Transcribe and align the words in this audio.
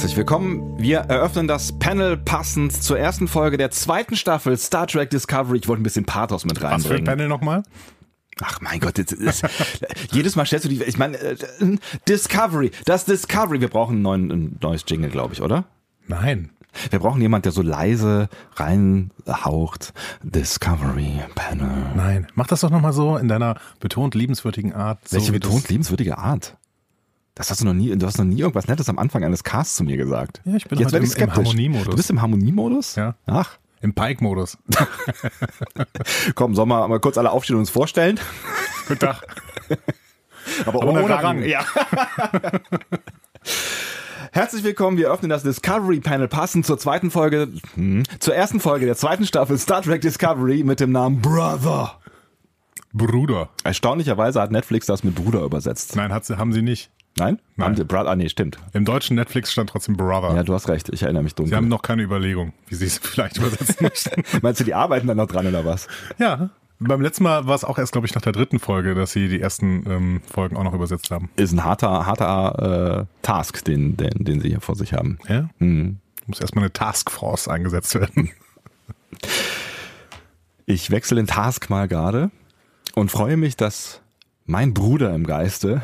Herzlich 0.00 0.16
willkommen. 0.16 0.78
Wir 0.78 1.00
eröffnen 1.00 1.46
das 1.46 1.78
Panel 1.78 2.16
passend 2.16 2.72
zur 2.72 2.98
ersten 2.98 3.28
Folge 3.28 3.58
der 3.58 3.70
zweiten 3.70 4.16
Staffel 4.16 4.56
Star 4.56 4.86
Trek 4.86 5.10
Discovery. 5.10 5.58
Ich 5.58 5.68
wollte 5.68 5.82
ein 5.82 5.84
bisschen 5.84 6.06
Pathos 6.06 6.46
mit 6.46 6.56
reinbringen. 6.62 6.78
Was 6.84 6.86
für 6.86 6.94
ein 6.94 7.04
Panel 7.04 7.28
nochmal? 7.28 7.64
Ach 8.40 8.62
mein 8.62 8.80
Gott, 8.80 8.96
jetzt 8.96 9.12
ist, 9.12 9.44
jedes 10.10 10.36
Mal 10.36 10.46
stellst 10.46 10.64
du 10.64 10.70
die, 10.70 10.82
ich 10.84 10.96
meine, 10.96 11.18
äh, 11.18 11.36
Discovery, 12.08 12.70
das 12.86 13.04
Discovery. 13.04 13.60
Wir 13.60 13.68
brauchen 13.68 13.98
ein, 13.98 14.02
neuen, 14.02 14.30
ein 14.32 14.58
neues 14.62 14.86
Jingle, 14.88 15.10
glaube 15.10 15.34
ich, 15.34 15.42
oder? 15.42 15.64
Nein. 16.08 16.48
Wir 16.88 16.98
brauchen 16.98 17.20
jemand, 17.20 17.44
der 17.44 17.52
so 17.52 17.60
leise 17.60 18.30
reinhaucht. 18.56 19.92
Discovery 20.22 21.20
Panel. 21.34 21.68
Nein. 21.94 22.26
Mach 22.34 22.46
das 22.46 22.60
doch 22.60 22.70
nochmal 22.70 22.94
so 22.94 23.18
in 23.18 23.28
deiner 23.28 23.56
betont 23.80 24.14
liebenswürdigen 24.14 24.72
Art. 24.72 25.06
So 25.06 25.16
Welche 25.18 25.34
wie 25.34 25.40
betont 25.40 25.64
das- 25.64 25.68
liebenswürdige 25.68 26.16
Art? 26.16 26.56
Das 27.40 27.50
hast 27.50 27.62
du 27.62 27.64
noch 27.64 27.72
nie, 27.72 27.96
du 27.96 28.06
hast 28.06 28.18
noch 28.18 28.26
nie 28.26 28.38
irgendwas 28.38 28.68
Nettes 28.68 28.90
am 28.90 28.98
Anfang 28.98 29.24
eines 29.24 29.42
Casts 29.42 29.76
zu 29.76 29.82
mir 29.84 29.96
gesagt. 29.96 30.42
Ja, 30.44 30.56
ich 30.56 30.68
bin 30.68 30.78
Jetzt 30.78 30.90
ich 30.92 30.98
im- 30.98 31.04
im 31.04 31.08
skeptisch. 31.08 31.38
Harmoniemodus. 31.38 31.88
Du 31.88 31.96
bist 31.96 32.10
im 32.10 32.20
Harmoniemodus? 32.20 32.96
Ja. 32.96 33.14
Ach, 33.24 33.56
Im 33.80 33.94
Pike-Modus. 33.94 34.58
komm, 36.34 36.54
sollen 36.54 36.68
wir 36.68 36.86
mal 36.86 37.00
kurz 37.00 37.16
alle 37.16 37.30
aufstehen 37.30 37.56
und 37.56 37.60
uns 37.60 37.70
vorstellen? 37.70 38.20
Guten 38.88 39.00
Tag. 39.00 39.22
Aber, 40.66 40.86
ohne 40.86 41.08
Rang. 41.08 41.42
Ja. 41.42 41.64
Herzlich 44.32 44.62
willkommen, 44.62 44.98
wir 44.98 45.10
öffnen 45.10 45.30
das 45.30 45.42
Discovery 45.42 46.00
Panel 46.00 46.28
passend 46.28 46.66
zur 46.66 46.76
zweiten 46.78 47.10
Folge, 47.10 47.48
hm, 47.74 48.02
zur 48.18 48.34
ersten 48.34 48.60
Folge 48.60 48.84
der 48.84 48.96
zweiten 48.96 49.24
Staffel 49.24 49.56
Star 49.56 49.80
Trek 49.80 50.02
Discovery 50.02 50.62
mit 50.62 50.78
dem 50.78 50.92
Namen 50.92 51.22
Brother. 51.22 51.98
Bruder. 52.92 53.48
Erstaunlicherweise 53.64 54.42
hat 54.42 54.50
Netflix 54.50 54.84
das 54.84 55.04
mit 55.04 55.14
Bruder 55.14 55.42
übersetzt. 55.42 55.96
Nein, 55.96 56.12
hat 56.12 56.26
sie, 56.26 56.36
haben 56.36 56.52
sie 56.52 56.60
nicht. 56.60 56.90
Nein? 57.18 57.38
Nein. 57.56 57.76
Haben 57.76 57.86
Brother, 57.86 58.10
ah, 58.10 58.16
nee, 58.16 58.28
stimmt. 58.28 58.58
Im 58.72 58.84
deutschen 58.84 59.16
Netflix 59.16 59.52
stand 59.52 59.70
trotzdem 59.70 59.96
Brother. 59.96 60.34
Ja, 60.34 60.42
du 60.42 60.54
hast 60.54 60.68
recht, 60.68 60.88
ich 60.90 61.02
erinnere 61.02 61.22
mich 61.22 61.34
dunkel. 61.34 61.50
Sie 61.50 61.56
haben 61.56 61.68
noch 61.68 61.82
keine 61.82 62.02
Überlegung, 62.02 62.52
wie 62.68 62.74
sie 62.74 62.86
es 62.86 62.98
vielleicht 63.02 63.36
übersetzen 63.38 63.76
möchten. 63.80 64.22
Meinst 64.42 64.60
du, 64.60 64.64
die 64.64 64.74
arbeiten 64.74 65.06
dann 65.06 65.16
noch 65.16 65.26
dran 65.26 65.46
oder 65.46 65.64
was? 65.64 65.88
ja. 66.18 66.50
Beim 66.82 67.02
letzten 67.02 67.24
Mal 67.24 67.46
war 67.46 67.54
es 67.54 67.62
auch 67.62 67.76
erst, 67.76 67.92
glaube 67.92 68.06
ich, 68.06 68.14
nach 68.14 68.22
der 68.22 68.32
dritten 68.32 68.58
Folge, 68.58 68.94
dass 68.94 69.12
sie 69.12 69.28
die 69.28 69.38
ersten 69.38 69.84
ähm, 69.86 70.22
Folgen 70.26 70.56
auch 70.56 70.64
noch 70.64 70.72
übersetzt 70.72 71.10
haben. 71.10 71.28
Ist 71.36 71.52
ein 71.52 71.62
harter, 71.62 72.06
harter 72.06 73.00
äh, 73.02 73.06
Task, 73.20 73.62
den, 73.66 73.98
den, 73.98 74.24
den 74.24 74.40
sie 74.40 74.48
hier 74.48 74.62
vor 74.62 74.76
sich 74.76 74.94
haben. 74.94 75.18
Ja? 75.28 75.50
Hm. 75.58 75.98
Muss 76.26 76.40
erstmal 76.40 76.64
eine 76.64 76.72
Taskforce 76.72 77.48
eingesetzt 77.48 77.94
werden. 77.94 78.30
Ich 80.66 80.92
wechsle 80.92 81.16
den 81.16 81.26
Task 81.26 81.68
mal 81.68 81.88
gerade 81.88 82.30
und 82.94 83.10
freue 83.10 83.36
mich, 83.36 83.56
dass 83.56 84.02
mein 84.46 84.72
Bruder 84.72 85.12
im 85.16 85.26
Geiste 85.26 85.82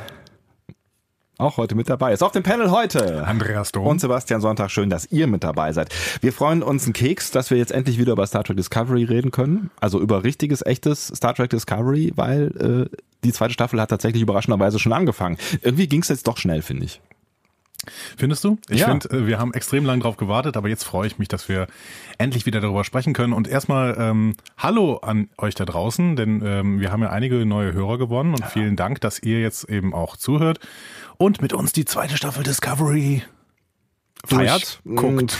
auch 1.38 1.56
heute 1.58 1.74
mit 1.74 1.88
dabei 1.90 2.12
ist. 2.12 2.22
Auf 2.22 2.32
dem 2.32 2.42
Panel 2.42 2.70
heute. 2.70 3.26
Andreas 3.26 3.72
Dom. 3.72 3.86
Und 3.86 4.00
Sebastian 4.00 4.40
Sonntag, 4.40 4.70
schön, 4.70 4.88
dass 4.88 5.06
ihr 5.12 5.26
mit 5.26 5.44
dabei 5.44 5.72
seid. 5.72 5.94
Wir 6.22 6.32
freuen 6.32 6.62
uns 6.62 6.84
einen 6.84 6.94
Keks, 6.94 7.30
dass 7.30 7.50
wir 7.50 7.58
jetzt 7.58 7.72
endlich 7.72 7.98
wieder 7.98 8.12
über 8.12 8.26
Star 8.26 8.42
Trek 8.44 8.56
Discovery 8.56 9.04
reden 9.04 9.30
können. 9.30 9.70
Also 9.80 10.00
über 10.00 10.24
richtiges, 10.24 10.64
echtes 10.64 11.08
Star 11.08 11.34
Trek 11.34 11.50
Discovery, 11.50 12.12
weil 12.16 12.88
äh, 12.90 12.96
die 13.24 13.32
zweite 13.32 13.52
Staffel 13.52 13.80
hat 13.80 13.90
tatsächlich 13.90 14.22
überraschenderweise 14.22 14.78
schon 14.78 14.92
angefangen. 14.92 15.36
Irgendwie 15.60 15.88
ging 15.88 16.00
es 16.02 16.08
jetzt 16.08 16.26
doch 16.26 16.38
schnell, 16.38 16.62
finde 16.62 16.86
ich. 16.86 17.00
Findest 18.16 18.42
du? 18.42 18.58
Ich 18.68 18.80
Ja. 18.80 18.88
finde, 18.88 19.08
äh, 19.10 19.26
wir 19.26 19.38
haben 19.38 19.52
extrem 19.52 19.84
lang 19.84 20.00
drauf 20.00 20.16
gewartet, 20.16 20.56
aber 20.56 20.68
jetzt 20.68 20.82
freue 20.84 21.06
ich 21.06 21.18
mich, 21.18 21.28
dass 21.28 21.48
wir 21.48 21.66
endlich 22.18 22.46
wieder 22.46 22.60
darüber 22.60 22.82
sprechen 22.82 23.12
können. 23.12 23.32
Und 23.32 23.46
erstmal 23.46 23.94
ähm, 23.98 24.34
Hallo 24.56 24.96
an 24.96 25.28
euch 25.38 25.54
da 25.54 25.64
draußen, 25.64 26.16
denn 26.16 26.42
ähm, 26.44 26.80
wir 26.80 26.90
haben 26.90 27.02
ja 27.02 27.10
einige 27.10 27.44
neue 27.46 27.74
Hörer 27.74 27.98
gewonnen 27.98 28.32
und 28.32 28.44
vielen 28.46 28.74
Dank, 28.74 29.00
dass 29.02 29.20
ihr 29.22 29.40
jetzt 29.40 29.68
eben 29.68 29.94
auch 29.94 30.16
zuhört 30.16 30.58
und 31.18 31.42
mit 31.42 31.52
uns 31.52 31.72
die 31.72 31.84
zweite 31.84 32.16
Staffel 32.16 32.42
Discovery 32.42 33.22
Feiert? 34.24 34.80
Guckt. 34.84 35.36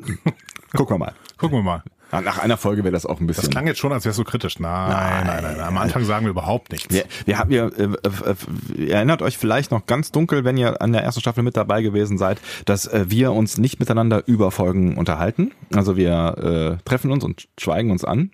Gucken 0.72 0.94
wir 0.94 0.98
mal. 0.98 1.14
Gucken 1.36 1.58
wir 1.58 1.62
mal. 1.62 1.82
Nach 2.12 2.38
einer 2.38 2.56
Folge 2.56 2.84
wäre 2.84 2.92
das 2.92 3.06
auch 3.06 3.18
ein 3.18 3.26
bisschen. 3.26 3.42
Das 3.42 3.50
klang 3.50 3.66
jetzt 3.66 3.80
schon, 3.80 3.92
als 3.92 4.04
wärst 4.04 4.18
du 4.20 4.24
kritisch. 4.24 4.60
Nein, 4.60 5.26
nein, 5.26 5.42
nein, 5.42 5.56
nein. 5.56 5.60
Am 5.60 5.78
Anfang 5.78 6.04
sagen 6.04 6.26
wir 6.26 6.30
überhaupt 6.30 6.70
nichts. 6.70 6.94
Wir, 6.94 7.04
wir 7.24 7.38
haben, 7.38 7.50
wir, 7.50 7.72
äh, 7.76 7.82
äh, 7.82 8.34
ihr 8.76 8.94
erinnert 8.94 9.20
euch 9.20 9.36
vielleicht 9.36 9.72
noch 9.72 9.86
ganz 9.86 10.12
dunkel, 10.12 10.44
wenn 10.44 10.56
ihr 10.56 10.80
an 10.80 10.92
der 10.92 11.02
ersten 11.02 11.20
Staffel 11.20 11.42
mit 11.42 11.56
dabei 11.56 11.82
gewesen 11.82 12.16
seid, 12.16 12.40
dass 12.66 12.86
äh, 12.86 13.06
wir 13.08 13.32
uns 13.32 13.58
nicht 13.58 13.80
miteinander 13.80 14.22
über 14.26 14.52
Folgen 14.52 14.96
unterhalten. 14.96 15.52
Also 15.74 15.96
wir 15.96 16.78
äh, 16.78 16.84
treffen 16.84 17.10
uns 17.10 17.24
und 17.24 17.48
schweigen 17.58 17.90
uns 17.90 18.04
an. 18.04 18.30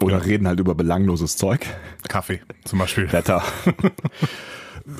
Oder 0.00 0.26
reden 0.26 0.46
halt 0.46 0.60
über 0.60 0.74
belangloses 0.74 1.36
Zeug. 1.36 1.66
Kaffee 2.08 2.40
zum 2.64 2.78
Beispiel. 2.78 3.10
Wetter. 3.10 3.42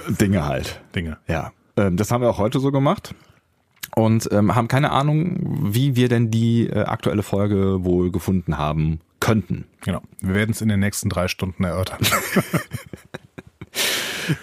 Dinge 0.09 0.47
halt. 0.47 0.81
Dinge. 0.95 1.19
Ja. 1.27 1.53
Ähm, 1.77 1.97
das 1.97 2.11
haben 2.11 2.23
wir 2.23 2.31
auch 2.31 2.39
heute 2.39 2.61
so 2.61 2.71
gemacht. 2.73 3.15
Und 3.95 4.29
ähm, 4.31 4.55
haben 4.55 4.69
keine 4.69 4.93
Ahnung, 4.93 5.73
wie 5.73 5.97
wir 5.97 6.09
denn 6.09 6.31
die 6.31 6.69
äh, 6.69 6.85
aktuelle 6.85 7.23
Folge 7.23 7.85
wohl 7.85 8.13
gefunden 8.13 8.59
haben 8.59 9.01
könnten. 9.19 9.65
Genau. 9.81 10.03
Wir 10.21 10.35
werden 10.35 10.51
es 10.51 10.61
in 10.61 10.69
den 10.69 10.79
nächsten 10.79 11.09
drei 11.09 11.27
Stunden 11.27 11.65
erörtern. 11.65 11.99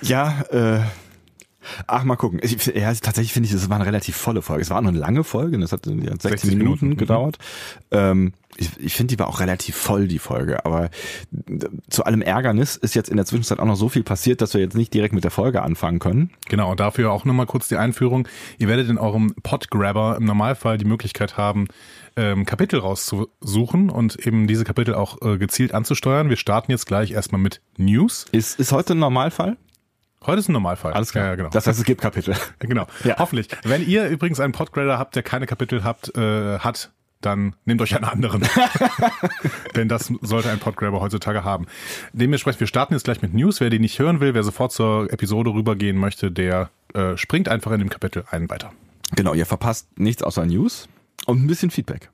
Ja, 0.01 0.41
äh, 0.51 0.81
ach, 1.87 2.03
mal 2.03 2.15
gucken. 2.15 2.39
Ich, 2.41 2.65
ja, 2.65 2.93
tatsächlich 2.93 3.33
finde 3.33 3.49
ich, 3.49 3.55
es 3.55 3.69
war 3.69 3.77
eine 3.77 3.85
relativ 3.85 4.15
volle 4.15 4.41
Folge. 4.41 4.61
Es 4.61 4.69
war 4.69 4.81
noch 4.81 4.89
eine 4.89 4.99
lange 4.99 5.23
Folge, 5.23 5.57
das 5.59 5.71
hat, 5.71 5.85
die 5.85 6.09
hat 6.09 6.21
16, 6.21 6.29
60 6.31 6.49
Minuten, 6.49 6.63
Minuten, 6.63 6.87
mhm. 6.89 6.97
gedauert. 6.97 7.37
Ähm, 7.91 8.33
ich 8.57 8.69
ich 8.79 8.93
finde, 8.93 9.15
die 9.15 9.19
war 9.19 9.27
auch 9.27 9.39
relativ 9.39 9.75
voll, 9.75 10.07
die 10.07 10.19
Folge. 10.19 10.65
Aber 10.65 10.89
zu 11.89 12.03
allem 12.05 12.21
Ärgernis 12.21 12.75
ist 12.75 12.95
jetzt 12.95 13.09
in 13.09 13.17
der 13.17 13.25
Zwischenzeit 13.25 13.59
auch 13.59 13.65
noch 13.65 13.75
so 13.75 13.89
viel 13.89 14.03
passiert, 14.03 14.41
dass 14.41 14.53
wir 14.53 14.61
jetzt 14.61 14.75
nicht 14.75 14.93
direkt 14.93 15.13
mit 15.13 15.23
der 15.23 15.31
Folge 15.31 15.61
anfangen 15.61 15.99
können. 15.99 16.31
Genau, 16.47 16.71
und 16.71 16.79
dafür 16.79 17.11
auch 17.11 17.25
nochmal 17.25 17.45
kurz 17.45 17.67
die 17.67 17.77
Einführung. 17.77 18.27
Ihr 18.57 18.67
werdet 18.67 18.89
in 18.89 18.97
eurem 18.97 19.33
Podgrabber 19.43 20.17
im 20.17 20.25
Normalfall 20.25 20.77
die 20.77 20.85
Möglichkeit 20.85 21.37
haben, 21.37 21.67
ähm, 22.15 22.45
Kapitel 22.45 22.79
rauszusuchen 22.79 23.89
und 23.89 24.25
eben 24.25 24.47
diese 24.47 24.63
Kapitel 24.63 24.93
auch 24.93 25.21
äh, 25.21 25.37
gezielt 25.37 25.73
anzusteuern. 25.73 26.29
Wir 26.29 26.37
starten 26.37 26.71
jetzt 26.71 26.85
gleich 26.85 27.11
erstmal 27.11 27.41
mit 27.41 27.61
News. 27.77 28.25
Ist, 28.31 28.59
ist 28.59 28.71
heute 28.71 28.93
ein 28.93 28.99
Normalfall? 28.99 29.57
Heute 30.25 30.39
ist 30.39 30.49
ein 30.49 30.53
Normalfall. 30.53 30.93
Alles 30.93 31.11
klar. 31.11 31.25
Ja, 31.25 31.29
ja, 31.31 31.35
genau. 31.35 31.49
Das 31.49 31.67
heißt, 31.67 31.77
es 31.77 31.85
gibt 31.85 32.01
Kapitel. 32.01 32.35
genau. 32.59 32.87
Ja. 33.03 33.17
Hoffentlich. 33.19 33.47
Wenn 33.63 33.87
ihr 33.87 34.07
übrigens 34.07 34.39
einen 34.39 34.53
Podgrader 34.53 34.97
habt, 34.97 35.15
der 35.15 35.23
keine 35.23 35.45
Kapitel 35.45 35.83
habt, 35.83 36.15
äh, 36.17 36.59
hat, 36.59 36.91
dann 37.25 37.55
nehmt 37.65 37.81
euch 37.81 37.95
einen 37.95 38.05
anderen. 38.05 38.43
Denn 39.75 39.87
das 39.87 40.11
sollte 40.21 40.49
ein 40.49 40.59
Podgrabber 40.59 41.01
heutzutage 41.01 41.43
haben. 41.43 41.67
Dementsprechend, 42.13 42.59
wir 42.59 42.67
starten 42.67 42.93
jetzt 42.93 43.03
gleich 43.03 43.21
mit 43.21 43.33
News. 43.33 43.59
Wer 43.59 43.69
die 43.69 43.79
nicht 43.79 43.99
hören 43.99 44.19
will, 44.19 44.33
wer 44.33 44.43
sofort 44.43 44.71
zur 44.71 45.11
Episode 45.11 45.51
rübergehen 45.51 45.97
möchte, 45.97 46.31
der 46.31 46.69
äh, 46.93 47.17
springt 47.17 47.49
einfach 47.49 47.71
in 47.71 47.79
dem 47.79 47.89
Kapitel 47.89 48.23
einen 48.29 48.49
weiter. 48.49 48.71
Genau, 49.15 49.33
ihr 49.33 49.45
verpasst 49.45 49.99
nichts 49.99 50.23
außer 50.23 50.45
News 50.45 50.87
und 51.25 51.43
ein 51.43 51.47
bisschen 51.47 51.71
Feedback. 51.71 52.09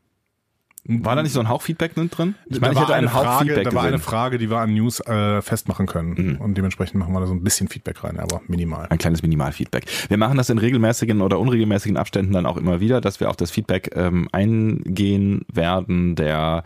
War 0.83 1.15
da 1.15 1.21
nicht 1.21 1.33
so 1.33 1.39
ein 1.39 1.47
Hauch 1.47 1.61
Feedback 1.61 1.93
drin? 1.93 2.35
Ich 2.47 2.59
meine, 2.59 2.73
ich 2.73 2.79
da 2.79 2.85
eine 2.85 2.95
einen 2.95 3.13
Hauch 3.13 3.23
Frage, 3.23 3.45
Feedback 3.45 3.69
da 3.69 3.73
war 3.75 3.83
eine. 3.83 3.99
Frage, 3.99 4.37
die 4.39 4.49
wir 4.49 4.57
an 4.57 4.73
News 4.73 4.99
äh, 5.01 5.41
festmachen 5.41 5.85
können. 5.85 6.37
Und 6.37 6.57
dementsprechend 6.57 6.95
machen 6.95 7.13
wir 7.13 7.19
da 7.19 7.27
so 7.27 7.33
ein 7.33 7.43
bisschen 7.43 7.67
Feedback 7.67 8.03
rein, 8.03 8.19
aber 8.19 8.41
minimal. 8.47 8.87
Ein 8.89 8.97
kleines 8.97 9.21
Minimalfeedback. 9.21 9.85
Wir 10.07 10.17
machen 10.17 10.37
das 10.37 10.49
in 10.49 10.57
regelmäßigen 10.57 11.21
oder 11.21 11.39
unregelmäßigen 11.39 11.97
Abständen 11.97 12.33
dann 12.33 12.47
auch 12.47 12.57
immer 12.57 12.79
wieder, 12.79 12.99
dass 12.99 13.19
wir 13.19 13.29
auf 13.29 13.35
das 13.35 13.51
Feedback 13.51 13.91
ähm, 13.95 14.27
eingehen 14.31 15.45
werden 15.53 16.15
der 16.15 16.63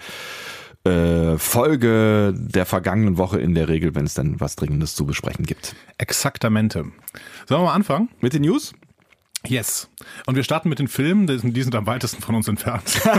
äh, 0.85 1.37
Folge 1.37 2.33
der 2.37 2.65
vergangenen 2.65 3.17
Woche 3.17 3.39
in 3.39 3.53
der 3.53 3.67
Regel, 3.67 3.95
wenn 3.95 4.05
es 4.05 4.13
dann 4.13 4.39
was 4.39 4.55
Dringendes 4.55 4.95
zu 4.95 5.05
besprechen 5.05 5.45
gibt. 5.45 5.75
Exaktamente. 5.97 6.85
Sollen 7.47 7.61
wir 7.61 7.65
mal 7.65 7.73
anfangen? 7.73 8.09
Mit 8.21 8.33
den 8.33 8.43
News? 8.43 8.73
Yes. 9.47 9.89
Und 10.25 10.35
wir 10.35 10.43
starten 10.43 10.69
mit 10.69 10.79
den 10.79 10.87
Filmen, 10.87 11.27
die 11.27 11.61
sind, 11.63 11.75
am 11.75 11.87
weitesten 11.87 12.21
von 12.21 12.35
uns 12.35 12.47
entfernt. 12.47 13.01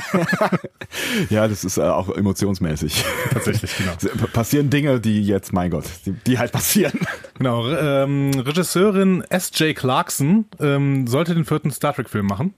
Ja, 1.30 1.48
das 1.48 1.64
ist 1.64 1.78
äh, 1.78 1.82
auch 1.82 2.08
emotionsmäßig. 2.08 3.04
Tatsächlich, 3.30 3.72
genau. 3.76 4.26
Passieren 4.32 4.70
Dinge, 4.70 5.00
die 5.00 5.22
jetzt, 5.22 5.52
mein 5.52 5.70
Gott, 5.70 5.84
die, 6.04 6.12
die 6.12 6.38
halt 6.38 6.52
passieren. 6.52 6.98
Genau, 7.36 7.68
ähm, 7.68 8.30
Regisseurin 8.34 9.22
S.J. 9.28 9.76
Clarkson 9.76 10.46
ähm, 10.60 11.06
sollte 11.06 11.34
den 11.34 11.44
vierten 11.44 11.70
Star 11.70 11.94
Trek-Film 11.94 12.26
machen. 12.26 12.54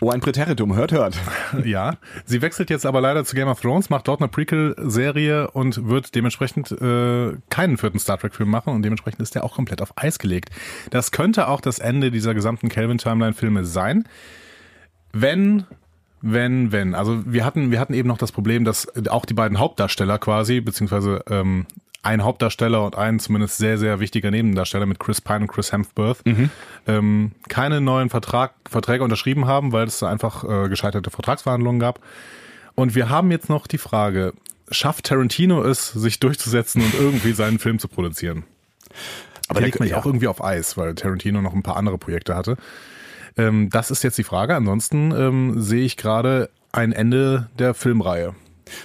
Oh, 0.00 0.10
ein 0.10 0.20
Präteritum, 0.20 0.74
hört, 0.74 0.92
hört. 0.92 1.16
Ja, 1.64 1.96
sie 2.24 2.42
wechselt 2.42 2.70
jetzt 2.70 2.84
aber 2.84 3.00
leider 3.00 3.24
zu 3.24 3.36
Game 3.36 3.48
of 3.48 3.60
Thrones, 3.60 3.90
macht 3.90 4.08
dort 4.08 4.20
eine 4.20 4.28
Prequel-Serie 4.28 5.50
und 5.50 5.88
wird 5.88 6.14
dementsprechend 6.14 6.72
äh, 6.72 7.36
keinen 7.50 7.78
vierten 7.78 7.98
Star 7.98 8.18
Trek-Film 8.18 8.50
machen 8.50 8.74
und 8.74 8.82
dementsprechend 8.82 9.20
ist 9.20 9.34
der 9.34 9.44
auch 9.44 9.54
komplett 9.54 9.80
auf 9.80 9.92
Eis 9.96 10.18
gelegt. 10.18 10.50
Das 10.90 11.10
könnte 11.10 11.48
auch 11.48 11.60
das 11.60 11.78
Ende 11.78 12.10
dieser 12.10 12.34
gesamten 12.34 12.68
Kelvin-Timeline-Filme 12.68 13.64
sein, 13.64 14.08
wenn 15.12 15.64
wenn, 16.26 16.72
wenn. 16.72 16.94
Also 16.94 17.22
wir 17.26 17.44
hatten, 17.44 17.70
wir 17.70 17.78
hatten 17.78 17.92
eben 17.92 18.08
noch 18.08 18.16
das 18.16 18.32
Problem, 18.32 18.64
dass 18.64 18.88
auch 19.08 19.26
die 19.26 19.34
beiden 19.34 19.58
Hauptdarsteller 19.58 20.18
quasi, 20.18 20.62
beziehungsweise 20.62 21.22
ähm, 21.28 21.66
ein 22.04 22.22
Hauptdarsteller 22.22 22.84
und 22.84 22.96
ein 22.96 23.18
zumindest 23.18 23.56
sehr, 23.56 23.78
sehr 23.78 23.98
wichtiger 23.98 24.30
Nebendarsteller 24.30 24.86
mit 24.86 25.00
Chris 25.00 25.20
Pine 25.20 25.40
und 25.40 25.48
Chris 25.48 25.72
Hemsworth 25.72 26.22
ähm, 26.86 27.32
keine 27.48 27.80
neuen 27.80 28.10
Vertrag, 28.10 28.54
Verträge 28.68 29.02
unterschrieben 29.02 29.46
haben, 29.46 29.72
weil 29.72 29.86
es 29.86 30.02
einfach 30.02 30.44
äh, 30.44 30.68
gescheiterte 30.68 31.10
Vertragsverhandlungen 31.10 31.80
gab. 31.80 32.00
Und 32.74 32.94
wir 32.94 33.08
haben 33.08 33.30
jetzt 33.30 33.48
noch 33.48 33.66
die 33.66 33.78
Frage, 33.78 34.34
schafft 34.70 35.06
Tarantino 35.06 35.62
es, 35.62 35.92
sich 35.92 36.20
durchzusetzen 36.20 36.82
und 36.82 36.94
irgendwie 36.94 37.32
seinen 37.34 37.58
Film 37.58 37.78
zu 37.78 37.88
produzieren? 37.88 38.44
Aber 39.48 39.60
der 39.60 39.68
legt 39.68 39.78
man 39.78 39.88
ja 39.88 39.96
ja. 39.96 40.00
auch 40.00 40.06
irgendwie 40.06 40.28
auf 40.28 40.42
Eis, 40.44 40.76
weil 40.76 40.94
Tarantino 40.94 41.40
noch 41.40 41.54
ein 41.54 41.62
paar 41.62 41.76
andere 41.76 41.98
Projekte 41.98 42.36
hatte. 42.36 42.56
Ähm, 43.36 43.70
das 43.70 43.90
ist 43.90 44.02
jetzt 44.02 44.18
die 44.18 44.24
Frage. 44.24 44.54
Ansonsten 44.54 45.10
ähm, 45.12 45.60
sehe 45.60 45.84
ich 45.84 45.96
gerade 45.96 46.50
ein 46.70 46.92
Ende 46.92 47.48
der 47.58 47.74
Filmreihe. 47.74 48.34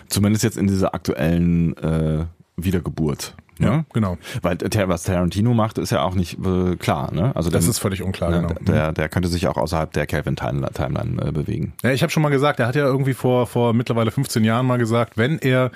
Zumindest 0.07 0.44
jetzt 0.44 0.57
in 0.57 0.68
dieser 0.68 0.94
aktuellen 0.94 1.75
äh, 1.77 2.25
Wiedergeburt. 2.63 3.35
Ja, 3.59 3.69
Ne? 3.77 3.85
genau. 3.91 4.17
Weil 4.41 4.57
was 4.88 5.03
Tarantino 5.03 5.53
macht, 5.53 5.77
ist 5.79 5.89
ja 5.89 6.01
auch 6.03 6.15
nicht 6.15 6.38
äh, 6.45 6.77
klar. 6.77 7.13
Ne? 7.13 7.35
Also 7.35 7.50
Das 7.50 7.65
der- 7.65 7.71
ist 7.71 7.79
völlig 7.79 8.01
unklar, 8.01 8.29
ne, 8.31 8.41
genau. 8.47 8.53
der, 8.61 8.94
der 8.94 9.09
könnte 9.09 9.27
sich 9.27 9.47
auch 9.50 9.57
außerhalb 9.57 9.91
der 9.91 10.07
Calvin-Timeline 10.07 11.21
äh, 11.27 11.31
bewegen. 11.33 11.73
Ja, 11.83 11.91
ich 11.91 12.01
habe 12.01 12.09
schon 12.09 12.23
mal 12.23 12.29
gesagt, 12.29 12.61
er 12.61 12.67
hat 12.67 12.75
ja 12.77 12.85
irgendwie 12.85 13.13
vor, 13.13 13.47
vor 13.47 13.73
mittlerweile 13.73 14.11
15 14.11 14.45
Jahren 14.45 14.65
mal 14.65 14.77
gesagt, 14.77 15.17
wenn 15.17 15.39
er 15.39 15.71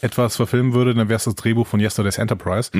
etwas 0.00 0.36
verfilmen 0.36 0.72
würde, 0.72 0.94
dann 0.94 1.08
wäre 1.10 1.16
es 1.16 1.24
das 1.24 1.34
Drehbuch 1.34 1.66
von 1.66 1.78
Yesterday's 1.80 2.16
Enterprise. 2.18 2.70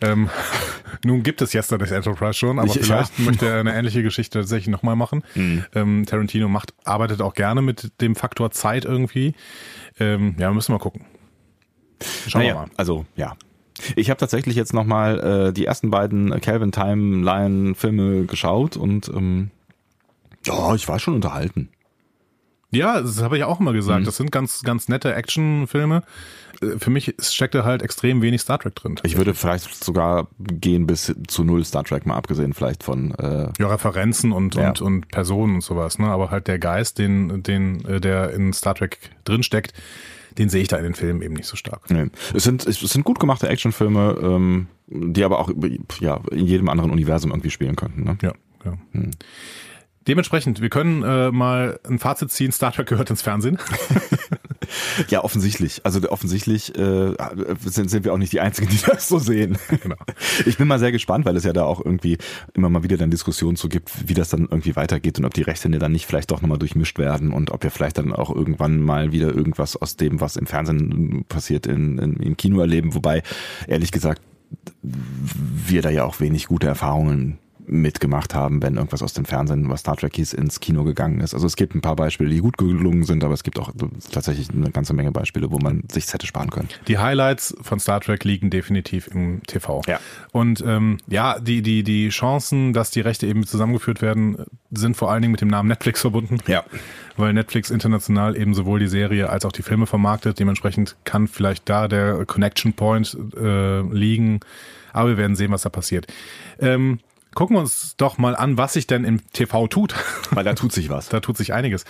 Ähm, 0.00 0.28
nun 1.04 1.22
gibt 1.24 1.42
es 1.42 1.52
Yesterday's 1.54 1.90
Enterprise 1.90 2.34
schon, 2.34 2.58
aber 2.60 2.68
Ich- 2.68 2.80
vielleicht 2.84 3.18
ja. 3.18 3.24
möchte 3.24 3.48
er 3.48 3.58
eine 3.60 3.74
ähnliche 3.74 4.04
Geschichte 4.04 4.38
tatsächlich 4.38 4.68
nochmal 4.68 4.94
machen. 4.94 5.22
Ähm, 5.74 6.04
Tarantino 6.06 6.48
macht, 6.48 6.72
arbeitet 6.84 7.20
auch 7.20 7.34
gerne 7.34 7.62
mit 7.62 8.00
dem 8.00 8.14
Faktor 8.14 8.52
Zeit 8.52 8.84
irgendwie. 8.84 9.34
Ähm, 9.98 10.36
ja, 10.38 10.52
müssen 10.52 10.72
wir 10.72 10.78
gucken. 10.78 11.02
Schauen 12.26 12.42
wir 12.42 12.48
Naja, 12.54 12.54
mal. 12.66 12.70
also 12.76 13.06
ja. 13.16 13.34
Ich 13.94 14.10
habe 14.10 14.18
tatsächlich 14.18 14.56
jetzt 14.56 14.74
nochmal 14.74 15.48
äh, 15.48 15.52
die 15.52 15.64
ersten 15.66 15.90
beiden 15.90 16.40
Calvin 16.40 16.72
Timeline 16.72 17.74
Filme 17.76 18.24
geschaut 18.26 18.76
und 18.76 19.08
ähm, 19.08 19.50
ja, 20.44 20.74
ich 20.74 20.88
war 20.88 20.98
schon 20.98 21.14
unterhalten. 21.14 21.68
Ja, 22.70 23.00
das 23.00 23.22
habe 23.22 23.38
ich 23.38 23.44
auch 23.44 23.60
immer 23.60 23.70
Mhm. 23.70 23.76
gesagt. 23.76 24.06
Das 24.06 24.16
sind 24.16 24.30
ganz, 24.30 24.62
ganz 24.62 24.88
nette 24.88 25.14
Actionfilme. 25.14 26.02
Äh, 26.60 26.78
Für 26.78 26.90
mich 26.90 27.14
steckte 27.20 27.64
halt 27.64 27.82
extrem 27.82 28.20
wenig 28.20 28.42
Star 28.42 28.58
Trek 28.58 28.74
drin. 28.74 28.96
Ich 29.04 29.16
würde 29.16 29.32
vielleicht 29.32 29.82
sogar 29.84 30.28
gehen 30.38 30.86
bis 30.86 31.14
zu 31.28 31.44
null 31.44 31.64
Star 31.64 31.84
Trek, 31.84 32.04
mal 32.04 32.16
abgesehen 32.16 32.52
vielleicht 32.52 32.82
von 32.82 33.14
äh, 33.14 33.48
Ja, 33.58 33.68
Referenzen 33.68 34.32
und, 34.32 34.54
Ja. 34.56 34.68
und, 34.68 34.80
und 34.82 35.08
Personen 35.08 35.56
und 35.56 35.60
sowas, 35.62 35.98
ne? 35.98 36.08
Aber 36.08 36.30
halt 36.30 36.46
der 36.46 36.58
Geist, 36.58 36.98
den, 36.98 37.42
den, 37.42 37.84
äh, 37.86 38.00
der 38.00 38.32
in 38.32 38.52
Star 38.52 38.74
Trek 38.74 38.98
drinsteckt, 39.24 39.72
den 40.38 40.48
sehe 40.48 40.62
ich 40.62 40.68
da 40.68 40.76
in 40.76 40.84
den 40.84 40.94
Filmen 40.94 41.22
eben 41.22 41.34
nicht 41.34 41.46
so 41.46 41.56
stark. 41.56 41.90
Nee. 41.90 42.06
Es 42.34 42.44
sind, 42.44 42.66
es 42.66 42.78
sind 42.78 43.04
gut 43.04 43.18
gemachte 43.20 43.48
Actionfilme, 43.48 44.18
ähm, 44.22 44.68
die 44.86 45.24
aber 45.24 45.40
auch 45.40 45.50
ja, 46.00 46.20
in 46.30 46.46
jedem 46.46 46.68
anderen 46.68 46.90
Universum 46.90 47.30
irgendwie 47.30 47.50
spielen 47.50 47.76
könnten. 47.76 48.04
Ne? 48.04 48.18
Ja, 48.22 48.32
ja. 48.64 48.78
Dementsprechend, 50.08 50.62
wir 50.62 50.70
können 50.70 51.02
äh, 51.02 51.30
mal 51.30 51.78
ein 51.86 51.98
Fazit 51.98 52.30
ziehen, 52.30 52.50
Star 52.50 52.72
Trek 52.72 52.88
gehört 52.88 53.10
ins 53.10 53.22
Fernsehen. 53.22 53.58
Ja, 55.08 55.24
offensichtlich. 55.24 55.80
Also 55.84 56.06
offensichtlich 56.10 56.76
äh, 56.76 57.14
sind, 57.64 57.88
sind 57.88 58.04
wir 58.04 58.12
auch 58.12 58.18
nicht 58.18 58.32
die 58.32 58.40
Einzigen, 58.40 58.68
die 58.68 58.78
das 58.86 59.08
so 59.08 59.18
sehen. 59.18 59.56
Genau. 59.82 59.96
Ich 60.46 60.58
bin 60.58 60.68
mal 60.68 60.78
sehr 60.78 60.92
gespannt, 60.92 61.24
weil 61.24 61.36
es 61.36 61.44
ja 61.44 61.52
da 61.52 61.64
auch 61.64 61.82
irgendwie 61.82 62.18
immer 62.54 62.68
mal 62.68 62.82
wieder 62.82 62.96
dann 62.96 63.10
Diskussionen 63.10 63.56
zu 63.56 63.68
gibt, 63.68 64.08
wie 64.08 64.14
das 64.14 64.28
dann 64.28 64.42
irgendwie 64.42 64.76
weitergeht 64.76 65.18
und 65.18 65.24
ob 65.24 65.34
die 65.34 65.42
Rechtshände 65.42 65.78
dann 65.78 65.92
nicht 65.92 66.06
vielleicht 66.06 66.30
doch 66.30 66.42
nochmal 66.42 66.58
durchmischt 66.58 66.98
werden 66.98 67.32
und 67.32 67.50
ob 67.50 67.62
wir 67.62 67.70
vielleicht 67.70 67.98
dann 67.98 68.12
auch 68.12 68.34
irgendwann 68.34 68.80
mal 68.80 69.12
wieder 69.12 69.34
irgendwas 69.34 69.76
aus 69.76 69.96
dem, 69.96 70.20
was 70.20 70.36
im 70.36 70.46
Fernsehen 70.46 71.24
passiert, 71.28 71.66
in, 71.66 71.98
in, 71.98 72.16
im 72.16 72.36
Kino 72.36 72.60
erleben. 72.60 72.94
Wobei, 72.94 73.22
ehrlich 73.66 73.92
gesagt, 73.92 74.22
wir 74.82 75.82
da 75.82 75.90
ja 75.90 76.04
auch 76.04 76.20
wenig 76.20 76.46
gute 76.46 76.66
Erfahrungen 76.66 77.38
mitgemacht 77.68 78.34
haben, 78.34 78.62
wenn 78.62 78.76
irgendwas 78.76 79.02
aus 79.02 79.12
dem 79.12 79.24
Fernsehen, 79.24 79.68
was 79.70 79.80
Star 79.80 79.96
Trek 79.96 80.16
hieß, 80.16 80.32
ins 80.32 80.60
Kino 80.60 80.84
gegangen 80.84 81.20
ist. 81.20 81.34
Also 81.34 81.46
es 81.46 81.56
gibt 81.56 81.74
ein 81.74 81.80
paar 81.80 81.96
Beispiele, 81.96 82.30
die 82.30 82.40
gut 82.40 82.56
gelungen 82.56 83.04
sind, 83.04 83.22
aber 83.24 83.34
es 83.34 83.42
gibt 83.42 83.58
auch 83.58 83.70
tatsächlich 84.10 84.50
eine 84.50 84.70
ganze 84.70 84.94
Menge 84.94 85.12
Beispiele, 85.12 85.50
wo 85.50 85.58
man 85.58 85.84
sich 85.90 86.12
hätte 86.12 86.26
sparen 86.26 86.50
können. 86.50 86.68
Die 86.88 86.98
Highlights 86.98 87.54
von 87.60 87.78
Star 87.80 88.00
Trek 88.00 88.24
liegen 88.24 88.50
definitiv 88.50 89.08
im 89.08 89.42
TV. 89.46 89.82
Ja. 89.86 90.00
Und 90.32 90.62
ähm, 90.66 90.98
ja, 91.06 91.38
die, 91.38 91.62
die, 91.62 91.82
die 91.82 92.08
Chancen, 92.08 92.72
dass 92.72 92.90
die 92.90 93.00
Rechte 93.00 93.26
eben 93.26 93.46
zusammengeführt 93.46 94.02
werden, 94.02 94.44
sind 94.70 94.96
vor 94.96 95.10
allen 95.10 95.22
Dingen 95.22 95.32
mit 95.32 95.40
dem 95.40 95.48
Namen 95.48 95.68
Netflix 95.68 96.00
verbunden. 96.00 96.38
Ja. 96.46 96.64
Weil 97.16 97.32
Netflix 97.32 97.70
international 97.70 98.36
eben 98.36 98.54
sowohl 98.54 98.78
die 98.78 98.88
Serie 98.88 99.28
als 99.30 99.44
auch 99.44 99.52
die 99.52 99.62
Filme 99.62 99.86
vermarktet. 99.86 100.38
Dementsprechend 100.38 100.96
kann 101.04 101.26
vielleicht 101.28 101.68
da 101.68 101.88
der 101.88 102.24
Connection 102.26 102.72
Point 102.72 103.16
äh, 103.36 103.80
liegen. 103.80 104.40
Aber 104.92 105.10
wir 105.10 105.16
werden 105.16 105.36
sehen, 105.36 105.50
was 105.50 105.62
da 105.62 105.68
passiert. 105.68 106.06
Ähm, 106.58 107.00
gucken 107.38 107.54
wir 107.54 107.60
uns 107.60 107.94
doch 107.96 108.18
mal 108.18 108.34
an, 108.34 108.58
was 108.58 108.72
sich 108.72 108.88
denn 108.88 109.04
im 109.04 109.24
TV 109.30 109.68
tut. 109.68 109.94
Weil 110.32 110.42
da 110.42 110.54
tut 110.54 110.72
sich 110.72 110.90
was. 110.90 111.08
Da 111.08 111.20
tut 111.20 111.36
sich 111.36 111.52
einiges. 111.52 111.84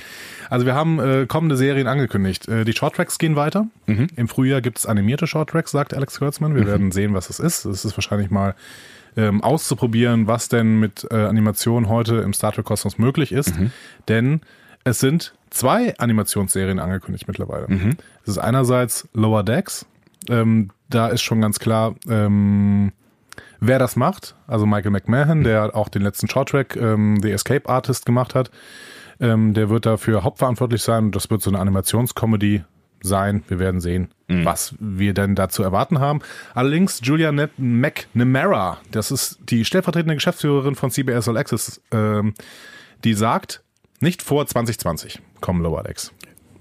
Also 0.51 0.67
wir 0.67 0.75
haben 0.75 1.01
äh, 1.01 1.25
kommende 1.27 1.57
Serien 1.57 1.87
angekündigt. 1.87 2.47
Äh, 2.49 2.67
die 2.67 2.75
Shorttracks 2.75 3.17
gehen 3.17 3.35
weiter. 3.35 3.67
Im 4.15 4.29
Frühjahr 4.29 4.61
gibt 4.61 4.77
es 4.77 4.85
animierte 4.85 5.27
Shorttracks, 5.27 5.71
sagt 5.71 5.95
Alex 5.95 6.19
Kurtzman. 6.19 6.55
Wir 6.55 6.67
werden 6.67 6.93
sehen, 6.93 7.15
was 7.15 7.31
es 7.31 7.41
ist. 7.41 7.65
Es 7.65 7.87
ist 7.87 7.97
wahrscheinlich 7.97 8.31
mal 8.31 8.57
ähm, 9.17 9.43
auszuprobieren, 9.43 10.27
was 10.27 10.51
denn 10.51 10.81
mit 10.81 11.07
äh, 11.11 11.15
Animation 11.15 11.89
heute 11.89 12.17
im 12.17 12.35
Star 12.35 12.53
Trek 12.53 12.67
Kosmos 12.67 12.99
möglich 12.99 13.33
ist. 13.33 13.55
Denn 14.07 14.43
es 14.85 15.01
sind 15.01 15.33
zwei 15.49 15.97
Animationsserien 15.97 16.79
angekündigt 16.79 17.27
mittlerweile. 17.27 17.69
Es 18.25 18.29
ist 18.29 18.39
einerseits 18.39 19.09
Lower 19.15 19.45
Decks. 19.45 19.87
Ähm, 20.29 20.73
da 20.91 21.09
ist 21.09 21.23
schon 21.23 21.41
ganz 21.41 21.59
klar, 21.59 21.95
ähm, 22.07 22.93
wer 23.61 23.79
das 23.79 23.97
macht. 23.97 24.35
Also 24.47 24.67
Michael 24.67 24.91
McMahon, 24.91 25.45
der 25.45 25.75
auch 25.77 25.89
den 25.89 26.03
letzten 26.03 26.29
Shorttrack 26.29 26.77
ähm, 26.77 27.19
The 27.23 27.31
Escape 27.33 27.69
Artist 27.69 28.07
gemacht 28.07 28.35
hat. 28.35 28.51
Ähm, 29.21 29.53
der 29.55 29.69
wird 29.69 29.85
dafür 29.87 30.23
hauptverantwortlich 30.23 30.83
sein 30.83 31.07
und 31.07 31.17
das 31.17 31.29
wird 31.31 31.43
so 31.43 31.51
eine 31.51 31.59
Animationscomedy 31.59 32.63
sein. 33.01 33.43
Wir 33.49 33.59
werden 33.59 33.81
sehen, 33.81 34.09
was 34.45 34.75
wir 34.79 35.15
denn 35.15 35.35
da 35.35 35.49
zu 35.49 35.63
erwarten 35.63 35.99
haben. 36.01 36.21
Allerdings 36.55 37.01
Julia 37.03 37.33
Ne- 37.33 37.51
McNamara, 37.57 38.79
das 38.91 39.11
ist 39.11 39.39
die 39.49 39.65
stellvertretende 39.65 40.15
Geschäftsführerin 40.15 40.75
von 40.75 40.91
CBS 40.91 41.29
All 41.29 41.37
Access, 41.37 41.81
ähm, 41.93 42.35
die 43.05 43.15
sagt, 43.15 43.63
nicht 44.01 44.23
vor 44.23 44.47
2020 44.47 45.21
kommen 45.41 45.63
Lower 45.63 45.83
Decks. 45.83 46.13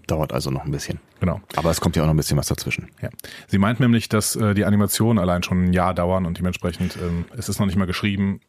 Dauert 0.08 0.32
also 0.32 0.50
noch 0.52 0.64
ein 0.64 0.72
bisschen. 0.72 1.00
Genau. 1.20 1.42
Aber 1.56 1.70
es 1.70 1.82
kommt 1.82 1.96
ja 1.96 2.04
auch 2.04 2.08
noch 2.08 2.14
ein 2.14 2.18
bisschen 2.18 2.38
was 2.38 2.48
dazwischen. 2.48 2.90
Ja. 3.02 3.10
Sie 3.48 3.58
meint 3.58 3.80
nämlich, 3.80 4.08
dass 4.08 4.36
äh, 4.36 4.54
die 4.54 4.64
Animationen 4.64 5.20
allein 5.20 5.44
schon 5.44 5.66
ein 5.66 5.74
Jahr 5.74 5.94
dauern 5.94 6.26
und 6.26 6.38
dementsprechend 6.38 6.98
ähm, 6.98 7.26
es 7.36 7.50
ist 7.50 7.60
noch 7.60 7.66
nicht 7.66 7.76
mal 7.76 7.86
geschrieben. 7.86 8.40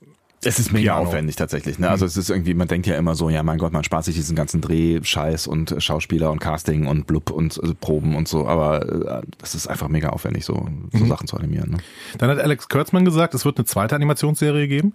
Es 0.44 0.60
ist 0.60 0.72
mega 0.72 0.92
Piano. 0.92 1.08
aufwendig 1.08 1.34
tatsächlich. 1.34 1.80
Ne? 1.80 1.90
Also 1.90 2.06
es 2.06 2.16
ist 2.16 2.30
irgendwie, 2.30 2.54
man 2.54 2.68
denkt 2.68 2.86
ja 2.86 2.96
immer 2.96 3.16
so, 3.16 3.28
ja 3.28 3.42
mein 3.42 3.58
Gott, 3.58 3.72
man 3.72 3.82
spart 3.82 4.04
sich 4.04 4.14
diesen 4.14 4.36
ganzen 4.36 4.60
Dreh-Scheiß 4.60 5.48
und 5.48 5.72
äh, 5.72 5.80
Schauspieler 5.80 6.30
und 6.30 6.38
Casting 6.38 6.86
und 6.86 7.08
Blub 7.08 7.30
und 7.30 7.58
äh, 7.62 7.74
Proben 7.74 8.14
und 8.14 8.28
so, 8.28 8.46
aber 8.46 9.22
äh, 9.22 9.26
das 9.38 9.56
ist 9.56 9.66
einfach 9.66 9.88
mega 9.88 10.10
aufwendig, 10.10 10.44
so, 10.44 10.68
so 10.92 11.06
Sachen 11.06 11.26
zu 11.26 11.36
animieren. 11.36 11.72
Ne? 11.72 11.78
Dann 12.18 12.30
hat 12.30 12.38
Alex 12.38 12.68
Kurtzman 12.68 13.04
gesagt, 13.04 13.34
es 13.34 13.44
wird 13.44 13.58
eine 13.58 13.64
zweite 13.64 13.96
Animationsserie 13.96 14.68
geben. 14.68 14.92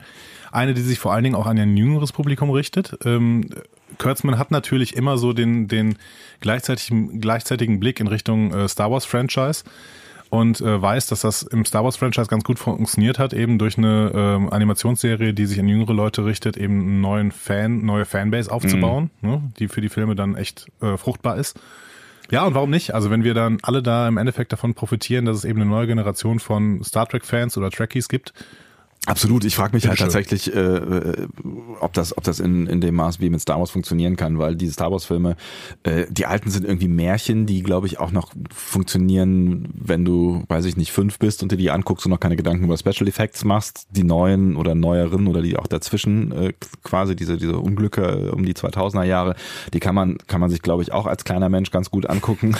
Eine, 0.53 0.73
die 0.73 0.81
sich 0.81 0.99
vor 0.99 1.11
allen 1.11 1.23
Dingen 1.25 1.35
auch 1.35 1.47
an 1.47 1.57
ein 1.57 1.75
jüngeres 1.75 2.13
Publikum 2.13 2.49
richtet. 2.51 2.97
Ähm, 3.03 3.49
Kurtzman 3.97 4.37
hat 4.37 4.51
natürlich 4.51 4.95
immer 4.95 5.17
so 5.17 5.33
den, 5.33 5.67
den 5.67 5.97
gleichzeitigen, 6.39 7.21
gleichzeitigen 7.21 7.79
Blick 7.79 7.99
in 7.99 8.07
Richtung 8.07 8.53
äh, 8.53 8.67
Star 8.67 8.91
Wars 8.91 9.05
Franchise 9.05 9.63
und 10.29 10.61
äh, 10.61 10.81
weiß, 10.81 11.07
dass 11.07 11.21
das 11.21 11.43
im 11.43 11.63
Star 11.63 11.83
Wars 11.83 11.95
Franchise 11.95 12.27
ganz 12.27 12.43
gut 12.43 12.57
funktioniert 12.57 13.19
hat, 13.19 13.33
eben 13.33 13.59
durch 13.59 13.77
eine 13.77 14.11
ähm, 14.15 14.49
Animationsserie, 14.51 15.33
die 15.33 15.45
sich 15.45 15.59
an 15.59 15.67
jüngere 15.67 15.93
Leute 15.93 16.25
richtet, 16.25 16.57
eben 16.57 16.81
einen 16.81 17.01
neuen 17.01 17.31
Fan, 17.31 17.85
neue 17.85 18.05
Fanbase 18.05 18.51
aufzubauen, 18.51 19.11
ne, 19.21 19.43
die 19.59 19.67
für 19.67 19.81
die 19.81 19.89
Filme 19.89 20.15
dann 20.15 20.35
echt 20.35 20.65
äh, 20.81 20.97
fruchtbar 20.97 21.37
ist. 21.37 21.59
Ja, 22.31 22.45
und 22.45 22.55
warum 22.55 22.71
nicht? 22.71 22.95
Also 22.95 23.11
wenn 23.11 23.23
wir 23.23 23.35
dann 23.35 23.59
alle 23.61 23.83
da 23.83 24.07
im 24.07 24.17
Endeffekt 24.17 24.51
davon 24.51 24.73
profitieren, 24.73 25.25
dass 25.25 25.37
es 25.37 25.45
eben 25.45 25.61
eine 25.61 25.69
neue 25.69 25.85
Generation 25.85 26.39
von 26.39 26.83
Star 26.83 27.07
Trek-Fans 27.07 27.55
oder 27.57 27.69
Trekkies 27.69 28.07
gibt. 28.07 28.33
Absolut, 29.05 29.43
ich 29.43 29.55
frage 29.55 29.75
mich 29.75 29.85
halt 29.85 29.97
Bitteschön. 29.97 30.23
tatsächlich, 30.23 30.55
äh, 30.55 30.59
äh, 30.59 31.27
ob 31.81 31.91
das, 31.91 32.17
ob 32.17 32.23
das 32.23 32.39
in, 32.39 32.67
in 32.67 32.79
dem 32.79 32.95
Maß 32.95 33.19
wie 33.19 33.29
mit 33.29 33.41
Star 33.41 33.59
Wars 33.59 33.69
funktionieren 33.69 34.15
kann, 34.15 34.39
weil 34.39 34.55
diese 34.55 34.71
Star 34.73 34.91
Wars 34.91 35.03
Filme, 35.03 35.35
äh, 35.83 36.05
die 36.09 36.25
alten 36.25 36.49
sind 36.49 36.65
irgendwie 36.65 36.87
Märchen, 36.87 37.45
die 37.45 37.63
glaube 37.63 37.87
ich 37.87 37.99
auch 37.99 38.11
noch 38.11 38.31
funktionieren, 38.53 39.67
wenn 39.73 40.05
du, 40.05 40.45
weiß 40.47 40.63
ich 40.65 40.77
nicht, 40.77 40.93
fünf 40.93 41.19
bist 41.19 41.43
und 41.43 41.51
dir 41.51 41.57
die 41.57 41.69
anguckst 41.69 42.05
und 42.05 42.11
noch 42.11 42.19
keine 42.19 42.37
Gedanken 42.37 42.63
über 42.63 42.77
Special 42.77 43.07
Effects 43.09 43.43
machst. 43.43 43.87
Die 43.91 44.05
neuen 44.05 44.55
oder 44.55 44.73
neueren 44.73 45.27
oder 45.27 45.41
die 45.41 45.57
auch 45.57 45.67
dazwischen, 45.67 46.31
äh, 46.31 46.53
quasi 46.83 47.17
diese, 47.17 47.35
diese 47.35 47.57
Unglücke 47.57 48.31
um 48.31 48.45
die 48.45 48.53
2000er 48.53 49.03
Jahre, 49.03 49.35
die 49.73 49.81
kann 49.81 49.95
man, 49.95 50.17
kann 50.27 50.39
man 50.39 50.49
sich 50.49 50.61
glaube 50.61 50.81
ich 50.81 50.93
auch 50.93 51.07
als 51.07 51.25
kleiner 51.25 51.49
Mensch 51.49 51.71
ganz 51.71 51.91
gut 51.91 52.09
angucken. 52.09 52.55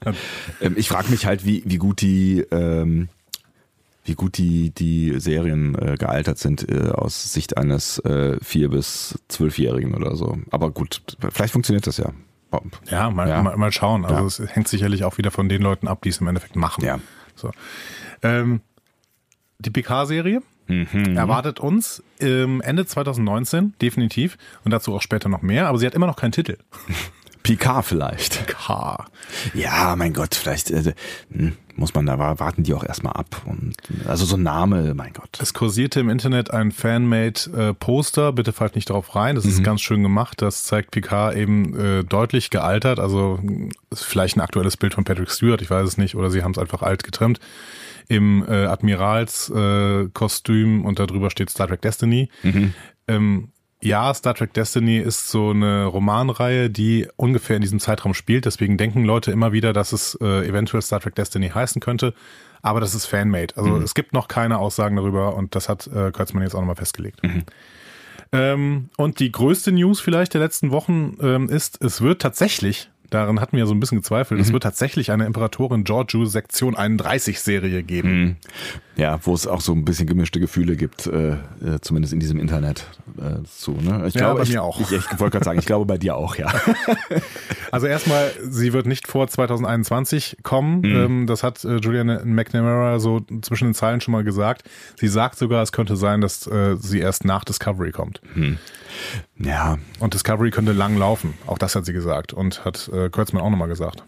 ähm, 0.60 0.74
ich 0.76 0.88
frage 0.88 1.10
mich 1.10 1.26
halt, 1.26 1.44
wie, 1.44 1.64
wie 1.66 1.78
gut 1.78 2.00
die, 2.02 2.46
ähm, 2.52 3.08
wie 4.08 4.14
gut 4.14 4.38
die, 4.38 4.70
die 4.70 5.18
Serien 5.20 5.74
äh, 5.74 5.96
gealtert 5.98 6.38
sind 6.38 6.68
äh, 6.68 6.88
aus 6.90 7.32
Sicht 7.32 7.56
eines 7.56 7.98
äh, 8.00 8.38
vier 8.42 8.70
bis 8.70 9.18
zwölfjährigen 9.28 9.94
oder 9.94 10.16
so. 10.16 10.38
Aber 10.50 10.70
gut, 10.70 11.02
vielleicht 11.30 11.52
funktioniert 11.52 11.86
das 11.86 11.98
ja. 11.98 12.10
Ja, 12.90 13.10
mal, 13.10 13.28
Ja. 13.28 13.42
Mal, 13.42 13.56
mal 13.56 13.70
schauen. 13.72 14.04
Also 14.06 14.42
Ja. 14.42 14.46
es 14.46 14.54
hängt 14.56 14.68
sicherlich 14.68 15.04
auch 15.04 15.18
wieder 15.18 15.30
von 15.30 15.48
den 15.50 15.60
Leuten 15.62 15.86
ab, 15.86 16.00
die 16.02 16.08
es 16.08 16.18
im 16.18 16.26
Endeffekt 16.28 16.56
machen. 16.56 16.82
Ja. 16.84 16.98
So. 17.36 17.50
Ähm, 18.22 18.60
die 19.58 19.70
PK-Serie 19.70 20.40
Mhm. 20.70 21.16
erwartet 21.16 21.60
uns 21.60 22.02
ähm, 22.20 22.60
Ende 22.60 22.84
2019, 22.84 23.72
definitiv. 23.80 24.36
Und 24.64 24.70
dazu 24.70 24.94
auch 24.94 25.00
später 25.00 25.30
noch 25.30 25.40
mehr. 25.40 25.66
Aber 25.66 25.78
sie 25.78 25.86
hat 25.86 25.94
immer 25.94 26.06
noch 26.06 26.16
keinen 26.16 26.32
Titel. 26.32 26.58
Picard 27.42 27.84
vielleicht. 27.84 28.46
K. 28.46 29.06
Ja, 29.54 29.94
mein 29.96 30.12
Gott, 30.12 30.34
vielleicht 30.34 30.70
äh, 30.70 30.92
hm, 31.32 31.56
muss 31.76 31.94
man 31.94 32.06
da 32.06 32.18
wa- 32.18 32.38
warten 32.38 32.62
die 32.64 32.74
auch 32.74 32.84
erstmal 32.84 33.12
ab. 33.14 33.42
Und, 33.46 33.74
also 34.06 34.24
so 34.24 34.36
ein 34.36 34.42
Name, 34.42 34.94
mein 34.94 35.12
Gott. 35.12 35.38
Es 35.40 35.54
kursierte 35.54 36.00
im 36.00 36.10
Internet 36.10 36.50
ein 36.52 36.72
Fanmade 36.72 37.40
äh, 37.56 37.74
Poster, 37.74 38.32
bitte 38.32 38.52
fallt 38.52 38.74
nicht 38.74 38.90
drauf 38.90 39.14
rein, 39.14 39.36
das 39.36 39.44
ist 39.44 39.62
ganz 39.64 39.80
schön 39.80 40.02
gemacht, 40.02 40.42
das 40.42 40.64
zeigt 40.64 40.90
Picard 40.90 41.36
eben 41.36 41.78
äh, 41.78 42.04
deutlich 42.04 42.50
gealtert, 42.50 42.98
also 42.98 43.38
vielleicht 43.94 44.36
ein 44.36 44.40
aktuelles 44.40 44.76
Bild 44.76 44.94
von 44.94 45.04
Patrick 45.04 45.30
Stewart, 45.30 45.62
ich 45.62 45.70
weiß 45.70 45.86
es 45.86 45.98
nicht, 45.98 46.14
oder 46.16 46.30
sie 46.30 46.42
haben 46.42 46.52
es 46.52 46.58
einfach 46.58 46.82
alt 46.82 47.04
getrimmt, 47.04 47.38
im 48.08 48.44
äh, 48.48 48.64
Admiralskostüm 48.64 50.82
äh, 50.82 50.86
und 50.86 50.98
darüber 50.98 51.30
steht 51.30 51.50
Star 51.50 51.68
Trek 51.68 51.82
Destiny. 51.82 52.28
Ähm, 53.06 53.48
ja, 53.80 54.12
Star 54.12 54.34
Trek 54.34 54.52
Destiny 54.54 54.98
ist 54.98 55.28
so 55.28 55.50
eine 55.50 55.86
Romanreihe, 55.86 56.68
die 56.68 57.06
ungefähr 57.16 57.56
in 57.56 57.62
diesem 57.62 57.78
Zeitraum 57.78 58.12
spielt. 58.14 58.44
Deswegen 58.44 58.76
denken 58.76 59.04
Leute 59.04 59.30
immer 59.30 59.52
wieder, 59.52 59.72
dass 59.72 59.92
es 59.92 60.18
äh, 60.20 60.48
eventuell 60.48 60.82
Star 60.82 61.00
Trek 61.00 61.14
Destiny 61.14 61.50
heißen 61.50 61.80
könnte. 61.80 62.14
Aber 62.60 62.80
das 62.80 62.94
ist 62.94 63.06
Fanmade. 63.06 63.56
Also 63.56 63.76
es 63.76 63.94
gibt 63.94 64.12
noch 64.12 64.26
keine 64.26 64.58
Aussagen 64.58 64.96
darüber 64.96 65.36
und 65.36 65.54
das 65.54 65.68
hat 65.68 65.86
äh, 65.86 66.10
Kurtzmann 66.10 66.42
jetzt 66.42 66.54
auch 66.54 66.60
nochmal 66.60 66.76
festgelegt. 66.76 67.20
Ähm, 68.32 68.90
und 68.96 69.20
die 69.20 69.32
größte 69.32 69.72
News 69.72 70.00
vielleicht 70.00 70.34
der 70.34 70.40
letzten 70.40 70.70
Wochen 70.70 71.16
ähm, 71.20 71.48
ist, 71.48 71.82
es 71.82 72.00
wird 72.00 72.20
tatsächlich, 72.20 72.90
daran 73.10 73.40
hatten 73.40 73.56
wir 73.56 73.66
so 73.66 73.74
ein 73.74 73.80
bisschen 73.80 73.98
gezweifelt, 73.98 74.40
es 74.40 74.52
wird 74.52 74.62
tatsächlich 74.62 75.10
eine 75.10 75.26
Imperatorin 75.26 75.84
Giorgio 75.84 76.24
Sektion 76.26 76.76
31 76.76 77.40
Serie 77.40 77.82
geben. 77.82 78.36
Ja, 78.96 79.18
wo 79.22 79.32
es 79.32 79.46
auch 79.46 79.60
so 79.60 79.72
ein 79.72 79.84
bisschen 79.84 80.06
gemischte 80.06 80.40
Gefühle 80.40 80.76
gibt, 80.76 81.06
äh, 81.06 81.32
äh, 81.34 81.36
zumindest 81.80 82.12
in 82.12 82.20
diesem 82.20 82.40
Internet 82.40 82.86
äh, 83.16 83.44
zu. 83.44 83.72
Ne? 83.72 84.04
Ich 84.08 84.14
Ja, 84.14 84.20
glaube, 84.22 84.38
bei 84.38 84.42
ich, 84.42 84.50
mir 84.50 84.62
auch. 84.62 84.80
Ich, 84.80 84.90
ich 84.90 85.20
wollte 85.20 85.30
gerade 85.38 85.44
sagen, 85.44 85.58
ich 85.58 85.66
glaube 85.66 85.86
bei 85.86 85.98
dir 85.98 86.16
auch, 86.16 86.36
ja. 86.36 86.52
Also 87.70 87.86
erstmal, 87.86 88.32
sie 88.48 88.72
wird 88.72 88.86
nicht 88.86 89.06
vor 89.08 89.28
2021 89.28 90.38
kommen. 90.42 90.84
Ähm, 90.84 91.26
das 91.26 91.42
hat 91.42 91.64
äh, 91.64 91.76
Julian 91.76 92.06
McNamara 92.34 92.98
so 92.98 93.20
zwischen 93.42 93.68
den 93.68 93.74
Zeilen 93.74 94.00
schon 94.00 94.12
mal 94.12 94.24
gesagt. 94.24 94.62
Sie 94.96 95.08
sagt 95.08 95.38
sogar, 95.38 95.62
es 95.62 95.70
könnte 95.70 95.96
sein, 95.96 96.20
dass 96.22 96.46
äh, 96.46 96.76
sie 96.78 96.98
erst 97.00 97.24
nach 97.26 97.44
Discovery 97.44 97.92
kommt. 97.92 98.20
Ja, 99.40 99.78
Und 100.00 100.14
Discovery 100.14 100.50
könnte 100.50 100.72
lang 100.72 100.96
laufen. 100.96 101.34
Auch 101.46 101.58
das 101.58 101.74
hat 101.76 101.84
sie 101.84 101.92
gesagt 101.92 102.32
und 102.32 102.64
hat 102.64 102.88
äh, 102.92 103.08
Kurtzman 103.08 103.42
auch 103.42 103.50
nochmal 103.50 103.68
gesagt. 103.68 104.02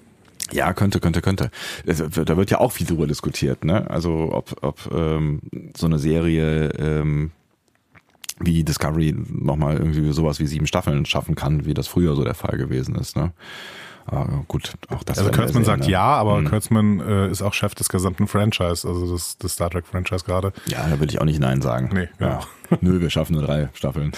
Ja, 0.53 0.73
könnte, 0.73 0.99
könnte, 0.99 1.23
könnte. 1.23 1.51
Es- 1.87 1.99
Da 1.99 2.37
wird 2.37 2.51
ja 2.51 2.59
auch 2.59 2.73
viel 2.73 2.87
drüber 2.87 3.07
diskutiert, 3.07 3.65
ne? 3.65 3.89
Also 3.89 4.31
ob, 4.33 4.57
ob 4.63 4.91
ähm, 4.93 5.41
so 5.77 5.87
eine 5.87 5.99
Serie 6.01 6.71
ähm, 6.71 7.31
wie 8.41 8.65
Discovery 8.65 9.15
nochmal 9.29 9.77
irgendwie 9.77 10.11
sowas 10.13 10.41
wie 10.41 10.47
sieben 10.47 10.67
Staffeln 10.67 11.05
schaffen 11.07 11.35
kann, 11.37 11.65
wie 11.67 11.75
das 11.75 11.87
früher 11.87 12.17
so 12.17 12.25
der 12.25 12.35
Fall 12.35 12.57
gewesen 12.59 12.97
ist, 12.97 13.17
ne? 13.17 13.33
Aber 14.11 14.45
gut, 14.49 14.75
auch 14.89 15.05
das 15.05 15.19
Also 15.19 15.31
Kurtzman 15.31 15.65
sagt 15.65 15.85
ne? 15.85 15.91
ja, 15.91 16.03
aber 16.03 16.43
Kurtzman 16.43 17.01
äh, 17.01 17.31
ist 17.31 17.43
auch 17.43 17.55
Chef 17.55 17.75
des 17.77 17.89
gesamten 17.89 18.27
Franchise, 18.27 18.87
also 18.87 19.13
des, 19.13 19.39
des 19.39 19.53
Star 19.53 19.71
Trek 19.71 19.87
Franchise 19.87 20.25
gerade. 20.25 20.53
Ja, 20.67 20.87
da 20.89 20.99
würde 20.99 21.13
ich 21.13 21.21
auch 21.21 21.25
nicht 21.25 21.39
Nein 21.39 21.63
sagen. 21.63 21.91
Nee, 21.93 22.09
genau. 22.19 22.31
ja. 22.31 22.41
Nö, 22.81 23.01
wir 23.01 23.11
schaffen 23.11 23.35
nur 23.35 23.45
drei 23.45 23.69
Staffeln. 23.73 24.13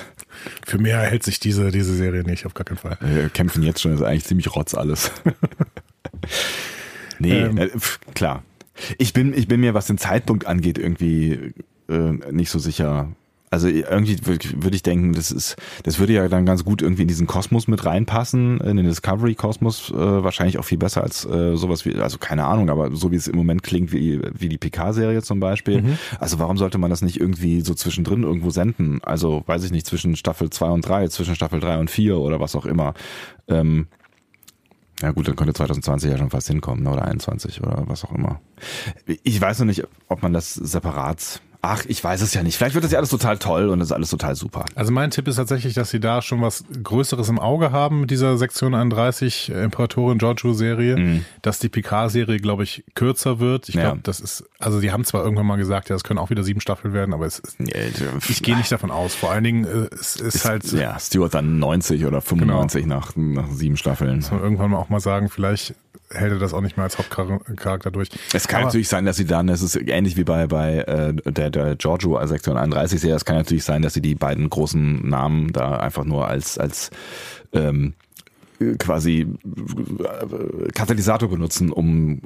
Für 0.64 0.78
mehr 0.78 0.98
hält 1.00 1.22
sich 1.22 1.40
diese, 1.40 1.70
diese 1.70 1.94
Serie 1.94 2.22
nicht, 2.22 2.46
auf 2.46 2.54
gar 2.54 2.64
keinen 2.64 2.78
Fall. 2.78 2.96
Wir 3.00 3.28
kämpfen 3.28 3.62
jetzt 3.62 3.82
schon, 3.82 3.92
ist 3.92 4.02
eigentlich 4.02 4.24
ziemlich 4.24 4.54
rotz 4.54 4.74
alles. 4.74 5.10
nee, 7.18 7.40
Ähm. 7.40 7.58
äh, 7.58 7.68
pf, 7.68 8.00
klar. 8.14 8.42
Ich 8.98 9.12
bin, 9.12 9.34
ich 9.34 9.48
bin 9.48 9.60
mir, 9.60 9.74
was 9.74 9.86
den 9.86 9.98
Zeitpunkt 9.98 10.46
angeht, 10.46 10.78
irgendwie 10.78 11.52
äh, 11.88 12.12
nicht 12.30 12.50
so 12.50 12.58
sicher. 12.58 13.08
Also 13.52 13.68
irgendwie 13.68 14.16
würde 14.24 14.48
würd 14.62 14.74
ich 14.74 14.82
denken, 14.82 15.12
das 15.12 15.30
ist, 15.30 15.56
das 15.82 15.98
würde 15.98 16.14
ja 16.14 16.26
dann 16.26 16.46
ganz 16.46 16.64
gut 16.64 16.80
irgendwie 16.80 17.02
in 17.02 17.08
diesen 17.08 17.26
Kosmos 17.26 17.68
mit 17.68 17.84
reinpassen, 17.84 18.58
in 18.62 18.78
den 18.78 18.86
Discovery-Kosmos, 18.86 19.90
äh, 19.90 19.94
wahrscheinlich 19.94 20.58
auch 20.58 20.64
viel 20.64 20.78
besser 20.78 21.02
als 21.02 21.26
äh, 21.26 21.54
sowas 21.54 21.84
wie, 21.84 21.94
also 21.96 22.16
keine 22.16 22.46
Ahnung, 22.46 22.70
aber 22.70 22.96
so 22.96 23.10
wie 23.12 23.16
es 23.16 23.28
im 23.28 23.36
Moment 23.36 23.62
klingt, 23.62 23.92
wie, 23.92 24.22
wie 24.32 24.48
die 24.48 24.56
PK-Serie 24.56 25.20
zum 25.20 25.38
Beispiel. 25.38 25.82
Also 26.18 26.38
warum 26.38 26.56
sollte 26.56 26.78
man 26.78 26.88
das 26.88 27.02
nicht 27.02 27.20
irgendwie 27.20 27.60
so 27.60 27.74
zwischendrin 27.74 28.22
irgendwo 28.22 28.48
senden? 28.48 29.00
Also 29.02 29.42
weiß 29.44 29.64
ich 29.64 29.70
nicht, 29.70 29.86
zwischen 29.86 30.16
Staffel 30.16 30.48
2 30.48 30.70
und 30.70 30.88
3, 30.88 31.08
zwischen 31.08 31.34
Staffel 31.34 31.60
3 31.60 31.78
und 31.78 31.90
4 31.90 32.16
oder 32.16 32.40
was 32.40 32.56
auch 32.56 32.64
immer. 32.64 32.94
Ähm, 33.48 33.86
ja 35.02 35.10
gut, 35.10 35.28
dann 35.28 35.36
könnte 35.36 35.52
2020 35.52 36.10
ja 36.10 36.16
schon 36.16 36.30
fast 36.30 36.46
hinkommen, 36.46 36.84
ne, 36.84 36.90
oder 36.90 37.04
21 37.04 37.62
oder 37.62 37.82
was 37.86 38.02
auch 38.04 38.12
immer. 38.12 38.40
Ich 39.24 39.38
weiß 39.38 39.58
noch 39.58 39.66
nicht, 39.66 39.84
ob 40.08 40.22
man 40.22 40.32
das 40.32 40.54
separat. 40.54 41.42
Ach, 41.64 41.84
ich 41.86 42.02
weiß 42.02 42.22
es 42.22 42.34
ja 42.34 42.42
nicht. 42.42 42.56
Vielleicht 42.56 42.74
wird 42.74 42.84
das 42.84 42.90
ja 42.90 42.98
alles 42.98 43.10
total 43.10 43.38
toll 43.38 43.68
und 43.68 43.78
das 43.78 43.88
ist 43.88 43.92
alles 43.92 44.10
total 44.10 44.34
super. 44.34 44.64
Also 44.74 44.90
mein 44.90 45.12
Tipp 45.12 45.28
ist 45.28 45.36
tatsächlich, 45.36 45.74
dass 45.74 45.90
sie 45.90 46.00
da 46.00 46.20
schon 46.20 46.42
was 46.42 46.64
Größeres 46.82 47.28
im 47.28 47.38
Auge 47.38 47.70
haben 47.70 48.00
mit 48.00 48.10
dieser 48.10 48.36
Sektion 48.36 48.74
31 48.74 49.52
äh, 49.54 49.62
Imperatorin 49.62 50.18
Giorgio 50.18 50.54
Serie, 50.54 51.22
dass 51.40 51.60
die 51.60 51.68
Picard-Serie, 51.68 52.38
glaube 52.38 52.64
ich, 52.64 52.82
kürzer 52.96 53.38
wird. 53.38 53.68
Ich 53.68 53.76
Mhm. 53.76 53.80
Ja. 53.80 53.86
glaube, 53.90 54.00
das 54.02 54.18
ist, 54.18 54.42
also 54.58 54.80
die 54.80 54.90
haben 54.90 55.04
zwar 55.04 55.22
irgendwann 55.22 55.46
mal 55.46 55.56
gesagt, 55.56 55.88
ja, 55.88 55.94
es 55.94 56.02
können 56.02 56.18
auch 56.18 56.30
wieder 56.30 56.42
sieben 56.42 56.60
Staffeln 56.60 56.94
werden, 56.94 57.14
aber 57.14 57.26
es 57.26 57.38
ist, 57.38 57.56
ich 58.28 58.42
gehe 58.42 58.56
nicht 58.56 58.72
davon 58.72 58.90
aus. 58.90 59.14
Vor 59.14 59.30
allen 59.30 59.44
Dingen, 59.44 59.64
äh, 59.64 59.88
es 59.94 60.16
ist 60.16 60.44
halt, 60.44 60.64
Ja, 60.72 60.98
Stuart 60.98 61.32
dann 61.34 61.60
90 61.60 62.04
oder 62.06 62.20
95 62.20 62.86
nach, 62.86 63.12
nach 63.14 63.48
sieben 63.52 63.76
Staffeln. 63.76 64.16
muss 64.16 64.32
man 64.32 64.40
irgendwann 64.42 64.72
mal 64.72 64.78
auch 64.78 64.88
mal 64.88 64.98
sagen, 65.00 65.28
vielleicht 65.28 65.74
hält 66.14 66.32
er 66.32 66.38
das 66.38 66.54
auch 66.54 66.60
nicht 66.60 66.76
mehr 66.76 66.84
als 66.84 66.98
Hauptcharakter 66.98 67.90
durch. 67.90 68.08
Es 68.32 68.48
kann 68.48 68.58
Aber- 68.60 68.66
natürlich 68.66 68.88
sein, 68.88 69.04
dass 69.04 69.16
sie 69.16 69.24
dann, 69.24 69.48
es 69.48 69.62
ist 69.62 69.76
ähnlich 69.76 70.16
wie 70.16 70.24
bei, 70.24 70.46
bei 70.46 70.78
äh, 70.78 71.14
der, 71.30 71.50
der 71.50 71.76
Giorgio 71.76 72.24
Sektion 72.26 72.56
31 72.56 73.00
Serie, 73.00 73.16
es 73.16 73.24
kann 73.24 73.36
natürlich 73.36 73.64
sein, 73.64 73.82
dass 73.82 73.94
sie 73.94 74.02
die 74.02 74.14
beiden 74.14 74.48
großen 74.50 75.08
Namen 75.08 75.52
da 75.52 75.76
einfach 75.78 76.04
nur 76.04 76.28
als, 76.28 76.58
als 76.58 76.90
ähm, 77.52 77.94
quasi 78.78 79.26
äh, 79.44 80.68
Katalysator 80.72 81.28
benutzen, 81.28 81.70
um 81.70 82.20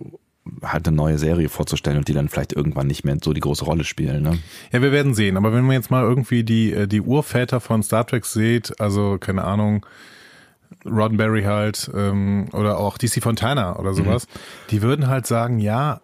halt 0.62 0.86
eine 0.86 0.96
neue 0.96 1.18
Serie 1.18 1.48
vorzustellen 1.48 1.98
und 1.98 2.08
die 2.08 2.12
dann 2.12 2.28
vielleicht 2.28 2.52
irgendwann 2.52 2.86
nicht 2.86 3.04
mehr 3.04 3.16
so 3.22 3.32
die 3.32 3.40
große 3.40 3.64
Rolle 3.64 3.84
spielen. 3.84 4.22
Ne? 4.22 4.38
Ja, 4.72 4.80
wir 4.80 4.92
werden 4.92 5.14
sehen. 5.14 5.36
Aber 5.36 5.52
wenn 5.52 5.64
man 5.64 5.74
jetzt 5.74 5.90
mal 5.90 6.02
irgendwie 6.04 6.44
die, 6.44 6.72
äh, 6.72 6.86
die 6.86 7.00
Urväter 7.00 7.60
von 7.60 7.82
Star 7.82 8.06
Trek 8.06 8.24
sieht, 8.24 8.80
also 8.80 9.18
keine 9.18 9.44
Ahnung, 9.44 9.84
Roddenberry 10.84 11.42
halt 11.42 11.90
ähm, 11.94 12.48
oder 12.52 12.78
auch 12.78 12.98
DC 12.98 13.22
Fontana 13.22 13.78
oder 13.78 13.94
sowas, 13.94 14.26
die 14.70 14.82
würden 14.82 15.08
halt 15.08 15.26
sagen, 15.26 15.58
ja, 15.58 16.00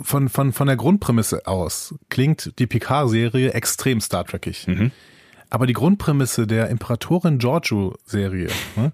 von, 0.00 0.28
von, 0.28 0.52
von 0.52 0.66
der 0.66 0.76
Grundprämisse 0.76 1.46
aus 1.46 1.94
klingt 2.08 2.58
die 2.58 2.66
Picard-Serie 2.66 3.52
extrem 3.52 4.00
Star 4.00 4.24
Trekig. 4.24 4.66
Aber 5.50 5.66
die 5.66 5.72
Grundprämisse 5.72 6.46
der 6.46 6.68
Imperatorin 6.68 7.38
Giorgio-Serie, 7.38 8.48
ne? 8.76 8.92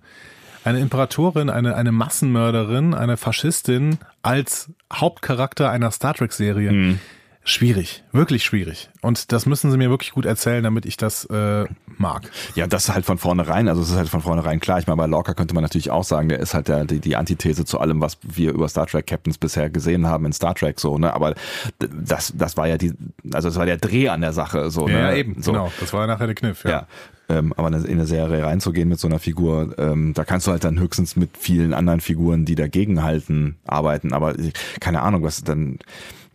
eine 0.64 0.80
Imperatorin, 0.80 1.50
eine, 1.50 1.76
eine 1.76 1.92
Massenmörderin, 1.92 2.94
eine 2.94 3.16
Faschistin 3.16 3.98
als 4.22 4.70
Hauptcharakter 4.92 5.70
einer 5.70 5.90
Star 5.90 6.14
Trek-Serie, 6.14 6.98
schwierig, 7.44 8.04
wirklich 8.12 8.44
schwierig. 8.44 8.88
Und 9.00 9.32
das 9.32 9.46
müssen 9.46 9.70
sie 9.70 9.76
mir 9.76 9.90
wirklich 9.90 10.12
gut 10.12 10.26
erzählen, 10.26 10.62
damit 10.62 10.86
ich 10.86 10.96
das 10.96 11.24
äh, 11.26 11.64
mag. 11.98 12.30
Ja, 12.54 12.66
das 12.66 12.84
ist 12.84 12.94
halt 12.94 13.04
von 13.04 13.18
vornherein, 13.18 13.68
also 13.68 13.82
es 13.82 13.90
ist 13.90 13.96
halt 13.96 14.08
von 14.08 14.20
vornherein 14.20 14.60
klar. 14.60 14.78
Ich 14.78 14.86
meine, 14.86 14.96
bei 14.98 15.06
Lorca 15.06 15.34
könnte 15.34 15.54
man 15.54 15.62
natürlich 15.62 15.90
auch 15.90 16.04
sagen, 16.04 16.28
der 16.28 16.38
ist 16.40 16.54
halt 16.54 16.68
der, 16.68 16.84
die, 16.84 17.00
die 17.00 17.16
Antithese 17.16 17.64
zu 17.64 17.80
allem, 17.80 18.00
was 18.00 18.18
wir 18.22 18.52
über 18.52 18.68
Star 18.68 18.86
Trek 18.86 19.06
Captains 19.08 19.38
bisher 19.38 19.70
gesehen 19.70 20.06
haben 20.06 20.24
in 20.26 20.32
Star 20.32 20.54
Trek 20.54 20.78
so, 20.78 20.98
ne? 20.98 21.12
Aber 21.14 21.34
das, 21.78 22.32
das 22.36 22.56
war 22.56 22.68
ja 22.68 22.78
die, 22.78 22.92
also 23.32 23.48
das 23.48 23.56
war 23.56 23.66
der 23.66 23.76
Dreh 23.78 24.08
an 24.08 24.20
der 24.20 24.32
Sache, 24.32 24.70
so, 24.70 24.86
ne? 24.86 24.92
Ja, 25.00 25.14
eben, 25.14 25.42
so. 25.42 25.52
genau. 25.52 25.72
Das 25.80 25.92
war 25.92 26.06
nachher 26.06 26.26
der 26.26 26.36
Kniff. 26.36 26.64
Ja. 26.64 26.70
Ja. 26.70 26.86
Ähm, 27.28 27.52
aber 27.56 27.68
in 27.68 27.74
eine- 27.74 27.84
in 27.86 27.92
eine 27.94 28.06
Serie 28.06 28.44
reinzugehen 28.44 28.88
mit 28.88 28.98
so 29.00 29.08
einer 29.08 29.18
Figur, 29.18 29.74
ähm, 29.78 30.12
da 30.14 30.24
kannst 30.24 30.46
du 30.46 30.50
halt 30.50 30.64
dann 30.64 30.78
höchstens 30.78 31.16
mit 31.16 31.30
vielen 31.38 31.72
anderen 31.72 32.00
Figuren, 32.00 32.44
die 32.44 32.56
dagegen 32.56 33.02
halten, 33.02 33.56
arbeiten. 33.64 34.12
Aber 34.12 34.34
keine 34.80 35.02
Ahnung, 35.02 35.22
was 35.22 35.42
dann. 35.42 35.78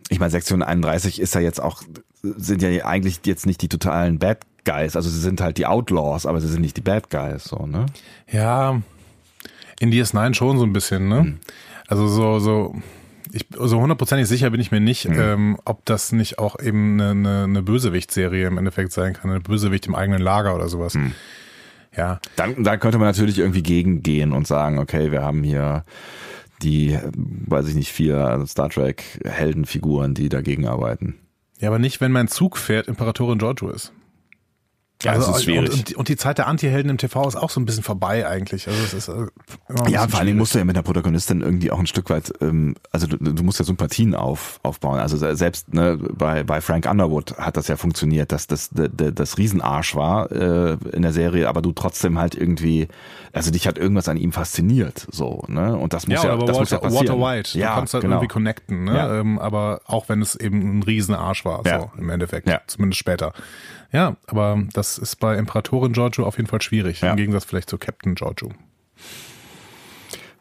Ich 0.08 0.18
meine, 0.18 0.30
Sektion 0.30 0.62
31 0.62 1.20
ist 1.20 1.34
ja 1.34 1.40
jetzt 1.40 1.60
auch, 1.60 1.82
sind 2.22 2.62
ja 2.62 2.84
eigentlich 2.84 3.20
jetzt 3.24 3.46
nicht 3.46 3.60
die 3.62 3.68
totalen 3.68 4.18
Bad 4.18 4.38
Guys. 4.64 4.96
Also 4.96 5.08
sie 5.10 5.20
sind 5.20 5.40
halt 5.40 5.58
die 5.58 5.66
Outlaws, 5.66 6.26
aber 6.26 6.40
sie 6.40 6.48
sind 6.48 6.60
nicht 6.62 6.76
die 6.76 6.82
Bad 6.82 7.10
Guys, 7.10 7.44
so, 7.44 7.66
ne? 7.66 7.86
Ja, 8.30 8.80
in 9.80 9.92
DS9 9.92 10.34
schon 10.34 10.58
so 10.58 10.64
ein 10.64 10.72
bisschen, 10.72 11.08
ne? 11.08 11.38
Also 11.86 12.06
so, 12.08 12.38
so, 12.38 12.74
ich, 13.32 13.46
so 13.56 13.80
hundertprozentig 13.80 14.28
sicher 14.28 14.50
bin 14.50 14.60
ich 14.60 14.70
mir 14.70 14.80
nicht, 14.80 15.06
ähm, 15.06 15.58
ob 15.64 15.84
das 15.84 16.12
nicht 16.12 16.38
auch 16.38 16.58
eben 16.60 17.00
eine, 17.00 17.10
eine, 17.10 17.44
eine 17.44 17.62
Bösewicht-Serie 17.62 18.46
im 18.46 18.58
Endeffekt 18.58 18.92
sein 18.92 19.14
kann, 19.14 19.30
eine 19.30 19.40
Bösewicht 19.40 19.86
im 19.86 19.94
eigenen 19.94 20.20
Lager 20.20 20.54
oder 20.54 20.68
sowas. 20.68 20.98
Ja, 21.96 22.20
Dann, 22.36 22.62
dann 22.62 22.78
könnte 22.78 22.98
man 22.98 23.08
natürlich 23.08 23.38
irgendwie 23.38 23.62
gegengehen 23.62 24.32
und 24.32 24.46
sagen, 24.46 24.78
okay, 24.78 25.10
wir 25.10 25.22
haben 25.22 25.42
hier 25.42 25.84
die, 26.62 26.98
weiß 27.14 27.68
ich 27.68 27.74
nicht, 27.74 27.92
vier 27.92 28.44
Star 28.46 28.70
Trek 28.70 29.20
Heldenfiguren, 29.24 30.14
die 30.14 30.28
dagegen 30.28 30.66
arbeiten. 30.66 31.16
ja, 31.60 31.68
aber 31.68 31.78
nicht, 31.78 32.00
wenn 32.00 32.12
mein 32.12 32.28
Zugpferd 32.28 32.88
Imperatorin 32.88 33.38
Giorgio 33.38 33.70
ist. 33.70 33.92
Ja, 35.02 35.12
also, 35.12 35.28
das 35.28 35.38
ist 35.38 35.44
schwierig. 35.44 35.72
Und, 35.72 35.94
und, 35.94 36.08
die 36.08 36.16
Zeit 36.16 36.38
der 36.38 36.48
Antihelden 36.48 36.90
im 36.90 36.98
TV 36.98 37.28
ist 37.28 37.36
auch 37.36 37.50
so 37.50 37.60
ein 37.60 37.66
bisschen 37.66 37.84
vorbei 37.84 38.26
eigentlich. 38.26 38.66
Also 38.66 38.82
es 38.82 38.94
ist 38.94 39.08
äh, 39.08 39.26
ja, 39.88 40.08
vor 40.08 40.18
allen 40.18 40.26
Dingen 40.26 40.38
musst 40.38 40.54
du 40.54 40.58
ja 40.58 40.64
mit 40.64 40.74
der 40.74 40.82
Protagonistin 40.82 41.40
irgendwie 41.40 41.70
auch 41.70 41.78
ein 41.78 41.86
Stück 41.86 42.10
weit, 42.10 42.32
ähm, 42.40 42.74
also 42.90 43.06
du, 43.06 43.16
du 43.16 43.44
musst 43.44 43.60
ja 43.60 43.64
Sympathien 43.64 44.16
auf, 44.16 44.58
aufbauen. 44.64 44.98
Also 44.98 45.16
selbst 45.16 45.72
ne, 45.72 45.96
bei, 45.96 46.42
bei 46.42 46.60
Frank 46.60 46.90
Underwood 46.90 47.38
hat 47.38 47.56
das 47.56 47.68
ja 47.68 47.76
funktioniert, 47.76 48.32
dass 48.32 48.48
das 48.48 48.70
das, 48.70 48.90
das 48.92 49.38
Riesenarsch 49.38 49.94
war 49.94 50.32
äh, 50.32 50.76
in 50.92 51.02
der 51.02 51.12
Serie, 51.12 51.48
aber 51.48 51.62
du 51.62 51.72
trotzdem 51.72 52.18
halt 52.18 52.34
irgendwie, 52.34 52.88
also 53.38 53.50
dich 53.50 53.66
hat 53.66 53.78
irgendwas 53.78 54.08
an 54.08 54.16
ihm 54.16 54.32
fasziniert, 54.32 55.06
so 55.10 55.44
ne? 55.48 55.76
Und 55.76 55.92
das 55.92 56.06
muss 56.06 56.22
ja, 56.22 56.28
ja 56.28 56.32
aber 56.34 56.46
das 56.46 56.56
Walter, 56.56 56.60
muss 56.60 56.70
ja 56.70 56.78
passieren. 56.78 57.20
Walter 57.20 57.36
White, 57.38 57.58
ja, 57.58 57.68
du 57.70 57.74
kannst 57.76 57.94
halt 57.94 58.02
genau. 58.02 58.16
irgendwie 58.16 58.28
connecten, 58.28 58.84
ne? 58.84 58.96
Ja. 58.96 59.20
Ähm, 59.20 59.38
aber 59.38 59.80
auch 59.86 60.08
wenn 60.08 60.20
es 60.20 60.34
eben 60.34 60.78
ein 60.78 60.82
Riesenarsch 60.82 61.44
war, 61.44 61.66
Ja. 61.66 61.80
so 61.80 61.90
im 61.98 62.10
Endeffekt, 62.10 62.48
Ja. 62.48 62.60
zumindest 62.66 62.98
später. 62.98 63.32
Ja, 63.92 64.16
aber 64.26 64.62
das 64.74 64.98
ist 64.98 65.16
bei 65.16 65.36
Imperatorin 65.36 65.92
Giorgio 65.92 66.26
auf 66.26 66.36
jeden 66.36 66.48
Fall 66.48 66.60
schwierig, 66.60 67.02
im 67.02 67.16
Gegensatz 67.16 67.44
vielleicht 67.44 67.70
zu 67.70 67.78
Captain 67.78 68.14
Giorgio. 68.14 68.50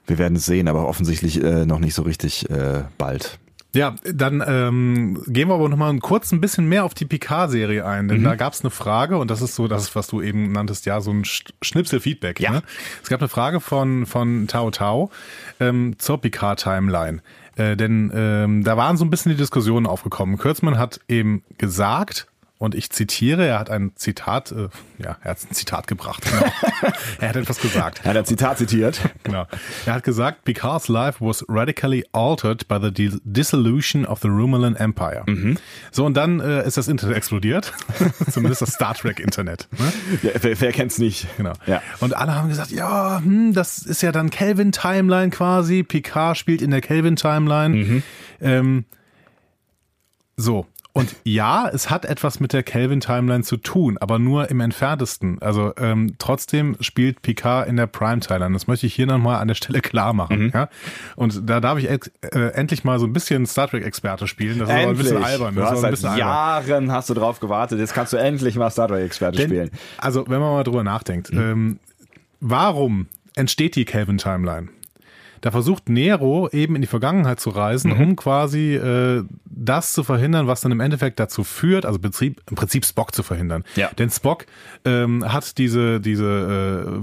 Wir 0.06 0.18
werden 0.18 0.38
es 0.38 0.46
sehen, 0.46 0.68
aber 0.68 0.88
offensichtlich 0.88 1.44
äh, 1.44 1.66
noch 1.66 1.80
nicht 1.80 1.94
so 1.94 2.02
richtig 2.02 2.50
äh, 2.50 2.84
bald. 2.98 3.40
Ja, 3.76 3.96
dann 4.04 4.44
ähm, 4.48 5.22
gehen 5.28 5.50
wir 5.50 5.56
aber 5.56 5.70
noch 5.70 5.78
mal 5.78 5.96
kurz 6.00 6.32
ein 6.32 6.42
bisschen 6.42 6.68
mehr 6.68 6.84
auf 6.86 6.94
die 6.94 7.06
Picard-Serie 7.06 7.86
ein, 7.86 8.06
Mhm. 8.06 8.10
denn 8.10 8.24
da 8.24 8.36
gab 8.36 8.54
es 8.54 8.62
eine 8.62 8.72
Frage 8.72 9.18
und 9.18 9.30
das 9.30 9.42
ist 9.42 9.56
so 9.56 9.68
das, 9.68 9.94
was 9.96 10.08
du 10.08 10.22
eben 10.22 10.52
nanntest, 10.52 10.86
ja, 10.86 11.00
so 11.02 11.12
ein 11.12 11.24
Sch- 11.24 11.52
Schnipsel-Feedback. 11.62 12.40
Ja. 12.40 12.52
Ne? 12.52 12.64
Es 13.04 13.10
gab 13.10 13.20
eine 13.22 13.28
Frage 13.30 13.60
von, 13.60 14.06
von 14.06 14.48
Tao 14.48 14.72
Tao 14.72 15.12
ähm, 15.60 15.96
zur 16.00 16.20
Picard-Timeline. 16.20 17.22
Äh, 17.56 17.76
denn 17.76 18.12
ähm, 18.16 18.64
da 18.64 18.78
waren 18.78 18.98
so 18.98 19.06
ein 19.06 19.10
bisschen 19.10 19.32
die 19.32 19.38
Diskussionen 19.38 19.86
aufgekommen. 19.86 20.38
Kürzmann 20.38 20.78
hat 20.80 21.00
eben 21.08 21.44
gesagt, 21.58 22.28
und 22.60 22.74
ich 22.74 22.90
zitiere, 22.90 23.46
er 23.46 23.60
hat 23.60 23.70
ein 23.70 23.92
Zitat, 23.96 24.52
äh, 24.52 24.70
ja, 24.98 25.18
er 25.22 25.32
hat 25.32 25.38
ein 25.50 25.54
Zitat 25.54 25.86
gebracht. 25.86 26.24
Genau. 26.24 26.52
er 27.20 27.30
hat 27.30 27.36
etwas 27.36 27.60
gesagt. 27.60 28.02
Er 28.04 28.10
hat 28.12 28.18
ein 28.18 28.26
Zitat 28.26 28.58
zitiert. 28.58 29.00
Genau. 29.24 29.46
Er 29.86 29.94
hat 29.94 30.04
gesagt, 30.04 30.44
Picard's 30.44 30.88
life 30.88 31.24
was 31.24 31.46
radically 31.48 32.04
altered 32.14 32.68
by 32.68 32.80
the 32.82 32.92
di- 32.92 33.20
dissolution 33.24 34.06
of 34.08 34.22
the 34.22 34.28
Romulan 34.28 34.76
Empire. 34.76 35.24
So, 35.92 36.06
und 36.06 36.16
dann 36.16 36.40
äh, 36.40 36.66
ist 36.66 36.78
das 36.78 36.88
Internet 36.88 37.16
explodiert. 37.18 37.74
Zumindest 38.32 38.64
das 38.64 38.74
Star 38.74 38.96
Trek 38.96 39.20
Internet. 39.20 39.68
Ne? 39.78 39.94
Ja, 40.24 40.32
wer, 40.42 40.60
wer 40.60 40.72
kennt's 40.72 40.98
nicht? 40.98 41.28
Genau. 41.38 41.54
Ja. 41.68 41.84
Und 42.00 42.16
alle 42.16 42.34
haben 42.34 42.50
gesagt, 42.50 42.72
ja, 42.72 43.22
hm, 43.24 43.54
das 43.54 43.80
ist 43.80 44.02
ja 44.02 44.12
dann 44.12 44.32
Kelvin 44.32 44.72
Timeline 44.72 45.30
quasi. 45.30 45.84
Picard 45.84 46.38
spielt 46.38 46.64
in 46.64 46.72
der 46.72 46.82
Kelvin 46.82 47.16
Timeline. 47.18 48.02
Ähm, 48.42 48.86
so. 50.38 50.66
Und 50.98 51.16
ja, 51.24 51.70
es 51.70 51.90
hat 51.90 52.06
etwas 52.06 52.40
mit 52.40 52.54
der 52.54 52.64
Kelvin 52.64 53.00
Timeline 53.00 53.44
zu 53.44 53.58
tun, 53.58 53.98
aber 54.00 54.20
nur 54.20 54.50
im 54.50 54.60
entferntesten. 54.60 55.42
Also 55.42 55.74
ähm, 55.78 56.16
trotzdem 56.18 56.76
spielt 56.80 57.22
Picard 57.22 57.68
in 57.68 57.76
der 57.78 57.88
Prime 57.88 58.20
Timeline. 58.20 58.54
Das 58.54 58.68
möchte 58.68 58.88
ich 58.88 58.94
hier 58.96 59.06
nochmal 59.08 59.40
an 59.42 59.48
der 59.48 59.56
Stelle 59.56 59.82
klar 59.82 60.14
machen. 60.14 60.52
Ja? 60.54 60.70
Und 61.16 61.50
da 61.50 61.60
darf 61.60 61.78
ich 61.80 61.90
äh, 61.90 62.00
endlich 62.54 62.84
mal 62.84 63.00
so 63.00 63.06
ein 63.06 63.14
bisschen 63.14 63.46
Star 63.46 63.68
Trek 63.68 63.86
Experte 63.86 64.28
spielen. 64.28 64.60
Das 64.60 64.70
ist 64.70 64.76
aber 64.76 64.90
ein 64.90 64.98
bisschen 64.98 65.24
albern. 65.24 65.56
Du 65.56 65.62
Das 65.62 65.70
ist 65.70 65.72
hast 65.72 65.78
ein 65.78 65.82
seit 65.82 65.92
bisschen 65.92 66.10
albern. 66.10 66.28
Jahren 66.28 66.92
hast 66.92 67.10
du 67.10 67.14
drauf 67.14 67.40
gewartet. 67.40 67.80
Jetzt 67.80 67.94
kannst 67.94 68.14
du 68.14 68.18
endlich 68.18 68.56
mal 68.56 68.70
Star 68.70 68.88
Trek 68.88 69.06
Experte 69.06 69.38
Denn, 69.38 69.50
spielen. 69.50 69.72
Also, 69.98 70.26
wenn 70.28 70.40
man 70.40 70.52
mal 70.54 70.64
drüber 70.64 70.84
nachdenkt, 70.84 71.32
Mhm. 71.32 71.40
ähm, 71.40 71.80
warum 72.40 73.08
entsteht 73.36 73.76
die 73.76 73.86
Kelvin 73.86 74.18
Timeline? 74.18 74.70
Da 75.42 75.52
versucht 75.52 75.90
Nero 75.90 76.50
eben 76.52 76.76
in 76.76 76.82
die 76.82 76.88
Vergangenheit 76.88 77.40
zu 77.40 77.50
reisen, 77.50 77.92
Mhm. 77.94 78.02
um 78.02 78.16
quasi 78.16 78.76
äh, 78.76 79.24
das 79.46 79.94
zu 79.94 80.04
verhindern, 80.04 80.48
was 80.48 80.62
dann 80.62 80.72
im 80.72 80.80
Endeffekt 80.80 81.20
dazu 81.20 81.44
führt, 81.44 81.86
also 81.86 82.00
Betrieb, 82.00 82.42
im 82.50 82.56
Prinzip 82.56 82.86
Spock 82.86 83.14
zu 83.16 83.24
verhindern. 83.24 83.64
Ja. 83.76 83.90
Denn 83.98 84.10
Spock 84.10 84.46
ähm, 84.86 85.24
hat 85.32 85.58
diese, 85.58 86.00
diese 86.00 86.26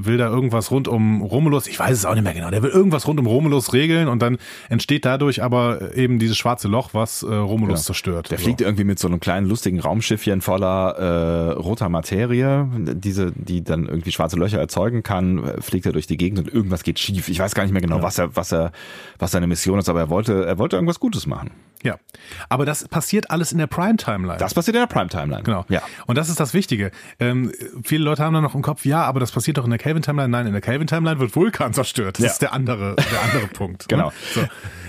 äh, 0.01 0.07
will 0.07 0.17
da 0.19 0.29
irgendwas 0.29 0.71
rund 0.71 0.87
um 0.89 1.23
Romulus, 1.23 1.67
ich 1.67 1.79
weiß 1.79 1.97
es 1.97 2.05
auch 2.07 2.15
nicht 2.15 2.25
mehr 2.25 2.35
genau, 2.35 2.51
der 2.51 2.63
will 2.63 2.71
irgendwas 2.71 3.07
rund 3.09 3.19
um 3.21 3.27
Romulus 3.27 3.73
regeln 3.73 4.09
und 4.09 4.21
dann 4.23 4.39
entsteht 4.69 5.05
dadurch 5.05 5.43
aber 5.43 5.95
eben 5.97 6.19
dieses 6.19 6.37
schwarze 6.37 6.69
Loch, 6.69 6.91
was 6.93 7.23
äh, 7.23 7.27
Romulus 7.35 7.85
zerstört. 7.85 8.31
Der 8.31 8.39
So. 8.39 8.45
fliegt 8.45 8.61
irgendwie 8.61 8.85
mit 8.85 8.99
so 8.99 9.09
einem 9.09 9.21
kleinen 9.21 9.47
lustigen 9.49 9.81
Raumschiffchen 9.81 10.41
voller 10.41 10.97
äh, 10.97 11.51
roter 11.53 11.89
Materie, 11.89 12.69
diese, 12.95 13.33
die 13.33 13.65
dann 13.65 13.87
irgendwie 13.87 14.13
schwarze 14.13 14.37
Löcher 14.37 14.59
erzeugen 14.59 15.03
kann, 15.03 15.43
äh, 15.45 15.61
fliegt 15.61 15.87
er 15.87 15.93
durch 15.93 16.07
die 16.07 16.17
Gegend 16.17 16.39
und 16.39 16.53
irgendwas 16.53 16.83
geht 16.85 16.99
schief. 16.99 17.29
Ich 17.29 17.39
weiß 17.39 17.55
gar 17.55 17.65
nicht 17.65 17.73
mehr 17.73 17.83
genau, 17.83 18.03
was 18.03 18.19
er, 18.19 18.24
was 18.35 18.53
er, 18.53 18.73
was 19.19 19.33
seine 19.33 19.47
Mission 19.47 19.79
ist, 19.79 19.89
aber 19.89 20.01
er 20.01 20.09
wollte, 20.11 20.47
er 20.47 20.59
wollte 20.59 20.77
irgendwas 20.77 21.01
Gutes 21.01 21.27
machen. 21.27 21.51
Ja, 21.83 21.99
aber 22.49 22.65
das 22.65 22.89
passiert 22.89 23.31
alles 23.31 23.53
in 23.53 23.59
der 23.59 23.67
Prime-Timeline. 23.67 24.39
Das 24.39 24.55
passiert 24.55 24.75
in 24.77 24.81
der 24.83 24.87
Prime-Timeline. 24.87 25.43
Genau. 25.43 25.67
Ja. 25.69 25.83
Und 26.07 26.17
das 26.17 26.31
ist 26.31 26.41
das 26.41 26.55
Wichtige. 26.55 26.91
Ähm, 27.21 27.53
viele 27.83 28.05
Leute 28.05 28.25
haben 28.25 28.33
dann 28.33 28.43
noch 28.43 28.55
im 28.55 28.63
Kopf, 28.63 28.87
ja, 28.87 29.03
aber 29.03 29.21
das 29.21 29.33
passiert 29.33 29.59
doch 29.59 29.65
in 29.65 29.71
der 29.71 29.79
Kelvin-Timeline. 29.79 30.29
Nein, 30.31 30.47
in 30.47 30.53
der 30.53 30.63
Kelvin-Timeline 30.63 31.21
wird 31.21 31.37
Vulkan 31.37 31.75
zerstört. 31.75 32.17
Das 32.17 32.25
Ja. 32.25 32.31
ist 32.31 32.39
der 32.43 32.55
andere, 32.55 32.97
der 32.97 33.23
andere 33.23 33.47
Punkt. 33.49 33.87
Genau. 33.89 34.07
Ne? 34.07 34.13
So. 34.35 34.41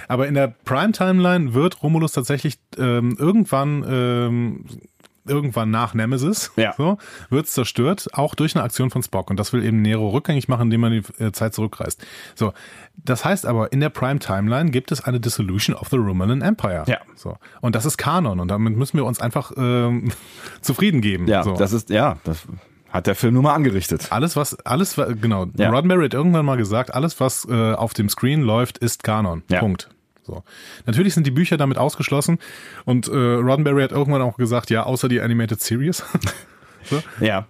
Aber 0.08 0.28
in 0.28 0.36
der 0.36 0.48
Prime-Timeline 0.64 1.54
wird 1.54 1.84
Romulus 1.84 2.14
tatsächlich 2.14 2.60
ähm, 2.78 3.16
irgendwann 3.20 3.84
ähm, 3.88 4.66
irgendwann 5.28 5.72
nach 5.72 5.94
Nemesis, 5.94 6.52
Ja. 6.56 6.74
so, 6.78 6.98
wird 7.30 7.48
zerstört, 7.48 8.08
auch 8.14 8.36
durch 8.36 8.56
eine 8.56 8.64
Aktion 8.64 8.90
von 8.92 9.02
Spock. 9.04 9.30
Und 9.30 9.40
das 9.40 9.54
will 9.54 9.64
eben 9.64 9.82
Nero 9.82 10.10
rückgängig 10.10 10.48
machen, 10.48 10.64
indem 10.64 10.82
man 10.82 10.92
die 10.92 11.24
äh, 11.24 11.32
Zeit 11.32 11.54
zurückreist. 11.54 12.06
So, 12.36 12.54
das 12.98 13.26
heißt 13.26 13.46
aber, 13.46 13.72
in 13.72 13.80
der 13.80 13.90
Prime 13.90 14.20
Timeline 14.20 14.72
gibt 14.72 14.92
es 14.92 15.04
eine 15.04 15.20
Dissolution 15.20 15.76
of 15.76 15.90
the 15.90 15.98
Romulan 15.98 16.42
Empire. 16.42 16.84
Ja. 16.88 16.98
So. 17.16 17.38
Und 17.62 17.76
das 17.76 17.86
ist 17.86 17.98
Kanon 17.98 18.40
und 18.40 18.50
damit 18.50 18.76
müssen 18.78 18.98
wir 18.98 19.06
uns 19.06 19.20
einfach 19.20 19.52
ähm, 19.58 20.12
zufrieden 20.62 21.02
geben. 21.02 21.28
Ja, 21.28 21.44
so. 21.44 21.56
das 21.56 21.74
ist, 21.74 21.90
ja, 21.90 22.18
das 22.24 22.46
hat 22.90 23.08
der 23.08 23.16
Film 23.16 23.34
nur 23.34 23.44
mal 23.44 23.54
angerichtet. 23.54 24.08
alles, 24.12 24.36
was, 24.38 24.58
alles, 24.66 24.96
genau, 25.22 25.48
Ja. 25.58 25.70
Roddenberry 25.70 26.06
hat 26.06 26.14
irgendwann 26.14 26.46
mal 26.46 26.56
gesagt, 26.56 26.94
alles, 26.94 27.20
was 27.20 27.46
äh, 27.50 27.74
auf 27.74 27.94
dem 27.94 28.08
Screen 28.10 28.42
läuft, 28.42 28.78
ist 28.78 29.04
Kanon. 29.04 29.44
Ja. 29.50 29.60
Punkt. 29.60 29.90
So. 30.26 30.44
Natürlich 30.86 31.14
sind 31.14 31.28
die 31.28 31.32
Bücher 31.32 31.58
damit 31.58 31.78
ausgeschlossen 31.78 32.40
und 32.86 33.08
äh, 33.08 33.12
Roddenberry 33.12 33.84
hat 33.84 33.92
irgendwann 33.92 34.22
auch 34.22 34.38
gesagt, 34.38 34.70
ja, 34.70 34.84
außer 34.84 35.08
die 35.08 35.22
Animated 35.22 35.62
Series. 35.62 36.04
so. 36.84 37.02
Ja. 37.20 37.48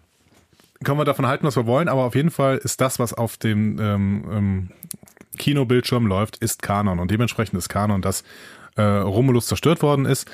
Können 0.83 0.99
wir 0.99 1.05
davon 1.05 1.25
halten, 1.25 1.47
was 1.47 1.55
wir 1.55 1.65
wollen, 1.65 1.87
aber 1.87 2.03
auf 2.03 2.15
jeden 2.15 2.31
Fall 2.31 2.57
ist 2.57 2.81
das, 2.81 2.99
was 2.99 3.13
auf 3.13 3.37
dem 3.37 3.79
ähm, 3.79 4.25
ähm, 4.29 4.69
Kinobildschirm 5.37 6.05
läuft, 6.05 6.37
ist 6.37 6.61
Kanon 6.61 6.99
und 6.99 7.11
dementsprechend 7.11 7.57
ist 7.57 7.69
Kanon, 7.69 8.01
dass 8.01 8.23
äh, 8.75 8.81
Romulus 8.81 9.47
zerstört 9.47 9.81
worden 9.81 10.05
ist. 10.05 10.29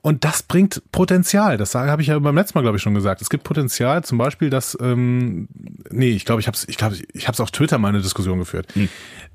Und 0.00 0.24
das 0.24 0.42
bringt 0.42 0.82
Potenzial. 0.92 1.56
Das 1.56 1.74
habe 1.74 2.00
ich 2.02 2.08
ja 2.08 2.18
beim 2.18 2.34
letzten 2.36 2.56
Mal, 2.56 2.62
glaube 2.62 2.76
ich, 2.76 2.82
schon 2.82 2.94
gesagt. 2.94 3.20
Es 3.20 3.28
gibt 3.30 3.42
Potenzial, 3.44 4.04
zum 4.04 4.16
Beispiel, 4.18 4.48
dass, 4.48 4.76
ähm, 4.80 5.48
nee, 5.90 6.10
ich 6.10 6.24
glaube, 6.24 6.40
ich 6.40 6.46
habe 6.46 6.56
es 6.56 6.68
ich 6.68 6.76
glaub, 6.78 6.92
ich 7.12 7.26
hab's 7.28 7.40
auf 7.40 7.50
Twitter 7.50 7.78
mal 7.78 7.88
eine 7.88 8.00
Diskussion 8.00 8.38
geführt. 8.38 8.68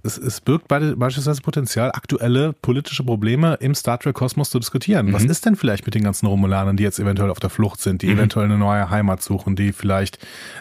Es, 0.03 0.17
es 0.17 0.41
birgt 0.41 0.67
beide, 0.67 0.95
beispielsweise 0.95 1.41
Potenzial, 1.41 1.91
aktuelle 1.91 2.53
politische 2.53 3.03
Probleme 3.03 3.55
im 3.61 3.75
Star 3.75 3.99
Trek-Kosmos 3.99 4.49
zu 4.49 4.59
diskutieren. 4.59 5.11
Was 5.13 5.23
ist 5.31 5.45
denn 5.45 5.55
vielleicht 5.55 5.85
mit 5.85 5.95
den 5.95 6.03
ganzen 6.03 6.25
Romulanern, 6.27 6.77
die 6.77 6.83
jetzt 6.83 6.99
eventuell 6.99 7.29
auf 7.29 7.39
der 7.39 7.49
Flucht 7.49 7.81
sind, 7.81 8.01
die 8.01 8.07
eventuell 8.09 8.45
eine 8.45 8.57
neue 8.57 8.89
Heimat 8.89 9.21
suchen, 9.21 9.55
die 9.55 9.73
vielleicht 9.73 10.17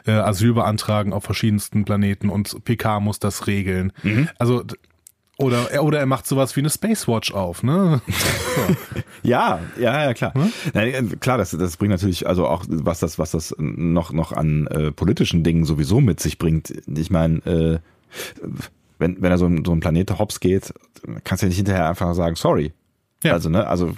äh, 0.06 0.12
Asyl 0.12 0.52
beantragen 0.54 1.12
auf 1.12 1.24
verschiedensten 1.24 1.84
Planeten 1.84 2.28
und 2.28 2.64
PK 2.64 3.00
muss 3.00 3.18
das 3.18 3.46
regeln. 3.46 3.92
Also 4.38 4.62
d- 4.62 4.76
oder, 5.42 5.70
er- 5.70 5.84
oder 5.84 5.98
er 5.98 6.06
macht 6.06 6.26
sowas 6.26 6.56
wie 6.56 6.60
eine 6.60 6.70
Space 6.70 7.06
Watch 7.08 7.32
auf, 7.32 7.62
ne? 7.62 8.00
Ja, 9.22 9.60
ja, 9.78 10.04
ja, 10.04 10.14
klar. 10.14 10.34
Hm? 10.34 10.52
Nein, 10.74 10.88
äh, 11.12 11.16
klar, 11.16 11.38
das, 11.38 11.50
das 11.50 11.76
bringt 11.76 11.90
natürlich, 11.92 12.26
also 12.26 12.46
auch 12.48 12.64
was 12.68 12.98
das, 12.98 13.18
was 13.18 13.30
das 13.30 13.54
noch, 13.58 14.12
noch 14.12 14.32
an 14.32 14.66
äh, 14.66 14.90
politischen 14.90 15.44
Dingen 15.44 15.64
sowieso 15.64 16.00
mit 16.00 16.18
sich 16.18 16.38
bringt. 16.38 16.72
Ich 16.88 17.10
meine, 17.10 17.36
äh, 17.46 17.78
wenn, 18.98 19.22
wenn 19.22 19.30
er 19.30 19.38
so 19.38 19.46
ein, 19.46 19.64
so 19.64 19.72
ein 19.72 19.80
Planet 19.80 20.18
hops 20.18 20.40
geht, 20.40 20.72
kannst 21.24 21.42
du 21.42 21.46
ja 21.46 21.48
nicht 21.48 21.56
hinterher 21.58 21.88
einfach 21.88 22.14
sagen, 22.14 22.34
sorry. 22.36 22.72
Ja. 23.22 23.32
Also, 23.34 23.48
ne, 23.48 23.66
also 23.66 23.92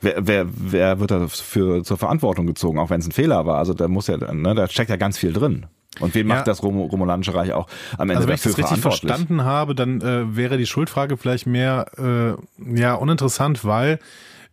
wer, 0.00 0.26
wer, 0.26 0.46
wer 0.48 0.98
wird 1.00 1.12
dafür 1.12 1.84
zur 1.84 1.96
Verantwortung 1.96 2.46
gezogen, 2.46 2.78
auch 2.78 2.90
wenn 2.90 3.00
es 3.00 3.06
ein 3.06 3.12
Fehler 3.12 3.46
war? 3.46 3.58
Also 3.58 3.72
da 3.74 3.86
muss 3.86 4.08
ja, 4.08 4.16
ne, 4.16 4.54
da 4.54 4.66
steckt 4.68 4.90
ja 4.90 4.96
ganz 4.96 5.16
viel 5.18 5.32
drin. 5.32 5.66
Und 6.00 6.14
wen 6.14 6.28
Ja. 6.28 6.34
macht 6.36 6.46
das 6.46 6.62
Rom 6.62 6.76
Romulanische 6.78 7.34
Reich 7.34 7.52
auch 7.52 7.66
am 7.98 8.10
Ende 8.10 8.16
Also 8.16 8.28
wenn 8.28 8.34
ich 8.34 8.42
dafür 8.42 8.62
das 8.62 8.70
richtig 8.72 8.82
verstanden 8.82 9.44
habe, 9.44 9.74
dann 9.74 10.00
äh, 10.00 10.36
wäre 10.36 10.58
die 10.58 10.66
Schuldfrage 10.66 11.16
vielleicht 11.16 11.46
mehr 11.46 11.86
äh, 11.98 12.78
ja 12.78 12.94
uninteressant, 12.94 13.64
weil 13.64 13.98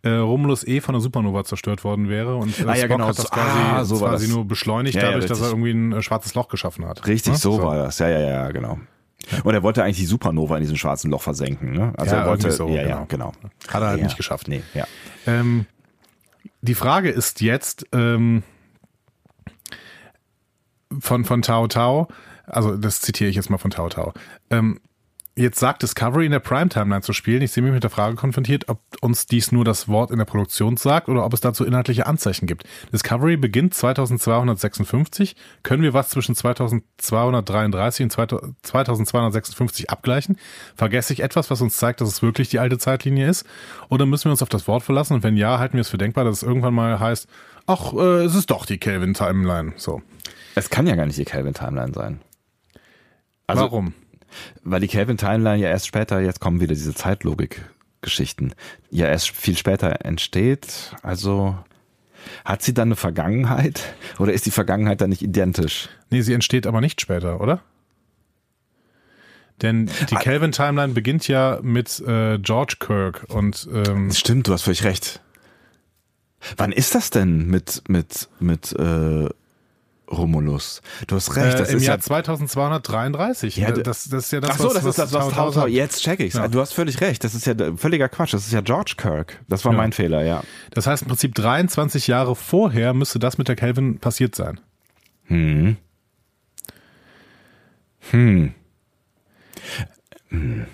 äh, 0.02 0.10
Romulus 0.10 0.66
eh 0.66 0.80
von 0.80 0.94
einer 0.94 1.00
Supernova 1.02 1.44
zerstört 1.44 1.82
worden 1.84 2.08
wäre 2.10 2.36
und 2.36 2.58
äh, 2.58 2.64
Ah, 2.64 2.68
ja, 2.68 2.76
Spock 2.76 2.88
genau. 2.90 3.08
hat 3.08 3.18
das 3.18 3.24
So- 3.24 3.30
quasi, 3.30 3.58
ah, 3.72 3.84
so 3.84 4.00
war 4.00 4.10
quasi 4.10 4.26
das. 4.26 4.34
nur 4.34 4.44
beschleunigt 4.46 4.94
Ja, 4.96 5.02
ja, 5.02 5.06
dadurch, 5.12 5.26
dass 5.26 5.38
er 5.38 5.44
richtig. 5.46 5.58
irgendwie 5.66 5.70
ein 5.70 5.92
äh, 5.98 6.02
schwarzes 6.02 6.34
Loch 6.34 6.48
geschaffen 6.48 6.86
hat. 6.86 7.06
Richtig, 7.06 7.32
Ne? 7.34 7.38
so, 7.38 7.62
war 7.62 7.76
das. 7.76 7.98
Ja, 7.98 8.08
ja, 8.08 8.20
ja, 8.20 8.50
genau. 8.50 8.78
Und 9.44 9.54
er 9.54 9.62
wollte 9.62 9.82
eigentlich 9.82 9.96
die 9.96 10.04
Supernova 10.04 10.56
in 10.56 10.60
diesem 10.60 10.76
schwarzen 10.76 11.10
Loch 11.10 11.22
versenken. 11.22 11.72
Ne? 11.72 11.94
Also 11.96 12.14
er 12.16 12.26
wollte, 12.26 12.50
so, 12.50 12.68
ja, 12.68 12.82
ja, 12.82 12.82
genau. 12.82 13.06
genau. 13.08 13.32
Hat 13.72 13.80
er 13.82 13.88
halt 13.88 14.02
nicht 14.02 14.18
geschafft. 14.18 14.48
Nee, 14.48 14.62
ja. 14.74 14.84
Ähm, 15.26 15.64
die 16.60 16.74
Frage 16.74 17.08
ist 17.08 17.40
jetzt 17.40 17.86
ähm, 17.92 18.42
von, 21.00 21.24
von 21.24 21.42
Tao 21.42 21.66
Tao, 21.66 22.08
also 22.46 22.76
das 22.76 23.00
zitiere 23.00 23.30
ich 23.30 23.36
jetzt 23.36 23.50
mal 23.50 23.58
von 23.58 23.70
Tao 23.70 23.88
Tao. 23.88 24.12
Ähm, 24.50 24.80
Jetzt 25.36 25.58
sagt 25.58 25.82
Discovery 25.82 26.26
in 26.26 26.30
der 26.30 26.38
Prime-Timeline 26.38 27.02
zu 27.02 27.12
spielen. 27.12 27.42
Ich 27.42 27.50
sehe 27.50 27.60
mich 27.60 27.72
mit 27.72 27.82
der 27.82 27.90
Frage 27.90 28.14
konfrontiert, 28.14 28.68
ob 28.68 28.78
uns 29.00 29.26
dies 29.26 29.50
nur 29.50 29.64
das 29.64 29.88
Wort 29.88 30.12
in 30.12 30.18
der 30.18 30.26
Produktion 30.26 30.76
sagt 30.76 31.08
oder 31.08 31.24
ob 31.24 31.34
es 31.34 31.40
dazu 31.40 31.64
inhaltliche 31.64 32.06
Anzeichen 32.06 32.46
gibt. 32.46 32.62
Discovery 32.92 33.36
beginnt 33.36 33.74
2256. 33.74 35.34
Können 35.64 35.82
wir 35.82 35.92
was 35.92 36.10
zwischen 36.10 36.36
2233 36.36 38.04
und 38.04 38.12
2256 38.62 39.90
abgleichen? 39.90 40.38
Vergesse 40.76 41.12
ich 41.12 41.18
etwas, 41.18 41.50
was 41.50 41.60
uns 41.60 41.78
zeigt, 41.78 42.00
dass 42.00 42.10
es 42.10 42.22
wirklich 42.22 42.48
die 42.48 42.60
alte 42.60 42.78
Zeitlinie 42.78 43.28
ist? 43.28 43.44
Oder 43.88 44.06
müssen 44.06 44.26
wir 44.26 44.30
uns 44.30 44.42
auf 44.42 44.48
das 44.48 44.68
Wort 44.68 44.84
verlassen? 44.84 45.14
Und 45.14 45.24
wenn 45.24 45.36
ja, 45.36 45.58
halten 45.58 45.74
wir 45.74 45.80
es 45.80 45.88
für 45.88 45.98
denkbar, 45.98 46.22
dass 46.22 46.36
es 46.36 46.42
irgendwann 46.44 46.74
mal 46.74 47.00
heißt, 47.00 47.26
ach, 47.66 47.92
äh, 47.92 48.22
es 48.22 48.36
ist 48.36 48.52
doch 48.52 48.66
die 48.66 48.78
Kelvin-Timeline. 48.78 49.72
So. 49.78 50.00
Es 50.54 50.70
kann 50.70 50.86
ja 50.86 50.94
gar 50.94 51.06
nicht 51.06 51.18
die 51.18 51.24
Kelvin-Timeline 51.24 51.92
sein. 51.94 52.20
Also, 53.46 53.62
Warum? 53.64 53.94
Weil 54.62 54.80
die 54.80 54.88
Kelvin 54.88 55.16
Timeline 55.16 55.62
ja 55.62 55.68
erst 55.68 55.86
später, 55.86 56.20
jetzt 56.20 56.40
kommen 56.40 56.60
wieder 56.60 56.74
diese 56.74 56.94
Zeitlogik-Geschichten, 56.94 58.52
ja 58.90 59.06
erst 59.06 59.30
viel 59.30 59.56
später 59.56 60.04
entsteht. 60.04 60.94
Also 61.02 61.56
hat 62.44 62.62
sie 62.62 62.74
dann 62.74 62.88
eine 62.88 62.96
Vergangenheit 62.96 63.94
oder 64.18 64.32
ist 64.32 64.46
die 64.46 64.50
Vergangenheit 64.50 65.00
dann 65.00 65.10
nicht 65.10 65.22
identisch? 65.22 65.88
Nee, 66.10 66.22
sie 66.22 66.32
entsteht 66.32 66.66
aber 66.66 66.80
nicht 66.80 67.00
später, 67.00 67.40
oder? 67.40 67.62
Denn 69.62 69.88
die 70.10 70.16
Kelvin 70.16 70.50
Timeline 70.50 70.94
beginnt 70.94 71.28
ja 71.28 71.60
mit 71.62 72.00
äh, 72.00 72.38
George 72.38 72.76
Kirk 72.80 73.26
und 73.28 73.68
ähm, 73.72 74.10
stimmt, 74.10 74.48
du 74.48 74.52
hast 74.52 74.62
völlig 74.62 74.82
recht. 74.82 75.20
Wann 76.56 76.72
ist 76.72 76.96
das 76.96 77.10
denn 77.10 77.46
mit 77.46 77.82
mit 77.88 78.28
mit 78.40 78.72
äh, 78.72 79.28
Romulus. 80.10 80.82
Du 81.06 81.16
hast 81.16 81.34
recht. 81.36 81.58
Das 81.58 81.68
äh, 81.68 81.72
Im 81.72 81.78
ist 81.78 81.86
Jahr 81.86 81.96
ja 81.96 82.02
2233. 82.02 83.56
Ja, 83.56 83.72
das, 83.72 84.08
das 84.08 84.24
ist 84.24 84.32
ja 84.32 84.40
das, 84.40 84.50
Ach 84.50 84.58
so, 84.58 84.64
was, 84.66 84.74
das 84.74 84.84
ist 84.84 84.98
das, 84.98 85.12
was 85.12 85.28
Tau, 85.30 85.50
Tau, 85.50 85.66
Jetzt 85.66 86.02
check 86.02 86.20
ich's. 86.20 86.34
Ja. 86.34 86.48
Du 86.48 86.60
hast 86.60 86.72
völlig 86.72 87.00
recht. 87.00 87.24
Das 87.24 87.34
ist 87.34 87.46
ja 87.46 87.54
völliger 87.76 88.08
Quatsch. 88.08 88.34
Das 88.34 88.46
ist 88.46 88.52
ja 88.52 88.60
George 88.60 88.94
Kirk. 88.96 89.40
Das 89.48 89.64
war 89.64 89.72
ja. 89.72 89.78
mein 89.78 89.92
Fehler, 89.92 90.22
ja. 90.24 90.42
Das 90.72 90.86
heißt 90.86 91.02
im 91.02 91.08
Prinzip 91.08 91.34
23 91.34 92.06
Jahre 92.06 92.36
vorher 92.36 92.92
müsste 92.92 93.18
das 93.18 93.38
mit 93.38 93.48
der 93.48 93.56
Kelvin 93.56 93.98
passiert 93.98 94.34
sein. 94.34 94.60
Hm. 95.24 95.76
Hm. 98.10 98.52
hm. 100.28 100.66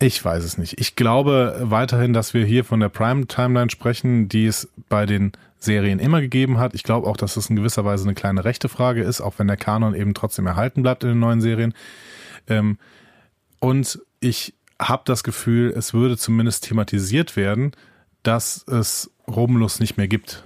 Ich 0.00 0.24
weiß 0.24 0.42
es 0.42 0.58
nicht. 0.58 0.80
Ich 0.80 0.96
glaube 0.96 1.58
weiterhin, 1.60 2.12
dass 2.12 2.34
wir 2.34 2.44
hier 2.44 2.64
von 2.64 2.80
der 2.80 2.88
Prime 2.88 3.28
Timeline 3.28 3.70
sprechen, 3.70 4.28
die 4.28 4.46
es 4.46 4.68
bei 4.88 5.06
den 5.06 5.30
Serien 5.62 5.98
immer 5.98 6.20
gegeben 6.20 6.58
hat. 6.58 6.74
Ich 6.74 6.82
glaube 6.82 7.06
auch, 7.06 7.16
dass 7.16 7.36
es 7.36 7.48
in 7.48 7.56
gewisser 7.56 7.84
Weise 7.84 8.04
eine 8.04 8.14
kleine 8.14 8.44
rechte 8.44 8.68
Frage 8.68 9.02
ist, 9.02 9.20
auch 9.20 9.38
wenn 9.38 9.46
der 9.46 9.56
Kanon 9.56 9.94
eben 9.94 10.14
trotzdem 10.14 10.46
erhalten 10.46 10.82
bleibt 10.82 11.04
in 11.04 11.10
den 11.10 11.20
neuen 11.20 11.40
Serien. 11.40 11.74
Ähm, 12.48 12.78
und 13.60 14.00
ich 14.20 14.54
habe 14.80 15.02
das 15.04 15.22
Gefühl, 15.22 15.72
es 15.76 15.94
würde 15.94 16.16
zumindest 16.16 16.64
thematisiert 16.64 17.36
werden, 17.36 17.72
dass 18.22 18.66
es 18.66 19.10
Romulus 19.28 19.78
nicht 19.80 19.96
mehr 19.96 20.08
gibt. 20.08 20.44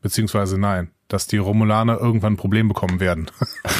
Beziehungsweise 0.00 0.58
nein, 0.58 0.90
dass 1.08 1.26
die 1.26 1.36
Romulaner 1.36 1.98
irgendwann 1.98 2.34
ein 2.34 2.38
Problem 2.38 2.68
bekommen 2.68 3.00
werden. 3.00 3.26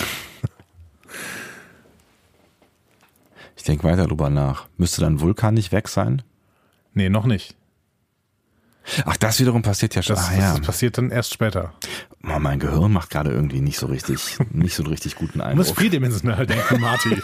ich 3.57 3.63
denke 3.63 3.85
weiter 3.85 4.07
drüber 4.07 4.31
nach. 4.31 4.69
Müsste 4.77 5.01
dann 5.01 5.21
Vulkan 5.21 5.55
nicht 5.55 5.73
weg 5.73 5.89
sein? 5.89 6.23
Nee, 6.93 7.09
noch 7.09 7.25
nicht. 7.27 7.57
Ach, 9.07 9.17
das 9.17 9.41
wiederum 9.41 9.63
passiert 9.63 9.95
ja 9.95 10.03
schon. 10.03 10.17
Das, 10.17 10.29
ah, 10.29 10.35
ja. 10.35 10.53
das 10.53 10.61
passiert 10.61 10.99
dann 10.99 11.11
erst 11.11 11.33
später. 11.33 11.73
Oh, 12.25 12.39
mein 12.39 12.59
Gehirn 12.59 12.93
macht 12.93 13.11
gerade 13.11 13.31
irgendwie 13.31 13.61
nicht 13.61 13.79
so 13.79 13.87
richtig, 13.87 14.37
nicht 14.53 14.75
so 14.75 14.83
einen 14.83 14.93
richtig 14.93 15.15
guten 15.17 15.41
Eindruck. 15.41 15.65
Du 15.65 15.71
musst 15.71 15.81
vierdimensional 15.81 16.47
denken, 16.47 16.81
Marty. 16.81 17.21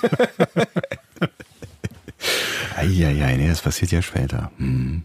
Eieiei, 2.77 3.37
nee, 3.37 3.49
das 3.49 3.61
passiert 3.61 3.92
ja 3.92 4.03
später. 4.03 4.51
Hm. 4.59 5.03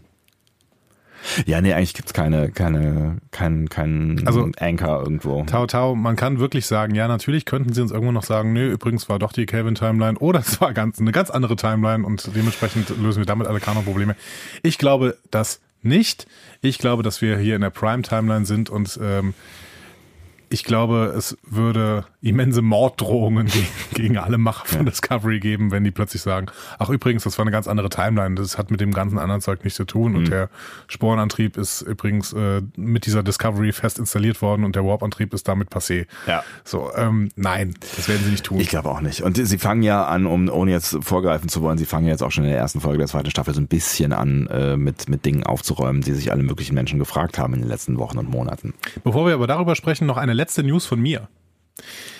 Ja, 1.44 1.60
nee, 1.60 1.72
eigentlich 1.72 1.94
gibt's 1.94 2.12
keine, 2.12 2.50
keine, 2.50 3.18
kein, 3.30 3.68
kein 3.68 4.22
also, 4.26 4.48
Anchor 4.58 5.02
irgendwo. 5.02 5.42
Tau 5.44 5.66
Tau, 5.66 5.94
man 5.94 6.16
kann 6.16 6.38
wirklich 6.38 6.66
sagen, 6.66 6.94
ja, 6.94 7.08
natürlich 7.08 7.44
könnten 7.44 7.72
sie 7.72 7.82
uns 7.82 7.90
irgendwo 7.90 8.12
noch 8.12 8.22
sagen, 8.22 8.52
nö, 8.52 8.70
übrigens 8.70 9.08
war 9.08 9.18
doch 9.18 9.32
die 9.32 9.46
Kelvin-Timeline 9.46 10.18
oder 10.18 10.40
es 10.40 10.60
war 10.60 10.72
ganz, 10.72 11.00
eine 11.00 11.12
ganz 11.12 11.30
andere 11.30 11.56
Timeline 11.56 12.06
und 12.06 12.30
dementsprechend 12.34 12.90
lösen 13.02 13.18
wir 13.18 13.26
damit 13.26 13.48
alle 13.48 13.60
Kanon-Probleme. 13.60 14.14
Ich 14.62 14.78
glaube, 14.78 15.18
dass 15.30 15.60
nicht. 15.86 16.26
Ich 16.60 16.78
glaube, 16.78 17.02
dass 17.02 17.22
wir 17.22 17.38
hier 17.38 17.54
in 17.54 17.62
der 17.62 17.70
Prime-Timeline 17.70 18.44
sind 18.44 18.70
und 18.70 18.98
ähm, 19.02 19.34
ich 20.48 20.64
glaube, 20.64 21.14
es 21.16 21.36
würde 21.42 22.06
immense 22.28 22.62
Morddrohungen 22.62 23.46
gegen, 23.46 23.66
gegen 23.94 24.18
alle 24.18 24.38
Macher 24.38 24.66
von. 24.66 24.86
Discovery 24.86 25.40
geben, 25.40 25.70
wenn 25.70 25.84
die 25.84 25.90
plötzlich 25.90 26.22
sagen, 26.22 26.46
ach 26.78 26.90
übrigens, 26.90 27.24
das 27.24 27.38
war 27.38 27.44
eine 27.44 27.50
ganz 27.50 27.68
andere 27.68 27.88
Timeline, 27.88 28.34
das 28.34 28.58
hat 28.58 28.70
mit 28.70 28.80
dem 28.80 28.92
ganzen 28.92 29.18
anderen 29.18 29.40
Zeug 29.40 29.64
nichts 29.64 29.76
zu 29.76 29.84
tun 29.84 30.12
mhm. 30.12 30.18
und 30.18 30.30
der 30.30 30.48
Sporenantrieb 30.86 31.56
ist 31.56 31.82
übrigens 31.82 32.32
äh, 32.32 32.62
mit 32.76 33.06
dieser 33.06 33.22
Discovery 33.22 33.72
fest 33.72 33.98
installiert 33.98 34.42
worden 34.42 34.64
und 34.64 34.76
der 34.76 34.84
Warp-Antrieb 34.84 35.34
ist 35.34 35.48
damit 35.48 35.70
passé. 35.70 36.06
Ja. 36.26 36.42
So, 36.64 36.90
ähm, 36.96 37.30
nein, 37.36 37.74
das 37.96 38.08
werden 38.08 38.22
sie 38.24 38.30
nicht 38.30 38.44
tun. 38.44 38.60
Ich 38.60 38.68
glaube 38.68 38.90
auch 38.90 39.00
nicht. 39.00 39.22
Und 39.22 39.36
sie 39.36 39.58
fangen 39.58 39.82
ja 39.82 40.06
an, 40.06 40.26
um 40.26 40.48
ohne 40.48 40.70
jetzt 40.70 40.98
vorgreifen 41.00 41.48
zu 41.48 41.62
wollen, 41.62 41.78
sie 41.78 41.86
fangen 41.86 42.06
jetzt 42.06 42.22
auch 42.22 42.30
schon 42.30 42.44
in 42.44 42.50
der 42.50 42.58
ersten 42.58 42.80
Folge 42.80 42.98
der 42.98 43.06
zweiten 43.06 43.30
Staffel 43.30 43.54
so 43.54 43.60
ein 43.60 43.68
bisschen 43.68 44.12
an, 44.12 44.46
äh, 44.48 44.76
mit, 44.76 45.08
mit 45.08 45.24
Dingen 45.24 45.44
aufzuräumen, 45.44 46.02
die 46.02 46.12
sich 46.12 46.32
alle 46.32 46.42
möglichen 46.42 46.74
Menschen 46.74 46.98
gefragt 46.98 47.38
haben 47.38 47.54
in 47.54 47.60
den 47.60 47.68
letzten 47.68 47.98
Wochen 47.98 48.18
und 48.18 48.28
Monaten. 48.28 48.74
Bevor 49.04 49.26
wir 49.26 49.34
aber 49.34 49.46
darüber 49.46 49.74
sprechen, 49.74 50.06
noch 50.06 50.16
eine 50.16 50.32
letzte 50.32 50.62
News 50.62 50.86
von 50.86 51.00
mir. 51.00 51.28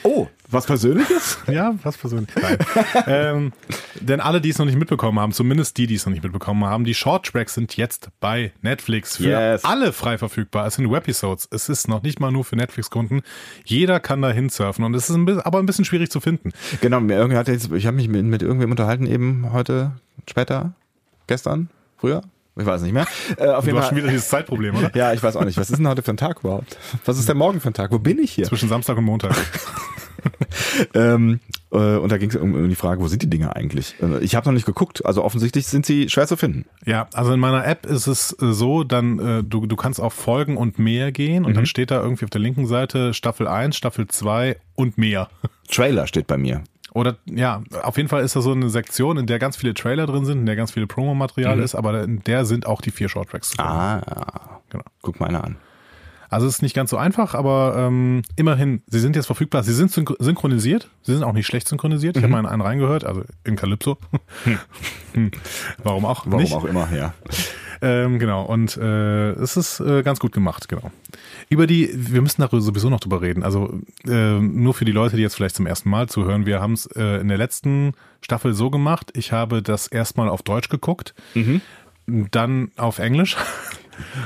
Oh, 0.03 0.29
was 0.49 0.67
Persönliches? 0.67 1.39
ja, 1.49 1.75
was 1.83 1.97
Persönliches. 1.97 2.43
ähm, 3.07 3.53
denn 4.01 4.21
alle, 4.21 4.41
die 4.41 4.51
es 4.51 4.59
noch 4.59 4.67
nicht 4.67 4.79
mitbekommen 4.79 5.19
haben, 5.19 5.33
zumindest 5.33 5.77
die, 5.79 5.87
die 5.87 5.95
es 5.95 6.07
noch 6.07 6.13
nicht 6.13 6.23
mitbekommen 6.23 6.65
haben, 6.65 6.85
die 6.85 6.95
Short 6.95 7.27
Tracks 7.27 7.55
sind 7.55 7.77
jetzt 7.77 8.11
bei 8.21 8.53
Netflix 8.63 9.17
für 9.17 9.25
yes. 9.25 9.65
alle 9.65 9.93
frei 9.93 10.19
verfügbar. 10.19 10.67
Es 10.67 10.75
sind 10.75 10.91
Webisodes. 10.91 11.49
Es 11.51 11.69
ist 11.69 11.89
noch 11.89 12.03
nicht 12.03 12.21
mal 12.21 12.31
nur 12.31 12.45
für 12.45 12.57
Netflix-Kunden. 12.57 13.23
Jeder 13.65 13.99
kann 13.99 14.23
da 14.23 14.31
hinsurfen 14.31 14.85
und 14.85 14.95
es 14.95 15.09
ist 15.09 15.17
ein 15.17 15.25
bisschen, 15.25 15.43
aber 15.43 15.59
ein 15.59 15.67
bisschen 15.67 15.85
schwierig 15.85 16.11
zu 16.11 16.21
finden. 16.21 16.53
Genau, 16.81 17.01
ich 17.01 17.87
habe 17.87 17.93
mich 17.93 18.09
mit, 18.09 18.25
mit 18.25 18.43
irgendwem 18.43 18.71
unterhalten 18.71 19.07
eben 19.07 19.53
heute, 19.53 19.93
später, 20.29 20.75
gestern, 21.27 21.71
früher, 21.97 22.23
ich 22.59 22.67
weiß 22.67 22.83
nicht 22.83 22.93
mehr. 22.93 23.07
Äh, 23.37 23.49
auf 23.49 23.65
du 23.65 23.71
jeden 23.71 23.79
hast 23.79 23.87
Fall. 23.87 23.89
schon 23.89 23.97
wieder 23.99 24.09
dieses 24.09 24.29
Zeitproblem, 24.29 24.77
oder? 24.77 24.91
ja, 24.95 25.13
ich 25.13 25.23
weiß 25.23 25.37
auch 25.37 25.45
nicht. 25.45 25.59
Was 25.59 25.71
ist 25.71 25.79
denn 25.79 25.89
heute 25.89 26.03
für 26.03 26.13
ein 26.13 26.17
Tag 26.17 26.41
überhaupt? 26.41 26.79
Was 27.05 27.19
ist 27.19 27.29
der 27.29 27.35
Morgen 27.35 27.61
für 27.61 27.69
ein 27.69 27.75
Tag? 27.75 27.93
Wo 27.93 27.99
bin 27.99 28.19
ich 28.19 28.33
hier? 28.33 28.45
Zwischen 28.45 28.69
Samstag 28.69 28.97
und 28.97 29.05
Montag. 29.05 29.37
ähm, 30.95 31.41
äh, 31.71 31.77
und 31.77 32.11
da 32.11 32.19
ging 32.19 32.31
es 32.31 32.37
um 32.37 32.69
die 32.69 32.75
Frage, 32.75 33.03
wo 33.03 33.09
sind 33.09 33.23
die 33.23 33.31
Dinge 33.31 33.55
eigentlich? 33.55 33.95
Äh, 34.01 34.19
ich 34.21 34.35
habe 34.35 34.47
noch 34.47 34.55
nicht 34.55 34.67
geguckt. 34.67 35.05
Also 35.05 35.23
offensichtlich 35.23 35.67
sind 35.67 35.87
sie 35.87 36.09
schwer 36.09 36.27
zu 36.27 36.37
finden. 36.37 36.65
Ja, 36.85 37.09
also 37.13 37.33
in 37.33 37.41
meiner 37.41 37.67
App 37.67 37.87
ist 37.87 38.07
es 38.07 38.33
äh, 38.41 38.53
so, 38.53 38.85
dann 38.85 39.19
äh, 39.19 39.45
du, 39.45 39.67
du 39.67 39.77
kannst 39.77 40.01
auf 40.01 40.15
Folgen 40.15 40.57
und 40.57 40.79
mehr 40.79 41.13
gehen 41.13 41.45
und 41.45 41.53
mhm. 41.53 41.57
dann 41.57 41.67
steht 41.67 41.91
da 41.91 42.03
irgendwie 42.03 42.25
auf 42.25 42.31
der 42.31 42.41
linken 42.41 42.67
Seite 42.67 43.15
Staffel 43.15 43.49
1, 43.49 43.77
Staffel 43.77 44.07
2 44.07 44.57
und 44.75 44.99
mehr. 44.99 45.29
Trailer 45.69 46.07
steht 46.07 46.27
bei 46.27 46.37
mir. 46.37 46.63
Oder 46.97 47.19
ja, 47.27 47.63
auf 47.83 47.99
jeden 47.99 48.09
Fall 48.09 48.25
ist 48.25 48.37
da 48.37 48.41
so 48.41 48.53
eine 48.53 48.71
Sektion, 48.71 49.19
in 49.19 49.27
der 49.27 49.39
ganz 49.39 49.59
viele 49.59 49.75
Trailer 49.75 50.07
drin 50.07 50.25
sind, 50.25 50.39
in 50.39 50.47
der 50.47 50.57
ganz 50.57 50.71
viele 50.71 50.87
Promomaterial 50.87 51.57
mhm. 51.57 51.63
ist, 51.63 51.75
aber 51.75 52.03
in 52.03 52.25
der 52.25 52.47
sind 52.47 52.67
auch 52.67 52.81
die 52.81 52.91
vier 52.91 53.11
Shorttracks. 53.11 53.53
Ah, 53.59 54.63
genau. 54.71 54.85
Guck 55.03 55.21
mal 55.21 55.29
einer 55.29 55.45
an. 55.45 55.57
Also 56.29 56.47
es 56.47 56.57
ist 56.57 56.63
nicht 56.63 56.75
ganz 56.75 56.91
so 56.91 56.97
einfach, 56.97 57.35
aber 57.35 57.75
ähm, 57.77 58.23
immerhin, 58.37 58.83
sie 58.87 59.01
sind 59.01 59.17
jetzt 59.17 59.27
verfügbar. 59.27 59.63
Sie 59.63 59.73
sind 59.73 59.91
synchronisiert. 59.91 60.89
Sie 61.03 61.13
sind 61.13 61.23
auch 61.23 61.33
nicht 61.33 61.47
schlecht 61.47 61.69
synchronisiert. 61.69 62.17
Ich 62.17 62.23
mhm. 62.23 62.27
habe 62.27 62.33
mal 62.33 62.41
in 62.41 62.47
einen 62.47 62.63
reingehört, 62.63 63.05
also 63.05 63.23
in 63.45 63.57
Calypso. 63.57 63.99
Hm. 65.15 65.31
Warum 65.83 66.05
auch? 66.05 66.27
Warum 66.27 66.43
nicht? 66.43 66.53
auch 66.53 66.67
immer, 66.67 66.93
ja. 66.95 67.15
Ähm, 67.83 68.19
genau, 68.19 68.45
und 68.45 68.77
äh, 68.77 69.31
es 69.33 69.57
ist 69.57 69.81
äh, 69.81 70.03
ganz 70.03 70.21
gut 70.21 70.33
gemacht, 70.33 70.69
genau. 70.69 70.91
Über 71.49 71.67
die, 71.67 71.91
wir 71.95 72.23
müssen 72.23 72.43
da 72.43 72.49
sowieso 72.51 72.91
noch 72.91 73.01
drüber 73.01 73.21
reden. 73.23 73.43
Also 73.43 73.81
äh, 74.07 74.39
nur 74.39 74.75
für 74.75 74.85
die 74.85 74.93
Leute, 74.93 75.17
die 75.17 75.23
jetzt 75.23 75.35
vielleicht 75.35 75.57
zum 75.57 75.67
ersten 75.67 75.91
Mal 75.91 76.09
zuhören, 76.09 76.47
wir 76.47 76.61
haben 76.61 76.73
es 76.73 76.87
äh, 76.97 77.21
in 77.21 77.29
der 77.29 77.39
letzten 77.39 77.93
Staffel 78.21 78.55
so 78.55 78.71
gemacht, 78.71 79.11
ich 79.15 79.33
habe 79.33 79.63
das 79.63 79.87
erstmal 79.87 80.29
auf 80.29 80.43
Deutsch 80.43 80.69
geguckt, 80.69 81.15
mhm. 81.35 81.61
dann 82.07 82.71
auf 82.77 82.99
Englisch. 82.99 83.37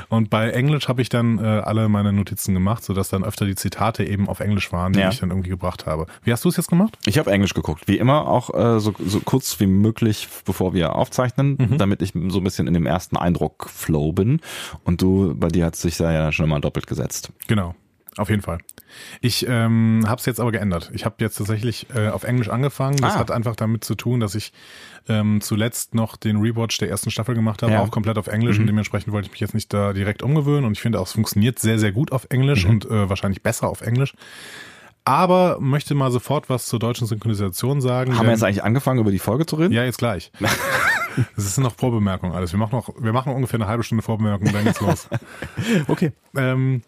Und 0.09 0.29
bei 0.29 0.49
Englisch 0.49 0.87
habe 0.87 1.01
ich 1.01 1.09
dann 1.09 1.39
äh, 1.39 1.41
alle 1.41 1.89
meine 1.89 2.13
Notizen 2.13 2.53
gemacht, 2.53 2.83
sodass 2.83 3.09
dann 3.09 3.23
öfter 3.23 3.45
die 3.45 3.55
Zitate 3.55 4.03
eben 4.03 4.27
auf 4.27 4.39
Englisch 4.39 4.71
waren, 4.71 4.93
die 4.93 4.99
ja. 4.99 5.09
ich 5.09 5.19
dann 5.19 5.29
irgendwie 5.29 5.49
gebracht 5.49 5.85
habe. 5.85 6.05
Wie 6.23 6.31
hast 6.31 6.45
du 6.45 6.49
es 6.49 6.57
jetzt 6.57 6.69
gemacht? 6.69 6.97
Ich 7.05 7.17
habe 7.17 7.31
Englisch 7.31 7.53
geguckt, 7.53 7.87
wie 7.87 7.97
immer 7.97 8.27
auch 8.27 8.53
äh, 8.53 8.79
so, 8.79 8.93
so 8.99 9.19
kurz 9.21 9.59
wie 9.59 9.67
möglich, 9.67 10.27
bevor 10.45 10.73
wir 10.73 10.95
aufzeichnen, 10.95 11.57
mhm. 11.59 11.77
damit 11.77 12.01
ich 12.01 12.13
so 12.29 12.39
ein 12.39 12.43
bisschen 12.43 12.67
in 12.67 12.73
dem 12.73 12.85
ersten 12.85 13.17
Eindruck 13.17 13.69
Flow 13.69 14.11
bin. 14.11 14.41
Und 14.83 15.01
du, 15.01 15.35
bei 15.35 15.47
dir 15.47 15.65
hat 15.65 15.75
sich 15.75 15.97
da 15.97 16.11
ja 16.11 16.31
schon 16.31 16.49
mal 16.49 16.61
doppelt 16.61 16.87
gesetzt. 16.87 17.31
Genau. 17.47 17.75
Auf 18.17 18.29
jeden 18.29 18.41
Fall. 18.41 18.57
Ich 19.21 19.45
ähm, 19.47 20.03
habe 20.05 20.19
es 20.19 20.25
jetzt 20.25 20.41
aber 20.41 20.51
geändert. 20.51 20.91
Ich 20.93 21.05
habe 21.05 21.15
jetzt 21.19 21.37
tatsächlich 21.37 21.87
äh, 21.95 22.09
auf 22.09 22.23
Englisch 22.23 22.49
angefangen. 22.49 22.97
Das 22.97 23.15
ah. 23.15 23.19
hat 23.19 23.31
einfach 23.31 23.55
damit 23.55 23.85
zu 23.85 23.95
tun, 23.95 24.19
dass 24.19 24.35
ich 24.35 24.51
ähm, 25.07 25.41
zuletzt 25.41 25.95
noch 25.95 26.17
den 26.17 26.37
Rewatch 26.37 26.77
der 26.77 26.89
ersten 26.89 27.11
Staffel 27.11 27.35
gemacht 27.35 27.63
habe, 27.63 27.73
ja. 27.73 27.81
auch 27.81 27.91
komplett 27.91 28.17
auf 28.17 28.27
Englisch 28.27 28.57
mhm. 28.57 28.63
und 28.63 28.67
dementsprechend 28.67 29.13
wollte 29.13 29.27
ich 29.27 29.31
mich 29.31 29.39
jetzt 29.39 29.53
nicht 29.53 29.73
da 29.73 29.93
direkt 29.93 30.23
umgewöhnen 30.23 30.65
und 30.65 30.73
ich 30.73 30.81
finde 30.81 30.99
auch, 30.99 31.05
es 31.07 31.13
funktioniert 31.13 31.59
sehr, 31.59 31.79
sehr 31.79 31.91
gut 31.91 32.11
auf 32.11 32.27
Englisch 32.29 32.65
mhm. 32.65 32.71
und 32.71 32.85
äh, 32.85 33.09
wahrscheinlich 33.09 33.41
besser 33.41 33.69
auf 33.69 33.81
Englisch. 33.81 34.13
aber 35.03 35.57
möchte 35.59 35.95
mal 35.95 36.11
sofort 36.11 36.49
was 36.49 36.67
zur 36.67 36.79
deutschen 36.79 37.07
Synchronisation 37.07 37.81
sagen. 37.81 38.17
Haben 38.17 38.27
wir 38.27 38.33
jetzt 38.33 38.43
eigentlich 38.43 38.63
angefangen, 38.63 38.99
über 38.99 39.11
die 39.11 39.19
Folge 39.19 39.45
zu 39.45 39.55
reden? 39.55 39.73
Ja, 39.73 39.83
jetzt 39.83 39.97
gleich. 39.97 40.31
Das 41.35 41.45
ist 41.45 41.57
noch 41.57 41.75
Vorbemerkung 41.75 42.33
alles. 42.33 42.53
Wir 42.53 42.59
machen 42.59 42.75
noch, 42.75 42.89
wir 42.97 43.11
machen 43.11 43.33
ungefähr 43.33 43.59
eine 43.59 43.67
halbe 43.67 43.83
Stunde 43.83 44.01
Vorbemerkung, 44.01 44.51
dann 44.51 44.63
geht's 44.63 44.79
los. 44.79 45.09
Okay. 45.89 46.13
ähm, 46.37 46.83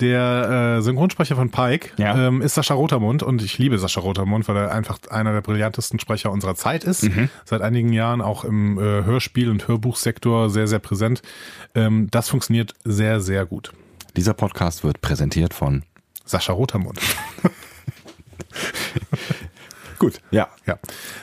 der 0.00 0.76
äh, 0.78 0.82
Synchronsprecher 0.82 1.36
von 1.36 1.50
Pike 1.50 1.90
Ja. 1.96 2.28
ähm, 2.28 2.42
ist 2.42 2.54
Sascha 2.54 2.74
Rotermund 2.74 3.22
und 3.22 3.42
ich 3.42 3.58
liebe 3.58 3.78
Sascha 3.78 4.00
Rotermund, 4.00 4.48
weil 4.48 4.56
er 4.56 4.72
einfach 4.72 4.98
einer 5.10 5.32
der 5.32 5.40
brillantesten 5.40 6.00
Sprecher 6.00 6.32
unserer 6.32 6.54
Zeit 6.56 6.84
ist. 6.84 7.08
Seit 7.44 7.62
einigen 7.62 7.92
Jahren 7.92 8.20
auch 8.20 8.44
im 8.44 8.78
äh, 8.78 9.04
Hörspiel- 9.04 9.50
und 9.50 9.68
Hörbuchsektor 9.68 10.50
sehr, 10.50 10.66
sehr 10.66 10.80
präsent. 10.80 11.22
Ähm, 11.74 12.08
das 12.10 12.28
funktioniert 12.28 12.74
sehr, 12.84 13.20
sehr 13.20 13.46
gut. 13.46 13.72
Dieser 14.16 14.34
Podcast 14.34 14.84
wird 14.84 15.00
präsentiert 15.00 15.54
von. 15.54 15.82
Sascha 16.24 16.52
Rotermund. 16.52 17.00
Gut. 19.98 20.20
Ja. 20.30 20.48
Ja, 20.66 20.78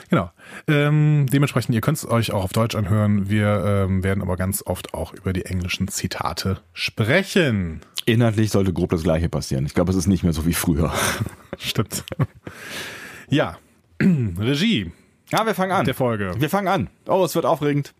genau. 0.08 0.30
Ähm, 0.66 1.26
dementsprechend, 1.32 1.74
ihr 1.74 1.80
könnt 1.80 1.98
es 1.98 2.08
euch 2.08 2.32
auch 2.32 2.44
auf 2.44 2.52
Deutsch 2.52 2.74
anhören. 2.74 3.28
Wir 3.28 3.86
ähm, 3.86 4.02
werden 4.02 4.22
aber 4.22 4.36
ganz 4.36 4.62
oft 4.64 4.94
auch 4.94 5.12
über 5.12 5.32
die 5.32 5.44
englischen 5.44 5.88
Zitate 5.88 6.58
sprechen. 6.72 7.80
Inhaltlich 8.04 8.50
sollte 8.50 8.72
grob 8.72 8.90
das 8.90 9.02
Gleiche 9.02 9.28
passieren. 9.28 9.64
Ich 9.66 9.74
glaube, 9.74 9.90
es 9.90 9.96
ist 9.96 10.06
nicht 10.06 10.24
mehr 10.24 10.32
so 10.32 10.44
wie 10.46 10.54
früher. 10.54 10.92
Stimmt. 11.58 12.04
Ja, 13.28 13.58
Regie 14.02 14.90
Ja, 15.30 15.46
wir 15.46 15.54
fangen 15.54 15.72
an. 15.72 15.84
der 15.84 15.94
Folge. 15.94 16.32
Wir 16.38 16.50
fangen 16.50 16.68
an. 16.68 16.88
Oh, 17.06 17.24
es 17.24 17.34
wird 17.34 17.46
aufregend. 17.46 17.94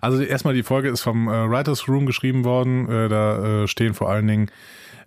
Also 0.00 0.22
erstmal 0.22 0.54
die 0.54 0.62
Folge 0.62 0.88
ist 0.88 1.02
vom 1.02 1.28
äh, 1.28 1.48
Writers 1.48 1.88
Room 1.88 2.06
geschrieben 2.06 2.44
worden. 2.44 2.88
Äh, 2.88 3.08
da 3.08 3.64
äh, 3.64 3.68
stehen 3.68 3.94
vor 3.94 4.10
allen 4.10 4.26
Dingen 4.26 4.50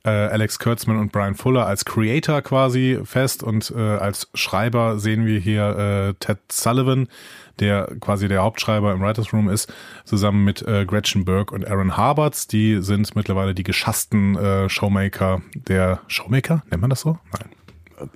äh, 0.04 0.10
Alex 0.10 0.60
Kurtzman 0.60 0.98
und 0.98 1.12
Brian 1.12 1.36
Fuller 1.36 1.66
als 1.66 1.86
Creator 1.86 2.42
quasi 2.42 3.00
fest 3.04 3.44
und 3.44 3.72
äh, 3.76 3.80
als 3.80 4.30
Schreiber 4.34 5.00
sehen 5.00 5.26
wir 5.26 5.40
hier 5.40 5.78
äh, 5.78 6.14
Ted 6.16 6.40
Sullivan, 6.52 7.08
der 7.60 7.88
quasi 8.00 8.28
der 8.28 8.42
Hauptschreiber 8.42 8.94
im 8.94 9.02
Writers 9.02 9.32
Room 9.34 9.50
ist, 9.50 9.72
zusammen 10.06 10.44
mit 10.44 10.62
äh, 10.64 10.86
Gretchen 10.86 11.26
Burke 11.26 11.54
und 11.54 11.68
Aaron 11.68 11.98
Harberts. 11.98 12.48
Die 12.48 12.82
sind 12.82 13.16
mittlerweile 13.16 13.54
die 13.54 13.64
geschassten 13.64 14.36
äh, 14.38 14.70
Showmaker 14.70 15.42
der 15.54 16.00
Showmaker, 16.08 16.64
nennt 16.70 16.82
man 16.82 16.90
das 16.90 17.02
so? 17.02 17.20
Nein. 17.32 18.10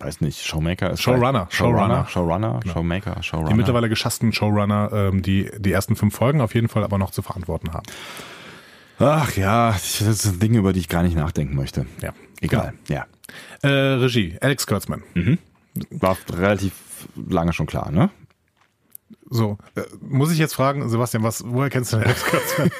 Weiß 0.00 0.22
nicht, 0.22 0.44
Showmaker 0.44 0.90
ist 0.90 1.02
Showrunner. 1.02 1.46
Showrunner, 1.50 2.06
Showrunner. 2.08 2.60
Showrunner, 2.62 2.72
Showmaker, 2.72 3.22
Showrunner. 3.22 3.50
Die 3.50 3.54
mittlerweile 3.54 3.88
geschassten 3.90 4.32
Showrunner, 4.32 4.90
ähm, 4.92 5.22
die 5.22 5.50
die 5.58 5.72
ersten 5.72 5.94
fünf 5.94 6.16
Folgen 6.16 6.40
auf 6.40 6.54
jeden 6.54 6.68
Fall 6.68 6.84
aber 6.84 6.96
noch 6.96 7.10
zu 7.10 7.20
verantworten 7.20 7.74
haben. 7.74 7.84
Ach 9.00 9.34
ja, 9.34 9.72
das 9.72 9.98
sind 9.98 10.42
Dinge, 10.42 10.58
über 10.58 10.74
die 10.74 10.80
ich 10.80 10.88
gar 10.88 11.02
nicht 11.02 11.16
nachdenken 11.16 11.56
möchte. 11.56 11.86
Ja. 12.02 12.12
Egal, 12.42 12.74
ja. 12.88 13.06
Äh, 13.62 13.68
Regie, 13.68 14.36
Alex 14.40 14.66
Kurtzman. 14.66 15.02
War 15.90 16.18
relativ 16.30 16.72
lange 17.16 17.54
schon 17.54 17.66
klar, 17.66 17.90
ne? 17.90 18.10
So, 19.32 19.58
äh, 19.76 19.82
muss 20.00 20.32
ich 20.32 20.38
jetzt 20.38 20.54
fragen, 20.54 20.88
Sebastian, 20.88 21.22
was, 21.22 21.44
woher 21.46 21.70
kennst 21.70 21.92
du 21.92 21.98
denn 21.98 22.06
Alex 22.06 22.24
Kurtzman? 22.24 22.70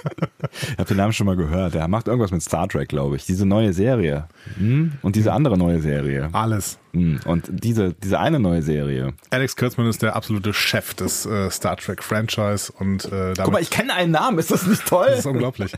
Ich 0.62 0.78
habe 0.78 0.84
den 0.84 0.96
Namen 0.96 1.12
schon 1.12 1.26
mal 1.26 1.36
gehört. 1.36 1.74
Der 1.74 1.86
macht 1.86 2.08
irgendwas 2.08 2.32
mit 2.32 2.42
Star 2.42 2.68
Trek, 2.68 2.88
glaube 2.88 3.14
ich. 3.14 3.24
Diese 3.24 3.46
neue 3.46 3.72
Serie. 3.72 4.26
Hm? 4.58 4.92
Und 5.02 5.14
diese 5.14 5.32
andere 5.32 5.56
neue 5.56 5.80
Serie. 5.80 6.28
Alles. 6.32 6.78
Hm. 6.92 7.20
Und 7.24 7.48
diese, 7.52 7.94
diese 7.94 8.18
eine 8.18 8.40
neue 8.40 8.62
Serie. 8.62 9.12
Alex 9.30 9.54
Kurtzman 9.54 9.86
ist 9.86 10.02
der 10.02 10.16
absolute 10.16 10.52
Chef 10.52 10.94
des 10.94 11.24
äh, 11.24 11.50
Star 11.50 11.76
Trek 11.76 12.02
Franchise 12.02 12.72
und 12.76 13.04
äh, 13.04 13.10
damit, 13.10 13.36
Guck 13.44 13.52
mal, 13.52 13.62
ich 13.62 13.70
kenne 13.70 13.94
einen 13.94 14.10
Namen. 14.10 14.38
Ist 14.40 14.50
das 14.50 14.66
nicht 14.66 14.84
toll? 14.86 15.06
das 15.08 15.20
ist 15.20 15.26
unglaublich. 15.26 15.72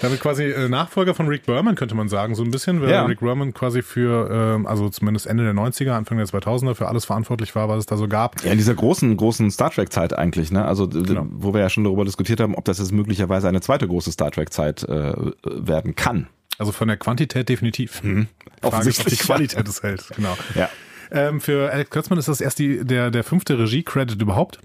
Damit 0.00 0.20
quasi 0.20 0.44
äh, 0.44 0.68
Nachfolger 0.68 1.14
von 1.14 1.28
Rick 1.28 1.46
Berman, 1.46 1.74
könnte 1.74 1.94
man 1.94 2.08
sagen, 2.08 2.34
so 2.34 2.42
ein 2.42 2.50
bisschen, 2.50 2.80
weil 2.80 2.90
Ja. 2.90 3.04
Rick 3.04 3.20
Berman 3.20 3.52
quasi 3.54 3.82
für, 3.82 4.28
ähm, 4.30 4.66
also 4.66 4.88
zumindest 4.88 5.26
Ende 5.26 5.44
der 5.44 5.52
90er, 5.54 5.92
Anfang 5.92 6.18
der 6.18 6.26
2000er, 6.26 6.74
für 6.74 6.88
alles 6.88 7.04
verantwortlich 7.04 7.54
war, 7.54 7.68
was 7.68 7.78
es 7.80 7.86
da 7.86 7.96
so 7.96 8.08
gab. 8.08 8.42
Ja, 8.44 8.52
in 8.52 8.58
dieser 8.58 8.74
großen, 8.74 9.16
großen 9.16 9.50
Star 9.50 9.70
Trek-Zeit 9.70 10.16
eigentlich, 10.18 10.50
ne? 10.52 10.64
Also, 10.64 10.88
Genau. 10.88 11.26
wo 11.30 11.52
wir 11.54 11.60
ja 11.60 11.68
schon 11.70 11.84
darüber 11.84 12.04
diskutiert 12.04 12.40
haben, 12.40 12.54
ob 12.54 12.64
das 12.64 12.78
jetzt 12.78 12.92
möglicherweise 12.92 13.48
eine 13.48 13.60
zweite 13.60 13.86
große 13.88 14.10
Star 14.12 14.30
Trek-Zeit 14.30 14.82
äh, 14.84 15.12
werden 15.44 15.94
kann. 15.94 16.28
Also 16.58 16.70
von 16.72 16.88
der 16.88 16.96
Quantität 16.96 17.48
definitiv. 17.48 17.94
Frage 17.96 18.08
ist, 18.20 18.26
ob 18.60 18.60
die 18.60 18.66
Offensichtlich. 18.66 19.18
Qualität 19.20 19.66
es 19.68 19.82
hält. 19.82 20.04
Genau. 20.14 20.36
Ja. 20.54 20.68
Ähm, 21.10 21.40
für 21.40 21.70
Alex 21.72 21.90
Kurtzman 21.90 22.18
ist 22.18 22.28
das 22.28 22.40
erst 22.40 22.58
die, 22.58 22.84
der, 22.84 23.10
der 23.10 23.24
fünfte 23.24 23.58
Regie-Credit 23.58 24.20
überhaupt. 24.22 24.58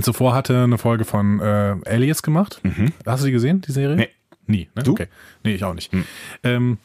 Zuvor 0.00 0.34
hatte 0.34 0.54
er 0.54 0.64
eine 0.64 0.78
Folge 0.78 1.04
von 1.04 1.40
äh, 1.40 1.76
Alias 1.86 2.22
gemacht. 2.22 2.60
Hast 3.04 3.22
du 3.22 3.26
die 3.26 3.32
gesehen, 3.32 3.62
die 3.62 3.72
Serie? 3.72 3.96
Nee. 3.96 4.08
Nie, 4.46 4.68
ne? 4.74 4.82
Du? 4.82 4.92
Okay. 4.92 5.06
Nee, 5.42 5.54
ich 5.54 5.64
auch 5.64 5.74
nicht. 5.74 5.92
Ähm, 6.42 6.78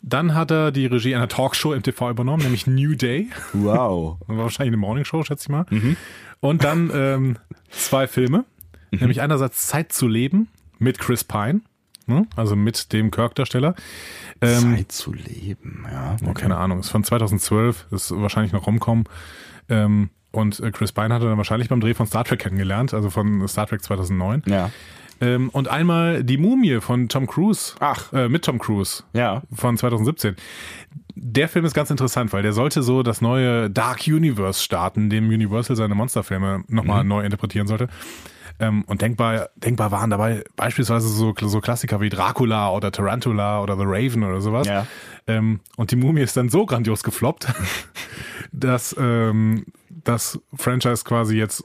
dann 0.00 0.34
hat 0.34 0.50
er 0.50 0.70
die 0.70 0.86
Regie 0.86 1.14
einer 1.14 1.28
Talkshow 1.28 1.72
im 1.72 1.82
TV 1.82 2.10
übernommen, 2.10 2.42
nämlich 2.42 2.66
New 2.66 2.94
Day. 2.94 3.28
Wow. 3.52 4.18
War 4.26 4.36
wahrscheinlich 4.38 4.70
eine 4.70 4.76
Morningshow, 4.78 5.22
schätze 5.24 5.44
ich 5.44 5.48
mal. 5.48 5.66
Und 6.40 6.64
dann 6.64 6.90
ähm, 6.94 7.36
zwei 7.70 8.06
Filme. 8.06 8.44
Nämlich 8.90 9.20
einerseits 9.20 9.66
Zeit 9.66 9.92
zu 9.92 10.08
leben 10.08 10.48
mit 10.78 10.98
Chris 10.98 11.24
Pine, 11.24 11.60
ne? 12.06 12.26
also 12.36 12.56
mit 12.56 12.92
dem 12.92 13.10
Kirk-Darsteller. 13.10 13.74
Ähm, 14.40 14.76
Zeit 14.76 14.92
zu 14.92 15.12
leben, 15.12 15.86
ja. 15.90 16.16
Oh, 16.26 16.32
keine 16.32 16.56
Ahnung, 16.56 16.80
ist 16.80 16.88
von 16.88 17.04
2012, 17.04 17.88
ist 17.90 18.10
wahrscheinlich 18.12 18.52
noch 18.52 18.66
rumkommen. 18.66 19.04
Ähm, 19.68 20.10
und 20.36 20.60
äh, 20.60 20.70
Chris 20.70 20.92
Pine 20.92 21.12
hat 21.14 21.22
er 21.22 21.28
dann 21.28 21.38
wahrscheinlich 21.38 21.68
beim 21.68 21.80
Dreh 21.80 21.94
von 21.94 22.06
Star 22.06 22.24
Trek 22.24 22.38
kennengelernt, 22.40 22.94
also 22.94 23.10
von 23.10 23.46
Star 23.48 23.66
Trek 23.66 23.82
2009. 23.82 24.42
Ja. 24.46 24.70
Ähm, 25.20 25.48
und 25.50 25.68
einmal 25.68 26.22
die 26.24 26.36
Mumie 26.36 26.80
von 26.80 27.08
Tom 27.08 27.26
Cruise. 27.26 27.74
Ach. 27.80 28.12
Äh, 28.12 28.28
mit 28.28 28.44
Tom 28.44 28.58
Cruise 28.58 29.02
Ja. 29.14 29.42
von 29.54 29.76
2017. 29.78 30.36
Der 31.14 31.48
Film 31.48 31.64
ist 31.64 31.72
ganz 31.72 31.90
interessant, 31.90 32.34
weil 32.34 32.42
der 32.42 32.52
sollte 32.52 32.82
so 32.82 33.02
das 33.02 33.22
neue 33.22 33.70
Dark 33.70 34.06
Universe 34.06 34.62
starten, 34.62 35.08
dem 35.08 35.28
Universal 35.28 35.74
seine 35.74 35.94
Monsterfilme 35.94 36.64
nochmal 36.68 37.04
neu 37.04 37.24
interpretieren 37.24 37.66
sollte. 37.66 37.88
Ähm, 38.58 38.84
und 38.86 39.00
denkbar, 39.02 39.48
denkbar 39.56 39.90
waren 39.90 40.10
dabei 40.10 40.44
beispielsweise 40.56 41.08
so, 41.08 41.34
so 41.42 41.60
Klassiker 41.60 42.00
wie 42.02 42.08
Dracula 42.10 42.70
oder 42.70 42.92
Tarantula 42.92 43.62
oder 43.62 43.76
The 43.76 43.84
Raven 43.86 44.22
oder 44.24 44.40
sowas. 44.42 44.66
Ja. 44.66 44.86
Ähm, 45.26 45.60
und 45.76 45.90
die 45.90 45.96
Mumie 45.96 46.20
ist 46.22 46.36
dann 46.36 46.48
so 46.50 46.64
grandios 46.66 47.02
gefloppt, 47.02 47.46
dass 48.52 48.94
ähm, 48.98 49.66
das 49.88 50.38
Franchise 50.54 51.04
quasi 51.04 51.36
jetzt 51.36 51.64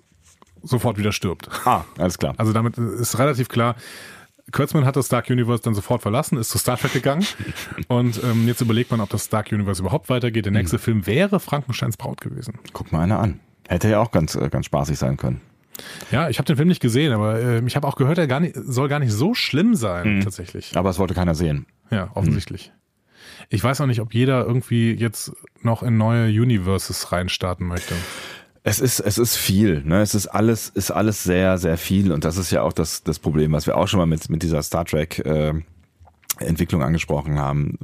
sofort 0.63 0.97
wieder 0.97 1.11
stirbt. 1.11 1.49
Ah, 1.65 1.85
alles 1.97 2.17
klar. 2.17 2.33
Also 2.37 2.53
damit 2.53 2.77
ist 2.77 3.17
relativ 3.17 3.49
klar, 3.49 3.75
Kurtzman 4.51 4.85
hat 4.85 4.95
das 4.95 5.07
Dark 5.07 5.29
Universe 5.29 5.63
dann 5.63 5.73
sofort 5.73 6.01
verlassen, 6.01 6.37
ist 6.37 6.49
zu 6.49 6.57
Star 6.57 6.77
Trek 6.77 6.93
gegangen 6.93 7.25
und 7.87 8.21
ähm, 8.23 8.47
jetzt 8.47 8.61
überlegt 8.61 8.91
man, 8.91 8.99
ob 8.99 9.09
das 9.09 9.29
Dark 9.29 9.51
Universe 9.51 9.81
überhaupt 9.81 10.09
weitergeht. 10.09 10.45
Der 10.45 10.51
nächste 10.51 10.79
Film 10.79 11.07
wäre 11.07 11.39
Frankensteins 11.39 11.97
Braut 11.97 12.21
gewesen. 12.21 12.59
Guck 12.73 12.91
mal 12.91 13.01
einer 13.01 13.19
an. 13.19 13.39
Hätte 13.67 13.89
ja 13.89 13.99
auch 13.99 14.11
ganz, 14.11 14.35
äh, 14.35 14.49
ganz 14.49 14.65
spaßig 14.65 14.97
sein 14.97 15.17
können. 15.17 15.41
Ja, 16.11 16.29
ich 16.29 16.37
habe 16.37 16.45
den 16.45 16.57
Film 16.57 16.67
nicht 16.67 16.81
gesehen, 16.81 17.13
aber 17.13 17.39
äh, 17.39 17.65
ich 17.65 17.75
habe 17.75 17.87
auch 17.87 17.95
gehört, 17.95 18.17
er 18.17 18.27
gar 18.27 18.39
nicht, 18.39 18.55
soll 18.55 18.89
gar 18.89 18.99
nicht 18.99 19.13
so 19.13 19.33
schlimm 19.33 19.75
sein, 19.75 20.21
tatsächlich. 20.21 20.75
Aber 20.75 20.89
es 20.89 20.99
wollte 20.99 21.13
keiner 21.13 21.33
sehen. 21.33 21.65
Ja, 21.89 22.09
offensichtlich. 22.13 22.71
Ich 23.53 23.61
weiß 23.61 23.81
auch 23.81 23.85
nicht, 23.85 23.99
ob 23.99 24.13
jeder 24.13 24.45
irgendwie 24.45 24.93
jetzt 24.93 25.33
noch 25.61 25.83
in 25.83 25.97
neue 25.97 26.27
Universes 26.27 27.11
reinstarten 27.11 27.67
möchte. 27.67 27.93
Es 28.63 28.79
ist, 28.79 29.01
es 29.01 29.17
ist 29.17 29.35
viel, 29.35 29.83
ne? 29.83 30.01
Es 30.01 30.15
ist 30.15 30.27
alles, 30.27 30.69
ist 30.69 30.89
alles 30.89 31.23
sehr, 31.23 31.57
sehr 31.57 31.77
viel. 31.77 32.13
Und 32.13 32.23
das 32.23 32.37
ist 32.37 32.51
ja 32.51 32.61
auch 32.61 32.71
das, 32.71 33.03
das 33.03 33.19
Problem, 33.19 33.51
was 33.51 33.67
wir 33.67 33.75
auch 33.75 33.89
schon 33.89 33.99
mal 33.99 34.05
mit, 34.05 34.29
mit 34.29 34.41
dieser 34.41 34.63
Star 34.63 34.85
Trek, 34.85 35.19
äh, 35.25 35.53
Entwicklung 36.45 36.83
angesprochen 36.83 37.39
haben, 37.39 37.77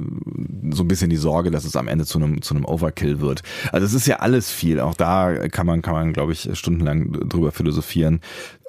so 0.72 0.84
ein 0.84 0.88
bisschen 0.88 1.10
die 1.10 1.16
Sorge, 1.16 1.50
dass 1.50 1.64
es 1.64 1.76
am 1.76 1.88
Ende 1.88 2.06
zu 2.06 2.18
einem 2.18 2.42
zu 2.42 2.54
einem 2.54 2.64
Overkill 2.64 3.20
wird. 3.20 3.42
Also 3.72 3.86
es 3.86 3.94
ist 3.94 4.06
ja 4.06 4.16
alles 4.16 4.50
viel. 4.50 4.80
Auch 4.80 4.94
da 4.94 5.48
kann 5.48 5.66
man 5.66 5.82
kann 5.82 5.94
man 5.94 6.12
glaube 6.12 6.32
ich 6.32 6.50
stundenlang 6.54 7.12
drüber 7.28 7.52
philosophieren, 7.52 8.20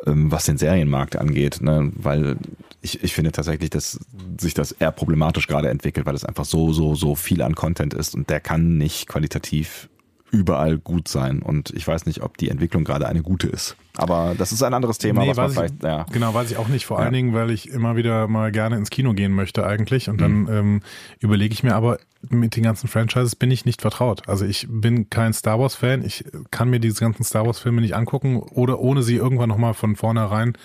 ähm, 0.05 0.31
was 0.31 0.45
den 0.45 0.57
Serienmarkt 0.57 1.15
angeht, 1.15 1.61
ne? 1.61 1.91
weil 1.95 2.37
ich, 2.81 3.03
ich 3.03 3.13
finde 3.13 3.31
tatsächlich, 3.31 3.69
dass 3.69 3.99
sich 4.39 4.53
das 4.53 4.71
eher 4.71 4.91
problematisch 4.91 5.47
gerade 5.47 5.69
entwickelt, 5.69 6.05
weil 6.05 6.15
es 6.15 6.25
einfach 6.25 6.45
so 6.45 6.71
so 6.71 6.95
so 6.95 7.15
viel 7.15 7.41
an 7.41 7.55
Content 7.55 7.93
ist 7.93 8.15
und 8.15 8.29
der 8.29 8.39
kann 8.39 8.77
nicht 8.77 9.07
qualitativ 9.07 9.89
überall 10.31 10.77
gut 10.77 11.07
sein. 11.07 11.41
Und 11.41 11.71
ich 11.71 11.87
weiß 11.87 12.05
nicht, 12.05 12.21
ob 12.21 12.37
die 12.37 12.49
Entwicklung 12.49 12.83
gerade 12.83 13.07
eine 13.07 13.21
gute 13.21 13.47
ist. 13.47 13.75
Aber 13.97 14.35
das 14.37 14.51
ist 14.51 14.61
ein 14.63 14.73
anderes 14.73 14.97
Thema, 14.97 15.25
was 15.27 15.35
man 15.37 15.51
vielleicht, 15.51 15.75
ich, 15.79 15.83
ja. 15.83 16.05
Genau, 16.11 16.33
weiß 16.33 16.51
ich 16.51 16.57
auch 16.57 16.67
nicht. 16.67 16.85
Vor 16.85 16.97
Ja. 16.99 17.03
allen 17.05 17.13
Dingen, 17.13 17.33
weil 17.33 17.49
ich 17.51 17.69
immer 17.69 17.95
wieder 17.95 18.27
mal 18.27 18.51
gerne 18.51 18.77
ins 18.77 18.89
Kino 18.89 19.13
gehen 19.13 19.33
möchte 19.33 19.65
eigentlich. 19.65 20.09
Und 20.09 20.21
dann 20.21 20.41
Mhm. 20.43 20.49
ähm, 20.49 20.81
überlege 21.19 21.53
ich 21.53 21.63
mir 21.63 21.75
aber, 21.75 21.99
mit 22.29 22.55
den 22.55 22.63
ganzen 22.63 22.87
Franchises 22.87 23.35
bin 23.35 23.49
ich 23.49 23.65
nicht 23.65 23.81
vertraut. 23.81 24.27
Also 24.27 24.45
ich 24.45 24.67
bin 24.69 25.09
kein 25.09 25.33
Star 25.33 25.59
Wars-Fan. 25.59 26.03
Ich 26.05 26.25
kann 26.51 26.69
mir 26.69 26.79
diese 26.79 26.99
ganzen 26.99 27.23
Star 27.23 27.45
Wars-Filme 27.45 27.81
nicht 27.81 27.95
angucken 27.95 28.37
oder 28.37 28.79
ohne 28.79 29.03
sie 29.03 29.15
irgendwann 29.15 29.49
nochmal 29.49 29.73
von 29.73 29.95
vornherein 29.95 30.53
von- 30.53 30.61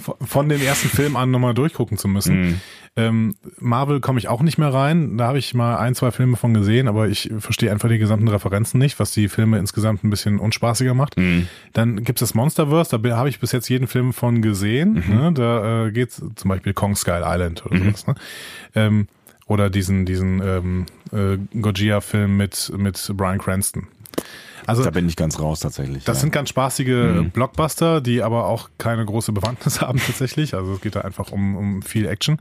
von 0.00 0.48
dem 0.48 0.60
ersten 0.60 0.88
Film 0.88 1.16
an 1.16 1.30
nochmal 1.30 1.54
durchgucken 1.54 1.98
zu 1.98 2.08
müssen. 2.08 2.40
Mhm. 2.40 2.60
Ähm, 2.96 3.36
Marvel 3.58 4.00
komme 4.00 4.18
ich 4.18 4.28
auch 4.28 4.42
nicht 4.42 4.58
mehr 4.58 4.74
rein. 4.74 5.16
Da 5.16 5.28
habe 5.28 5.38
ich 5.38 5.54
mal 5.54 5.76
ein, 5.76 5.94
zwei 5.94 6.10
Filme 6.10 6.36
von 6.36 6.52
gesehen, 6.54 6.88
aber 6.88 7.08
ich 7.08 7.30
verstehe 7.38 7.70
einfach 7.70 7.88
die 7.88 7.98
gesamten 7.98 8.26
Referenzen 8.28 8.78
nicht, 8.80 8.98
was 8.98 9.12
die 9.12 9.28
Filme 9.28 9.58
insgesamt 9.58 10.02
ein 10.02 10.10
bisschen 10.10 10.40
unspaßiger 10.40 10.94
macht. 10.94 11.16
Mhm. 11.16 11.46
Dann 11.72 12.02
gibt's 12.02 12.20
das 12.20 12.34
Monsterverse, 12.34 12.98
da 12.98 13.16
habe 13.16 13.28
ich 13.28 13.38
bis 13.38 13.52
jetzt 13.52 13.68
jeden 13.68 13.86
Film 13.86 14.12
von 14.12 14.42
gesehen. 14.42 15.04
Mhm. 15.06 15.14
Ne? 15.14 15.32
Da 15.32 15.86
äh, 15.86 15.92
geht's 15.92 16.22
zum 16.34 16.48
Beispiel 16.48 16.74
Kong 16.74 16.96
Skull 16.96 17.22
Island 17.24 17.64
oder 17.64 17.78
sowas. 17.78 18.06
Ne? 18.06 18.14
Ähm, 18.74 19.06
Oder 19.46 19.68
diesen, 19.68 20.06
diesen 20.06 20.40
ähm, 20.40 20.86
äh, 21.12 21.36
Gojira-Film 21.60 22.36
mit, 22.36 22.72
mit 22.76 23.12
Brian 23.16 23.38
Cranston. 23.38 23.88
Also, 24.66 24.84
da 24.84 24.90
bin 24.90 25.08
ich 25.08 25.16
ganz 25.16 25.38
raus 25.38 25.60
tatsächlich. 25.60 26.04
Das 26.04 26.18
ja. 26.18 26.20
sind 26.22 26.32
ganz 26.32 26.48
spaßige 26.48 26.88
mhm. 26.88 27.30
Blockbuster, 27.30 28.00
die 28.00 28.22
aber 28.22 28.46
auch 28.46 28.70
keine 28.78 29.04
große 29.04 29.32
Bewandtnis 29.32 29.80
haben 29.80 29.98
tatsächlich. 29.98 30.54
Also 30.54 30.74
es 30.74 30.80
geht 30.80 30.96
da 30.96 31.00
einfach 31.00 31.32
um, 31.32 31.56
um 31.56 31.82
viel 31.82 32.06
Action. 32.06 32.40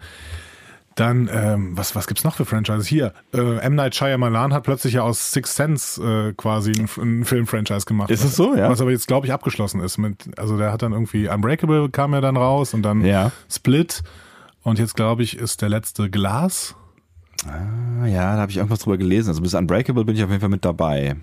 Dann, 0.99 1.29
ähm, 1.31 1.77
was, 1.77 1.95
was 1.95 2.07
gibt's 2.07 2.25
noch 2.25 2.35
für 2.35 2.43
Franchises? 2.43 2.85
Hier, 2.85 3.13
äh, 3.33 3.57
M. 3.59 3.75
Night 3.75 3.95
Shyamalan 3.95 4.53
hat 4.53 4.63
plötzlich 4.63 4.95
ja 4.95 5.03
aus 5.03 5.31
Six 5.31 5.55
Sense 5.55 6.03
äh, 6.03 6.33
quasi 6.33 6.73
ein, 6.73 6.89
ein 7.01 7.23
Film-Franchise 7.23 7.85
gemacht. 7.85 8.09
Ist 8.09 8.25
es 8.25 8.35
so, 8.35 8.53
ja? 8.53 8.69
Was 8.69 8.81
aber 8.81 8.91
jetzt, 8.91 9.07
glaube 9.07 9.25
ich, 9.25 9.31
abgeschlossen 9.31 9.79
ist. 9.79 9.97
Mit, 9.97 10.37
also 10.37 10.57
der 10.57 10.73
hat 10.73 10.81
dann 10.81 10.91
irgendwie 10.91 11.29
Unbreakable 11.29 11.89
kam 11.89 12.13
ja 12.13 12.19
dann 12.19 12.35
raus 12.35 12.73
und 12.73 12.81
dann 12.81 13.05
ja. 13.05 13.31
Split. 13.49 14.03
Und 14.61 14.77
jetzt, 14.77 14.95
glaube 14.95 15.23
ich, 15.23 15.37
ist 15.37 15.61
der 15.61 15.69
letzte 15.69 16.09
Glas. 16.09 16.75
Ah, 17.47 18.05
ja, 18.05 18.35
da 18.35 18.41
habe 18.41 18.51
ich 18.51 18.57
irgendwas 18.57 18.79
drüber 18.79 18.97
gelesen. 18.97 19.29
Also 19.29 19.41
bis 19.41 19.53
Unbreakable 19.53 20.03
bin 20.03 20.15
ich 20.15 20.23
auf 20.23 20.29
jeden 20.29 20.41
Fall 20.41 20.49
mit 20.49 20.65
dabei. 20.65 21.15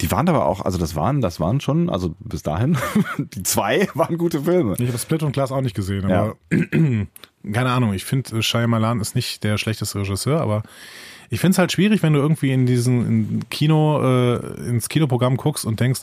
Die 0.00 0.10
waren 0.10 0.28
aber 0.28 0.46
auch, 0.46 0.64
also 0.64 0.78
das 0.78 0.94
waren, 0.94 1.20
das 1.20 1.38
waren 1.38 1.60
schon, 1.60 1.90
also 1.90 2.14
bis 2.18 2.42
dahin, 2.42 2.76
die 3.18 3.42
zwei 3.42 3.88
waren 3.94 4.18
gute 4.18 4.42
Filme. 4.42 4.74
Ich 4.78 4.88
habe 4.88 4.98
Split 4.98 5.22
und 5.22 5.32
Glass 5.32 5.52
auch 5.52 5.60
nicht 5.60 5.76
gesehen, 5.76 6.04
aber 6.04 6.36
ja. 6.50 6.58
keine 7.52 7.70
Ahnung, 7.70 7.92
ich 7.92 8.04
finde, 8.04 8.42
Shyamalan 8.42 9.00
ist 9.00 9.14
nicht 9.14 9.44
der 9.44 9.58
schlechteste 9.58 10.00
Regisseur, 10.00 10.40
aber 10.40 10.62
ich 11.30 11.40
finde 11.40 11.52
es 11.52 11.58
halt 11.58 11.72
schwierig, 11.72 12.02
wenn 12.02 12.12
du 12.12 12.18
irgendwie 12.18 12.52
in 12.52 12.66
diesen 12.66 13.06
in 13.06 13.48
Kino, 13.48 14.02
äh, 14.02 14.68
ins 14.68 14.88
Kinoprogramm 14.88 15.36
guckst 15.36 15.64
und 15.64 15.80
denkst, 15.80 16.02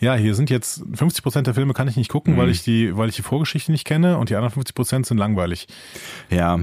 ja, 0.00 0.14
hier 0.14 0.34
sind 0.34 0.50
jetzt 0.50 0.82
50 0.94 1.22
Prozent 1.22 1.46
der 1.46 1.54
Filme 1.54 1.74
kann 1.74 1.88
ich 1.88 1.96
nicht 1.96 2.10
gucken, 2.10 2.34
mhm. 2.34 2.38
weil 2.38 2.48
ich 2.48 2.62
die, 2.64 2.96
weil 2.96 3.08
ich 3.08 3.16
die 3.16 3.22
Vorgeschichte 3.22 3.70
nicht 3.70 3.84
kenne 3.84 4.18
und 4.18 4.30
die 4.30 4.34
anderen 4.34 4.52
50 4.52 4.74
Prozent 4.74 5.06
sind 5.06 5.18
langweilig. 5.18 5.68
Ja, 6.28 6.60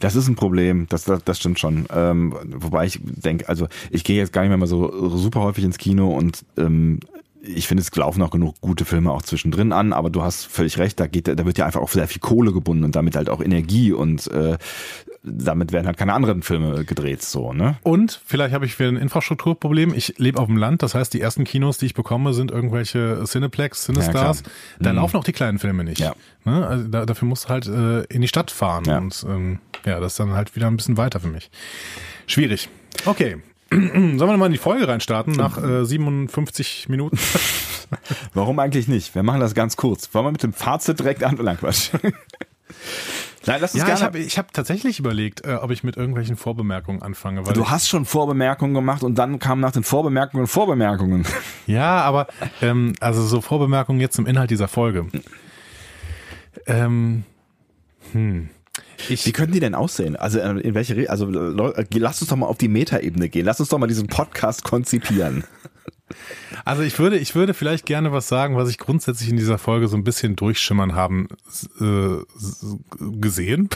das 0.00 0.16
ist 0.16 0.28
ein 0.28 0.36
Problem, 0.36 0.86
das, 0.88 1.04
das, 1.04 1.24
das 1.24 1.38
stimmt 1.38 1.58
schon. 1.58 1.86
Ähm, 1.94 2.34
wobei 2.46 2.86
ich 2.86 3.00
denke, 3.02 3.48
also 3.48 3.68
ich 3.90 4.04
gehe 4.04 4.16
jetzt 4.16 4.32
gar 4.32 4.42
nicht 4.42 4.50
mehr 4.50 4.58
mal 4.58 4.66
so 4.66 5.16
super 5.16 5.40
häufig 5.40 5.64
ins 5.64 5.78
Kino 5.78 6.08
und 6.08 6.44
ähm, 6.56 7.00
ich 7.46 7.68
finde, 7.68 7.82
es 7.82 7.94
laufen 7.94 8.22
auch 8.22 8.30
genug 8.30 8.60
gute 8.60 8.84
Filme 8.84 9.12
auch 9.12 9.22
zwischendrin 9.22 9.72
an, 9.72 9.92
aber 9.92 10.10
du 10.10 10.22
hast 10.22 10.46
völlig 10.46 10.78
recht, 10.78 10.98
da 10.98 11.06
geht, 11.06 11.28
da 11.28 11.44
wird 11.44 11.58
ja 11.58 11.66
einfach 11.66 11.80
auch 11.80 11.90
sehr 11.90 12.08
viel 12.08 12.20
Kohle 12.20 12.52
gebunden 12.52 12.84
und 12.84 12.96
damit 12.96 13.16
halt 13.16 13.28
auch 13.28 13.42
Energie 13.42 13.92
und 13.92 14.26
äh, 14.28 14.56
damit 15.22 15.72
werden 15.72 15.86
halt 15.86 15.96
keine 15.96 16.12
anderen 16.12 16.42
Filme 16.42 16.84
gedreht, 16.84 17.22
so, 17.22 17.52
ne? 17.52 17.76
Und 17.82 18.20
vielleicht 18.26 18.54
habe 18.54 18.66
ich 18.66 18.78
wieder 18.78 18.90
ein 18.90 18.96
Infrastrukturproblem. 18.96 19.94
Ich 19.94 20.14
lebe 20.18 20.38
auf 20.38 20.46
dem 20.46 20.56
Land, 20.56 20.82
das 20.82 20.94
heißt, 20.94 21.14
die 21.14 21.20
ersten 21.20 21.44
Kinos, 21.44 21.78
die 21.78 21.86
ich 21.86 21.94
bekomme, 21.94 22.34
sind 22.34 22.50
irgendwelche 22.50 23.24
Cineplex, 23.24 23.84
Cinestars. 23.84 24.40
Ja, 24.40 24.50
da 24.80 24.90
mhm. 24.90 24.96
laufen 24.96 25.16
auch 25.16 25.24
die 25.24 25.32
kleinen 25.32 25.58
Filme 25.58 25.84
nicht. 25.84 26.00
Ja. 26.00 26.14
Ne? 26.44 26.66
Also 26.66 26.88
da, 26.88 27.06
dafür 27.06 27.26
musst 27.26 27.46
du 27.46 27.48
halt 27.48 27.66
äh, 27.66 28.02
in 28.04 28.20
die 28.20 28.28
Stadt 28.28 28.50
fahren 28.50 28.84
ja. 28.86 28.98
und 28.98 29.24
ähm, 29.28 29.58
ja, 29.84 30.00
das 30.00 30.12
ist 30.12 30.20
dann 30.20 30.32
halt 30.32 30.54
wieder 30.56 30.66
ein 30.66 30.76
bisschen 30.76 30.96
weiter 30.96 31.20
für 31.20 31.28
mich. 31.28 31.50
Schwierig. 32.26 32.68
Okay. 33.04 33.36
Sollen 33.70 34.18
wir 34.18 34.36
mal 34.36 34.46
in 34.46 34.52
die 34.52 34.58
Folge 34.58 34.86
reinstarten 34.86 35.32
nach 35.34 35.62
äh, 35.62 35.84
57 35.84 36.88
Minuten? 36.88 37.18
Warum 38.34 38.58
eigentlich 38.58 38.88
nicht? 38.88 39.14
Wir 39.14 39.22
machen 39.22 39.40
das 39.40 39.54
ganz 39.54 39.76
kurz. 39.76 40.12
Wollen 40.14 40.26
wir 40.26 40.32
mit 40.32 40.42
dem 40.42 40.52
Fazit 40.52 40.98
direkt 40.98 41.22
anfangen? 41.24 41.58
Quatsch. 41.58 41.90
Nein, 43.46 43.60
lass 43.60 43.74
uns 43.74 43.82
ja, 43.82 43.86
gerne. 43.86 43.98
Ich 43.98 44.04
habe 44.04 44.18
ich 44.18 44.38
hab 44.38 44.52
tatsächlich 44.52 44.98
überlegt, 44.98 45.44
äh, 45.44 45.54
ob 45.54 45.70
ich 45.70 45.84
mit 45.84 45.96
irgendwelchen 45.96 46.36
Vorbemerkungen 46.36 47.02
anfange. 47.02 47.42
du 47.42 47.68
hast 47.68 47.88
schon 47.88 48.04
Vorbemerkungen 48.06 48.74
gemacht 48.74 49.02
und 49.02 49.16
dann 49.16 49.38
kamen 49.38 49.60
nach 49.60 49.72
den 49.72 49.84
Vorbemerkungen 49.84 50.46
Vorbemerkungen. 50.46 51.26
Ja, 51.66 52.02
aber 52.02 52.26
ähm, 52.60 52.92
also 53.00 53.22
so 53.22 53.40
Vorbemerkungen 53.40 53.98
jetzt 53.98 54.16
zum 54.16 54.26
Inhalt 54.26 54.50
dieser 54.50 54.68
Folge. 54.68 55.06
Ähm, 56.66 57.24
hm. 58.12 58.50
Ich, 59.08 59.26
Wie 59.26 59.32
könnten 59.32 59.52
die 59.52 59.60
denn 59.60 59.74
aussehen? 59.74 60.16
Also 60.16 60.38
äh, 60.38 60.60
in 60.60 60.74
welche 60.74 61.10
also 61.10 61.26
lass 61.28 62.20
uns 62.20 62.30
doch 62.30 62.36
mal 62.36 62.46
auf 62.46 62.58
die 62.58 62.68
Metaebene 62.68 63.28
gehen. 63.28 63.46
Lass 63.46 63.60
uns 63.60 63.68
doch 63.68 63.78
mal 63.78 63.86
diesen 63.86 64.08
Podcast 64.08 64.64
konzipieren. 64.64 65.44
Also 66.64 66.82
ich 66.82 66.98
würde, 66.98 67.18
ich 67.18 67.34
würde 67.34 67.54
vielleicht 67.54 67.86
gerne 67.86 68.12
was 68.12 68.28
sagen, 68.28 68.56
was 68.56 68.68
ich 68.68 68.78
grundsätzlich 68.78 69.28
in 69.28 69.36
dieser 69.36 69.58
Folge 69.58 69.88
so 69.88 69.96
ein 69.96 70.04
bisschen 70.04 70.36
durchschimmern 70.36 70.94
haben 70.94 71.28
äh, 71.80 72.18
gesehen. 73.20 73.68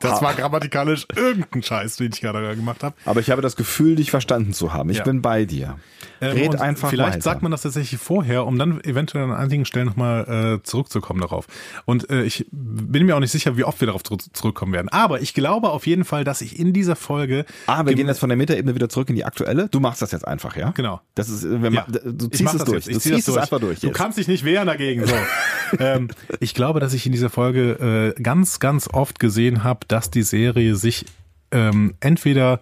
das 0.00 0.22
war 0.22 0.34
grammatikalisch 0.34 1.06
irgendein 1.14 1.62
Scheiß, 1.62 1.96
den 1.96 2.12
ich 2.12 2.20
gerade 2.20 2.54
gemacht 2.56 2.82
habe. 2.82 2.94
Aber 3.04 3.20
ich 3.20 3.30
habe 3.30 3.42
das 3.42 3.56
Gefühl, 3.56 3.96
dich 3.96 4.10
verstanden 4.10 4.52
zu 4.52 4.72
haben. 4.72 4.90
Ich 4.90 4.98
ja. 4.98 5.04
bin 5.04 5.22
bei 5.22 5.44
dir. 5.44 5.78
Ähm, 6.20 6.36
Red 6.36 6.60
einfach 6.60 6.90
Vielleicht 6.90 7.14
weiter. 7.14 7.22
sagt 7.22 7.42
man 7.42 7.52
das 7.52 7.62
tatsächlich 7.62 8.00
vorher, 8.00 8.46
um 8.46 8.58
dann 8.58 8.80
eventuell 8.82 9.24
an 9.24 9.32
einigen 9.32 9.64
Stellen 9.64 9.86
nochmal 9.86 10.58
äh, 10.60 10.62
zurückzukommen 10.62 11.20
darauf. 11.20 11.46
Und 11.84 12.08
äh, 12.10 12.22
ich 12.22 12.46
bin 12.50 13.06
mir 13.06 13.16
auch 13.16 13.20
nicht 13.20 13.32
sicher, 13.32 13.56
wie 13.56 13.64
oft 13.64 13.80
wir 13.80 13.86
darauf 13.86 14.02
zurückkommen 14.02 14.72
werden. 14.72 14.88
Aber 14.88 15.20
ich 15.20 15.34
glaube 15.34 15.70
auf 15.70 15.86
jeden 15.86 16.04
Fall, 16.04 16.24
dass 16.24 16.40
ich 16.40 16.58
in 16.58 16.72
dieser 16.72 16.96
Folge. 16.96 17.44
Ah, 17.66 17.84
wir 17.84 17.94
gehen 17.94 18.06
jetzt 18.06 18.20
von 18.20 18.28
der 18.28 18.36
Metaebene 18.36 18.74
wieder 18.74 18.88
zurück 18.88 19.08
in 19.10 19.16
die 19.16 19.24
aktuelle. 19.24 19.68
Du 19.68 19.80
machst 19.80 20.02
das 20.02 20.12
jetzt 20.12 20.26
einfach, 20.26 20.56
ja? 20.56 20.70
Genau. 20.70 21.00
Das 21.14 21.28
ist, 21.28 21.44
wenn 21.62 21.72
ja. 21.72 21.86
du 21.88 22.28
ziehst 22.28 22.54
es 22.54 22.64
durch. 22.64 22.84
Du 22.84 22.98
ziehst 22.98 23.28
es 23.28 23.36
einfach 23.36 23.60
durch. 23.60 23.80
Du 23.80 23.90
kannst 23.90 24.18
dich 24.18 24.28
nicht 24.28 24.44
wehren 24.44 24.66
dagegen. 24.66 25.06
So. 25.06 25.14
ähm, 25.78 26.08
ich 26.40 26.54
glaube, 26.54 26.80
dass 26.80 26.92
ich 26.92 27.06
in 27.06 27.12
dieser 27.12 27.30
Folge 27.30 28.14
äh, 28.16 28.22
ganz, 28.22 28.60
ganz 28.60 28.88
oft 28.92 29.18
gesehen 29.18 29.64
habe, 29.64 29.80
dass 29.88 30.10
die 30.10 30.22
Serie 30.22 30.76
sich 30.76 31.06
ähm, 31.50 31.94
entweder 32.00 32.60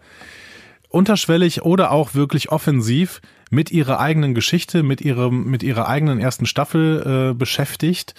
unterschwellig 0.89 1.63
oder 1.63 1.91
auch 1.91 2.15
wirklich 2.15 2.51
offensiv 2.51 3.21
mit 3.51 3.71
ihrer 3.71 4.01
eigenen 4.01 4.35
Geschichte, 4.35 4.83
mit 4.83 5.01
ihrem, 5.01 5.45
mit 5.45 5.63
ihrer 5.63 5.89
eigenen 5.89 6.21
ersten 6.21 6.47
Staffel 6.47 7.31
äh, 7.31 7.35
beschäftigt 7.35 8.15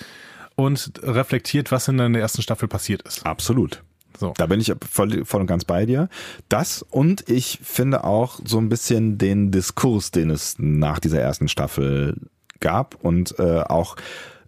und 0.55 0.91
reflektiert, 1.01 1.71
was 1.71 1.87
in 1.87 1.97
der 1.97 2.09
ersten 2.21 2.41
Staffel 2.41 2.67
passiert 2.67 3.01
ist. 3.03 3.25
Absolut. 3.25 3.83
So. 4.19 4.33
Da 4.37 4.45
bin 4.45 4.59
ich 4.59 4.73
voll, 4.89 5.25
voll 5.25 5.41
und 5.41 5.47
ganz 5.47 5.65
bei 5.65 5.85
dir. 5.85 6.09
Das 6.49 6.81
und 6.81 7.29
ich 7.29 7.59
finde 7.63 8.03
auch 8.03 8.39
so 8.45 8.57
ein 8.57 8.69
bisschen 8.69 9.17
den 9.17 9.51
Diskurs, 9.51 10.11
den 10.11 10.29
es 10.29 10.55
nach 10.57 10.99
dieser 10.99 11.19
ersten 11.19 11.47
Staffel 11.47 12.15
gab 12.59 12.95
und 13.03 13.37
äh, 13.39 13.61
auch 13.61 13.95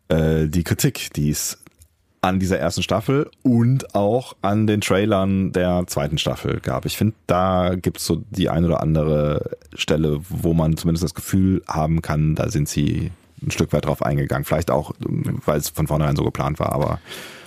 äh, 0.09 0.47
die 0.47 0.63
Kritik, 0.63 1.13
die 1.13 1.29
es 1.29 1.59
an 2.21 2.39
dieser 2.39 2.59
ersten 2.59 2.83
Staffel 2.83 3.29
und 3.43 3.95
auch 3.95 4.35
an 4.41 4.67
den 4.67 4.81
Trailern 4.81 5.51
der 5.51 5.85
zweiten 5.87 6.17
Staffel 6.17 6.59
gab. 6.59 6.85
Ich 6.85 6.97
finde, 6.97 7.15
da 7.27 7.75
gibt 7.75 7.97
es 7.97 8.05
so 8.05 8.23
die 8.31 8.49
ein 8.49 8.65
oder 8.65 8.81
andere 8.81 9.57
Stelle, 9.73 10.19
wo 10.29 10.53
man 10.53 10.77
zumindest 10.77 11.03
das 11.03 11.13
Gefühl 11.13 11.63
haben 11.67 12.01
kann, 12.01 12.35
da 12.35 12.49
sind 12.49 12.67
sie 12.67 13.11
ein 13.41 13.51
Stück 13.51 13.71
weit 13.71 13.85
drauf 13.85 14.01
eingegangen. 14.01 14.45
Vielleicht 14.45 14.71
auch, 14.71 14.93
weil 14.99 15.59
es 15.59 15.69
von 15.69 15.87
vornherein 15.87 16.15
so 16.15 16.23
geplant 16.23 16.59
war, 16.59 16.71
aber. 16.73 16.99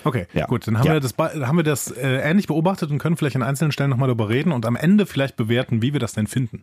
Okay, 0.05 0.27
ja. 0.33 0.47
gut, 0.47 0.67
dann 0.67 0.79
haben 0.79 0.87
ja. 0.87 0.95
wir 0.95 1.01
das, 1.01 1.15
haben 1.19 1.57
wir 1.57 1.63
das 1.63 1.91
äh, 1.91 2.19
ähnlich 2.19 2.47
beobachtet 2.47 2.91
und 2.91 2.99
können 2.99 3.17
vielleicht 3.17 3.37
an 3.37 3.43
einzelnen 3.43 3.73
Stellen 3.73 3.91
nochmal 3.91 4.09
darüber 4.09 4.29
reden 4.29 4.53
und 4.53 4.67
am 4.67 4.77
Ende 4.77 5.07
vielleicht 5.07 5.37
bewerten, 5.37 5.83
wie 5.83 5.93
wir 5.93 6.01
das 6.01 6.13
denn 6.13 6.27
finden. 6.27 6.63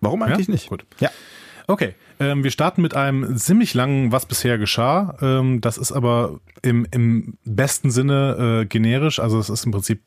Warum 0.00 0.22
eigentlich 0.22 0.48
ja? 0.48 0.52
nicht? 0.52 0.68
Gut. 0.68 0.84
Ja. 1.00 1.10
Okay, 1.68 1.94
ähm, 2.20 2.44
wir 2.44 2.52
starten 2.52 2.80
mit 2.80 2.94
einem 2.94 3.36
ziemlich 3.36 3.74
langen, 3.74 4.12
was 4.12 4.26
bisher 4.26 4.56
geschah. 4.56 5.16
Ähm, 5.20 5.60
das 5.60 5.78
ist 5.78 5.90
aber 5.90 6.38
im, 6.62 6.86
im 6.92 7.34
besten 7.44 7.90
Sinne 7.90 8.62
äh, 8.62 8.66
generisch. 8.66 9.18
Also 9.18 9.38
es 9.38 9.50
ist 9.50 9.66
im 9.66 9.72
Prinzip, 9.72 10.00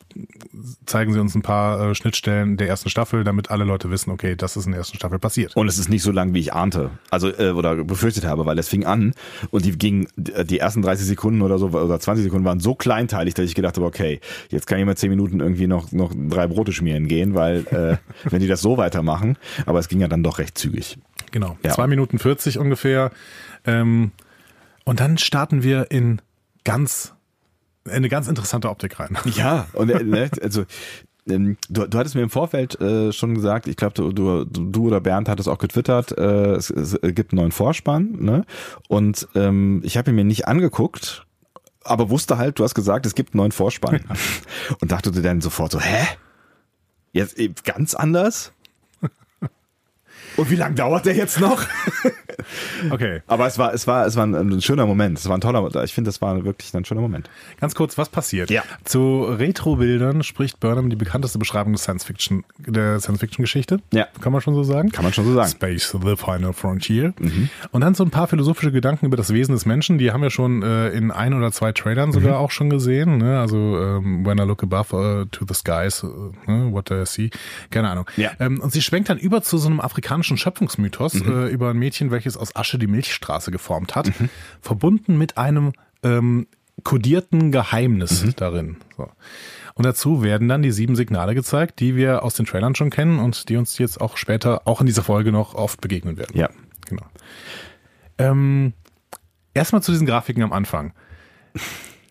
zeigen 0.86 1.12
sie 1.12 1.20
uns 1.20 1.34
ein 1.34 1.42
paar 1.42 1.90
äh, 1.90 1.94
Schnittstellen 1.94 2.56
der 2.56 2.68
ersten 2.68 2.88
Staffel, 2.88 3.24
damit 3.24 3.50
alle 3.50 3.64
Leute 3.64 3.90
wissen, 3.90 4.10
okay, 4.10 4.36
das 4.36 4.56
ist 4.56 4.64
in 4.64 4.72
der 4.72 4.78
ersten 4.78 4.96
Staffel 4.96 5.18
passiert. 5.18 5.54
Und 5.54 5.68
es 5.68 5.78
ist 5.78 5.90
nicht 5.90 6.02
so 6.02 6.12
lang, 6.12 6.32
wie 6.32 6.40
ich 6.40 6.54
ahnte. 6.54 6.90
Also, 7.10 7.28
äh, 7.28 7.50
oder 7.50 7.84
befürchtet 7.84 8.24
habe, 8.24 8.46
weil 8.46 8.58
es 8.58 8.68
fing 8.68 8.86
an 8.86 9.12
und 9.50 9.66
die 9.66 9.72
ging, 9.72 10.08
die 10.16 10.58
ersten 10.58 10.80
30 10.80 11.06
Sekunden 11.06 11.42
oder 11.42 11.58
so, 11.58 11.68
oder 11.68 12.00
20 12.00 12.24
Sekunden 12.24 12.46
waren 12.46 12.60
so 12.60 12.74
kleinteilig, 12.74 13.34
dass 13.34 13.44
ich 13.44 13.54
gedacht 13.54 13.76
habe, 13.76 13.86
okay, 13.86 14.20
jetzt 14.48 14.66
kann 14.66 14.78
ich 14.78 14.86
mal 14.86 14.96
10 14.96 15.10
Minuten 15.10 15.40
irgendwie 15.40 15.66
noch, 15.66 15.92
noch 15.92 16.12
drei 16.14 16.46
Brote 16.46 16.72
schmieren 16.72 17.06
gehen, 17.06 17.34
weil 17.34 17.66
äh, 17.66 17.96
wenn 18.30 18.40
die 18.40 18.48
das 18.48 18.62
so 18.62 18.78
weitermachen, 18.78 19.36
aber 19.66 19.78
es 19.78 19.88
ging 19.88 20.00
ja 20.00 20.08
dann 20.08 20.22
doch 20.22 20.38
recht 20.38 20.56
zügig. 20.56 20.96
Genau. 21.30 21.56
Ja. 21.64 21.70
Zwei 21.70 21.86
Minuten 21.86 22.18
40 22.18 22.58
ungefähr. 22.58 23.10
Ähm, 23.64 24.12
und 24.84 25.00
dann 25.00 25.18
starten 25.18 25.62
wir 25.62 25.90
in 25.90 26.20
ganz 26.64 27.14
eine 27.88 28.08
ganz 28.08 28.28
interessante 28.28 28.68
Optik 28.68 29.00
rein. 29.00 29.16
Ja, 29.34 29.66
und 29.72 29.90
äh, 29.90 30.02
ne, 30.02 30.30
also 30.42 30.64
ähm, 31.28 31.56
Du, 31.68 31.86
du 31.86 31.98
hattest 31.98 32.14
mir 32.14 32.22
im 32.22 32.30
Vorfeld 32.30 32.80
äh, 32.80 33.12
schon 33.12 33.34
gesagt, 33.34 33.68
ich 33.68 33.76
glaube, 33.76 33.94
du, 33.94 34.12
du, 34.12 34.44
du 34.44 34.86
oder 34.86 35.00
Bernd 35.00 35.28
hat 35.28 35.40
es 35.40 35.48
auch 35.48 35.58
getwittert, 35.58 36.16
äh, 36.16 36.52
es, 36.52 36.70
es 36.70 36.98
gibt 37.14 37.32
einen 37.32 37.40
neuen 37.40 37.52
Vorspann, 37.52 38.16
ne? 38.20 38.44
Und 38.88 39.28
ähm, 39.34 39.80
ich 39.84 39.96
habe 39.96 40.10
ihn 40.10 40.16
mir 40.16 40.24
nicht 40.24 40.48
angeguckt, 40.48 41.26
aber 41.84 42.10
wusste 42.10 42.38
halt, 42.38 42.58
du 42.58 42.64
hast 42.64 42.74
gesagt, 42.74 43.06
es 43.06 43.14
gibt 43.14 43.34
einen 43.34 43.38
neuen 43.38 43.52
Vorspann. 43.52 44.00
Und 44.80 44.92
dachte 44.92 45.10
dir 45.10 45.22
dann 45.22 45.40
sofort 45.40 45.72
so, 45.72 45.80
hä? 45.80 46.06
Jetzt 47.12 47.64
ganz 47.64 47.94
anders? 47.94 48.52
Und 50.36 50.50
wie 50.50 50.56
lange 50.56 50.74
dauert 50.74 51.06
der 51.06 51.14
jetzt 51.14 51.40
noch? 51.40 51.64
Okay. 52.90 53.20
Aber 53.26 53.46
es 53.46 53.58
war, 53.58 53.74
es 53.74 53.86
war, 53.86 54.06
es 54.06 54.16
war 54.16 54.24
ein, 54.26 54.34
ein 54.34 54.62
schöner 54.62 54.86
Moment. 54.86 55.18
Es 55.18 55.28
war 55.28 55.36
ein 55.36 55.40
toller, 55.40 55.84
ich 55.84 55.94
finde, 55.94 56.08
das 56.08 56.20
war 56.20 56.44
wirklich 56.44 56.74
ein 56.74 56.84
schöner 56.84 57.00
Moment. 57.00 57.28
Ganz 57.60 57.74
kurz, 57.74 57.98
was 57.98 58.08
passiert? 58.08 58.50
Ja. 58.50 58.62
Zu 58.84 59.24
Retro-Bildern 59.24 60.22
spricht 60.22 60.60
Burnham 60.60 60.90
die 60.90 60.96
bekannteste 60.96 61.38
Beschreibung 61.38 61.72
des 61.72 61.82
Science-Fiction, 61.82 62.44
der 62.58 63.00
Science-Fiction-Geschichte. 63.00 63.80
Ja. 63.92 64.06
Kann 64.20 64.32
man 64.32 64.40
schon 64.40 64.54
so 64.54 64.62
sagen? 64.62 64.90
Kann 64.90 65.04
man 65.04 65.12
schon 65.12 65.24
so 65.24 65.34
sagen. 65.34 65.50
Space, 65.50 65.96
the 66.02 66.16
final 66.16 66.52
frontier. 66.52 67.12
Und 67.70 67.80
dann 67.80 67.94
so 67.94 68.04
ein 68.04 68.10
paar 68.10 68.26
philosophische 68.26 68.72
Gedanken 68.72 69.06
über 69.06 69.16
das 69.16 69.32
Wesen 69.32 69.52
des 69.54 69.66
Menschen, 69.66 69.98
die 69.98 70.12
haben 70.12 70.22
wir 70.22 70.30
schon 70.30 70.62
äh, 70.62 70.88
in 70.90 71.10
ein 71.10 71.34
oder 71.34 71.52
zwei 71.52 71.72
Trailern 71.72 72.12
sogar 72.12 72.38
auch 72.38 72.50
schon 72.50 72.70
gesehen. 72.70 73.18
Ne? 73.18 73.38
Also 73.38 73.56
ähm, 73.56 74.24
When 74.24 74.38
I 74.38 74.42
Look 74.42 74.62
Above 74.62 74.94
uh, 74.96 75.24
to 75.26 75.44
the 75.46 75.54
Skies, 75.54 76.02
uh? 76.04 76.32
What 76.46 76.90
Do 76.90 77.00
I 77.00 77.06
See? 77.06 77.30
Keine 77.70 77.90
Ahnung. 77.90 78.06
Ja. 78.16 78.30
Ähm, 78.38 78.60
und 78.60 78.72
sie 78.72 78.82
schwenkt 78.82 79.08
dann 79.08 79.18
über 79.18 79.42
zu 79.42 79.58
so 79.58 79.68
einem 79.68 79.80
afrikanischen 79.80 80.19
Schöpfungsmythos 80.22 81.20
äh, 81.22 81.48
über 81.48 81.70
ein 81.70 81.78
Mädchen, 81.78 82.10
welches 82.10 82.36
aus 82.36 82.54
Asche 82.56 82.78
die 82.78 82.86
Milchstraße 82.86 83.50
geformt 83.50 83.94
hat, 83.94 84.10
verbunden 84.60 85.18
mit 85.18 85.38
einem 85.38 85.72
ähm, 86.02 86.46
kodierten 86.84 87.52
Geheimnis 87.52 88.34
darin. 88.36 88.76
So. 88.96 89.08
Und 89.74 89.86
dazu 89.86 90.22
werden 90.22 90.48
dann 90.48 90.62
die 90.62 90.72
sieben 90.72 90.96
Signale 90.96 91.34
gezeigt, 91.34 91.80
die 91.80 91.96
wir 91.96 92.22
aus 92.22 92.34
den 92.34 92.46
Trailern 92.46 92.74
schon 92.74 92.90
kennen 92.90 93.18
und 93.18 93.48
die 93.48 93.56
uns 93.56 93.78
jetzt 93.78 94.00
auch 94.00 94.16
später, 94.16 94.66
auch 94.66 94.80
in 94.80 94.86
dieser 94.86 95.02
Folge 95.02 95.32
noch 95.32 95.54
oft 95.54 95.80
begegnen 95.80 96.16
werden. 96.16 96.36
Ja. 96.36 96.50
Genau. 96.86 97.06
Ähm, 98.18 98.72
erstmal 99.54 99.82
zu 99.82 99.92
diesen 99.92 100.06
Grafiken 100.06 100.42
am 100.42 100.52
Anfang. 100.52 100.92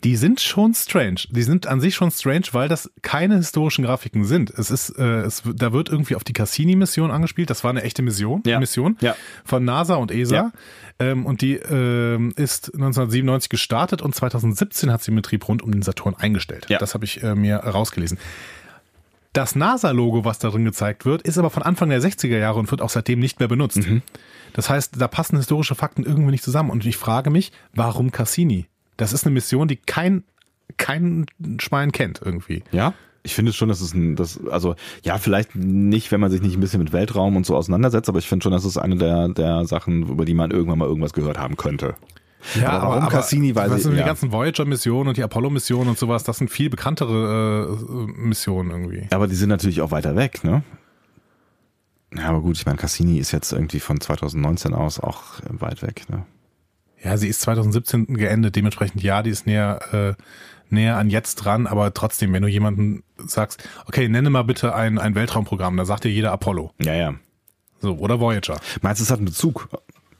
Die 0.02 0.16
sind 0.16 0.40
schon 0.40 0.72
strange. 0.72 1.20
Die 1.28 1.42
sind 1.42 1.66
an 1.66 1.80
sich 1.82 1.94
schon 1.94 2.10
strange, 2.10 2.46
weil 2.52 2.68
das 2.68 2.90
keine 3.02 3.36
historischen 3.36 3.84
Grafiken 3.84 4.24
sind. 4.24 4.48
Es 4.50 4.70
ist, 4.70 4.90
äh, 4.98 5.20
es, 5.20 5.42
da 5.44 5.72
wird 5.74 5.90
irgendwie 5.90 6.16
auf 6.16 6.24
die 6.24 6.32
Cassini-Mission 6.32 7.10
angespielt. 7.10 7.50
Das 7.50 7.64
war 7.64 7.70
eine 7.70 7.82
echte 7.82 8.00
Mission, 8.00 8.42
Ja. 8.46 8.58
Mission 8.58 8.96
Ja. 9.00 9.14
von 9.44 9.64
NASA 9.64 9.96
und 9.96 10.10
ESA. 10.10 10.34
Ja. 10.34 10.52
Ähm, 10.98 11.26
und 11.26 11.42
die 11.42 11.54
ähm, 11.56 12.32
ist 12.36 12.68
1997 12.74 13.50
gestartet 13.50 14.00
und 14.00 14.14
2017 14.14 14.90
hat 14.90 15.02
sie 15.02 15.10
den 15.10 15.16
Betrieb 15.16 15.46
rund 15.48 15.60
um 15.62 15.70
den 15.70 15.82
Saturn 15.82 16.14
eingestellt. 16.14 16.66
Ja. 16.70 16.78
Das 16.78 16.94
habe 16.94 17.04
ich 17.04 17.22
äh, 17.22 17.34
mir 17.34 17.56
rausgelesen. 17.56 18.16
Das 19.32 19.54
NASA-Logo, 19.54 20.24
was 20.24 20.38
da 20.40 20.48
drin 20.50 20.64
gezeigt 20.64 21.04
wird, 21.04 21.22
ist 21.22 21.38
aber 21.38 21.50
von 21.50 21.62
Anfang 21.62 21.88
der 21.90 22.00
60er 22.02 22.36
Jahre 22.38 22.58
und 22.58 22.70
wird 22.70 22.80
auch 22.82 22.90
seitdem 22.90 23.20
nicht 23.20 23.38
mehr 23.38 23.48
benutzt. 23.48 23.78
Das 24.54 24.68
heißt, 24.68 25.00
da 25.00 25.06
passen 25.06 25.36
historische 25.36 25.76
Fakten 25.76 26.02
irgendwie 26.04 26.32
nicht 26.32 26.42
zusammen. 26.42 26.70
Und 26.70 26.84
ich 26.84 26.96
frage 26.96 27.30
mich, 27.30 27.52
warum 27.72 28.10
Cassini? 28.10 28.66
Das 29.00 29.14
ist 29.14 29.24
eine 29.24 29.32
Mission, 29.32 29.66
die 29.66 29.76
kein, 29.76 30.24
kein 30.76 31.26
Schwein 31.58 31.90
kennt 31.90 32.20
irgendwie. 32.22 32.62
Ja. 32.70 32.92
Ich 33.22 33.34
finde 33.34 33.52
schon, 33.52 33.68
dass 33.68 33.80
es 33.80 33.94
ein, 33.94 34.14
das, 34.16 34.40
also, 34.46 34.76
ja, 35.02 35.18
vielleicht 35.18 35.54
nicht, 35.54 36.10
wenn 36.12 36.20
man 36.20 36.30
sich 36.30 36.42
nicht 36.42 36.56
ein 36.56 36.60
bisschen 36.60 36.82
mit 36.82 36.92
Weltraum 36.92 37.36
und 37.36 37.44
so 37.46 37.56
auseinandersetzt, 37.56 38.08
aber 38.08 38.18
ich 38.18 38.28
finde 38.28 38.44
schon, 38.44 38.52
dass 38.52 38.64
es 38.64 38.76
eine 38.76 38.96
der, 38.96 39.28
der 39.28 39.66
Sachen, 39.66 40.08
über 40.08 40.24
die 40.24 40.34
man 40.34 40.50
irgendwann 40.50 40.78
mal 40.78 40.88
irgendwas 40.88 41.12
gehört 41.12 41.38
haben 41.38 41.56
könnte. 41.56 41.94
aber 42.64 42.88
warum 42.88 43.08
Cassini, 43.08 43.54
weiß 43.54 43.72
ich, 43.74 43.82
sind 43.82 43.92
die 43.92 43.98
ja. 43.98 44.06
ganzen 44.06 44.32
Voyager-Missionen 44.32 45.08
und 45.08 45.16
die 45.16 45.22
Apollo-Missionen 45.22 45.88
und 45.88 45.98
sowas, 45.98 46.24
das 46.24 46.38
sind 46.38 46.50
viel 46.50 46.70
bekanntere 46.70 47.78
äh, 47.78 48.20
Missionen 48.20 48.70
irgendwie. 48.70 49.06
Aber 49.10 49.26
die 49.26 49.34
sind 49.34 49.48
natürlich 49.48 49.80
auch 49.80 49.90
weiter 49.90 50.16
weg, 50.16 50.44
ne? 50.44 50.62
Ja, 52.14 52.28
aber 52.28 52.40
gut, 52.40 52.56
ich 52.56 52.66
meine, 52.66 52.78
Cassini 52.78 53.18
ist 53.18 53.32
jetzt 53.32 53.52
irgendwie 53.52 53.80
von 53.80 54.00
2019 54.00 54.74
aus 54.74 54.98
auch 54.98 55.22
weit 55.48 55.82
weg, 55.82 56.04
ne? 56.08 56.24
Ja, 57.02 57.16
sie 57.16 57.28
ist 57.28 57.40
2017 57.40 58.06
geendet, 58.14 58.56
dementsprechend 58.56 59.02
ja, 59.02 59.22
die 59.22 59.30
ist 59.30 59.46
näher, 59.46 60.16
äh, 60.18 60.22
näher 60.68 60.96
an 60.96 61.08
jetzt 61.10 61.36
dran, 61.36 61.66
aber 61.66 61.94
trotzdem, 61.94 62.32
wenn 62.32 62.42
du 62.42 62.48
jemanden 62.48 63.02
sagst, 63.18 63.68
okay, 63.86 64.08
nenne 64.08 64.30
mal 64.30 64.42
bitte 64.42 64.74
ein, 64.74 64.98
ein 64.98 65.14
Weltraumprogramm, 65.14 65.76
da 65.76 65.84
sagt 65.84 66.04
dir 66.04 66.10
jeder 66.10 66.32
Apollo. 66.32 66.72
Ja, 66.80 66.94
ja. 66.94 67.14
So, 67.80 67.96
oder 67.96 68.20
Voyager. 68.20 68.60
Meinst 68.82 69.00
du, 69.00 69.04
es 69.04 69.10
hat 69.10 69.18
einen 69.18 69.26
Bezug? 69.26 69.68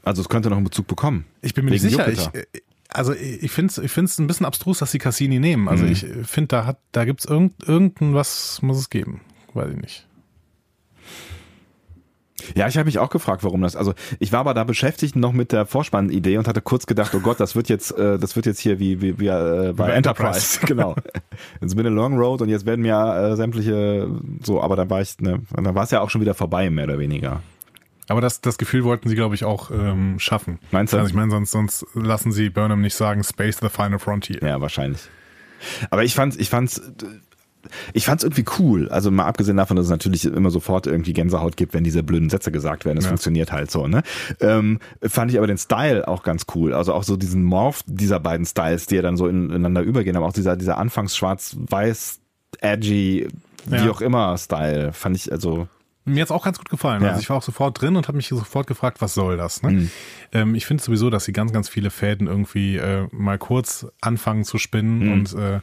Also 0.03 0.22
es 0.22 0.28
könnte 0.31 0.49
noch 0.49 0.57
einen 0.57 0.64
Bezug 0.64 0.87
bekommen. 0.87 1.26
Ich 1.43 1.53
bin 1.53 1.66
mir 1.66 1.72
nicht 1.72 1.83
sicher. 1.83 2.09
Ich, 2.09 2.26
äh, 2.35 2.45
also 2.89 3.12
ich 3.14 3.51
finde 3.53 3.70
es 3.70 3.78
ich 3.78 3.91
find's 3.93 4.18
ein 4.18 4.26
bisschen 4.26 4.47
abstrus, 4.47 4.78
dass 4.78 4.91
sie 4.91 4.99
Cassini 4.99 5.39
nehmen. 5.39 5.68
Also 5.68 5.85
Mhm. 5.85 5.93
ich 5.93 6.07
finde, 6.24 6.49
da 6.49 6.64
hat, 6.66 6.78
da 6.93 7.05
gibt's 7.05 7.26
irgend, 7.26 7.62
irgendein 7.68 8.14
was 8.14 8.62
muss 8.62 8.78
es 8.78 8.89
geben. 8.91 9.20
Weiß 9.53 9.70
ich 9.70 9.76
nicht. 9.81 10.07
Ja, 12.55 12.68
ich 12.68 12.76
habe 12.76 12.86
mich 12.86 12.99
auch 12.99 13.11
gefragt, 13.11 13.45
warum 13.45 13.62
das. 13.62 13.76
Also 13.76 13.95
ich 14.18 14.32
war 14.32 14.41
aber 14.41 14.55
da 14.55 14.64
beschäftigt 14.64 15.16
noch 15.16 15.32
mit 15.32 15.53
der 15.53 15.66
Vorspannidee 15.66 16.38
und 16.38 16.49
hatte 16.49 16.61
kurz 16.61 16.86
gedacht, 16.86 17.14
oh 17.14 17.20
Gott, 17.20 17.41
das 17.41 17.57
wird 17.57 17.68
jetzt, 17.68 17.97
äh, 17.97 18.18
das 18.18 18.36
wird 18.36 18.47
jetzt 18.47 18.61
hier 18.61 18.78
wie 18.78 19.01
wie, 19.01 19.18
wie 19.18 19.26
äh, 19.26 19.72
bei 19.76 19.91
bei 19.91 19.93
Enterprise. 19.93 20.61
Enterprise. 20.61 20.61
genau. 20.66 20.95
It's 21.61 21.74
been 21.74 21.86
a 21.86 21.91
long 21.91 22.16
road 22.16 22.43
und 22.43 22.49
jetzt 22.49 22.66
werden 22.66 22.82
mir 22.82 22.97
äh, 22.97 23.36
sämtliche 23.36 24.09
so, 24.43 24.61
aber 24.61 24.76
dann 24.76 24.91
war 24.91 25.01
ich, 25.01 25.18
ne, 25.20 25.41
dann 25.55 25.74
war 25.74 25.84
es 25.84 25.91
ja 25.91 26.01
auch 26.01 26.11
schon 26.11 26.20
wieder 26.20 26.34
vorbei, 26.34 26.70
mehr 26.70 26.84
oder 26.84 26.99
weniger. 26.99 27.43
Aber 28.09 28.20
das, 28.20 28.41
das 28.41 28.59
Gefühl 28.59 28.82
wollten 28.82 29.09
sie, 29.09 29.14
glaube 29.14 29.36
ich, 29.36 29.45
auch 29.45 29.70
ähm, 29.70 30.18
schaffen. 30.18 30.59
Meinst 30.72 30.93
du? 30.93 30.97
Also 30.97 31.09
ich 31.09 31.14
meine, 31.14 31.30
sonst, 31.30 31.53
sonst 31.53 31.86
lassen 31.95 32.32
sie 32.32 32.51
Burnham 32.51 32.80
nicht 32.80 32.97
sagen, 32.97 33.22
Space 33.22 33.59
the 33.61 33.68
final 33.68 34.01
frontier. 34.01 34.41
Ja, 34.43 34.61
wahrscheinlich. 34.61 35.03
Aber 35.91 36.03
ich 36.03 36.14
fand's, 36.14 36.36
ich 36.36 36.51
fand's, 36.51 36.82
ich 37.93 38.07
fand's 38.07 38.25
irgendwie 38.25 38.45
cool. 38.59 38.89
Also 38.89 39.11
mal 39.11 39.27
abgesehen 39.27 39.57
davon, 39.57 39.77
dass 39.77 39.87
es 39.87 39.91
natürlich 39.91 40.25
immer 40.25 40.51
sofort 40.51 40.87
irgendwie 40.87 41.13
Gänsehaut 41.13 41.57
gibt, 41.57 41.75
wenn 41.75 41.85
diese 41.85 42.03
blöden 42.03 42.31
Sätze 42.31 42.51
gesagt 42.53 42.85
werden. 42.85 42.99
Es 42.99 43.05
Ja. 43.05 43.11
funktioniert 43.11 43.53
halt 43.53 43.71
so, 43.71 43.87
ne? 43.87 44.03
Ähm, 44.41 44.79
fand 45.03 45.31
ich 45.31 45.39
aber 45.39 45.47
den 45.47 45.59
Style 45.59 46.07
auch 46.09 46.23
ganz 46.23 46.47
cool. 46.55 46.73
Also 46.75 46.93
auch 46.95 47.03
so 47.05 47.17
diesen 47.17 47.43
Morph 47.45 47.83
dieser 47.87 48.21
beiden 48.21 48.47
Styles, 48.47 48.87
die 48.87 48.97
ja 48.97 49.03
dann 49.03 49.17
so 49.17 49.27
in- 49.29 49.51
ineinander 49.51 49.83
übergehen, 49.83 50.17
aber 50.17 50.27
auch 50.27 50.33
dieser, 50.33 50.57
dieser 50.57 50.79
anfangs 50.79 51.17
schwarz-weiß, 51.17 52.21
edgy, 52.61 53.29
wie 53.67 53.77
Ja. 53.77 53.91
auch 53.91 54.01
immer 54.01 54.37
Style, 54.39 54.93
fand 54.93 55.17
ich 55.17 55.31
also, 55.33 55.69
Mir 56.07 56.22
hat's 56.22 56.30
auch 56.30 56.44
ganz 56.44 56.59
gut 56.59 56.70
gefallen. 56.70 57.03
Ja. 57.03 57.11
Also 57.11 57.20
ich 57.20 57.28
war 57.28 57.36
auch 57.36 57.42
sofort 57.42 57.80
drin 57.80 57.94
und 57.94 58.09
habe 58.09 58.16
mich 58.16 58.28
sofort 58.28 58.66
gefragt, 58.66 59.01
was 59.01 59.12
soll 59.12 59.36
das? 59.36 59.62
Ne? 59.62 59.90
Ähm, 60.32 60.55
ich 60.55 60.64
finde 60.64 60.82
sowieso, 60.82 61.11
dass 61.11 61.24
sie 61.24 61.32
ganz, 61.32 61.53
ganz 61.53 61.68
viele 61.68 61.90
Fäden 61.90 62.26
irgendwie 62.26 62.76
äh, 62.76 63.07
mal 63.12 63.38
kurz 63.38 63.86
anfangen 64.01 64.44
zu 64.44 64.59
spinnen 64.59 65.12
und 65.12 65.34
äh, 65.34 65.61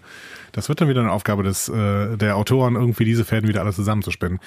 das 0.52 0.70
wird 0.70 0.80
dann 0.80 0.90
wieder 0.90 1.02
eine 1.02 1.12
Aufgabe 1.12 1.42
des 1.44 1.70
äh, 1.70 2.18
der 2.18 2.36
Autoren, 2.38 2.76
irgendwie 2.76 3.06
diese 3.06 3.26
Fäden 3.26 3.50
wieder 3.50 3.62
alle 3.62 3.74
zusammenzuspinnen. 3.74 4.40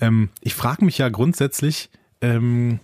Ähm, 0.00 0.30
ich 0.40 0.54
frage 0.54 0.84
mich 0.84 0.98
ja 0.98 1.08
grundsätzlich, 1.08 1.90
ähm, 2.20 2.78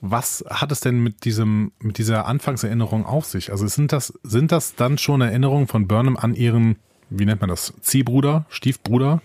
was 0.00 0.44
hat 0.48 0.70
es 0.70 0.80
denn 0.80 1.02
mit 1.02 1.24
diesem 1.24 1.72
mit 1.80 1.98
dieser 1.98 2.26
Anfangserinnerung 2.26 3.06
auf 3.06 3.24
sich? 3.24 3.50
Also 3.50 3.66
sind 3.66 3.92
das 3.92 4.12
sind 4.22 4.52
das 4.52 4.76
dann 4.76 4.98
schon 4.98 5.20
Erinnerungen 5.20 5.66
von 5.66 5.88
Burnham 5.88 6.16
an 6.16 6.34
ihren 6.34 6.76
wie 7.10 7.26
nennt 7.26 7.40
man 7.40 7.50
das 7.50 7.74
Ziehbruder, 7.80 8.46
Stiefbruder? 8.48 9.20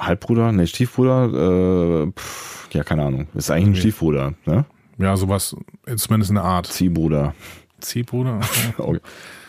Halbbruder, 0.00 0.52
nee, 0.52 0.66
Stiefbruder, 0.66 2.04
äh, 2.06 2.12
pff, 2.12 2.68
ja, 2.72 2.84
keine 2.84 3.04
Ahnung. 3.04 3.28
Ist 3.34 3.50
eigentlich 3.50 3.66
ein 3.66 3.70
Okay. 3.72 3.80
Stiefbruder, 3.80 4.34
ne? 4.46 4.64
Ja, 4.98 5.16
sowas 5.16 5.56
zumindest 5.96 6.30
in 6.30 6.34
der 6.36 6.44
Art. 6.44 6.66
Ziehbruder. 6.66 7.34
Ziehbruder, 7.80 8.40
Or- 8.78 9.00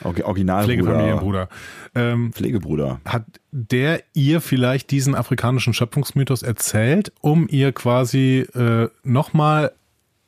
Or- 0.03 0.25
Originalbruder. 0.25 0.63
Pflegefamilienbruder. 0.65 1.49
Ähm, 1.95 2.31
Pflegebruder. 2.33 3.01
hat 3.05 3.25
der 3.51 4.01
ihr 4.13 4.39
vielleicht 4.39 4.89
diesen 4.91 5.13
afrikanischen 5.15 5.73
Schöpfungsmythos 5.73 6.41
erzählt, 6.41 7.11
um 7.21 7.47
ihr 7.49 7.73
quasi 7.73 8.47
äh, 8.55 8.87
nochmal 9.03 9.73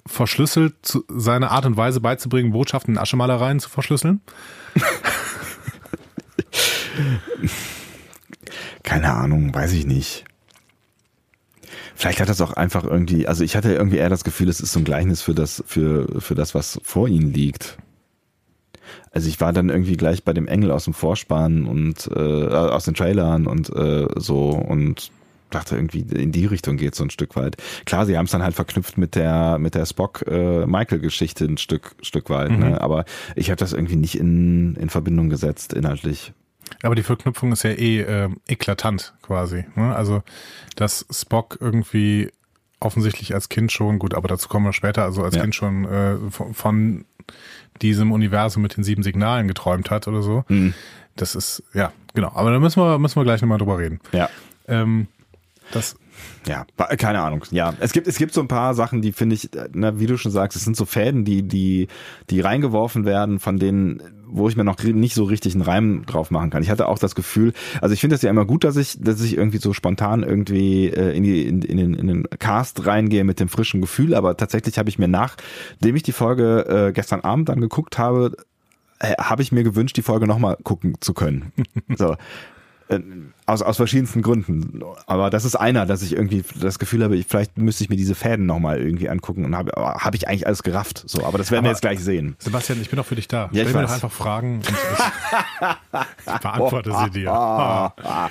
verschlüsselt 0.06 0.76
zu, 0.82 1.06
seine 1.08 1.50
Art 1.52 1.66
und 1.66 1.78
Weise 1.78 2.02
beizubringen, 2.02 2.52
Botschaften 2.52 2.96
in 2.96 3.00
Aschemalereien 3.00 3.62
zu 3.62 3.70
verschlüsseln? 3.70 4.20
Keine 8.84 9.14
Ahnung, 9.14 9.54
weiß 9.54 9.74
ich 9.74 9.86
nicht. 9.86 10.26
Vielleicht 11.96 12.20
hat 12.20 12.30
das 12.30 12.42
auch 12.42 12.54
einfach 12.54 12.84
irgendwie, 12.84 13.28
also 13.28 13.44
ich 13.44 13.56
hatte 13.56 13.74
irgendwie 13.74 13.98
eher 13.98 14.10
das 14.10 14.24
Gefühl, 14.24 14.50
es 14.50 14.60
ist 14.60 14.74
so 14.74 14.80
ein 14.80 14.86
Gleichnis 14.86 15.22
für 15.22 15.34
das, 15.34 15.64
für, 15.66 16.22
für 16.22 16.36
das, 16.36 16.54
was 16.54 16.80
vor 16.84 17.08
ihnen 17.08 17.34
liegt. 17.34 17.78
Also 19.12 19.30
ich 19.30 19.40
war 19.40 19.54
dann 19.54 19.70
irgendwie 19.70 19.96
gleich 19.96 20.24
bei 20.24 20.34
dem 20.34 20.48
Engel 20.48 20.72
aus 20.72 20.86
dem 20.86 20.94
Vorspann 20.94 21.66
und 21.66 22.10
äh, 22.14 22.20
aus 22.20 22.86
den 22.86 22.96
Trailern 22.96 23.48
und 23.48 23.70
äh, 23.70 24.08
so 24.16 24.50
und 24.50 25.12
dachte 25.52 25.76
irgendwie 25.76 26.00
in 26.00 26.32
die 26.32 26.48
Richtung 26.48 26.78
geht 26.78 26.96
so 26.96 27.04
ein 27.04 27.12
Stück 27.12 27.36
weit. 27.36 27.58
Klar, 27.86 28.08
sie 28.08 28.18
haben 28.18 28.26
es 28.26 28.32
dann 28.32 28.42
halt 28.42 28.56
verknüpft 28.56 28.98
mit 28.98 29.14
der 29.14 29.60
mit 29.60 29.76
der 29.76 29.86
Spock 29.86 30.26
äh, 30.28 30.66
Michael 30.66 31.00
Geschichte 31.00 31.46
ein 31.46 31.58
Stück 31.58 31.96
Stück 32.02 32.32
weit, 32.32 32.58
ne? 32.58 32.82
aber 32.82 33.06
ich 33.36 33.52
habe 33.52 33.58
das 33.58 33.74
irgendwie 33.74 33.96
nicht 33.96 34.18
in 34.18 34.76
in 34.76 34.90
Verbindung 34.90 35.30
gesetzt 35.30 35.74
inhaltlich. 35.74 36.34
Aber 36.82 36.96
die 36.96 37.04
Verknüpfung 37.04 37.52
ist 37.52 37.64
ja 37.64 37.72
eh 37.72 38.02
äh, 38.02 38.30
eklatant 38.48 39.14
quasi. 39.22 39.66
Ne? 39.76 39.96
Also, 39.96 40.24
dass 40.76 41.06
Spock 41.12 41.58
irgendwie 41.60 42.32
offensichtlich 42.80 43.34
als 43.34 43.48
Kind 43.50 43.72
schon, 43.72 44.00
gut, 44.00 44.14
aber 44.14 44.28
dazu 44.28 44.50
kommen 44.50 44.66
wir 44.66 44.74
später, 44.74 45.04
also 45.04 45.24
als 45.24 45.36
Ja. 45.36 45.42
Kind 45.42 45.56
schon 45.56 45.86
äh, 45.86 46.18
von, 46.32 46.54
von 46.54 47.06
diesem 47.82 48.12
Universum 48.12 48.62
mit 48.62 48.76
den 48.76 48.84
sieben 48.84 49.04
Signalen 49.04 49.48
geträumt 49.48 49.90
hat 49.90 50.08
oder 50.08 50.22
so. 50.22 50.44
Das 51.16 51.36
ist, 51.36 51.64
ja, 51.74 51.94
genau. 52.14 52.32
Aber 52.36 52.52
da 52.52 52.60
müssen 52.60 52.82
wir, 52.82 53.00
müssen 53.00 53.16
wir 53.16 53.24
gleich 53.24 53.42
nochmal 53.42 53.58
drüber 53.60 53.78
reden. 53.78 54.00
Ja. 54.12 54.30
Ähm, 54.68 55.08
Das 55.72 55.96
ja, 56.48 56.66
keine 56.98 57.22
Ahnung. 57.22 57.44
Ja, 57.52 57.74
es 57.80 57.94
gibt 57.94 58.08
es 58.08 58.18
gibt 58.18 58.34
so 58.34 58.42
ein 58.42 58.48
paar 58.48 58.74
Sachen, 58.74 59.02
die 59.02 59.12
finde 59.12 59.36
ich, 59.36 59.50
na, 59.74 60.00
wie 60.00 60.08
du 60.08 60.18
schon 60.18 60.32
sagst, 60.32 60.58
es 60.58 60.64
sind 60.64 60.76
so 60.76 60.86
Fäden, 60.86 61.26
die 61.26 61.44
die 61.44 61.88
die 62.30 62.42
reingeworfen 62.42 63.06
werden, 63.06 63.40
von 63.40 63.58
denen 63.58 64.02
wo 64.36 64.50
ich 64.50 64.56
mir 64.56 64.64
noch 64.64 64.82
nicht 64.82 65.14
so 65.14 65.26
richtig 65.26 65.54
einen 65.54 65.62
Reim 65.62 66.06
drauf 66.08 66.32
machen 66.32 66.50
kann. 66.50 66.64
Ich 66.64 66.72
hatte 66.72 66.88
auch 66.88 66.98
das 66.98 67.14
Gefühl, 67.14 67.54
also 67.82 67.94
ich 67.94 68.02
finde 68.02 68.16
das 68.16 68.24
ja 68.24 68.32
immer 68.32 68.46
gut, 68.46 68.64
dass 68.64 68.78
ich 68.78 69.00
dass 69.00 69.22
ich 69.22 69.38
irgendwie 69.38 69.60
so 69.60 69.74
spontan 69.74 70.24
irgendwie 70.24 70.88
äh, 70.88 71.16
in 71.16 71.24
die 71.24 71.48
in, 71.48 71.62
in 71.62 71.78
den 71.78 71.94
in 71.94 72.08
den 72.08 72.24
Cast 72.40 72.86
reingehe 72.86 73.24
mit 73.24 73.40
dem 73.40 73.48
frischen 73.48 73.80
Gefühl, 73.80 74.16
aber 74.16 74.36
tatsächlich 74.36 74.78
habe 74.78 74.90
ich 74.90 75.00
mir 75.00 75.08
nachdem 75.08 75.96
ich 75.96 76.04
die 76.04 76.12
Folge 76.12 76.88
äh, 76.88 76.92
gestern 76.92 77.22
Abend 77.22 77.50
dann 77.50 77.62
geguckt 77.62 77.98
habe, 77.98 78.36
äh, 79.00 79.14
habe 79.20 79.42
ich 79.42 79.52
mir 79.52 79.64
gewünscht, 79.64 79.98
die 79.98 80.02
Folge 80.02 80.28
nochmal 80.28 80.58
gucken 80.64 80.96
zu 81.00 81.14
können. 81.14 81.52
so, 81.96 82.14
äh, 82.14 82.18
aus, 83.46 83.62
aus 83.62 83.78
verschiedensten 83.78 84.22
Gründen. 84.22 84.82
Aber 85.06 85.30
das 85.30 85.46
ist 85.46 85.56
einer, 85.56 85.86
dass 85.86 86.02
ich 86.02 86.14
irgendwie 86.14 86.44
das 86.60 86.80
Gefühl 86.80 87.04
habe, 87.04 87.16
ich, 87.16 87.28
vielleicht 87.28 87.58
müsste 87.58 87.84
ich 87.84 87.90
mir 87.90 87.96
diese 87.96 88.16
Fäden 88.16 88.46
nochmal 88.46 88.80
irgendwie 88.80 89.10
angucken 89.10 89.46
und 89.46 89.56
habe 89.56 89.72
habe 89.76 90.16
ich 90.16 90.28
eigentlich 90.28 90.48
alles 90.48 90.64
gerafft. 90.64 91.04
So, 91.06 91.26
aber 91.26 91.38
das 91.38 91.52
werden 91.52 91.60
aber 91.60 91.68
wir 91.68 91.72
jetzt 91.72 91.82
gleich 91.82 92.00
sehen. 92.00 92.36
Sebastian, 92.40 92.82
ich 92.82 92.90
bin 92.90 93.00
auch 93.00 93.06
für 93.06 93.16
dich 93.16 93.28
da. 93.28 93.50
Ja, 93.52 93.64
Stell 93.64 93.74
mir 93.82 93.88
doch 93.88 93.94
einfach 93.94 94.12
Fragen 94.12 94.58
und 94.58 94.70
ich, 94.70 94.76
ich 96.34 96.40
beantworte 96.40 96.94
sie 97.04 97.10
dir. 97.12 97.32
Ah. 97.34 98.30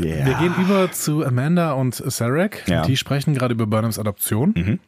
Yeah. 0.00 0.24
Wir 0.24 0.34
gehen 0.34 0.54
über 0.58 0.90
zu 0.90 1.24
Amanda 1.24 1.72
und 1.72 1.94
Sarek. 1.94 2.64
Ja. 2.66 2.82
Die 2.82 2.96
sprechen 2.96 3.34
gerade 3.34 3.52
über 3.52 3.66
Burnhams 3.66 3.98
Adoption. 3.98 4.54
Mhm 4.56 4.78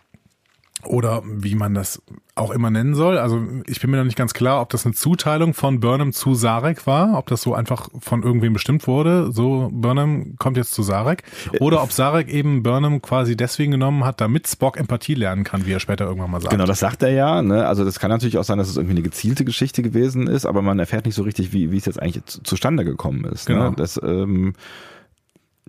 oder 0.87 1.23
wie 1.25 1.55
man 1.55 1.75
das 1.75 2.03
auch 2.37 2.51
immer 2.51 2.71
nennen 2.71 2.95
soll. 2.95 3.17
Also 3.17 3.41
ich 3.67 3.81
bin 3.81 3.91
mir 3.91 3.99
noch 3.99 4.05
nicht 4.05 4.17
ganz 4.17 4.35
klar, 4.35 4.61
ob 4.61 4.71
das 4.71 4.85
eine 4.85 4.95
Zuteilung 4.95 5.55
von 5.55 5.79
Burnham 5.79 6.13
zu 6.13 6.35
Sarek 6.35 6.87
war, 6.87 7.17
ob 7.17 7.27
das 7.27 7.43
so 7.43 7.55
einfach 7.55 7.89
von 8.01 8.23
irgendwem 8.23 8.53
bestimmt 8.53 8.89
wurde, 8.89 9.31
so 9.31 9.71
Burnham 9.73 10.35
kommt 10.39 10.57
jetzt 10.57 10.73
zu 10.73 10.83
Sarek, 10.83 11.23
oder 11.61 11.83
ob 11.83 11.93
Sarek 11.93 12.29
eben 12.29 12.63
Burnham 12.63 13.01
quasi 13.03 13.37
deswegen 13.37 13.73
genommen 13.73 14.05
hat, 14.05 14.21
damit 14.21 14.49
Spock 14.49 14.77
Empathie 14.77 15.15
lernen 15.15 15.45
kann, 15.45 15.65
wie 15.67 15.73
er 15.73 15.81
später 15.81 16.07
irgendwann 16.07 16.33
mal 16.33 16.41
sagt. 16.41 16.51
Genau, 16.51 16.67
das 16.67 16.81
sagt 16.81 17.03
er 17.03 17.11
ja. 17.11 17.41
Ne? 17.41 17.67
Also 17.67 17.85
das 17.85 18.01
kann 18.01 18.11
natürlich 18.11 18.39
auch 18.39 18.45
sein, 18.45 18.59
dass 18.59 18.69
es 18.69 18.77
irgendwie 18.77 18.95
eine 18.95 19.03
gezielte 19.03 19.45
Geschichte 19.45 19.83
gewesen 19.83 20.27
ist, 20.27 20.45
aber 20.45 20.61
man 20.61 20.79
erfährt 20.81 21.07
nicht 21.07 21.15
so 21.15 21.23
richtig, 21.23 21.53
wie, 21.53 21.71
wie 21.71 21.77
es 21.77 21.85
jetzt 21.85 22.03
eigentlich 22.03 22.25
zustande 22.25 22.85
gekommen 22.85 23.25
ist. 23.25 23.49
Ne? 23.49 23.55
Genau. 23.55 23.71
Ne? 23.71 23.77
Das, 23.77 24.01
ähm, 24.03 24.55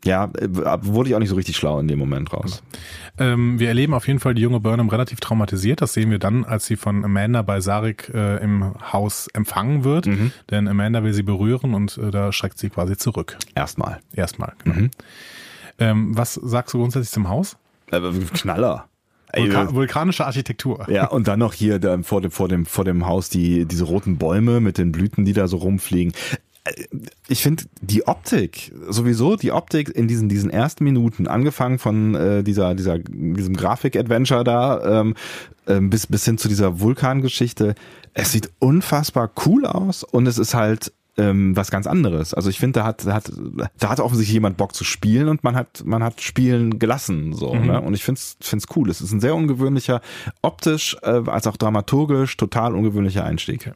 ja, 0.03 0.25
äh, 0.37 0.47
wurde 0.81 1.09
ich 1.09 1.15
auch 1.15 1.19
nicht 1.19 1.29
so 1.29 1.35
richtig 1.35 1.55
schlau 1.55 1.79
in 1.79 1.87
dem 1.87 1.99
Moment 1.99 2.33
raus. 2.33 2.61
Ähm, 3.17 3.59
wir 3.59 3.69
erleben 3.69 3.93
auf 3.93 4.07
jeden 4.07 4.19
Fall 4.19 4.35
die 4.35 4.41
junge 4.41 4.59
Burnham 4.59 4.89
relativ 4.89 5.19
traumatisiert. 5.19 5.81
Das 5.81 5.93
sehen 5.93 6.11
wir 6.11 6.19
dann, 6.19 6.43
als 6.43 6.65
sie 6.65 6.75
von 6.75 7.03
Amanda 7.05 7.41
bei 7.41 7.61
Sarik 7.61 8.11
äh, 8.13 8.37
im 8.43 8.73
Haus 8.91 9.27
empfangen 9.33 9.83
wird. 9.83 10.07
Mhm. 10.07 10.31
Denn 10.51 10.67
Amanda 10.67 11.03
will 11.03 11.13
sie 11.13 11.23
berühren 11.23 11.73
und 11.73 11.97
äh, 11.97 12.11
da 12.11 12.31
schreckt 12.31 12.59
sie 12.59 12.69
quasi 12.69 12.97
zurück. 12.97 13.37
Erstmal. 13.55 13.99
Erstmal, 14.13 14.53
genau. 14.63 14.75
Mhm. 14.75 14.91
Ähm, 15.79 16.17
was 16.17 16.35
sagst 16.35 16.73
du 16.73 16.79
grundsätzlich 16.79 17.11
zum 17.11 17.29
Haus? 17.29 17.57
Äh, 17.91 18.01
Knaller. 18.33 18.87
Vulkan 19.35 19.75
vulkanische 19.75 20.25
Architektur. 20.25 20.85
Ja, 20.89 21.07
und 21.07 21.27
dann 21.27 21.39
noch 21.39 21.53
hier 21.53 21.79
da 21.79 21.97
vor 22.03 22.21
dem, 22.21 22.31
vor 22.31 22.47
dem, 22.47 22.65
vor 22.65 22.85
dem 22.85 23.05
Haus 23.05 23.29
die, 23.29 23.65
diese 23.65 23.83
roten 23.83 24.17
Bäume 24.17 24.61
mit 24.61 24.77
den 24.77 24.91
Blüten, 24.93 25.25
die 25.25 25.33
da 25.33 25.47
so 25.47 25.57
rumfliegen 25.57 26.13
ich 27.27 27.43
finde 27.43 27.65
die 27.81 28.07
Optik 28.07 28.71
sowieso 28.89 29.35
die 29.35 29.51
Optik 29.51 29.89
in 29.89 30.07
diesen 30.07 30.29
diesen 30.29 30.49
ersten 30.49 30.83
Minuten 30.83 31.27
angefangen 31.27 31.77
von 31.77 32.15
äh, 32.15 32.43
dieser 32.43 32.73
dieser 32.73 32.97
diesem 32.99 33.55
Grafik 33.55 33.95
Adventure 33.95 34.43
da 34.43 35.01
ähm, 35.01 35.15
ähm, 35.67 35.89
bis 35.89 36.07
bis 36.07 36.25
hin 36.25 36.37
zu 36.37 36.47
dieser 36.47 36.79
Vulkangeschichte 36.79 37.75
es 38.13 38.31
sieht 38.31 38.49
unfassbar 38.59 39.31
cool 39.45 39.65
aus 39.65 40.03
und 40.03 40.25
es 40.27 40.39
ist 40.39 40.55
halt 40.55 40.91
ähm, 41.17 41.55
was 41.55 41.69
ganz 41.69 41.85
anderes 41.85 42.33
also 42.33 42.49
ich 42.49 42.59
finde 42.59 42.79
da 42.79 42.85
hat 42.85 43.05
da 43.05 43.13
hat 43.13 43.31
da 43.79 43.89
hat 43.89 43.99
offensichtlich 43.99 44.33
jemand 44.33 44.57
Bock 44.57 44.73
zu 44.73 44.83
spielen 44.83 45.29
und 45.29 45.43
man 45.43 45.55
hat 45.55 45.83
man 45.85 46.03
hat 46.03 46.21
spielen 46.21 46.79
gelassen 46.79 47.33
so 47.33 47.53
mhm. 47.53 47.67
ne? 47.67 47.81
und 47.81 47.93
ich 47.93 48.03
finde 48.03 48.19
es 48.19 48.65
cool 48.75 48.89
es 48.89 49.01
ist 49.01 49.11
ein 49.11 49.19
sehr 49.19 49.35
ungewöhnlicher 49.35 50.01
optisch 50.41 50.97
äh, 51.03 51.21
als 51.27 51.45
auch 51.45 51.57
dramaturgisch 51.57 52.37
total 52.37 52.73
ungewöhnlicher 52.73 53.23
Einstieg 53.23 53.67
okay. 53.67 53.73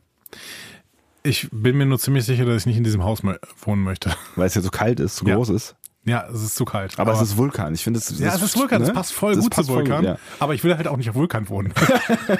Ich 1.30 1.48
bin 1.52 1.78
mir 1.78 1.86
nur 1.86 2.00
ziemlich 2.00 2.26
sicher, 2.26 2.44
dass 2.44 2.64
ich 2.64 2.66
nicht 2.66 2.78
in 2.78 2.84
diesem 2.84 3.04
Haus 3.04 3.22
wohnen 3.62 3.84
möchte. 3.84 4.12
Weil 4.36 4.48
es 4.48 4.56
ja 4.56 4.62
so 4.62 4.72
kalt 4.72 5.00
ist, 5.00 5.18
zu 5.18 5.28
ja. 5.28 5.36
groß 5.36 5.50
ist. 5.50 5.76
Ja, 6.04 6.26
es 6.34 6.42
ist 6.42 6.56
zu 6.56 6.66
kalt. 6.66 6.98
Aber, 6.98 7.12
aber 7.12 7.22
es 7.22 7.30
ist 7.30 7.38
Vulkan. 7.38 7.72
Ich 7.76 7.84
finde 7.84 8.00
es. 8.00 8.18
Ja, 8.18 8.34
es 8.34 8.42
ist 8.42 8.58
Vulkan. 8.58 8.82
Ne? 8.82 8.88
Das 8.88 8.96
passt 8.96 9.14
voll 9.14 9.36
das 9.36 9.44
gut 9.44 9.54
passt 9.54 9.68
zu 9.68 9.76
Vulkan. 9.76 9.98
Gut, 9.98 10.06
ja. 10.06 10.18
Aber 10.40 10.56
ich 10.56 10.64
will 10.64 10.76
halt 10.76 10.88
auch 10.88 10.98
nicht 10.98 11.08
auf 11.08 11.14
Vulkan 11.16 11.48
wohnen. 11.50 11.72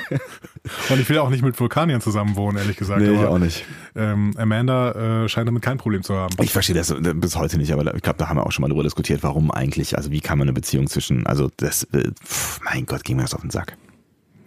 Und 0.90 1.00
ich 1.00 1.08
will 1.08 1.20
auch 1.20 1.30
nicht 1.30 1.44
mit 1.44 1.60
Vulkaniern 1.60 2.02
zusammen 2.02 2.36
wohnen, 2.36 2.58
ehrlich 2.58 2.78
gesagt. 2.78 3.00
Nee, 3.00 3.10
aber, 3.10 3.20
ich 3.20 3.26
auch 3.28 3.38
nicht. 3.38 3.64
Ähm, 3.96 4.34
Amanda 4.38 5.26
äh, 5.26 5.30
scheint 5.30 5.48
damit 5.48 5.62
kein 5.62 5.78
Problem 5.78 6.02
zu 6.02 6.16
haben. 6.16 6.36
Ich 6.42 6.52
verstehe 6.52 6.76
das 6.76 6.90
äh, 6.90 7.14
bis 7.14 7.36
heute 7.36 7.60
nicht, 7.60 7.72
aber 7.72 7.94
ich 7.94 8.02
glaube, 8.02 8.18
da 8.18 8.28
haben 8.28 8.38
wir 8.38 8.46
auch 8.48 8.52
schon 8.52 8.64
mal 8.64 8.70
drüber 8.70 8.84
diskutiert, 8.84 9.22
warum 9.22 9.52
eigentlich, 9.52 9.98
also 9.98 10.10
wie 10.10 10.22
kann 10.22 10.40
man 10.40 10.48
eine 10.48 10.54
Beziehung 10.54 10.88
zwischen, 10.88 11.28
also 11.28 11.52
das, 11.58 11.84
äh, 11.94 12.10
mein 12.64 12.88
Gott, 12.88 13.04
ging 13.04 13.18
mir 13.18 13.24
das 13.24 13.36
auf 13.36 13.42
den 13.42 13.52
Sack. 13.52 13.78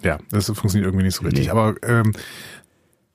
Ja, 0.03 0.18
das 0.30 0.47
funktioniert 0.47 0.86
irgendwie 0.86 1.05
nicht 1.05 1.14
so 1.14 1.24
richtig. 1.24 1.45
Nee. 1.45 1.51
Aber 1.51 1.74
ähm, 1.84 2.12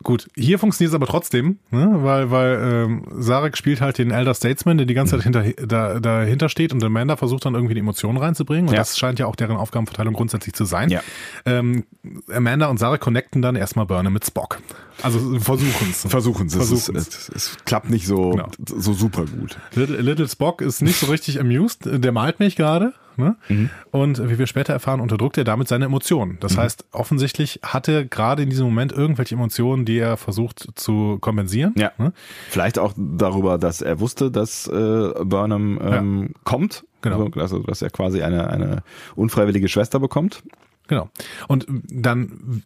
Gut, 0.03 0.27
hier 0.35 0.59
funktioniert 0.59 0.91
es 0.91 0.95
aber 0.95 1.07
trotzdem, 1.07 1.57
ne? 1.71 1.89
weil, 2.03 2.29
weil 2.29 2.59
ähm, 2.61 3.03
Sarek 3.17 3.57
spielt 3.57 3.81
halt 3.81 3.97
den 3.97 4.11
Elder 4.11 4.35
Statesman, 4.35 4.77
der 4.77 4.85
die 4.85 4.93
ganze 4.93 5.15
Zeit 5.15 5.23
hinter, 5.23 5.43
da, 5.65 5.99
dahinter 5.99 6.49
steht 6.49 6.71
und 6.71 6.83
Amanda 6.83 7.15
versucht 7.15 7.45
dann 7.45 7.55
irgendwie 7.55 7.73
die 7.73 7.79
Emotionen 7.79 8.17
reinzubringen 8.19 8.67
und 8.67 8.73
ja. 8.73 8.79
das 8.79 8.97
scheint 8.97 9.17
ja 9.17 9.25
auch 9.25 9.35
deren 9.35 9.57
Aufgabenverteilung 9.57 10.13
grundsätzlich 10.13 10.53
zu 10.53 10.65
sein. 10.65 10.89
Ja. 10.89 11.01
Ähm, 11.45 11.83
Amanda 12.31 12.67
und 12.67 12.77
Sarek 12.77 13.01
connecten 13.01 13.41
dann 13.41 13.55
erstmal 13.55 13.87
Burner 13.87 14.11
mit 14.11 14.23
Spock. 14.23 14.59
Also 15.01 15.39
versuchen 15.39 15.89
es. 15.89 16.05
Versuchen 16.07 16.47
es. 16.47 16.55
Es, 16.55 16.89
es, 16.89 17.29
es, 17.29 17.57
klappt 17.65 17.89
nicht 17.89 18.05
so, 18.05 18.31
genau. 18.31 18.49
so 18.65 18.93
super 18.93 19.25
gut. 19.25 19.57
Little, 19.73 19.97
Little 19.99 20.27
Spock 20.27 20.61
ist 20.61 20.81
nicht 20.81 20.99
so 20.99 21.07
richtig 21.07 21.39
amused, 21.39 21.81
der 21.85 22.11
malt 22.11 22.39
mich 22.39 22.55
gerade. 22.55 22.93
Ne? 23.17 23.35
Mhm. 23.49 23.69
Und 23.91 24.29
wie 24.29 24.37
wir 24.37 24.47
später 24.47 24.73
erfahren, 24.73 24.99
unterdrückt 24.99 25.37
er 25.37 25.43
damit 25.43 25.67
seine 25.67 25.85
Emotionen. 25.85 26.37
Das 26.39 26.55
mhm. 26.55 26.61
heißt, 26.61 26.85
offensichtlich 26.91 27.59
hat 27.63 27.87
er 27.87 28.05
gerade 28.05 28.43
in 28.43 28.49
diesem 28.49 28.65
Moment 28.65 28.91
irgendwelche 28.91 29.35
Emotionen, 29.35 29.85
die 29.85 29.97
er 29.97 30.17
versucht 30.17 30.67
zu 30.75 31.17
kompensieren. 31.19 31.73
Ja. 31.77 31.91
Ne? 31.97 32.13
Vielleicht 32.49 32.79
auch 32.79 32.93
darüber, 32.95 33.57
dass 33.57 33.81
er 33.81 33.99
wusste, 33.99 34.31
dass 34.31 34.67
äh, 34.67 35.11
Burnham 35.23 35.79
ähm, 35.81 36.21
ja. 36.23 36.39
kommt. 36.43 36.85
Genau. 37.01 37.29
Also, 37.35 37.59
dass 37.59 37.81
er 37.81 37.89
quasi 37.89 38.21
eine, 38.21 38.49
eine 38.49 38.83
unfreiwillige 39.15 39.67
Schwester 39.67 39.99
bekommt. 39.99 40.43
Genau. 40.87 41.09
Und 41.47 41.67
dann 41.69 42.63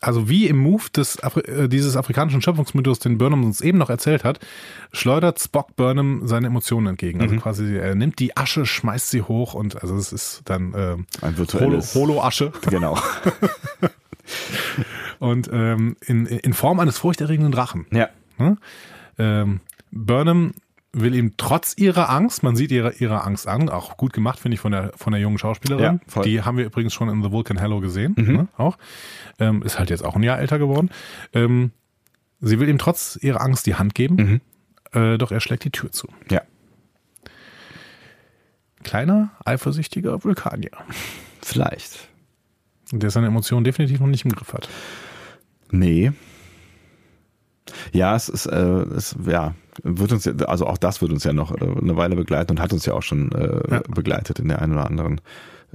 also 0.00 0.28
wie 0.28 0.46
im 0.46 0.58
Move 0.58 0.84
des 0.94 1.22
Afri 1.22 1.40
äh, 1.40 1.68
dieses 1.68 1.96
afrikanischen 1.96 2.40
Schöpfungsmythos, 2.40 3.00
den 3.00 3.18
Burnham 3.18 3.44
uns 3.44 3.60
eben 3.60 3.78
noch 3.78 3.90
erzählt 3.90 4.24
hat, 4.24 4.38
schleudert 4.92 5.40
Spock 5.40 5.74
Burnham 5.76 6.26
seine 6.26 6.46
Emotionen 6.46 6.86
entgegen. 6.86 7.20
Also 7.20 7.34
mhm. 7.34 7.40
quasi 7.40 7.76
er 7.76 7.94
nimmt 7.94 8.18
die 8.20 8.36
Asche, 8.36 8.64
schmeißt 8.64 9.10
sie 9.10 9.22
hoch 9.22 9.54
und 9.54 9.82
also 9.82 9.96
es 9.96 10.12
ist 10.12 10.42
dann 10.44 10.74
äh, 10.74 10.96
ein 11.22 11.36
virtuelles 11.36 11.94
Holo-Asche. 11.94 12.52
Genau. 12.70 12.98
und 15.18 15.50
ähm, 15.52 15.96
in, 16.06 16.26
in 16.26 16.52
Form 16.52 16.78
eines 16.80 16.98
furchterregenden 16.98 17.52
Drachen. 17.52 17.86
Ja. 17.90 18.08
Hm? 18.36 18.58
Ähm, 19.18 19.60
Burnham 19.90 20.52
will 20.92 21.14
ihm 21.14 21.36
trotz 21.36 21.74
ihrer 21.76 22.08
Angst, 22.08 22.42
man 22.42 22.56
sieht 22.56 22.70
ihre, 22.70 22.94
ihre 22.94 23.24
Angst 23.24 23.46
an, 23.46 23.68
auch 23.68 23.96
gut 23.96 24.12
gemacht, 24.12 24.40
finde 24.40 24.54
ich, 24.54 24.60
von 24.60 24.72
der, 24.72 24.92
von 24.96 25.12
der 25.12 25.20
jungen 25.20 25.38
Schauspielerin. 25.38 26.00
Ja, 26.14 26.22
Die 26.22 26.42
haben 26.42 26.56
wir 26.56 26.64
übrigens 26.64 26.94
schon 26.94 27.08
in 27.08 27.22
The 27.22 27.30
Vulcan 27.30 27.58
Hello 27.58 27.80
gesehen, 27.80 28.14
mhm. 28.16 28.32
ne, 28.32 28.48
auch. 28.56 28.78
Ähm, 29.38 29.62
ist 29.62 29.78
halt 29.78 29.90
jetzt 29.90 30.04
auch 30.04 30.16
ein 30.16 30.22
Jahr 30.22 30.38
älter 30.38 30.58
geworden. 30.58 30.90
Ähm, 31.32 31.72
sie 32.40 32.58
will 32.58 32.68
ihm 32.68 32.78
trotz 32.78 33.18
ihrer 33.20 33.40
Angst 33.40 33.66
die 33.66 33.74
Hand 33.74 33.94
geben, 33.94 34.40
mhm. 34.94 34.98
äh, 34.98 35.18
doch 35.18 35.30
er 35.30 35.40
schlägt 35.40 35.64
die 35.64 35.70
Tür 35.70 35.92
zu. 35.92 36.08
Ja. 36.30 36.42
Kleiner, 38.82 39.30
eifersüchtiger 39.44 40.24
Vulkanier. 40.24 40.70
Vielleicht. 41.42 42.08
Der 42.92 43.10
seine 43.10 43.26
Emotionen 43.26 43.64
definitiv 43.64 44.00
noch 44.00 44.06
nicht 44.06 44.24
im 44.24 44.32
Griff 44.32 44.54
hat. 44.54 44.68
Nee. 45.70 46.12
Ja, 47.92 48.16
es 48.16 48.30
ist, 48.30 48.46
äh, 48.46 48.56
es, 48.56 49.14
ja, 49.26 49.54
wird 49.82 50.12
uns, 50.12 50.26
also 50.26 50.66
auch 50.66 50.78
das 50.78 51.00
wird 51.02 51.12
uns 51.12 51.24
ja 51.24 51.32
noch 51.32 51.52
äh, 51.52 51.64
eine 51.64 51.96
Weile 51.96 52.16
begleiten 52.16 52.52
und 52.52 52.60
hat 52.60 52.72
uns 52.72 52.86
ja 52.86 52.94
auch 52.94 53.02
schon 53.02 53.32
äh, 53.32 53.60
ja. 53.70 53.82
begleitet 53.88 54.38
in 54.38 54.48
der 54.48 54.62
einen 54.62 54.72
oder 54.72 54.86
anderen 54.86 55.20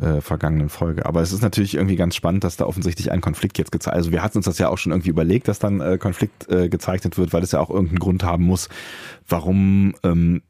äh, 0.02 0.22
vergangenen 0.22 0.70
Folge. 0.70 1.06
Aber 1.06 1.22
es 1.22 1.32
ist 1.32 1.42
natürlich 1.42 1.76
irgendwie 1.76 1.96
ganz 1.96 2.16
spannend, 2.16 2.44
dass 2.44 2.58
da 2.58 2.66
offensichtlich 2.66 3.12
ein 3.12 3.22
Konflikt 3.22 3.58
jetzt 3.58 3.72
gezeigt 3.72 3.96
Also 3.96 4.12
wir 4.12 4.24
hatten 4.24 4.40
uns 4.40 4.46
das 4.46 4.58
ja 4.58 4.70
auch 4.70 4.78
schon 4.78 4.92
irgendwie 4.92 5.10
überlegt, 5.10 5.48
dass 5.48 5.60
dann 5.60 5.82
äh, 5.82 5.98
Konflikt 5.98 6.50
äh, 6.50 6.70
gezeichnet 6.70 7.18
wird, 7.18 7.34
weil 7.34 7.44
es 7.44 7.52
ja 7.52 7.60
auch 7.60 7.70
irgendeinen 7.70 8.00
Grund 8.00 8.24
haben 8.24 8.44
muss, 8.46 8.70
warum 9.28 9.96
ähm, 10.04 10.42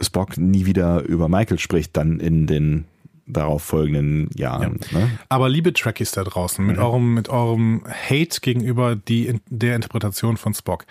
Spock 0.00 0.36
nie 0.36 0.66
wieder 0.66 1.02
über 1.02 1.28
Michael 1.28 1.58
spricht, 1.58 1.96
dann 1.96 2.20
in 2.20 2.46
den 2.46 2.84
darauf 3.26 3.62
folgenden 3.62 4.30
Jahren. 4.34 4.80
Ja. 4.90 4.98
Ne? 4.98 5.10
Aber 5.28 5.48
liebe 5.48 5.72
Trekkies 5.72 6.12
da 6.12 6.24
draußen, 6.24 6.64
mit 6.64 6.76
mhm. 6.76 6.82
eurem, 6.82 7.14
mit 7.14 7.28
eurem 7.28 7.82
Hate 7.86 8.40
gegenüber 8.40 8.96
die, 8.96 9.40
der 9.48 9.76
Interpretation 9.76 10.36
von 10.36 10.54
Spock. 10.54 10.86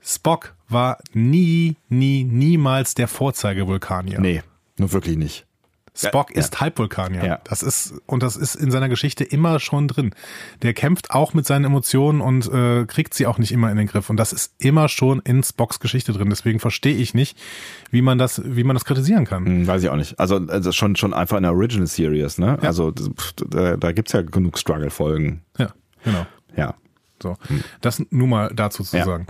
Spock 0.00 0.54
war 0.70 0.98
nie, 1.12 1.76
nie, 1.88 2.24
niemals 2.24 2.94
der 2.94 3.08
Vorzeigevulkanier. 3.08 4.20
Nee, 4.20 4.42
nur 4.78 4.92
wirklich 4.92 5.16
nicht. 5.16 5.46
Spock 5.92 6.30
Ja, 6.30 6.40
ist 6.40 6.54
ja. 6.54 6.60
Halbvulkanier. 6.60 7.24
Ja. 7.24 7.40
Das 7.44 7.62
ist, 7.62 7.94
und 8.06 8.22
das 8.22 8.36
ist 8.36 8.54
in 8.54 8.70
seiner 8.70 8.88
Geschichte 8.88 9.24
immer 9.24 9.58
schon 9.60 9.88
drin. 9.88 10.14
Der 10.62 10.72
kämpft 10.72 11.10
auch 11.10 11.34
mit 11.34 11.46
seinen 11.46 11.64
Emotionen 11.64 12.20
und 12.20 12.50
äh, 12.52 12.86
kriegt 12.86 13.12
sie 13.12 13.26
auch 13.26 13.38
nicht 13.38 13.52
immer 13.52 13.70
in 13.70 13.76
den 13.76 13.86
Griff. 13.86 14.08
Und 14.08 14.16
das 14.16 14.32
ist 14.32 14.54
immer 14.58 14.88
schon 14.88 15.20
in 15.20 15.42
Spocks 15.42 15.80
Geschichte 15.80 16.12
drin. 16.12 16.30
Deswegen 16.30 16.60
verstehe 16.60 16.94
ich 16.94 17.12
nicht, 17.12 17.36
wie 17.90 18.02
man 18.02 18.18
das, 18.18 18.40
wie 18.44 18.64
man 18.64 18.76
das 18.76 18.84
kritisieren 18.84 19.24
kann. 19.24 19.44
Hm, 19.44 19.66
weiß 19.66 19.82
ich 19.82 19.88
auch 19.88 19.96
nicht. 19.96 20.18
Also, 20.18 20.36
also 20.36 20.72
schon, 20.72 20.96
schon 20.96 21.12
einfach 21.12 21.36
in 21.36 21.42
der 21.42 21.52
Original 21.52 21.86
Series, 21.86 22.38
ne? 22.38 22.58
Also 22.62 22.92
pff, 22.92 23.32
da, 23.48 23.76
da 23.76 23.92
gibt's 23.92 24.12
ja 24.12 24.22
genug 24.22 24.58
Struggle-Folgen. 24.58 25.42
Ja, 25.58 25.72
genau. 26.04 26.26
Ja. 26.56 26.74
So, 27.22 27.36
das 27.80 28.02
nur 28.10 28.26
mal 28.28 28.50
dazu 28.54 28.82
zu 28.82 28.96
Ja. 28.96 29.04
sagen. 29.04 29.26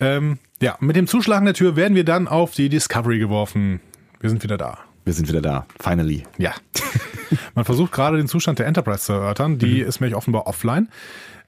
Ähm, 0.00 0.38
ja, 0.60 0.76
mit 0.80 0.96
dem 0.96 1.06
Zuschlagen 1.06 1.44
der 1.46 1.54
Tür 1.54 1.74
werden 1.76 1.94
wir 1.94 2.04
dann 2.04 2.28
auf 2.28 2.52
die 2.52 2.68
Discovery 2.68 3.18
geworfen. 3.18 3.80
Wir 4.20 4.28
sind 4.30 4.42
wieder 4.42 4.58
da. 4.58 4.78
Wir 5.04 5.14
sind 5.14 5.28
wieder 5.28 5.40
da. 5.40 5.66
Finally. 5.80 6.24
Ja. 6.38 6.52
Man 7.54 7.64
versucht 7.64 7.92
gerade 7.92 8.16
den 8.18 8.28
Zustand 8.28 8.58
der 8.58 8.66
Enterprise 8.66 9.00
zu 9.04 9.12
erörtern. 9.14 9.58
Die 9.58 9.80
ist 9.80 10.00
nämlich 10.00 10.14
offenbar 10.16 10.46
offline. 10.46 10.88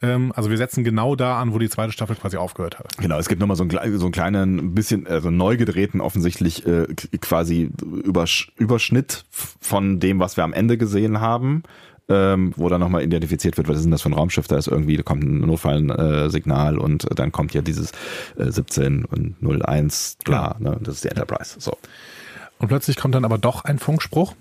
Ähm, 0.01 0.33
also 0.35 0.49
wir 0.51 0.57
setzen 0.57 0.83
genau 0.85 1.15
da 1.17 1.41
an, 1.41 1.53
wo 1.53 1.59
die 1.59 1.69
zweite 1.69 1.93
Staffel 1.93 2.17
quasi 2.17 2.37
aufgehört 2.37 2.79
hat. 2.79 2.97
Genau, 2.99 3.19
es 3.19 3.29
gibt 3.29 3.41
nochmal 3.41 3.57
so 3.57 3.63
einen, 3.63 3.71
klei- 3.71 3.97
so 3.99 4.07
einen 4.07 4.13
kleinen, 4.13 4.75
bisschen, 4.75 5.07
also 5.07 5.31
neu 5.31 5.57
gedrehten, 5.57 6.01
offensichtlich 6.01 6.67
äh, 6.67 6.87
quasi 7.21 7.71
Übersch 8.05 8.53
Überschnitt 8.57 9.25
von 9.31 10.01
dem, 10.01 10.19
was 10.19 10.37
wir 10.37 10.45
am 10.45 10.53
Ende 10.55 10.79
gesehen 10.79 11.21
haben. 11.21 11.63
Ähm, 12.09 12.53
wo 12.57 12.69
dann 12.69 12.81
nochmal 12.81 13.05
identifiziert 13.05 13.57
wird, 13.57 13.69
was 13.69 13.77
ist 13.77 13.85
denn 13.85 13.93
das 13.93 14.03
für 14.03 14.11
ein 14.11 14.15
Raumschiff, 14.15 14.49
da 14.49 14.57
ist 14.57 14.67
irgendwie, 14.67 14.97
da 14.97 15.05
kommt 15.05 15.23
ein 15.23 15.39
Notfallsignal 15.39 16.75
äh, 16.75 16.79
und 16.79 17.07
dann 17.15 17.31
kommt 17.31 17.55
ja 17.55 17.63
dieses 17.63 17.93
äh, 18.37 18.51
17 18.51 19.05
und 19.05 19.37
01, 19.41 20.19
klar, 20.25 20.57
ne, 20.59 20.77
das 20.81 20.97
ist 20.97 21.05
die 21.05 21.09
Enterprise. 21.09 21.55
So. 21.61 21.79
Und 22.59 22.69
plötzlich 22.69 22.97
kommt 22.97 23.15
dann 23.15 23.25
aber 23.25 23.39
doch 23.39 23.65
ein 23.65 23.79
Funkspruch. 23.79 24.35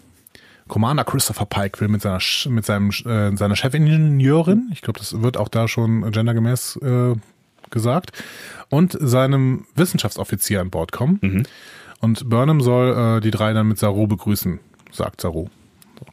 Commander 0.68 1.03
Christopher 1.03 1.45
Pike 1.45 1.80
will 1.82 1.88
mit 1.88 2.01
seiner 2.01 2.20
mit 2.47 2.66
seinem 2.66 2.89
äh, 2.89 3.36
seiner 3.38 3.55
Chefingenieurin, 3.55 4.70
ich 4.72 4.82
glaube, 4.82 4.99
das 4.99 5.22
wird 5.22 5.38
auch 5.38 5.47
da 5.47 5.68
schon 5.68 6.12
gendergemäß 6.12 6.78
äh, 6.78 7.16
gesagt, 7.70 8.24
und 8.70 8.97
seinem 8.99 9.66
Wissenschaftsoffizier 9.76 10.62
an 10.62 10.70
Bord 10.70 10.91
kommen. 10.91 11.20
Und 11.99 12.30
Burnham 12.30 12.62
soll 12.62 13.18
äh, 13.18 13.22
die 13.22 13.32
drei 13.32 13.53
dann 13.53 13.68
mit 13.68 13.80
Saru 13.80 14.07
begrüßen, 14.07 14.59
sagt 14.91 15.22
Saru. 15.22 15.47
So. 15.99 16.05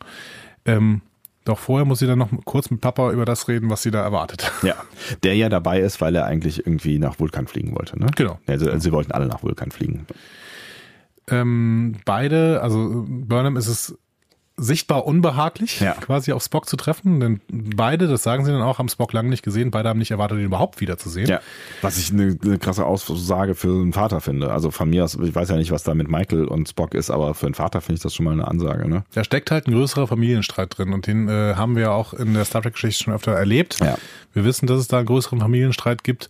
Ähm, 0.64 1.00
doch 1.48 1.58
vorher 1.58 1.84
muss 1.84 1.98
sie 1.98 2.06
dann 2.06 2.18
noch 2.18 2.30
kurz 2.44 2.70
mit 2.70 2.80
Papa 2.80 3.10
über 3.12 3.24
das 3.24 3.48
reden, 3.48 3.70
was 3.70 3.82
sie 3.82 3.90
da 3.90 4.02
erwartet. 4.02 4.50
Ja, 4.62 4.74
der 5.22 5.36
ja 5.36 5.48
dabei 5.48 5.80
ist, 5.80 6.00
weil 6.00 6.14
er 6.14 6.26
eigentlich 6.26 6.66
irgendwie 6.66 6.98
nach 6.98 7.18
Vulkan 7.18 7.46
fliegen 7.46 7.74
wollte, 7.74 7.98
ne? 7.98 8.06
Genau. 8.16 8.38
Also, 8.46 8.78
sie 8.78 8.92
wollten 8.92 9.12
alle 9.12 9.26
nach 9.26 9.42
Vulkan 9.42 9.70
fliegen. 9.70 10.06
Ähm, 11.30 11.96
beide, 12.04 12.60
also 12.62 13.04
Burnham 13.06 13.56
ist 13.56 13.68
es 13.68 13.98
sichtbar 14.58 15.06
unbehaglich, 15.06 15.80
Ja. 15.80 15.92
quasi 15.92 16.32
auf 16.32 16.42
Spock 16.42 16.68
zu 16.68 16.76
treffen, 16.76 17.20
denn 17.20 17.40
beide, 17.50 18.08
das 18.08 18.22
sagen 18.22 18.44
sie 18.44 18.50
dann 18.52 18.60
auch, 18.62 18.78
haben 18.78 18.88
Spock 18.88 19.12
lange 19.12 19.28
nicht 19.30 19.42
gesehen, 19.44 19.70
beide 19.70 19.88
haben 19.88 19.98
nicht 19.98 20.10
erwartet, 20.10 20.38
ihn 20.38 20.44
überhaupt 20.44 20.80
wiederzusehen. 20.80 21.28
Ja, 21.28 21.40
was 21.80 21.96
ich 21.98 22.12
eine, 22.12 22.36
eine 22.42 22.58
krasse 22.58 22.84
Aussage 22.84 23.54
für 23.54 23.68
einen 23.68 23.92
Vater 23.92 24.20
finde. 24.20 24.50
Also 24.52 24.70
von 24.70 24.90
mir 24.90 25.04
aus, 25.04 25.14
ich 25.14 25.34
weiß 25.34 25.48
ja 25.50 25.56
nicht, 25.56 25.70
was 25.70 25.84
da 25.84 25.94
mit 25.94 26.08
Michael 26.10 26.44
und 26.46 26.68
Spock 26.68 26.94
ist, 26.94 27.10
aber 27.10 27.34
für 27.34 27.46
einen 27.46 27.54
Vater 27.54 27.80
finde 27.80 27.94
ich 27.98 28.02
das 28.02 28.14
schon 28.14 28.24
mal 28.24 28.32
eine 28.32 28.48
Ansage, 28.48 28.88
ne? 28.88 29.04
Da 29.14 29.24
steckt 29.24 29.50
halt 29.50 29.66
ein 29.68 29.72
größerer 29.72 30.06
Familienstreit 30.06 30.76
drin 30.76 30.92
und 30.92 31.06
den 31.06 31.28
äh, 31.28 31.54
haben 31.54 31.76
wir 31.76 31.82
ja 31.84 31.90
auch 31.92 32.12
in 32.12 32.34
der 32.34 32.44
Star 32.44 32.62
Trek-Geschichte 32.62 33.04
schon 33.04 33.14
öfter 33.14 33.32
erlebt. 33.32 33.78
Ja. 33.80 33.96
Wir 34.32 34.44
wissen, 34.44 34.66
dass 34.66 34.80
es 34.80 34.88
da 34.88 34.98
einen 34.98 35.06
größeren 35.06 35.40
Familienstreit 35.40 36.04
gibt, 36.04 36.28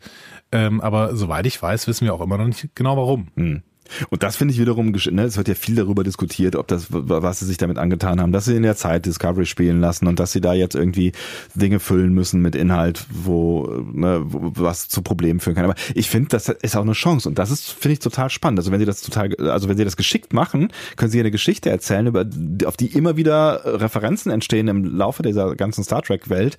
ähm, 0.52 0.80
aber 0.80 1.16
soweit 1.16 1.46
ich 1.46 1.60
weiß, 1.60 1.86
wissen 1.88 2.04
wir 2.04 2.14
auch 2.14 2.20
immer 2.20 2.38
noch 2.38 2.46
nicht 2.46 2.68
genau 2.74 2.96
warum. 2.96 3.28
Hm. 3.36 3.62
Und 4.10 4.22
das 4.22 4.36
finde 4.36 4.54
ich 4.54 4.60
wiederum, 4.60 4.92
ne, 4.92 5.22
es 5.22 5.36
wird 5.36 5.48
ja 5.48 5.54
viel 5.54 5.74
darüber 5.74 6.04
diskutiert, 6.04 6.56
ob 6.56 6.68
das, 6.68 6.86
was 6.90 7.40
sie 7.40 7.46
sich 7.46 7.56
damit 7.56 7.78
angetan 7.78 8.20
haben, 8.20 8.32
dass 8.32 8.44
sie 8.46 8.56
in 8.56 8.62
der 8.62 8.76
Zeit 8.76 9.06
Discovery 9.06 9.46
spielen 9.46 9.80
lassen 9.80 10.06
und 10.06 10.18
dass 10.20 10.32
sie 10.32 10.40
da 10.40 10.54
jetzt 10.54 10.74
irgendwie 10.74 11.12
Dinge 11.54 11.80
füllen 11.80 12.12
müssen 12.12 12.40
mit 12.40 12.54
Inhalt, 12.54 13.06
wo, 13.10 13.66
ne, 13.92 14.22
was 14.24 14.88
zu 14.88 15.02
Problemen 15.02 15.40
führen 15.40 15.56
kann. 15.56 15.64
Aber 15.64 15.76
ich 15.94 16.08
finde, 16.08 16.28
das 16.28 16.48
ist 16.48 16.76
auch 16.76 16.82
eine 16.82 16.92
Chance 16.92 17.28
und 17.28 17.38
das 17.38 17.50
ist, 17.50 17.70
finde 17.70 17.94
ich, 17.94 17.98
total 18.00 18.30
spannend. 18.30 18.58
Also 18.58 18.72
wenn 18.72 18.80
sie 18.80 18.86
das 18.86 19.00
total, 19.00 19.34
also 19.36 19.68
wenn 19.68 19.76
sie 19.76 19.84
das 19.84 19.96
geschickt 19.96 20.32
machen, 20.32 20.72
können 20.96 21.10
sie 21.10 21.20
eine 21.20 21.30
Geschichte 21.30 21.70
erzählen, 21.70 22.06
über, 22.06 22.24
auf 22.64 22.76
die 22.76 22.86
immer 22.86 23.16
wieder 23.16 23.62
Referenzen 23.64 24.30
entstehen 24.30 24.68
im 24.68 24.84
Laufe 24.84 25.22
dieser 25.22 25.54
ganzen 25.56 25.84
Star 25.84 26.02
Trek 26.02 26.28
Welt. 26.30 26.56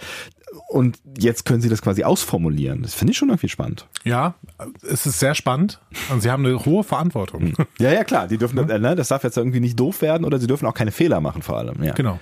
Und 0.68 1.00
jetzt 1.18 1.46
können 1.46 1.62
sie 1.62 1.70
das 1.70 1.82
quasi 1.82 2.04
ausformulieren. 2.04 2.82
Das 2.82 2.94
finde 2.94 3.12
ich 3.12 3.18
schon 3.18 3.30
irgendwie 3.30 3.50
spannend. 3.50 3.88
Ja, 4.04 4.36
es 4.82 5.06
ist 5.06 5.20
sehr 5.20 5.36
spannend 5.36 5.80
und 6.12 6.22
sie 6.22 6.32
haben 6.32 6.46
eine 6.46 6.66
hohe 6.66 6.84
Verantwortung. 6.84 7.19
Ja, 7.80 7.92
ja, 7.92 8.04
klar. 8.04 8.28
Die 8.28 8.38
dürfen, 8.38 8.70
äh, 8.70 8.80
ne, 8.80 8.96
das 8.96 9.08
darf 9.08 9.24
jetzt 9.24 9.38
irgendwie 9.38 9.60
nicht 9.60 9.80
doof 9.80 10.02
werden 10.02 10.26
oder 10.26 10.40
sie 10.40 10.48
dürfen 10.48 10.66
auch 10.66 10.74
keine 10.74 10.92
Fehler 10.92 11.22
machen 11.22 11.42
vor 11.42 11.58
allem. 11.58 11.82
Ja. 11.84 11.94
Genau. 11.94 12.20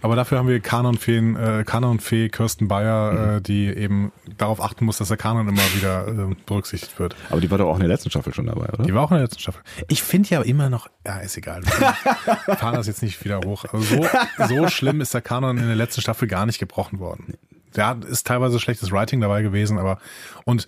Aber 0.00 0.16
dafür 0.16 0.38
haben 0.38 0.48
wir 0.48 0.60
Kanonfeen, 0.60 1.36
äh, 1.36 1.64
Kanonfee 1.64 2.28
Kirsten 2.28 2.68
Bayer, 2.68 3.36
äh, 3.36 3.40
die 3.40 3.66
eben 3.66 4.12
darauf 4.36 4.60
achten 4.60 4.84
muss, 4.84 4.98
dass 4.98 5.08
der 5.08 5.16
Kanon 5.16 5.48
immer 5.48 5.62
wieder 5.74 6.08
äh, 6.08 6.34
berücksichtigt 6.46 6.98
wird. 6.98 7.16
Aber 7.30 7.40
die 7.40 7.50
war 7.50 7.58
doch 7.58 7.68
auch 7.68 7.74
in 7.74 7.80
der 7.80 7.88
letzten 7.88 8.10
Staffel 8.10 8.34
schon 8.34 8.46
dabei, 8.46 8.68
oder? 8.72 8.84
Die 8.84 8.94
war 8.94 9.02
auch 9.02 9.10
in 9.10 9.16
der 9.16 9.24
letzten 9.24 9.40
Staffel. 9.40 9.62
Ich 9.88 10.02
finde 10.02 10.28
ja 10.30 10.42
immer 10.42 10.68
noch, 10.68 10.88
ja, 11.06 11.18
ist 11.18 11.36
egal. 11.36 11.62
Wir 12.46 12.56
fahren 12.56 12.74
das 12.74 12.86
jetzt 12.86 13.02
nicht 13.02 13.24
wieder 13.24 13.40
hoch. 13.44 13.64
Also 13.72 13.84
so, 13.84 14.06
so 14.48 14.68
schlimm 14.68 15.00
ist 15.00 15.14
der 15.14 15.22
Kanon 15.22 15.58
in 15.58 15.66
der 15.66 15.76
letzten 15.76 16.00
Staffel 16.00 16.28
gar 16.28 16.46
nicht 16.46 16.58
gebrochen 16.58 16.98
worden. 16.98 17.34
Ja, 17.76 17.92
ist 17.92 18.26
teilweise 18.26 18.60
schlechtes 18.60 18.92
Writing 18.92 19.20
dabei 19.20 19.42
gewesen, 19.42 19.78
aber 19.78 19.98
und 20.44 20.66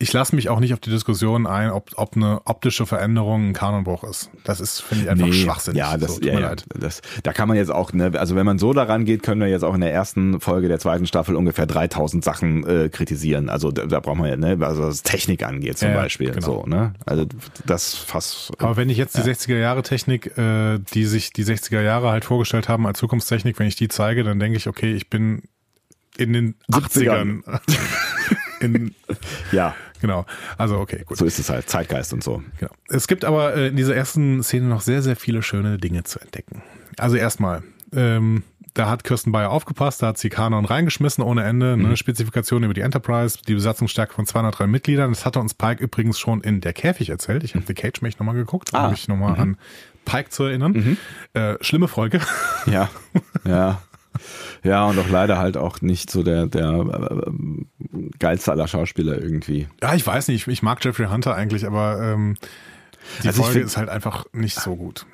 ich 0.00 0.12
lasse 0.12 0.36
mich 0.36 0.48
auch 0.48 0.60
nicht 0.60 0.72
auf 0.72 0.78
die 0.78 0.90
Diskussion 0.90 1.48
ein, 1.48 1.70
ob, 1.70 1.90
ob 1.96 2.14
eine 2.14 2.40
optische 2.44 2.86
Veränderung 2.86 3.48
ein 3.48 3.52
Kanonbruch 3.52 4.04
ist. 4.04 4.30
Das 4.44 4.60
ist, 4.60 4.80
finde 4.80 5.04
ich, 5.04 5.10
einfach 5.10 5.32
Schwachsinn. 5.32 5.74
Ja, 5.74 5.96
das, 5.96 6.14
so, 6.14 6.20
tut 6.20 6.26
ja, 6.26 6.34
mir 6.34 6.40
ja, 6.40 6.48
leid. 6.50 6.66
das, 6.78 7.02
da 7.24 7.32
kann 7.32 7.48
man 7.48 7.56
jetzt 7.56 7.72
auch, 7.72 7.92
ne, 7.92 8.12
also 8.14 8.36
wenn 8.36 8.46
man 8.46 8.60
so 8.60 8.72
daran 8.72 9.04
geht, 9.04 9.24
können 9.24 9.40
wir 9.40 9.48
jetzt 9.48 9.64
auch 9.64 9.74
in 9.74 9.80
der 9.80 9.92
ersten 9.92 10.40
Folge 10.40 10.68
der 10.68 10.78
zweiten 10.78 11.04
Staffel 11.06 11.34
ungefähr 11.34 11.66
3000 11.66 12.22
Sachen 12.22 12.64
äh, 12.64 12.88
kritisieren. 12.90 13.48
Also 13.48 13.72
da, 13.72 13.86
da 13.86 13.98
braucht 13.98 14.18
man 14.18 14.28
ja, 14.28 14.36
ne, 14.36 14.64
also 14.64 14.84
was 14.84 15.02
Technik 15.02 15.42
angeht 15.42 15.78
zum 15.78 15.88
Ja, 15.88 15.96
Beispiel, 15.96 16.30
genau. 16.30 16.46
so, 16.46 16.66
ne? 16.66 16.94
Also 17.04 17.26
das 17.66 17.94
fast. 17.94 18.52
Aber 18.60 18.76
wenn 18.76 18.90
ich 18.90 18.98
jetzt 18.98 19.16
die 19.16 19.22
60er 19.22 19.58
Jahre 19.58 19.82
Technik, 19.82 20.38
äh, 20.38 20.78
die 20.94 21.06
sich 21.06 21.32
die 21.32 21.44
60er 21.44 21.80
Jahre 21.80 22.10
halt 22.10 22.24
vorgestellt 22.24 22.68
haben 22.68 22.86
als 22.86 23.00
Zukunftstechnik, 23.00 23.58
wenn 23.58 23.66
ich 23.66 23.74
die 23.74 23.88
zeige, 23.88 24.22
dann 24.22 24.38
denke 24.38 24.58
ich, 24.58 24.68
okay, 24.68 24.94
ich 24.94 25.10
bin 25.10 25.42
in 26.16 26.32
den 26.32 26.54
80ern. 26.70 27.42
in, 28.60 28.94
ja, 29.52 29.74
genau. 30.00 30.26
Also 30.56 30.78
okay, 30.78 31.02
gut. 31.06 31.16
so 31.18 31.24
ist 31.24 31.38
es 31.38 31.50
halt, 31.50 31.68
Zeitgeist 31.68 32.12
und 32.12 32.22
so. 32.24 32.42
Genau. 32.58 32.72
Es 32.88 33.08
gibt 33.08 33.24
aber 33.24 33.54
äh, 33.56 33.68
in 33.68 33.76
dieser 33.76 33.94
ersten 33.96 34.42
Szene 34.42 34.66
noch 34.66 34.80
sehr, 34.80 35.02
sehr 35.02 35.16
viele 35.16 35.42
schöne 35.42 35.78
Dinge 35.78 36.04
zu 36.04 36.18
entdecken. 36.20 36.62
Also 36.96 37.16
erstmal, 37.16 37.62
ähm, 37.94 38.42
da 38.74 38.88
hat 38.88 39.02
Kirsten 39.02 39.32
Bayer 39.32 39.50
aufgepasst, 39.50 40.02
da 40.02 40.08
hat 40.08 40.18
sie 40.18 40.28
Kanon 40.28 40.64
reingeschmissen 40.64 41.24
ohne 41.24 41.42
Ende, 41.44 41.76
Mhm. 41.76 41.88
ne, 41.88 41.96
Spezifikation 41.96 42.62
über 42.62 42.74
die 42.74 42.80
Enterprise, 42.82 43.38
die 43.46 43.54
Besatzungsstärke 43.54 44.12
von 44.14 44.24
203 44.26 44.66
Mitgliedern. 44.68 45.10
Das 45.10 45.24
hatte 45.26 45.40
uns 45.40 45.54
Pike 45.54 45.82
übrigens 45.82 46.18
schon 46.18 46.40
in 46.42 46.60
der 46.60 46.72
Käfig 46.72 47.08
erzählt. 47.10 47.42
Ich 47.44 47.54
habe 47.54 47.64
The 47.66 47.74
Cage 47.74 48.02
mich 48.02 48.18
nochmal 48.18 48.34
geguckt, 48.36 48.72
um 48.72 48.78
Ah. 48.78 48.90
mich 48.90 49.08
nochmal 49.08 49.38
an 49.40 49.56
Pike 50.04 50.30
zu 50.30 50.44
erinnern. 50.44 50.96
Äh, 51.34 51.56
schlimme 51.60 51.88
Folge. 51.88 52.20
Ja, 52.66 52.88
ja. 53.44 53.80
Ja, 54.64 54.86
und 54.86 54.98
auch 54.98 55.08
leider 55.08 55.38
halt 55.38 55.56
auch 55.56 55.80
nicht 55.80 56.10
so 56.10 56.22
der, 56.22 56.46
der 56.46 56.70
äh, 56.70 57.30
geilste 58.18 58.52
aller 58.52 58.68
Schauspieler 58.68 59.20
irgendwie. 59.20 59.68
Ja, 59.82 59.94
ich 59.94 60.06
weiß 60.06 60.28
nicht, 60.28 60.46
ich, 60.46 60.52
ich 60.52 60.62
mag 60.62 60.84
Jeffrey 60.84 61.06
Hunter 61.06 61.34
eigentlich, 61.34 61.66
aber 61.66 62.00
ähm, 62.02 62.36
die 63.22 63.28
Also 63.28 63.40
ich 63.40 63.44
Folge 63.46 63.52
find- 63.60 63.66
ist 63.66 63.76
halt 63.76 63.88
einfach 63.88 64.26
nicht 64.32 64.60
so 64.60 64.76
gut. 64.76 65.06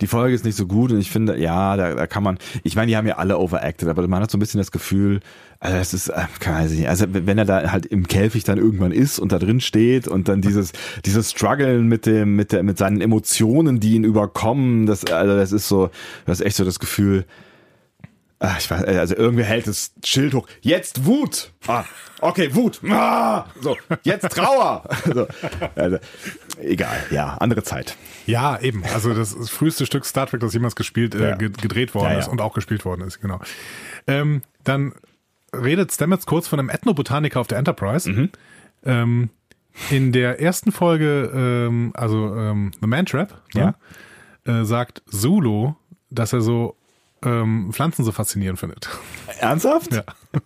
Die 0.00 0.06
Folge 0.06 0.34
ist 0.34 0.44
nicht 0.44 0.56
so 0.56 0.66
gut 0.66 0.92
und 0.92 1.00
ich 1.00 1.10
finde, 1.10 1.36
ja, 1.38 1.76
da, 1.76 1.94
da 1.94 2.06
kann 2.06 2.22
man, 2.22 2.38
ich 2.62 2.76
meine, 2.76 2.88
die 2.88 2.96
haben 2.96 3.06
ja 3.06 3.16
alle 3.16 3.38
overacted, 3.38 3.88
aber 3.88 4.06
man 4.06 4.22
hat 4.22 4.30
so 4.30 4.36
ein 4.36 4.40
bisschen 4.40 4.58
das 4.58 4.70
Gefühl, 4.70 5.20
also 5.58 5.76
das 5.76 5.92
ist, 5.94 6.08
äh, 6.08 6.26
keine 6.38 6.56
Ahnung, 6.58 6.86
also 6.86 7.06
wenn 7.10 7.38
er 7.38 7.44
da 7.44 7.72
halt 7.72 7.86
im 7.86 8.06
Käfig 8.06 8.44
dann 8.44 8.58
irgendwann 8.58 8.92
ist 8.92 9.18
und 9.18 9.32
da 9.32 9.38
drin 9.38 9.60
steht 9.60 10.06
und 10.06 10.28
dann 10.28 10.42
dieses, 10.42 10.72
dieses 11.04 11.30
Struggeln 11.32 11.86
mit 11.88 12.06
dem, 12.06 12.36
mit 12.36 12.52
der, 12.52 12.62
mit 12.62 12.78
seinen 12.78 13.00
Emotionen, 13.00 13.80
die 13.80 13.94
ihn 13.94 14.04
überkommen, 14.04 14.86
das, 14.86 15.04
also 15.06 15.34
das 15.34 15.50
ist 15.52 15.66
so, 15.68 15.90
das 16.26 16.40
ist 16.40 16.46
echt 16.46 16.56
so 16.56 16.64
das 16.64 16.78
Gefühl, 16.78 17.24
Ah, 18.42 18.56
ich 18.58 18.70
weiß, 18.70 18.84
also 18.84 19.14
irgendwie 19.16 19.42
hält 19.44 19.66
das 19.66 19.92
Schild 20.02 20.32
hoch. 20.32 20.46
Jetzt 20.62 21.04
Wut. 21.04 21.52
Ah, 21.66 21.84
okay, 22.22 22.54
Wut. 22.54 22.80
Ah, 22.88 23.44
so, 23.60 23.76
jetzt 24.02 24.30
Trauer. 24.30 24.82
So, 25.14 25.26
also, 25.76 25.98
egal, 26.58 26.96
ja, 27.10 27.34
andere 27.38 27.62
Zeit. 27.62 27.96
Ja, 28.26 28.58
eben. 28.58 28.82
Also 28.94 29.12
das, 29.12 29.36
das 29.36 29.50
früheste 29.50 29.84
Stück 29.84 30.06
Star 30.06 30.26
Trek, 30.26 30.40
das 30.40 30.54
jemals 30.54 30.74
gespielt, 30.74 31.14
äh, 31.14 31.30
Ja. 31.30 31.36
ge- 31.36 31.50
gedreht 31.50 31.94
worden 31.94 32.06
Ja, 32.06 32.12
ja. 32.14 32.18
ist 32.20 32.28
und 32.28 32.40
auch 32.40 32.54
gespielt 32.54 32.84
worden 32.86 33.02
ist, 33.02 33.20
genau. 33.20 33.40
Ähm, 34.06 34.40
dann 34.64 34.94
redet 35.54 35.92
Stamets 35.92 36.24
kurz 36.24 36.48
von 36.48 36.58
einem 36.60 36.70
Ethnobotaniker 36.70 37.40
auf 37.40 37.46
der 37.46 37.58
Enterprise. 37.58 38.10
Mhm. 38.10 38.30
Ähm, 38.86 39.30
in 39.90 40.12
der 40.12 40.40
ersten 40.40 40.72
Folge, 40.72 41.30
ähm, 41.34 41.90
also 41.94 42.34
ähm, 42.34 42.70
The 42.80 42.86
Man 42.86 43.04
Trap, 43.04 43.34
Ja. 43.52 43.74
ne, 44.46 44.60
äh, 44.60 44.64
sagt 44.64 45.02
Zulu, 45.10 45.74
dass 46.10 46.32
er 46.32 46.40
so 46.40 46.76
ähm, 47.24 47.70
Pflanzen 47.72 48.04
so 48.04 48.12
faszinierend 48.12 48.58
findet. 48.58 48.88
Ernsthaft? 49.40 49.94
Ja. 49.94 50.04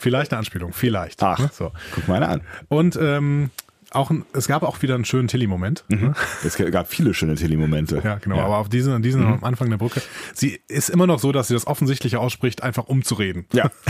vielleicht 0.00 0.32
eine 0.32 0.38
Anspielung, 0.38 0.72
vielleicht. 0.72 1.22
Ach, 1.22 1.38
ne? 1.38 1.50
So. 1.52 1.72
guck 1.94 2.08
mal 2.08 2.16
einer 2.16 2.28
an. 2.28 2.40
Und 2.68 2.98
ähm, 3.00 3.50
auch 3.92 4.10
ein, 4.10 4.24
es 4.32 4.46
gab 4.46 4.62
auch 4.62 4.80
wieder 4.82 4.94
einen 4.94 5.04
schönen 5.04 5.28
Tilly-Moment. 5.28 5.84
Mhm. 5.88 6.14
Es 6.44 6.56
gab 6.56 6.88
viele 6.88 7.12
schöne 7.12 7.34
Tilly-Momente. 7.34 8.00
Ja, 8.04 8.16
genau. 8.16 8.36
Ja. 8.36 8.44
Aber 8.44 8.58
auf 8.58 8.68
diesen, 8.68 9.02
diesen 9.02 9.22
mhm. 9.22 9.32
am 9.34 9.44
Anfang 9.44 9.68
der 9.68 9.78
Brücke. 9.78 10.00
Sie 10.32 10.60
ist 10.68 10.90
immer 10.90 11.06
noch 11.06 11.18
so, 11.18 11.32
dass 11.32 11.48
sie 11.48 11.54
das 11.54 11.66
Offensichtliche 11.66 12.20
ausspricht, 12.20 12.62
einfach 12.62 12.84
um 12.84 13.02
zu 13.04 13.14
reden. 13.14 13.46
Ja. 13.52 13.70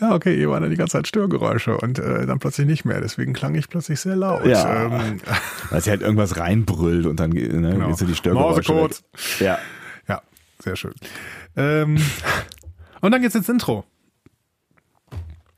ja, 0.00 0.14
okay, 0.14 0.36
hier 0.36 0.50
waren 0.50 0.62
dann 0.62 0.70
die 0.70 0.76
ganze 0.76 0.92
Zeit 0.92 1.08
Störgeräusche 1.08 1.76
und 1.76 1.98
äh, 1.98 2.26
dann 2.26 2.38
plötzlich 2.38 2.66
nicht 2.66 2.84
mehr. 2.84 3.00
Deswegen 3.00 3.32
klang 3.32 3.54
ich 3.54 3.68
plötzlich 3.68 4.00
sehr 4.00 4.16
laut. 4.16 4.46
Ja. 4.46 4.86
Ähm, 4.86 5.20
Weil 5.70 5.80
sie 5.80 5.90
halt 5.90 6.02
irgendwas 6.02 6.36
reinbrüllt 6.36 7.06
und 7.06 7.18
dann 7.20 7.30
ne, 7.30 7.48
genau. 7.48 7.92
die 7.92 8.14
Störgeräusche. 8.14 8.72
Morsecode. 8.72 9.02
Ja. 9.40 9.58
Ja, 10.08 10.22
sehr 10.62 10.76
schön. 10.76 10.94
Ähm, 11.56 11.98
und 13.00 13.10
dann 13.10 13.22
geht's 13.22 13.34
ins 13.34 13.48
Intro. 13.48 13.84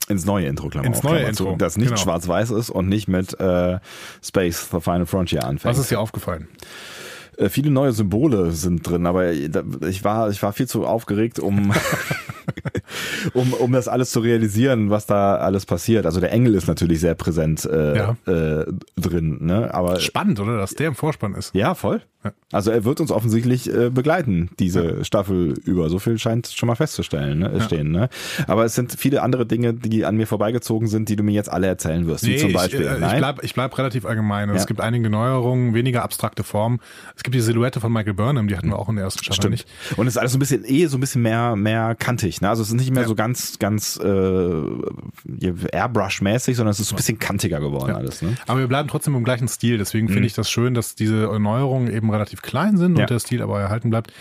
Ins 0.08 0.24
neue 0.24 0.46
Intro, 0.46 0.68
Klammer 0.68 0.88
Ins 0.88 1.04
neue 1.04 1.22
Intro. 1.22 1.54
Das 1.56 1.76
nicht 1.76 1.88
genau. 1.88 2.00
schwarz-weiß 2.00 2.50
ist 2.50 2.70
und 2.70 2.88
nicht 2.88 3.06
mit 3.06 3.38
äh, 3.38 3.78
Space, 4.22 4.68
The 4.72 4.80
Final 4.80 5.06
Frontier 5.06 5.44
anfängt. 5.44 5.72
Was 5.72 5.78
ist 5.78 5.90
dir 5.90 6.00
aufgefallen? 6.00 6.48
Äh, 7.36 7.48
viele 7.48 7.70
neue 7.70 7.92
Symbole 7.92 8.50
sind 8.50 8.86
drin, 8.86 9.06
aber 9.06 9.32
ich 9.32 10.04
war, 10.04 10.30
ich 10.30 10.42
war 10.42 10.52
viel 10.52 10.66
zu 10.66 10.84
aufgeregt, 10.84 11.38
um, 11.38 11.72
um, 13.34 13.52
um 13.52 13.72
das 13.72 13.88
alles 13.88 14.10
zu 14.10 14.20
realisieren, 14.20 14.90
was 14.90 15.06
da 15.06 15.36
alles 15.36 15.66
passiert. 15.66 16.06
Also 16.06 16.20
der 16.20 16.32
Engel 16.32 16.54
ist 16.54 16.68
natürlich 16.68 17.00
sehr 17.00 17.14
präsent 17.14 17.64
äh, 17.64 17.96
ja. 17.96 18.16
äh, 18.26 18.66
drin, 18.96 19.38
ne? 19.40 19.72
Aber 19.74 20.00
spannend, 20.00 20.40
oder, 20.40 20.56
dass 20.56 20.74
der 20.74 20.88
im 20.88 20.94
Vorspann 20.94 21.34
ist. 21.34 21.54
Ja, 21.54 21.74
voll. 21.74 22.02
Ja. 22.22 22.32
Also 22.52 22.70
er 22.70 22.84
wird 22.84 23.00
uns 23.00 23.10
offensichtlich 23.10 23.72
äh, 23.72 23.88
begleiten, 23.88 24.50
diese 24.58 24.98
ja. 24.98 25.04
Staffel 25.04 25.54
über. 25.64 25.88
So 25.88 25.98
viel 25.98 26.18
scheint 26.18 26.48
schon 26.48 26.66
mal 26.66 26.74
festzustellen, 26.74 27.38
ne? 27.38 27.60
Stehen. 27.62 27.90
Ne? 27.90 28.10
Aber 28.46 28.64
es 28.64 28.74
sind 28.74 28.92
viele 28.98 29.22
andere 29.22 29.46
Dinge, 29.46 29.72
die 29.72 30.04
an 30.04 30.16
mir 30.16 30.26
vorbeigezogen 30.26 30.86
sind, 30.88 31.08
die 31.08 31.16
du 31.16 31.22
mir 31.22 31.32
jetzt 31.32 31.50
alle 31.50 31.66
erzählen 31.66 32.06
wirst. 32.06 32.24
Nee, 32.24 32.34
wie 32.34 32.38
zum 32.38 32.52
Beispiel. 32.52 32.82
Ich, 32.82 32.88
äh, 32.88 33.06
ich 33.06 33.18
bleib, 33.18 33.42
ich 33.42 33.54
bleib 33.54 33.78
relativ 33.78 34.04
allgemein. 34.04 34.50
Es 34.50 34.66
gibt 34.66 34.80
einige 34.80 35.08
Neuerungen, 35.08 35.72
weniger 35.72 36.02
abstrakte 36.02 36.44
Formen. 36.44 36.80
Es 37.16 37.22
gibt 37.22 37.34
die 37.34 37.40
Silhouette 37.40 37.80
von 37.80 37.92
Michael 37.92 38.14
Burnham, 38.14 38.48
die 38.48 38.56
hatten 38.56 38.68
wir 38.68 38.78
auch 38.78 38.88
in 38.88 38.96
der 38.96 39.04
ersten 39.04 39.24
Staffel 39.24 39.40
Stimmt. 39.40 39.52
nicht. 39.52 39.68
Und 39.96 40.06
es 40.06 40.14
ist 40.14 40.18
alles 40.18 40.32
so 40.32 40.36
ein 40.36 40.40
bisschen 40.40 40.64
eh 40.66 40.86
so 40.86 40.98
ein 40.98 41.00
bisschen 41.00 41.22
mehr 41.22 41.56
mehr 41.56 41.94
kantig. 41.94 42.40
Ne? 42.40 42.48
Also 42.50 42.62
es 42.62 42.68
ist 42.68 42.74
nicht 42.80 42.92
mehr 42.92 43.06
so 43.06 43.14
ganz 43.14 43.58
ganz 43.58 43.98
äh, 44.02 44.06
Airbrush-mäßig, 45.72 46.56
sondern 46.56 46.72
es 46.72 46.80
ist 46.80 46.88
so 46.88 46.94
ein 46.94 46.96
bisschen 46.96 47.18
kantiger 47.18 47.60
geworden 47.60 47.94
alles. 47.94 48.22
Ne? 48.22 48.36
Aber 48.46 48.60
wir 48.60 48.66
bleiben 48.66 48.88
trotzdem 48.88 49.14
im 49.14 49.24
gleichen 49.24 49.48
Stil. 49.48 49.78
Deswegen 49.78 50.08
mhm. 50.08 50.12
finde 50.12 50.26
ich 50.26 50.34
das 50.34 50.50
schön, 50.50 50.74
dass 50.74 50.94
diese 50.94 51.38
Neuerungen 51.38 51.92
eben 51.92 52.10
relativ 52.10 52.42
klein 52.42 52.76
sind 52.76 52.96
ja. 52.96 53.04
und 53.04 53.10
der 53.10 53.18
Stil 53.20 53.42
aber 53.42 53.60
erhalten 53.60 53.90
bleibt. 53.90 54.12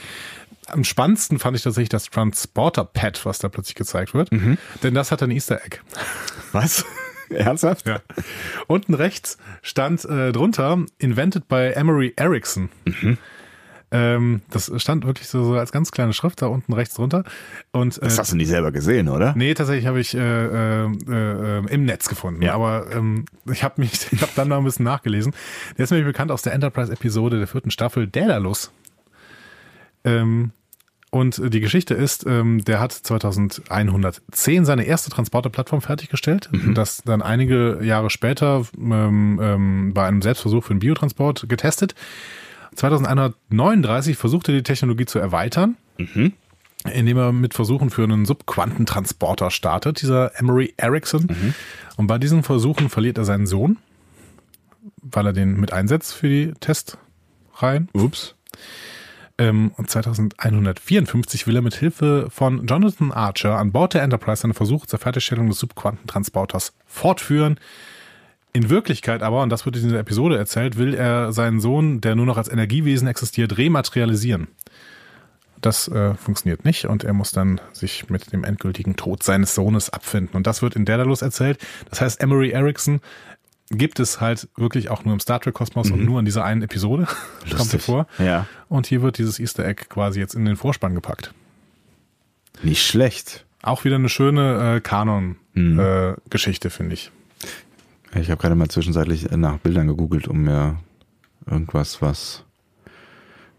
Am 0.67 0.83
spannendsten 0.83 1.39
fand 1.39 1.57
ich 1.57 1.63
tatsächlich 1.63 1.89
das 1.89 2.05
Transporter-Pad, 2.05 3.25
was 3.25 3.39
da 3.39 3.49
plötzlich 3.49 3.75
gezeigt 3.75 4.13
wird. 4.13 4.31
Mhm. 4.31 4.57
Denn 4.83 4.93
das 4.93 5.11
hat 5.11 5.23
ein 5.23 5.31
Easter 5.31 5.59
Egg. 5.65 5.79
Was? 6.51 6.85
Ernsthaft? 7.29 7.87
Ja. 7.87 8.01
Unten 8.67 8.93
rechts 8.93 9.37
stand 9.61 10.05
äh, 10.05 10.31
drunter, 10.31 10.83
invented 10.97 11.47
by 11.47 11.71
Emery 11.75 12.13
Erickson. 12.15 12.69
Mhm. 12.85 13.17
Ähm, 13.91 14.41
das 14.51 14.71
stand 14.77 15.05
wirklich 15.05 15.27
so, 15.27 15.43
so, 15.43 15.55
als 15.55 15.71
ganz 15.71 15.91
kleine 15.91 16.13
Schrift 16.13 16.41
da 16.41 16.47
unten 16.47 16.73
rechts 16.73 16.95
drunter. 16.95 17.23
Und, 17.71 17.97
äh, 17.97 18.01
das 18.01 18.19
hast 18.19 18.31
du 18.31 18.35
nicht 18.35 18.49
selber 18.49 18.71
gesehen, 18.71 19.09
oder? 19.09 19.33
Nee, 19.35 19.53
tatsächlich 19.53 19.87
habe 19.87 19.99
ich 19.99 20.13
äh, 20.13 20.19
äh, 20.85 20.89
äh, 21.09 21.65
im 21.73 21.85
Netz 21.85 22.07
gefunden. 22.07 22.41
Ja. 22.41 22.53
Aber 22.53 22.85
ähm, 22.91 23.25
ich 23.51 23.63
habe 23.63 23.81
mich, 23.81 23.91
ich 24.11 24.21
habe 24.21 24.31
dann 24.35 24.49
noch 24.49 24.57
ein 24.57 24.63
bisschen 24.63 24.85
nachgelesen. 24.85 25.33
Der 25.77 25.85
ist 25.85 25.91
nämlich 25.91 26.07
bekannt 26.07 26.31
aus 26.31 26.43
der 26.43 26.53
Enterprise-Episode 26.53 27.39
der 27.39 27.47
vierten 27.47 27.71
Staffel 27.71 28.07
Daedalus. 28.07 28.71
Ähm, 30.03 30.51
und 31.11 31.41
die 31.53 31.59
Geschichte 31.59 31.95
ist, 31.95 32.27
ähm, 32.27 32.63
der 32.63 32.79
hat 32.79 32.91
2110 32.91 34.65
seine 34.65 34.83
erste 34.83 35.09
Transporterplattform 35.09 35.81
fertiggestellt, 35.81 36.49
mhm. 36.51 36.75
das 36.75 37.01
dann 37.03 37.23
einige 37.23 37.79
Jahre 37.81 38.11
später 38.11 38.65
ähm, 38.77 39.39
ähm, 39.41 39.93
bei 39.95 40.05
einem 40.05 40.21
Selbstversuch 40.21 40.65
für 40.65 40.75
den 40.75 40.79
Biotransport 40.79 41.49
getestet. 41.49 41.95
2139 42.75 44.17
versuchte 44.17 44.51
die 44.51 44.63
Technologie 44.63 45.05
zu 45.05 45.19
erweitern, 45.19 45.77
mhm. 45.97 46.33
indem 46.91 47.17
er 47.17 47.31
mit 47.31 47.53
Versuchen 47.53 47.89
für 47.89 48.03
einen 48.03 48.25
Subquantentransporter 48.25 49.51
startet, 49.51 50.01
dieser 50.01 50.39
Emery 50.39 50.73
Erickson. 50.77 51.27
Mhm. 51.29 51.53
Und 51.97 52.07
bei 52.07 52.17
diesen 52.17 52.43
Versuchen 52.43 52.89
verliert 52.89 53.17
er 53.17 53.25
seinen 53.25 53.47
Sohn, 53.47 53.77
weil 55.01 55.25
er 55.25 55.33
den 55.33 55.59
mit 55.59 55.73
einsetzt 55.73 56.13
für 56.13 56.29
die 56.29 56.53
Testreihen. 56.59 57.89
Ups. 57.93 58.35
Ähm, 59.39 59.71
und 59.77 59.89
2154 59.89 61.47
will 61.47 61.55
er 61.55 61.61
mit 61.61 61.73
Hilfe 61.73 62.27
von 62.29 62.67
Jonathan 62.67 63.13
Archer 63.13 63.57
an 63.57 63.71
Bord 63.71 63.93
der 63.93 64.03
Enterprise 64.03 64.41
seine 64.41 64.53
Versuche 64.53 64.85
zur 64.85 64.99
Fertigstellung 64.99 65.47
des 65.47 65.59
Subquantentransporters 65.59 66.73
fortführen. 66.85 67.57
In 68.51 68.69
Wirklichkeit 68.69 69.21
aber, 69.21 69.43
und 69.43 69.49
das 69.49 69.65
wird 69.65 69.75
in 69.75 69.83
dieser 69.83 69.99
Episode 69.99 70.37
erzählt, 70.37 70.77
will 70.77 70.93
er 70.93 71.31
seinen 71.33 71.59
Sohn, 71.59 72.01
der 72.01 72.15
nur 72.15 72.25
noch 72.25 72.37
als 72.37 72.49
Energiewesen 72.49 73.07
existiert, 73.07 73.57
rematerialisieren. 73.57 74.47
Das 75.61 75.87
äh, 75.89 76.15
funktioniert 76.15 76.65
nicht 76.65 76.85
und 76.85 77.03
er 77.03 77.13
muss 77.13 77.31
dann 77.31 77.59
sich 77.73 78.09
mit 78.09 78.31
dem 78.31 78.43
endgültigen 78.43 78.95
Tod 78.95 79.23
seines 79.23 79.53
Sohnes 79.53 79.89
abfinden. 79.89 80.35
Und 80.35 80.47
das 80.47 80.61
wird 80.61 80.75
in 80.75 80.85
Daedalus 80.85 81.21
erzählt. 81.21 81.59
Das 81.89 82.01
heißt, 82.01 82.21
Emery 82.21 82.51
Erickson 82.51 83.01
gibt 83.69 83.99
es 83.99 84.19
halt 84.19 84.47
wirklich 84.55 84.89
auch 84.89 85.05
nur 85.05 85.13
im 85.13 85.19
Star 85.19 85.39
Trek 85.39 85.53
Kosmos 85.53 85.89
mhm. 85.89 85.93
und 85.93 86.05
nur 86.05 86.19
in 86.19 86.25
dieser 86.25 86.43
einen 86.43 86.63
Episode. 86.63 87.07
Kommt 87.55 87.73
er 87.73 87.79
vor. 87.79 88.07
Ja. 88.17 88.47
Und 88.67 88.87
hier 88.87 89.01
wird 89.01 89.17
dieses 89.17 89.39
Easter 89.39 89.65
Egg 89.65 89.85
quasi 89.89 90.19
jetzt 90.19 90.33
in 90.33 90.45
den 90.45 90.55
Vorspann 90.55 90.95
gepackt. 90.95 91.33
Nicht 92.63 92.85
schlecht. 92.85 93.45
Auch 93.61 93.83
wieder 93.83 93.95
eine 93.95 94.09
schöne 94.09 94.77
äh, 94.77 94.81
Kanon-Geschichte, 94.81 96.67
mhm. 96.67 96.71
äh, 96.71 96.75
finde 96.75 96.93
ich. 96.93 97.11
Ich 98.15 98.29
habe 98.29 98.41
gerade 98.41 98.55
mal 98.55 98.67
zwischenzeitlich 98.67 99.29
nach 99.31 99.57
Bildern 99.59 99.87
gegoogelt, 99.87 100.27
um 100.27 100.43
mir 100.43 100.77
irgendwas, 101.45 102.01
was 102.01 102.43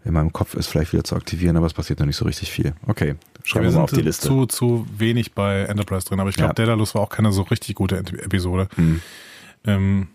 in 0.03 0.13
meinem 0.13 0.33
Kopf 0.33 0.55
ist, 0.55 0.67
vielleicht 0.67 0.93
wieder 0.93 1.03
zu 1.03 1.15
aktivieren, 1.15 1.57
aber 1.57 1.67
es 1.67 1.73
passiert 1.73 1.99
noch 1.99 2.07
nicht 2.07 2.15
so 2.15 2.25
richtig 2.25 2.51
viel. 2.51 2.73
Okay, 2.87 3.15
schreiben 3.43 3.65
ja, 3.65 3.71
wir, 3.71 3.77
mal 3.77 3.83
auf 3.83 3.91
die 3.91 4.01
Liste. 4.01 4.27
Zu, 4.27 4.45
zu 4.47 4.87
wenig 4.97 5.33
bei 5.33 5.61
Enterprise 5.61 6.07
drin, 6.07 6.19
aber 6.19 6.29
ich 6.29 6.35
glaube, 6.35 6.49
ja. 6.49 6.53
Daedalus 6.53 6.95
war 6.95 7.01
auch 7.01 7.09
keine 7.09 7.31
so 7.31 7.43
richtig 7.43 7.75
gute 7.75 7.97
Episode. 7.97 8.67
Mhm. 8.77 9.01
Ähm, 9.65 10.07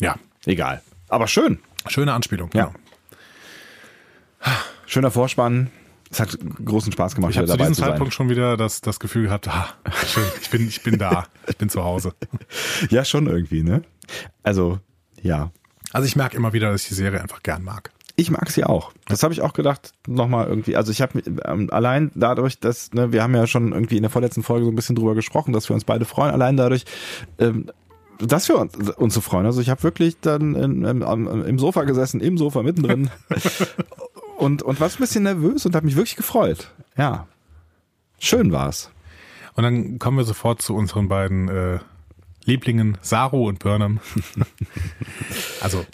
ja. 0.00 0.16
Egal. 0.44 0.80
Aber 1.08 1.26
schön. 1.26 1.58
Schöne 1.88 2.12
Anspielung. 2.12 2.50
Ja. 2.54 2.66
Genau. 2.66 2.78
Schöner 4.86 5.10
Vorspann. 5.10 5.70
Es 6.10 6.20
hat 6.20 6.38
großen 6.64 6.92
Spaß 6.92 7.14
gemacht, 7.14 7.32
ich 7.32 7.38
habe 7.38 7.48
zu 7.48 7.56
diesem 7.56 7.74
Zeitpunkt 7.74 8.14
schon 8.14 8.28
wieder 8.28 8.56
das, 8.56 8.80
das 8.80 9.00
Gefühl 9.00 9.24
gehabt, 9.24 9.48
ah, 9.48 9.74
schön, 10.06 10.24
ich 10.40 10.50
bin, 10.50 10.68
ich 10.68 10.82
bin 10.82 10.98
da, 10.98 11.26
ich 11.48 11.56
bin 11.56 11.68
zu 11.68 11.82
Hause. 11.82 12.12
Ja, 12.90 13.04
schon 13.04 13.26
irgendwie, 13.26 13.62
ne? 13.62 13.82
Also, 14.42 14.78
ja. 15.20 15.50
Also 15.92 16.06
ich 16.06 16.16
merke 16.16 16.36
immer 16.36 16.52
wieder, 16.52 16.70
dass 16.70 16.82
ich 16.82 16.88
die 16.88 16.94
Serie 16.94 17.20
einfach 17.20 17.42
gern 17.42 17.62
mag. 17.62 17.90
Ich 18.16 18.30
mag 18.30 18.50
sie 18.50 18.64
auch. 18.64 18.92
Das 19.06 19.22
habe 19.22 19.34
ich 19.34 19.42
auch 19.42 19.52
gedacht, 19.52 19.92
nochmal 20.06 20.46
irgendwie. 20.46 20.76
Also 20.76 20.90
ich 20.90 21.02
habe 21.02 21.20
ähm, 21.44 21.68
allein 21.70 22.10
dadurch, 22.14 22.58
dass, 22.58 22.92
ne, 22.92 23.12
wir 23.12 23.22
haben 23.22 23.34
ja 23.34 23.46
schon 23.46 23.72
irgendwie 23.72 23.96
in 23.96 24.02
der 24.02 24.10
vorletzten 24.10 24.42
Folge 24.42 24.64
so 24.64 24.72
ein 24.72 24.76
bisschen 24.76 24.96
drüber 24.96 25.14
gesprochen, 25.14 25.52
dass 25.52 25.68
wir 25.68 25.74
uns 25.74 25.84
beide 25.84 26.06
freuen, 26.06 26.32
allein 26.32 26.56
dadurch, 26.56 26.84
ähm, 27.38 27.70
dass 28.18 28.48
wir 28.48 28.58
uns, 28.58 28.74
uns 28.74 29.12
so 29.12 29.20
freuen. 29.20 29.44
Also 29.44 29.60
ich 29.60 29.68
habe 29.68 29.82
wirklich 29.82 30.18
dann 30.20 30.54
in, 30.54 30.84
im, 30.84 31.44
im 31.44 31.58
Sofa 31.58 31.84
gesessen, 31.84 32.20
im 32.20 32.38
Sofa 32.38 32.62
mittendrin 32.62 33.10
und, 34.36 34.62
und 34.62 34.80
war 34.80 34.88
ein 34.88 34.96
bisschen 34.98 35.24
nervös 35.24 35.66
und 35.66 35.74
habe 35.74 35.86
mich 35.86 35.96
wirklich 35.96 36.16
gefreut. 36.16 36.70
Ja. 36.96 37.26
Schön 38.18 38.52
war's. 38.52 38.90
Und 39.54 39.62
dann 39.64 39.98
kommen 39.98 40.18
wir 40.18 40.24
sofort 40.24 40.62
zu 40.62 40.74
unseren 40.74 41.08
beiden 41.08 41.48
äh, 41.48 41.78
Lieblingen, 42.44 42.98
Saru 43.00 43.48
und 43.48 43.58
Burnham. 43.58 44.00
also 45.60 45.84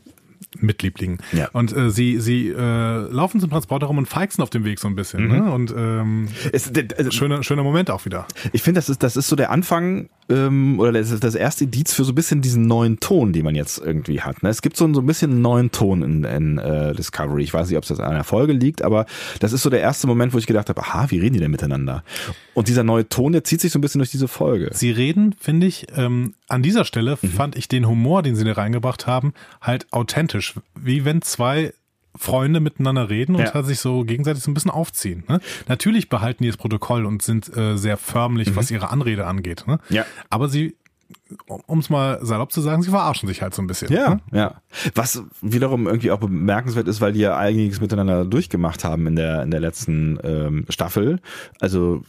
Mitlieblingen. 0.62 1.18
Ja. 1.32 1.48
Und 1.52 1.76
äh, 1.76 1.90
sie, 1.90 2.20
sie 2.20 2.48
äh, 2.48 2.98
laufen 3.10 3.40
zum 3.40 3.50
Transporter 3.50 3.86
rum 3.86 3.98
und 3.98 4.06
feixen 4.06 4.42
auf 4.42 4.50
dem 4.50 4.64
Weg 4.64 4.78
so 4.78 4.88
ein 4.88 4.94
bisschen. 4.94 5.24
Mhm. 5.24 5.30
Ne? 5.30 5.52
Und 5.52 5.74
ähm, 5.76 6.28
es, 6.52 6.72
also, 6.96 7.10
schöner, 7.10 7.42
schöner 7.42 7.62
Moment 7.62 7.90
auch 7.90 8.04
wieder. 8.04 8.26
Ich 8.52 8.62
finde, 8.62 8.78
das 8.78 8.88
ist, 8.88 9.02
das 9.02 9.16
ist 9.16 9.28
so 9.28 9.36
der 9.36 9.50
Anfang 9.50 10.08
ähm, 10.28 10.78
oder 10.78 10.92
das 10.92 11.10
ist 11.10 11.24
das 11.24 11.34
erste 11.34 11.64
Indiz 11.64 11.92
für 11.92 12.04
so 12.04 12.12
ein 12.12 12.14
bisschen 12.14 12.40
diesen 12.42 12.66
neuen 12.66 13.00
Ton, 13.00 13.32
den 13.32 13.44
man 13.44 13.54
jetzt 13.54 13.78
irgendwie 13.78 14.20
hat. 14.20 14.42
Ne? 14.42 14.48
Es 14.48 14.62
gibt 14.62 14.76
so, 14.76 14.84
ein, 14.84 14.94
so 14.94 15.00
ein 15.00 15.06
bisschen 15.06 15.32
einen 15.32 15.42
neuen 15.42 15.70
Ton 15.70 16.02
in, 16.02 16.24
in 16.24 16.58
äh, 16.58 16.94
Discovery. 16.94 17.42
Ich 17.42 17.52
weiß 17.52 17.68
nicht, 17.68 17.76
ob 17.76 17.82
es 17.84 17.88
das 17.88 18.00
an 18.00 18.14
der 18.14 18.24
Folge 18.24 18.52
liegt, 18.52 18.82
aber 18.82 19.06
das 19.40 19.52
ist 19.52 19.62
so 19.62 19.70
der 19.70 19.80
erste 19.80 20.06
Moment, 20.06 20.32
wo 20.32 20.38
ich 20.38 20.46
gedacht 20.46 20.68
habe, 20.68 20.80
aha, 20.80 21.10
wie 21.10 21.18
reden 21.18 21.34
die 21.34 21.40
denn 21.40 21.50
miteinander? 21.50 22.04
Und 22.54 22.68
dieser 22.68 22.84
neue 22.84 23.08
Ton, 23.08 23.32
der 23.32 23.44
zieht 23.44 23.60
sich 23.60 23.72
so 23.72 23.78
ein 23.78 23.82
bisschen 23.82 23.98
durch 24.00 24.10
diese 24.10 24.28
Folge. 24.28 24.70
Sie 24.72 24.90
reden, 24.90 25.34
finde 25.38 25.66
ich, 25.66 25.86
ähm, 25.96 26.34
an 26.48 26.62
dieser 26.62 26.84
Stelle 26.84 27.18
mhm. 27.20 27.28
fand 27.28 27.56
ich 27.56 27.68
den 27.68 27.86
Humor, 27.86 28.22
den 28.22 28.36
sie 28.36 28.44
da 28.44 28.52
reingebracht 28.52 29.06
haben, 29.06 29.32
halt 29.60 29.92
authentisch. 29.92 30.54
Wie 30.74 31.04
wenn 31.04 31.22
zwei 31.22 31.72
Freunde 32.14 32.60
miteinander 32.60 33.08
reden 33.08 33.36
und 33.36 33.42
ja. 33.42 33.54
halt 33.54 33.66
sich 33.66 33.80
so 33.80 34.04
gegenseitig 34.04 34.42
so 34.42 34.50
ein 34.50 34.54
bisschen 34.54 34.70
aufziehen. 34.70 35.24
Ne? 35.28 35.40
Natürlich 35.66 36.10
behalten 36.10 36.42
die 36.42 36.50
das 36.50 36.58
Protokoll 36.58 37.06
und 37.06 37.22
sind 37.22 37.54
äh, 37.56 37.76
sehr 37.76 37.96
förmlich, 37.96 38.50
mhm. 38.50 38.56
was 38.56 38.70
ihre 38.70 38.90
Anrede 38.90 39.26
angeht. 39.26 39.64
Ne? 39.66 39.78
Ja. 39.88 40.04
Aber 40.28 40.48
sie 40.48 40.76
um 41.66 41.78
es 41.78 41.90
mal 41.90 42.18
salopp 42.24 42.52
zu 42.52 42.60
sagen, 42.60 42.82
sie 42.82 42.90
verarschen 42.90 43.28
sich 43.28 43.42
halt 43.42 43.54
so 43.54 43.62
ein 43.62 43.66
bisschen. 43.66 43.92
Ja, 43.92 44.10
ne? 44.10 44.20
ja. 44.32 44.62
Was 44.94 45.22
wiederum 45.40 45.86
irgendwie 45.86 46.10
auch 46.10 46.18
bemerkenswert 46.18 46.88
ist, 46.88 47.00
weil 47.00 47.12
die 47.12 47.20
ja 47.20 47.36
einiges 47.36 47.80
miteinander 47.80 48.24
durchgemacht 48.24 48.84
haben 48.84 49.06
in 49.06 49.16
der 49.16 49.42
in 49.42 49.50
der 49.50 49.60
letzten 49.60 50.18
ähm, 50.22 50.66
Staffel. 50.68 51.20
Also 51.60 52.02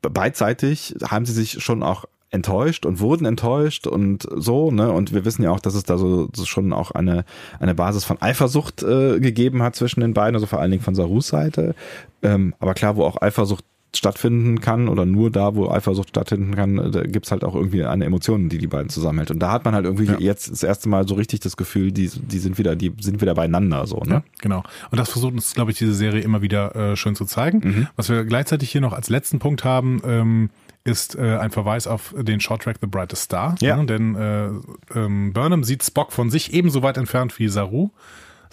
beidseitig 0.00 0.96
haben 1.08 1.26
sie 1.26 1.32
sich 1.32 1.62
schon 1.62 1.82
auch 1.82 2.04
enttäuscht 2.32 2.86
und 2.86 2.98
wurden 2.98 3.26
enttäuscht 3.26 3.86
und 3.86 4.26
so, 4.34 4.70
ne? 4.70 4.90
Und 4.90 5.12
wir 5.12 5.26
wissen 5.26 5.42
ja 5.42 5.50
auch, 5.50 5.60
dass 5.60 5.74
es 5.74 5.84
da 5.84 5.98
so, 5.98 6.28
so 6.34 6.46
schon 6.46 6.72
auch 6.72 6.90
eine, 6.90 7.24
eine 7.60 7.74
Basis 7.74 8.04
von 8.04 8.20
Eifersucht 8.20 8.82
äh, 8.82 9.20
gegeben 9.20 9.62
hat 9.62 9.76
zwischen 9.76 10.00
den 10.00 10.14
beiden, 10.14 10.34
also 10.34 10.46
vor 10.46 10.58
allen 10.58 10.70
Dingen 10.70 10.82
von 10.82 10.94
Sarus 10.94 11.28
Seite. 11.28 11.74
Ähm, 12.22 12.54
aber 12.58 12.72
klar, 12.72 12.96
wo 12.96 13.04
auch 13.04 13.20
Eifersucht 13.20 13.64
stattfinden 13.94 14.60
kann 14.60 14.88
oder 14.88 15.04
nur 15.04 15.30
da, 15.30 15.54
wo 15.54 15.68
Eifersucht 15.70 16.08
stattfinden 16.10 16.54
kann, 16.54 16.92
da 16.92 17.02
gibt's 17.02 17.30
halt 17.30 17.44
auch 17.44 17.54
irgendwie 17.54 17.84
eine 17.84 18.04
Emotion, 18.04 18.48
die 18.48 18.58
die 18.58 18.66
beiden 18.66 18.88
zusammenhält. 18.88 19.30
Und 19.30 19.38
da 19.40 19.52
hat 19.52 19.64
man 19.64 19.74
halt 19.74 19.84
irgendwie 19.84 20.06
Ja. 20.06 20.18
jetzt 20.18 20.50
das 20.50 20.62
erste 20.62 20.88
Mal 20.88 21.06
so 21.06 21.14
richtig 21.14 21.40
das 21.40 21.56
Gefühl, 21.56 21.92
die, 21.92 22.08
die 22.08 22.38
sind 22.38 22.56
wieder, 22.58 22.74
die 22.74 22.92
sind 23.00 23.20
wieder 23.20 23.34
beieinander, 23.34 23.86
so, 23.86 23.98
ne? 23.98 24.14
Ja, 24.14 24.22
genau. 24.40 24.62
Und 24.90 24.98
das 24.98 25.10
versucht 25.10 25.34
uns, 25.34 25.52
glaube 25.54 25.70
ich, 25.72 25.78
diese 25.78 25.94
Serie 25.94 26.22
immer 26.22 26.40
wieder 26.42 26.74
äh, 26.74 26.96
schön 26.96 27.14
zu 27.14 27.24
zeigen. 27.26 27.88
Was 27.96 28.08
wir 28.08 28.24
gleichzeitig 28.24 28.70
hier 28.70 28.80
noch 28.80 28.94
als 28.94 29.10
letzten 29.10 29.38
Punkt 29.38 29.62
haben, 29.64 30.00
ähm, 30.06 30.50
ist 30.84 31.14
äh, 31.14 31.36
ein 31.36 31.50
Verweis 31.50 31.86
auf 31.86 32.14
den 32.18 32.40
Shorttrack 32.40 32.78
The 32.80 32.86
Brightest 32.86 33.22
Star. 33.24 33.54
Ja. 33.60 33.76
Ne? 33.76 33.86
Denn 33.86 34.14
äh, 34.16 34.48
ähm, 34.98 35.32
Burnham 35.32 35.64
sieht 35.64 35.84
Spock 35.84 36.12
von 36.12 36.30
sich 36.30 36.52
ebenso 36.54 36.82
weit 36.82 36.96
entfernt 36.96 37.38
wie 37.38 37.48
Saru, 37.48 37.90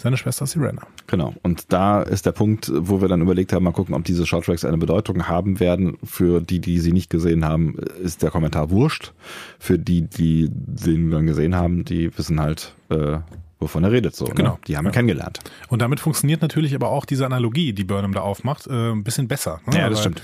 seine 0.02 0.18
Schwester 0.18 0.46
Sirena. 0.48 0.82
Genau. 1.08 1.34
Und 1.44 1.72
da 1.74 2.02
ist 2.02 2.26
der 2.26 2.32
Punkt, 2.32 2.72
wo 2.74 3.02
wir 3.02 3.08
dann 3.08 3.22
überlegt 3.22 3.54
haben, 3.54 3.64
mal 3.64 3.72
gucken, 3.72 3.94
ob 3.96 4.04
diese 4.06 4.26
Shorttracks 4.26 4.66
eine 4.66 4.78
Bedeutung 4.78 5.28
haben 5.28 5.60
werden. 5.60 5.98
Für 6.04 6.42
die, 6.42 6.60
die 6.60 6.80
sie 6.80 6.92
nicht 6.94 7.10
gesehen 7.10 7.46
haben, 7.46 7.78
ist 8.02 8.24
der 8.24 8.32
Kommentar 8.32 8.70
wurscht. 8.72 9.14
Für 9.60 9.78
die, 9.78 10.02
die 10.04 10.50
den 10.52 11.12
dann 11.12 11.26
gesehen 11.28 11.56
haben, 11.56 11.84
die 11.86 12.18
wissen 12.18 12.40
halt, 12.40 12.74
äh, 12.90 13.18
wovon 13.60 13.84
er 13.84 13.92
redet. 13.92 14.16
So, 14.16 14.26
Genau. 14.26 14.54
Ne? 14.54 14.60
Die 14.68 14.78
haben 14.78 14.86
Ja. 14.86 14.92
ihn 14.92 14.94
kennengelernt. 14.94 15.40
Und 15.68 15.82
damit 15.82 16.00
funktioniert 16.00 16.42
natürlich 16.42 16.74
aber 16.74 16.90
auch 16.90 17.06
diese 17.06 17.26
Analogie, 17.26 17.74
die 17.74 17.84
Burnham 17.84 18.14
da 18.14 18.22
aufmacht, 18.22 18.68
äh, 18.68 18.92
ein 18.92 19.04
bisschen 19.04 19.28
besser. 19.28 19.60
Ne? 19.68 19.78
Ja, 19.78 19.90
das 19.90 19.98
Weil, 20.00 20.02
stimmt. 20.14 20.22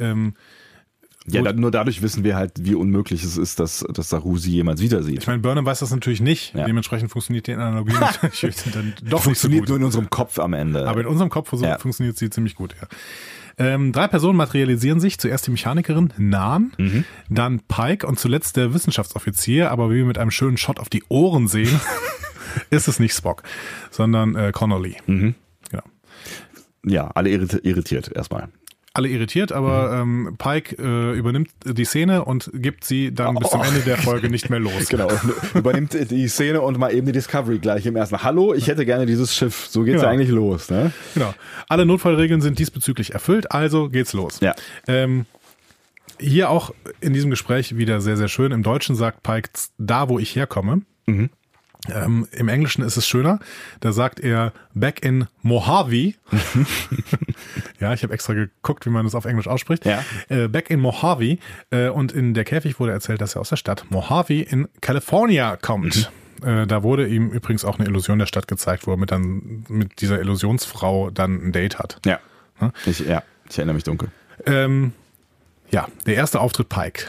Ähm, 0.00 0.34
Ja, 1.30 1.42
da, 1.42 1.52
nur 1.52 1.70
dadurch 1.70 2.02
wissen 2.02 2.24
wir 2.24 2.36
halt, 2.36 2.52
wie 2.60 2.74
unmöglich 2.74 3.22
es 3.24 3.36
ist, 3.36 3.60
dass, 3.60 3.84
dass 3.92 4.08
Saru 4.08 4.36
sie 4.38 4.52
jemals 4.52 4.80
wieder 4.80 5.02
sieht. 5.02 5.18
ich 5.18 5.26
meine, 5.26 5.40
Burnham 5.40 5.64
weiß 5.66 5.80
das 5.80 5.90
natürlich 5.90 6.20
nicht. 6.20 6.54
Ja. 6.54 6.64
Dementsprechend 6.64 7.10
funktioniert 7.10 7.46
die 7.46 7.54
Analogie 7.54 7.92
natürlich 8.22 8.56
dann 8.72 8.92
doch 8.96 9.02
nicht 9.02 9.10
so 9.10 9.18
Funktioniert 9.18 9.62
gut. 9.62 9.68
nur 9.70 9.78
in 9.78 9.84
unserem 9.84 10.10
Kopf 10.10 10.38
am 10.38 10.52
Ende. 10.54 10.88
Aber 10.88 11.00
in 11.00 11.06
unserem 11.06 11.30
Kopf 11.30 11.52
Ja. 11.60 11.78
funktioniert 11.78 12.16
sie 12.18 12.30
ziemlich 12.30 12.54
gut, 12.54 12.74
ja. 12.80 12.88
Ähm, 13.60 13.90
drei 13.90 14.06
Personen 14.06 14.36
materialisieren 14.36 15.00
sich. 15.00 15.18
Zuerst 15.18 15.46
die 15.48 15.50
Mechanikerin 15.50 16.12
Nan, 16.16 16.72
Mhm. 16.78 17.04
dann 17.28 17.60
Pike 17.66 18.06
und 18.06 18.18
zuletzt 18.18 18.56
der 18.56 18.72
Wissenschaftsoffizier. 18.72 19.70
Aber 19.72 19.90
wie 19.90 19.96
wir 19.96 20.04
mit 20.04 20.16
einem 20.18 20.30
schönen 20.30 20.56
Shot 20.56 20.78
auf 20.78 20.88
die 20.88 21.02
Ohren 21.08 21.48
sehen, 21.48 21.80
ist 22.70 22.86
es 22.86 23.00
nicht 23.00 23.14
Spock, 23.14 23.42
sondern 23.90 24.36
äh, 24.36 24.52
Connolly. 24.52 24.96
Mhm. 25.06 25.34
Genau. 25.70 25.82
ja, 26.84 27.08
alle 27.08 27.30
irriti- 27.30 27.64
irritiert 27.64 28.12
erstmal. 28.14 28.48
Alle 28.94 29.08
irritiert, 29.08 29.52
aber 29.52 29.92
ähm, 30.00 30.34
Pike 30.38 30.76
äh, 30.82 31.16
übernimmt 31.16 31.50
die 31.64 31.84
Szene 31.84 32.24
und 32.24 32.50
gibt 32.54 32.84
sie 32.84 33.14
dann 33.14 33.34
bis 33.36 33.50
zum 33.50 33.60
Oh. 33.60 33.64
Ende 33.64 33.80
der 33.80 33.96
Folge 33.98 34.28
nicht 34.30 34.50
mehr 34.50 34.58
los. 34.58 34.88
Genau, 34.88 35.08
übernimmt 35.54 36.10
die 36.10 36.26
Szene 36.28 36.60
und 36.62 36.78
mal 36.78 36.92
eben 36.92 37.06
die 37.06 37.12
Discovery 37.12 37.58
gleich 37.58 37.84
im 37.86 37.94
ersten. 37.96 38.22
Hallo, 38.22 38.54
ich 38.54 38.66
hätte 38.66 38.84
gerne 38.86 39.06
dieses 39.06 39.34
Schiff. 39.36 39.66
So 39.70 39.82
geht's 39.82 39.96
Genau. 39.98 40.04
ja 40.04 40.10
eigentlich 40.10 40.30
los, 40.30 40.70
ne? 40.70 40.92
Genau. 41.14 41.34
Alle 41.68 41.86
Notfallregeln 41.86 42.40
sind 42.40 42.58
diesbezüglich 42.58 43.12
erfüllt, 43.12 43.52
also 43.52 43.88
geht's 43.88 44.14
los. 44.14 44.40
Ja. 44.40 44.54
Ähm, 44.88 45.26
hier 46.18 46.50
auch 46.50 46.74
in 47.00 47.12
diesem 47.12 47.30
Gespräch 47.30 47.76
wieder 47.76 48.00
sehr, 48.00 48.16
sehr 48.16 48.28
schön. 48.28 48.50
Im 48.50 48.62
Deutschen 48.64 48.96
sagt 48.96 49.22
Pike, 49.22 49.50
da 49.78 50.08
wo 50.08 50.18
ich 50.18 50.34
herkomme. 50.34 50.82
Ähm, 51.94 52.28
Im 52.32 52.48
Englischen 52.48 52.82
ist 52.82 52.96
es 52.96 53.06
schöner. 53.06 53.38
Da 53.80 53.92
sagt 53.92 54.20
er 54.20 54.52
back 54.74 55.04
in 55.04 55.26
Mojave. 55.42 56.14
ja, 57.80 57.92
ich 57.92 58.02
habe 58.02 58.12
extra 58.12 58.34
geguckt, 58.34 58.86
wie 58.86 58.90
man 58.90 59.04
das 59.04 59.14
auf 59.14 59.24
Englisch 59.24 59.48
ausspricht. 59.48 59.84
Ja. 59.84 60.04
Äh, 60.28 60.48
back 60.48 60.70
in 60.70 60.80
Mojave. 60.80 61.38
Äh, 61.70 61.88
und 61.88 62.12
in 62.12 62.34
der 62.34 62.44
Käfig 62.44 62.80
wurde 62.80 62.92
erzählt, 62.92 63.20
dass 63.20 63.34
er 63.34 63.40
aus 63.40 63.48
der 63.50 63.56
Stadt 63.56 63.90
Mojave 63.90 64.42
in 64.42 64.68
California 64.80 65.56
kommt. 65.56 66.10
Äh, 66.42 66.66
da 66.66 66.82
wurde 66.82 67.06
ihm 67.08 67.30
übrigens 67.30 67.64
auch 67.64 67.78
eine 67.78 67.88
Illusion 67.88 68.18
der 68.18 68.26
Stadt 68.26 68.48
gezeigt, 68.48 68.86
wo 68.86 68.92
er 68.92 68.96
mit, 68.96 69.10
dann, 69.10 69.64
mit 69.68 70.00
dieser 70.00 70.20
Illusionsfrau 70.20 71.10
dann 71.10 71.48
ein 71.48 71.52
Date 71.52 71.78
hat. 71.78 72.00
Ja. 72.04 72.20
Ich, 72.86 73.00
ja, 73.00 73.22
ich 73.48 73.58
erinnere 73.58 73.74
mich 73.74 73.84
dunkel. 73.84 74.10
Ähm, 74.46 74.92
ja, 75.70 75.86
der 76.06 76.14
erste 76.14 76.40
Auftritt 76.40 76.68
Pike. 76.68 77.04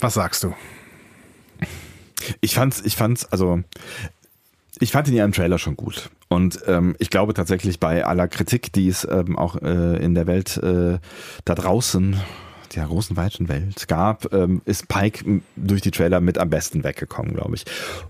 Was 0.00 0.14
sagst 0.14 0.44
du? 0.44 0.54
Ich 2.40 2.54
fand's, 2.54 2.82
ich 2.84 2.96
fand's, 2.96 3.24
also 3.26 3.62
ich 4.80 4.90
fand 4.90 5.08
ihn 5.08 5.14
ja 5.14 5.24
im 5.24 5.32
Trailer 5.32 5.58
schon 5.58 5.76
gut. 5.76 6.10
Und 6.28 6.60
ähm, 6.66 6.96
ich 6.98 7.10
glaube 7.10 7.34
tatsächlich 7.34 7.78
bei 7.78 8.04
aller 8.04 8.26
Kritik, 8.26 8.72
die 8.72 8.88
es 8.88 9.06
ähm, 9.10 9.38
auch 9.38 9.56
äh, 9.56 10.02
in 10.02 10.14
der 10.14 10.26
Welt 10.26 10.56
äh, 10.56 10.98
da 11.44 11.54
draußen, 11.54 12.16
der 12.74 12.86
großen 12.86 13.16
weiten 13.16 13.48
Welt 13.48 13.86
gab, 13.86 14.32
ähm, 14.32 14.62
ist 14.64 14.88
Pike 14.88 15.42
durch 15.56 15.82
die 15.82 15.90
Trailer 15.90 16.20
mit 16.20 16.38
am 16.38 16.50
besten 16.50 16.84
weggekommen, 16.84 17.34
glaube 17.34 17.54
ich. 17.54 17.64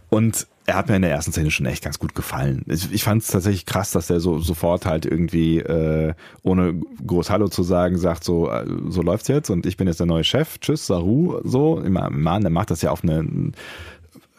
Und 0.08 0.46
er 0.64 0.76
hat 0.76 0.88
mir 0.88 0.96
in 0.96 1.02
der 1.02 1.10
ersten 1.10 1.32
Szene 1.32 1.50
schon 1.50 1.66
echt 1.66 1.82
ganz 1.82 1.98
gut 1.98 2.14
gefallen. 2.14 2.64
Ich, 2.68 2.92
ich 2.92 3.02
fand 3.02 3.22
es 3.22 3.28
tatsächlich 3.28 3.66
krass, 3.66 3.90
dass 3.90 4.06
der 4.06 4.20
so 4.20 4.38
sofort 4.38 4.86
halt 4.86 5.04
irgendwie, 5.04 5.58
äh, 5.58 6.14
ohne 6.42 6.80
groß 7.04 7.30
Hallo 7.30 7.48
zu 7.48 7.64
sagen, 7.64 7.98
sagt 7.98 8.22
so, 8.22 8.48
äh, 8.48 8.64
so 8.88 9.02
läuft's 9.02 9.28
jetzt 9.28 9.50
und 9.50 9.66
ich 9.66 9.76
bin 9.76 9.88
jetzt 9.88 9.98
der 9.98 10.06
neue 10.06 10.24
Chef. 10.24 10.58
Tschüss, 10.60 10.86
Saru. 10.86 11.40
So, 11.42 11.82
ich 11.82 11.90
meine, 11.90 12.10
Mann, 12.10 12.42
der 12.42 12.50
macht 12.50 12.70
das 12.70 12.82
ja 12.82 12.92
auf 12.92 13.02
eine 13.02 13.52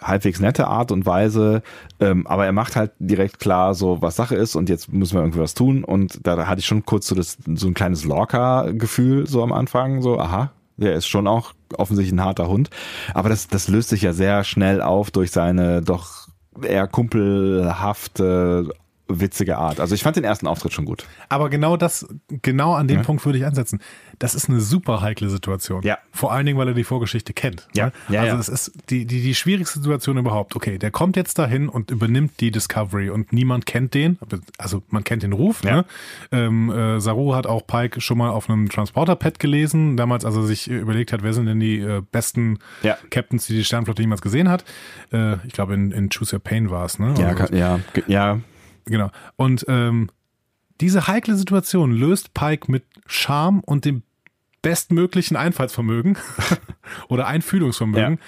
halbwegs 0.04 0.40
nette 0.40 0.68
Art 0.68 0.92
und 0.92 1.06
Weise, 1.06 1.62
ähm, 2.00 2.28
aber 2.28 2.46
er 2.46 2.52
macht 2.52 2.76
halt 2.76 2.92
direkt 3.00 3.40
klar, 3.40 3.74
so 3.74 4.02
was 4.02 4.16
Sache 4.16 4.36
ist 4.36 4.56
und 4.56 4.70
jetzt 4.70 4.92
müssen 4.92 5.16
wir 5.16 5.22
irgendwie 5.22 5.40
was 5.40 5.54
tun. 5.54 5.84
Und 5.84 6.20
da 6.26 6.48
hatte 6.48 6.60
ich 6.60 6.66
schon 6.66 6.86
kurz 6.86 7.08
so 7.08 7.16
das 7.16 7.38
so 7.56 7.68
ein 7.68 7.74
kleines 7.74 8.06
Lorca-Gefühl 8.06 9.28
so 9.28 9.44
am 9.44 9.52
Anfang, 9.52 10.02
so 10.02 10.20
aha, 10.20 10.52
der 10.78 10.94
ist 10.94 11.08
schon 11.08 11.28
auch 11.28 11.54
offensichtlich 11.78 12.14
ein 12.14 12.24
harter 12.24 12.48
Hund, 12.48 12.70
aber 13.14 13.30
das 13.30 13.48
das 13.48 13.68
löst 13.68 13.90
sich 13.90 14.02
ja 14.02 14.14
sehr 14.14 14.44
schnell 14.44 14.82
auf 14.82 15.12
durch 15.12 15.32
seine 15.32 15.82
doch 15.82 16.28
eher 16.62 16.88
kumpelhafte 16.88 18.70
witzige 19.08 19.58
Art. 19.58 19.80
Also 19.80 19.96
ich 19.96 20.04
fand 20.04 20.16
den 20.16 20.24
ersten 20.24 20.48
Auftritt 20.48 20.74
schon 20.74 20.86
gut. 20.86 21.06
Aber 21.30 21.50
genau 21.50 21.78
das, 21.78 22.08
genau 22.42 22.74
an 22.74 22.88
dem 22.88 23.02
Punkt 23.02 23.26
würde 23.26 23.38
ich 23.38 23.46
ansetzen. 23.46 23.80
Das 24.20 24.36
ist 24.36 24.50
eine 24.50 24.62
super 24.62 25.02
heikle 25.02 25.30
Situation. 25.30 25.84
Ja. 25.84 25.98
Vor 26.12 26.32
allen 26.32 26.46
Dingen, 26.46 26.58
weil 26.58 26.70
er 26.70 26.74
die 26.74 26.84
Vorgeschichte 26.84 27.34
kennt. 27.34 27.68
Ja. 27.76 27.88
ne? 27.88 27.92
Ja, 28.10 28.22
also 28.22 28.36
ja. 28.36 28.54
ist 28.54 28.72
die, 28.90 29.06
die, 29.06 29.22
die 29.22 29.36
schwierigste 29.36 29.80
Situation 29.80 30.18
überhaupt. 30.18 30.56
Okay, 30.56 30.78
der 30.78 30.92
kommt 30.92 31.18
jetzt 31.18 31.38
dahin 31.38 31.68
und 31.70 31.92
übernimmt 31.92 32.40
die 32.40 32.52
Discovery 32.52 33.10
und 33.10 33.34
niemand 33.34 33.66
kennt 33.66 33.94
den. 33.94 34.18
Also 34.58 34.84
man 34.90 35.04
kennt 35.04 35.24
den 35.24 35.34
Ruf. 35.34 35.64
Ja. 35.64 35.78
Ne? 35.78 35.86
Ähm, 36.32 36.70
äh, 36.72 37.00
Saru 37.00 37.36
hat 37.36 37.46
auch 37.46 37.68
Pike 37.68 38.00
schon 38.00 38.18
mal 38.18 38.30
auf 38.30 38.50
einem 38.50 38.70
Transporter-Pad 38.70 39.40
gelesen. 39.40 39.98
Damals, 39.98 40.24
als 40.24 40.36
er 40.36 40.44
sich 40.44 40.70
überlegt 40.70 41.12
hat, 41.12 41.24
wer 41.24 41.34
sind 41.34 41.48
denn 41.48 41.60
die 41.60 41.80
äh, 41.80 42.02
besten 42.12 42.60
Ja. 42.84 42.98
Captains, 43.10 43.48
die 43.48 43.54
die 43.54 43.64
Sternflotte 43.66 44.02
jemals 44.02 44.22
gesehen 44.22 44.50
hat. 44.50 44.64
Äh, 45.12 45.36
ich 45.46 45.54
glaube, 45.54 45.74
in, 45.74 45.92
in 45.92 46.10
Choose 46.10 46.36
Your 46.36 46.42
Pain 46.42 46.70
war 46.70 46.86
es. 46.86 47.00
Ne? 47.00 47.14
Ja, 47.18 47.34
kann, 47.34 47.56
ja, 47.56 47.80
ja, 48.08 48.40
Genau. 48.86 49.12
Und 49.36 49.66
ähm, 49.68 50.10
diese 50.82 51.08
heikle 51.08 51.36
Situation 51.36 51.92
löst 51.92 52.34
Pike 52.34 52.72
mit 52.72 52.84
Charme 53.06 53.62
und 53.62 53.86
dem 53.86 54.04
bestmöglichen 54.62 55.38
Einfallsvermögen 55.38 56.18
oder 57.10 57.28
Einfühlungsvermögen. 57.28 58.20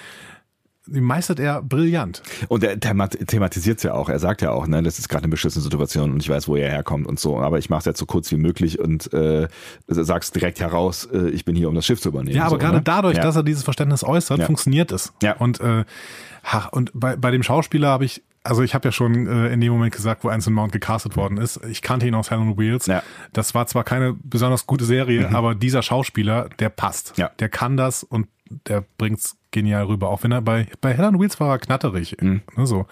Die 0.88 1.00
meistert 1.00 1.40
er 1.40 1.62
brillant. 1.62 2.22
Und 2.46 2.62
er 2.62 2.78
thematisiert 2.78 3.78
es 3.78 3.82
ja 3.82 3.94
auch. 3.94 4.08
Er 4.08 4.20
sagt 4.20 4.40
ja 4.40 4.52
auch, 4.52 4.68
ne, 4.68 4.84
das 4.84 5.00
ist 5.00 5.08
gerade 5.08 5.24
eine 5.24 5.30
beschissene 5.32 5.64
Situation 5.64 6.12
und 6.12 6.22
ich 6.22 6.28
weiß, 6.28 6.46
wo 6.46 6.54
er 6.54 6.70
herkommt 6.70 7.08
und 7.08 7.18
so. 7.18 7.40
Aber 7.40 7.58
ich 7.58 7.68
mache 7.70 7.80
es 7.80 7.84
jetzt 7.86 7.98
so 7.98 8.06
kurz 8.06 8.30
wie 8.30 8.36
möglich 8.36 8.78
und 8.78 9.12
äh, 9.12 9.48
sag's 9.88 10.30
direkt 10.30 10.60
heraus, 10.60 11.08
äh, 11.12 11.30
ich 11.30 11.44
bin 11.44 11.56
hier, 11.56 11.68
um 11.68 11.74
das 11.74 11.86
Schiff 11.86 12.00
zu 12.00 12.10
übernehmen. 12.10 12.36
Ja, 12.36 12.42
aber 12.44 12.52
so, 12.52 12.58
gerade 12.58 12.76
ne? 12.76 12.82
dadurch, 12.82 13.16
ja. 13.16 13.22
dass 13.24 13.34
er 13.34 13.42
dieses 13.42 13.64
Verständnis 13.64 14.04
äußert, 14.04 14.38
Ja. 14.38 14.46
funktioniert 14.46 14.92
es. 14.92 15.12
Ja. 15.22 15.32
Und, 15.32 15.58
äh, 15.58 15.84
ha, 16.44 16.68
und 16.70 16.92
bei, 16.94 17.16
bei 17.16 17.32
dem 17.32 17.42
Schauspieler 17.42 17.88
habe 17.88 18.04
ich, 18.04 18.22
also 18.46 18.62
ich 18.62 18.74
habe 18.74 18.88
ja 18.88 18.92
schon 18.92 19.26
äh, 19.26 19.52
in 19.52 19.60
dem 19.60 19.72
Moment 19.72 19.94
gesagt, 19.94 20.24
wo 20.24 20.28
Anson 20.28 20.54
Mount 20.54 20.72
gecastet 20.72 21.16
worden 21.16 21.38
ist. 21.38 21.60
Ich 21.66 21.82
kannte 21.82 22.06
ihn 22.06 22.14
aus 22.14 22.30
Hell 22.30 22.38
on 22.38 22.58
Wheels. 22.58 22.86
Ja. 22.86 23.02
Das 23.32 23.54
war 23.54 23.66
zwar 23.66 23.84
keine 23.84 24.14
besonders 24.22 24.66
gute 24.66 24.84
Serie, 24.84 25.30
aber 25.34 25.54
dieser 25.54 25.82
Schauspieler, 25.82 26.48
der 26.58 26.68
passt. 26.68 27.14
Ja. 27.16 27.30
Der 27.38 27.48
kann 27.48 27.76
das 27.76 28.02
und 28.02 28.28
der 28.68 28.84
bringt's 28.98 29.36
genial 29.50 29.84
rüber. 29.84 30.08
Auch 30.08 30.22
wenn 30.22 30.32
er 30.32 30.42
bei, 30.42 30.68
bei 30.80 30.94
Hell 30.94 31.06
on 31.06 31.20
Wheels 31.20 31.38
war 31.40 31.50
er 31.50 31.58
knatterig. 31.58 32.16
Ne, 32.20 32.42
so. 32.64 32.86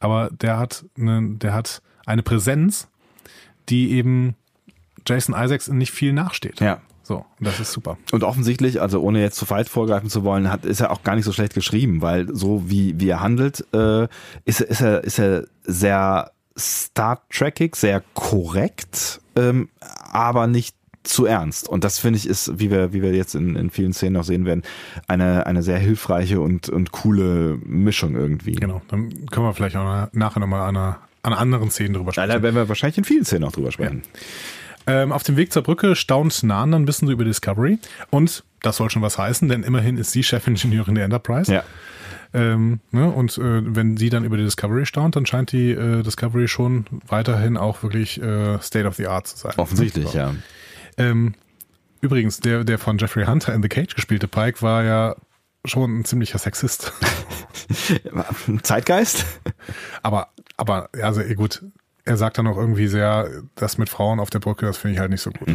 Aber 0.00 0.30
der 0.30 0.58
hat, 0.58 0.84
eine, 0.98 1.36
der 1.36 1.54
hat 1.54 1.80
eine 2.06 2.22
Präsenz, 2.22 2.88
die 3.68 3.92
eben 3.92 4.34
Jason 5.06 5.34
Isaacs 5.34 5.68
nicht 5.68 5.92
viel 5.92 6.12
nachsteht. 6.12 6.60
Ja. 6.60 6.80
So, 7.12 7.26
das 7.40 7.60
ist 7.60 7.72
super. 7.72 7.98
Und 8.10 8.24
offensichtlich, 8.24 8.80
also 8.80 9.02
ohne 9.02 9.20
jetzt 9.20 9.36
zu 9.36 9.50
weit 9.50 9.68
vorgreifen 9.68 10.08
zu 10.08 10.24
wollen, 10.24 10.50
hat, 10.50 10.64
ist 10.64 10.80
er 10.80 10.90
auch 10.90 11.02
gar 11.02 11.14
nicht 11.14 11.26
so 11.26 11.32
schlecht 11.32 11.52
geschrieben, 11.52 12.00
weil 12.00 12.34
so 12.34 12.70
wie, 12.70 12.98
wie 12.98 13.08
er 13.10 13.20
handelt, 13.20 13.66
äh, 13.74 14.08
ist, 14.46 14.62
er- 14.62 14.68
ist, 14.70 14.80
er, 14.80 15.04
ist 15.04 15.18
er 15.18 15.44
sehr 15.64 16.30
Star 16.58 17.20
Trekig, 17.30 17.76
sehr 17.76 18.02
korrekt, 18.14 19.20
ähm, 19.36 19.68
aber 20.10 20.46
nicht 20.46 20.74
zu 21.02 21.26
ernst. 21.26 21.68
Und 21.68 21.84
das 21.84 21.98
finde 21.98 22.16
ich 22.18 22.26
ist, 22.26 22.58
wie 22.58 22.70
wir, 22.70 22.94
wie 22.94 23.02
wir 23.02 23.12
jetzt 23.14 23.34
in, 23.34 23.56
in 23.56 23.68
vielen 23.68 23.92
Szenen 23.92 24.14
noch 24.14 24.24
sehen 24.24 24.46
werden, 24.46 24.62
eine, 25.06 25.44
eine 25.46 25.62
sehr 25.62 25.78
hilfreiche 25.78 26.40
und, 26.40 26.70
und 26.70 26.92
coole 26.92 27.58
Mischung 27.64 28.14
irgendwie. 28.14 28.52
Genau, 28.52 28.80
dann 28.88 29.26
können 29.26 29.44
wir 29.46 29.52
vielleicht 29.52 29.76
auch 29.76 30.08
nachher 30.12 30.40
nochmal 30.40 30.62
an, 30.68 30.76
einer, 30.78 30.98
an 31.22 31.32
anderen 31.34 31.70
Szenen 31.70 31.92
drüber 31.94 32.12
Da 32.12 32.22
sprechen. 32.24 32.42
werden 32.42 32.54
wir 32.54 32.68
wahrscheinlich 32.68 32.96
in 32.98 33.04
vielen 33.04 33.24
Szenen 33.26 33.44
auch 33.44 33.52
drüber 33.52 33.70
sprechen. 33.72 34.02
Ähm, 34.86 35.12
auf 35.12 35.22
dem 35.22 35.36
Weg 35.36 35.52
zur 35.52 35.62
Brücke 35.62 35.94
staunt 35.96 36.42
Nan 36.42 36.72
dann 36.72 36.82
ein 36.82 36.84
bisschen 36.84 37.06
so 37.06 37.12
über 37.12 37.24
Discovery. 37.24 37.78
Und 38.10 38.44
das 38.62 38.76
soll 38.76 38.90
schon 38.90 39.02
was 39.02 39.18
heißen, 39.18 39.48
denn 39.48 39.62
immerhin 39.62 39.96
ist 39.96 40.12
sie 40.12 40.22
Chefingenieurin 40.22 40.94
der 40.94 41.04
Enterprise. 41.04 41.52
Ja. 41.52 41.64
Ähm, 42.34 42.80
ne, 42.90 43.10
und 43.10 43.36
äh, 43.36 43.74
wenn 43.76 43.96
sie 43.96 44.08
dann 44.08 44.24
über 44.24 44.36
die 44.36 44.44
Discovery 44.44 44.86
staunt, 44.86 45.16
dann 45.16 45.26
scheint 45.26 45.52
die 45.52 45.72
äh, 45.72 46.02
Discovery 46.02 46.48
schon 46.48 46.86
weiterhin 47.06 47.56
auch 47.56 47.82
wirklich 47.82 48.20
äh, 48.22 48.58
State 48.60 48.86
of 48.86 48.96
the 48.96 49.06
Art 49.06 49.26
zu 49.26 49.36
sein. 49.36 49.52
Offensichtlich, 49.56 50.08
So. 50.08 50.18
ja. 50.18 50.34
Ähm, 50.96 51.34
übrigens, 52.00 52.40
der, 52.40 52.64
der 52.64 52.78
von 52.78 52.96
Jeffrey 52.98 53.26
Hunter 53.26 53.52
in 53.54 53.62
The 53.62 53.68
Cage 53.68 53.94
gespielte 53.94 54.28
Pike 54.28 54.62
war 54.62 54.82
ja 54.82 55.16
schon 55.64 56.00
ein 56.00 56.04
ziemlicher 56.04 56.38
Sexist. 56.38 56.92
Zeitgeist? 58.62 59.26
aber, 60.02 60.28
aber, 60.56 60.88
also 61.02 61.22
gut, 61.34 61.62
er 62.04 62.16
sagt 62.16 62.38
dann 62.38 62.46
auch 62.46 62.56
irgendwie 62.56 62.88
sehr, 62.88 63.28
das 63.54 63.78
mit 63.78 63.88
Frauen 63.88 64.18
auf 64.20 64.30
der 64.30 64.40
Brücke, 64.40 64.66
das 64.66 64.76
finde 64.76 64.94
ich 64.94 65.00
halt 65.00 65.10
nicht 65.10 65.20
so 65.22 65.30
gut. 65.30 65.48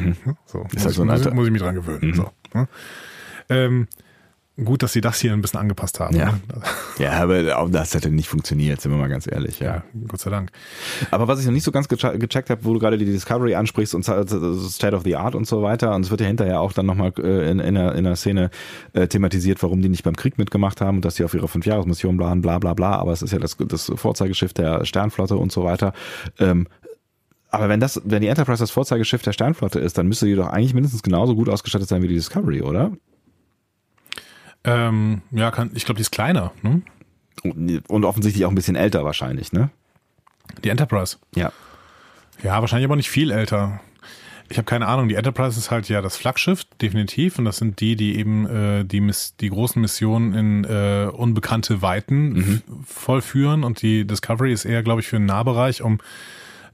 So, 0.45 0.59
muss, 0.59 0.85
halt 0.85 0.95
so 0.95 1.01
ein 1.01 1.07
muss, 1.07 1.19
alter- 1.19 1.33
muss 1.35 1.45
ich 1.45 1.51
mich 1.51 1.61
dran 1.61 1.75
gewöhnen. 1.75 2.13
So, 2.13 2.31
ne? 2.53 2.67
ähm, 3.49 3.87
gut, 4.63 4.81
dass 4.81 4.93
sie 4.93 5.01
das 5.01 5.19
hier 5.19 5.33
ein 5.33 5.41
bisschen 5.41 5.59
angepasst 5.59 5.99
haben. 5.99 6.15
Ja. 6.15 6.31
Ne? 6.31 6.39
Ja, 6.97 7.11
aber 7.21 7.57
auch 7.59 7.69
das 7.69 7.93
hätte 7.93 8.09
nicht 8.09 8.27
funktioniert, 8.27 8.81
sind 8.81 8.91
wir 8.91 8.97
mal 8.97 9.07
ganz 9.07 9.27
ehrlich. 9.31 9.59
Ja. 9.59 9.67
ja, 9.67 9.83
Gott 10.07 10.19
sei 10.19 10.29
Dank. 10.31 10.51
Aber 11.11 11.27
was 11.27 11.39
ich 11.39 11.45
noch 11.45 11.53
nicht 11.53 11.63
so 11.63 11.71
ganz 11.71 11.87
geche- 11.87 12.17
gecheckt 12.17 12.49
habe, 12.49 12.65
wo 12.65 12.73
du 12.73 12.79
gerade 12.79 12.97
die 12.97 13.05
Discovery 13.05 13.55
ansprichst 13.55 13.93
und 13.93 14.03
State 14.03 14.95
of 14.95 15.03
the 15.03 15.15
Art 15.15 15.35
und 15.35 15.45
so 15.47 15.61
weiter, 15.61 15.93
und 15.95 16.05
es 16.05 16.11
wird 16.11 16.21
ja 16.21 16.27
hinterher 16.27 16.59
auch 16.61 16.73
dann 16.73 16.85
nochmal 16.87 17.13
äh, 17.19 17.51
in, 17.51 17.59
in, 17.59 17.77
einer, 17.77 17.93
in 17.93 18.05
einer 18.05 18.15
Szene 18.15 18.49
äh, 18.93 19.07
thematisiert, 19.07 19.61
warum 19.61 19.81
die 19.81 19.89
nicht 19.89 20.03
beim 20.03 20.15
Krieg 20.15 20.37
mitgemacht 20.37 20.81
haben 20.81 20.97
und 20.97 21.05
dass 21.05 21.15
sie 21.15 21.23
auf 21.23 21.33
ihre 21.33 21.47
Fünfjahresmission 21.47 22.17
planen, 22.17 22.41
bla 22.41 22.57
bla 22.59 22.73
bla, 22.73 22.95
aber 22.95 23.11
es 23.11 23.21
ist 23.21 23.31
ja 23.31 23.39
das, 23.39 23.57
das 23.57 23.91
Vorzeigeschiff 23.95 24.53
der 24.53 24.85
Sternflotte 24.85 25.37
und 25.37 25.51
so 25.51 25.63
weiter. 25.63 25.93
Ähm, 26.39 26.67
aber 27.49 27.69
wenn 27.69 27.79
das, 27.79 28.01
wenn 28.03 28.21
die 28.21 28.27
Enterprise 28.27 28.61
das 28.61 28.71
Vorzeigeschiff 28.71 29.21
der 29.21 29.31
Sternflotte 29.31 29.79
ist, 29.79 29.97
dann 29.97 30.07
müsste 30.07 30.25
die 30.25 30.35
doch 30.35 30.47
eigentlich 30.47 30.73
mindestens 30.73 31.03
genauso 31.03 31.35
gut 31.35 31.47
ausgestattet 31.47 31.87
sein 31.87 32.01
wie 32.01 32.07
die 32.07 32.15
Discovery, 32.15 32.61
oder? 32.61 32.91
Ähm, 34.67 35.21
ja, 35.31 35.49
kann, 35.49 35.71
ich 35.73 35.85
glaube, 35.85 35.97
die 35.97 36.01
ist 36.01 36.11
kleiner. 36.11 36.51
Ne? 36.61 36.81
Und 37.87 38.05
offensichtlich 38.05 38.45
auch 38.45 38.49
ein 38.49 38.55
bisschen 38.55 38.75
älter 38.75 39.03
wahrscheinlich, 39.03 39.53
ne? 39.53 39.69
Die 40.63 40.69
Enterprise. 40.69 41.17
Ja. 41.35 41.51
Ja, 42.43 42.59
wahrscheinlich 42.61 42.85
aber 42.85 42.95
nicht 42.95 43.09
viel 43.09 43.31
älter. 43.31 43.79
Ich 44.49 44.57
habe 44.57 44.65
keine 44.65 44.87
Ahnung. 44.87 45.09
Die 45.09 45.15
Enterprise 45.15 45.57
ist 45.59 45.71
halt 45.71 45.89
ja 45.89 46.01
das 46.01 46.17
Flaggschiff, 46.17 46.63
definitiv. 46.81 47.37
Und 47.37 47.45
das 47.45 47.57
sind 47.57 47.79
die, 47.79 47.95
die 47.95 48.17
eben 48.17 48.45
äh, 48.47 48.85
die, 48.85 49.01
Miss 49.01 49.35
die 49.37 49.49
großen 49.49 49.81
Missionen 49.81 50.33
in 50.33 50.63
äh, 50.63 51.09
unbekannte 51.11 51.81
Weiten 51.81 52.37
f- 52.37 52.61
vollführen. 52.85 53.63
Und 53.63 53.81
die 53.81 54.05
Discovery 54.05 54.53
ist 54.53 54.65
eher, 54.65 54.83
glaube 54.83 55.01
ich, 55.01 55.07
für 55.07 55.17
den 55.17 55.25
Nahbereich, 55.25 55.81
um 55.81 55.99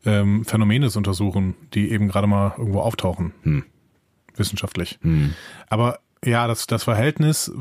ähm, 0.06 0.46
Phänomene 0.46 0.90
zu 0.90 0.98
untersuchen, 1.00 1.56
die 1.74 1.92
eben 1.92 2.10
gerade 2.10 2.28
mal 2.28 2.54
irgendwo 2.58 2.82
auftauchen. 2.82 3.66
Wissenschaftlich. 4.36 5.00
Aber 5.68 6.00
ja, 6.24 6.48
das, 6.48 6.68
das 6.68 6.84
Verhältnis, 6.84 7.52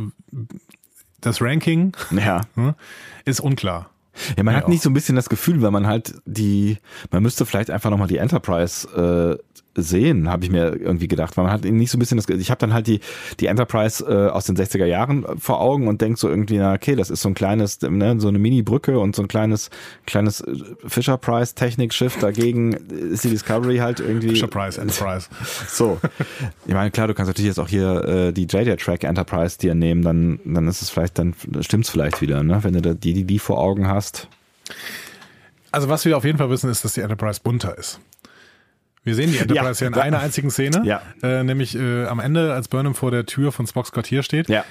das 1.21 1.41
Ranking 1.41 1.97
Ja. 2.11 2.43
ne, 2.55 2.75
ist 3.25 3.41
unklar. 3.41 3.91
Ja, 4.37 4.43
man 4.43 4.55
Ja, 4.55 4.61
hat 4.61 4.69
nicht 4.69 4.83
so 4.83 4.91
ein 4.91 4.95
bisschen 4.95 5.17
das 5.17 5.29
Gefühl, 5.31 5.63
weil 5.63 5.71
man 5.71 5.87
halt 5.87 6.15
die, 6.27 6.79
man 7.11 7.23
müsste 7.23 7.47
vielleicht 7.47 7.71
einfach 7.71 7.91
nochmal 7.91 8.09
die 8.09 8.19
Enterprise 8.19 9.39
äh, 9.41 9.62
sehen, 9.75 10.29
habe 10.29 10.45
ich 10.45 10.51
mir 10.51 10.77
irgendwie 10.77 11.09
gedacht, 11.09 11.37
weil 11.37 11.45
man 11.45 11.53
hat 11.53 11.65
nicht 11.65 11.91
so 11.91 11.97
ein 11.97 12.01
bisschen 12.01 12.19
das, 12.19 12.29
ich 12.29 12.51
habe 12.51 12.59
dann 12.59 12.75
halt 12.75 12.87
die 12.87 13.01
die 13.41 13.47
Enterprise 13.47 14.05
äh, 14.05 14.29
aus 14.29 14.45
den 14.45 14.57
60er 14.57 14.85
Jahren 14.85 15.25
vor 15.39 15.61
Augen 15.61 15.89
und 15.89 16.01
denk 16.01 16.19
so 16.19 16.29
irgendwie, 16.29 16.59
na 16.59 16.75
okay, 16.75 16.95
das 16.95 17.11
ist 17.11 17.23
so 17.23 17.29
ein 17.29 17.35
kleines, 17.35 17.81
ne, 17.81 18.21
so 18.21 18.29
eine 18.29 18.39
Mini-Brücke 18.39 18.99
und 18.99 19.17
so 19.17 19.23
ein 19.23 19.29
kleines 19.29 19.71
kleines 20.07 20.41
äh, 20.43 20.55
Fisher 20.87 21.17
Price 21.17 21.55
Technikschiff 21.55 22.19
dagegen 22.19 22.73
ist 22.73 23.25
die 23.25 23.31
Discovery 23.31 23.79
halt 23.79 24.01
irgendwie 24.01 24.31
Fisher 24.31 24.49
Price, 24.49 24.79
Enterprise. 24.79 25.29
so. 25.69 25.99
Ich 26.67 26.75
meine, 26.75 26.91
klar, 26.91 27.09
du 27.09 27.15
kannst 27.15 27.29
natürlich 27.29 27.49
jetzt 27.49 27.61
auch 27.61 27.69
hier 27.69 28.05
äh, 28.05 28.33
die 28.33 28.47
JJ 28.47 28.77
Track 28.77 29.05
Enterprise 29.05 29.59
dir 29.59 29.75
nehmen, 29.75 30.03
dann 30.03 30.41
dann 30.45 30.69
ist 30.69 30.83
es 30.83 30.91
vielleicht 30.91 31.19
dann 31.19 31.35
stimmt's 31.61 31.91
vielleicht 31.91 32.21
wieder, 32.21 32.43
ne, 32.43 32.63
wenn 32.63 32.75
du 32.75 32.83
da 32.83 32.95
die 32.95 33.15
die 33.15 33.25
die 33.25 33.39
vor 33.39 33.59
Augen 33.59 33.89
hast. 33.89 34.29
Also 35.71 35.89
was 35.89 36.05
wir 36.05 36.17
auf 36.17 36.25
jeden 36.25 36.37
Fall 36.37 36.51
wissen, 36.51 36.71
ist, 36.71 36.85
dass 36.85 36.93
die 36.93 37.01
Enterprise 37.01 37.41
bunter 37.43 37.77
ist. 37.79 37.99
Wir 39.05 39.15
sehen 39.15 39.31
die 39.33 39.39
Enterprise 39.39 39.85
ja, 39.85 39.89
in 39.89 39.95
da- 39.95 40.01
einer 40.03 40.21
einzigen 40.21 40.51
Szene, 40.51 40.83
Ja. 40.85 41.03
äh, 41.23 41.43
nämlich 41.43 41.75
äh, 41.77 42.05
am 42.07 42.21
Ende, 42.21 42.53
als 42.55 42.69
Burnham 42.69 42.95
vor 42.95 43.11
der 43.11 43.27
Tür 43.27 43.53
von 43.53 43.67
Spocks 43.67 43.93
Quartier 43.93 44.23
steht. 44.23 44.49
Ja. 44.49 44.65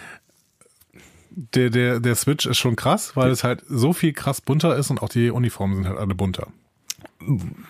Der, 1.33 1.69
der, 1.69 1.99
der 2.01 2.15
Switch 2.15 2.45
ist 2.45 2.57
schon 2.57 2.75
krass, 2.75 3.15
weil 3.15 3.31
es 3.31 3.43
halt 3.45 3.63
so 3.69 3.93
viel 3.93 4.11
krass 4.11 4.41
bunter 4.41 4.75
ist 4.75 4.89
und 4.89 5.01
auch 5.01 5.07
die 5.09 5.29
Uniformen 5.31 5.75
sind 5.75 5.87
halt 5.87 5.97
alle 5.97 6.13
bunter. 6.13 6.47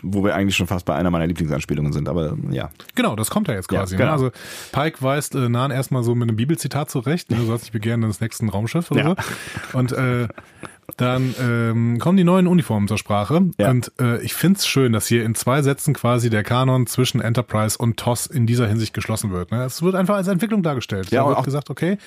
Wo 0.02 0.24
wir 0.24 0.34
eigentlich 0.34 0.56
schon 0.56 0.66
fast 0.68 0.86
bei 0.86 0.96
einer 0.96 1.12
meiner 1.12 1.28
Lieblingsanspielungen 1.28 1.92
sind, 1.94 2.08
aber 2.10 2.38
ja. 2.52 2.72
Genau, 2.96 3.16
das 3.16 3.30
kommt 3.30 3.50
ja 3.50 3.54
jetzt 3.54 3.68
quasi. 3.68 3.96
Ja, 3.96 3.98
genau. 4.00 4.10
ne? 4.10 4.14
Also 4.14 4.32
Pike 4.72 5.02
weist 5.02 5.36
äh, 5.36 5.50
Nan 5.50 5.72
erstmal 5.72 6.04
so 6.04 6.16
mit 6.16 6.28
einem 6.30 6.38
Bibelzitat 6.38 6.90
zurecht, 6.90 7.30
ne? 7.30 7.38
du 7.38 7.46
sollst 7.46 7.66
dich 7.66 7.72
begehren 7.72 8.02
des 8.02 8.22
nächsten 8.22 8.50
Raumschiffs 8.50 8.90
oder 8.92 9.02
Ja. 9.02 9.16
so. 9.74 9.78
Und 9.78 9.92
äh, 9.92 10.28
dann 10.98 11.34
ähm, 11.42 12.00
kommen 12.00 12.18
die 12.18 12.24
neuen 12.24 12.48
Uniformen 12.48 12.88
zur 12.88 12.98
Sprache. 12.98 13.50
Ja. 13.58 13.70
Und 13.70 13.92
äh, 14.00 14.22
ich 14.22 14.34
find's 14.34 14.68
schön, 14.68 14.94
dass 14.94 15.08
hier 15.08 15.24
in 15.24 15.36
zwei 15.36 15.62
Sätzen 15.62 15.94
quasi 15.94 16.30
der 16.30 16.44
Kanon 16.44 16.88
zwischen 16.88 17.22
Enterprise 17.22 17.78
und 17.78 17.98
TOS 17.98 18.28
in 18.28 18.46
dieser 18.48 18.68
Hinsicht 18.68 18.94
geschlossen 18.94 19.32
wird. 19.32 19.52
Ne? 19.52 19.64
Es 19.64 19.82
wird 19.82 19.96
einfach 19.96 20.16
als 20.16 20.28
Entwicklung 20.28 20.64
dargestellt. 20.64 21.12
Ja, 21.12 21.20
da 21.20 21.24
und 21.24 21.30
wird 21.30 21.40
auch- 21.40 21.46
gesagt, 21.46 21.70
okay, 21.70 21.98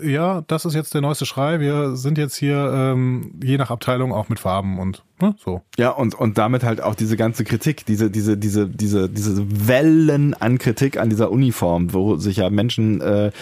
ja, 0.00 0.42
das 0.46 0.64
ist 0.64 0.74
jetzt 0.74 0.94
der 0.94 1.00
neueste 1.00 1.26
Schrei. 1.26 1.58
Wir 1.58 1.96
sind 1.96 2.18
jetzt 2.18 2.36
hier 2.36 2.70
ähm, 2.72 3.32
je 3.42 3.58
nach 3.58 3.70
Abteilung 3.70 4.12
auch 4.12 4.28
mit 4.28 4.38
Farben 4.38 4.78
und 4.78 5.02
ne, 5.20 5.34
so. 5.44 5.62
Ja, 5.76 5.90
und, 5.90 6.14
und 6.14 6.38
damit 6.38 6.62
halt 6.62 6.80
auch 6.80 6.94
diese 6.94 7.16
ganze 7.16 7.42
Kritik, 7.44 7.84
diese, 7.84 8.08
diese, 8.08 8.36
diese, 8.36 8.68
diese, 8.68 9.08
diese 9.08 9.68
Wellen 9.68 10.34
an 10.34 10.58
Kritik 10.58 10.98
an 10.98 11.10
dieser 11.10 11.32
Uniform, 11.32 11.92
wo 11.92 12.16
sich 12.16 12.36
ja 12.36 12.48
Menschen 12.48 13.00
äh, 13.00 13.32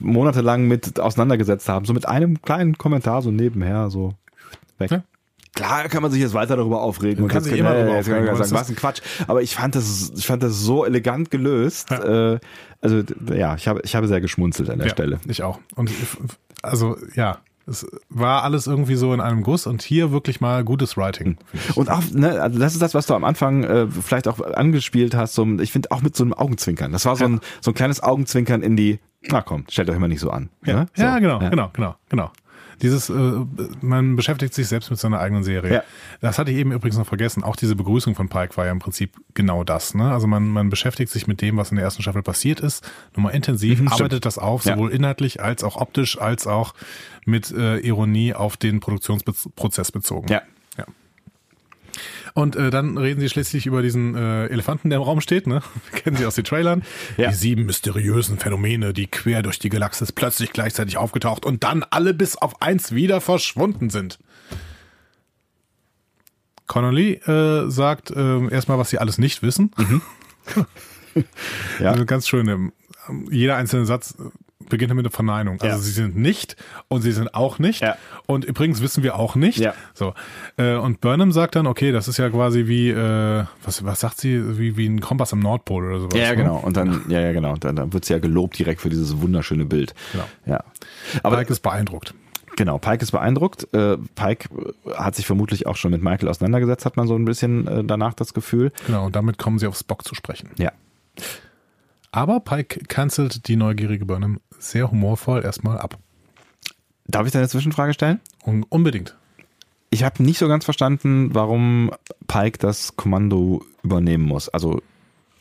monatelang 0.00 0.66
mit 0.66 0.98
auseinandergesetzt 0.98 1.68
haben, 1.68 1.84
so 1.84 1.92
mit 1.92 2.08
einem 2.08 2.42
kleinen 2.42 2.76
Kommentar 2.76 3.22
so 3.22 3.30
nebenher, 3.30 3.88
so 3.90 4.14
weg. 4.80 4.90
Ja. 4.90 5.02
Klar 5.54 5.88
kann 5.88 6.02
man 6.02 6.12
sich 6.12 6.20
jetzt 6.20 6.32
weiter 6.32 6.56
darüber 6.56 6.80
aufregen. 6.80 7.22
Man 7.22 7.30
kann 7.30 7.42
sich 7.42 7.58
immer 7.58 7.74
darüber 7.74 7.98
aufregen, 7.98 8.24
sagen, 8.24 8.40
es 8.40 8.52
was 8.52 8.68
ein 8.68 8.76
Quatsch. 8.76 9.02
Aber 9.26 9.42
ich 9.42 9.54
fand 9.56 9.74
das, 9.74 10.12
ich 10.16 10.26
fand 10.26 10.42
das 10.42 10.60
so 10.60 10.84
elegant 10.84 11.30
gelöst. 11.30 11.90
Ja. 11.90 12.34
Äh, 12.34 12.38
also 12.80 13.02
ja, 13.34 13.56
ich 13.56 13.66
habe, 13.66 13.80
ich 13.84 13.96
habe 13.96 14.06
sehr 14.06 14.20
geschmunzelt 14.20 14.70
an 14.70 14.78
der 14.78 14.86
ja, 14.88 14.92
Stelle. 14.92 15.20
Ich 15.26 15.42
auch. 15.42 15.58
Und 15.74 15.90
ich- 15.90 15.96
also 16.62 16.96
ja, 17.14 17.38
es 17.66 17.86
war 18.08 18.42
alles 18.44 18.66
irgendwie 18.66 18.94
so 18.94 19.12
in 19.12 19.20
einem 19.20 19.42
Guss 19.42 19.66
und 19.66 19.82
hier 19.82 20.12
wirklich 20.12 20.40
mal 20.40 20.64
gutes 20.64 20.96
Writing. 20.96 21.36
Und 21.74 21.90
auch, 21.90 22.02
ne, 22.12 22.40
also 22.40 22.58
das 22.58 22.72
ist 22.74 22.82
das, 22.82 22.94
was 22.94 23.06
du 23.06 23.14
am 23.14 23.24
Anfang 23.24 23.64
äh, 23.64 23.86
vielleicht 23.88 24.28
auch 24.28 24.40
angespielt 24.40 25.14
hast. 25.14 25.34
So, 25.34 25.46
ich 25.58 25.72
finde 25.72 25.90
auch 25.90 26.00
mit 26.02 26.16
so 26.16 26.24
einem 26.24 26.32
Augenzwinkern. 26.32 26.92
Das 26.92 27.04
war 27.06 27.16
so 27.16 27.24
ein, 27.24 27.40
so 27.60 27.70
ein 27.72 27.74
kleines 27.74 28.02
Augenzwinkern 28.02 28.62
in 28.62 28.76
die, 28.76 28.98
na 29.28 29.42
komm, 29.42 29.64
stellt 29.68 29.90
euch 29.90 29.96
immer 29.96 30.08
nicht 30.08 30.20
so 30.20 30.30
an. 30.30 30.48
Ja, 30.64 30.74
ne? 30.80 30.86
so, 30.94 31.02
ja 31.02 31.18
genau, 31.18 31.38
genau, 31.38 31.70
genau, 31.72 31.94
genau. 32.08 32.30
Dieses, 32.82 33.10
äh, 33.10 33.32
man 33.82 34.16
beschäftigt 34.16 34.54
sich 34.54 34.68
selbst 34.68 34.90
mit 34.90 34.98
seiner 34.98 35.20
eigenen 35.20 35.42
Serie. 35.42 35.72
Ja. 35.74 35.82
Das 36.20 36.38
hatte 36.38 36.50
ich 36.50 36.56
eben 36.56 36.72
übrigens 36.72 36.96
noch 36.98 37.06
vergessen. 37.06 37.42
Auch 37.42 37.56
diese 37.56 37.76
Begrüßung 37.76 38.14
von 38.14 38.28
Pike 38.28 38.56
war 38.56 38.66
ja 38.66 38.72
im 38.72 38.78
Prinzip 38.78 39.12
genau 39.34 39.64
das. 39.64 39.94
Ne? 39.94 40.10
Also 40.12 40.26
man, 40.26 40.48
man 40.48 40.70
beschäftigt 40.70 41.12
sich 41.12 41.26
mit 41.26 41.40
dem, 41.42 41.56
was 41.56 41.70
in 41.70 41.76
der 41.76 41.84
ersten 41.84 42.02
Staffel 42.02 42.22
passiert 42.22 42.60
ist, 42.60 42.88
nochmal 43.14 43.34
intensiv, 43.34 43.80
Mhm, 43.80 43.88
arbeitet 43.88 44.06
stimmt. 44.12 44.26
das 44.26 44.38
auf, 44.38 44.64
Ja. 44.64 44.74
sowohl 44.74 44.90
inhaltlich 44.92 45.42
als 45.42 45.62
auch 45.64 45.76
optisch, 45.76 46.18
als 46.20 46.46
auch 46.46 46.74
mit 47.26 47.50
äh, 47.52 47.78
Ironie 47.78 48.34
auf 48.34 48.56
den 48.56 48.80
Produktionsprozess 48.80 49.92
bezogen. 49.92 50.28
Ja. 50.32 50.42
Und 52.34 52.56
äh, 52.56 52.70
dann 52.70 52.96
reden 52.96 53.20
sie 53.20 53.28
schließlich 53.28 53.66
über 53.66 53.82
diesen 53.82 54.14
äh, 54.14 54.46
Elefanten, 54.46 54.90
der 54.90 54.98
im 54.98 55.02
Raum 55.02 55.20
steht, 55.20 55.46
ne? 55.46 55.62
Kennen 55.92 56.16
Sie 56.16 56.26
aus 56.26 56.34
den 56.34 56.44
Trailern. 56.44 56.82
Ja. 57.16 57.28
Die 57.30 57.34
sieben 57.34 57.66
mysteriösen 57.66 58.38
Phänomene, 58.38 58.92
die 58.92 59.06
quer 59.06 59.42
durch 59.42 59.58
die 59.58 59.68
Galaxis 59.68 60.12
plötzlich 60.12 60.52
gleichzeitig 60.52 60.96
aufgetaucht 60.96 61.44
und 61.44 61.64
dann 61.64 61.84
alle 61.90 62.14
bis 62.14 62.36
auf 62.36 62.62
eins 62.62 62.92
wieder 62.94 63.20
verschwunden 63.20 63.90
sind. 63.90 64.18
Connolly 66.66 67.14
äh, 67.14 67.68
sagt 67.68 68.10
äh, 68.12 68.48
erstmal, 68.48 68.78
was 68.78 68.90
sie 68.90 68.98
alles 68.98 69.18
nicht 69.18 69.42
wissen. 69.42 69.72
Ja. 71.80 71.90
Also 71.90 72.06
ganz 72.06 72.28
schön. 72.28 72.46
ähm, 72.46 72.72
Jeder 73.32 73.56
einzelne 73.56 73.84
Satz 73.84 74.14
beginnt 74.70 74.94
mit 74.94 75.04
einer 75.04 75.12
Verneinung. 75.12 75.60
Also 75.60 75.76
Ja. 75.76 75.78
sie 75.78 75.90
sind 75.90 76.16
nicht 76.16 76.56
und 76.88 77.02
sie 77.02 77.12
sind 77.12 77.34
auch 77.34 77.58
nicht. 77.58 77.82
Ja. 77.82 77.96
Und 78.26 78.46
übrigens 78.46 78.80
wissen 78.80 79.02
wir 79.02 79.16
auch 79.16 79.34
nicht. 79.36 79.58
Ja. 79.58 79.74
So. 79.92 80.14
Äh, 80.56 80.76
und 80.76 81.02
Burnham 81.02 81.30
sagt 81.32 81.56
dann, 81.56 81.66
okay, 81.66 81.92
das 81.92 82.08
ist 82.08 82.16
ja 82.16 82.30
quasi 82.30 82.66
wie, 82.66 82.88
äh, 82.88 83.44
was, 83.62 83.84
was 83.84 84.00
sagt 84.00 84.18
sie, 84.18 84.58
wie, 84.58 84.76
wie 84.78 84.86
ein 84.88 85.00
Kompass 85.02 85.32
am 85.34 85.40
Nordpol 85.40 85.84
oder 85.86 86.00
sowas. 86.00 86.14
Ja, 86.18 86.24
ja, 86.24 86.30
ne? 86.30 86.36
genau. 86.36 86.56
Und 86.56 86.76
dann, 86.78 87.02
ja, 87.08 87.20
ja, 87.20 87.32
genau. 87.32 87.56
Dann, 87.56 87.76
dann 87.76 87.92
wird 87.92 88.06
sie 88.06 88.14
ja 88.14 88.18
gelobt 88.18 88.58
direkt 88.58 88.80
für 88.80 88.88
dieses 88.88 89.20
wunderschöne 89.20 89.66
Bild. 89.66 89.94
Genau. 90.12 90.24
Ja. 90.46 90.64
Aber 91.22 91.36
Pike 91.36 91.52
ist 91.52 91.60
beeindruckt. 91.60 92.14
Genau, 92.56 92.78
Pike 92.78 93.02
ist 93.02 93.10
beeindruckt. 93.12 93.72
Äh, 93.74 93.96
Pike 94.14 94.48
hat 94.94 95.14
sich 95.16 95.26
vermutlich 95.26 95.66
auch 95.66 95.76
schon 95.76 95.90
mit 95.92 96.02
Michael 96.02 96.28
auseinandergesetzt, 96.28 96.84
hat 96.84 96.96
man 96.96 97.06
so 97.06 97.14
ein 97.14 97.24
bisschen 97.24 97.86
danach 97.86 98.14
das 98.14 98.34
Gefühl. 98.34 98.72
Genau, 98.86 99.06
und 99.06 99.16
damit 99.16 99.38
kommen 99.38 99.58
sie 99.58 99.66
auf 99.66 99.76
Spock 99.76 100.04
zu 100.04 100.14
sprechen. 100.14 100.50
Ja. 100.58 100.72
Aber 102.12 102.40
Pike 102.40 102.80
cancelt 102.88 103.46
die 103.48 103.56
neugierige 103.56 104.04
Burnham 104.04 104.40
sehr 104.62 104.90
humorvoll 104.90 105.44
erstmal 105.44 105.78
ab. 105.78 105.98
Darf 107.06 107.26
ich 107.26 107.32
da 107.32 107.38
eine 107.38 107.48
Zwischenfrage 107.48 107.94
stellen? 107.94 108.20
Un 108.46 108.64
unbedingt. 108.68 109.16
Ich 109.90 110.04
habe 110.04 110.22
nicht 110.22 110.38
so 110.38 110.46
ganz 110.46 110.64
verstanden, 110.64 111.34
warum 111.34 111.90
Pike 112.28 112.58
das 112.58 112.94
Kommando 112.96 113.64
übernehmen 113.82 114.24
muss. 114.24 114.48
Also 114.48 114.80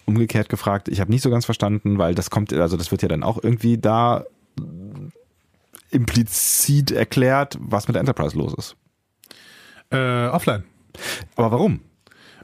umgekehrt 0.06 0.50
gefragt, 0.50 0.88
ich 0.88 1.00
habe 1.00 1.12
nicht 1.12 1.22
so 1.22 1.30
ganz 1.30 1.46
verstanden, 1.46 2.00
weil 2.00 2.16
das 2.16 2.32
kommt, 2.32 2.52
also 2.52 2.76
das 2.76 2.90
wird 2.90 3.04
ja 3.04 3.08
dann 3.08 3.22
auch 3.22 3.42
irgendwie 3.44 3.78
da 3.78 4.26
implizit 5.92 6.92
erklärt, 6.92 7.58
was 7.62 7.88
mit 7.88 7.96
der 7.96 8.00
Enterprise 8.00 8.38
los 8.38 8.54
ist. 8.56 8.76
Äh, 9.92 10.28
offline. 10.28 10.64
Aber 11.36 11.52
warum? 11.52 11.82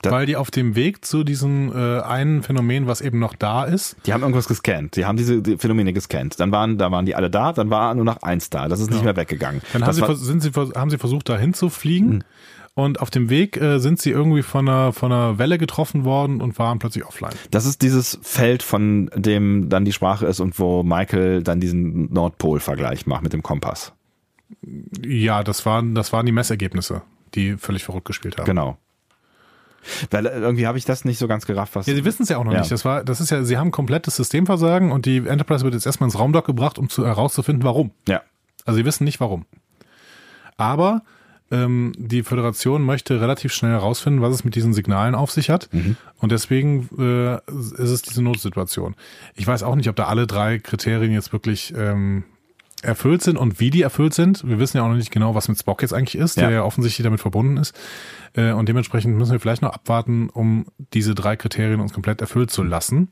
Da- 0.01 0.11
Weil 0.11 0.25
die 0.25 0.35
auf 0.35 0.51
dem 0.51 0.75
Weg 0.75 1.03
zu 1.05 1.23
diesem 1.23 1.71
äh, 1.75 2.01
einen 2.01 2.43
Phänomen, 2.43 2.87
was 2.87 3.01
eben 3.01 3.19
noch 3.19 3.35
da 3.35 3.63
ist, 3.63 3.95
Die 4.05 4.13
haben 4.13 4.21
irgendwas 4.21 4.47
gescannt. 4.47 4.95
Die 4.95 5.05
haben 5.05 5.17
diese 5.17 5.41
die 5.41 5.57
Phänomene 5.57 5.93
gescannt. 5.93 6.39
Dann 6.39 6.51
waren, 6.51 6.77
da 6.77 6.91
waren 6.91 7.05
die 7.05 7.15
alle 7.15 7.29
da, 7.29 7.53
dann 7.53 7.69
war 7.69 7.93
nur 7.95 8.05
noch 8.05 8.21
eins 8.23 8.49
da. 8.49 8.67
Das 8.67 8.79
ist 8.79 8.91
nicht 8.91 9.03
mehr 9.03 9.15
weggegangen. 9.15 9.61
dann 9.73 9.83
haben 9.85 9.93
sie, 9.93 10.15
sind 10.15 10.41
sie, 10.41 10.51
haben 10.51 10.89
sie 10.89 10.97
versucht, 10.97 11.29
dahin 11.29 11.53
zu 11.53 11.69
fliegen. 11.69 12.11
Hm. 12.11 12.23
Und 12.77 12.99
auf 12.99 13.09
dem 13.09 13.29
Weg 13.29 13.55
äh, 13.55 13.79
sind 13.79 14.01
sie 14.01 14.09
irgendwie 14.09 14.41
von 14.41 14.67
einer, 14.67 14.91
von 14.91 15.09
einer 15.09 15.37
Welle 15.39 15.57
getroffen 15.57 16.03
worden 16.03 16.41
und 16.41 16.59
waren 16.59 16.77
plötzlich 16.77 17.05
offline. 17.05 17.31
das 17.49 17.65
ist 17.65 17.81
dieses 17.81 18.19
Feld, 18.21 18.63
von 18.63 19.09
dem 19.15 19.69
dann 19.69 19.85
die 19.85 19.93
Sprache 19.93 20.25
ist 20.25 20.41
und 20.41 20.59
wo 20.59 20.83
Michael 20.83 21.41
dann 21.41 21.61
diesen 21.61 22.11
Nordpol-Vergleich 22.11 23.05
macht 23.07 23.23
mit 23.23 23.31
dem 23.31 23.43
Kompass. 23.43 23.93
Ja, 25.05 25.43
das 25.43 25.65
waren, 25.65 25.95
das 25.95 26.11
waren 26.13 26.25
die 26.25 26.31
Messergebnisse, 26.31 27.01
die 27.33 27.57
völlig 27.57 27.83
verrückt 27.85 28.05
gespielt 28.05 28.37
haben. 28.37 28.45
Genau. 28.45 28.77
Weil 30.11 30.25
äh, 30.25 30.39
irgendwie 30.39 30.67
habe 30.67 30.77
ich 30.77 30.86
das 30.86 31.05
nicht 31.05 31.17
so 31.19 31.27
ganz 31.27 31.45
gerafft, 31.45 31.75
was. 31.75 31.86
Ja, 31.88 31.95
sie 31.95 32.05
wissen 32.05 32.23
es 32.23 32.29
ja 32.29 32.38
auch 32.38 32.43
noch 32.43 32.53
Ja. 32.53 32.59
nicht. 32.59 32.71
Das 32.71 32.86
war, 32.86 33.03
das 33.03 33.21
ist 33.21 33.29
ja, 33.31 33.43
sie 33.43 33.57
haben 33.57 33.71
komplettes 33.71 34.15
Systemversagen 34.15 34.91
und 34.91 35.05
die 35.05 35.17
Enterprise 35.27 35.63
wird 35.63 35.73
jetzt 35.73 35.86
erstmal 35.86 36.07
ins 36.07 36.17
Raumdock 36.19 36.45
gebracht, 36.45 36.77
um 36.79 36.89
zu, 36.89 37.05
herauszufinden, 37.05 37.63
warum. 37.63 37.91
ja. 38.07 38.21
Also 38.65 38.77
sie 38.77 38.86
wissen 38.86 39.03
nicht 39.03 39.19
warum. 39.19 39.45
Aber 40.57 41.03
ähm, 41.51 41.91
die 41.97 42.23
Föderation 42.23 42.81
möchte 42.83 43.21
relativ 43.21 43.53
schnell 43.53 43.71
herausfinden, 43.73 44.21
was 44.21 44.33
es 44.33 44.43
mit 44.43 44.55
diesen 44.55 44.73
Signalen 44.73 45.13
auf 45.13 45.29
sich 45.31 45.49
hat. 45.51 45.69
Und 46.19 46.31
deswegen 46.31 46.89
äh, 46.97 47.36
ist 47.51 47.79
es 47.91 48.01
diese 48.01 48.23
Notsituation. 48.23 48.95
Ich 49.36 49.45
weiß 49.45 49.61
auch 49.63 49.75
nicht, 49.75 49.89
ob 49.89 49.95
da 49.95 50.05
alle 50.05 50.25
drei 50.25 50.57
Kriterien 50.57 51.11
jetzt 51.11 51.31
wirklich 51.33 51.73
ähm, 51.77 52.23
erfüllt 52.81 53.21
sind 53.21 53.38
und 53.38 53.59
wie 53.59 53.69
die 53.69 53.83
erfüllt 53.83 54.13
sind. 54.15 54.47
Wir 54.47 54.57
wissen 54.59 54.77
ja 54.77 54.83
auch 54.83 54.88
noch 54.89 54.95
nicht 54.95 55.11
genau, 55.11 55.36
was 55.36 55.47
mit 55.47 55.59
Spock 55.59 55.81
jetzt 55.83 55.93
eigentlich 55.93 56.15
ist, 56.15 56.38
der 56.38 56.45
Ja. 56.45 56.49
ja 56.51 56.63
offensichtlich 56.63 57.03
damit 57.03 57.19
verbunden 57.19 57.57
ist. 57.57 57.75
Äh, 58.36 58.51
und 58.51 58.67
dementsprechend 58.69 59.17
müssen 59.17 59.31
wir 59.31 59.39
vielleicht 59.39 59.61
noch 59.61 59.73
abwarten, 59.73 60.29
um 60.29 60.65
diese 60.93 61.15
drei 61.15 61.36
Kriterien 61.36 61.79
uns 61.79 61.93
komplett 61.93 62.21
erfüllt 62.21 62.51
zu 62.51 62.63
lassen. 62.63 63.09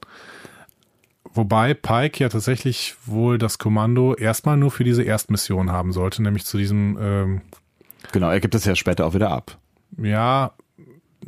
Wobei 1.34 1.74
Pike 1.74 2.20
ja 2.24 2.30
tatsächlich 2.30 2.96
wohl 3.06 3.38
das 3.38 3.58
Kommando 3.58 4.14
erstmal 4.14 4.56
nur 4.58 4.70
für 4.70 4.84
diese 4.84 5.04
Erstmission 5.04 5.72
haben 5.72 5.92
sollte, 5.92 6.22
nämlich 6.22 6.46
zu 6.46 6.58
diesem, 6.58 6.98
ähm, 7.02 7.42
Genau, 8.12 8.30
er 8.30 8.40
gibt 8.40 8.54
es 8.54 8.66
ja 8.66 8.76
später 8.76 9.06
auch 9.06 9.14
wieder 9.14 9.32
ab. 9.32 9.58
ja, 9.98 10.52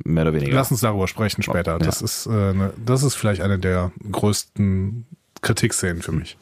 Mehr 0.03 0.23
oder 0.23 0.33
weniger. 0.33 0.53
lass 0.53 0.71
uns 0.71 0.81
darüber 0.81 1.07
sprechen 1.07 1.41
später. 1.41 1.79
Das 1.79 2.01
ist, 2.01 2.25
äh, 2.25 2.53
ne, 2.53 2.73
das 2.85 3.01
ist 3.01 3.15
vielleicht 3.15 3.39
eine 3.41 3.57
der 3.57 3.93
größten 4.11 5.05
Kritikszenen 5.41 6.01
für 6.01 6.11
mich. 6.11 6.37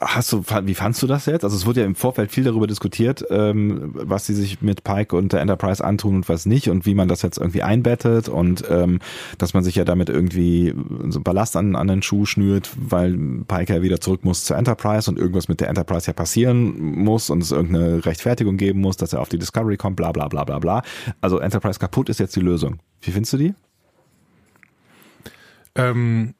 Hast 0.00 0.32
du, 0.32 0.44
wie 0.64 0.74
fandst 0.74 1.02
du 1.02 1.06
das 1.06 1.26
jetzt? 1.26 1.44
Also 1.44 1.56
es 1.56 1.66
wurde 1.66 1.80
ja 1.80 1.86
im 1.86 1.94
Vorfeld 1.94 2.32
viel 2.32 2.44
darüber 2.44 2.66
diskutiert, 2.66 3.24
ähm, 3.30 3.92
was 3.94 4.26
sie 4.26 4.34
sich 4.34 4.60
mit 4.60 4.82
Pike 4.82 5.16
und 5.16 5.32
der 5.32 5.40
Enterprise 5.40 5.84
antun 5.84 6.16
und 6.16 6.28
was 6.28 6.46
nicht 6.46 6.68
und 6.68 6.84
wie 6.84 6.94
man 6.94 7.08
das 7.08 7.22
jetzt 7.22 7.38
irgendwie 7.38 7.62
einbettet 7.62 8.28
und 8.28 8.64
ähm, 8.68 8.98
dass 9.38 9.54
man 9.54 9.62
sich 9.62 9.76
ja 9.76 9.84
damit 9.84 10.08
irgendwie 10.10 10.74
so 11.08 11.20
Ballast 11.20 11.56
an, 11.56 11.76
an 11.76 11.86
den 11.86 12.02
Schuh 12.02 12.26
schnürt, 12.26 12.70
weil 12.76 13.16
Pike 13.46 13.74
ja 13.74 13.82
wieder 13.82 14.00
zurück 14.00 14.24
muss 14.24 14.44
zur 14.44 14.56
Enterprise 14.56 15.08
und 15.08 15.18
irgendwas 15.18 15.48
mit 15.48 15.60
der 15.60 15.68
Enterprise 15.68 16.08
ja 16.08 16.12
passieren 16.12 16.78
muss 16.96 17.30
und 17.30 17.42
es 17.42 17.52
irgendeine 17.52 18.04
Rechtfertigung 18.04 18.56
geben 18.56 18.80
muss, 18.80 18.96
dass 18.96 19.12
er 19.12 19.20
auf 19.20 19.28
die 19.28 19.38
Discovery 19.38 19.76
kommt, 19.76 19.96
bla 19.96 20.12
bla 20.12 20.28
bla 20.28 20.44
bla 20.44 20.58
bla. 20.58 20.82
Also 21.20 21.38
Enterprise 21.38 21.78
kaputt 21.78 22.08
ist 22.08 22.18
jetzt 22.18 22.34
die 22.34 22.40
Lösung. 22.40 22.80
Wie 23.00 23.12
findest 23.12 23.32
du 23.32 23.36
die? 23.36 23.54
Ähm, 25.76 26.34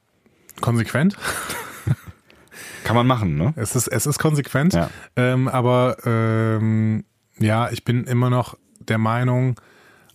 konsequent. 0.61 1.17
Kann 2.83 2.95
man 2.95 3.07
machen, 3.07 3.35
ne? 3.35 3.53
Es 3.55 3.75
ist, 3.75 3.87
es 3.87 4.05
ist 4.05 4.19
konsequent, 4.19 4.73
Ja. 4.73 4.89
ähm, 5.15 5.47
aber 5.47 5.97
ähm, 6.05 7.03
ja, 7.39 7.69
ich 7.71 7.83
bin 7.83 8.05
immer 8.05 8.29
noch 8.29 8.57
der 8.79 8.97
Meinung, 8.97 9.59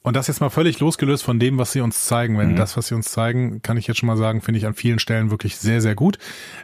und 0.06 0.16
das 0.16 0.26
jetzt 0.26 0.40
mal 0.42 0.50
völlig 0.50 0.80
losgelöst 0.80 1.24
von 1.24 1.38
dem, 1.38 1.56
was 1.56 1.72
sie 1.72 1.80
uns 1.80 2.04
zeigen. 2.04 2.36
Wenn 2.36 2.56
das, 2.56 2.76
was 2.76 2.88
sie 2.88 2.94
uns 2.94 3.10
zeigen, 3.10 3.62
kann 3.62 3.78
ich 3.78 3.86
jetzt 3.86 3.96
schon 3.96 4.06
mal 4.06 4.18
sagen, 4.18 4.42
finde 4.42 4.58
ich 4.58 4.66
an 4.66 4.74
vielen 4.74 4.98
Stellen 4.98 5.30
wirklich 5.30 5.56
sehr, 5.56 5.80
sehr 5.80 5.94
gut. 5.94 6.18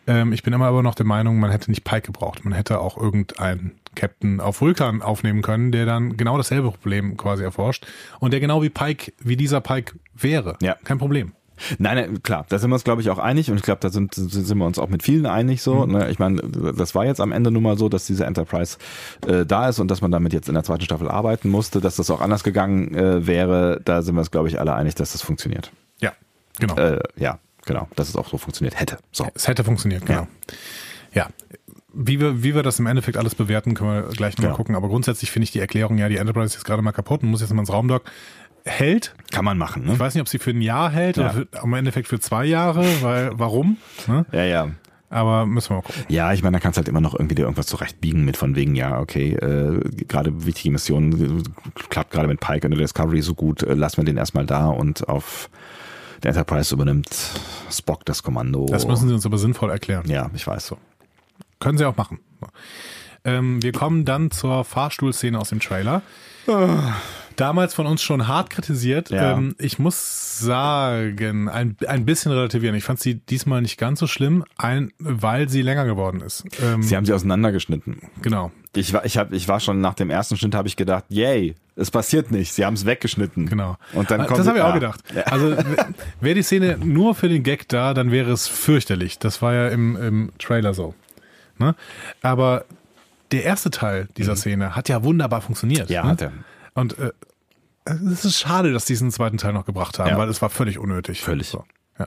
Ähm, 0.07 0.35
ich 0.35 0.43
bin 0.43 0.53
immer 0.53 0.67
aber 0.67 0.83
noch 0.83 0.95
der 0.95 1.07
Meinung, 1.07 1.41
man 1.41 1.51
hätte 1.51 1.71
nicht 1.71 1.83
Pike 1.83 2.03
gebraucht. 2.03 2.45
Man 2.45 2.53
hätte 2.53 2.81
auch 2.81 2.99
irgendeinen 2.99 3.73
Captain 3.95 4.41
auf 4.41 4.61
Vulkan 4.61 5.01
aufnehmen 5.01 5.41
können, 5.41 5.73
der 5.73 5.87
dann 5.87 6.19
genau 6.19 6.37
dasselbe 6.37 6.71
Problem 6.71 7.17
quasi 7.17 7.43
erforscht 7.43 7.87
und 8.19 8.33
der 8.35 8.41
genau 8.41 8.63
wie 8.63 8.69
Pike, 8.69 9.15
wie 9.21 9.37
dieser 9.39 9.63
Pike 9.63 9.95
wäre. 10.15 10.59
Ja. 10.61 10.77
Kein 10.85 10.99
Problem. 10.99 11.33
Nein, 11.79 11.97
nein, 11.97 12.23
klar, 12.23 12.47
da 12.49 12.59
sind 12.59 12.71
wir 12.71 12.75
uns, 12.75 12.85
glaube 12.85 13.03
ich, 13.03 13.11
auch 13.11 13.19
einig 13.19 13.51
und 13.51 13.57
ich 13.57 13.63
glaube, 13.63 13.81
da 13.81 13.91
sind, 13.91 14.15
sind 14.15 14.59
wir 14.59 14.67
uns 14.67 14.79
auch 14.79 14.89
mit 14.89 15.03
vielen 15.03 15.27
einig 15.27 15.63
so. 15.63 15.87
Ne? 15.87 16.11
Ich 16.11 16.19
meine, 16.19 16.43
das 16.43 16.95
war 16.95 17.05
jetzt 17.07 17.21
am 17.21 17.33
Ende 17.33 17.51
nun 17.51 17.63
mal 17.63 17.77
so, 17.79 17.89
dass 17.89 18.07
diese 18.07 18.25
Enterprise 18.27 18.79
äh, 19.27 19.45
da 19.47 19.69
ist 19.69 19.79
und 19.79 19.91
dass 19.91 20.01
man 20.01 20.11
damit 20.11 20.33
jetzt 20.33 20.49
in 20.49 20.55
der 20.55 20.65
zweiten 20.65 20.83
Staffel 20.83 21.09
arbeiten 21.09 21.49
musste, 21.49 21.81
dass 21.81 21.97
das 21.97 22.11
auch 22.11 22.21
anders 22.21 22.45
gegangen 22.45 22.95
äh, 22.95 23.27
wäre, 23.27 23.81
da 23.85 24.03
sind 24.03 24.15
wir 24.15 24.21
uns, 24.21 24.31
glaube 24.31 24.49
ich, 24.49 24.59
alle 24.59 24.75
einig, 24.75 24.95
dass 24.95 25.13
das 25.13 25.23
funktioniert. 25.23 25.71
Ja, 26.01 26.13
genau. 26.59 26.77
Äh, 26.77 27.01
ja, 27.17 27.39
genau, 27.67 27.89
dass 27.97 28.09
es 28.09 28.17
auch 28.17 28.29
so 28.29 28.39
funktioniert 28.39 28.79
hätte. 28.81 28.99
So. 29.13 29.27
Es 29.35 29.49
hätte 29.49 29.65
funktioniert, 29.65 30.07
genau. 30.07 30.27
Ja. 31.13 31.29
Wie 31.93 32.21
wir, 32.21 32.45
wie 32.45 32.55
wir 32.55 32.63
das 32.63 32.79
im 32.79 32.87
Endeffekt 32.87 33.17
alles 33.17 33.35
bewerten, 33.35 33.75
können 33.75 33.91
wir 33.93 34.03
gleich 34.13 34.37
noch 34.37 34.43
mal 34.43 34.49
Genau. 34.51 34.57
gucken. 34.57 34.77
Aber 34.77 34.87
grundsätzlich 34.89 35.33
finde 35.33 35.45
ich 35.45 35.51
die 35.51 35.59
Erklärung, 35.59 35.99
ja, 35.99 36.09
die 36.09 36.19
Enterprise 36.19 36.47
ist 36.47 36.55
jetzt 36.55 36.65
gerade 36.65 36.83
mal 36.83 36.93
kaputt 36.93 37.25
und 37.25 37.31
muss 37.31 37.41
jetzt 37.41 37.53
mal 37.53 37.63
ins 37.63 37.73
Raumdock, 37.73 38.05
hält. 38.65 39.15
Kann 39.33 39.45
man 39.45 39.59
machen, 39.59 39.85
ne? 39.85 39.93
Ich 39.95 39.99
weiß 39.99 40.15
nicht, 40.15 40.21
ob 40.23 40.29
sie 40.29 40.39
für 40.39 40.51
ein 40.51 40.61
Jahr 40.63 40.91
hält 40.91 41.17
Ja. 41.17 41.25
oder 41.25 41.33
für, 41.33 41.49
im 41.63 41.75
Endeffekt 41.75 42.09
für 42.09 42.21
zwei 42.21 42.45
Jahre, 42.45 42.85
weil, 43.03 43.31
warum? 43.35 43.77
Ne? 44.07 44.27
Ja, 44.33 44.45
ja. 44.45 44.71
Aber 45.13 45.45
müssen 45.45 45.71
wir 45.71 45.77
mal 45.77 45.83
gucken. 45.83 46.05
Ja, 46.09 46.33
ich 46.33 46.43
meine, 46.45 46.57
da 46.59 46.61
kannst 46.61 46.77
halt 46.77 46.87
immer 46.89 47.01
noch 47.01 47.15
irgendwie 47.15 47.35
dir 47.35 47.43
irgendwas 47.43 47.67
zurechtbiegen 47.67 48.25
mit 48.25 48.37
von 48.37 48.55
wegen, 48.55 48.77
ja, 48.77 49.01
okay, 49.01 49.33
äh, 49.33 49.81
gerade 50.07 50.47
wichtige 50.47 50.71
Missionen, 50.71 51.43
klappt 51.89 52.13
gerade 52.13 52.29
mit 52.29 52.39
Pike 52.39 52.65
in 52.67 52.71
der 52.71 52.79
Discovery 52.81 53.21
so 53.21 53.35
gut, 53.35 53.63
äh, 53.65 53.75
lassen 53.75 53.97
wir 53.97 54.05
den 54.05 54.17
erstmal 54.17 54.47
da 54.47 54.69
und 54.69 55.09
auf 55.09 55.51
der 56.23 56.29
Enterprise 56.31 56.73
übernimmt 56.73 57.09
Spock 57.73 58.05
das 58.05 58.23
Kommando. 58.23 58.67
Das 58.71 58.87
müssen 58.87 59.09
sie 59.09 59.15
uns 59.15 59.27
aber 59.27 59.39
sinnvoll 59.39 59.71
erklären. 59.71 60.05
ja, 60.09 60.31
ich 60.35 60.47
weiß 60.47 60.65
so. 60.67 60.79
Können 61.59 61.77
sie 61.77 61.85
auch 61.87 61.97
machen. 61.97 62.21
Ähm, 63.25 63.61
wir 63.63 63.73
kommen 63.73 64.05
dann 64.05 64.31
zur 64.31 64.65
Fahrstuhlszene 64.65 65.39
aus 65.41 65.49
dem 65.49 65.59
Trailer. 65.61 66.03
Damals 67.41 67.75
von 67.75 67.87
uns 67.87 68.03
schon 68.03 68.29
hart 68.29 68.51
kritisiert. 68.51 69.11
Ja. 69.11 69.33
Ähm, 69.33 69.55
ich 69.59 69.79
muss 69.79 70.39
sagen, 70.39 71.49
ein, 71.49 71.77
ein 71.87 72.05
bisschen 72.05 72.33
relativieren. 72.33 72.75
Ich 72.77 72.85
fand 72.85 73.01
sie 73.01 73.15
diesmal 73.15 73.63
nicht 73.63 73.79
ganz 73.79 74.01
so 74.01 74.07
schlimm, 74.07 74.45
ein, 74.59 74.93
weil 74.99 75.49
sie 75.49 75.63
länger 75.63 75.85
geworden 75.87 76.21
ist. 76.21 76.45
Ähm, 76.63 76.83
Sie 76.83 76.97
haben 76.97 77.05
sie 77.07 77.13
auseinandergeschnitten. 77.13 77.99
genau, 78.23 78.51
Ich 78.75 78.93
war, 78.93 79.05
ich 79.05 79.17
hab, 79.17 79.33
ich 79.33 79.49
war 79.49 79.61
schon 79.61 79.81
nach 79.81 79.95
dem 79.95 80.11
ersten 80.11 80.37
Schnitt, 80.37 80.55
habe 80.55 80.69
ich 80.69 80.77
gedacht, 80.77 81.05
yay, 81.09 81.55
es 81.77 81.91
passiert 81.91 82.31
nicht. 82.31 82.53
Sie 82.53 82.65
haben 82.65 82.75
es 82.75 82.85
weggeschnitten. 82.87 83.47
genau. 83.47 83.77
Und 83.95 84.11
dann 84.11 84.21
Ah, 84.21 84.25
kommt 84.27 84.41
das 84.41 84.47
habe 84.47 84.59
ich 84.59 84.65
auch 84.65 84.75
gedacht. 84.75 85.01
Also 85.27 85.57
wäre 86.21 86.35
die 86.35 86.43
Szene 86.43 86.79
nur 86.83 87.15
für 87.15 87.29
den 87.29 87.43
Gag 87.43 87.69
da, 87.69 87.95
dann 87.95 88.11
wäre 88.11 88.31
es 88.33 88.49
fürchterlich. 88.49 89.19
Das 89.19 89.41
war 89.41 89.55
ja 89.55 89.69
im, 89.69 89.97
im 89.97 90.33
Trailer 90.39 90.75
so. 90.75 90.95
Ne? 91.59 91.75
Aber 92.23 92.65
der 93.33 93.45
erste 93.45 93.71
Teil 93.71 94.09
dieser 94.17 94.37
Szene 94.37 94.75
hat 94.77 94.89
ja 94.89 95.03
wunderbar 95.05 95.41
funktioniert. 95.41 95.89
Mhm. 95.89 95.95
Ja, 95.95 96.03
ne? 96.05 96.11
hat 96.11 96.23
er. 96.23 96.33
Und 96.75 96.99
äh, 96.99 97.13
es 97.85 98.25
ist 98.25 98.39
schade, 98.41 98.73
dass 98.73 98.85
die 98.85 98.93
diesen 98.93 99.11
zweiten 99.11 99.39
Teil 99.39 99.53
noch 99.53 99.65
gebracht 99.67 99.99
haben, 99.99 100.11
Ja. 100.11 100.19
weil 100.19 100.29
es 100.29 100.41
war 100.43 100.51
völlig 100.51 100.79
unnötig. 100.79 101.23
Völlig. 101.23 101.49
So, 101.49 101.65
ja. 101.99 102.07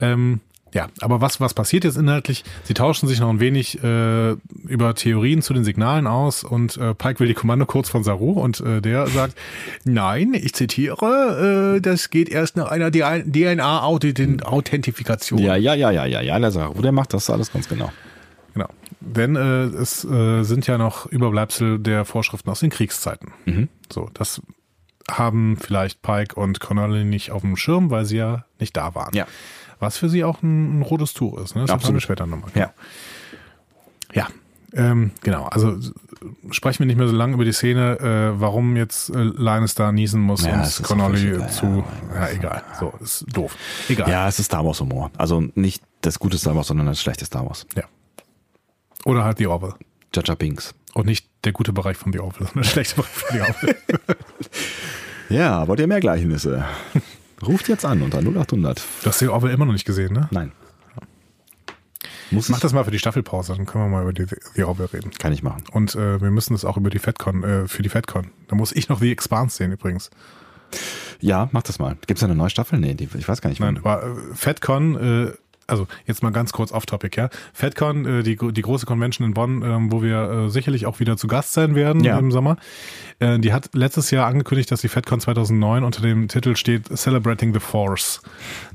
Ähm, 0.00 0.40
ja, 0.74 0.88
aber 1.00 1.22
was, 1.22 1.40
was 1.40 1.54
passiert 1.54 1.84
jetzt 1.84 1.96
inhaltlich? 1.96 2.44
Sie 2.64 2.74
tauschen 2.74 3.08
sich 3.08 3.20
noch 3.20 3.30
ein 3.30 3.40
wenig 3.40 3.82
äh, 3.82 4.32
über 4.66 4.94
Theorien 4.94 5.40
zu 5.40 5.54
den 5.54 5.64
Signalen 5.64 6.06
aus 6.06 6.44
und 6.44 6.76
äh, 6.76 6.92
Pike 6.94 7.20
will 7.20 7.28
die 7.28 7.32
Kommando 7.32 7.64
kurz 7.64 7.88
von 7.88 8.04
Saru 8.04 8.32
und 8.32 8.60
äh, 8.60 8.82
der 8.82 9.06
sagt, 9.06 9.34
nein, 9.84 10.34
ich 10.34 10.52
zitiere, 10.54 11.76
äh, 11.76 11.80
das 11.80 12.10
geht 12.10 12.28
erst 12.28 12.56
nach 12.56 12.70
einer 12.70 12.90
DNA-Authentifikation. 12.90 15.38
Ja, 15.40 15.56
ja, 15.56 15.72
ja, 15.74 15.90
ja, 15.90 16.04
ja, 16.04 16.20
ja, 16.20 16.38
der 16.38 16.50
Saru, 16.50 16.82
der 16.82 16.92
macht 16.92 17.14
das 17.14 17.30
alles 17.30 17.50
ganz 17.52 17.66
genau. 17.68 17.90
Genau. 18.54 18.68
Denn 19.00 19.36
äh, 19.36 19.64
es 19.80 20.04
äh, 20.04 20.42
sind 20.42 20.66
ja 20.66 20.78
noch 20.78 21.06
Überbleibsel 21.06 21.78
der 21.78 22.04
Vorschriften 22.04 22.50
aus 22.50 22.60
den 22.60 22.70
Kriegszeiten. 22.70 23.32
Mhm. 23.46 23.68
So, 23.90 24.10
das 24.14 24.42
haben 25.10 25.56
vielleicht 25.60 26.02
Pike 26.02 26.34
und 26.34 26.60
Connolly 26.60 27.04
nicht 27.04 27.30
auf 27.30 27.42
dem 27.42 27.56
Schirm, 27.56 27.90
weil 27.90 28.04
sie 28.04 28.16
ja 28.18 28.44
nicht 28.58 28.76
da 28.76 28.94
waren. 28.94 29.14
Ja. 29.14 29.26
Was 29.80 29.96
für 29.96 30.08
sie 30.08 30.24
auch 30.24 30.42
ein, 30.42 30.80
ein 30.80 30.82
rotes 30.82 31.14
Tuch 31.14 31.38
ist. 31.38 31.54
Ne? 31.54 31.62
Das 31.62 31.70
Absolut. 31.70 31.88
haben 31.88 31.94
wir 31.94 32.00
später 32.00 32.26
nochmal. 32.26 32.50
Ja. 32.54 32.72
Ja, 34.12 34.26
ähm, 34.74 35.12
genau. 35.22 35.44
Also 35.46 35.78
sprechen 36.50 36.80
wir 36.80 36.86
nicht 36.86 36.96
mehr 36.96 37.08
so 37.08 37.14
lange 37.14 37.34
über 37.34 37.44
die 37.44 37.52
Szene, 37.52 37.98
äh, 38.34 38.40
warum 38.40 38.76
jetzt 38.76 39.10
äh, 39.10 39.22
Linus 39.22 39.74
da 39.74 39.92
niesen 39.92 40.20
muss 40.20 40.44
Ja, 40.44 40.62
und 40.62 40.82
Connolly 40.82 41.46
zu. 41.48 41.84
Ja, 42.14 42.28
egal. 42.30 42.62
So, 42.80 42.92
ist 43.00 43.24
doof. 43.32 43.54
Egal. 43.88 44.10
Ja, 44.10 44.28
es 44.28 44.38
ist 44.38 44.46
Star 44.46 44.64
Wars 44.64 44.80
Humor. 44.80 45.10
Also 45.16 45.44
nicht 45.54 45.82
das 46.00 46.18
gute 46.18 46.38
Star 46.38 46.54
Wars, 46.56 46.66
sondern 46.68 46.86
das 46.86 47.00
schlechte 47.00 47.24
Star 47.24 47.46
Wars. 47.46 47.66
ja. 47.76 47.84
Oder 49.04 49.24
halt 49.24 49.38
The 49.38 49.46
Orville. 49.46 49.74
Jaja 50.14 50.34
Binks. 50.34 50.74
Und 50.94 51.06
nicht 51.06 51.26
der 51.44 51.52
gute 51.52 51.72
Bereich 51.72 51.96
von 51.96 52.12
The 52.12 52.20
Orville, 52.20 52.46
sondern 52.46 52.62
der 52.64 52.70
schlechte 52.70 52.96
Bereich 52.96 53.10
von 53.10 53.36
The 53.36 53.42
Orville. 53.42 53.76
Ja, 55.30 55.68
wollt 55.68 55.78
ihr 55.78 55.86
mehr 55.86 56.00
Gleichnisse? 56.00 56.64
Ruft 57.46 57.68
jetzt 57.68 57.84
an 57.84 58.00
unter 58.00 58.20
0800. 58.20 58.82
Du 59.02 59.06
hast 59.10 59.20
die 59.20 59.28
Orville 59.28 59.52
immer 59.52 59.66
noch 59.66 59.74
nicht 59.74 59.84
gesehen, 59.84 60.14
ne? 60.14 60.26
Nein. 60.30 60.52
Muss 62.30 62.48
Mach 62.48 62.60
das 62.60 62.72
mal 62.72 62.84
für 62.84 62.90
die 62.90 62.98
Staffelpause, 62.98 63.54
dann 63.54 63.66
können 63.66 63.84
wir 63.84 63.88
mal 63.88 64.02
über 64.02 64.12
die, 64.12 64.26
die 64.56 64.64
Orville 64.64 64.92
reden. 64.92 65.10
kann 65.18 65.32
ich 65.32 65.42
machen. 65.42 65.64
Und 65.72 65.94
äh, 65.94 66.20
wir 66.20 66.30
müssen 66.30 66.52
das 66.54 66.64
auch 66.64 66.76
über 66.76 66.90
die 66.90 66.98
FedCon, 66.98 67.42
äh, 67.44 67.68
für 67.68 67.82
die 67.82 67.88
FedCon. 67.88 68.30
Da 68.48 68.56
muss 68.56 68.72
ich 68.72 68.88
noch 68.88 69.00
The 69.00 69.10
Expanse 69.12 69.56
sehen 69.56 69.72
übrigens. 69.72 70.10
Ja, 71.20 71.48
mach 71.52 71.62
das 71.62 71.78
mal. 71.78 71.96
Gibt's 72.06 72.20
da 72.20 72.26
eine 72.26 72.34
neue 72.34 72.50
Staffel? 72.50 72.78
Nee, 72.78 72.94
die, 72.94 73.08
ich 73.16 73.28
weiß 73.28 73.40
gar 73.40 73.48
nicht. 73.50 73.60
Nein, 73.60 73.82
war 73.82 74.02
äh, 74.02 74.34
FedCon, 74.34 74.96
äh, 75.28 75.32
also 75.68 75.86
jetzt 76.06 76.22
mal 76.22 76.30
ganz 76.30 76.52
kurz 76.52 76.72
off-topic, 76.72 77.16
ja. 77.20 77.28
FedCon, 77.52 78.06
äh, 78.06 78.22
die, 78.22 78.36
die 78.36 78.62
große 78.62 78.86
Convention 78.86 79.26
in 79.26 79.34
Bonn, 79.34 79.62
ähm, 79.62 79.92
wo 79.92 80.02
wir 80.02 80.30
äh, 80.46 80.48
sicherlich 80.50 80.86
auch 80.86 80.98
wieder 80.98 81.16
zu 81.16 81.28
Gast 81.28 81.52
sein 81.52 81.74
werden 81.74 82.02
Ja. 82.02 82.18
im 82.18 82.32
Sommer. 82.32 82.56
Äh, 83.20 83.38
die 83.38 83.52
hat 83.52 83.70
letztes 83.74 84.10
Jahr 84.10 84.26
angekündigt, 84.26 84.70
dass 84.72 84.80
die 84.80 84.88
FedCon 84.88 85.20
2009 85.20 85.84
unter 85.84 86.02
dem 86.02 86.28
Titel 86.28 86.56
steht 86.56 86.88
Celebrating 86.96 87.52
the 87.54 87.60
Force. 87.60 88.20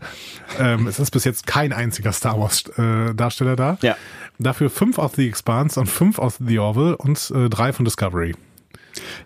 ähm, 0.59 0.87
es 0.87 0.99
ist 0.99 1.11
bis 1.11 1.23
jetzt 1.23 1.47
kein 1.47 1.73
einziger 1.73 2.13
Star 2.13 2.39
Wars 2.39 2.63
äh, 2.77 3.13
Darsteller 3.13 3.55
da. 3.55 3.77
Ja. 3.81 3.97
Dafür 4.39 4.69
fünf 4.69 4.97
aus 4.99 5.13
The 5.15 5.27
Expanse 5.27 5.79
und 5.79 5.87
fünf 5.87 6.19
aus 6.19 6.37
The 6.39 6.59
Orville 6.59 6.95
und 6.97 7.31
äh, 7.35 7.49
drei 7.49 7.73
von 7.73 7.85
Discovery. 7.85 8.35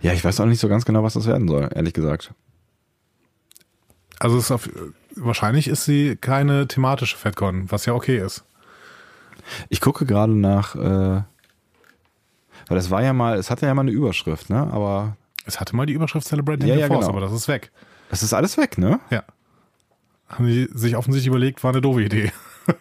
Ja, 0.02 0.14
ich 0.14 0.24
weiß 0.24 0.40
auch 0.40 0.46
nicht 0.46 0.60
so 0.60 0.70
ganz 0.70 0.86
genau, 0.86 1.04
was 1.04 1.14
das 1.16 1.28
werden 1.28 1.48
soll, 1.48 1.70
ehrlich 1.76 1.94
gesagt. 1.94 2.34
Also 4.20 4.38
es 4.38 4.46
ist 4.46 4.52
auf, 4.52 4.70
wahrscheinlich 5.20 5.68
ist 5.68 5.86
sie 5.86 6.16
keine 6.16 6.68
thematische 6.68 7.18
FedCon, 7.18 7.72
was 7.72 7.86
ja 7.86 7.94
okay 7.94 8.18
ist. 8.18 8.44
Ich 9.70 9.80
gucke 9.82 10.06
gerade 10.06 10.34
nach, 10.36 10.76
äh, 10.76 10.80
weil 10.80 11.24
das 12.70 12.90
war 12.92 13.02
ja 13.02 13.14
mal, 13.14 13.38
es 13.38 13.50
hatte 13.50 13.66
ja 13.66 13.74
mal 13.74 13.82
eine 13.82 13.92
Überschrift, 13.92 14.50
ne? 14.50 14.68
Aber 14.72 15.16
Es 15.46 15.60
hatte 15.62 15.74
mal 15.76 15.86
die 15.86 15.94
Überschrift 15.94 16.28
Celebrating 16.28 16.68
Ja, 16.68 16.76
the 16.76 16.82
ja, 16.82 16.88
Force, 16.88 17.06
genau. 17.06 17.18
aber 17.18 17.22
das 17.26 17.32
ist 17.32 17.48
weg. 17.48 17.72
das 18.10 18.24
ist 18.24 18.34
alles 18.34 18.58
weg, 18.58 18.78
ne? 18.78 19.00
Ja. 19.10 19.24
Haben 20.28 20.48
die 20.48 20.68
sich 20.74 20.98
offensichtlich 20.98 21.28
überlegt, 21.28 21.64
war 21.64 21.72
eine 21.72 21.80
doofe 21.82 22.04
Idee. 22.04 22.34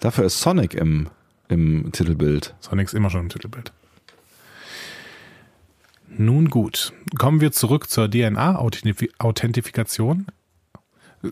Dafür 0.00 0.24
ist 0.24 0.40
Sonic 0.40 0.74
im, 0.74 1.08
im 1.48 1.92
Titelbild. 1.92 2.56
Sonic 2.58 2.88
ist 2.88 2.94
immer 2.94 3.10
schon 3.10 3.20
im 3.20 3.28
Titelbild. 3.28 3.72
Nun 6.08 6.50
gut, 6.50 6.92
kommen 7.18 7.40
wir 7.40 7.52
zurück 7.52 7.88
zur 7.88 8.10
DNA-Authentifikation. 8.10 10.26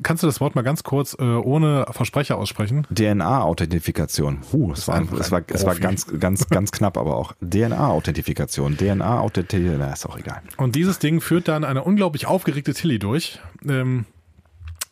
Kannst 0.02 0.22
du 0.22 0.26
das 0.26 0.40
Wort 0.40 0.54
mal 0.54 0.62
ganz 0.62 0.82
kurz 0.82 1.16
äh, 1.18 1.22
ohne 1.22 1.86
Versprecher 1.90 2.38
aussprechen? 2.38 2.86
DNA-Authentifikation. 2.94 4.40
Huh, 4.52 4.72
es 4.72 4.88
war, 4.88 5.02
es 5.18 5.30
war, 5.30 5.42
es 5.46 5.64
war 5.66 5.74
ganz, 5.76 6.06
ganz, 6.18 6.48
ganz 6.48 6.72
knapp, 6.72 6.96
aber 6.96 7.16
auch 7.16 7.34
DNA-Authentifikation. 7.40 8.76
DNA-Authentifikation, 8.76 9.78
na, 9.78 9.92
ist 9.92 10.06
auch 10.06 10.18
egal. 10.18 10.42
Und 10.56 10.76
dieses 10.76 10.98
Ding 10.98 11.20
führt 11.20 11.48
dann 11.48 11.64
eine 11.64 11.82
unglaublich 11.84 12.26
aufgeregte 12.26 12.74
Tilly 12.74 12.98
durch. 12.98 13.40
Ähm, 13.68 14.06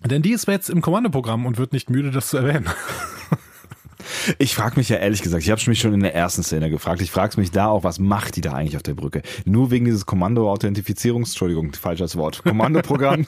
denn 0.04 0.22
die 0.22 0.32
ist 0.32 0.48
jetzt 0.48 0.70
im 0.70 0.80
Kommandoprogramm 0.80 1.46
und 1.46 1.58
wird 1.58 1.72
nicht 1.72 1.90
müde, 1.90 2.10
das 2.10 2.28
zu 2.28 2.38
erwähnen. 2.38 2.66
Ich 4.38 4.54
frage 4.54 4.76
mich 4.76 4.88
ja 4.88 4.96
ehrlich 4.96 5.22
gesagt, 5.22 5.42
ich 5.42 5.50
habe 5.50 5.60
mich 5.66 5.80
schon 5.80 5.94
in 5.94 6.00
der 6.00 6.14
ersten 6.14 6.42
Szene 6.42 6.70
gefragt, 6.70 7.00
ich 7.02 7.10
frage 7.10 7.38
mich 7.40 7.50
da 7.50 7.66
auch, 7.66 7.84
was 7.84 7.98
macht 7.98 8.36
die 8.36 8.40
da 8.40 8.52
eigentlich 8.52 8.76
auf 8.76 8.82
der 8.82 8.94
Brücke? 8.94 9.22
Nur 9.44 9.70
wegen 9.70 9.84
dieses 9.84 10.06
Kommando-Authentifizierungs, 10.06 11.30
Entschuldigung, 11.30 11.72
falsches 11.72 12.16
Wort, 12.16 12.42
Kommandoprogramm. 12.42 13.26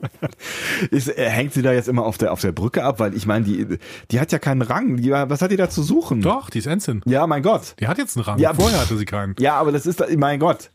ist, 0.90 1.08
äh, 1.08 1.28
hängt 1.28 1.52
sie 1.54 1.62
da 1.62 1.72
jetzt 1.72 1.88
immer 1.88 2.04
auf 2.04 2.18
der, 2.18 2.32
auf 2.32 2.40
der 2.40 2.52
Brücke 2.52 2.84
ab? 2.84 3.00
Weil 3.00 3.14
ich 3.14 3.26
meine, 3.26 3.44
die, 3.44 3.78
die 4.10 4.20
hat 4.20 4.32
ja 4.32 4.38
keinen 4.38 4.62
Rang. 4.62 4.96
Die, 4.98 5.10
was 5.10 5.42
hat 5.42 5.50
die 5.50 5.56
da 5.56 5.70
zu 5.70 5.82
suchen? 5.82 6.22
Doch, 6.22 6.50
die 6.50 6.58
ist 6.58 6.66
Ensign. 6.66 7.02
Ja, 7.04 7.26
mein 7.26 7.42
Gott. 7.42 7.74
Die 7.80 7.86
hat 7.86 7.98
jetzt 7.98 8.16
einen 8.16 8.24
Rang. 8.24 8.38
Ja, 8.38 8.54
Vorher 8.54 8.80
hatte 8.80 8.96
sie 8.96 9.04
keinen. 9.04 9.34
Ja, 9.38 9.54
aber 9.56 9.72
das 9.72 9.86
ist, 9.86 10.02
mein 10.16 10.38
Gott. 10.40 10.70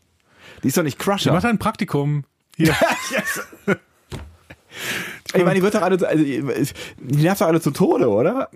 Die 0.62 0.68
ist 0.68 0.76
doch 0.76 0.82
nicht 0.82 1.00
Die 1.00 1.04
Crusher. 1.04 1.32
macht 1.32 1.44
ein 1.44 1.58
Praktikum. 1.58 2.24
Hier. 2.56 2.74
Yes. 3.10 3.40
Ich 5.34 5.44
meine, 5.44 5.54
die 5.54 5.62
wird 5.62 5.74
doch 5.74 5.82
alle, 5.82 6.06
also, 6.06 6.24
die 6.24 6.42
nervt 7.00 7.40
doch 7.40 7.46
alle 7.46 7.60
zu 7.60 7.70
Tode, 7.72 8.08
oder? 8.08 8.48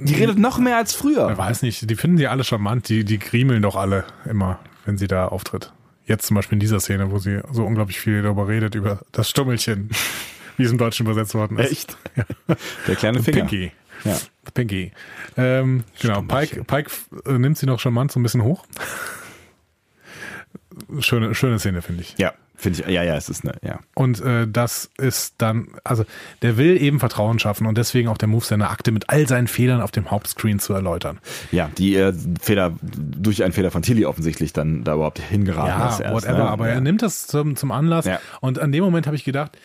Die 0.00 0.14
redet 0.14 0.38
noch 0.38 0.58
mehr 0.58 0.76
als 0.76 0.94
früher. 0.94 1.30
Ich 1.30 1.38
weiß 1.38 1.62
nicht, 1.62 1.90
die 1.90 1.96
finden 1.96 2.16
die 2.16 2.28
alle 2.28 2.44
charmant, 2.44 2.88
die, 2.88 3.04
die 3.04 3.18
griemeln 3.18 3.62
doch 3.62 3.76
alle 3.76 4.04
immer, 4.28 4.60
wenn 4.84 4.96
sie 4.96 5.08
da 5.08 5.26
auftritt. 5.28 5.72
Jetzt 6.06 6.26
zum 6.26 6.36
Beispiel 6.36 6.56
in 6.56 6.60
dieser 6.60 6.80
Szene, 6.80 7.10
wo 7.10 7.18
sie 7.18 7.40
so 7.52 7.64
unglaublich 7.64 8.00
viel 8.00 8.22
darüber 8.22 8.48
redet, 8.48 8.74
über 8.74 9.00
das 9.12 9.28
Stummelchen, 9.28 9.90
wie 10.56 10.62
es 10.64 10.70
im 10.72 10.78
Deutschen 10.78 11.04
übersetzt 11.04 11.34
worden 11.34 11.58
ist. 11.58 11.72
Echt? 11.72 11.96
Der 12.86 12.96
kleine 12.96 13.22
Finger. 13.24 13.40
Pinky. 13.40 13.72
Ja. 14.04 14.16
Pinky. 14.54 14.92
Ähm, 15.36 15.84
genau, 16.00 16.22
Pike, 16.22 16.64
Pike 16.64 16.90
äh, 17.26 17.32
nimmt 17.38 17.58
sie 17.58 17.66
noch 17.66 17.80
charmant 17.80 18.12
so 18.12 18.20
ein 18.20 18.22
bisschen 18.22 18.42
hoch. 18.44 18.64
Schöne, 21.00 21.34
schöne 21.34 21.58
Szene, 21.58 21.82
finde 21.82 22.02
ich. 22.02 22.14
Ja, 22.18 22.34
finde 22.58 22.80
ich, 22.80 22.86
ja, 22.86 23.02
ja, 23.02 23.16
es 23.16 23.28
ist 23.28 23.44
eine, 23.44 23.54
ja. 23.62 23.78
Und 23.94 24.20
äh, 24.20 24.46
das 24.46 24.90
ist 24.98 25.36
dann, 25.38 25.68
also 25.84 26.04
der 26.42 26.56
will 26.58 26.76
eben 26.82 26.98
Vertrauen 27.00 27.38
schaffen 27.38 27.66
und 27.66 27.78
deswegen 27.78 28.08
auch 28.08 28.18
der 28.18 28.28
Move, 28.28 28.44
seine 28.44 28.68
Akte 28.68 28.90
mit 28.92 29.08
all 29.08 29.26
seinen 29.26 29.46
Fehlern 29.46 29.80
auf 29.80 29.92
dem 29.92 30.10
Hauptscreen 30.10 30.58
zu 30.58 30.74
erläutern. 30.74 31.20
Ja, 31.52 31.70
die 31.78 31.96
äh, 31.96 32.12
Fehler, 32.40 32.74
durch 32.82 33.42
einen 33.44 33.52
Fehler 33.52 33.70
von 33.70 33.82
Tilly 33.82 34.04
offensichtlich 34.04 34.52
dann 34.52 34.84
da 34.84 34.94
überhaupt 34.94 35.20
hingeraten 35.20 35.68
Ja, 35.68 35.88
ist. 35.88 36.00
erst, 36.00 36.14
whatever, 36.14 36.38
ne? 36.44 36.50
aber 36.50 36.68
ja. 36.68 36.74
er 36.74 36.80
nimmt 36.80 37.00
das 37.02 37.26
zum, 37.26 37.56
zum 37.56 37.70
Anlass 37.72 38.04
Ja. 38.04 38.20
und 38.40 38.58
an 38.58 38.72
dem 38.72 38.82
Moment 38.84 39.06
habe 39.06 39.16
ich 39.16 39.24
gedacht, 39.24 39.56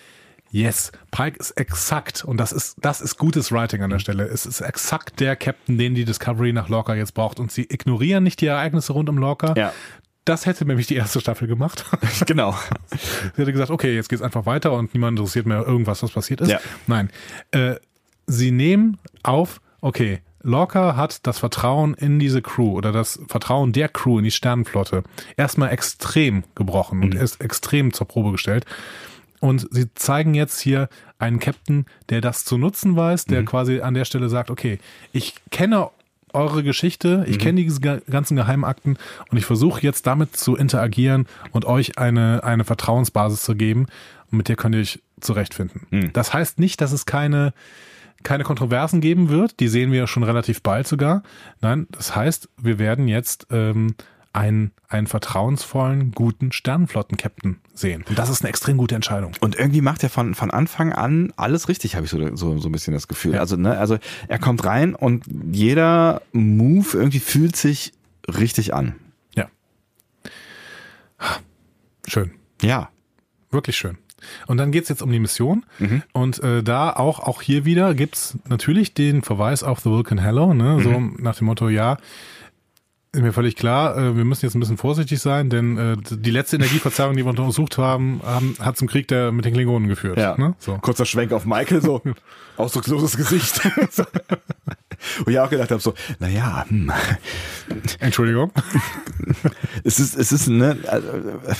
yes, 0.51 0.91
Pike 1.09 1.39
ist 1.39 1.51
exakt 1.57 2.23
und 2.23 2.37
das 2.37 2.51
ist, 2.51 2.75
das 2.79 3.01
ist 3.01 3.17
gutes 3.17 3.51
Writing 3.51 3.81
an 3.81 3.89
der 3.89 3.97
Stelle. 3.97 4.25
Es 4.25 4.45
ist 4.45 4.61
exakt 4.61 5.19
der 5.19 5.35
Captain, 5.35 5.79
den 5.79 5.95
die 5.95 6.05
Discovery 6.05 6.53
nach 6.53 6.69
Lorca 6.69 6.93
jetzt 6.93 7.15
braucht 7.15 7.39
und 7.39 7.51
sie 7.51 7.63
ignorieren 7.63 8.23
nicht 8.23 8.39
die 8.39 8.45
Ereignisse 8.45 8.93
rund 8.93 9.09
um 9.09 9.17
Lorca. 9.17 9.55
Ja. 9.57 9.73
Das 10.25 10.45
hätte 10.45 10.65
nämlich 10.65 10.87
die 10.87 10.95
erste 10.95 11.19
Staffel 11.19 11.47
gemacht. 11.47 11.85
Genau. 12.25 12.55
Sie 13.35 13.41
hätte 13.41 13.51
gesagt, 13.51 13.71
okay, 13.71 13.93
jetzt 13.95 14.07
geht's 14.09 14.21
einfach 14.21 14.45
weiter 14.45 14.71
und 14.73 14.93
niemand 14.93 15.17
interessiert 15.19 15.45
mehr 15.45 15.65
irgendwas, 15.65 16.01
was 16.03 16.11
passiert 16.11 16.41
ist. 16.41 16.49
Ja. 16.49 16.59
Nein. 16.87 17.09
Äh, 17.51 17.75
sie 18.27 18.51
nehmen 18.51 18.97
auf, 19.23 19.59
okay, 19.81 20.21
Lorca 20.41 20.95
hat 20.95 21.25
das 21.27 21.39
Vertrauen 21.39 21.93
in 21.93 22.19
diese 22.19 22.41
Crew 22.41 22.73
oder 22.77 22.91
das 22.91 23.19
Vertrauen 23.27 23.71
der 23.73 23.89
Crew 23.89 24.17
in 24.19 24.23
die 24.25 24.31
Sternenflotte 24.31 25.03
erstmal 25.37 25.69
extrem 25.71 26.43
gebrochen 26.55 26.99
Mhm. 26.99 27.03
und 27.05 27.15
ist 27.15 27.41
extrem 27.41 27.93
zur 27.93 28.07
Probe 28.07 28.31
gestellt. 28.31 28.65
Und 29.39 29.67
sie 29.71 29.93
zeigen 29.93 30.33
jetzt 30.35 30.59
hier 30.61 30.87
einen 31.19 31.39
Captain, 31.39 31.85
der 32.09 32.21
das 32.21 32.45
zu 32.45 32.57
nutzen 32.57 32.95
weiß, 32.95 33.27
Mhm. 33.27 33.31
der 33.31 33.45
quasi 33.45 33.81
an 33.81 33.93
der 33.93 34.05
Stelle 34.05 34.29
sagt, 34.29 34.49
okay, 34.49 34.79
ich 35.11 35.35
kenne 35.51 35.89
eure 36.33 36.63
Geschichte, 36.63 37.19
Mhm. 37.19 37.25
ich 37.27 37.39
kenne 37.39 37.61
diese 37.63 37.79
ga- 37.79 38.01
ganzen 38.09 38.35
Geheimakten 38.35 38.97
und 39.29 39.37
ich 39.37 39.45
versuche 39.45 39.81
jetzt 39.81 40.05
damit 40.07 40.35
zu 40.35 40.55
interagieren 40.55 41.27
und 41.51 41.65
euch 41.65 41.97
eine, 41.97 42.43
eine 42.43 42.63
Vertrauensbasis 42.63 43.41
zu 43.43 43.55
geben 43.55 43.87
und 44.31 44.37
mit 44.37 44.47
der 44.49 44.55
könnt 44.55 44.75
ihr 44.75 44.81
euch 44.81 45.01
zurechtfinden. 45.21 45.87
Mhm. 45.91 46.13
Das 46.13 46.33
heißt 46.33 46.59
nicht, 46.59 46.81
dass 46.81 46.91
es 46.91 47.05
keine, 47.05 47.53
keine 48.23 48.43
Kontroversen 48.43 49.01
geben 49.01 49.29
wird, 49.29 49.59
die 49.59 49.67
sehen 49.67 49.91
wir 49.91 50.07
schon 50.07 50.23
relativ 50.23 50.61
bald 50.61 50.87
sogar. 50.87 51.23
Nein, 51.61 51.87
das 51.91 52.15
heißt, 52.15 52.49
wir 52.57 52.79
werden 52.79 53.07
jetzt 53.07 53.47
ähm, 53.51 53.95
einen, 54.33 54.71
einen 54.89 55.05
vertrauensvollen, 55.07 56.11
guten 56.11 56.51
Sternenflotten-Captain 56.51 57.59
sehen. 57.73 58.03
Und 58.09 58.17
das 58.17 58.29
ist 58.29 58.41
eine 58.41 58.49
extrem 58.49 58.77
gute 58.77 58.95
Entscheidung. 58.95 59.33
Und 59.39 59.55
irgendwie 59.55 59.81
macht 59.81 60.03
er 60.03 60.09
von, 60.09 60.33
von 60.33 60.51
Anfang 60.51 60.91
an 60.91 61.31
alles 61.37 61.69
richtig, 61.69 61.95
habe 61.95 62.05
ich 62.05 62.11
so, 62.11 62.35
so, 62.35 62.57
so 62.57 62.67
ein 62.67 62.71
bisschen 62.71 62.93
das 62.93 63.07
Gefühl. 63.07 63.35
Ja. 63.35 63.39
Also, 63.39 63.55
ne, 63.55 63.77
also 63.77 63.99
er 64.27 64.39
kommt 64.39 64.65
rein 64.65 64.95
und 64.95 65.25
jeder 65.51 66.23
Move 66.31 66.87
irgendwie 66.93 67.19
fühlt 67.19 67.55
sich 67.55 67.93
richtig 68.27 68.73
an. 68.73 68.95
Ja. 69.35 69.49
Schön. 72.07 72.31
Ja. 72.61 72.89
Wirklich 73.51 73.77
schön. 73.77 73.99
Und 74.47 74.57
dann 74.57 74.71
geht's 74.71 74.89
jetzt 74.89 75.03
um 75.03 75.11
die 75.11 75.19
Mission. 75.19 75.65
Und 76.13 76.41
äh, 76.41 76.63
da 76.63 76.91
auch, 76.91 77.19
auch 77.19 77.41
hier 77.41 77.65
wieder 77.65 77.93
gibt's 77.93 78.37
natürlich 78.47 78.93
den 78.93 79.21
Verweis 79.21 79.63
auf 79.63 79.81
The 79.81 79.89
Vulcan 79.89 80.17
Hello, 80.17 80.53
ne? 80.53 80.81
so 80.81 80.99
nach 80.99 81.35
dem 81.35 81.45
Motto, 81.45 81.69
ja, 81.69 81.97
ist 83.13 83.21
mir 83.21 83.31
völlig 83.31 83.55
klar, 83.55 83.95
äh, 83.95 84.17
wir 84.17 84.25
müssen 84.25 84.45
jetzt 84.45 84.55
ein 84.55 84.59
bisschen 84.59 84.77
vorsichtig 84.77 85.19
sein, 85.19 85.49
denn 85.49 85.77
äh, 85.77 85.97
die 85.97 86.31
letzte 86.31 86.55
Energieverzerrung, 86.55 87.15
die 87.15 87.23
wir 87.23 87.29
untersucht 87.29 87.77
haben, 87.77 88.21
hat 88.59 88.75
zum 88.75 88.87
Krieg 88.87 89.07
der 89.07 89.31
mit 89.31 89.45
den 89.45 89.53
Klingonen 89.53 89.87
geführt. 89.87 90.17
Ne? 90.17 90.55
So. 90.57 90.77
Kurzer 90.79 91.05
Schwenk 91.05 91.31
auf 91.31 91.45
Michael, 91.45 91.81
so 91.81 92.01
ausdrucksloses 92.57 93.15
Gesicht. 93.15 93.61
Wo 95.25 95.29
ich 95.29 95.39
auch 95.39 95.49
gedacht 95.49 95.69
habe, 95.69 95.81
so, 95.81 95.93
naja, 96.19 96.65
hm, 96.67 96.91
Entschuldigung. 97.99 98.51
es 99.83 99.99
ist, 99.99 100.15
es 100.17 100.31
ist, 100.31 100.47
ne, 100.47 100.77
also, 100.87 101.07
äh, 101.07 101.55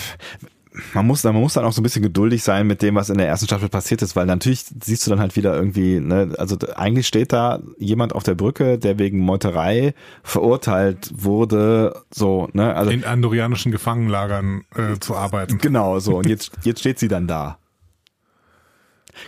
man 0.92 1.06
muss, 1.06 1.22
dann, 1.22 1.34
man 1.34 1.42
muss 1.42 1.54
dann 1.54 1.64
auch 1.64 1.72
so 1.72 1.80
ein 1.80 1.84
bisschen 1.84 2.02
geduldig 2.02 2.42
sein 2.42 2.66
mit 2.66 2.82
dem, 2.82 2.94
was 2.94 3.10
in 3.10 3.18
der 3.18 3.28
ersten 3.28 3.46
Staffel 3.46 3.68
passiert 3.68 4.02
ist, 4.02 4.16
weil 4.16 4.26
natürlich 4.26 4.64
siehst 4.82 5.06
du 5.06 5.10
dann 5.10 5.20
halt 5.20 5.36
wieder 5.36 5.54
irgendwie, 5.54 6.00
ne, 6.00 6.34
also 6.38 6.56
eigentlich 6.74 7.06
steht 7.06 7.32
da 7.32 7.60
jemand 7.78 8.14
auf 8.14 8.22
der 8.22 8.34
Brücke, 8.34 8.78
der 8.78 8.98
wegen 8.98 9.18
Meuterei 9.20 9.94
verurteilt 10.22 11.10
wurde, 11.14 12.02
so, 12.10 12.48
ne, 12.52 12.74
also 12.74 12.90
In 12.90 13.04
andorianischen 13.04 13.72
Gefangenlagern 13.72 14.64
äh, 14.74 14.98
zu 14.98 15.14
arbeiten. 15.14 15.58
Genau, 15.58 15.98
so. 16.00 16.16
Und 16.16 16.28
jetzt, 16.28 16.50
jetzt 16.64 16.80
steht 16.80 16.98
sie 16.98 17.08
dann 17.08 17.26
da. 17.26 17.58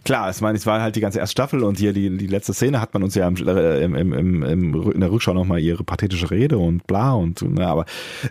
Klar, 0.04 0.30
ich 0.30 0.40
meine, 0.40 0.56
es 0.56 0.66
war 0.66 0.80
halt 0.80 0.96
die 0.96 1.00
ganze 1.00 1.18
erste 1.18 1.32
Staffel 1.32 1.62
und 1.62 1.78
hier 1.78 1.92
die, 1.92 2.16
die 2.16 2.26
letzte 2.26 2.54
Szene 2.54 2.80
hat 2.80 2.94
man 2.94 3.02
uns 3.02 3.14
ja 3.14 3.26
im, 3.26 3.36
äh, 3.36 3.82
im, 3.82 3.94
im, 3.94 4.42
im, 4.42 4.92
in 4.92 5.00
der 5.00 5.10
Rückschau 5.10 5.34
nochmal 5.34 5.60
ihre 5.60 5.84
pathetische 5.84 6.30
Rede 6.30 6.58
und 6.58 6.86
bla 6.86 7.12
und 7.12 7.42
ne, 7.42 7.66
aber 7.66 7.84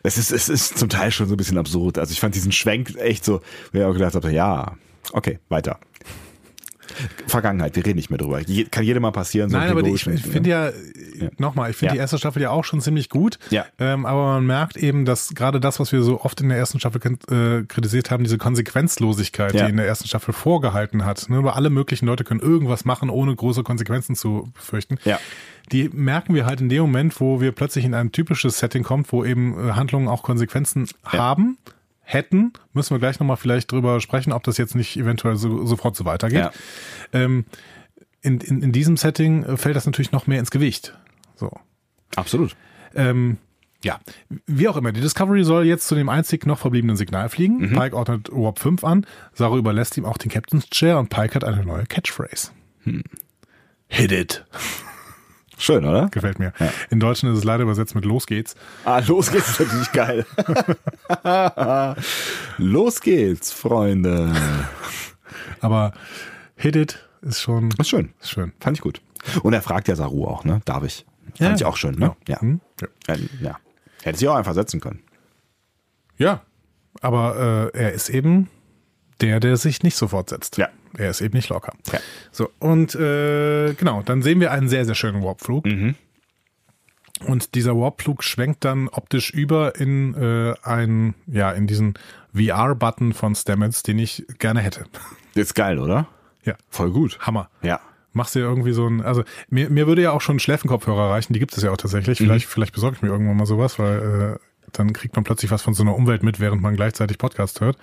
es 0.04 0.18
ist, 0.18 0.32
es 0.32 0.50
ist 0.50 0.78
zum 0.78 0.90
Teil 0.90 1.12
schon 1.12 1.28
so 1.28 1.36
ein 1.36 1.38
bisschen 1.38 1.58
absurd. 1.58 1.98
Also 1.98 2.12
ich 2.12 2.20
fand 2.20 2.36
diesen 2.36 2.52
Schwenk 2.52 2.96
echt 2.98 3.26
so, 3.26 3.42
wo 3.72 3.80
ich 3.80 3.84
auch 3.86 3.94
gedacht 3.94 4.16
habe, 4.16 4.32
ja, 4.32 4.76
Okay, 5.12 5.40
weiter. 5.50 5.80
Vergangenheit, 7.28 7.76
wir 7.76 7.86
reden 7.86 7.98
nicht 7.98 8.10
mehr 8.10 8.18
drüber. 8.18 8.40
Je, 8.42 8.66
kann 8.66 8.84
jedem 8.84 9.02
mal 9.02 9.12
passieren. 9.12 9.50
So 9.50 9.58
Nein, 9.58 9.70
aber 9.70 9.84
ich, 9.86 10.06
ich 10.08 10.22
finde 10.22 10.50
ja, 10.50 10.70
nochmal, 11.38 11.72
ich 11.72 11.78
finde 11.78 11.90
Ja. 11.90 11.94
die 11.94 12.00
erste 12.00 12.18
Staffel 12.18 12.42
ja 12.42 12.50
auch 12.52 12.64
schon 12.64 12.82
ziemlich 12.82 13.10
gut. 13.10 13.38
Ja. 13.50 13.66
Ähm, 13.80 14.06
aber 14.06 14.26
man 14.36 14.46
merkt 14.46 14.78
eben, 14.78 15.06
dass 15.06 15.34
gerade 15.36 15.60
das, 15.60 15.80
was 15.80 15.92
wir 15.92 16.02
so 16.04 16.22
oft 16.22 16.42
in 16.42 16.50
der 16.50 16.58
ersten 16.58 16.80
Staffel 16.80 17.02
äh, 17.32 17.64
kritisiert 17.66 18.12
haben, 18.12 18.24
diese 18.24 18.38
Konsequenzlosigkeit, 18.38 19.54
Ja. 19.54 19.66
die 19.66 19.72
in 19.72 19.78
der 19.78 19.88
ersten 19.88 20.08
Staffel 20.08 20.34
vorgehalten 20.34 21.06
hat. 21.06 21.30
Ne, 21.30 21.44
weil 21.44 21.52
alle 21.54 21.70
möglichen 21.70 22.06
Leute 22.06 22.24
können 22.24 22.40
irgendwas 22.40 22.86
machen, 22.86 23.10
ohne 23.10 23.36
große 23.36 23.64
Konsequenzen 23.64 24.16
zu 24.16 24.50
befürchten. 24.54 24.98
Ja. 25.06 25.20
Die 25.72 25.90
merken 25.90 26.36
wir 26.36 26.46
halt 26.46 26.62
in 26.62 26.70
dem 26.70 26.82
Moment, 26.84 27.20
wo 27.20 27.42
wir 27.42 27.52
plötzlich 27.52 27.86
in 27.86 27.94
ein 27.96 28.12
typisches 28.12 28.60
Setting 28.60 28.84
kommt, 28.84 29.12
wo 29.12 29.26
eben 29.26 29.54
äh, 29.58 29.72
Handlungen 29.72 30.08
auch 30.08 30.22
Konsequenzen 30.22 30.88
haben, 31.04 31.58
hätten, 32.06 32.54
müssen 32.72 32.92
wir 32.92 33.00
gleich 33.00 33.20
nochmal 33.20 33.38
vielleicht 33.38 33.72
drüber 33.72 34.00
sprechen, 34.00 34.32
ob 34.32 34.44
das 34.44 34.58
jetzt 34.58 34.76
nicht 34.76 34.96
eventuell 34.96 35.36
so, 35.36 35.66
sofort 35.66 35.96
so 35.96 36.06
weitergeht. 36.06 36.40
Ja. 36.40 36.52
Ähm, 37.12 37.46
in, 38.22 38.40
in, 38.40 38.62
in 38.62 38.72
diesem 38.72 38.96
Setting 38.96 39.44
äh, 39.44 39.58
fällt 39.58 39.76
das 39.76 39.86
natürlich 39.86 40.12
noch 40.12 40.28
mehr 40.28 40.40
ins 40.40 40.52
Gewicht. 40.52 40.98
So. 41.36 41.52
Absolut. 42.16 42.56
Ähm, 42.96 43.38
ja, 43.84 44.00
wie 44.48 44.68
auch 44.68 44.78
immer, 44.78 44.92
die 44.92 45.02
Discovery 45.02 45.44
soll 45.44 45.66
jetzt 45.66 45.88
zu 45.88 45.96
dem 45.96 46.10
einzig 46.10 46.46
noch 46.46 46.58
verbliebenen 46.58 46.96
Signal 46.96 47.30
fliegen. 47.30 47.74
Pike 47.74 47.96
ordnet 47.96 48.30
Warp 48.32 48.60
5 48.60 48.84
an, 48.84 49.06
Saru 49.34 49.58
überlässt 49.58 49.98
ihm 49.98 50.06
auch 50.06 50.18
den 50.18 50.32
Captain's 50.32 50.70
Chair 50.70 50.98
und 50.98 51.10
Pike 51.10 51.36
hat 51.36 51.44
eine 51.44 51.64
neue 51.64 51.86
Catchphrase. 51.86 52.52
Hit 53.88 54.12
it. 54.12 54.46
Schön, 55.58 55.86
oder? 55.86 56.10
Gefällt 56.10 56.38
mir. 56.40 56.52
In 56.90 57.00
Deutschen 57.00 57.32
ist 57.32 57.38
es 57.38 57.44
leider 57.44 57.64
übersetzt 57.64 57.96
mit 57.96 58.04
Los 58.06 58.28
geht's. 58.28 58.56
Ah, 58.84 59.00
los 59.08 59.32
geht's, 59.32 59.50
ist 59.52 59.60
natürlich 59.62 59.92
geil. 59.94 60.26
los 62.58 63.02
geht's, 63.02 63.52
Freunde. 63.52 64.34
Aber 65.62 65.94
Hit 66.56 66.76
it 66.76 67.08
ist 67.22 67.42
schon 67.42 67.72
Ist 67.78 67.90
schön. 67.90 68.14
ist 68.22 68.30
schön. 68.32 68.54
Fand 68.60 68.78
ich 68.78 68.82
gut. 68.82 69.02
Und 69.44 69.54
er 69.54 69.62
fragt 69.62 69.88
ja 69.88 69.96
Saru 69.96 70.28
auch, 70.28 70.44
ne? 70.44 70.62
Darf 70.66 70.84
ich? 70.84 71.06
Fand 71.38 71.40
Ja. 71.40 71.56
ich 71.56 71.66
auch 71.66 71.78
schön, 71.78 71.96
ne? 71.96 72.16
Ja. 72.28 72.40
Hm? 72.42 72.62
Ja. 72.82 72.88
ja. 73.08 73.16
ja. 73.42 73.58
Hätte 74.04 74.20
sich 74.20 74.28
auch 74.28 74.36
einfach 74.36 74.54
setzen 74.54 74.80
können. 74.80 75.02
Ja, 76.18 76.42
aber 77.02 77.72
äh, 77.74 77.78
er 77.78 77.92
ist 77.94 78.10
eben 78.10 78.50
der, 79.22 79.40
der 79.40 79.58
sich 79.58 79.84
nicht 79.84 79.96
sofort 79.96 80.30
setzt. 80.30 80.58
Ja. 80.58 80.70
Er 80.98 81.10
ist 81.10 81.22
eben 81.22 81.36
nicht 81.36 81.50
locker. 81.50 81.74
Ja. 81.92 82.00
So, 82.32 82.50
und 82.60 82.96
äh, 82.96 83.74
genau, 83.74 84.02
dann 84.04 84.22
sehen 84.22 84.40
wir 84.40 84.52
einen 84.52 84.70
sehr, 84.70 84.86
sehr 84.86 84.96
schönen 84.96 85.24
Warpflug. 85.24 85.66
Mhm. 85.66 85.96
Und 87.26 87.56
dieser 87.56 87.76
Warpflug 87.76 88.24
schwenkt 88.24 88.66
dann 88.66 88.90
optisch 88.90 89.32
über 89.32 89.76
in 89.80 90.14
äh, 90.16 90.54
einen, 90.64 91.16
ja, 91.28 91.52
in 91.52 91.66
diesen 91.66 91.94
VR-Button 92.34 93.14
von 93.14 93.36
Stamets, 93.36 93.84
den 93.84 94.00
ich 94.00 94.26
gerne 94.38 94.60
hätte. 94.60 94.86
Jetzt 95.34 95.56
geil, 95.56 95.80
oder? 95.80 96.08
Ja, 96.44 96.56
Voll 96.70 96.92
gut. 96.92 97.18
Hammer. 97.22 97.50
Ja. 97.62 97.80
Machst 98.14 98.36
du 98.36 98.40
irgendwie 98.40 98.72
so 98.72 98.88
ein, 98.88 99.02
also 99.02 99.24
mir, 99.50 99.70
mir 99.70 99.88
würde 99.88 100.02
ja 100.02 100.12
auch 100.12 100.22
schon 100.22 100.38
ein 100.38 100.40
Schläfenkopfhörer 100.40 101.12
reichen, 101.12 101.34
die 101.34 101.40
gibt 101.40 101.56
es 101.58 101.64
ja 101.64 101.72
auch 101.72 101.78
tatsächlich. 101.78 102.20
Mhm. 102.20 102.26
Vielleicht, 102.26 102.48
vielleicht 102.48 102.74
besorge 102.74 102.98
ich 102.98 103.02
mir 103.02 103.10
irgendwann 103.10 103.38
mal 103.38 103.46
sowas, 103.46 103.80
weil 103.80 104.38
äh, 104.38 104.40
dann 104.72 104.94
kriegt 104.94 105.16
man 105.16 105.24
plötzlich 105.24 105.52
was 105.52 105.62
von 105.62 105.74
so 105.74 105.84
einer 105.84 105.96
Umwelt 105.96 106.24
mit, 106.24 106.40
während 106.40 106.62
man 106.62 106.76
gleichzeitig 106.76 107.18
Podcast 107.18 107.62
hört. 107.62 107.78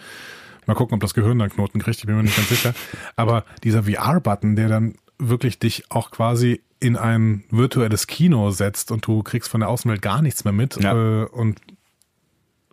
Mal 0.66 0.74
gucken, 0.74 0.94
ob 0.94 1.01
das 1.01 1.14
Gehirn 1.14 1.39
dann 1.39 1.51
Knoten 1.51 1.80
kriegt, 1.80 1.98
ich 1.98 2.06
bin 2.06 2.16
mir 2.16 2.22
nicht 2.22 2.36
ganz 2.36 2.48
sicher. 2.48 2.72
Aber 3.16 3.44
dieser 3.64 3.82
VR-Button, 3.84 4.55
der 4.56 4.68
dann 4.68 4.94
wirklich 5.18 5.59
dich 5.59 5.90
auch 5.90 6.10
quasi 6.10 6.60
in 6.80 6.97
ein 6.97 7.44
virtuelles 7.51 8.06
Kino 8.06 8.51
setzt 8.51 8.90
und 8.90 9.06
du 9.06 9.22
kriegst 9.22 9.48
von 9.51 9.60
der 9.60 9.68
Außenwelt 9.68 10.02
gar 10.02 10.22
nichts 10.22 10.44
mehr 10.44 10.52
mit 10.52 10.76
Ja. 10.82 11.22
äh, 11.22 11.24
und 11.26 11.60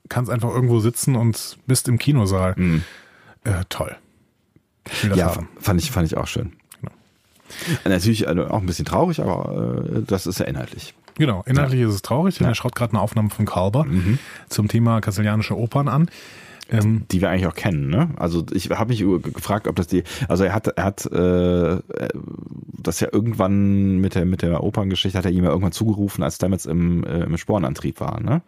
kannst 0.08 0.32
einfach 0.32 0.50
irgendwo 0.50 0.80
sitzen 0.80 1.16
und 1.16 1.58
bist 1.68 1.88
im 1.88 1.98
Kinosaal. 2.00 2.56
Äh, 3.44 3.64
toll. 3.70 3.96
Mhm. 5.04 5.14
Ja, 5.14 5.38
fand 5.60 5.80
ich, 5.82 5.92
fand 5.92 6.08
ich 6.08 6.18
auch 6.18 6.26
schön. 6.28 6.54
Genau. 6.82 6.92
Natürlich 7.86 8.28
also 8.28 8.48
auch 8.48 8.60
ein 8.60 8.66
bisschen 8.66 8.86
traurig, 8.86 9.20
aber 9.22 9.86
äh, 9.96 10.02
das 10.08 10.26
ist 10.26 10.40
ja 10.40 10.46
inhaltlich. 10.46 10.96
Genau, 11.16 11.44
inhaltlich 11.46 11.82
ist 11.82 11.94
es 11.94 12.02
traurig, 12.02 12.38
denn 12.38 12.46
Ja. 12.46 12.52
er 12.52 12.56
schaut 12.56 12.76
gerade 12.76 12.94
eine 12.94 13.02
Aufnahme 13.02 13.30
von 13.30 13.46
Kalber 13.46 13.86
zum 14.48 14.68
Thema 14.68 15.02
kastilianische 15.02 15.56
Opern 15.58 15.88
an. 15.88 16.10
Ähm, 16.72 17.06
Die 17.12 17.22
wir 17.22 17.30
eigentlich 17.30 17.48
auch 17.48 17.56
kennen, 17.56 17.90
ne? 17.90 18.10
Also 18.18 18.46
ich 18.54 18.70
habe 18.70 18.90
mich 18.90 19.00
gefragt, 19.34 19.68
ob 19.68 19.76
das 19.76 19.88
die, 19.88 20.04
also 20.28 20.44
er 20.44 20.54
hat, 20.54 20.68
er 20.68 20.84
hat 20.84 21.06
äh, 21.08 21.80
das 22.82 23.00
ja 23.00 23.08
irgendwann 23.12 23.98
mit 24.00 24.16
der 24.16 24.26
mit 24.26 24.42
der 24.42 24.64
Operngeschichte 24.64 25.18
hat 25.18 25.26
er 25.26 25.32
ihm 25.32 25.44
ja 25.44 25.50
irgendwann 25.50 25.72
zugerufen, 25.72 26.24
als 26.24 26.36
Stamets 26.36 26.66
im, 26.66 27.04
äh, 27.04 27.24
im 27.24 27.38
Spornantrieb 27.38 28.00
war, 28.00 28.20
ne? 28.22 28.42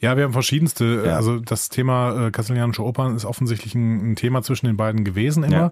ja, 0.00 0.16
wir 0.16 0.24
haben 0.24 0.32
verschiedenste, 0.32 1.04
Ja. 1.06 1.14
also 1.16 1.38
das 1.38 1.68
Thema 1.68 2.26
äh, 2.26 2.30
kastilianische 2.32 2.82
Opern 2.82 3.14
ist 3.14 3.24
offensichtlich 3.24 3.76
ein, 3.76 4.10
ein 4.12 4.16
Thema 4.16 4.42
zwischen 4.42 4.66
den 4.66 4.76
beiden 4.76 5.04
gewesen 5.04 5.44
immer. 5.44 5.70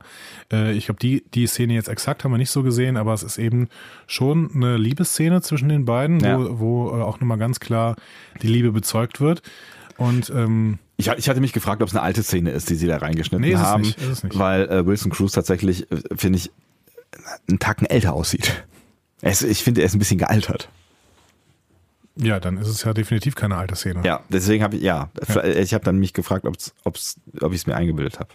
Äh, 0.52 0.74
ich 0.74 0.84
glaube, 0.86 1.00
die, 1.00 1.24
die 1.34 1.46
Szene 1.48 1.72
jetzt 1.74 1.88
exakt 1.88 2.22
haben 2.22 2.30
wir 2.30 2.38
nicht 2.38 2.50
so 2.50 2.62
gesehen, 2.62 2.96
aber 2.96 3.14
es 3.14 3.24
ist 3.24 3.36
eben 3.38 3.68
schon 4.06 4.50
eine 4.54 4.76
Liebesszene 4.76 5.40
zwischen 5.42 5.68
den 5.68 5.86
beiden, 5.86 6.20
Ja. 6.20 6.38
wo, 6.38 6.60
wo 6.60 6.90
äh, 6.90 7.02
auch 7.02 7.18
nochmal 7.18 7.38
ganz 7.38 7.58
klar 7.58 7.96
die 8.42 8.46
Liebe 8.48 8.70
bezeugt 8.70 9.20
wird. 9.20 9.42
Und 9.96 10.30
ähm, 10.30 10.78
Ich, 10.98 11.08
ich 11.08 11.28
hatte 11.28 11.40
mich 11.40 11.52
gefragt, 11.52 11.82
ob 11.82 11.88
es 11.88 11.94
eine 11.94 12.02
alte 12.02 12.22
Szene 12.22 12.50
ist, 12.50 12.70
die 12.70 12.74
sie 12.74 12.86
da 12.86 12.96
reingeschnitten 12.96 13.46
Nee, 13.46 13.52
es 13.52 13.60
haben, 13.60 13.82
nicht, 13.82 14.00
es 14.00 14.22
weil 14.38 14.68
äh, 14.68 14.86
Wilson 14.86 15.10
Cruz 15.10 15.32
tatsächlich, 15.32 15.90
äh, 15.90 15.96
finde 16.16 16.38
ich, 16.38 16.50
einen 17.48 17.58
Tacken 17.58 17.86
älter 17.86 18.14
aussieht. 18.14 18.64
Ist, 19.20 19.42
ich 19.42 19.62
finde, 19.62 19.82
er 19.82 19.86
ist 19.86 19.94
ein 19.94 19.98
bisschen 19.98 20.18
gealtert. 20.18 20.68
ja, 22.16 22.40
dann 22.40 22.56
ist 22.58 22.68
es 22.68 22.82
ja 22.84 22.94
definitiv 22.94 23.34
keine 23.34 23.56
alte 23.56 23.76
Szene. 23.76 24.02
Ja, 24.04 24.20
deswegen 24.28 24.62
habe 24.64 24.76
ich, 24.76 24.82
ja, 24.82 25.10
ich 25.44 25.74
habe 25.74 25.84
dann 25.84 25.98
mich 25.98 26.12
gefragt, 26.12 26.46
ob's, 26.46 26.74
ob's, 26.84 27.16
ob 27.40 27.52
ich 27.52 27.60
es 27.60 27.66
mir 27.66 27.74
eingebildet 27.74 28.18
habe. 28.18 28.30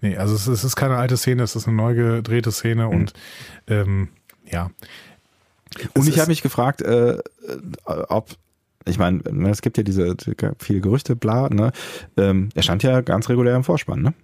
Nee, 0.00 0.16
also 0.16 0.34
es, 0.34 0.46
es 0.46 0.64
ist 0.64 0.76
keine 0.76 0.96
alte 0.96 1.16
Szene, 1.16 1.42
es 1.42 1.54
ist 1.54 1.68
eine 1.68 1.76
neu 1.76 1.94
gedrehte 1.94 2.52
Szene 2.52 2.88
und 2.88 3.12
ähm, 3.66 4.08
ja. 4.50 4.70
Und 5.94 6.02
Es 6.02 6.08
ich 6.08 6.18
habe 6.18 6.30
mich 6.30 6.42
gefragt, 6.42 6.80
äh, 6.82 7.18
äh, 7.18 7.20
ob, 7.84 8.30
ich 8.88 8.98
meine, 8.98 9.18
ne, 9.30 9.50
es 9.50 9.62
gibt 9.62 9.76
ja 9.76 9.82
diese 9.82 10.16
viele 10.58 10.80
Gerüchte, 10.80 11.16
bla, 11.16 11.48
ne? 11.48 11.72
Ähm, 12.16 12.48
er 12.54 12.62
stand 12.62 12.82
ja 12.82 13.00
ganz 13.00 13.28
regulär 13.28 13.54
im 13.56 13.64
Vorspann, 13.64 14.02
ne? 14.02 14.14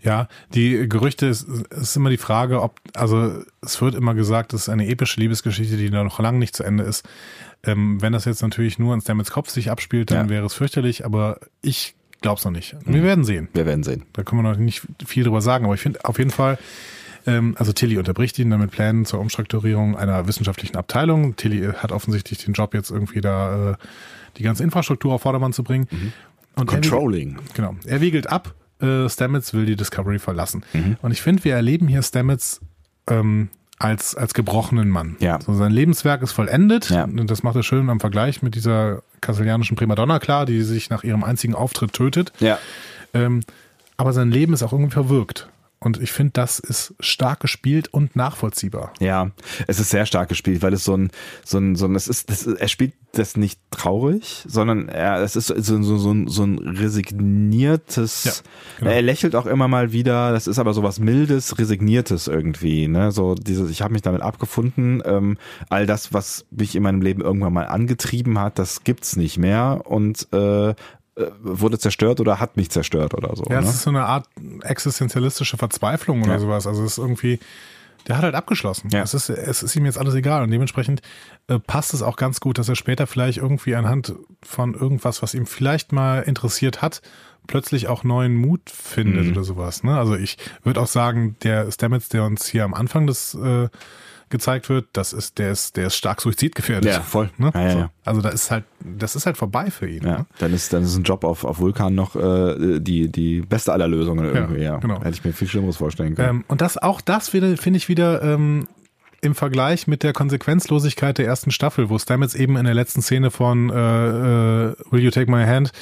Ja, 0.00 0.28
die 0.54 0.88
Gerüchte 0.88 1.26
ist, 1.26 1.48
ist 1.70 1.96
immer 1.96 2.10
die 2.10 2.18
Frage, 2.18 2.62
ob, 2.62 2.78
also 2.94 3.42
es 3.62 3.80
wird 3.82 3.96
immer 3.96 4.14
gesagt, 4.14 4.52
es 4.52 4.62
ist 4.62 4.68
eine 4.68 4.86
epische 4.86 5.18
Liebesgeschichte, 5.18 5.76
die 5.76 5.90
noch 5.90 6.20
lang 6.20 6.38
nicht 6.38 6.54
zu 6.54 6.62
Ende 6.62 6.84
ist. 6.84 7.04
Ähm, 7.64 8.00
wenn 8.00 8.12
das 8.12 8.24
jetzt 8.24 8.42
natürlich 8.42 8.78
nur 8.78 8.94
an 8.94 9.00
Stamets 9.00 9.32
Kopf 9.32 9.50
sich 9.50 9.70
abspielt, 9.72 10.12
dann 10.12 10.26
Ja. 10.26 10.30
wäre 10.30 10.46
es 10.46 10.54
fürchterlich, 10.54 11.04
aber 11.04 11.40
ich 11.62 11.96
glaub's 12.20 12.44
noch 12.44 12.52
nicht. 12.52 12.76
Wir 12.84 13.02
werden 13.02 13.24
sehen. 13.24 13.48
Wir 13.54 13.66
werden 13.66 13.82
sehen. 13.82 14.04
Da 14.12 14.22
können 14.22 14.42
wir 14.44 14.48
noch 14.48 14.56
nicht 14.58 14.82
viel 15.04 15.24
drüber 15.24 15.40
sagen, 15.40 15.64
aber 15.64 15.74
ich 15.74 15.80
finde 15.80 16.04
auf 16.04 16.18
jeden 16.18 16.30
Fall, 16.30 16.58
also 17.26 17.72
Tilly 17.72 17.98
unterbricht 17.98 18.38
ihn 18.38 18.50
damit 18.50 18.70
Plänen 18.70 19.04
zur 19.04 19.20
Umstrukturierung 19.20 19.96
einer 19.96 20.26
wissenschaftlichen 20.26 20.76
Abteilung. 20.76 21.36
Tilly 21.36 21.72
hat 21.76 21.92
offensichtlich 21.92 22.44
den 22.44 22.54
Job 22.54 22.72
jetzt 22.74 22.90
irgendwie 22.90 23.20
da, 23.20 23.72
äh, 23.72 23.74
die 24.38 24.42
ganze 24.42 24.62
Infrastruktur 24.64 25.12
auf 25.14 25.22
Vordermann 25.22 25.52
zu 25.52 25.62
bringen. 25.62 25.88
Und 26.56 26.68
er 26.70 26.78
wiegelt- 26.78 26.90
Controlling. 26.90 27.38
Genau. 27.54 27.74
Er 27.86 28.00
wiegelt 28.00 28.28
ab. 28.30 28.54
Äh, 28.80 29.08
Stamets 29.08 29.52
will 29.54 29.66
die 29.66 29.76
Discovery 29.76 30.18
verlassen. 30.18 30.62
Mhm. 30.72 30.96
Und 31.02 31.10
ich 31.10 31.20
finde, 31.20 31.44
wir 31.44 31.54
erleben 31.54 31.88
hier 31.88 32.02
Stamets 32.02 32.60
ähm, 33.08 33.48
als, 33.78 34.14
als 34.14 34.34
gebrochenen 34.34 34.88
Mann. 34.88 35.16
Ja. 35.20 35.38
So, 35.40 35.54
sein 35.54 35.72
Lebenswerk 35.72 36.22
ist 36.22 36.32
vollendet. 36.32 36.90
Ja. 36.90 37.04
Und 37.04 37.28
das 37.30 37.42
macht 37.42 37.56
er 37.56 37.62
schön 37.62 37.90
am 37.90 38.00
Vergleich 38.00 38.42
mit 38.42 38.54
dieser 38.54 39.02
kastilianischen 39.20 39.76
Primadonna 39.76 40.18
klar, 40.18 40.46
die 40.46 40.62
sich 40.62 40.90
nach 40.90 41.04
ihrem 41.04 41.24
einzigen 41.24 41.54
Auftritt 41.54 41.92
tötet. 41.92 42.32
Ja. 42.40 42.58
Ähm, 43.14 43.40
aber 43.96 44.12
sein 44.12 44.30
Leben 44.30 44.52
ist 44.52 44.62
auch 44.62 44.72
irgendwie 44.72 44.92
verwirkt. 44.92 45.48
Und 45.80 46.00
ich 46.02 46.10
finde, 46.10 46.32
das 46.32 46.58
ist 46.58 46.94
stark 46.98 47.40
gespielt 47.40 47.88
und 47.88 48.16
nachvollziehbar. 48.16 48.92
Ja, 48.98 49.30
es 49.68 49.78
ist 49.78 49.90
sehr 49.90 50.06
stark 50.06 50.28
gespielt, 50.28 50.60
weil 50.62 50.72
es 50.72 50.84
so 50.84 50.96
ein, 50.96 51.10
so 51.44 51.58
ein, 51.58 51.76
so 51.76 51.86
ein, 51.86 51.94
es 51.94 52.08
ist, 52.08 52.30
das, 52.30 52.46
er 52.46 52.68
spielt 52.68 52.94
das 53.12 53.36
nicht 53.36 53.60
traurig, 53.70 54.44
sondern 54.46 54.88
er, 54.88 55.22
es 55.22 55.36
ist 55.36 55.46
so, 55.46 55.82
so, 55.82 55.98
so, 55.98 56.12
ein, 56.12 56.26
so 56.26 56.44
ein 56.44 56.58
resigniertes, 56.58 58.24
Ja, 58.24 58.32
genau. 58.80 58.90
er 58.90 59.02
lächelt 59.02 59.36
auch 59.36 59.46
immer 59.46 59.68
mal 59.68 59.92
wieder, 59.92 60.32
das 60.32 60.46
ist 60.46 60.58
aber 60.58 60.74
so 60.74 60.82
was 60.82 60.98
mildes, 60.98 61.58
resigniertes 61.58 62.26
irgendwie, 62.26 62.88
ne, 62.88 63.12
so 63.12 63.34
dieses, 63.34 63.70
ich 63.70 63.80
habe 63.80 63.92
mich 63.92 64.02
damit 64.02 64.20
abgefunden, 64.20 65.02
ähm, 65.06 65.38
all 65.70 65.86
das, 65.86 66.12
was 66.12 66.44
mich 66.50 66.74
in 66.74 66.82
meinem 66.82 67.02
Leben 67.02 67.22
irgendwann 67.22 67.52
mal 67.52 67.66
angetrieben 67.66 68.38
hat, 68.38 68.58
das 68.58 68.84
gibt's 68.84 69.16
nicht 69.16 69.38
mehr 69.38 69.82
und 69.86 70.28
äh, 70.32 70.48
äh, 70.68 70.74
wurde 71.42 71.78
zerstört 71.78 72.20
oder 72.20 72.40
hat 72.40 72.56
mich 72.56 72.70
zerstört 72.70 73.14
oder 73.14 73.34
so. 73.36 73.44
Ja, 73.50 73.58
es 73.58 73.64
ne? 73.66 73.70
ist 73.70 73.82
so 73.82 73.90
eine 73.90 74.04
Art 74.06 74.26
existenzialistische 74.62 75.56
Verzweiflung 75.56 76.22
oder 76.22 76.32
Ja. 76.34 76.38
sowas. 76.38 76.66
Also 76.66 76.84
es 76.84 76.92
ist 76.92 76.98
irgendwie, 76.98 77.38
der 78.06 78.16
hat 78.16 78.24
halt 78.24 78.34
abgeschlossen. 78.34 78.88
Ja. 78.92 79.02
Es, 79.02 79.14
ist, 79.14 79.28
es 79.28 79.62
ist 79.62 79.74
ihm 79.76 79.84
jetzt 79.86 79.98
alles 79.98 80.14
egal 80.14 80.42
und 80.42 80.50
dementsprechend 80.50 81.02
äh, 81.48 81.58
passt 81.58 81.94
es 81.94 82.02
auch 82.02 82.16
ganz 82.16 82.40
gut, 82.40 82.58
dass 82.58 82.68
er 82.68 82.76
später 82.76 83.06
vielleicht 83.06 83.38
irgendwie 83.38 83.74
anhand 83.74 84.14
von 84.42 84.74
irgendwas, 84.74 85.22
was 85.22 85.34
ihm 85.34 85.46
vielleicht 85.46 85.92
mal 85.92 86.20
interessiert 86.22 86.82
hat, 86.82 87.02
plötzlich 87.46 87.88
auch 87.88 88.04
neuen 88.04 88.34
Mut 88.34 88.68
findet 88.70 89.24
Mhm. 89.26 89.32
oder 89.32 89.44
sowas. 89.44 89.82
Ne? 89.82 89.96
Also 89.98 90.14
ich 90.16 90.36
würde 90.62 90.80
auch 90.80 90.86
sagen, 90.86 91.36
der 91.42 91.70
Stamets, 91.72 92.08
der 92.08 92.24
uns 92.24 92.46
hier 92.46 92.64
am 92.64 92.74
Anfang 92.74 93.06
des 93.06 93.34
äh, 93.34 93.68
gezeigt 94.30 94.68
wird, 94.68 94.86
das 94.92 95.12
ist, 95.12 95.38
der 95.38 95.50
ist, 95.52 95.76
der 95.76 95.88
ist 95.88 95.96
stark 95.96 96.20
suizidgefährdet. 96.20 96.92
Ja, 96.92 97.00
voll. 97.00 97.30
Ne? 97.38 97.50
Ja, 97.54 97.62
ja, 97.62 97.70
so. 97.70 97.78
ja. 97.78 97.90
Also 98.04 98.20
da 98.20 98.28
ist 98.30 98.50
halt, 98.50 98.64
das 98.80 99.16
ist 99.16 99.26
halt 99.26 99.36
vorbei 99.36 99.70
für 99.70 99.88
ihn. 99.88 100.04
Ja, 100.04 100.18
Ne? 100.18 100.26
dann 100.38 100.52
ist, 100.54 100.72
dann 100.72 100.82
ist 100.82 100.96
ein 100.96 101.02
Job 101.02 101.24
auf, 101.24 101.44
auf 101.44 101.58
Vulkan 101.58 101.94
noch 101.94 102.16
äh, 102.16 102.78
die, 102.80 103.10
die 103.10 103.40
beste 103.40 103.72
aller 103.72 103.88
Lösungen 103.88 104.24
irgendwie. 104.24 104.62
Ja, 104.62 104.76
genau. 104.78 104.98
Hätte 104.98 105.10
ich 105.10 105.24
mir 105.24 105.32
viel 105.32 105.48
Schlimmeres 105.48 105.76
vorstellen 105.78 106.14
können. 106.14 106.28
Ähm, 106.38 106.44
und 106.48 106.60
das 106.60 106.78
auch 106.78 107.00
das 107.00 107.32
wieder 107.32 107.56
finde 107.56 107.76
ich 107.78 107.88
wieder 107.88 108.22
ähm, 108.22 108.68
im 109.20 109.34
Vergleich 109.34 109.86
mit 109.86 110.02
der 110.02 110.12
Konsequenzlosigkeit 110.12 111.18
der 111.18 111.26
ersten 111.26 111.50
Staffel, 111.50 111.90
wo 111.90 111.98
Stamets 111.98 112.34
eben 112.34 112.56
in 112.56 112.64
der 112.64 112.74
letzten 112.74 113.02
Szene 113.02 113.30
von 113.30 113.68
äh, 113.70 113.74
äh, 113.74 114.74
Will 114.90 115.02
You 115.02 115.10
Take 115.10 115.30
My 115.30 115.44
Hand, 115.44 115.72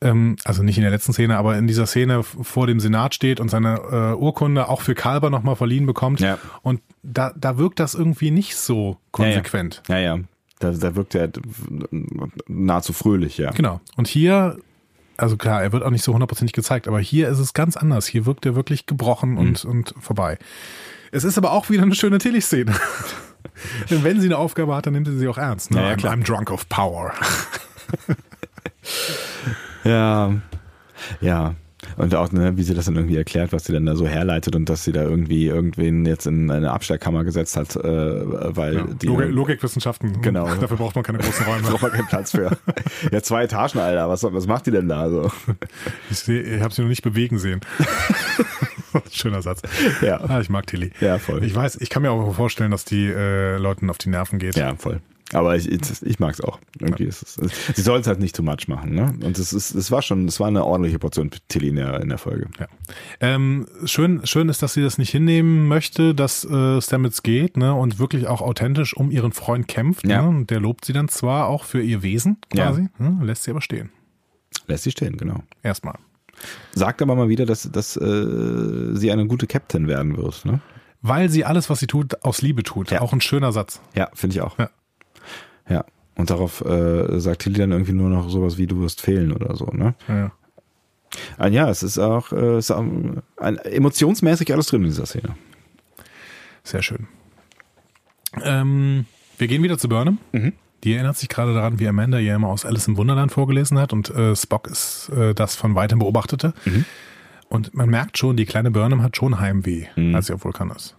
ähm, 0.00 0.36
also 0.44 0.62
nicht 0.62 0.76
in 0.76 0.82
der 0.82 0.90
letzten 0.90 1.12
Szene, 1.12 1.36
aber 1.38 1.56
in 1.56 1.66
dieser 1.66 1.86
Szene 1.86 2.22
vor 2.22 2.66
dem 2.66 2.80
Senat 2.80 3.14
steht 3.14 3.40
und 3.40 3.50
seine 3.50 3.80
äh, 3.90 4.14
Urkunde 4.14 4.68
auch 4.68 4.82
für 4.82 4.94
Kalber 4.94 5.30
nochmal 5.30 5.56
verliehen 5.56 5.86
bekommt. 5.86 6.20
Ja. 6.20 6.38
Und 6.62 6.80
da, 7.02 7.32
da 7.36 7.56
wirkt 7.58 7.80
das 7.80 7.94
irgendwie 7.94 8.30
nicht 8.30 8.56
so 8.56 8.98
konsequent. 9.10 9.82
Ja, 9.88 9.98
ja. 9.98 10.18
Da, 10.58 10.70
da 10.70 10.94
wirkt 10.96 11.14
er 11.14 11.30
nahezu 12.46 12.92
fröhlich, 12.92 13.36
ja. 13.38 13.50
Genau. 13.50 13.80
Und 13.96 14.08
hier, 14.08 14.58
also 15.18 15.36
klar, 15.36 15.62
er 15.62 15.72
wird 15.72 15.82
auch 15.82 15.90
nicht 15.90 16.02
so 16.04 16.12
hundertprozentig 16.14 16.52
gezeigt, 16.54 16.88
aber 16.88 16.98
hier 17.00 17.28
ist 17.28 17.38
es 17.38 17.52
ganz 17.52 17.76
anders. 17.76 18.06
Hier 18.06 18.24
wirkt 18.26 18.46
er 18.46 18.54
wirklich 18.54 18.86
gebrochen 18.86 19.36
und, 19.36 19.64
Mhm. 19.64 19.70
und 19.70 19.94
vorbei. 20.00 20.38
Es 21.12 21.24
ist 21.24 21.38
aber 21.38 21.52
auch 21.52 21.68
wieder 21.70 21.82
eine 21.82 21.94
schöne 21.94 22.18
Tilly-Szene. 22.18 22.74
Denn 23.90 24.02
wenn 24.04 24.20
sie 24.20 24.26
eine 24.28 24.38
Aufgabe 24.38 24.74
hat, 24.74 24.86
dann 24.86 24.94
nimmt 24.94 25.06
sie 25.06 25.18
sie 25.18 25.28
auch 25.28 25.38
ernst. 25.38 25.70
Ne? 25.70 25.78
Ja, 25.78 25.88
ja, 25.88 25.94
I'm, 25.94 25.96
klar. 25.98 26.14
I'm 26.14 26.24
drunk 26.24 26.50
of 26.50 26.68
power. 26.68 27.12
Ja, 29.86 30.34
ja. 31.20 31.54
Und 31.98 32.14
auch, 32.16 32.32
ne, 32.32 32.56
wie 32.56 32.62
sie 32.64 32.74
das 32.74 32.86
dann 32.86 32.96
irgendwie 32.96 33.16
erklärt, 33.16 33.52
was 33.52 33.64
sie 33.64 33.72
dann 33.72 33.86
da 33.86 33.94
so 33.94 34.08
herleitet 34.08 34.56
und 34.56 34.68
dass 34.68 34.82
sie 34.82 34.90
da 34.92 35.02
irgendwie 35.02 35.46
irgendwen 35.46 36.04
jetzt 36.04 36.26
in 36.26 36.50
eine 36.50 36.72
Abstellkammer 36.72 37.22
gesetzt 37.22 37.56
hat, 37.56 37.76
äh, 37.76 37.80
weil 37.84 38.74
Ja. 38.74 38.84
die 39.00 39.06
Logik, 39.06 39.30
Logikwissenschaften. 39.30 40.20
Genau. 40.20 40.52
Dafür 40.56 40.78
braucht 40.78 40.96
man 40.96 41.04
keine 41.04 41.18
großen 41.18 41.46
Räume. 41.46 41.62
braucht 41.62 41.82
man 41.82 41.92
keinen 41.92 42.08
Platz 42.08 42.32
für. 42.32 42.56
Ja, 43.12 43.22
zwei 43.22 43.44
Etagen, 43.44 43.78
Alter. 43.78 44.08
Was, 44.08 44.24
was 44.24 44.46
macht 44.48 44.66
die 44.66 44.72
denn 44.72 44.88
da 44.88 45.08
so? 45.10 45.30
Ich, 46.10 46.18
seh- 46.18 46.40
ich 46.40 46.60
habe 46.62 46.74
sie 46.74 46.82
noch 46.82 46.88
nicht 46.88 47.02
bewegen 47.02 47.38
sehen. 47.38 47.60
Schöner 49.12 49.42
Satz. 49.42 49.62
Ja. 50.02 50.20
Ah, 50.26 50.40
ich 50.40 50.48
mag 50.48 50.66
Tilly. 50.66 50.90
Ja, 51.00 51.18
voll. 51.18 51.44
Ich 51.44 51.54
weiß, 51.54 51.76
ich 51.80 51.90
kann 51.90 52.02
mir 52.02 52.10
auch 52.10 52.34
vorstellen, 52.34 52.70
dass 52.70 52.84
die 52.84 53.06
äh, 53.06 53.58
Leuten 53.58 53.90
auf 53.90 53.98
die 53.98 54.08
Nerven 54.08 54.38
geht. 54.38 54.56
Ja, 54.56 54.74
voll. 54.76 55.00
Aber 55.32 55.56
ich, 55.56 55.70
ich, 55.70 55.80
ich 56.02 56.18
mag 56.20 56.34
es 56.34 56.40
auch. 56.40 56.60
Irgendwie 56.78 57.04
ist 57.04 57.22
es. 57.22 57.34
Sie 57.74 57.82
soll 57.82 57.98
es 57.98 58.06
halt 58.06 58.20
nicht 58.20 58.36
too 58.36 58.44
much 58.44 58.68
machen, 58.68 58.94
ne? 58.94 59.12
Und 59.24 59.38
es 59.38 59.52
ist, 59.52 59.74
es 59.74 59.90
war 59.90 60.00
schon, 60.00 60.28
es 60.28 60.38
war 60.38 60.46
eine 60.46 60.64
ordentliche 60.64 61.00
Portion 61.00 61.30
Tilly 61.48 61.68
in 61.68 61.76
der, 61.76 62.00
in 62.00 62.08
der 62.08 62.18
Folge. 62.18 62.48
Ja. 62.60 62.66
Ähm, 63.20 63.66
schön, 63.84 64.24
schön 64.24 64.48
ist, 64.48 64.62
dass 64.62 64.74
sie 64.74 64.82
das 64.82 64.98
nicht 64.98 65.10
hinnehmen 65.10 65.66
möchte, 65.66 66.14
dass 66.14 66.44
äh, 66.44 66.80
Stamets 66.80 67.24
geht, 67.24 67.56
ne, 67.56 67.74
und 67.74 67.98
wirklich 67.98 68.28
auch 68.28 68.40
authentisch 68.40 68.96
um 68.96 69.10
ihren 69.10 69.32
Freund 69.32 69.66
kämpft. 69.66 70.06
Ja. 70.06 70.22
Ne? 70.22 70.28
Und 70.28 70.50
der 70.50 70.60
lobt 70.60 70.84
sie 70.84 70.92
dann 70.92 71.08
zwar 71.08 71.48
auch 71.48 71.64
für 71.64 71.82
ihr 71.82 72.02
Wesen 72.02 72.38
quasi, 72.50 72.88
ne, 72.98 73.18
lässt 73.22 73.42
sie 73.42 73.50
aber 73.50 73.60
stehen. 73.60 73.90
Lässt 74.68 74.84
sie 74.84 74.92
stehen, 74.92 75.16
genau. 75.16 75.42
Erstmal. 75.62 75.98
Sagt 76.74 77.02
aber 77.02 77.16
mal 77.16 77.28
wieder, 77.28 77.46
dass, 77.46 77.70
dass 77.72 77.96
äh, 77.96 78.94
sie 78.94 79.10
eine 79.10 79.26
gute 79.26 79.46
Captain 79.46 79.88
werden 79.88 80.16
wird, 80.16 80.44
ne? 80.44 80.60
Weil 81.02 81.28
sie 81.28 81.44
alles, 81.44 81.70
was 81.70 81.78
sie 81.78 81.86
tut, 81.86 82.24
aus 82.24 82.42
Liebe 82.42 82.62
tut. 82.62 82.90
Ja. 82.90 83.00
Auch 83.00 83.12
ein 83.12 83.20
schöner 83.20 83.52
Satz. 83.52 83.80
Ja, 83.94 84.08
finde 84.14 84.36
ich 84.36 84.42
auch. 84.42 84.58
Ja. 84.58 84.70
Ja. 85.68 85.84
Und 86.16 86.30
darauf 86.30 86.64
äh, 86.64 87.18
sagt 87.20 87.42
Tilly 87.42 87.58
dann 87.58 87.72
irgendwie 87.72 87.92
nur 87.92 88.08
noch 88.08 88.28
sowas 88.30 88.56
wie 88.58 88.66
du 88.66 88.80
wirst 88.80 89.00
fehlen 89.02 89.32
oder 89.32 89.54
so, 89.56 89.66
ne? 89.66 89.94
Ja. 90.08 90.32
Ah, 91.38 91.46
ja, 91.48 91.70
es 91.70 91.82
ist 91.82 91.98
auch, 91.98 92.32
äh, 92.32 92.58
ist 92.58 92.70
auch 92.70 92.84
ein, 93.36 93.58
emotionsmäßig 93.58 94.52
alles 94.52 94.66
drin 94.66 94.82
in 94.82 94.88
dieser 94.88 95.06
Szene. 95.06 95.36
Sehr 96.64 96.82
schön. 96.82 97.06
Ähm, 98.42 99.06
wir 99.38 99.46
gehen 99.48 99.62
wieder 99.62 99.78
zu 99.78 99.88
Burnham. 99.88 100.18
Mhm. 100.32 100.52
Die 100.84 100.92
erinnert 100.94 101.16
sich 101.16 101.28
gerade 101.28 101.54
daran, 101.54 101.78
wie 101.80 101.88
Amanda 101.88 102.18
ja 102.18 102.34
immer 102.36 102.48
aus 102.48 102.64
Alice 102.66 102.86
im 102.88 102.96
Wunderland 102.96 103.32
vorgelesen 103.32 103.78
hat 103.78 103.92
und 103.92 104.10
äh, 104.10 104.34
Spock 104.36 104.66
ist 104.68 105.08
äh, 105.10 105.34
das 105.34 105.54
von 105.56 105.74
weitem 105.74 105.98
beobachtete. 106.00 106.54
Mhm. 106.64 106.84
Und 107.48 107.74
man 107.74 107.88
merkt 107.88 108.18
schon, 108.18 108.36
die 108.36 108.44
kleine 108.44 108.70
Burnham 108.70 109.02
hat 109.02 109.16
schon 109.16 109.38
Heimweh, 109.40 109.86
Mhm. 109.96 110.14
als 110.14 110.26
sie 110.26 110.32
auf 110.34 110.44
Vulkan 110.44 110.70
ist. 110.70 110.95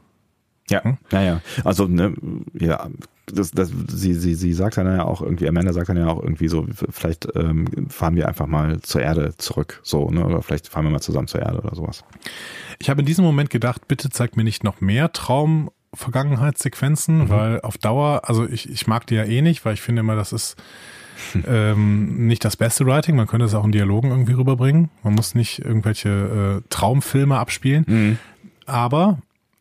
Ja, 0.69 0.83
Hm? 0.83 0.97
ja, 1.11 1.21
ja. 1.21 1.41
Also, 1.63 1.87
ne, 1.87 2.13
ja, 2.53 2.87
das, 3.27 3.51
das, 3.51 3.71
sie, 3.89 4.13
sie, 4.13 4.35
sie 4.35 4.53
sagt 4.53 4.77
dann 4.77 4.87
ja 4.87 5.03
auch 5.05 5.21
irgendwie, 5.21 5.47
Amanda 5.49 5.73
sagt 5.73 5.89
dann 5.89 5.97
ja 5.97 6.07
auch 6.07 6.21
irgendwie 6.21 6.47
so, 6.47 6.65
vielleicht 6.89 7.27
ähm, 7.35 7.89
fahren 7.89 8.15
wir 8.15 8.27
einfach 8.27 8.47
mal 8.47 8.79
zur 8.81 9.01
Erde 9.01 9.35
zurück, 9.37 9.79
so, 9.83 10.09
ne, 10.09 10.25
oder 10.25 10.41
vielleicht 10.41 10.67
fahren 10.69 10.85
wir 10.85 10.91
mal 10.91 10.99
zusammen 11.01 11.27
zur 11.27 11.41
Erde 11.41 11.59
oder 11.59 11.75
sowas. 11.75 12.03
Ich 12.79 12.89
habe 12.89 13.01
in 13.01 13.05
diesem 13.05 13.25
Moment 13.25 13.49
gedacht, 13.49 13.87
bitte 13.87 14.09
zeig 14.09 14.37
mir 14.37 14.43
nicht 14.43 14.63
noch 14.63 14.81
mehr 14.81 15.11
Traum. 15.13 15.69
Vergangenheitssequenzen, 15.93 17.19
Mhm. 17.23 17.29
weil 17.29 17.61
auf 17.61 17.77
Dauer, 17.77 18.21
also 18.25 18.45
ich, 18.47 18.69
ich 18.69 18.87
mag 18.87 19.07
die 19.07 19.15
ja 19.15 19.23
eh 19.23 19.41
nicht, 19.41 19.63
weil 19.65 19.73
ich 19.73 19.81
finde 19.81 20.01
immer, 20.01 20.15
das 20.15 20.33
ist 20.33 20.55
ähm, 21.47 22.27
nicht 22.27 22.43
das 22.45 22.57
beste 22.57 22.85
Writing. 22.85 23.15
Man 23.15 23.25
könnte 23.25 23.45
es 23.45 23.53
auch 23.55 23.63
in 23.65 23.71
Dialogen 23.71 24.09
irgendwie 24.11 24.33
rüberbringen. 24.33 24.89
Man 25.03 25.13
muss 25.15 25.33
nicht 25.33 25.59
irgendwelche 25.59 26.61
äh, 26.61 26.67
Traumfilme 26.69 27.37
abspielen. 27.39 28.19
Aber 28.65 29.07
mh, 29.07 29.17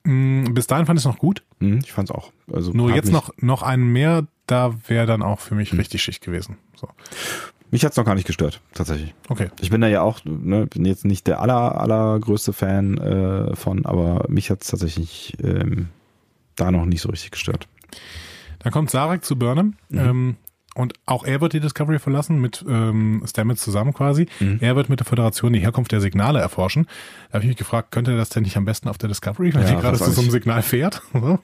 bis 0.07 0.67
dahin 0.67 0.87
fand 0.87 0.99
ich 0.99 1.03
es 1.05 1.09
noch 1.11 1.19
gut. 1.19 1.43
Hm, 1.61 1.79
ich 1.83 1.93
fand's 1.93 2.11
auch. 2.11 2.33
Also 2.53 2.73
Nur 2.73 2.89
hat 2.91 2.97
jetzt 2.97 3.13
noch, 3.13 3.31
noch 3.39 3.63
einen 3.63 3.93
mehr, 3.93 4.27
da 4.47 4.75
wäre 4.89 5.07
dann 5.07 5.23
auch 5.23 5.41
für 5.41 5.55
mich 5.55 5.73
Mhm. 5.73 5.79
richtig 5.81 6.03
Schicht 6.03 6.23
gewesen. 6.23 6.57
So. 6.77 6.89
Mich 7.73 7.85
hat's 7.85 7.97
noch 7.97 8.05
gar 8.05 8.15
nicht 8.15 8.27
gestört, 8.27 8.61
tatsächlich. 8.75 9.13
Okay. 9.29 9.49
Ich 9.61 9.71
bin 9.71 9.81
da 9.81 9.89
ja 9.89 10.03
auch, 10.03 10.21
ne, 10.25 10.67
bin 10.67 10.85
jetzt 10.85 11.05
nicht 11.05 11.27
der 11.27 11.41
aller, 11.41 11.81
allergrößte 11.81 12.53
Fan 12.53 12.97
äh, 12.99 13.57
von, 13.57 13.85
aber 13.87 14.25
mich 14.29 14.51
hat's 14.51 14.69
tatsächlich 14.69 15.37
ähm, 15.43 15.89
da 16.55 16.71
noch 16.71 16.85
nicht 16.87 17.01
so 17.01 17.09
richtig 17.09 17.33
gestört. 17.33 17.67
Dann 18.61 18.73
kommt 18.73 18.91
Sarek 18.91 19.25
zu 19.25 19.37
Burnham. 19.37 19.75
Mhm. 19.89 19.99
Ähm, 19.99 20.37
und 20.77 20.95
auch 21.07 21.25
er 21.25 21.41
wird 21.41 21.53
die 21.55 21.61
Discovery 21.61 21.99
verlassen, 21.99 22.41
mit 22.41 22.65
ähm, 22.69 23.23
Stamets 23.27 23.63
zusammen 23.63 23.93
quasi. 23.95 24.27
Mhm. 24.41 24.59
Er 24.61 24.77
wird 24.77 24.89
mit 24.89 25.01
der 25.01 25.07
Föderation 25.07 25.53
die 25.53 25.61
Herkunft 25.61 25.91
der 25.93 26.01
Signale 26.01 26.39
erforschen. 26.41 26.87
Da 27.29 27.35
habe 27.35 27.45
ich 27.45 27.49
mich 27.49 27.57
gefragt, 27.57 27.91
könnte 27.91 28.13
er 28.13 28.17
das 28.17 28.29
denn 28.29 28.43
nicht 28.45 28.57
am 28.57 28.65
besten 28.65 28.89
auf 28.89 28.99
der 28.99 29.09
Discovery, 29.09 29.53
weil 29.55 29.63
Ja, 29.63 29.71
die 29.75 29.81
gerade 29.81 29.99
zu 29.99 30.11
so 30.11 30.21
einem. 30.21 30.31
Signal 30.31 30.63
fährt? 30.63 31.03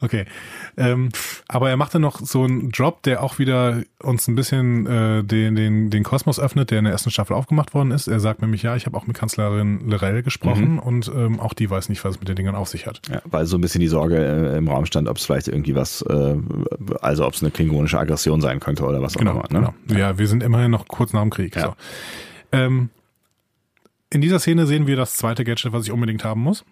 Okay. 0.00 0.24
Ähm, 0.76 1.10
aber 1.48 1.68
er 1.70 1.76
macht 1.76 1.94
dann 1.94 2.02
noch 2.02 2.20
so 2.20 2.44
einen 2.44 2.70
Drop, 2.70 3.02
der 3.02 3.22
auch 3.22 3.38
wieder 3.38 3.82
uns 4.02 4.28
ein 4.28 4.34
bisschen 4.36 4.86
äh, 4.86 5.24
den, 5.24 5.56
den, 5.56 5.90
den 5.90 6.02
Kosmos 6.04 6.38
öffnet, 6.38 6.70
der 6.70 6.78
in 6.78 6.84
der 6.84 6.92
ersten 6.92 7.10
Staffel 7.10 7.34
aufgemacht 7.34 7.74
worden 7.74 7.90
ist. 7.90 8.06
Er 8.06 8.20
sagt 8.20 8.40
nämlich, 8.42 8.62
ja, 8.62 8.76
ich 8.76 8.86
habe 8.86 8.96
auch 8.96 9.06
mit 9.06 9.16
Kanzlerin 9.18 9.90
Lorel 9.90 10.22
gesprochen 10.22 10.74
Mhm. 10.74 10.78
und 10.78 11.08
ähm, 11.14 11.40
auch 11.40 11.52
die 11.52 11.68
weiß 11.68 11.88
nicht, 11.88 12.02
was 12.04 12.14
es 12.14 12.20
mit 12.20 12.28
den 12.28 12.36
Dingern 12.36 12.54
auf 12.54 12.68
sich 12.68 12.86
hat. 12.86 13.02
Ja, 13.10 13.20
weil 13.26 13.44
so 13.46 13.58
ein 13.58 13.60
bisschen 13.60 13.80
die 13.80 13.88
Sorge 13.88 14.16
äh, 14.16 14.56
im 14.56 14.68
Raum 14.68 14.86
stand, 14.86 15.08
ob 15.08 15.16
es 15.16 15.26
vielleicht 15.26 15.48
irgendwie 15.48 15.74
was, 15.74 16.02
äh, 16.02 16.36
also 17.02 17.26
ob 17.26 17.34
es 17.34 17.42
eine 17.42 17.50
klingonische 17.50 17.98
Aggression 17.98 18.39
sein 18.40 18.60
könnte 18.60 18.84
oder 18.84 19.02
was 19.02 19.16
auch 19.16 19.20
Genau, 19.20 19.32
immer. 19.32 19.42
Ne? 19.60 19.72
genau. 19.86 20.00
Ja, 20.00 20.18
wir 20.18 20.26
sind 20.26 20.42
immerhin 20.42 20.70
noch 20.70 20.88
kurz 20.88 21.12
nach 21.12 21.22
dem 21.22 21.30
Krieg. 21.30 21.56
Ja. 21.56 21.62
So. 21.62 21.74
Ähm, 22.52 22.90
in 24.10 24.20
dieser 24.20 24.38
Szene 24.40 24.66
sehen 24.66 24.86
wir 24.86 24.96
das 24.96 25.16
zweite 25.16 25.44
Gadget, 25.44 25.72
was 25.72 25.84
ich 25.86 25.92
unbedingt 25.92 26.24
haben 26.24 26.40
muss. 26.42 26.64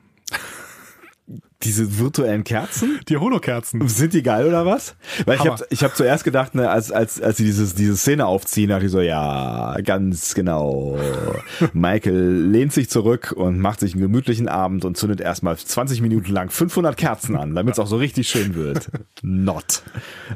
Diese 1.64 1.98
virtuellen 1.98 2.44
Kerzen? 2.44 3.00
Die 3.08 3.16
Holokerzen. 3.16 3.86
Sind 3.88 4.12
die 4.12 4.22
geil 4.22 4.46
oder 4.46 4.64
was? 4.64 4.94
Weil 5.24 5.34
ich 5.34 5.40
Hammer. 5.40 5.52
habe 5.54 5.66
ich 5.70 5.82
hab 5.82 5.96
zuerst 5.96 6.22
gedacht, 6.22 6.54
ne, 6.54 6.70
als, 6.70 6.92
als, 6.92 7.20
als 7.20 7.38
sie 7.38 7.44
dieses, 7.44 7.74
diese 7.74 7.96
Szene 7.96 8.26
aufziehen, 8.26 8.68
dachte 8.68 8.86
ich 8.86 8.92
so, 8.92 9.00
ja, 9.00 9.76
ganz 9.82 10.34
genau. 10.34 10.96
Michael 11.72 12.46
lehnt 12.48 12.72
sich 12.72 12.88
zurück 12.88 13.34
und 13.36 13.58
macht 13.58 13.80
sich 13.80 13.94
einen 13.94 14.02
gemütlichen 14.02 14.48
Abend 14.48 14.84
und 14.84 14.96
zündet 14.96 15.20
erstmal 15.20 15.56
20 15.56 16.00
Minuten 16.00 16.32
lang 16.32 16.48
500 16.48 16.96
Kerzen 16.96 17.34
an, 17.34 17.56
damit 17.56 17.72
es 17.72 17.80
auch 17.80 17.88
so 17.88 17.96
richtig 17.96 18.28
schön 18.28 18.54
wird. 18.54 18.88
Not. 19.22 19.82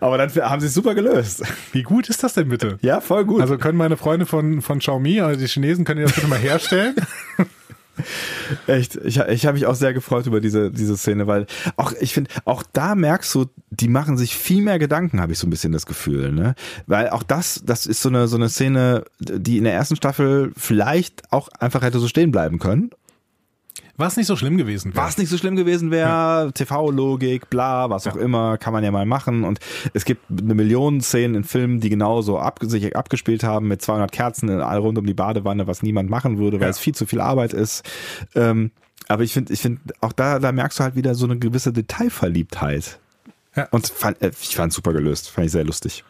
Aber 0.00 0.18
dann 0.18 0.28
haben 0.34 0.60
sie 0.60 0.66
es 0.66 0.74
super 0.74 0.96
gelöst. 0.96 1.44
Wie 1.70 1.84
gut 1.84 2.08
ist 2.08 2.24
das 2.24 2.34
denn 2.34 2.48
bitte? 2.48 2.78
Ja, 2.82 3.00
voll 3.00 3.24
gut. 3.24 3.42
Also 3.42 3.58
können 3.58 3.78
meine 3.78 3.96
Freunde 3.96 4.26
von, 4.26 4.60
von 4.60 4.80
Xiaomi, 4.80 5.20
also 5.20 5.38
die 5.38 5.46
Chinesen, 5.46 5.84
können 5.84 6.00
die 6.00 6.06
das 6.06 6.14
bitte 6.14 6.26
mal 6.26 6.38
herstellen? 6.38 6.96
Echt, 8.66 8.96
ich, 8.96 9.18
ich 9.18 9.46
habe 9.46 9.54
mich 9.54 9.66
auch 9.66 9.74
sehr 9.74 9.92
gefreut 9.92 10.26
über 10.26 10.40
diese, 10.40 10.70
diese 10.70 10.96
Szene, 10.96 11.26
weil 11.26 11.46
auch, 11.76 11.92
ich 12.00 12.14
finde, 12.14 12.30
auch 12.44 12.62
da 12.72 12.94
merkst 12.94 13.34
du, 13.34 13.46
die 13.70 13.88
machen 13.88 14.16
sich 14.16 14.36
viel 14.36 14.62
mehr 14.62 14.78
Gedanken, 14.78 15.20
habe 15.20 15.32
ich 15.32 15.38
so 15.38 15.46
ein 15.46 15.50
bisschen 15.50 15.72
das 15.72 15.86
Gefühl, 15.86 16.32
ne? 16.32 16.54
Weil 16.86 17.10
auch 17.10 17.22
das, 17.22 17.62
das 17.64 17.86
ist 17.86 18.02
so 18.02 18.08
eine, 18.08 18.28
so 18.28 18.36
eine 18.36 18.48
Szene, 18.48 19.04
die 19.20 19.58
in 19.58 19.64
der 19.64 19.74
ersten 19.74 19.96
Staffel 19.96 20.52
vielleicht 20.56 21.32
auch 21.32 21.48
einfach 21.58 21.82
hätte 21.82 21.98
so 21.98 22.08
stehen 22.08 22.30
bleiben 22.30 22.58
können. 22.58 22.90
Was 23.98 24.16
nicht 24.16 24.26
so 24.26 24.36
schlimm 24.36 24.56
gewesen 24.56 24.94
wäre. 24.94 25.04
Was 25.04 25.18
nicht 25.18 25.28
so 25.28 25.36
schlimm 25.36 25.54
gewesen 25.54 25.90
wäre, 25.90 26.50
TV-Logik, 26.54 27.50
bla, 27.50 27.90
was 27.90 28.06
auch 28.06 28.16
immer, 28.16 28.56
kann 28.58 28.72
man 28.72 28.82
ja 28.82 28.90
mal 28.90 29.04
machen. 29.06 29.44
Und 29.44 29.60
es 29.92 30.04
gibt 30.04 30.22
eine 30.30 30.54
Million 30.54 31.00
Szenen 31.02 31.34
in 31.34 31.44
Filmen, 31.44 31.80
die 31.80 31.90
genauso 31.90 32.38
ab, 32.38 32.58
sich 32.62 32.96
abgespielt 32.96 33.44
haben 33.44 33.68
mit 33.68 33.82
200 33.82 34.10
Kerzen 34.10 34.48
in 34.48 34.60
all 34.60 34.78
rund 34.78 34.96
um 34.98 35.06
die 35.06 35.14
Badewanne, 35.14 35.66
was 35.66 35.82
niemand 35.82 36.08
machen 36.10 36.38
würde, 36.38 36.58
weil 36.58 36.66
Ja. 36.66 36.70
es 36.70 36.78
viel 36.78 36.94
zu 36.94 37.04
viel 37.06 37.20
Arbeit 37.20 37.52
ist. 37.52 37.82
Ähm, 38.34 38.70
aber 39.08 39.24
ich 39.24 39.32
finde, 39.34 39.52
ich 39.52 39.60
finde, 39.60 39.80
auch 40.00 40.12
da, 40.12 40.38
da 40.38 40.52
merkst 40.52 40.78
du 40.78 40.84
halt 40.84 40.96
wieder 40.96 41.14
so 41.14 41.26
eine 41.26 41.38
gewisse 41.38 41.72
Detailverliebtheit. 41.72 42.98
Ja. 43.54 43.68
Und 43.70 43.86
fand, 43.88 44.22
äh, 44.22 44.30
ich 44.40 44.56
fand 44.56 44.72
super 44.72 44.94
gelöst, 44.94 45.28
fand 45.30 45.46
ich 45.46 45.52
sehr 45.52 45.64
lustig. 45.64 46.02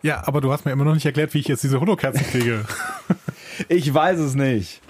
Ja, 0.00 0.26
aber 0.26 0.40
du 0.40 0.50
hast 0.50 0.64
mir 0.64 0.72
immer 0.72 0.84
noch 0.84 0.94
nicht 0.94 1.04
erklärt, 1.06 1.34
wie 1.34 1.38
ich 1.40 1.46
jetzt 1.48 1.62
diese 1.62 1.78
Holokerzen 1.80 2.24
kriege. 2.30 2.64
Ich 3.68 3.92
weiß 3.92 4.18
es 4.18 4.34
nicht. 4.34 4.80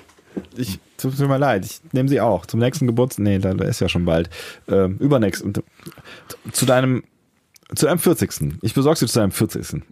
Ich, 0.56 0.78
tut 0.96 1.18
mir 1.18 1.38
leid, 1.38 1.64
ich 1.64 1.80
nehme 1.92 2.08
sie 2.08 2.20
auch. 2.20 2.46
Zum 2.46 2.60
nächsten 2.60 2.86
Geburtstag, 2.86 3.24
nee, 3.24 3.38
da, 3.38 3.52
ist 3.64 3.80
ja 3.80 3.88
schon 3.88 4.04
bald. 4.04 4.30
Ähm, 4.68 4.96
übernächst. 4.98 5.42
Und, 5.42 5.62
zu 6.52 6.66
deinem, 6.66 7.04
zu 7.74 7.86
deinem 7.86 7.98
40. 7.98 8.58
Ich 8.62 8.74
besorge 8.74 8.98
sie 8.98 9.06
zu 9.06 9.18
deinem 9.18 9.32
40. 9.32 9.82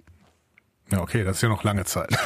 Ja, 0.92 1.00
okay, 1.00 1.24
das 1.24 1.36
ist 1.36 1.42
ja 1.42 1.48
noch 1.48 1.64
lange 1.64 1.84
Zeit. 1.84 2.10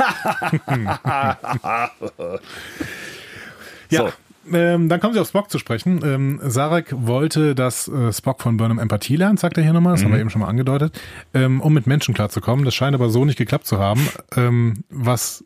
ja. 3.91 3.91
So. 3.91 4.13
Ähm, 4.53 4.89
dann 4.89 5.01
kommen 5.01 5.15
sie 5.15 5.21
auf 5.21 5.29
Spock 5.29 5.51
zu 5.51 5.59
sprechen. 5.59 6.01
Ähm, 6.05 6.41
Sarek 6.43 6.89
wollte, 6.91 7.55
dass 7.55 7.89
äh, 7.89 8.13
Spock 8.13 8.43
von 8.43 8.57
Burnham 8.57 8.79
Empathie 8.79 9.17
lernt, 9.17 9.41
sagt 9.41 9.57
er 9.57 9.63
hier 9.63 9.73
nochmal, 9.73 9.95
das 9.95 10.01
mhm. 10.01 10.07
haben 10.07 10.13
wir 10.13 10.21
eben 10.21 10.31
schon 10.31 10.43
mal 10.43 10.49
angedeutet, 10.49 10.99
ähm, 11.33 11.61
um 11.61 11.73
mit 11.73 11.87
Menschen 11.87 12.15
klarzukommen. 12.15 12.65
Das 12.65 12.75
scheint 12.75 12.95
aber 12.95 13.09
so 13.09 13.25
nicht 13.25 13.39
geklappt 13.39 13.67
zu 13.67 13.79
haben, 13.79 14.07
ähm, 14.37 14.85
was 14.91 15.45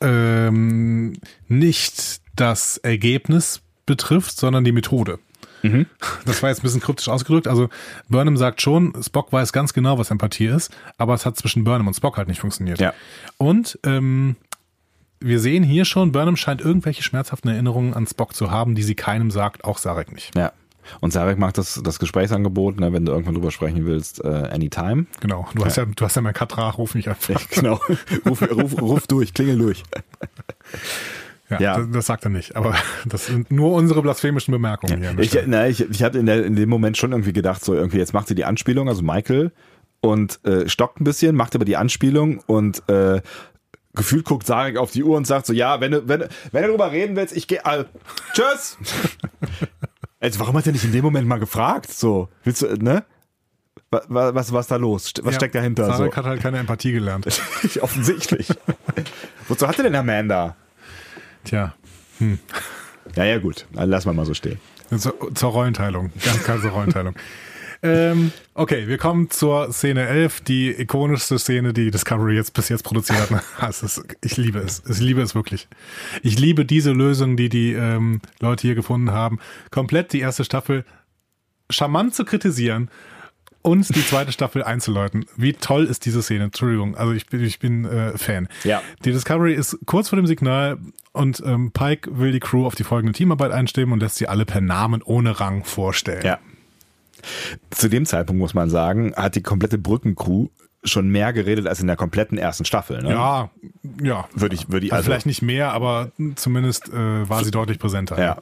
ähm, 0.00 1.14
nicht 1.48 2.20
das 2.36 2.78
Ergebnis 2.78 3.60
betrifft, 3.86 4.38
sondern 4.38 4.64
die 4.64 4.72
Methode. 4.72 5.18
Mhm. 5.62 5.86
Das 6.24 6.42
war 6.42 6.50
jetzt 6.50 6.60
ein 6.60 6.62
bisschen 6.62 6.80
kryptisch 6.80 7.08
ausgedrückt. 7.08 7.48
Also 7.48 7.68
Burnham 8.08 8.36
sagt 8.36 8.62
schon, 8.62 8.94
Spock 9.02 9.32
weiß 9.32 9.52
ganz 9.52 9.72
genau, 9.72 9.98
was 9.98 10.10
Empathie 10.10 10.46
ist, 10.46 10.72
aber 10.98 11.14
es 11.14 11.26
hat 11.26 11.36
zwischen 11.36 11.64
Burnham 11.64 11.88
und 11.88 11.94
Spock 11.94 12.16
halt 12.16 12.28
nicht 12.28 12.40
funktioniert. 12.40 12.80
Ja. 12.80 12.94
Und 13.38 13.78
ähm, 13.84 14.36
wir 15.20 15.40
sehen 15.40 15.64
hier 15.64 15.84
schon, 15.84 16.12
Burnham 16.12 16.36
scheint 16.36 16.60
irgendwelche 16.60 17.02
schmerzhaften 17.02 17.50
Erinnerungen 17.50 17.94
an 17.94 18.06
Spock 18.06 18.34
zu 18.34 18.50
haben, 18.50 18.74
die 18.74 18.82
sie 18.82 18.94
keinem 18.94 19.30
sagt, 19.30 19.64
auch 19.64 19.78
Sarek 19.78 20.12
nicht. 20.12 20.36
Ja. 20.36 20.52
Und 21.00 21.12
Sarek 21.12 21.38
macht 21.38 21.58
das, 21.58 21.80
das 21.82 21.98
Gesprächsangebot, 21.98 22.80
ne, 22.80 22.92
wenn 22.92 23.04
du 23.04 23.12
irgendwann 23.12 23.34
drüber 23.34 23.50
sprechen 23.50 23.86
willst, 23.86 24.24
äh, 24.24 24.28
anytime. 24.28 25.06
Genau, 25.20 25.48
du 25.54 25.60
ja. 25.60 25.66
hast 25.66 25.76
ja, 25.76 25.84
du 25.84 26.04
hast 26.04 26.16
ja 26.16 26.22
mein 26.22 26.34
Katra, 26.34 26.70
ruf 26.70 26.94
mich 26.94 27.08
einfach. 27.08 27.40
Ja, 27.40 27.46
genau, 27.50 27.80
ruf, 28.26 28.42
ruf, 28.42 28.80
ruf 28.80 29.06
durch, 29.06 29.34
klingel 29.34 29.58
durch. 29.58 29.82
Ja, 31.50 31.60
ja. 31.60 31.78
Das, 31.78 31.86
das, 31.90 32.06
sagt 32.06 32.24
er 32.24 32.30
nicht, 32.30 32.56
aber 32.56 32.74
das 33.06 33.26
sind 33.26 33.50
nur 33.50 33.72
unsere 33.72 34.02
blasphemischen 34.02 34.52
Bemerkungen 34.52 35.00
hier. 35.00 35.18
Ich, 35.18 35.38
na, 35.46 35.66
ich, 35.66 35.80
ich 35.80 36.02
hatte 36.02 36.18
in, 36.18 36.26
der, 36.26 36.44
in 36.44 36.56
dem 36.56 36.68
Moment 36.68 36.96
schon 36.96 37.12
irgendwie 37.12 37.32
gedacht, 37.32 37.64
so 37.64 37.74
irgendwie, 37.74 37.98
jetzt 37.98 38.12
macht 38.12 38.28
sie 38.28 38.34
die 38.34 38.44
Anspielung, 38.44 38.88
also 38.88 39.02
Michael, 39.02 39.52
und 40.00 40.44
äh, 40.44 40.68
stockt 40.68 41.00
ein 41.00 41.04
bisschen, 41.04 41.34
macht 41.34 41.54
aber 41.54 41.64
die 41.64 41.76
Anspielung 41.76 42.40
und 42.46 42.86
äh, 42.88 43.20
gefühlt 43.94 44.24
guckt 44.24 44.46
Sarek 44.46 44.76
auf 44.76 44.90
die 44.90 45.02
Uhr 45.02 45.16
und 45.16 45.26
sagt 45.26 45.46
so, 45.46 45.52
ja, 45.52 45.80
wenn 45.80 45.92
du, 45.92 46.08
wenn, 46.08 46.24
wenn 46.52 46.62
du 46.62 46.68
drüber 46.68 46.92
reden 46.92 47.16
willst, 47.16 47.36
ich 47.36 47.48
gehe, 47.48 47.60
äh, 47.64 47.84
tschüss. 48.32 48.78
Also 50.28 50.40
warum 50.40 50.56
hat 50.56 50.66
er 50.66 50.72
nicht 50.72 50.84
in 50.84 50.92
dem 50.92 51.04
Moment 51.04 51.26
mal 51.26 51.38
gefragt? 51.38 51.92
So, 51.92 52.28
willst 52.44 52.62
du, 52.62 52.66
ne? 52.76 53.04
Was, 53.90 54.04
was, 54.08 54.52
was 54.52 54.66
da 54.66 54.76
los? 54.76 55.14
Was 55.22 55.34
ja, 55.34 55.38
steckt 55.38 55.54
dahinter? 55.54 55.86
Sarek 55.86 56.12
so? 56.12 56.16
hat 56.18 56.26
halt 56.26 56.42
keine 56.42 56.58
Empathie 56.58 56.92
gelernt. 56.92 57.26
Offensichtlich. 57.80 58.48
Wozu 59.48 59.66
hat 59.66 59.78
er 59.78 59.84
denn 59.84 59.94
Amanda? 59.94 60.56
Tja. 61.44 61.74
Hm. 62.18 62.38
Ja, 63.16 63.24
ja, 63.24 63.38
gut. 63.38 63.66
Lass 63.72 64.04
mal 64.04 64.12
mal 64.12 64.26
so 64.26 64.34
stehen. 64.34 64.60
Zur, 64.96 65.34
zur 65.34 65.50
Rollenteilung. 65.50 66.12
Ganz 66.22 66.44
klar 66.44 66.60
zur 66.60 66.70
Rollenteilung. 66.70 67.14
ähm, 67.82 68.32
okay, 68.54 68.88
wir 68.88 68.98
kommen 68.98 69.30
zur 69.30 69.72
Szene 69.72 70.06
11, 70.06 70.40
die 70.40 70.70
ikonischste 70.70 71.38
Szene, 71.38 71.72
die 71.72 71.90
Discovery 71.90 72.34
jetzt 72.34 72.52
bis 72.54 72.68
jetzt 72.68 72.82
produziert 72.82 73.30
hat. 73.30 73.70
ist, 73.82 74.02
ich 74.22 74.36
liebe 74.36 74.58
es. 74.58 74.82
Ich 74.88 74.98
liebe 74.98 75.22
es 75.22 75.34
wirklich. 75.34 75.68
Ich 76.22 76.38
liebe 76.38 76.64
diese 76.64 76.92
Lösung, 76.92 77.36
die 77.36 77.48
die 77.48 77.72
ähm, 77.72 78.20
Leute 78.40 78.62
hier 78.62 78.74
gefunden 78.74 79.12
haben. 79.12 79.38
Komplett 79.70 80.12
die 80.12 80.20
erste 80.20 80.44
Staffel 80.44 80.84
charmant 81.70 82.14
zu 82.14 82.24
kritisieren 82.24 82.90
und 83.62 83.94
die 83.94 84.06
zweite 84.06 84.32
Staffel 84.32 84.62
einzuläuten. 84.62 85.26
Wie 85.36 85.52
toll 85.52 85.84
ist 85.84 86.04
diese 86.04 86.22
Szene? 86.22 86.44
Entschuldigung, 86.44 86.96
also 86.96 87.12
ich 87.12 87.26
bin, 87.26 87.44
ich 87.44 87.58
bin 87.58 87.84
äh, 87.84 88.16
Fan. 88.16 88.48
Ja. 88.64 88.82
Die 89.04 89.12
Discovery 89.12 89.54
ist 89.54 89.78
kurz 89.86 90.08
vor 90.08 90.16
dem 90.16 90.26
Signal 90.26 90.78
und 91.12 91.42
ähm, 91.44 91.72
Pike 91.72 92.18
will 92.18 92.32
die 92.32 92.40
Crew 92.40 92.66
auf 92.66 92.74
die 92.74 92.84
folgende 92.84 93.12
Teamarbeit 93.12 93.52
einstimmen 93.52 93.92
und 93.92 94.00
lässt 94.00 94.16
sie 94.16 94.28
alle 94.28 94.46
per 94.46 94.60
Namen 94.60 95.02
ohne 95.02 95.38
Rang 95.38 95.64
vorstellen. 95.64 96.24
Ja. 96.24 96.38
Zu 97.70 97.88
dem 97.88 98.06
Zeitpunkt 98.06 98.40
muss 98.40 98.54
man 98.54 98.70
sagen, 98.70 99.14
hat 99.16 99.34
die 99.34 99.42
komplette 99.42 99.78
Brückencrew 99.78 100.48
schon 100.84 101.08
mehr 101.08 101.32
geredet 101.32 101.66
als 101.66 101.80
in 101.80 101.86
der 101.86 101.96
kompletten 101.96 102.38
ersten 102.38 102.64
Staffel. 102.64 103.02
Ne? 103.02 103.10
Ja, 103.10 103.50
ja. 104.02 104.28
Würde 104.34 104.54
ich, 104.54 104.70
würde 104.70 104.86
ich 104.86 104.92
also, 104.92 105.00
also 105.00 105.10
vielleicht 105.10 105.26
nicht 105.26 105.42
mehr, 105.42 105.72
aber 105.72 106.12
zumindest 106.36 106.88
äh, 106.88 107.28
war 107.28 107.44
sie 107.44 107.50
deutlich 107.50 107.78
präsenter. 107.78 108.18
Ja 108.18 108.38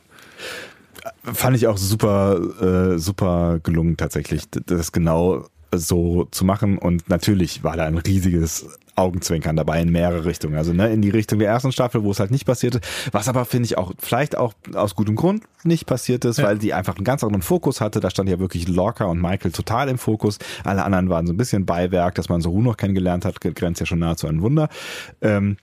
fand 1.22 1.56
ich 1.56 1.66
auch 1.66 1.76
super, 1.76 2.94
äh, 2.94 2.98
super 2.98 3.60
gelungen 3.62 3.96
tatsächlich, 3.96 4.44
das 4.50 4.92
genau 4.92 5.46
so 5.72 6.26
zu 6.30 6.44
machen. 6.44 6.78
Und 6.78 7.08
natürlich 7.08 7.64
war 7.64 7.76
da 7.76 7.84
ein 7.84 7.98
riesiges 7.98 8.66
Augenzwinkern 8.96 9.56
dabei 9.56 9.80
in 9.80 9.92
mehrere 9.92 10.24
Richtungen. 10.24 10.56
Also 10.56 10.72
ne, 10.72 10.92
in 10.92 11.02
die 11.02 11.10
Richtung 11.10 11.38
der 11.38 11.48
ersten 11.48 11.72
Staffel, 11.72 12.02
wo 12.02 12.10
es 12.10 12.20
halt 12.20 12.30
nicht 12.30 12.46
passierte, 12.46 12.80
was 13.12 13.28
aber 13.28 13.44
finde 13.44 13.66
ich 13.66 13.78
auch 13.78 13.92
vielleicht 13.98 14.36
auch 14.36 14.54
aus 14.74 14.94
gutem 14.94 15.16
Grund 15.16 15.44
nicht 15.64 15.86
passiert 15.86 16.24
ist, 16.24 16.38
ja. 16.38 16.44
weil 16.44 16.58
die 16.58 16.74
einfach 16.74 16.96
einen 16.96 17.04
ganz 17.04 17.22
anderen 17.22 17.42
Fokus 17.42 17.80
hatte. 17.80 18.00
Da 18.00 18.10
stand 18.10 18.28
ja 18.28 18.38
wirklich 18.38 18.68
Lorca 18.68 19.04
und 19.04 19.20
Michael 19.20 19.52
total 19.52 19.88
im 19.88 19.98
Fokus. 19.98 20.38
Alle 20.64 20.84
anderen 20.84 21.08
waren 21.10 21.26
so 21.26 21.32
ein 21.32 21.36
bisschen 21.36 21.66
Beiwerk, 21.66 22.14
dass 22.14 22.28
man 22.28 22.40
so 22.40 22.60
noch 22.60 22.76
kennengelernt 22.76 23.24
hat, 23.24 23.40
grenzt 23.40 23.80
ja 23.80 23.86
schon 23.86 23.98
nahezu 23.98 24.26
ein 24.26 24.42
Wunder. 24.42 24.68
Ähm, 25.20 25.56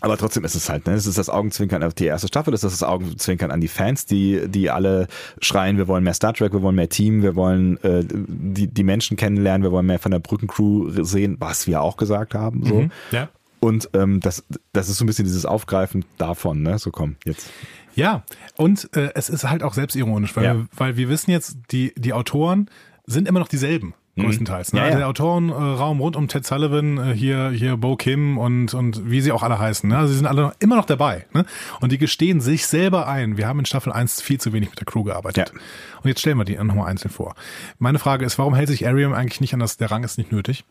aber 0.00 0.16
trotzdem 0.16 0.44
ist 0.44 0.54
es 0.54 0.68
halt, 0.68 0.86
ne? 0.86 0.94
Es 0.94 1.06
ist 1.06 1.18
das 1.18 1.28
Augenzwinkern 1.28 1.82
auf 1.82 1.94
die 1.94 2.06
erste 2.06 2.28
Staffel, 2.28 2.54
es 2.54 2.64
ist 2.64 2.72
das 2.72 2.82
Augenzwinkern 2.82 3.50
an 3.50 3.60
die 3.60 3.68
Fans, 3.68 4.06
die, 4.06 4.48
die 4.48 4.70
alle 4.70 5.06
schreien, 5.40 5.76
wir 5.76 5.88
wollen 5.88 6.04
mehr 6.04 6.14
Star 6.14 6.32
Trek, 6.32 6.52
wir 6.52 6.62
wollen 6.62 6.76
mehr 6.76 6.88
Team, 6.88 7.22
wir 7.22 7.36
wollen 7.36 7.82
äh, 7.82 8.04
die, 8.06 8.66
die 8.66 8.84
Menschen 8.84 9.16
kennenlernen, 9.16 9.62
wir 9.62 9.72
wollen 9.72 9.86
mehr 9.86 9.98
von 9.98 10.10
der 10.10 10.18
Brückencrew 10.18 10.90
sehen, 11.04 11.36
was 11.38 11.66
wir 11.66 11.82
auch 11.82 11.96
gesagt 11.96 12.34
haben. 12.34 12.64
So. 12.64 12.74
Mhm, 12.74 12.90
ja. 13.10 13.28
Und 13.60 13.90
ähm, 13.92 14.20
das, 14.20 14.42
das 14.72 14.88
ist 14.88 14.96
so 14.96 15.04
ein 15.04 15.06
bisschen 15.06 15.26
dieses 15.26 15.44
Aufgreifen 15.44 16.04
davon, 16.16 16.62
ne? 16.62 16.78
So 16.78 16.90
komm, 16.90 17.16
jetzt. 17.24 17.50
Ja, 17.94 18.24
und 18.56 18.88
äh, 18.96 19.10
es 19.14 19.28
ist 19.28 19.44
halt 19.44 19.62
auch 19.62 19.74
selbstironisch, 19.74 20.34
weil, 20.34 20.44
ja. 20.44 20.54
wir, 20.54 20.68
weil 20.76 20.96
wir 20.96 21.08
wissen 21.10 21.30
jetzt, 21.30 21.58
die, 21.70 21.92
die 21.96 22.14
Autoren 22.14 22.70
sind 23.06 23.28
immer 23.28 23.40
noch 23.40 23.48
dieselben. 23.48 23.94
Mhm. 24.16 24.22
größtenteils. 24.22 24.72
Ne? 24.72 24.80
Ja, 24.80 24.86
also 24.86 24.98
der 24.98 25.08
Autorenraum 25.08 26.00
rund 26.00 26.16
um 26.16 26.28
Ted 26.28 26.46
Sullivan, 26.46 26.98
äh, 26.98 27.14
hier, 27.14 27.50
hier 27.50 27.76
Bo 27.76 27.96
Kim 27.96 28.38
und, 28.38 28.74
und 28.74 29.10
wie 29.10 29.20
sie 29.20 29.32
auch 29.32 29.42
alle 29.42 29.58
heißen. 29.58 29.88
Ne? 29.88 29.96
Also 29.96 30.08
sie 30.12 30.18
sind 30.18 30.26
alle 30.26 30.42
noch, 30.42 30.54
immer 30.58 30.76
noch 30.76 30.84
dabei. 30.84 31.26
Ne? 31.32 31.44
Und 31.80 31.92
die 31.92 31.98
gestehen 31.98 32.40
sich 32.40 32.66
selber 32.66 33.06
ein. 33.06 33.36
Wir 33.36 33.46
haben 33.46 33.58
in 33.58 33.66
Staffel 33.66 33.92
1 33.92 34.20
viel 34.22 34.40
zu 34.40 34.52
wenig 34.52 34.70
mit 34.70 34.78
der 34.78 34.86
Crew 34.86 35.04
gearbeitet. 35.04 35.52
Ja. 35.54 35.60
Und 36.02 36.08
jetzt 36.08 36.20
stellen 36.20 36.38
wir 36.38 36.44
die 36.44 36.56
nochmal 36.56 36.88
einzeln 36.88 37.10
vor. 37.10 37.34
Meine 37.78 37.98
Frage 37.98 38.24
ist, 38.24 38.38
warum 38.38 38.54
hält 38.54 38.68
sich 38.68 38.86
Ariam 38.86 39.12
eigentlich 39.12 39.40
nicht 39.40 39.54
an 39.54 39.60
das, 39.60 39.76
der 39.76 39.90
Rang 39.90 40.04
ist 40.04 40.18
nicht 40.18 40.32
nötig? 40.32 40.64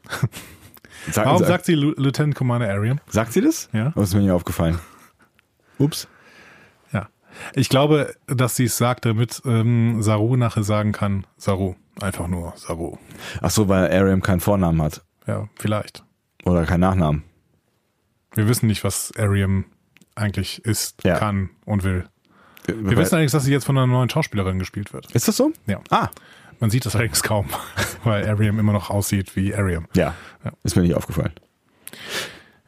Sag, 1.12 1.26
warum 1.26 1.40
sag, 1.40 1.48
sagt 1.48 1.66
sie 1.66 1.76
Lieutenant 1.76 2.36
Commander 2.36 2.70
Ariam? 2.70 3.00
Sagt 3.08 3.34
sie 3.34 3.42
das? 3.42 3.70
Ja. 3.72 3.92
Das 3.96 4.10
ist 4.10 4.16
mir 4.16 4.22
nicht 4.22 4.32
aufgefallen. 4.32 4.80
Ups. 5.78 6.08
Ja. 6.92 7.08
Ich 7.54 7.70
glaube, 7.70 8.16
dass 8.28 8.58
sie 8.58 8.66
es 8.66 8.78
sagt, 8.78 9.06
damit 9.06 9.42
ähm, 9.46 10.02
Saru 10.02 10.36
nachher 10.36 10.64
sagen 10.64 10.92
kann, 10.92 11.26
Saru. 11.38 11.76
Einfach 12.02 12.28
nur 12.28 12.54
Saru. 12.56 12.98
Ach 13.42 13.50
so, 13.50 13.68
weil 13.68 13.92
Ariam 13.92 14.22
keinen 14.22 14.40
Vornamen 14.40 14.82
hat. 14.82 15.02
Ja, 15.28 15.48
vielleicht. 15.58 16.04
Oder 16.46 16.66
keinen 16.66 16.82
Nachnamen. 16.82 17.24
Wir 18.34 18.48
wissen 18.48 18.68
nicht, 18.68 18.84
was 18.84 19.12
Ariam 19.18 19.66
eigentlich 20.16 20.64
ist, 20.66 21.04
ja. 21.04 21.18
kann 21.18 21.50
und 21.66 21.84
will. 21.84 22.06
Wir 22.66 22.86
weil, 22.86 22.98
wissen 22.98 23.16
allerdings, 23.16 23.32
dass 23.32 23.44
sie 23.44 23.52
jetzt 23.52 23.66
von 23.66 23.78
einer 23.78 23.88
neuen 23.88 24.10
Schauspielerin 24.10 24.60
gespielt 24.60 24.94
wird. 24.94 25.12
Ist 25.12 25.28
das 25.28 25.38
so? 25.38 25.52
Ja. 25.66 25.82
Ah. 25.90 26.10
Man 26.60 26.70
sieht 26.70 26.86
das 26.86 26.96
allerdings 26.96 27.24
kaum, 27.24 27.48
weil 28.04 28.28
Ariam 28.28 28.60
immer 28.60 28.74
noch 28.74 28.90
aussieht 28.90 29.36
wie 29.36 29.56
Ariam. 29.56 29.88
Ja. 29.96 30.14
ja. 30.44 30.52
Ist 30.64 30.76
mir 30.76 30.82
nicht 30.82 30.96
aufgefallen. 30.96 31.34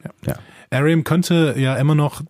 Ja. 0.04 0.10
ja. 0.26 0.34
Ariam 0.70 1.04
könnte 1.04 1.54
ja 1.58 1.76
immer 1.76 1.94
noch 1.94 2.22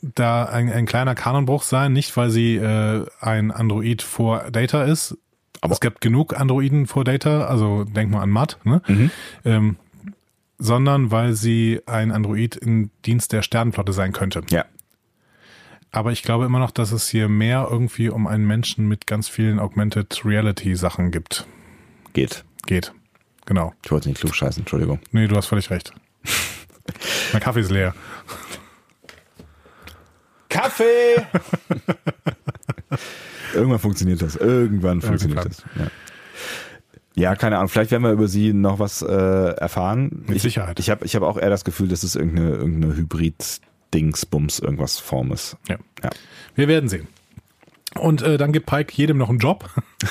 da 0.00 0.44
ein, 0.44 0.70
ein 0.72 0.86
kleiner 0.86 1.14
Kanonbruch 1.14 1.62
sein, 1.62 1.92
nicht 1.92 2.16
weil 2.16 2.30
sie 2.30 2.56
äh, 2.56 3.06
ein 3.20 3.50
Android 3.50 4.02
vor 4.02 4.50
Data 4.50 4.84
ist, 4.84 5.16
aber 5.64 5.72
es 5.72 5.80
gibt 5.80 6.02
genug 6.02 6.38
Androiden 6.38 6.86
vor 6.86 7.04
Data, 7.04 7.46
also 7.46 7.84
denk 7.84 8.10
mal 8.10 8.20
an 8.20 8.28
Matt, 8.28 8.58
ne? 8.64 8.82
Mhm. 8.86 9.10
Ähm, 9.46 9.76
sondern 10.58 11.10
weil 11.10 11.32
sie 11.32 11.80
ein 11.86 12.12
Android 12.12 12.54
im 12.54 12.90
Dienst 13.06 13.32
der 13.32 13.40
Sternenflotte 13.40 13.94
sein 13.94 14.12
könnte. 14.12 14.42
Ja. 14.50 14.66
Aber 15.90 16.12
ich 16.12 16.22
glaube 16.22 16.44
immer 16.44 16.58
noch, 16.58 16.70
dass 16.70 16.92
es 16.92 17.08
hier 17.08 17.30
mehr 17.30 17.66
irgendwie 17.70 18.10
um 18.10 18.26
einen 18.26 18.46
Menschen 18.46 18.88
mit 18.88 19.06
ganz 19.06 19.30
vielen 19.30 19.58
Augmented 19.58 20.22
Reality 20.26 20.76
Sachen 20.76 21.10
gibt. 21.10 21.46
Geht. 22.12 22.44
Geht. 22.66 22.92
Genau. 23.46 23.72
Ich 23.82 23.90
wollte 23.90 24.10
nicht 24.10 24.20
klug 24.20 24.34
scheißen, 24.34 24.64
Entschuldigung. 24.64 24.98
Nee, 25.12 25.28
du 25.28 25.34
hast 25.34 25.46
völlig 25.46 25.70
recht. 25.70 25.94
mein 27.32 27.40
Kaffee 27.40 27.60
ist 27.60 27.70
leer. 27.70 27.94
Kaffee! 30.54 31.16
Irgendwann 33.54 33.80
funktioniert 33.80 34.22
das. 34.22 34.36
Irgendwann 34.36 35.02
funktioniert 35.02 35.44
Irgendwann. 35.44 35.64
das. 35.74 35.80
Ja. 35.80 35.90
Ja, 37.16 37.36
keine 37.36 37.58
Ahnung. 37.58 37.68
Vielleicht 37.68 37.92
werden 37.92 38.02
wir 38.02 38.10
über 38.10 38.26
sie 38.26 38.52
noch 38.52 38.80
was 38.80 39.00
äh, 39.02 39.14
erfahren. 39.14 40.24
Mit 40.26 40.36
ich, 40.36 40.42
Sicherheit. 40.42 40.80
Ich 40.80 40.90
habe 40.90 41.04
ich 41.04 41.14
hab 41.14 41.22
auch 41.22 41.36
eher 41.36 41.50
das 41.50 41.64
Gefühl, 41.64 41.86
dass 41.88 42.02
es 42.02 42.16
irgendeine, 42.16 42.50
irgendeine 42.50 42.96
Hybrid-Dingsbums, 42.96 44.58
irgendwas 44.58 44.98
Form 44.98 45.30
ist. 45.32 45.56
Ja. 45.68 45.76
ja. 46.02 46.10
Wir 46.56 46.66
werden 46.66 46.88
sehen. 46.88 47.06
Und 47.94 48.22
äh, 48.22 48.36
dann 48.36 48.52
gibt 48.52 48.66
Pike 48.66 48.92
jedem 48.96 49.18
noch 49.18 49.28
einen 49.28 49.38
Job 49.38 49.70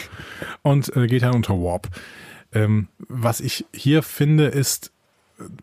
und 0.61 0.95
äh, 0.95 1.07
geht 1.07 1.24
dann 1.24 1.36
unter 1.36 1.56
Warp. 1.56 1.90
Ähm, 2.53 2.88
was 2.99 3.41
ich 3.41 3.65
hier 3.74 4.03
finde, 4.03 4.48
ist 4.48 4.93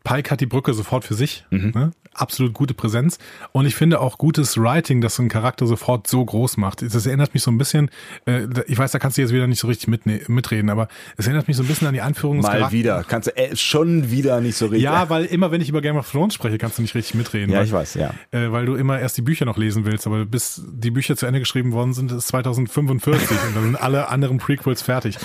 Pike 0.04 0.30
hat 0.30 0.40
die 0.40 0.46
Brücke 0.46 0.74
sofort 0.74 1.04
für 1.04 1.14
sich. 1.14 1.44
Ne? 1.50 1.92
Absolut 2.12 2.54
gute 2.54 2.74
Präsenz. 2.74 3.18
Und 3.52 3.66
ich 3.66 3.76
finde 3.76 4.00
auch 4.00 4.18
gutes 4.18 4.58
Writing, 4.58 5.00
das 5.00 5.14
so 5.14 5.22
einen 5.22 5.28
Charakter 5.28 5.66
sofort 5.66 6.08
so 6.08 6.24
groß 6.24 6.56
macht. 6.56 6.82
Das 6.82 7.06
erinnert 7.06 7.34
mich 7.34 7.42
so 7.44 7.52
ein 7.52 7.56
bisschen, 7.58 7.88
äh, 8.26 8.46
ich 8.66 8.76
weiß, 8.76 8.90
da 8.90 8.98
kannst 8.98 9.16
du 9.16 9.22
jetzt 9.22 9.32
wieder 9.32 9.46
nicht 9.46 9.60
so 9.60 9.68
richtig 9.68 9.88
mitreden, 10.28 10.70
aber 10.70 10.88
es 11.16 11.26
erinnert 11.26 11.46
mich 11.46 11.56
so 11.56 11.62
ein 11.62 11.66
bisschen 11.68 11.86
an 11.86 11.94
die 11.94 12.00
Einführung 12.00 12.38
des 12.38 12.46
Mal 12.46 12.52
Charakters. 12.54 12.72
wieder. 12.72 13.04
Kannst 13.06 13.28
du 13.28 13.36
äh, 13.36 13.54
schon 13.54 14.10
wieder 14.10 14.40
nicht 14.40 14.56
so 14.56 14.66
richtig. 14.66 14.82
Ja, 14.82 15.08
weil 15.08 15.24
immer, 15.26 15.52
wenn 15.52 15.60
ich 15.60 15.68
über 15.68 15.80
Game 15.80 15.96
of 15.96 16.10
Thrones 16.10 16.34
spreche, 16.34 16.58
kannst 16.58 16.78
du 16.78 16.82
nicht 16.82 16.96
richtig 16.96 17.14
mitreden. 17.14 17.50
Ja, 17.52 17.58
weil, 17.58 17.66
ich 17.66 17.72
weiß, 17.72 17.94
ja. 17.94 18.12
Äh, 18.32 18.50
weil 18.50 18.66
du 18.66 18.74
immer 18.74 18.98
erst 18.98 19.16
die 19.16 19.22
Bücher 19.22 19.44
noch 19.44 19.56
lesen 19.56 19.84
willst, 19.84 20.06
aber 20.06 20.26
bis 20.26 20.62
die 20.66 20.90
Bücher 20.90 21.16
zu 21.16 21.26
Ende 21.26 21.38
geschrieben 21.38 21.72
worden 21.72 21.94
sind, 21.94 22.10
ist 22.10 22.26
2045 22.28 23.30
und 23.30 23.54
dann 23.56 23.62
sind 23.62 23.76
alle 23.76 24.08
anderen 24.08 24.38
Prequels 24.38 24.82
fertig. 24.82 25.16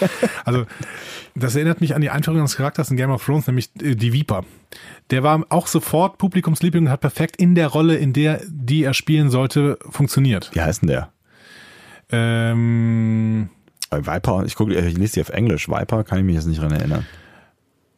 Also, 0.43 0.65
das 1.34 1.55
erinnert 1.55 1.81
mich 1.81 1.95
an 1.95 2.01
die 2.01 2.09
Einführung 2.09 2.41
des 2.41 2.55
Charakters 2.55 2.91
in 2.91 2.97
Game 2.97 3.09
of 3.09 3.26
Thrones, 3.26 3.47
nämlich 3.47 3.69
äh, 3.81 3.95
die 3.95 4.13
Viper. 4.13 4.35
Der 5.12 5.24
war 5.24 5.45
auch 5.49 5.68
sofort 5.68 6.18
Publikumsliebling 6.18 6.86
und 6.86 6.91
hat 6.91 7.02
perfekt 7.02 7.38
in 7.38 7.56
der 7.56 7.68
Rolle, 7.68 7.95
in 7.95 8.12
der 8.14 8.41
die 8.48 8.84
er 8.84 8.94
spielen 8.94 9.30
sollte, 9.30 9.78
funktioniert. 9.90 10.49
Wie 10.53 10.62
heißt 10.62 10.82
denn 10.82 10.88
der? 10.90 11.10
Ähm, 12.12 13.49
Äh, 13.91 13.98
Viper, 14.06 14.44
ich 14.45 14.56
gucke, 14.56 14.74
ich 14.74 14.98
lese 14.98 15.14
die 15.14 15.22
auf 15.22 15.30
Englisch. 15.30 15.70
Viper 15.70 16.03
kann 16.03 16.18
ich 16.20 16.24
mich 16.26 16.36
jetzt 16.36 16.48
nicht 16.48 16.62
dran 16.62 16.72
erinnern. 16.72 17.06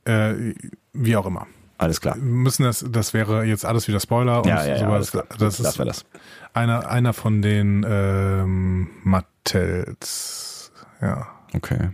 äh, 0.06 0.54
wie 0.94 1.16
auch 1.16 1.26
immer. 1.26 1.48
Alles 1.80 2.02
klar. 2.02 2.16
Müssen 2.18 2.64
das, 2.64 2.84
das 2.90 3.14
wäre 3.14 3.44
jetzt 3.46 3.64
alles 3.64 3.88
wieder 3.88 4.00
Spoiler 4.00 4.40
und 4.42 4.48
Ja, 4.48 4.66
ja, 4.66 4.78
ja, 4.78 4.80
sowas. 4.80 5.12
Das 5.38 5.60
ist 5.60 5.80
das. 5.80 6.06
einer, 6.54 6.90
einer 6.90 7.14
von 7.14 7.42
den 7.42 7.86
ähm, 7.88 8.90
Mattels. 9.04 10.72
Ja. 11.02 11.28
Okay. 11.54 11.90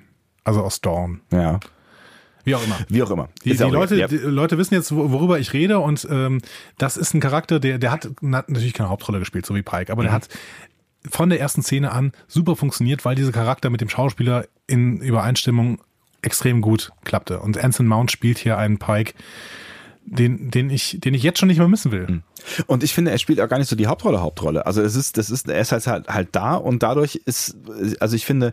Also 0.45 0.63
aus 0.63 0.79
Dawn. 0.81 1.21
Ja. 1.31 1.59
Wie 2.43 2.55
auch 2.55 2.63
immer. 2.63 2.77
Wie 2.89 3.01
auch 3.03 3.09
immer. 3.11 3.29
Die, 3.45 3.55
die, 3.55 3.63
auch. 3.63 3.71
Leute, 3.71 3.95
Ja. 3.95 4.07
die 4.07 4.17
Leute 4.17 4.57
wissen 4.57 4.73
jetzt, 4.73 4.93
wo- 4.93 5.11
worüber 5.11 5.39
ich 5.39 5.53
rede 5.53 5.79
und 5.79 6.07
ähm, 6.09 6.39
das 6.77 6.97
ist 6.97 7.13
ein 7.13 7.19
Charakter, 7.21 7.59
der, 7.59 7.77
der 7.77 7.91
hat 7.91 8.09
na- 8.21 8.43
natürlich 8.47 8.73
keine 8.73 8.89
Hauptrolle 8.89 9.19
gespielt, 9.19 9.45
so 9.45 9.55
wie 9.55 9.61
Pike, 9.61 9.91
aber 9.91 10.03
der 10.03 10.11
Mhm. 10.11 10.15
hat 10.15 10.29
von 11.09 11.29
der 11.29 11.39
ersten 11.39 11.61
Szene 11.63 11.91
an 11.91 12.11
super 12.27 12.55
funktioniert, 12.55 13.03
weil 13.05 13.15
dieser 13.15 13.31
Charakter 13.31 13.69
mit 13.69 13.81
dem 13.81 13.89
Schauspieler 13.89 14.45
in 14.67 14.97
Übereinstimmung 15.01 15.81
extrem 16.21 16.61
gut 16.61 16.91
klappte. 17.03 17.39
Und 17.41 17.57
Anson 17.61 17.87
Mount 17.87 18.11
spielt 18.11 18.37
hier 18.37 18.57
einen 18.57 18.77
Pike, 18.77 19.13
den, 20.05 20.51
den 20.51 20.69
ich, 20.69 20.97
den 20.99 21.13
ich 21.13 21.23
jetzt 21.23 21.39
schon 21.39 21.47
nicht 21.47 21.57
mehr 21.59 21.67
missen 21.67 21.91
will. 21.91 22.21
Und 22.67 22.83
ich 22.83 22.93
finde, 22.93 23.11
er 23.11 23.17
spielt 23.17 23.39
auch 23.39 23.47
gar 23.47 23.57
nicht 23.57 23.69
so 23.69 23.75
die 23.75 23.87
Hauptrolle, 23.87 24.21
Hauptrolle. 24.21 24.65
Also 24.65 24.81
es 24.81 24.95
ist, 24.95 25.17
das 25.17 25.29
ist, 25.29 25.47
er 25.49 25.59
ist 25.61 25.71
halt, 25.71 25.87
halt, 25.87 26.07
halt 26.09 26.29
da 26.33 26.55
und 26.55 26.83
dadurch 26.83 27.15
ist, 27.25 27.55
also 28.01 28.15
ich 28.15 28.25
finde, 28.25 28.51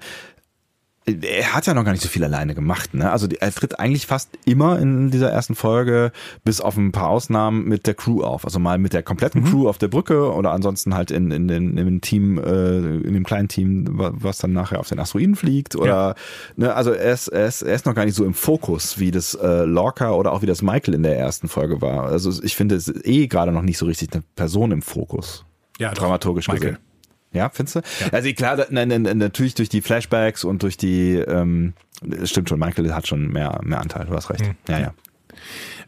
er 1.22 1.54
hat 1.54 1.66
ja 1.66 1.74
noch 1.74 1.84
gar 1.84 1.92
nicht 1.92 2.02
so 2.02 2.08
viel 2.08 2.24
alleine 2.24 2.54
gemacht. 2.54 2.94
Ne? 2.94 3.10
Also 3.10 3.26
er 3.28 3.52
tritt 3.52 3.78
eigentlich 3.78 4.06
fast 4.06 4.30
immer 4.44 4.78
in 4.78 5.10
dieser 5.10 5.30
ersten 5.30 5.54
Folge, 5.54 6.12
bis 6.44 6.60
auf 6.60 6.76
ein 6.76 6.92
paar 6.92 7.08
Ausnahmen, 7.08 7.64
mit 7.64 7.86
der 7.86 7.94
Crew 7.94 8.22
auf. 8.22 8.44
Also 8.44 8.58
mal 8.58 8.78
mit 8.78 8.92
der 8.92 9.02
kompletten 9.02 9.44
Crew 9.44 9.68
auf 9.68 9.78
der 9.78 9.88
Brücke 9.88 10.32
oder 10.32 10.52
ansonsten 10.52 10.94
halt 10.94 11.10
in, 11.10 11.30
in, 11.30 11.48
in 11.48 11.76
dem 11.76 12.00
Team, 12.00 12.38
äh, 12.38 12.78
in 12.78 13.14
dem 13.14 13.24
kleinen 13.24 13.48
Team, 13.48 13.86
wa- 13.98 14.12
was 14.14 14.38
dann 14.38 14.52
nachher 14.52 14.80
auf 14.80 14.88
den 14.88 14.98
Asteroiden 14.98 15.36
fliegt. 15.36 15.76
Oder 15.76 16.14
ne, 16.56 16.74
also 16.74 16.92
er 16.92 17.12
ist, 17.12 17.28
er, 17.28 17.46
ist, 17.46 17.62
er 17.62 17.74
ist 17.74 17.86
noch 17.86 17.94
gar 17.94 18.04
nicht 18.04 18.14
so 18.14 18.24
im 18.24 18.34
Fokus, 18.34 18.98
wie 18.98 19.10
das 19.10 19.34
äh, 19.34 19.64
Lorca 19.64 20.10
oder 20.12 20.32
auch 20.32 20.42
wie 20.42 20.46
das 20.46 20.62
Michael 20.62 20.94
in 20.94 21.02
der 21.02 21.18
ersten 21.18 21.48
Folge 21.48 21.80
war. 21.80 22.04
Also 22.04 22.30
ich 22.42 22.56
finde 22.56 22.74
es 22.76 22.88
ist 22.88 23.06
eh 23.06 23.26
gerade 23.26 23.52
noch 23.52 23.62
nicht 23.62 23.78
so 23.78 23.86
richtig 23.86 24.12
eine 24.12 24.22
Person 24.36 24.70
im 24.72 24.82
Fokus. 24.82 25.44
Ja, 25.78 25.90
doch. 25.90 25.98
dramaturgisch 26.02 26.48
Michael. 26.48 26.70
gesehen. 26.72 26.84
Ja, 27.32 27.48
findest 27.52 27.76
du? 27.76 27.80
Also 28.12 28.32
klar, 28.32 28.58
nein, 28.70 28.88
nein, 28.88 29.02
natürlich 29.18 29.54
durch 29.54 29.68
die 29.68 29.82
Flashbacks 29.82 30.44
und 30.44 30.62
durch 30.62 30.76
die, 30.76 31.14
ähm, 31.14 31.74
stimmt 32.24 32.48
schon, 32.48 32.58
Michael 32.58 32.92
hat 32.92 33.06
schon 33.06 33.28
mehr, 33.28 33.60
mehr 33.62 33.80
Anteil, 33.80 34.06
du 34.06 34.14
hast 34.14 34.30
recht. 34.30 34.44
Hm. 34.46 34.54
Ja, 34.68 34.78
ja. 34.80 34.94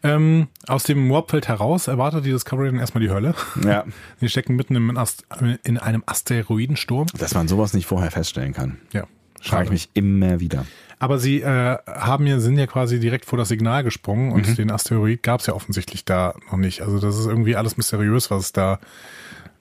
Ähm, 0.03 0.47
aus 0.67 0.83
dem 0.83 1.09
Warpfeld 1.09 1.47
heraus 1.47 1.87
erwartet 1.87 2.25
die 2.25 2.31
Discovery 2.31 2.67
dann 2.71 2.79
erstmal 2.79 3.03
die 3.03 3.09
Hölle. 3.09 3.35
Ja, 3.63 3.85
Sie 4.19 4.27
stecken 4.29 4.55
mitten 4.55 4.75
im 4.75 4.97
Ast 4.97 5.25
in 5.63 5.77
einem 5.77 6.03
Asteroidensturm. 6.05 7.07
dass 7.17 7.33
man 7.35 7.47
sowas 7.47 7.73
nicht 7.73 7.85
vorher 7.85 8.11
feststellen 8.11 8.53
kann. 8.53 8.77
Ja, 8.93 9.05
Frage 9.41 9.65
ich 9.65 9.69
mich 9.71 9.89
immer 9.93 10.39
wieder. 10.39 10.65
Aber 10.99 11.19
sie 11.19 11.41
äh, 11.41 11.77
haben 11.85 12.25
ja, 12.27 12.39
sind 12.39 12.57
ja 12.57 12.65
quasi 12.67 12.99
direkt 12.99 13.25
vor 13.25 13.37
das 13.37 13.49
Signal 13.49 13.83
gesprungen 13.83 14.31
und 14.31 14.47
Mhm. 14.47 14.55
den 14.55 14.71
Asteroid 14.71 15.21
gab 15.23 15.41
es 15.41 15.47
ja 15.47 15.53
offensichtlich 15.53 16.05
da 16.05 16.33
noch 16.49 16.57
nicht. 16.57 16.81
Also 16.81 16.99
das 16.99 17.17
ist 17.17 17.25
irgendwie 17.25 17.55
alles 17.57 17.75
mysteriös, 17.75 18.31
was 18.31 18.43
es 18.45 18.53
da 18.53 18.79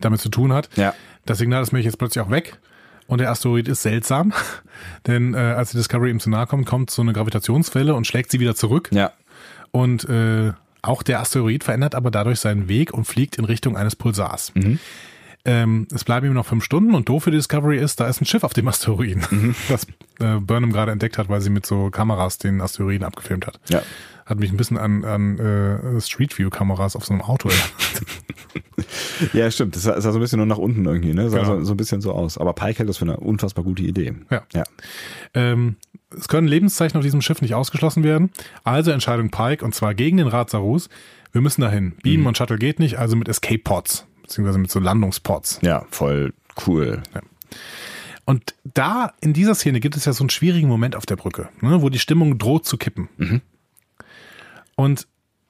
damit 0.01 0.21
zu 0.21 0.29
tun 0.29 0.53
hat. 0.53 0.69
Ja. 0.77 0.95
Das 1.25 1.39
Signal 1.39 1.63
ist 1.63 1.73
nämlich 1.73 1.87
jetzt 1.87 1.99
plötzlich 1.99 2.25
auch 2.25 2.31
weg. 2.31 2.59
Und 3.07 3.19
der 3.19 3.31
Asteroid 3.31 3.69
ist 3.69 3.83
seltsam, 3.83 4.33
denn 5.07 5.35
äh, 5.35 5.39
als 5.39 5.73
die 5.73 5.77
Discovery 5.77 6.11
ihm 6.11 6.21
zu 6.21 6.31
nahe 6.31 6.47
kommt, 6.47 6.67
kommt 6.67 6.91
so 6.91 7.03
eine 7.03 7.13
Gravitationswelle 7.13 7.95
und 7.95 8.07
schlägt 8.07 8.31
sie 8.31 8.41
wieder 8.41 8.55
zurück. 8.55 8.89
Ja. 8.93 9.13
Und 9.71 10.09
äh, 10.09 10.53
auch 10.83 11.03
der 11.03 11.21
Asteroid 11.21 11.65
verändert 11.65 11.95
aber 11.95 12.11
dadurch 12.11 12.41
seinen 12.41 12.69
Weg 12.69 12.93
und 12.93 13.05
fliegt 13.05 13.37
in 13.37 13.45
Richtung 13.45 13.77
eines 13.77 13.97
Pulsars. 13.97 14.53
Ähm, 15.45 15.89
es 15.93 16.05
bleiben 16.05 16.27
ihm 16.27 16.35
noch 16.35 16.47
fünf 16.47 16.63
Stunden 16.63 16.95
und 16.95 17.09
doof 17.09 17.25
für 17.25 17.33
die 17.33 17.37
Discovery 17.37 17.79
ist, 17.79 17.99
da 17.99 18.07
ist 18.07 18.21
ein 18.21 18.27
Schiff 18.27 18.45
auf 18.45 18.55
dem 18.55 18.69
Asteroiden, 18.69 19.57
das 19.69 19.87
äh, 20.21 20.39
Burnham 20.39 20.73
gerade 20.73 20.93
entdeckt 20.93 21.19
hat, 21.19 21.29
weil 21.29 21.41
sie 21.41 21.51
mit 21.51 21.67
so 21.67 21.91
Kameras 21.91 22.39
den 22.39 22.61
Asteroiden 22.61 23.05
abgefilmt 23.05 23.47
hat. 23.47 23.59
Ja. 23.69 23.83
Hat 24.27 24.39
mich 24.39 24.51
ein 24.51 24.57
bisschen 24.57 24.79
an, 24.79 25.05
an 25.05 25.39
äh, 25.39 26.01
Street 26.01 26.39
View 26.39 26.51
Kameras 26.51 26.97
auf 26.97 27.05
so 27.05 27.13
einem 27.13 27.23
Auto 27.23 27.49
erinnert. 27.49 27.73
Ja, 29.33 29.49
stimmt. 29.51 29.77
Das 29.77 29.83
sah, 29.85 30.01
sah 30.01 30.11
so 30.13 30.19
ein 30.19 30.21
bisschen 30.21 30.39
nur 30.39 30.47
nach 30.47 30.59
unten 30.59 30.85
irgendwie, 30.85 31.15
ne? 31.15 31.31
Sah 31.31 31.39
Genau. 31.41 31.59
so, 31.59 31.65
so 31.67 31.75
ein 31.75 31.77
bisschen 31.77 32.01
so 32.01 32.13
aus. 32.13 32.39
Aber 32.39 32.53
Pike 32.55 32.79
hält 32.81 32.89
das 32.89 32.97
für 32.99 33.05
eine 33.05 33.17
unfassbar 33.19 33.65
gute 33.65 33.83
Idee. 33.83 34.15
Ja. 34.31 34.43
Ja. 34.53 34.65
Ähm, 35.35 35.77
es 36.17 36.27
können 36.29 36.49
Lebenszeichen 36.49 36.97
auf 36.99 37.05
diesem 37.05 37.23
Schiff 37.23 37.41
nicht 37.41 37.55
ausgeschlossen 37.55 38.03
werden. 38.03 38.31
Also 38.65 38.91
Entscheidung 38.91 39.31
Pike 39.31 39.65
und 39.65 39.75
zwar 39.75 39.95
gegen 39.95 40.17
den 40.17 40.27
Rat 40.27 40.51
Sarus. 40.51 40.89
Wir 41.31 41.41
müssen 41.41 41.61
dahin. 41.61 41.93
Beam 42.03 42.27
und 42.27 42.37
Shuttle 42.37 42.59
geht 42.59 42.81
nicht, 42.81 42.99
also 42.99 43.15
mit 43.17 43.29
Escape 43.29 43.59
Pods, 43.61 44.07
beziehungsweise 44.23 44.59
mit 44.59 44.71
so 44.71 44.81
Landungspods. 44.81 45.61
Ja, 45.63 45.87
voll 45.91 46.33
cool. 46.67 47.03
Und 48.25 48.55
da, 48.75 49.13
in 49.21 49.33
dieser 49.33 49.55
Szene 49.55 49.81
gibt 49.81 49.97
es 49.97 50.05
ja 50.05 50.13
so 50.13 50.23
einen 50.25 50.31
schwierigen 50.31 50.69
Moment 50.69 50.97
auf 50.97 51.07
der 51.07 51.17
Brücke, 51.17 51.49
ne, 51.61 51.81
wo 51.83 51.89
die 51.89 51.99
Stimmung 51.99 52.39
droht 52.39 52.67
zu 52.67 52.77
kippen. 52.77 53.09
Und 54.77 55.07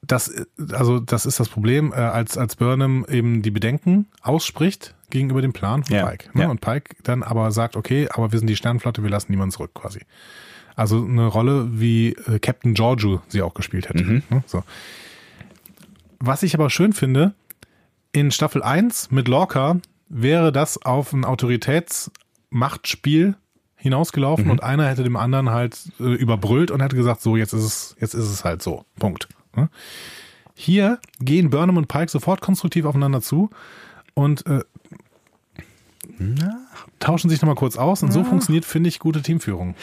das, 0.07 0.33
also 0.73 0.99
das 0.99 1.27
ist 1.27 1.39
das 1.39 1.49
Problem, 1.49 1.93
äh, 1.93 1.97
als, 1.97 2.37
als 2.37 2.57
Burnham 2.57 3.07
eben 3.09 3.43
die 3.43 3.51
Bedenken 3.51 4.07
ausspricht 4.21 4.95
gegenüber 5.11 5.43
dem 5.43 5.53
Plan 5.53 5.85
von 5.85 5.95
Ja, 5.95 6.07
Pike. 6.07 6.31
Ne? 6.35 6.43
ja. 6.43 6.51
Und 6.51 6.61
Pike 6.61 6.97
dann 7.05 7.23
aber 7.23 7.53
sagt, 7.53 7.77
okay, 7.77 8.09
aber 8.13 8.33
wir 8.33 8.39
sind 8.39 8.49
die 8.49 8.57
Sternenflotte, 8.57 9.03
wir 9.03 9.11
lassen 9.11 9.31
niemanden 9.31 9.53
zurück 9.53 9.73
quasi. 9.75 10.01
Also 10.75 11.05
eine 11.05 11.27
Rolle, 11.27 11.69
wie 11.73 12.15
äh, 12.27 12.39
Captain 12.41 12.75
Giorgio 12.75 13.23
sie 13.29 13.43
auch 13.43 13.55
gespielt 13.55 13.89
hätte. 13.89 14.05
Ne? 14.05 14.23
So. 14.47 14.65
Was 16.19 16.43
ich 16.43 16.55
aber 16.55 16.71
schön 16.71 16.93
finde, 16.93 17.35
in 18.13 18.31
Staffel 18.31 18.63
1 18.63 19.11
mit 19.11 19.29
Lorca 19.29 19.79
wäre 20.09 20.53
das 20.53 20.83
auf 20.83 21.13
ein 21.13 21.25
Autoritätsmachtspiel 21.25 23.35
hinausgelaufen 23.83 24.49
und 24.49 24.63
einer 24.63 24.89
hätte 24.89 25.03
dem 25.03 25.17
anderen 25.17 25.51
halt 25.51 25.77
äh, 25.99 26.05
überbrüllt 26.05 26.71
und 26.71 26.81
hätte 26.81 26.95
gesagt, 26.95 27.21
so, 27.21 27.37
jetzt 27.37 27.53
ist 27.53 27.65
es, 27.65 27.97
jetzt 28.01 28.15
ist 28.15 28.31
es 28.31 28.45
halt 28.45 28.63
so. 28.63 28.85
Punkt. 28.99 29.29
Ne? 29.57 29.69
Hier 30.55 31.01
gehen 31.19 31.51
Burnham 31.51 31.77
und 31.77 31.89
Pike 31.89 32.09
sofort 32.11 32.41
konstruktiv 32.41 32.85
aufeinander 32.85 33.21
zu 33.21 33.51
und 34.15 34.47
äh, 34.47 34.61
tauschen 37.01 37.29
sich 37.29 37.43
nochmal 37.43 37.57
kurz 37.57 37.77
aus 37.77 38.05
und 38.05 38.13
so 38.13 38.23
funktioniert, 38.23 38.65
finde 38.65 38.89
ich, 38.89 39.01
gute 39.01 39.21
Teamführung. 39.21 39.75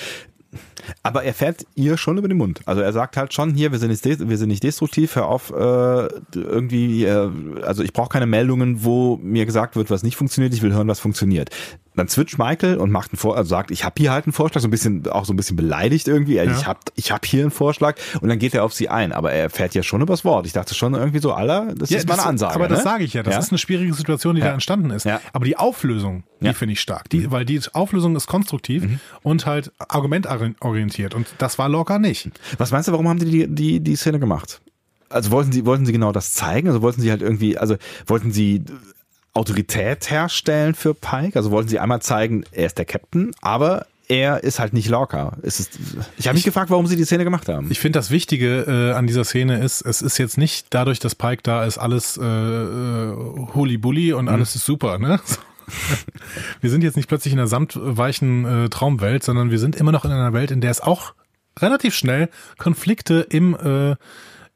Aber 1.04 1.24
er 1.24 1.34
fährt 1.34 1.66
ihr 1.76 1.98
schon 1.98 2.18
über 2.18 2.28
den 2.28 2.38
Mund. 2.38 2.62
Also 2.66 2.82
er 2.82 2.94
sagt 2.94 3.18
halt 3.18 3.34
schon 3.34 3.54
hier, 3.54 3.72
wir 3.72 3.80
sind 3.80 3.90
nicht, 3.90 4.06
wir 4.30 4.38
sind 4.38 4.50
nicht 4.50 4.64
destruktiv, 4.64 5.16
hör 5.16 5.28
auf, 5.28 5.52
äh, 5.52 6.08
irgendwie, 6.36 7.06
äh, 7.06 7.30
also 7.64 7.84
ich 7.84 7.94
brauche 7.94 8.10
keine 8.10 8.26
Meldungen, 8.26 8.84
wo 8.84 9.18
mir 9.22 9.46
gesagt 9.46 9.76
wird, 9.76 9.90
was 9.90 10.04
nicht 10.04 10.16
funktioniert, 10.16 10.54
ich 10.54 10.62
will 10.62 10.74
hören, 10.74 10.88
was 10.88 11.00
funktioniert. 11.00 11.50
Dann 11.96 12.08
switcht 12.08 12.38
Michael 12.38 12.78
und 12.78 12.92
macht 12.92 13.12
einen 13.12 13.18
Vor 13.18 13.36
also 13.36 13.50
sagt, 13.50 13.72
ich 13.72 13.84
habe 13.84 13.96
hier 13.98 14.12
halt 14.14 14.26
einen 14.26 14.32
Vorschlag, 14.32 14.62
so 14.62 14.68
ein 14.70 14.72
bisschen, 14.72 15.06
auch 15.10 15.26
so 15.26 15.34
ein 15.34 15.36
bisschen 15.36 15.58
beleidigt 15.58 16.08
irgendwie, 16.08 16.36
Ja. 16.36 16.44
ich 16.46 16.66
habe 16.66 16.80
ich 16.96 17.12
hab 17.12 17.26
hier 17.26 17.42
einen 17.42 17.52
Vorschlag 17.52 17.96
und 18.22 18.30
dann 18.30 18.40
geht 18.40 18.54
er 18.54 18.64
auf 18.64 18.74
sie 18.74 18.88
ein, 18.88 19.12
aber 19.12 19.34
er 19.34 19.50
fährt 19.50 19.76
ja 19.76 19.84
schon 19.84 20.00
übers 20.02 20.24
Wort. 20.24 20.46
Ich 20.46 20.54
dachte 20.54 20.76
schon 20.76 20.94
irgendwie 20.94 21.20
so, 21.20 21.34
aller, 21.34 21.74
das 21.76 21.92
ist 21.92 22.08
meine 22.08 22.18
das, 22.20 22.26
Ansage. 22.28 22.56
Aber 22.56 22.68
das 22.70 22.80
ne? 22.80 22.84
sage 22.86 23.04
ich 23.04 23.14
ja. 23.16 23.24
Das 23.24 23.34
Ja? 23.34 23.40
ist 23.40 23.52
eine 23.52 23.58
schwierige 23.58 23.94
Situation, 23.94 24.36
die 24.36 24.42
Ja. 24.42 24.48
da 24.48 24.54
entstanden 24.54 24.92
ist. 24.92 25.04
Ja. 25.06 25.20
Aber 25.34 25.44
die 25.44 25.58
Auflösung, 25.58 26.24
die 26.40 26.46
Ja. 26.46 26.52
Mhm. 26.52 26.56
finde 26.56 26.74
ich 26.74 26.80
stark. 26.80 27.10
Die, 27.10 27.32
Weil 27.32 27.44
die 27.44 27.60
Auflösung 27.74 28.16
ist 28.16 28.28
konstruktiv 28.28 28.88
und 29.24 29.46
halt 29.46 29.74
argumentorientiert. 29.78 30.64
Und 31.14 31.28
das 31.38 31.58
war 31.58 31.70
Lorca 31.70 32.00
nicht. 32.00 32.30
Was 32.58 32.72
meinst 32.72 32.88
du, 32.88 32.92
warum 32.92 33.08
haben 33.08 33.20
die 33.20 33.26
die, 33.26 33.48
die, 33.48 33.80
die 33.80 33.96
Szene 33.96 34.20
gemacht? 34.20 34.62
Also 35.10 35.32
wollten 35.32 35.52
sie, 35.52 35.66
wollten 35.66 35.86
sie 35.86 35.92
genau 35.92 36.12
das 36.12 36.34
zeigen? 36.34 36.68
Also 36.68 36.82
wollten 36.82 37.02
sie 37.02 37.10
halt 37.10 37.22
irgendwie, 37.22 37.58
also 37.58 37.76
wollten 38.06 38.32
sie 38.32 38.64
Autorität 39.34 40.10
herstellen 40.10 40.76
für 40.76 40.94
Pike? 40.94 41.36
Also 41.36 41.52
wollten 41.52 41.70
sie 41.70 41.80
einmal 41.80 42.02
zeigen, 42.02 42.44
er 42.52 42.68
ist 42.68 42.78
der 42.78 42.86
Captain, 42.86 43.32
aber 43.42 43.88
er 44.10 44.44
ist 44.44 44.60
halt 44.60 44.74
nicht 44.74 44.90
Lorca. 44.90 45.38
Es 45.44 45.60
ist, 45.60 45.80
ich 46.18 46.28
habe 46.28 46.36
mich 46.36 46.44
gefragt, 46.44 46.72
warum 46.72 46.88
sie 46.88 46.96
die 46.96 47.06
Szene 47.06 47.24
gemacht 47.24 47.48
haben. 47.48 47.70
Ich 47.70 47.80
finde, 47.80 48.00
das 48.00 48.10
Wichtige 48.10 48.62
äh, 48.68 48.94
an 48.94 49.06
dieser 49.06 49.24
Szene 49.24 49.64
ist, 49.64 49.82
es 49.82 50.02
ist 50.02 50.18
jetzt 50.18 50.38
nicht 50.38 50.68
dadurch, 50.72 51.00
dass 51.00 51.14
Pike 51.14 51.44
da 51.44 51.64
ist, 51.64 51.78
alles 51.78 52.18
äh, 52.18 52.24
äh, 52.24 53.16
Huli-Bulli 53.54 54.14
und 54.14 54.28
alles 54.28 54.56
ist 54.56 54.66
super. 54.66 54.98
Ne? 54.98 55.20
wir 56.62 56.70
sind 56.70 56.84
jetzt 56.84 56.98
nicht 56.98 57.10
plötzlich 57.10 57.34
in 57.34 57.40
einer 57.40 57.48
samtweichen 57.48 58.46
äh, 58.46 58.70
Traumwelt, 58.70 59.24
sondern 59.24 59.52
wir 59.52 59.60
sind 59.60 59.76
immer 59.76 59.92
noch 59.92 60.06
in 60.06 60.12
einer 60.12 60.34
Welt, 60.34 60.52
in 60.52 60.62
der 60.62 60.72
es 60.72 60.82
auch 60.82 61.14
relativ 61.60 61.96
schnell 61.96 62.30
Konflikte 62.58 63.26
im, 63.30 63.56
äh, 63.56 63.96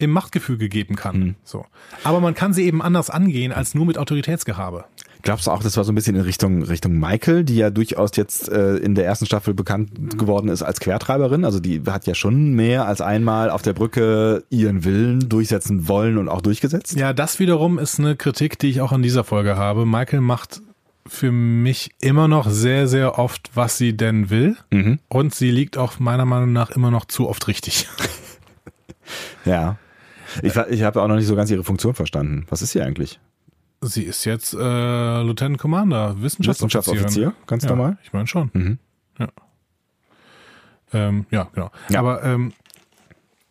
dem 0.02 0.12
Machtgefüge 0.12 0.70
geben 0.70 0.96
kann. 0.96 1.16
Hm. 1.16 1.36
So. 1.44 1.66
Aber 2.04 2.20
man 2.20 2.34
kann 2.34 2.54
sie 2.54 2.66
eben 2.66 2.82
anders 2.82 3.10
angehen 3.10 3.52
als 3.52 3.76
nur 3.76 3.86
mit 3.86 3.98
Autoritätsgehabe. 3.98 4.86
Glaubst 5.24 5.48
du 5.48 5.52
auch, 5.52 5.64
das 5.64 5.78
war 5.78 5.86
so 5.86 5.94
ein 5.94 5.96
bisschen 5.96 6.18
in 6.18 6.22
Richtung 6.22 6.64
Richtung 6.64 7.00
Michael, 7.00 7.46
die 7.46 7.56
ja 7.56 7.70
durchaus 7.70 8.12
jetzt 8.18 8.50
äh, 8.50 8.76
in 8.76 8.94
der 8.94 9.06
ersten 9.06 9.26
Staffel 9.26 9.54
bekannt 9.54 10.20
geworden 10.20 10.50
ist 10.50 10.64
als 10.64 10.82
Quertreiberin? 10.82 11.46
Also 11.46 11.62
die 11.62 11.82
hat 11.88 12.06
ja 12.06 12.14
schon 12.14 12.52
mehr 12.52 12.88
als 12.88 13.00
einmal 13.00 13.50
auf 13.50 13.62
der 13.62 13.72
Brücke 13.72 14.44
ihren 14.50 14.84
Willen 14.84 15.30
durchsetzen 15.30 15.88
wollen 15.88 16.18
und 16.18 16.28
auch 16.28 16.42
durchgesetzt. 16.42 16.98
Ja, 17.00 17.14
das 17.14 17.40
wiederum 17.40 17.80
ist 17.80 18.00
eine 18.00 18.18
Kritik, 18.18 18.60
die 18.60 18.68
ich 18.68 18.82
auch 18.82 18.92
an 18.92 19.02
dieser 19.02 19.24
Folge 19.24 19.56
habe. 19.56 19.86
Michael 19.86 20.20
macht 20.20 20.62
für 21.06 21.32
mich 21.32 21.92
immer 22.00 22.28
noch 22.28 22.50
sehr, 22.50 22.88
sehr 22.88 23.20
oft, 23.20 23.50
was 23.56 23.78
sie 23.78 23.96
denn 23.98 24.30
will. 24.30 24.56
Mhm. 24.72 25.00
Und 25.10 25.36
sie 25.36 25.52
liegt 25.52 25.78
auch 25.78 26.00
meiner 26.00 26.26
Meinung 26.26 26.54
nach 26.54 26.70
immer 26.72 26.92
noch 26.92 27.06
zu 27.06 27.28
oft 27.30 27.48
richtig. 27.48 27.88
Ja. 29.46 29.78
Ich, 30.42 30.56
ich 30.56 30.84
habe 30.84 31.02
auch 31.02 31.08
noch 31.08 31.18
nicht 31.18 31.28
so 31.28 31.36
ganz 31.36 31.52
ihre 31.52 31.64
Funktion 31.64 31.94
verstanden. 31.94 32.46
Was 32.50 32.62
ist 32.62 32.72
sie 32.72 32.82
eigentlich? 32.82 33.20
Sie 33.82 34.04
ist 34.04 34.24
jetzt 34.24 34.54
äh, 34.54 35.22
Lieutenant 35.22 35.58
Commander, 35.60 36.16
Wissenschaftsoffizier. 36.22 36.94
Wissenschaftsoffizier, 36.94 37.34
ganz 37.46 37.64
ja, 37.64 37.70
normal? 37.70 37.98
Ich 38.04 38.14
meine 38.14 38.28
schon. 38.28 38.50
Mhm. 38.54 38.80
Ja. 39.20 39.28
Ähm, 40.94 41.26
ja, 41.32 41.50
genau. 41.54 41.70
Ja. 41.90 42.00
Aber 42.00 42.24
ähm, 42.24 42.54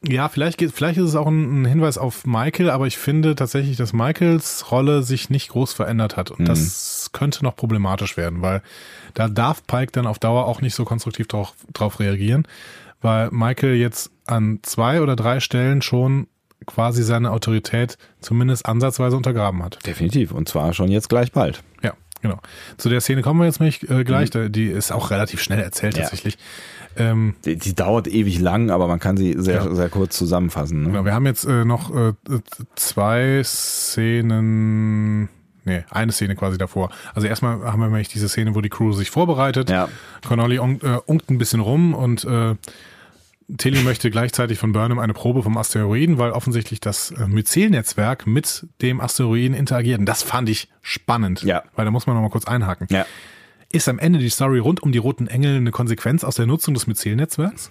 ja, 0.05 0.29
vielleicht, 0.29 0.59
geht, 0.59 0.73
vielleicht 0.73 0.99
ist 0.99 1.11
es 1.11 1.15
auch 1.15 1.27
ein, 1.29 1.63
ein 1.63 1.65
Hinweis 1.67 1.99
auf 1.99 2.27
Michael, 2.27 2.71
aber 2.71 2.87
ich 2.87 2.97
finde 2.99 3.37
tatsächlich, 3.37 3.77
dass 3.77 3.93
Michaels 3.93 4.71
Rolle 4.73 5.03
sich 5.03 5.29
nicht 5.31 5.51
groß 5.51 5.75
verändert 5.75 6.17
hat. 6.17 6.31
Und 6.31 6.41
Mhm. 6.41 6.45
das 6.47 7.02
könnte 7.13 7.45
noch 7.45 7.57
problematisch 7.57 8.17
werden, 8.17 8.43
weil 8.43 8.63
da 9.15 9.29
darf 9.29 9.67
Pike 9.67 9.93
dann 9.93 10.07
auf 10.07 10.19
Dauer 10.19 10.47
auch 10.47 10.61
nicht 10.61 10.75
so 10.75 10.85
konstruktiv 10.85 11.29
drauf, 11.29 11.55
drauf 11.73 12.01
reagieren, 12.01 12.47
weil 13.01 13.31
Michael 13.31 13.75
jetzt 13.75 14.11
an 14.27 14.61
zwei 14.63 15.01
oder 15.03 15.17
drei 15.17 15.41
Stellen 15.41 15.83
schon 15.83 16.27
quasi 16.67 17.03
seine 17.03 17.33
Autorität 17.33 17.99
zumindest 18.21 18.67
ansatzweise 18.67 19.17
untergraben 19.17 19.63
hat. 19.65 19.79
Definitiv. 19.85 20.31
Und 20.33 20.49
zwar 20.49 20.73
schon 20.75 20.89
jetzt 20.91 21.09
gleich 21.09 21.33
bald. 21.33 21.63
Ja, 21.83 21.95
genau. 22.21 22.39
Zu 22.77 22.89
der 22.89 23.01
Szene 23.01 23.23
kommen 23.23 23.41
wir 23.41 23.47
jetzt 23.47 23.61
nicht 23.61 23.83
äh, 23.91 24.05
gleich. 24.05 24.31
Da- 24.31 24.49
Die 24.49 24.67
ist 24.67 24.93
auch 24.93 25.11
relativ 25.11 25.43
schnell 25.43 25.59
erzählt 25.59 25.95
Mhm. 25.95 25.99
Ja. 25.99 26.03
tatsächlich. 26.05 26.39
Ähm, 26.97 27.35
Die, 27.45 27.57
die 27.57 27.75
dauert 27.75 28.07
ewig 28.07 28.39
lang, 28.39 28.71
aber 28.71 28.87
man 28.87 29.01
kann 29.01 29.17
sie 29.17 29.35
sehr, 29.39 29.57
Ja. 29.65 29.75
sehr 29.75 29.89
kurz 29.89 30.17
zusammenfassen. 30.17 30.83
Ne? 30.83 30.89
genau, 30.91 31.05
wir 31.05 31.15
haben 31.15 31.27
jetzt 31.27 31.45
äh, 31.47 31.65
noch 31.65 31.93
äh, 31.95 32.13
zwei 32.77 33.43
Szenen. 34.23 35.29
Nee, 35.65 35.85
eine 35.91 36.13
Szene 36.13 36.35
quasi 36.35 36.59
davor. 36.59 36.91
Also 37.15 37.29
erstmal 37.29 37.63
haben 37.63 37.81
wir 37.81 37.87
nämlich 37.87 38.09
diese 38.09 38.29
Szene, 38.29 38.55
wo 38.55 38.61
die 38.61 38.69
Crew 38.69 38.93
sich 38.93 39.11
vorbereitet. 39.11 39.71
Ja. 39.71 39.89
Connolly 40.27 40.59
unkt, 40.59 40.83
äh, 40.83 40.99
unkt 41.07 41.31
ein 41.31 41.39
bisschen 41.39 41.61
rum 41.61 41.95
und 41.95 42.25
äh, 42.25 42.57
Tilly 43.59 43.83
möchte 43.83 44.11
gleichzeitig 44.11 44.59
von 44.59 44.73
Burnham 44.73 44.99
eine 44.99 45.13
Probe 45.13 45.43
vom 45.43 45.57
Asteroiden, 45.57 46.19
weil 46.19 46.33
offensichtlich 46.33 46.81
das 46.81 47.11
äh, 47.11 47.27
Myzel-Netzwerk 47.27 48.27
mit 48.27 48.67
dem 48.81 49.01
Asteroiden 49.01 49.55
interagiert. 49.55 50.01
Und 50.01 50.07
das 50.07 50.23
fand 50.23 50.49
ich 50.49 50.69
spannend. 50.81 51.43
Ja. 51.43 51.63
Weil 51.75 51.85
da 51.85 51.91
muss 51.91 52.07
man 52.07 52.17
noch 52.17 52.23
mal 52.23 52.31
kurz 52.31 52.47
einhaken. 52.47 52.87
Ja. 52.91 53.07
Ist 53.71 53.89
am 53.89 53.99
Ende 53.99 54.19
die 54.19 54.31
Story 54.31 54.59
rund 54.59 54.83
um 54.83 54.93
die 54.93 54.99
roten 54.99 55.27
Engel 55.27 55.57
eine 55.57 55.71
Konsequenz 55.71 56.25
aus 56.25 56.37
der 56.37 56.47
Nutzung 56.47 56.75
des 56.75 56.87
Myzel-Netzwerks? 56.87 57.71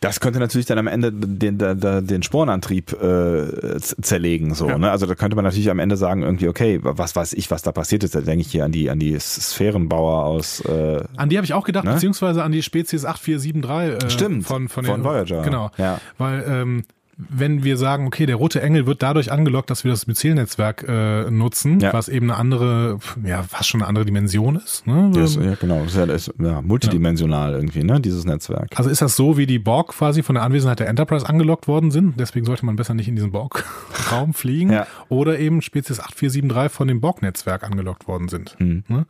Das 0.00 0.20
könnte 0.20 0.38
natürlich 0.38 0.66
dann 0.66 0.78
am 0.78 0.86
Ende 0.86 1.12
den, 1.12 1.58
den, 1.58 2.06
den, 2.06 2.22
Sporenantrieb 2.22 2.92
äh, 2.92 3.78
zerlegen. 3.80 4.54
So, 4.54 4.68
Ja. 4.68 4.78
ne? 4.78 4.90
Also 4.90 5.06
da 5.06 5.14
könnte 5.14 5.34
man 5.36 5.44
natürlich 5.44 5.70
am 5.70 5.78
Ende 5.78 5.96
sagen, 5.96 6.22
irgendwie, 6.22 6.48
okay, 6.48 6.78
was 6.82 7.16
weiß 7.16 7.32
ich, 7.32 7.50
was 7.50 7.62
da 7.62 7.72
passiert 7.72 8.04
ist. 8.04 8.14
Da 8.14 8.20
denke 8.20 8.42
ich 8.42 8.52
hier 8.52 8.64
an 8.64 8.72
die, 8.72 8.90
an 8.90 8.98
die 8.98 9.18
Sphärenbauer 9.18 10.24
aus 10.24 10.60
äh, 10.60 11.02
An 11.16 11.28
die 11.28 11.36
habe 11.36 11.44
ich 11.44 11.54
auch 11.54 11.64
gedacht, 11.64 11.84
Ne? 11.84 11.94
beziehungsweise 11.94 12.42
an 12.42 12.52
die 12.52 12.62
Spezies 12.62 13.04
8473. 13.04 14.04
Äh, 14.06 14.10
Stimmt, 14.10 14.46
Von, 14.46 14.68
von, 14.68 14.84
von 14.84 15.00
den, 15.00 15.04
Voyager. 15.04 15.42
Genau. 15.42 15.70
Ja. 15.78 16.00
Weil, 16.18 16.44
ähm, 16.46 16.84
wenn 17.28 17.64
wir 17.64 17.76
sagen, 17.76 18.06
okay, 18.06 18.26
der 18.26 18.36
rote 18.36 18.60
Engel 18.62 18.86
wird 18.86 19.02
dadurch 19.02 19.30
angelockt, 19.32 19.70
dass 19.70 19.84
wir 19.84 19.90
das 19.90 20.06
Myzel-Netzwerk 20.06 20.84
äh, 20.88 21.30
nutzen, 21.30 21.80
Ja. 21.80 21.92
was 21.92 22.08
eben 22.08 22.30
eine 22.30 22.38
andere, 22.38 22.98
ja, 23.24 23.42
fast 23.42 23.68
schon 23.68 23.80
eine 23.80 23.88
andere 23.88 24.04
Dimension 24.04 24.56
ist. 24.56 24.86
Ne? 24.86 25.10
das, 25.14 25.36
ja, 25.36 25.54
genau, 25.54 25.82
das 25.84 25.94
ist 25.94 25.96
ja, 25.96 26.04
ist, 26.04 26.32
ja 26.38 26.62
multidimensional 26.62 27.54
irgendwie, 27.54 27.84
ne, 27.84 28.00
dieses 28.00 28.24
Netzwerk. 28.24 28.68
Also 28.76 28.90
ist 28.90 29.02
das 29.02 29.16
so, 29.16 29.36
wie 29.36 29.46
die 29.46 29.58
Borg 29.58 29.88
quasi 29.88 30.22
von 30.22 30.34
der 30.34 30.44
Anwesenheit 30.44 30.80
der 30.80 30.88
Enterprise 30.88 31.28
angelockt 31.28 31.68
worden 31.68 31.90
sind? 31.90 32.18
Deswegen 32.18 32.46
sollte 32.46 32.64
man 32.66 32.76
besser 32.76 32.94
nicht 32.94 33.08
in 33.08 33.16
diesen 33.16 33.32
Borg-Raum 33.32 34.34
fliegen. 34.34 34.72
Ja. 34.72 34.86
Oder 35.08 35.38
eben 35.38 35.62
Spezies 35.62 36.00
8473 36.00 36.70
von 36.74 36.88
dem 36.88 37.00
Borg-Netzwerk 37.00 37.64
angelockt 37.64 38.08
worden 38.08 38.28
sind. 38.28 38.56
Hm. 38.58 38.84
Ne? 38.88 39.06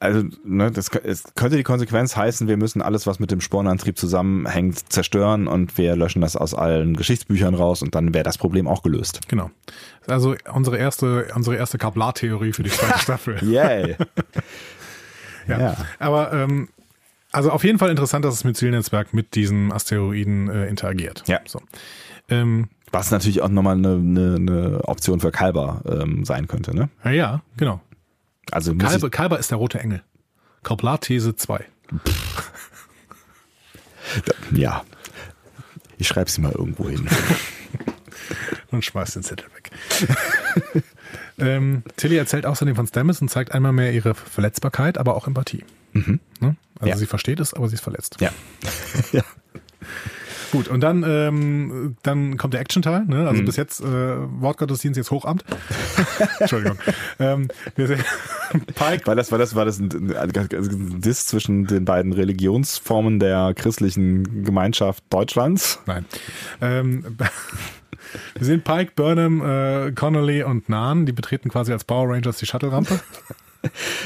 Also, 0.00 0.24
ne, 0.44 0.70
das 0.70 0.88
es 1.04 1.24
könnte 1.34 1.56
die 1.56 1.62
Konsequenz 1.62 2.16
heißen, 2.16 2.48
wir 2.48 2.56
müssen 2.56 2.82
alles, 2.82 3.06
was 3.06 3.18
mit 3.18 3.30
dem 3.30 3.40
Sporenantrieb 3.40 3.98
zusammenhängt, 3.98 4.92
zerstören 4.92 5.46
und 5.48 5.78
wir 5.78 5.96
löschen 5.96 6.20
das 6.22 6.36
aus 6.36 6.54
allen 6.54 6.96
Geschichtsbüchern 6.96 7.45
raus 7.54 7.82
und 7.82 7.94
dann 7.94 8.14
wäre 8.14 8.24
das 8.24 8.38
Problem 8.38 8.66
auch 8.66 8.82
gelöst. 8.82 9.20
Genau. 9.28 9.50
Also 10.06 10.34
unsere 10.52 10.78
erste, 10.78 11.28
unsere 11.34 11.56
erste 11.56 11.78
Kablar-Theorie 11.78 12.52
für 12.52 12.62
die 12.62 12.70
zweite 12.70 12.98
Staffel. 12.98 13.42
Yay! 13.42 13.96
Ja. 15.48 15.60
Ja. 15.60 15.76
Aber 16.00 16.32
ähm, 16.32 16.68
also 17.30 17.50
auf 17.50 17.62
jeden 17.62 17.78
Fall 17.78 17.90
interessant, 17.90 18.24
dass 18.24 18.34
das 18.34 18.44
Myzel-Netzwerk 18.44 19.14
mit 19.14 19.34
diesen 19.34 19.72
Asteroiden 19.72 20.48
äh, 20.48 20.66
interagiert. 20.66 21.22
Ja. 21.26 21.38
So. 21.46 21.60
Ähm, 22.28 22.68
Was 22.90 23.10
natürlich 23.10 23.42
auch 23.42 23.48
nochmal 23.48 23.76
eine, 23.76 23.92
eine, 23.94 24.34
eine 24.36 24.80
Option 24.88 25.20
für 25.20 25.30
Kalber 25.30 25.82
ähm, 25.86 26.24
sein 26.24 26.48
könnte, 26.48 26.74
ne? 26.74 26.88
ja, 27.04 27.10
ja, 27.10 27.42
genau. 27.56 27.80
Also 28.50 28.74
Kalber, 28.74 29.10
Kalber 29.10 29.38
ist 29.38 29.50
der 29.50 29.58
rote 29.58 29.78
Engel. 29.78 30.02
Kablar-These 30.62 31.36
2. 31.36 31.64
ich, 34.52 34.58
ja. 34.58 34.82
Ich 35.98 36.08
schreibe 36.08 36.30
sie 36.30 36.40
mal 36.40 36.52
irgendwo 36.52 36.88
hin. 36.88 37.06
und 38.70 38.84
schmeißt 38.84 39.16
den 39.16 39.22
Zettel 39.22 39.46
weg. 39.54 39.70
ähm, 41.38 41.82
Tilly 41.96 42.16
erzählt 42.16 42.46
außerdem 42.46 42.76
von 42.76 42.86
Stamets 42.86 43.20
und 43.20 43.28
zeigt 43.30 43.52
einmal 43.52 43.72
mehr 43.72 43.92
ihre 43.92 44.14
Verletzbarkeit, 44.14 44.98
aber 44.98 45.14
auch 45.16 45.26
Empathie. 45.26 45.64
Ne? 45.92 46.18
Also 46.78 46.90
Ja. 46.90 46.96
sie 46.96 47.06
versteht 47.06 47.40
es, 47.40 47.54
aber 47.54 47.68
sie 47.68 47.74
ist 47.76 47.80
verletzt. 47.82 48.16
ja. 48.20 48.30
ja. 49.12 49.22
Gut, 50.52 50.68
und 50.68 50.80
dann, 50.80 51.04
ähm, 51.06 51.96
dann 52.02 52.36
kommt 52.36 52.54
der 52.54 52.60
Action-Teil. 52.60 53.04
Ne? 53.06 53.28
Also 53.28 53.42
bis 53.42 53.56
jetzt 53.56 53.80
äh, 53.80 53.84
Wortgottesdienst, 53.84 54.96
jetzt 54.96 55.10
Hochamt. 55.10 55.44
Entschuldigung. 56.38 56.78
ähm, 57.18 57.48
wir 57.74 57.86
sehen 57.86 58.04
Pike. 58.74 59.06
War 59.06 59.16
das, 59.16 59.32
war 59.32 59.38
das, 59.38 59.54
war 59.54 59.64
das 59.64 59.78
ein, 59.78 60.16
ein 60.16 61.00
Diss 61.00 61.26
zwischen 61.26 61.66
den 61.66 61.84
beiden 61.84 62.12
Religionsformen 62.12 63.18
der 63.18 63.54
christlichen 63.54 64.44
Gemeinschaft 64.44 65.04
Deutschlands? 65.10 65.80
Nein. 65.86 66.04
Ähm, 66.60 67.04
wir 68.34 68.46
sehen 68.46 68.62
Pike, 68.62 68.92
Burnham, 68.94 69.42
äh, 69.42 69.92
Connolly 69.92 70.42
und 70.42 70.68
Nan. 70.68 71.06
Die 71.06 71.12
betreten 71.12 71.48
quasi 71.48 71.72
als 71.72 71.84
Power 71.84 72.10
Rangers 72.10 72.38
die 72.38 72.46
Shuttle-Rampe. 72.46 73.00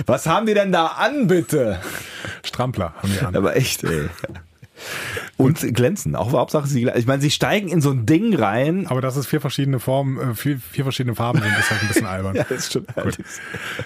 Was 0.07 0.27
haben 0.27 0.47
die 0.47 0.55
denn 0.55 0.73
da 0.73 0.87
an, 0.87 1.27
bitte? 1.27 1.81
Strampler 2.43 2.95
haben 3.03 3.12
die 3.12 3.25
an. 3.25 3.37
Aber 3.37 3.57
echt, 3.57 3.85
ey. 3.85 4.09
Und 5.36 5.74
glänzen. 5.74 6.16
Auch 6.16 6.32
Hauptsache, 6.32 6.66
sie, 6.66 6.89
ich 6.89 7.07
meine, 7.07 7.23
sie 7.23 7.31
steigen 7.31 7.69
in 7.69 7.81
so 7.81 7.90
ein 7.90 8.07
Ding 8.07 8.35
rein. 8.35 8.86
Aber 8.86 9.01
dass 9.01 9.16
es 9.16 9.27
vier 9.27 9.40
verschiedene 9.40 9.81
Formen, 9.81 10.31
äh, 10.31 10.35
vier, 10.35 10.59
vier 10.59 10.85
verschiedene 10.85 11.15
Farben 11.15 11.40
sind, 11.40 11.59
ist 11.59 11.70
halt 11.70 11.82
ein 11.82 11.89
bisschen 11.89 12.07
albern. 12.07 12.35
Ja, 12.40 12.47
das 12.48 12.69
stimmt. 12.69 12.89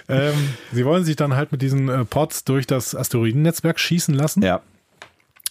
Ähm, 0.07 0.33
sie 0.71 0.85
wollen 0.85 1.03
sich 1.03 1.15
dann 1.15 1.35
halt 1.35 1.51
mit 1.51 1.61
diesen 1.61 1.89
äh, 1.89 2.05
Pods 2.05 2.45
durch 2.45 2.67
das 2.67 2.95
Asteroidennetzwerk 2.95 3.79
schießen 3.79 4.13
lassen. 4.13 4.43
Ja. 4.43 4.61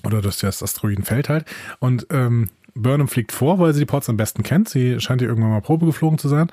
Oder 0.04 0.22
durch 0.22 0.38
das 0.38 0.62
Asteroidenfeld 0.62 1.28
halt. 1.28 1.44
Und 1.80 2.06
ähm, 2.10 2.50
Burnham 2.74 3.08
fliegt 3.08 3.32
vor, 3.32 3.58
weil 3.58 3.72
sie 3.72 3.80
die 3.80 3.86
Pods 3.86 4.08
am 4.08 4.16
besten 4.16 4.42
kennt. 4.42 4.68
Sie 4.68 5.00
scheint 5.00 5.20
hier 5.20 5.28
irgendwann 5.28 5.50
mal 5.50 5.60
Probe 5.60 5.86
geflogen 5.86 6.18
zu 6.18 6.28
sein. 6.28 6.50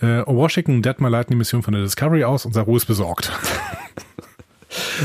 Äh, 0.00 0.22
Washington 0.26 0.76
und 0.76 0.86
Detmer 0.86 1.10
leiten 1.10 1.32
die 1.32 1.36
Mission 1.36 1.62
von 1.62 1.74
der 1.74 1.82
Discovery 1.82 2.24
aus 2.24 2.46
und 2.46 2.52
Saru 2.54 2.76
ist 2.76 2.86
besorgt. 2.86 3.32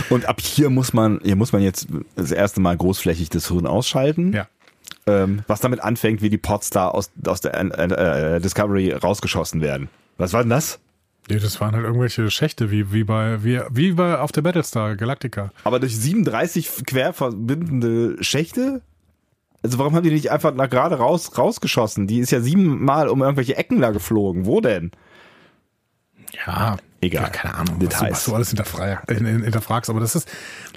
Und 0.09 0.25
ab 0.25 0.39
hier 0.41 0.69
muss 0.69 0.93
man, 0.93 1.19
hier 1.23 1.35
muss 1.35 1.51
man 1.51 1.61
jetzt 1.61 1.87
das 2.15 2.31
erste 2.31 2.61
Mal 2.61 2.77
großflächig 2.77 3.29
das 3.29 3.47
Hirn 3.49 3.67
ausschalten. 3.67 4.33
ja. 4.33 4.47
Ähm, 5.07 5.43
was 5.47 5.59
damit 5.59 5.81
anfängt, 5.81 6.23
wie 6.23 6.29
die 6.29 6.37
Pods 6.37 6.71
da 6.71 6.87
aus, 6.87 7.11
aus 7.27 7.41
der 7.41 7.53
äh, 7.53 8.35
äh, 8.35 8.39
Discovery 8.39 8.91
rausgeschossen 8.91 9.61
werden. 9.61 9.89
Was 10.17 10.33
war 10.33 10.41
denn 10.41 10.49
das? 10.49 10.79
Ja, 11.29 11.37
das 11.37 11.59
waren 11.59 11.75
halt 11.75 11.85
irgendwelche 11.85 12.29
Schächte, 12.29 12.71
wie, 12.71 12.91
wie 12.91 13.03
bei, 13.03 13.43
wie, 13.43 13.59
wie 13.71 13.93
bei 13.93 14.17
auf 14.17 14.31
der 14.31 14.41
Battlestar 14.41 14.95
Galactica. 14.95 15.51
Aber 15.63 15.79
durch 15.79 15.97
37 15.97 16.85
quer 16.85 17.13
verbindende 17.13 18.23
Schächte? 18.23 18.81
Also 19.63 19.79
warum 19.79 19.95
haben 19.95 20.03
die 20.03 20.11
nicht 20.11 20.31
einfach 20.31 20.53
nach 20.53 20.69
gerade 20.69 20.95
raus, 20.95 21.35
rausgeschossen? 21.37 22.05
Die 22.05 22.19
ist 22.19 22.31
ja 22.31 22.41
siebenmal 22.41 23.07
um 23.07 23.21
irgendwelche 23.21 23.57
Ecken 23.57 23.81
da 23.81 23.91
geflogen. 23.91 24.45
Wo 24.45 24.61
denn? 24.61 24.91
Ja, 26.45 26.77
Egal. 27.01 27.23
Ja, 27.23 27.29
keine 27.29 27.53
Ahnung, 27.55 27.75
was 27.75 27.79
Details. 27.79 28.11
was 28.11 28.25
du 28.25 28.35
alles 28.35 28.49
hinterfrag, 28.49 29.07
hinterfragst. 29.11 29.89
Aber 29.89 29.99
das 29.99 30.15
ist, 30.15 30.27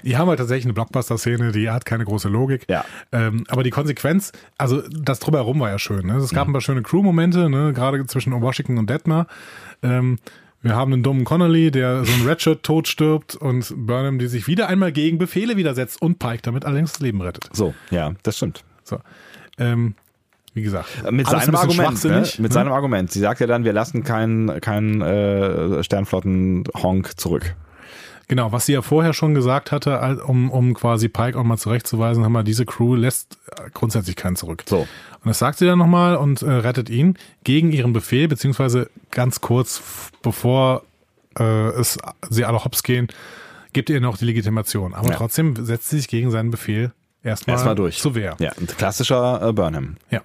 die 0.03 0.17
haben 0.17 0.27
halt 0.27 0.37
tatsächlich 0.39 0.65
eine 0.65 0.73
Blockbuster-Szene, 0.73 1.51
die 1.51 1.69
hat 1.71 1.85
keine 1.85 2.05
große 2.05 2.29
Logik. 2.29 2.65
Ja. 2.69 2.85
Ähm, 3.11 3.45
aber 3.47 3.63
die 3.63 3.71
Konsequenz, 3.71 4.31
also 4.57 4.81
das 4.89 5.19
drumherum 5.19 5.59
war 5.59 5.69
ja 5.69 5.79
schön. 5.79 6.05
Ne? 6.05 6.17
Es 6.17 6.29
gab 6.31 6.47
Mhm. 6.47 6.51
ein 6.51 6.53
paar 6.53 6.61
schöne 6.61 6.81
Crew-Momente, 6.83 7.49
ne? 7.49 7.73
gerade 7.73 8.05
zwischen 8.05 8.33
Washington 8.41 8.77
und 8.77 8.89
Detmer. 8.89 9.25
Ähm, 9.81 10.19
wir 10.61 10.75
haben 10.75 10.91
einen 10.93 11.03
dummen 11.03 11.23
Connolly, 11.23 11.71
der 11.71 12.03
so 12.03 12.11
ein 12.11 12.27
Redshirt 12.27 12.63
tot 12.63 12.87
stirbt 12.89 13.33
und 13.35 13.73
Burnham, 13.77 14.19
die 14.19 14.27
sich 14.27 14.45
wieder 14.45 14.67
einmal 14.67 14.91
gegen 14.91 15.17
Befehle 15.17 15.55
widersetzt 15.55 16.01
und 16.01 16.19
Pike 16.19 16.41
damit 16.43 16.65
allerdings 16.65 16.91
das 16.91 16.99
Leben 17.01 17.21
rettet. 17.21 17.49
So, 17.53 17.73
ja, 17.91 18.13
das 18.23 18.35
stimmt. 18.37 18.65
So. 18.83 18.99
Ähm, 19.57 19.95
wie 20.53 20.61
gesagt, 20.61 20.87
Mit 21.11 21.27
alles 21.27 21.45
seinem 21.45 21.55
Argument, 21.55 21.79
ne? 21.79 21.85
schwachsinnig, 21.85 22.39
mit 22.39 22.49
ne? 22.51 22.53
seinem 22.53 22.71
Argument. 22.71 23.11
Sie 23.11 23.19
sagt 23.19 23.39
ja 23.39 23.47
dann, 23.47 23.63
wir 23.63 23.73
lassen 23.73 24.03
keinen 24.03 24.59
keinen 24.61 25.01
äh, 25.01 25.83
Sternflotten-Honk 25.83 27.19
zurück. 27.19 27.55
Genau, 28.27 28.51
was 28.51 28.67
sie 28.67 28.73
ja 28.73 28.83
vorher 28.83 29.13
schon 29.13 29.33
gesagt 29.33 29.71
hatte, 29.71 30.21
um, 30.25 30.51
um 30.51 30.75
quasi 30.75 31.09
Pike 31.09 31.37
auch 31.37 31.43
mal 31.43 31.57
zurechtzuweisen, 31.57 32.23
haben 32.23 32.33
wir, 32.33 32.43
diese 32.43 32.63
Crew 32.65 32.93
lässt 32.95 33.39
äh, 33.57 33.69
grundsätzlich 33.73 34.15
keinen 34.15 34.35
zurück. 34.35 34.63
So. 34.67 34.81
Und 34.81 34.87
das 35.25 35.39
sagt 35.39 35.57
sie 35.57 35.65
dann 35.65 35.79
nochmal 35.79 36.15
und 36.15 36.43
äh, 36.43 36.49
rettet 36.51 36.89
ihn 36.91 37.17
gegen 37.43 37.71
ihren 37.71 37.91
Befehl, 37.91 38.27
beziehungsweise 38.27 38.89
ganz 39.09 39.41
kurz 39.41 39.81
bevor 40.21 40.83
äh, 41.39 41.43
es 41.79 41.97
sie 42.29 42.45
alle 42.45 42.63
hops 42.63 42.83
gehen, 42.83 43.07
gibt 43.73 43.89
ihr 43.89 43.99
noch 43.99 44.17
die 44.17 44.25
Legitimation. 44.25 44.93
Aber 44.93 45.09
Ja. 45.09 45.15
trotzdem 45.15 45.55
setzt 45.65 45.89
sie 45.89 45.97
sich 45.97 46.07
gegen 46.07 46.29
seinen 46.29 46.51
Befehl 46.51 46.91
erstmal 47.23 47.55
Erstmal 47.55 47.75
durch. 47.75 47.97
zur 47.97 48.13
Wehr. 48.13 48.35
Ja, 48.39 48.51
ein 48.59 48.67
klassischer 48.67 49.41
äh, 49.41 49.53
Burnham. 49.53 49.97
Ja. 50.11 50.21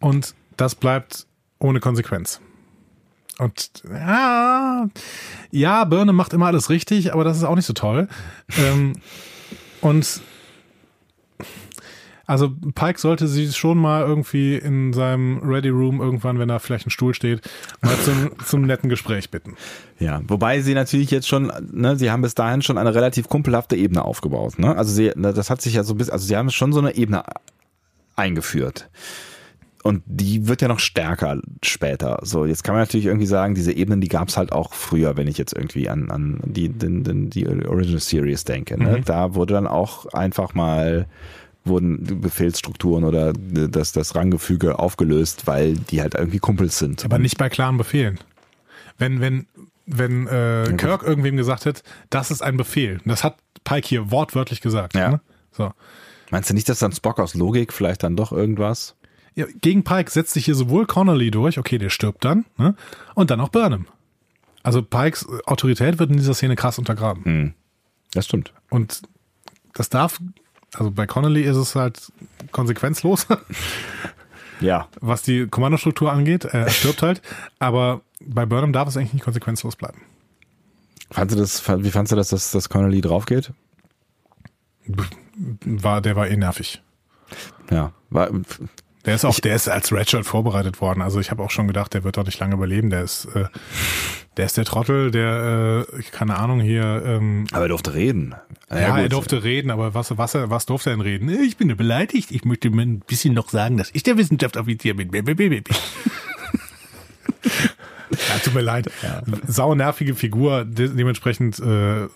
Und 0.00 0.34
das 0.56 0.74
bleibt 0.74 1.26
ohne 1.58 1.80
Konsequenz. 1.80 2.40
Und 3.38 3.70
ja, 3.88 4.88
ja, 5.50 5.84
Burnham 5.84 6.16
macht 6.16 6.34
immer 6.34 6.46
alles 6.46 6.68
richtig, 6.68 7.14
aber 7.14 7.24
das 7.24 7.38
ist 7.38 7.44
auch 7.44 7.56
nicht 7.56 7.66
so 7.66 7.72
toll. 7.72 8.08
ähm, 8.58 8.92
und 9.80 10.20
also 12.30 12.48
Pike 12.76 13.00
sollte 13.00 13.26
sie 13.26 13.52
schon 13.52 13.76
mal 13.76 14.02
irgendwie 14.02 14.54
in 14.54 14.92
seinem 14.92 15.38
Ready 15.38 15.70
Room 15.70 16.00
irgendwann, 16.00 16.38
wenn 16.38 16.46
da 16.46 16.60
vielleicht 16.60 16.86
ein 16.86 16.90
Stuhl 16.90 17.12
steht, 17.12 17.40
mal 17.80 17.96
zum, 18.04 18.30
zum 18.46 18.62
netten 18.62 18.88
Gespräch 18.88 19.30
bitten. 19.30 19.56
Ja, 19.98 20.20
wobei 20.28 20.60
sie 20.60 20.74
natürlich 20.74 21.10
jetzt 21.10 21.26
schon, 21.26 21.50
ne, 21.72 21.96
sie 21.96 22.12
haben 22.12 22.22
bis 22.22 22.36
dahin 22.36 22.62
schon 22.62 22.78
eine 22.78 22.94
relativ 22.94 23.28
kumpelhafte 23.28 23.74
Ebene 23.74 24.04
aufgebaut, 24.04 24.60
ne? 24.60 24.76
Also 24.76 24.92
sie, 24.92 25.10
das 25.16 25.50
hat 25.50 25.60
sich 25.60 25.74
ja 25.74 25.82
so 25.82 25.96
bis, 25.96 26.08
also 26.08 26.24
sie 26.24 26.36
haben 26.36 26.50
schon 26.50 26.72
so 26.72 26.78
eine 26.78 26.94
Ebene 26.94 27.24
eingeführt. 28.14 28.90
Und 29.82 30.02
die 30.04 30.46
wird 30.46 30.60
ja 30.60 30.68
noch 30.68 30.78
stärker 30.78 31.40
später. 31.62 32.18
So, 32.22 32.44
jetzt 32.44 32.64
kann 32.64 32.74
man 32.74 32.82
natürlich 32.82 33.06
irgendwie 33.06 33.26
sagen, 33.26 33.54
diese 33.54 33.72
Ebenen, 33.72 34.00
die 34.00 34.08
gab's 34.08 34.36
halt 34.36 34.52
auch 34.52 34.74
früher, 34.74 35.16
wenn 35.16 35.26
ich 35.26 35.38
jetzt 35.38 35.54
irgendwie 35.54 35.88
an, 35.88 36.10
an 36.10 36.40
die, 36.44 36.68
den, 36.68 37.02
den, 37.02 37.30
die 37.30 37.46
Original 37.48 38.00
Series 38.00 38.44
denke. 38.44 38.78
Ne? 38.78 39.00
Da 39.04 39.34
wurde 39.34 39.54
dann 39.54 39.66
auch 39.66 40.06
einfach 40.12 40.54
mal 40.54 41.06
wurden 41.64 42.20
Befehlsstrukturen 42.20 43.04
oder 43.04 43.32
das, 43.34 43.92
das 43.92 44.14
Ranggefüge 44.14 44.78
aufgelöst, 44.78 45.46
weil 45.46 45.74
die 45.74 46.00
halt 46.00 46.14
irgendwie 46.14 46.38
Kumpels 46.38 46.78
sind. 46.78 47.04
Aber 47.04 47.18
nicht 47.18 47.38
bei 47.38 47.48
klaren 47.48 47.76
Befehlen. 47.76 48.18
Wenn, 48.98 49.20
wenn, 49.20 49.46
wenn 49.86 50.26
äh, 50.26 50.72
Kirk 50.76 51.02
irgendwem 51.02 51.36
gesagt 51.36 51.66
hat, 51.66 51.82
das 52.08 52.30
ist 52.30 52.42
ein 52.42 52.56
Befehl. 52.56 53.00
Das 53.04 53.24
hat 53.24 53.36
Pike 53.64 53.86
hier 53.86 54.10
wortwörtlich 54.10 54.60
gesagt. 54.60 54.94
Ja. 54.94 55.10
Ne? 55.10 55.20
So. 55.52 55.72
Meinst 56.30 56.48
du 56.50 56.54
nicht, 56.54 56.68
dass 56.68 56.78
dann 56.78 56.92
Spock 56.92 57.18
aus 57.18 57.34
Logik 57.34 57.72
vielleicht 57.72 58.02
dann 58.02 58.16
doch 58.16 58.32
irgendwas? 58.32 58.94
Ja, 59.34 59.46
gegen 59.60 59.84
Pike 59.84 60.10
setzt 60.10 60.32
sich 60.34 60.44
hier 60.44 60.54
sowohl 60.54 60.86
Connolly 60.86 61.30
durch, 61.30 61.58
okay, 61.58 61.78
der 61.78 61.90
stirbt 61.90 62.24
dann, 62.24 62.44
ne? 62.56 62.74
und 63.14 63.30
dann 63.30 63.40
auch 63.40 63.48
Burnham. 63.48 63.86
Also 64.62 64.82
Pikes 64.82 65.26
Autorität 65.46 65.98
wird 65.98 66.10
in 66.10 66.16
dieser 66.16 66.34
Szene 66.34 66.56
krass 66.56 66.78
untergraben. 66.78 67.24
Hm. 67.24 67.54
Das 68.12 68.26
stimmt. 68.26 68.52
Und 68.68 69.02
das 69.72 69.88
darf, 69.88 70.20
also 70.74 70.90
bei 70.90 71.06
Connolly 71.06 71.42
ist 71.42 71.56
es 71.56 71.74
halt 71.74 72.12
konsequenzlos, 72.50 73.26
Ja. 74.60 74.88
was 75.00 75.22
die 75.22 75.46
Kommandostruktur 75.46 76.12
angeht. 76.12 76.44
Er 76.44 76.68
stirbt 76.68 77.00
halt. 77.02 77.22
Aber 77.58 78.02
bei 78.20 78.44
Burnham 78.44 78.72
darf 78.74 78.88
es 78.88 78.96
eigentlich 78.96 79.14
nicht 79.14 79.24
konsequenzlos 79.24 79.76
bleiben. 79.76 80.02
Fandst 81.10 81.34
du 81.34 81.40
das, 81.40 81.66
wie 81.82 81.90
fandst 81.90 82.12
du 82.12 82.16
das, 82.16 82.28
dass 82.28 82.50
das 82.50 82.68
Connolly 82.68 83.00
drauf 83.00 83.24
geht? 83.24 83.52
War, 85.64 86.00
der 86.02 86.16
war 86.16 86.28
eh 86.28 86.36
nervig. 86.36 86.82
Ja. 87.70 87.92
War, 88.10 88.30
Der 89.06 89.14
ist 89.14 89.24
auch, 89.24 89.40
der 89.40 89.54
ist 89.56 89.66
als 89.68 89.92
Redshirt 89.92 90.26
vorbereitet 90.26 90.80
worden. 90.80 91.00
Also 91.00 91.20
ich 91.20 91.30
habe 91.30 91.42
auch 91.42 91.50
schon 91.50 91.66
gedacht, 91.66 91.94
der 91.94 92.04
wird 92.04 92.18
doch 92.18 92.26
nicht 92.26 92.38
lange 92.38 92.54
überleben. 92.54 92.90
Der 92.90 93.02
ist, 93.02 93.24
äh, 93.34 93.46
der 94.36 94.44
ist 94.46 94.58
der 94.58 94.66
Trottel, 94.66 95.10
der, 95.10 95.86
äh, 95.98 96.02
keine 96.12 96.36
Ahnung 96.36 96.60
hier. 96.60 97.02
Ähm, 97.04 97.46
aber 97.52 97.64
er 97.64 97.68
durfte 97.68 97.94
reden. 97.94 98.34
ja, 98.70 98.90
gut. 98.90 98.98
er 98.98 99.08
durfte 99.08 99.42
reden, 99.42 99.70
aber 99.70 99.94
was, 99.94 100.16
was, 100.18 100.34
was 100.34 100.66
durfte 100.66 100.90
er 100.90 100.96
denn 100.96 101.00
reden? 101.00 101.30
Ich 101.30 101.56
bin 101.56 101.74
beleidigt. 101.76 102.30
Ich 102.30 102.44
möchte 102.44 102.68
mir 102.70 102.82
ein 102.82 103.00
bisschen 103.00 103.32
noch 103.32 103.48
sagen, 103.48 103.78
dass 103.78 103.90
ich 103.94 104.02
der 104.02 104.18
Wissenschaftsoffizier 104.18 104.94
bin. 104.94 105.10
ja, 105.14 105.22
tut 108.44 108.54
mir 108.54 108.60
leid. 108.60 108.90
Sau 109.46 109.74
nervige 109.74 110.14
Figur. 110.14 110.66
De 110.66 110.88
dementsprechend, 110.88 111.58
äh, 111.58 112.08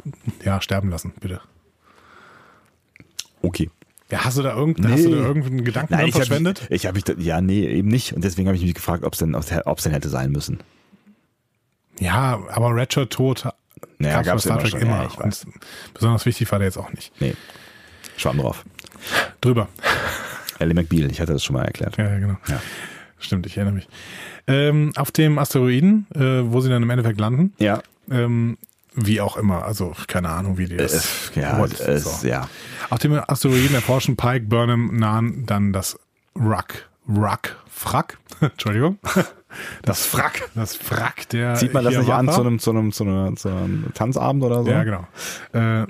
ja, 0.45 0.61
sterben 0.61 0.91
lassen, 0.91 1.15
bitte. 1.19 1.41
Okay. 3.41 3.71
Ja, 4.15 4.25
hast 4.25 4.39
du 4.39 4.43
da 4.43 4.55
irgend, 4.57 4.79
hast 4.87 5.05
du 5.05 5.11
da 5.11 5.17
irgendeinen 5.17 5.65
Gedanken 5.65 5.93
dran 5.95 6.07
ich 6.07 6.15
hab 6.15 6.21
verschwendet? 6.21 6.61
mich- 6.63 6.71
ich 6.83 6.87
habe 6.87 7.01
mich, 7.17 7.25
ja, 7.27 7.41
nee, 7.41 7.67
eben 7.67 7.89
nicht. 7.89 8.13
Und 8.13 8.23
deswegen 8.23 8.47
habe 8.49 8.57
ich 8.57 8.63
mich 8.63 8.75
gefragt, 8.75 9.03
ob 9.05 9.13
es 9.15 9.19
denn, 9.19 9.35
es 9.35 9.47
denn 9.47 9.93
hätte 9.93 10.09
sein 10.09 10.31
müssen. 10.31 10.61
Ja, 11.99 12.41
aber 12.49 12.75
Redshirt 12.75 13.13
tot 13.13 13.49
Naja, 13.99 14.23
gab's 14.23 14.45
bei 14.45 14.51
Star 14.51 14.61
immer 14.61 14.69
Trek 14.71 14.83
immer. 14.83 15.03
Ja, 15.03 15.31
besonders 15.95 16.27
wichtig 16.27 16.51
war 16.53 16.59
der 16.59 16.67
jetzt 16.69 16.77
auch 16.77 16.93
nicht. 16.93 17.13
Nee. 17.21 17.35
Schwamm 18.17 18.39
drauf. 18.39 18.65
Drüber. 19.41 19.69
Ellie 20.59 20.75
McBeal, 20.75 21.11
ich 21.11 21.21
hatte 21.21 21.33
das 21.33 21.43
schon 21.45 21.55
mal 21.55 21.65
erklärt. 21.65 21.97
Ja, 21.97 22.05
ja, 22.11 22.19
genau. 22.19 22.37
Ja. 22.49 22.61
Stimmt, 23.19 23.47
ich 23.47 23.57
erinnere 23.57 23.75
mich. 23.75 23.89
Ähm, 24.47 24.93
auf 24.97 25.11
dem 25.11 25.39
Asteroiden, 25.39 26.07
äh, 26.15 26.21
wo 26.53 26.61
sie 26.61 26.69
dann 26.69 26.83
im 26.83 26.91
Endeffekt 26.91 27.19
landen, 27.19 27.53
Ja. 27.59 27.83
ähm, 28.11 28.59
wie 28.95 29.21
auch 29.21 29.37
immer, 29.37 29.65
also 29.65 29.93
keine 30.07 30.31
Ahnung, 30.31 30.59
wie 30.59 30.67
die 30.67 30.77
das. 30.77 31.31
Äh, 31.37 31.41
ja, 31.41 31.59
What? 31.59 31.79
es, 31.81 32.21
So. 32.21 32.27
ja. 32.27 32.49
Auf 32.91 32.99
dem 33.01 33.13
Asteroiden 33.27 33.75
erforschen 33.75 34.17
Pike, 34.17 34.47
Burnham, 34.47 34.97
Nahen 34.97 35.47
dann 35.47 35.73
das 35.73 35.99
Ruck. 36.37 36.89
Ruck. 37.09 37.57
Frack. 37.69 38.19
Entschuldigung. 38.41 38.99
Das 39.83 40.05
Frack. 40.05 40.51
Das 40.57 40.75
Frack 40.75 41.29
der. 41.29 41.55
Zieht 41.55 41.73
man 41.73 41.85
das 41.85 41.97
nicht 41.97 42.11
an 42.11 42.29
zu 42.29 42.41
einem, 42.41 42.59
zu 42.59 42.71
einem, 42.71 42.91
zu 42.91 43.05
einem, 43.05 43.37
zu 43.37 43.49
einem 43.51 43.85
Tanzabend 43.95 44.43
oder 44.43 44.65
so? 44.65 44.69
Ja, 44.69 44.83
genau. 44.83 45.07
Äh, 45.53 45.87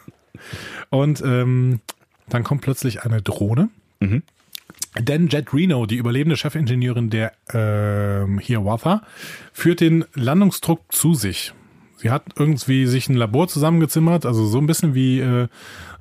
und 0.90 1.22
ähm, 1.22 1.80
dann 2.28 2.44
kommt 2.44 2.60
plötzlich 2.60 3.04
eine 3.04 3.22
Drohne. 3.22 3.70
Mhm. 4.00 4.22
Denn 4.98 5.28
Jet 5.28 5.54
Reno, 5.54 5.86
die 5.86 5.96
überlebende 5.96 6.36
Chefingenieurin 6.36 7.08
der 7.08 7.32
ähm, 7.54 8.38
Hiawatha, 8.38 9.02
führt 9.54 9.80
den 9.80 10.04
Landungsdruck 10.14 10.82
zu 10.90 11.14
sich. 11.14 11.54
Sie 11.98 12.10
hat 12.10 12.22
irgendwie 12.36 12.86
sich 12.86 13.08
ein 13.08 13.16
Labor 13.16 13.48
zusammengezimmert, 13.48 14.24
also 14.24 14.46
so 14.46 14.58
ein 14.58 14.66
bisschen 14.66 14.94
wie 14.94 15.20
äh, 15.20 15.48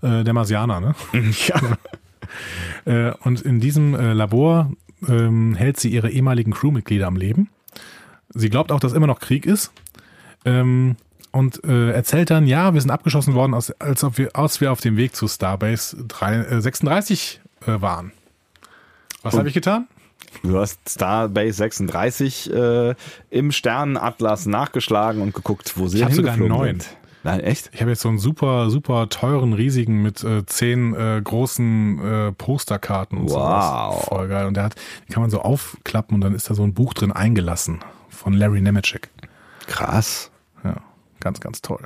äh, 0.01 0.23
der 0.23 0.33
Marsianer, 0.33 0.79
ne? 0.79 0.95
ja. 1.47 1.61
Äh, 2.83 3.13
und 3.23 3.41
in 3.41 3.61
diesem 3.61 3.95
äh, 3.95 4.11
Labor 4.11 4.71
ähm, 5.07 5.55
hält 5.55 5.79
sie 5.79 5.89
ihre 5.89 6.09
ehemaligen 6.09 6.51
Crewmitglieder 6.51 7.07
am 7.07 7.15
Leben. 7.15 7.49
Sie 8.33 8.49
glaubt 8.49 8.71
auch, 8.71 8.81
dass 8.81 8.91
immer 8.91 9.07
noch 9.07 9.19
Krieg 9.19 9.45
ist. 9.45 9.71
Ähm, 10.43 10.97
und 11.31 11.63
äh, 11.63 11.91
erzählt 11.91 12.29
dann, 12.29 12.45
ja, 12.45 12.73
wir 12.73 12.81
sind 12.81 12.91
abgeschossen 12.91 13.33
worden, 13.33 13.53
als, 13.53 13.71
als, 13.79 14.03
ob 14.03 14.17
wir, 14.17 14.35
als 14.35 14.59
wir 14.59 14.73
auf 14.73 14.81
dem 14.81 14.97
Weg 14.97 15.15
zu 15.15 15.27
Starbase 15.27 16.03
3, 16.05 16.35
äh, 16.35 16.61
36 16.61 17.39
äh, 17.65 17.81
waren. 17.81 18.11
Was 19.23 19.37
habe 19.37 19.47
ich 19.47 19.53
getan? 19.53 19.87
Du 20.43 20.57
hast 20.59 20.79
Starbase 20.89 21.53
36 21.53 22.51
äh, 22.53 22.95
im 23.29 23.51
Sternenatlas 23.51 24.45
nachgeschlagen 24.45 25.21
und 25.21 25.33
geguckt, 25.33 25.73
wo 25.77 25.87
sie 25.87 25.97
Ich 25.97 26.15
sogar 26.15 26.33
hingeflogen 26.33 26.51
einen 26.51 26.59
neuen. 26.61 26.79
sind. 26.79 26.97
Nein, 27.23 27.39
echt? 27.41 27.71
Ich 27.73 27.81
habe 27.81 27.91
jetzt 27.91 28.01
so 28.01 28.09
einen 28.09 28.19
super, 28.19 28.69
super 28.69 29.09
teuren, 29.09 29.51
riesigen 29.53 30.01
mit 30.01 30.23
äh, 30.23 30.45
zehn 30.45 30.93
äh, 30.95 31.19
großen 31.21 31.99
äh, 31.99 32.31
Posterkarten 32.31 33.17
und 33.17 33.25
Wow. 33.29 33.31
sowas. 33.95 34.05
Voll 34.07 34.27
geil. 34.29 34.47
Und 34.47 34.55
der 34.55 34.63
hat, 34.63 34.75
die 35.07 35.13
kann 35.13 35.21
man 35.21 35.29
so 35.29 35.41
aufklappen 35.41 36.15
und 36.15 36.21
dann 36.21 36.33
ist 36.33 36.49
da 36.49 36.53
so 36.53 36.63
ein 36.63 36.73
Buch 36.73 36.93
drin 36.93 37.11
eingelassen 37.11 37.79
von 38.09 38.31
Larry 38.33 38.61
Nemeczek. 38.61 39.09
Krass. 39.65 40.31
Ja, 40.63 40.75
ganz, 41.19 41.41
ganz 41.41 41.61
toll. 41.61 41.85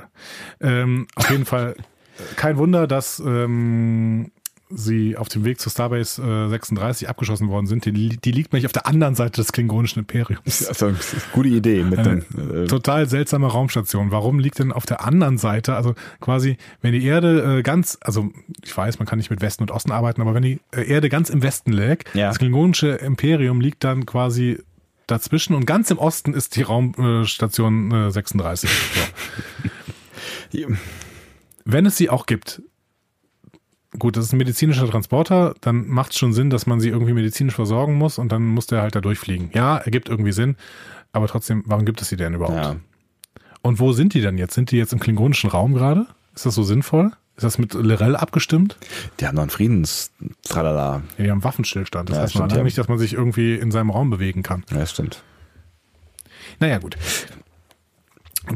Ähm, 0.60 1.08
auf 1.16 1.28
jeden 1.30 1.44
Fall 1.46 1.74
äh, 2.18 2.34
kein 2.36 2.56
Wunder, 2.56 2.86
dass 2.86 3.18
ähm, 3.18 4.30
sie 4.74 5.16
auf 5.16 5.28
dem 5.28 5.44
Weg 5.44 5.60
zur 5.60 5.70
Starbase 5.70 6.22
äh, 6.22 6.48
36 6.48 7.08
abgeschossen 7.08 7.48
worden 7.48 7.66
sind. 7.66 7.84
Die, 7.84 7.92
die 8.16 8.32
liegt 8.32 8.52
nämlich 8.52 8.66
auf 8.66 8.72
der 8.72 8.86
anderen 8.86 9.14
Seite 9.14 9.40
des 9.40 9.52
klingonischen 9.52 10.00
Imperiums. 10.00 10.66
Also, 10.66 10.92
gute 11.32 11.48
Idee 11.48 11.82
mit 11.84 12.04
dem. 12.04 12.18
Äh, 12.64 12.66
Total 12.66 13.08
seltsame 13.08 13.46
Raumstation. 13.46 14.10
Warum 14.10 14.38
liegt 14.38 14.58
denn 14.58 14.72
auf 14.72 14.86
der 14.86 15.04
anderen 15.04 15.38
Seite, 15.38 15.74
also 15.76 15.94
quasi, 16.20 16.56
wenn 16.80 16.92
die 16.92 17.04
Erde 17.04 17.58
äh, 17.58 17.62
ganz, 17.62 17.98
also 18.00 18.30
ich 18.64 18.76
weiß, 18.76 18.98
man 18.98 19.06
kann 19.06 19.18
nicht 19.18 19.30
mit 19.30 19.40
Westen 19.40 19.62
und 19.62 19.70
Osten 19.70 19.92
arbeiten, 19.92 20.20
aber 20.20 20.34
wenn 20.34 20.42
die 20.42 20.60
äh, 20.72 20.86
Erde 20.88 21.08
ganz 21.08 21.30
im 21.30 21.42
Westen 21.42 21.72
lag, 21.72 21.98
Ja. 22.14 22.28
das 22.28 22.38
klingonische 22.38 22.88
Imperium 22.88 23.60
liegt 23.60 23.84
dann 23.84 24.06
quasi 24.06 24.58
dazwischen 25.06 25.54
und 25.54 25.66
ganz 25.66 25.90
im 25.90 25.98
Osten 25.98 26.32
ist 26.32 26.56
die 26.56 26.62
Raumstation 26.62 27.90
äh, 27.92 28.10
36. 28.10 28.70
So. 30.52 30.58
Wenn 31.64 31.86
es 31.86 31.96
sie 31.96 32.10
auch 32.10 32.26
gibt, 32.26 32.62
gut, 33.98 34.16
das 34.16 34.24
ist 34.26 34.32
ein 34.32 34.38
medizinischer 34.38 34.88
Transporter, 34.88 35.54
dann 35.60 35.86
macht 35.88 36.12
es 36.12 36.18
schon 36.18 36.32
Sinn, 36.32 36.50
dass 36.50 36.66
man 36.66 36.80
sie 36.80 36.88
irgendwie 36.88 37.12
medizinisch 37.12 37.54
versorgen 37.54 37.94
muss 37.94 38.18
und 38.18 38.32
dann 38.32 38.46
muss 38.46 38.66
der 38.66 38.82
halt 38.82 38.94
da 38.94 39.00
durchfliegen. 39.00 39.50
Ja, 39.54 39.78
ergibt 39.78 40.08
irgendwie 40.08 40.32
Sinn, 40.32 40.56
aber 41.12 41.26
trotzdem, 41.28 41.62
warum 41.66 41.84
gibt 41.84 42.00
es 42.02 42.08
sie 42.08 42.16
denn 42.16 42.34
überhaupt? 42.34 42.56
ja. 42.56 42.76
Und 43.64 43.78
wo 43.78 43.92
sind 43.92 44.12
die 44.14 44.20
denn 44.20 44.38
jetzt? 44.38 44.54
Sind 44.54 44.72
die 44.72 44.76
jetzt 44.76 44.92
im 44.92 44.98
klingonischen 44.98 45.48
Raum 45.48 45.74
gerade? 45.74 46.06
Ist 46.34 46.44
das 46.46 46.56
so 46.56 46.64
sinnvoll? 46.64 47.12
Ist 47.36 47.44
das 47.44 47.58
mit 47.58 47.74
Lirel 47.74 48.16
abgestimmt? 48.16 48.76
Die 49.20 49.26
haben 49.26 49.36
noch 49.36 49.42
einen 49.42 49.50
Friedens-Tralala. 49.50 51.02
Ja, 51.16 51.24
die 51.24 51.30
haben 51.30 51.44
Waffenstillstand. 51.44 52.08
Das 52.10 52.16
Ja, 52.16 52.22
heißt 52.24 52.32
stimmt, 52.34 52.50
ja. 52.52 52.62
nicht, 52.64 52.76
dass 52.76 52.88
man 52.88 52.98
sich 52.98 53.12
irgendwie 53.12 53.54
in 53.54 53.70
seinem 53.70 53.90
Raum 53.90 54.10
bewegen 54.10 54.42
kann. 54.42 54.64
Ja, 54.72 54.84
stimmt. 54.84 55.22
Naja, 56.58 56.78
gut. 56.78 56.96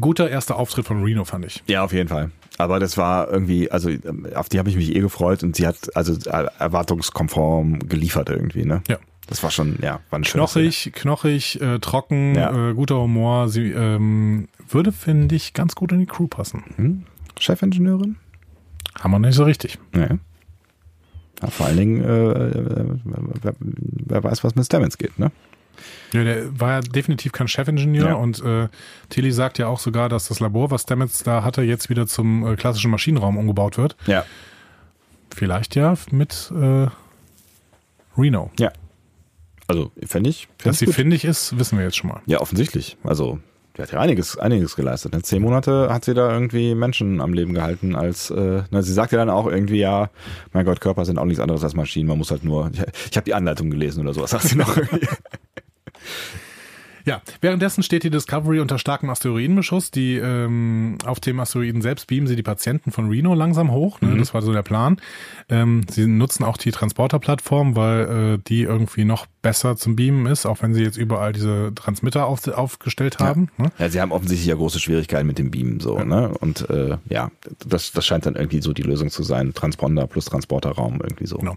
Guter 0.01 0.29
erster 0.29 0.57
Auftritt 0.57 0.85
von 0.85 1.01
Reno, 1.01 1.23
fand 1.23 1.45
ich. 1.45 1.63
Ja, 1.67 1.83
auf 1.85 1.93
jeden 1.93 2.09
Fall. 2.09 2.31
Aber 2.57 2.79
das 2.79 2.97
war 2.97 3.31
irgendwie, 3.31 3.69
also 3.71 3.89
ähm, 3.89 4.27
auf 4.33 4.49
die 4.49 4.57
habe 4.59 4.69
ich 4.69 4.75
mich 4.75 4.95
eh 4.95 4.99
gefreut 4.99 5.43
und 5.43 5.55
sie 5.55 5.67
hat 5.67 5.95
also 5.95 6.13
äh, 6.29 6.47
erwartungskonform 6.59 7.87
geliefert 7.87 8.29
irgendwie, 8.29 8.65
ne? 8.65 8.81
Ja. 8.87 8.97
Das 9.27 9.43
war 9.43 9.51
schon, 9.51 9.77
ja, 9.81 9.99
war 10.09 10.19
ein 10.19 10.23
schönes 10.23 10.53
Knochig, 10.53 10.93
knochig, 10.93 11.61
äh, 11.61 11.79
trocken, 11.79 12.33
Ja. 12.35 12.69
äh, 12.69 12.73
guter 12.73 12.95
Humor. 12.99 13.49
Sie 13.49 13.71
ähm, 13.71 14.47
würde, 14.69 14.93
finde 14.93 15.35
ich, 15.35 15.53
ganz 15.53 15.75
gut 15.75 15.91
in 15.91 15.99
die 15.99 16.05
Crew 16.05 16.27
passen. 16.27 16.63
Hm? 16.77 17.03
Chefingenieurin? 17.37 18.15
Haben 18.99 19.11
wir 19.11 19.19
nicht 19.19 19.35
so 19.35 19.43
richtig. 19.43 19.77
Ja. 19.93 20.07
ja 21.41 21.47
vor 21.49 21.65
allen 21.65 21.77
Dingen, 21.77 22.03
äh, 22.03 22.07
äh, 22.47 22.85
wer, 23.41 23.53
wer 23.59 24.23
weiß, 24.23 24.45
was 24.45 24.55
mit 24.55 24.65
Stamens 24.65 24.97
geht, 24.97 25.19
ne? 25.19 25.31
Ja, 26.13 26.23
der 26.23 26.59
war 26.59 26.71
ja 26.73 26.79
definitiv 26.81 27.31
kein 27.31 27.47
Chefingenieur 27.47 28.07
Ja. 28.09 28.13
und 28.15 28.43
äh, 28.43 28.67
Tilly 29.09 29.31
sagt 29.31 29.57
ja 29.57 29.67
auch 29.67 29.79
sogar, 29.79 30.09
dass 30.09 30.27
das 30.27 30.39
Labor, 30.39 30.71
was 30.71 30.83
Stamets 30.83 31.23
da 31.23 31.43
hatte, 31.43 31.61
jetzt 31.61 31.89
wieder 31.89 32.07
zum 32.07 32.45
äh, 32.45 32.55
klassischen 32.55 32.91
Maschinenraum 32.91 33.37
umgebaut 33.37 33.77
wird. 33.77 33.95
Ja. 34.05 34.25
Vielleicht 35.35 35.75
ja 35.75 35.95
mit 36.11 36.51
äh, 36.59 36.87
Reno. 38.17 38.51
Ja. 38.59 38.71
Also, 39.67 39.91
fände 40.05 40.29
ich. 40.29 40.47
Dass 40.63 40.79
sie 40.79 40.87
findig 40.87 41.25
ist, 41.25 41.59
wissen 41.59 41.77
wir 41.77 41.85
jetzt 41.85 41.97
schon 41.97 42.09
mal. 42.09 42.21
Ja, 42.25 42.39
offensichtlich. 42.39 42.95
Also, 43.03 43.39
die 43.75 43.81
hat 43.81 43.91
ja 43.91 43.99
einiges, 43.99 44.37
einiges 44.37 44.75
geleistet. 44.77 45.11
Ne? 45.13 45.21
Zehn 45.21 45.41
Monate 45.41 45.89
hat 45.93 46.05
sie 46.05 46.13
da 46.13 46.31
irgendwie 46.31 46.73
Menschen 46.73 47.19
am 47.21 47.33
Leben 47.33 47.53
gehalten 47.53 47.93
als, 47.95 48.29
äh, 48.31 48.63
na, 48.71 48.81
sie 48.81 48.93
sagt 48.93 49.11
ja 49.11 49.17
dann 49.19 49.29
auch 49.29 49.45
irgendwie, 49.45 49.79
ja, 49.79 50.09
mein 50.53 50.65
Gott, 50.65 50.79
Körper 50.81 51.03
sind 51.05 51.19
auch 51.19 51.25
nichts 51.25 51.41
anderes 51.41 51.63
als 51.63 51.75
Maschinen, 51.75 52.07
man 52.07 52.17
muss 52.17 52.31
halt 52.31 52.43
nur, 52.45 52.71
ich, 52.73 52.81
ich 53.11 53.17
habe 53.17 53.25
die 53.25 53.33
Anleitung 53.33 53.69
gelesen 53.69 54.01
oder 54.01 54.13
sowas, 54.13 54.29
sagt 54.31 54.45
sie 54.47 54.55
noch 54.55 54.75
irgendwie. 54.75 55.05
Ja, 57.07 57.21
währenddessen 57.39 57.83
steht 57.83 58.03
die 58.03 58.09
Discovery 58.09 58.59
unter 58.59 58.77
starkem 58.77 59.09
Asteroidenbeschuss. 59.09 59.91
Die 59.91 60.17
ähm, 60.17 60.97
auf 61.05 61.21
dem 61.21 61.39
Asteroiden 61.39 61.81
selbst 61.81 62.07
beamen 62.07 62.27
sie 62.27 62.35
die 62.35 62.43
Patienten 62.43 62.91
von 62.91 63.07
Reno 63.07 63.33
langsam 63.33 63.71
hoch. 63.71 64.01
Ne? 64.01 64.17
Das 64.17 64.33
war 64.33 64.41
so 64.41 64.51
der 64.51 64.61
Plan. 64.61 64.97
Ähm, 65.47 65.85
sie 65.89 66.05
nutzen 66.05 66.43
auch 66.43 66.57
die 66.57 66.71
Transporterplattform, 66.71 67.77
weil 67.77 68.01
äh, 68.35 68.39
die 68.45 68.63
irgendwie 68.63 69.05
noch 69.05 69.25
besser 69.41 69.77
zum 69.77 69.95
Beamen 69.95 70.25
ist, 70.25 70.45
auch 70.45 70.61
wenn 70.61 70.73
sie 70.73 70.83
jetzt 70.83 70.97
überall 70.97 71.31
diese 71.31 71.71
Transmitter 71.73 72.25
auf, 72.25 72.45
aufgestellt 72.49 73.19
haben. 73.19 73.47
Ne? 73.55 73.71
Ja, 73.79 73.87
sie 73.87 74.01
haben 74.01 74.11
offensichtlich 74.11 74.47
ja 74.47 74.55
große 74.55 74.81
Schwierigkeiten 74.81 75.27
mit 75.27 75.39
dem 75.39 75.49
Beam 75.49 75.79
so, 75.79 75.99
ne? 75.99 76.29
Und 76.41 76.69
äh, 76.69 76.97
ja, 77.07 77.31
das, 77.65 77.93
das 77.93 78.05
scheint 78.05 78.25
dann 78.25 78.35
irgendwie 78.35 78.61
so 78.61 78.73
die 78.73 78.83
Lösung 78.83 79.09
zu 79.11 79.23
sein. 79.23 79.53
Transponder 79.53 80.07
plus 80.07 80.25
Transporterraum 80.25 80.99
irgendwie 81.01 81.25
so. 81.25 81.37
Genau. 81.37 81.55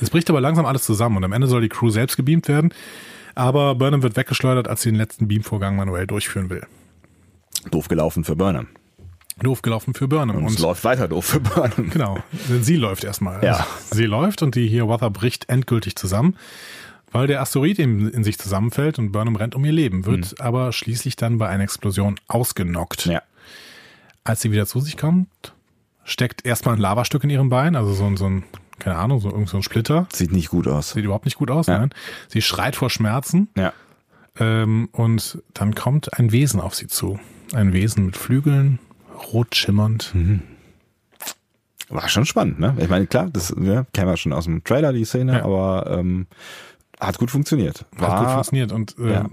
Es 0.00 0.10
bricht 0.10 0.30
aber 0.30 0.40
langsam 0.40 0.64
alles 0.64 0.84
zusammen 0.84 1.16
und 1.16 1.24
am 1.24 1.32
Ende 1.32 1.48
soll 1.48 1.62
die 1.62 1.68
Crew 1.68 1.90
selbst 1.90 2.16
gebeamt 2.16 2.46
werden. 2.46 2.72
Aber 3.34 3.74
Burnham 3.74 4.02
wird 4.02 4.16
weggeschleudert, 4.16 4.68
als 4.68 4.82
sie 4.82 4.90
den 4.90 4.98
letzten 4.98 5.28
Beamvorgang 5.28 5.76
manuell 5.76 6.06
durchführen 6.06 6.50
will. 6.50 6.66
Doof 7.70 7.88
gelaufen 7.88 8.24
für 8.24 8.36
Burnham. 8.36 8.68
Doof 9.40 9.62
gelaufen 9.62 9.94
für 9.94 10.08
Burnham. 10.08 10.44
Und, 10.44 10.52
es 10.52 10.58
läuft 10.58 10.84
weiter 10.84 11.08
doof 11.08 11.24
für 11.24 11.40
Burnham. 11.40 11.90
Genau, 11.90 12.18
denn 12.48 12.62
sie 12.62 12.76
läuft 12.76 13.04
erstmal. 13.04 13.42
Ja. 13.42 13.66
Sie 13.90 14.04
läuft 14.04 14.42
und 14.42 14.54
die 14.54 14.68
Hiawatha 14.68 15.08
bricht 15.08 15.48
endgültig 15.48 15.96
zusammen, 15.96 16.36
weil 17.10 17.26
der 17.26 17.40
Asteroid 17.40 17.78
in, 17.78 18.08
in 18.08 18.24
sich 18.24 18.38
zusammenfällt 18.38 18.98
und 18.98 19.12
Burnham 19.12 19.36
rennt 19.36 19.54
um 19.54 19.64
ihr 19.64 19.72
Leben, 19.72 20.06
wird 20.06 20.40
aber 20.40 20.72
schließlich 20.72 21.16
dann 21.16 21.38
bei 21.38 21.48
einer 21.48 21.64
Explosion 21.64 22.16
ausgenockt. 22.28 23.06
Ja. 23.06 23.22
Als 24.24 24.42
sie 24.42 24.52
wieder 24.52 24.66
zu 24.66 24.80
sich 24.80 24.96
kommt, 24.96 25.28
steckt 26.04 26.44
erstmal 26.44 26.76
ein 26.76 26.80
Lavastück 26.80 27.24
in 27.24 27.30
ihrem 27.30 27.48
Bein, 27.48 27.74
also 27.74 27.92
so 27.92 28.04
ein, 28.04 28.16
so 28.16 28.26
ein 28.26 28.44
keine 28.82 28.96
Ahnung, 28.98 29.20
so 29.20 29.30
irgend 29.30 29.48
so 29.48 29.56
ein 29.56 29.62
Splitter. 29.62 30.06
Sieht 30.12 30.32
nicht 30.32 30.48
gut 30.50 30.66
aus. 30.68 30.90
Sieht 30.90 31.04
überhaupt 31.04 31.24
nicht 31.24 31.36
gut 31.38 31.50
aus, 31.50 31.66
Ja. 31.68 31.78
nein. 31.78 31.90
Sie 32.28 32.42
schreit 32.42 32.76
vor 32.76 32.90
Schmerzen 32.90 33.48
Ja. 33.56 33.72
ähm, 34.38 34.88
und 34.92 35.42
dann 35.54 35.74
kommt 35.74 36.18
ein 36.18 36.32
Wesen 36.32 36.60
auf 36.60 36.74
sie 36.74 36.86
zu. 36.88 37.18
Ein 37.54 37.72
Wesen 37.72 38.06
mit 38.06 38.16
Flügeln, 38.16 38.78
rot 39.32 39.54
schimmernd. 39.56 40.12
War 41.88 42.08
schon 42.08 42.24
spannend, 42.24 42.58
ne? 42.58 42.74
Ich 42.78 42.88
meine, 42.88 43.06
klar, 43.06 43.28
das 43.30 43.54
ja, 43.60 43.84
kennen 43.92 44.08
wir 44.08 44.16
schon 44.16 44.32
aus 44.32 44.44
dem 44.44 44.64
Trailer, 44.64 44.92
die 44.92 45.04
Szene, 45.04 45.38
Ja. 45.38 45.44
aber 45.44 45.86
ähm, 45.98 46.26
hat 46.98 47.18
gut 47.18 47.30
funktioniert. 47.30 47.84
Hat 48.00 48.18
gut 48.20 48.30
funktioniert 48.30 48.72
und 48.72 48.96
äh, 48.98 49.12
ja. 49.12 49.26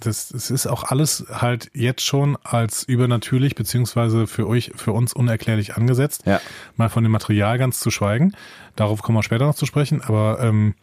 Das, 0.00 0.28
das 0.28 0.50
ist 0.50 0.66
auch 0.66 0.84
alles 0.84 1.24
halt 1.30 1.70
jetzt 1.72 2.02
schon 2.04 2.36
als 2.42 2.82
übernatürlich 2.82 3.54
beziehungsweise 3.54 4.26
für 4.26 4.46
euch, 4.46 4.72
für 4.74 4.92
uns 4.92 5.12
unerklärlich 5.12 5.76
angesetzt. 5.76 6.22
Ja. 6.26 6.40
Mal 6.76 6.88
von 6.88 7.02
dem 7.02 7.12
Material 7.12 7.56
ganz 7.58 7.80
zu 7.80 7.90
schweigen. 7.90 8.32
Darauf 8.74 9.02
kommen 9.02 9.16
wir 9.16 9.22
später 9.22 9.46
noch 9.46 9.54
zu 9.54 9.64
sprechen, 9.66 10.02
aber 10.02 10.38
ähm, 10.40 10.74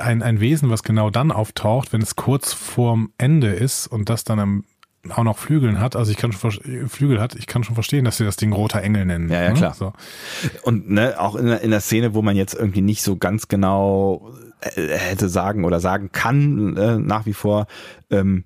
ein, 0.00 0.22
ein 0.22 0.40
Wesen, 0.40 0.70
was 0.70 0.82
genau 0.82 1.10
dann 1.10 1.30
auftaucht, 1.30 1.92
wenn 1.92 2.02
es 2.02 2.16
kurz 2.16 2.52
vorm 2.52 3.12
Ende 3.18 3.48
ist 3.52 3.86
und 3.86 4.08
das 4.08 4.24
dann 4.24 4.40
am, 4.40 4.64
auch 5.10 5.22
noch 5.22 5.36
Flügeln 5.38 5.78
hat, 5.80 5.94
also 5.96 6.10
ich 6.10 6.16
kann 6.16 6.32
schon 6.32 6.50
Flügel 6.88 7.20
hat, 7.20 7.34
ich 7.34 7.46
kann 7.46 7.62
schon 7.62 7.74
verstehen, 7.74 8.06
dass 8.06 8.16
sie 8.16 8.24
das 8.24 8.36
Ding 8.36 8.52
roter 8.52 8.80
Engel 8.82 9.04
nennen. 9.04 9.28
Ja, 9.30 9.42
ja, 9.42 9.48
ne? 9.50 9.54
klar. 9.54 9.74
So. 9.74 9.92
Und 10.62 10.90
ne, 10.90 11.20
auch 11.20 11.36
in, 11.36 11.46
der- 11.46 11.60
in 11.60 11.70
der 11.70 11.80
Szene, 11.80 12.14
wo 12.14 12.22
man 12.22 12.34
jetzt 12.36 12.54
irgendwie 12.54 12.80
nicht 12.80 13.02
so 13.02 13.16
ganz 13.16 13.46
genau 13.48 14.32
hätte 14.74 15.28
sagen 15.28 15.64
oder 15.64 15.80
sagen 15.80 16.10
kann, 16.12 16.76
äh, 16.76 16.98
nach 16.98 17.26
wie 17.26 17.34
vor, 17.34 17.66
ähm, 18.10 18.44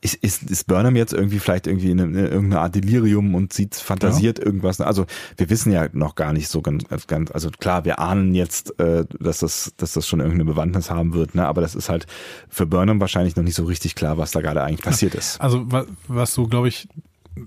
ist, 0.00 0.14
ist, 0.14 0.44
ist 0.44 0.68
Burnham 0.68 0.94
jetzt 0.94 1.12
irgendwie 1.12 1.40
vielleicht 1.40 1.66
irgendwie 1.66 1.90
in, 1.90 1.98
eine, 2.00 2.28
irgendeine 2.28 2.60
Art 2.60 2.72
Delirium 2.76 3.34
und 3.34 3.52
sieht, 3.52 3.74
fantasiert 3.74 4.38
irgendwas. 4.38 4.80
Also 4.80 5.06
wir 5.36 5.50
wissen 5.50 5.72
ja 5.72 5.88
noch 5.92 6.14
gar 6.14 6.32
nicht 6.32 6.46
so 6.48 6.62
ganz, 6.62 6.84
ganz 7.08 7.32
also 7.32 7.50
klar, 7.50 7.84
wir 7.84 7.98
ahnen 7.98 8.32
jetzt, 8.32 8.78
äh, 8.78 9.06
dass 9.18 9.38
das, 9.40 9.72
dass 9.76 9.94
das 9.94 10.06
schon 10.06 10.20
irgendeine 10.20 10.44
Bewandtnis 10.44 10.88
haben 10.88 11.14
wird, 11.14 11.34
ne? 11.34 11.44
Aber 11.48 11.60
das 11.62 11.74
ist 11.74 11.88
halt 11.88 12.06
für 12.48 12.64
Burnham 12.64 13.00
wahrscheinlich 13.00 13.34
noch 13.34 13.42
nicht 13.42 13.56
so 13.56 13.64
richtig 13.64 13.96
klar, 13.96 14.18
was 14.18 14.30
da 14.30 14.40
gerade 14.40 14.62
eigentlich 14.62 14.82
passiert 14.84 15.16
ist. 15.16 15.40
Also 15.40 15.68
wa- 15.72 15.86
was 16.06 16.32
du, 16.32 16.46
glaube 16.46 16.68
ich, 16.68 16.86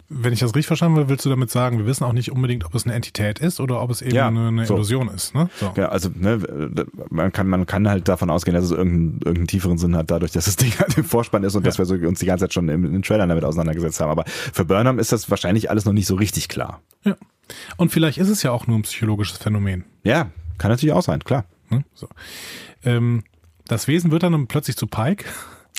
wenn 0.09 0.33
ich 0.33 0.39
das 0.39 0.49
richtig 0.49 0.67
verstanden 0.67 0.97
habe, 0.97 1.09
willst 1.09 1.25
du 1.25 1.29
damit 1.29 1.49
sagen, 1.49 1.77
wir 1.77 1.85
wissen 1.85 2.03
auch 2.03 2.13
nicht 2.13 2.31
unbedingt, 2.31 2.65
ob 2.65 2.75
es 2.75 2.85
eine 2.85 2.93
Entität 2.93 3.39
ist 3.39 3.59
oder 3.59 3.81
ob 3.81 3.91
es 3.91 4.01
eben 4.01 4.15
Ja, 4.15 4.27
eine, 4.27 4.47
eine 4.47 4.65
so. 4.65 4.75
Illusion 4.75 5.07
ist. 5.09 5.33
Ne? 5.35 5.49
So. 5.59 5.73
Ja, 5.75 5.89
also 5.89 6.09
ne, 6.13 6.39
man 7.09 7.31
kann 7.31 7.47
man 7.47 7.65
kann 7.65 7.87
halt 7.87 8.07
davon 8.07 8.29
ausgehen, 8.29 8.55
dass 8.55 8.65
es 8.65 8.71
irgendeinen, 8.71 9.13
irgendeinen 9.19 9.47
tieferen 9.47 9.77
Sinn 9.77 9.95
hat, 9.95 10.11
dadurch, 10.11 10.31
dass 10.31 10.45
das 10.45 10.55
Ding 10.55 10.71
halt 10.79 10.97
im 10.97 11.03
Vorspann 11.03 11.43
ist 11.43 11.55
und 11.55 11.65
dass 11.65 11.77
wir 11.77 11.85
so 11.85 11.95
uns 11.95 12.19
die 12.19 12.25
ganze 12.25 12.45
Zeit 12.45 12.53
schon 12.53 12.69
im, 12.69 12.85
im 12.85 13.01
Trailern 13.03 13.29
damit 13.29 13.43
auseinandergesetzt 13.43 13.99
haben. 13.99 14.09
Aber 14.09 14.25
für 14.25 14.65
Burnham 14.65 14.99
ist 14.99 15.11
das 15.11 15.29
wahrscheinlich 15.29 15.69
alles 15.69 15.85
noch 15.85 15.93
nicht 15.93 16.07
so 16.07 16.15
richtig 16.15 16.47
klar. 16.49 16.81
Ja. 17.03 17.15
Und 17.77 17.91
vielleicht 17.91 18.17
ist 18.17 18.29
es 18.29 18.43
ja 18.43 18.51
auch 18.51 18.67
nur 18.67 18.77
ein 18.77 18.83
psychologisches 18.83 19.37
Phänomen. 19.37 19.83
Ja, 20.03 20.31
kann 20.57 20.71
natürlich 20.71 20.93
auch 20.93 21.03
sein, 21.03 21.23
klar. 21.23 21.45
Ne? 21.69 21.83
So. 21.93 22.07
Ähm, 22.83 23.23
das 23.67 23.87
Wesen 23.87 24.11
wird 24.11 24.23
dann 24.23 24.47
plötzlich 24.47 24.75
zu 24.75 24.87
Pike, 24.87 25.25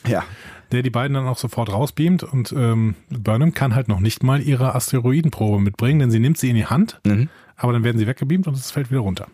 Ja. 0.07 0.25
der 0.73 0.83
die 0.83 0.91
beiden 0.91 1.15
dann 1.15 1.27
auch 1.29 1.39
sofort 1.39 1.71
rausbeamt 1.73 2.23
und 2.23 2.53
ähm, 2.57 2.95
Burnham 3.11 3.55
kann 3.55 3.75
halt 3.75 3.89
noch 3.89 4.01
nicht 4.01 4.23
mal 4.23 4.41
ihre 4.43 4.75
Asteroidenprobe 4.75 5.61
mitbringen, 5.61 6.01
denn 6.01 6.11
sie 6.11 6.19
nimmt 6.19 6.39
sie 6.39 6.51
in 6.51 6.57
die 6.57 6.67
Hand, 6.67 7.01
Mhm. 7.07 7.29
aber 7.57 7.73
dann 7.73 7.85
werden 7.85 7.99
sie 7.99 8.07
weggebeamt 8.07 8.47
und 8.49 8.55
es 8.57 8.71
fällt 8.71 8.91
wieder 8.91 9.01
runter. 9.01 9.27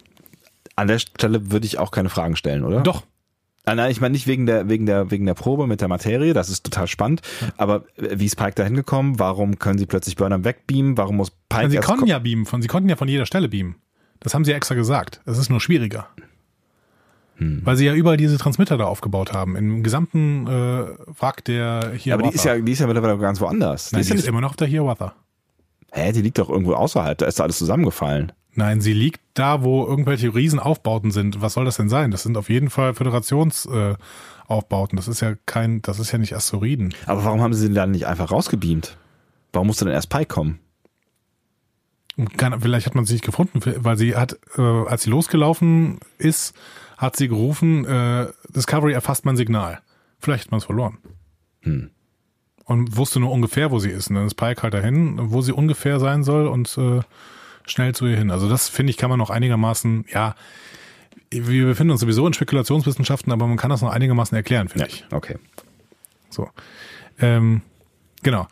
An 0.76 0.89
der 0.89 0.98
Stelle 0.98 1.51
würde 1.51 1.66
ich 1.66 1.78
auch 1.78 1.90
keine 1.90 2.09
Fragen 2.09 2.36
stellen, 2.36 2.64
oder? 2.64 2.80
Doch, 2.82 3.05
Ah, 3.64 3.74
Nein, 3.74 3.90
ich 3.90 4.01
meine 4.01 4.12
nicht 4.12 4.26
wegen 4.26 4.47
der, 4.47 4.70
wegen 4.70 4.86
der, 4.86 5.10
wegen 5.10 5.26
der 5.26 5.35
Probe 5.35 5.66
mit 5.66 5.82
der 5.82 5.89
Materie, 5.89 6.32
das 6.32 6.48
ist 6.48 6.64
total 6.64 6.86
spannend. 6.86 7.20
Aber 7.59 7.85
wie 7.98 8.24
ist 8.24 8.36
Pike 8.36 8.55
da 8.55 8.64
hingekommen? 8.64 9.18
Warum 9.18 9.59
können 9.59 9.78
sie 9.78 9.85
plötzlich 9.85 10.16
Burnham 10.16 10.43
wegbeamen? 10.44 10.97
Warum 10.97 11.16
muss 11.16 11.30
Pike 11.51 11.64
Also 11.64 11.70
sie 11.72 11.78
konnten 11.86 12.05
ko- 12.05 12.09
ja 12.09 12.18
beamen, 12.18 12.47
von, 12.47 12.62
sie 12.62 12.68
konnten 12.68 12.89
ja 12.89 12.97
von 12.97 13.09
jeder 13.09 13.26
Stelle 13.26 13.51
beamen. 13.51 13.74
Das 14.20 14.32
haben 14.32 14.47
sie 14.47 14.52
ja 14.52 14.56
extra 14.56 14.74
gesagt. 14.74 15.20
Es 15.26 15.36
ist 15.36 15.51
nur 15.51 15.60
schwieriger. 15.60 16.09
Weil 17.39 17.77
sie 17.77 17.86
ja 17.86 17.94
überall 17.94 18.16
diese 18.16 18.36
Transmitter 18.36 18.77
da 18.77 18.85
aufgebaut 18.85 19.32
haben. 19.32 19.55
Im 19.56 19.82
gesamten 19.82 20.47
äh, 20.47 20.86
Wrack 21.20 21.44
der 21.44 21.93
Hiawatha. 21.94 22.15
Aber 22.15 22.31
die 22.31 22.35
ist 22.35 22.44
ja, 22.44 22.59
die 22.59 22.73
ist 22.73 22.81
ja 22.81 22.86
mittlerweile 22.86 23.16
ganz 23.19 23.40
woanders. 23.40 23.93
Nein, 23.93 23.98
die 23.98 24.02
ist 24.02 24.10
die 24.10 24.15
ja 24.15 24.19
ist 24.20 24.28
immer 24.28 24.40
noch 24.40 24.51
auf 24.51 24.56
der 24.56 24.66
Hiawatha. 24.66 25.15
hä, 25.93 26.12
die 26.12 26.23
liegt 26.23 26.39
doch 26.39 26.51
irgendwo 26.51 26.74
außerhalb, 26.74 27.16
da 27.16 27.27
ist 27.27 27.39
da 27.39 27.44
alles 27.44 27.59
zusammengefallen. 27.59 28.32
Nein, 28.55 28.81
sie 28.81 28.93
liegt 28.93 29.20
da, 29.35 29.62
wo 29.62 29.86
irgendwelche 29.86 30.35
Riesenaufbauten 30.35 31.12
sind. 31.12 31.40
Was 31.40 31.52
soll 31.52 31.65
das 31.65 31.77
denn 31.77 31.89
sein? 31.89 32.10
Das 32.10 32.24
sind 32.24 32.36
auf 32.36 32.48
jeden 32.48 32.70
Fall 32.70 32.93
Föderationsaufbauten. 32.93 33.98
Äh, 34.48 34.97
das 34.97 35.06
ist 35.06 35.20
ja 35.20 35.35
kein, 35.47 35.81
das 35.82 36.01
ist 36.01 36.10
ja 36.10 36.19
nicht 36.19 36.35
Asteroiden. 36.35 36.93
Aber 37.06 37.24
warum 37.24 37.40
haben 37.40 37.55
sie 37.55 37.69
sie 37.69 37.73
dann 37.73 37.93
nicht 37.93 38.09
einfach 38.09 38.32
rausgebeamt? 38.32 38.97
Warum 39.52 39.69
musste 39.69 39.85
denn 39.85 39.94
erst 39.94 40.10
Pike 40.10 40.27
kommen? 40.27 40.59
Kann, 42.36 42.60
vielleicht 42.60 42.86
hat 42.86 42.97
man 42.97 43.05
sie 43.05 43.12
nicht 43.12 43.24
gefunden, 43.24 43.60
weil 43.62 43.97
sie 43.97 44.16
hat, 44.16 44.36
äh, 44.56 44.60
als 44.60 45.05
sie 45.05 45.10
losgelaufen 45.10 46.01
ist, 46.19 46.52
hat 46.99 47.16
sie 47.16 47.29
gerufen, 47.29 47.87
äh, 47.87 48.27
Discovery 48.49 48.93
erfasst 48.93 49.25
mein 49.25 49.37
Signal. 49.37 49.81
Vielleicht 50.19 50.45
hat 50.45 50.51
man 50.51 50.59
es 50.59 50.65
verloren. 50.65 50.99
Hm. 51.62 51.91
Und 52.65 52.97
wusste 52.97 53.20
nur 53.20 53.31
ungefähr, 53.31 53.70
wo 53.70 53.79
sie 53.79 53.89
ist. 53.89 54.11
Und 54.11 54.16
dann 54.16 54.27
ist 54.27 54.35
Pike 54.35 54.62
halt 54.62 54.75
dahin, 54.75 55.15
wo 55.31 55.41
sie 55.41 55.53
ungefähr 55.53 56.01
sein 56.01 56.23
soll 56.23 56.49
und 56.49 56.77
äh, 56.77 57.01
schnell 57.65 57.95
zu 57.95 58.07
ihr 58.07 58.16
hin. 58.16 58.31
Also 58.31 58.49
das, 58.49 58.69
finde 58.69 58.91
ich, 58.91 58.99
kann 58.99 59.09
man 59.09 59.19
noch 59.19 59.31
einigermaßen, 59.31 60.05
ja, 60.12 60.35
wir 61.31 61.66
befinden 61.66 61.93
uns 61.93 62.01
sowieso 62.01 62.27
in 62.27 62.33
Spekulationswissenschaften, 62.33 63.33
aber 63.33 63.47
man 63.47 63.57
kann 63.57 63.70
das 63.70 63.81
noch 63.81 63.91
einigermaßen 63.91 64.37
erklären, 64.37 64.69
finde 64.69 64.89
ich. 64.89 65.07
okay. 65.12 65.37
So. 66.31 66.49
Ähm, 67.20 67.62
genau. 68.23 68.49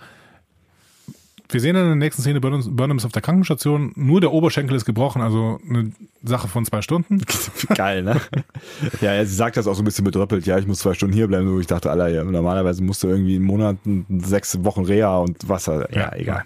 Wir 1.48 1.60
sehen 1.60 1.74
dann 1.74 1.84
in 1.84 1.90
der 1.90 1.96
nächsten 1.96 2.22
Szene, 2.22 2.40
Burnham, 2.40 2.96
ist 2.96 3.04
auf 3.04 3.12
der 3.12 3.22
Krankenstation, 3.22 3.92
nur 3.94 4.20
der 4.20 4.32
Oberschenkel 4.32 4.76
ist 4.76 4.84
gebrochen, 4.84 5.22
also 5.22 5.60
eine 5.68 5.92
Sache 6.22 6.48
von 6.48 6.64
zwei 6.64 6.82
Stunden. 6.82 7.22
Geil, 7.74 8.02
ne? 8.02 8.20
ja, 9.00 9.24
sie 9.24 9.34
sagt 9.34 9.56
das 9.56 9.66
auch 9.66 9.74
so 9.74 9.82
ein 9.82 9.84
bisschen 9.84 10.04
bedröppelt, 10.04 10.46
ja, 10.46 10.58
ich 10.58 10.66
muss 10.66 10.80
zwei 10.80 10.94
Stunden 10.94 11.14
hier 11.14 11.28
bleiben, 11.28 11.52
wo 11.52 11.60
ich 11.60 11.66
dachte, 11.66 11.90
Alter, 11.90 12.08
ja, 12.08 12.24
normalerweise 12.24 12.82
musst 12.82 13.02
du 13.02 13.08
irgendwie 13.08 13.36
einen 13.36 13.44
Monat, 13.44 13.76
sechs 14.08 14.62
Wochen 14.64 14.84
Reha 14.84 15.18
und 15.18 15.48
Wasser, 15.48 15.92
ja, 15.92 16.00
ja 16.00 16.16
egal. 16.16 16.44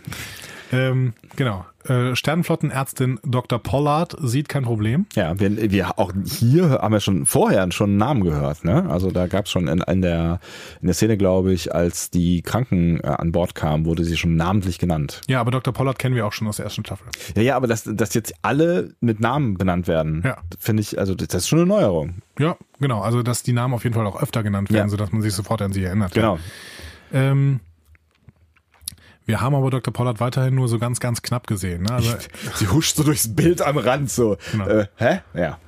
Ähm, 0.72 1.14
genau. 1.36 1.64
Äh, 1.85 2.15
Sternenflottenärztin 2.15 3.20
Dr. 3.24 3.59
Pollard 3.59 4.16
sieht 4.20 4.48
kein 4.48 4.65
Problem. 4.65 5.07
Ja, 5.15 5.39
wir, 5.40 5.70
wir 5.70 5.98
auch 5.98 6.12
hier 6.24 6.70
haben 6.70 6.93
wir 6.93 7.01
schon 7.01 7.24
vorher 7.24 7.70
schon 7.73 7.90
einen 7.90 7.97
Namen 7.97 8.23
gehört. 8.23 8.65
Ne? 8.65 8.89
Also 8.90 9.11
da 9.11 9.27
gab 9.27 9.47
es 9.47 9.51
schon 9.51 9.66
in, 9.66 9.81
in, 9.81 10.02
der, 10.02 10.40
in 10.81 10.89
der 10.89 10.94
Szene, 10.94 11.16
glaube 11.16 11.52
ich, 11.52 11.74
als 11.74 12.11
die 12.11 12.43
Kranken 12.43 13.01
äh, 13.01 13.07
an 13.07 13.32
Bord 13.32 13.55
kamen, 13.55 13.86
wurde 13.86 14.05
sie 14.05 14.16
schon 14.16 14.36
namentlich 14.36 14.78
genannt. 14.78 15.23
Ja, 15.28 15.40
aber 15.40 15.51
Dr. 15.51 15.73
Pollard 15.73 15.98
kennen 15.98 16.15
wir 16.15 16.27
auch 16.27 16.32
schon 16.32 16.48
aus 16.48 16.57
der 16.57 16.66
ersten 16.66 16.85
Staffel. 16.85 17.07
Ja, 17.35 17.43
ja, 17.43 17.57
aber 17.57 17.66
dass, 17.66 17.85
dass 17.85 18.12
jetzt 18.15 18.35
alle 18.43 18.94
mit 19.01 19.20
Namen 19.20 19.57
benannt 19.57 19.89
werden, 19.89 20.23
ja. 20.24 20.36
finde 20.59 20.82
ich, 20.82 20.98
also 20.98 21.15
das 21.15 21.32
ist 21.35 21.48
schon 21.48 21.61
eine 21.61 21.69
Neuerung. 21.69 22.16
Ja, 22.39 22.57
genau. 22.78 23.01
Also 23.01 23.23
dass 23.23 23.43
die 23.43 23.52
Namen 23.52 23.74
auf 23.74 23.85
jeden 23.85 23.94
Fall 23.94 24.07
auch 24.07 24.20
öfter 24.20 24.43
genannt 24.43 24.70
werden, 24.70 24.86
ja. 24.86 24.90
sodass 24.90 25.12
man 25.12 25.23
sich 25.23 25.35
sofort 25.35 25.62
an 25.62 25.73
sie 25.73 25.85
erinnert. 25.85 26.12
Genau. 26.12 26.39
Ähm, 27.12 27.61
wir 29.31 29.40
haben 29.40 29.55
aber 29.55 29.70
Dr. 29.70 29.94
Pollard 29.94 30.19
weiterhin 30.19 30.57
nur 30.57 30.66
so 30.66 30.81
ganz, 30.81 30.98
ganz 30.98 31.23
knapp 31.23 31.47
gesehen. 31.47 31.85
Ne? 31.85 31.93
Also, 31.93 32.16
Sie 32.57 32.66
huscht 32.66 32.97
so 32.97 33.05
durchs 33.05 33.32
Bild 33.32 33.62
am 33.62 33.78
Rand 33.78 34.11
so. 34.11 34.36
Genau. 34.51 34.66
Äh, 34.66 34.86
hä? 34.97 35.20
Ja. 35.35 35.59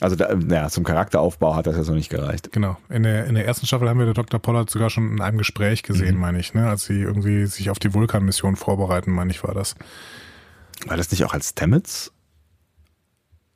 Also 0.00 0.16
da, 0.16 0.32
ja, 0.32 0.68
zum 0.70 0.84
Charakteraufbau 0.84 1.54
hat 1.54 1.66
das 1.66 1.76
jetzt 1.76 1.88
noch 1.88 1.94
nicht 1.94 2.08
gereicht. 2.08 2.52
Genau. 2.52 2.78
In 2.88 3.02
der, 3.02 3.26
in 3.26 3.34
der 3.34 3.46
ersten 3.46 3.66
Staffel 3.66 3.88
haben 3.88 3.98
wir 3.98 4.12
Dr. 4.14 4.40
Pollard 4.40 4.70
sogar 4.70 4.88
schon 4.88 5.12
in 5.12 5.20
einem 5.20 5.36
Gespräch 5.36 5.82
gesehen, 5.82 6.14
mhm. 6.14 6.20
meine 6.22 6.38
ich, 6.38 6.54
ne? 6.54 6.68
als 6.68 6.86
sie 6.86 7.02
irgendwie 7.02 7.44
sich 7.46 7.68
auf 7.68 7.78
die 7.78 7.92
Vulkan-Mission 7.92 8.56
vorbereiten, 8.56 9.10
meine 9.10 9.30
ich, 9.30 9.44
war 9.44 9.54
das. 9.54 9.74
War 10.86 10.96
das 10.96 11.10
nicht 11.10 11.24
auch 11.24 11.34
als 11.34 11.50
Stamets 11.50 12.12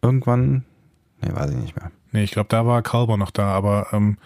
irgendwann? 0.02 0.64
Nee, 1.22 1.34
weiß 1.34 1.50
ich 1.50 1.56
nicht 1.56 1.76
mehr. 1.76 1.90
Nee, 2.12 2.24
ich 2.24 2.30
glaube, 2.30 2.48
da 2.48 2.66
war 2.66 2.82
Kalber 2.82 3.16
noch 3.16 3.30
da, 3.30 3.48
aber 3.48 3.88
ähm, 3.92 4.18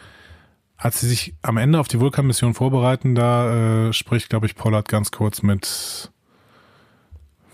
als 0.76 1.00
sie 1.00 1.08
sich 1.08 1.34
am 1.42 1.56
Ende 1.56 1.78
auf 1.78 1.88
die 1.88 2.00
Vulkan-Mission 2.00 2.54
vorbereiten, 2.54 3.14
da 3.14 3.88
äh, 3.88 3.92
spricht, 3.92 4.28
glaube 4.28 4.46
ich, 4.46 4.54
Pollard 4.54 4.88
ganz 4.88 5.10
kurz 5.10 5.42
mit, 5.42 6.10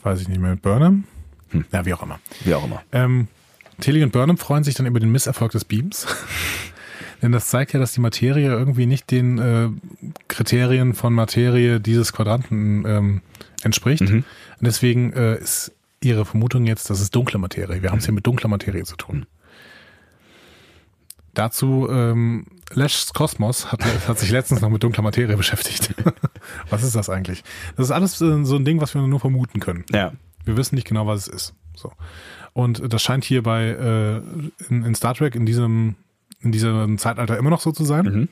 weiß 0.02 0.20
ich 0.20 0.28
nicht 0.28 0.40
mehr, 0.40 0.52
mit 0.52 0.62
Burnham? 0.62 1.04
Hm. 1.50 1.64
Ja, 1.72 1.84
wie 1.84 1.94
auch 1.94 2.02
immer. 2.02 2.18
Wie 2.44 2.54
auch 2.54 2.64
immer. 2.64 2.82
Ähm, 2.92 3.28
Tilly 3.80 4.02
und 4.02 4.12
Burnham 4.12 4.38
freuen 4.38 4.64
sich 4.64 4.74
dann 4.74 4.86
über 4.86 5.00
den 5.00 5.12
Misserfolg 5.12 5.52
des 5.52 5.64
Beams. 5.64 6.06
Denn 7.22 7.32
das 7.32 7.48
zeigt 7.48 7.74
ja, 7.74 7.80
dass 7.80 7.92
die 7.92 8.00
Materie 8.00 8.48
irgendwie 8.48 8.86
nicht 8.86 9.10
den 9.10 9.38
äh, 9.38 9.68
Kriterien 10.28 10.94
von 10.94 11.12
Materie 11.12 11.78
dieses 11.78 12.12
Quadranten 12.14 12.84
ähm, 12.86 13.20
entspricht. 13.62 14.02
Mhm. 14.02 14.24
Und 14.58 14.66
deswegen 14.66 15.12
äh, 15.12 15.38
ist 15.38 15.72
ihre 16.02 16.24
Vermutung 16.24 16.66
jetzt, 16.66 16.88
das 16.88 17.00
ist 17.00 17.14
dunkle 17.14 17.38
Materie. 17.38 17.82
Wir 17.82 17.90
haben 17.90 17.98
es 17.98 18.06
hier 18.06 18.14
mit 18.14 18.26
dunkler 18.26 18.48
Materie 18.48 18.84
zu 18.84 18.96
tun. 18.96 19.26
Dazu 21.34 21.88
ähm, 21.90 22.46
Lash's 22.72 23.12
Kosmos 23.12 23.70
hat, 23.70 23.84
hat 24.08 24.18
sich 24.18 24.30
letztens 24.30 24.60
noch 24.60 24.70
mit 24.70 24.82
dunkler 24.82 25.02
Materie 25.02 25.36
beschäftigt. 25.36 25.94
was 26.70 26.82
ist 26.82 26.94
das 26.94 27.08
eigentlich? 27.08 27.44
Das 27.76 27.86
ist 27.86 27.92
alles 27.92 28.20
äh, 28.20 28.44
so 28.44 28.56
ein 28.56 28.64
Ding, 28.64 28.80
was 28.80 28.94
wir 28.94 29.02
nur 29.02 29.20
vermuten 29.20 29.60
können. 29.60 29.84
Ja. 29.92 30.12
Wir 30.44 30.56
wissen 30.56 30.74
nicht 30.74 30.88
genau, 30.88 31.06
was 31.06 31.26
es 31.26 31.28
ist. 31.28 31.54
So. 31.74 31.92
Und 32.52 32.92
das 32.92 33.02
scheint 33.02 33.24
hier 33.24 33.42
bei 33.42 33.68
äh, 33.68 34.16
in, 34.68 34.84
in 34.84 34.94
Star 34.94 35.14
Trek 35.14 35.34
in 35.34 35.46
diesem 35.46 35.96
in 36.42 36.52
diesem 36.52 36.98
Zeitalter 36.98 37.36
immer 37.36 37.50
noch 37.50 37.60
so 37.60 37.70
zu 37.70 37.84
sein. 37.84 38.04
Mhm. 38.04 38.28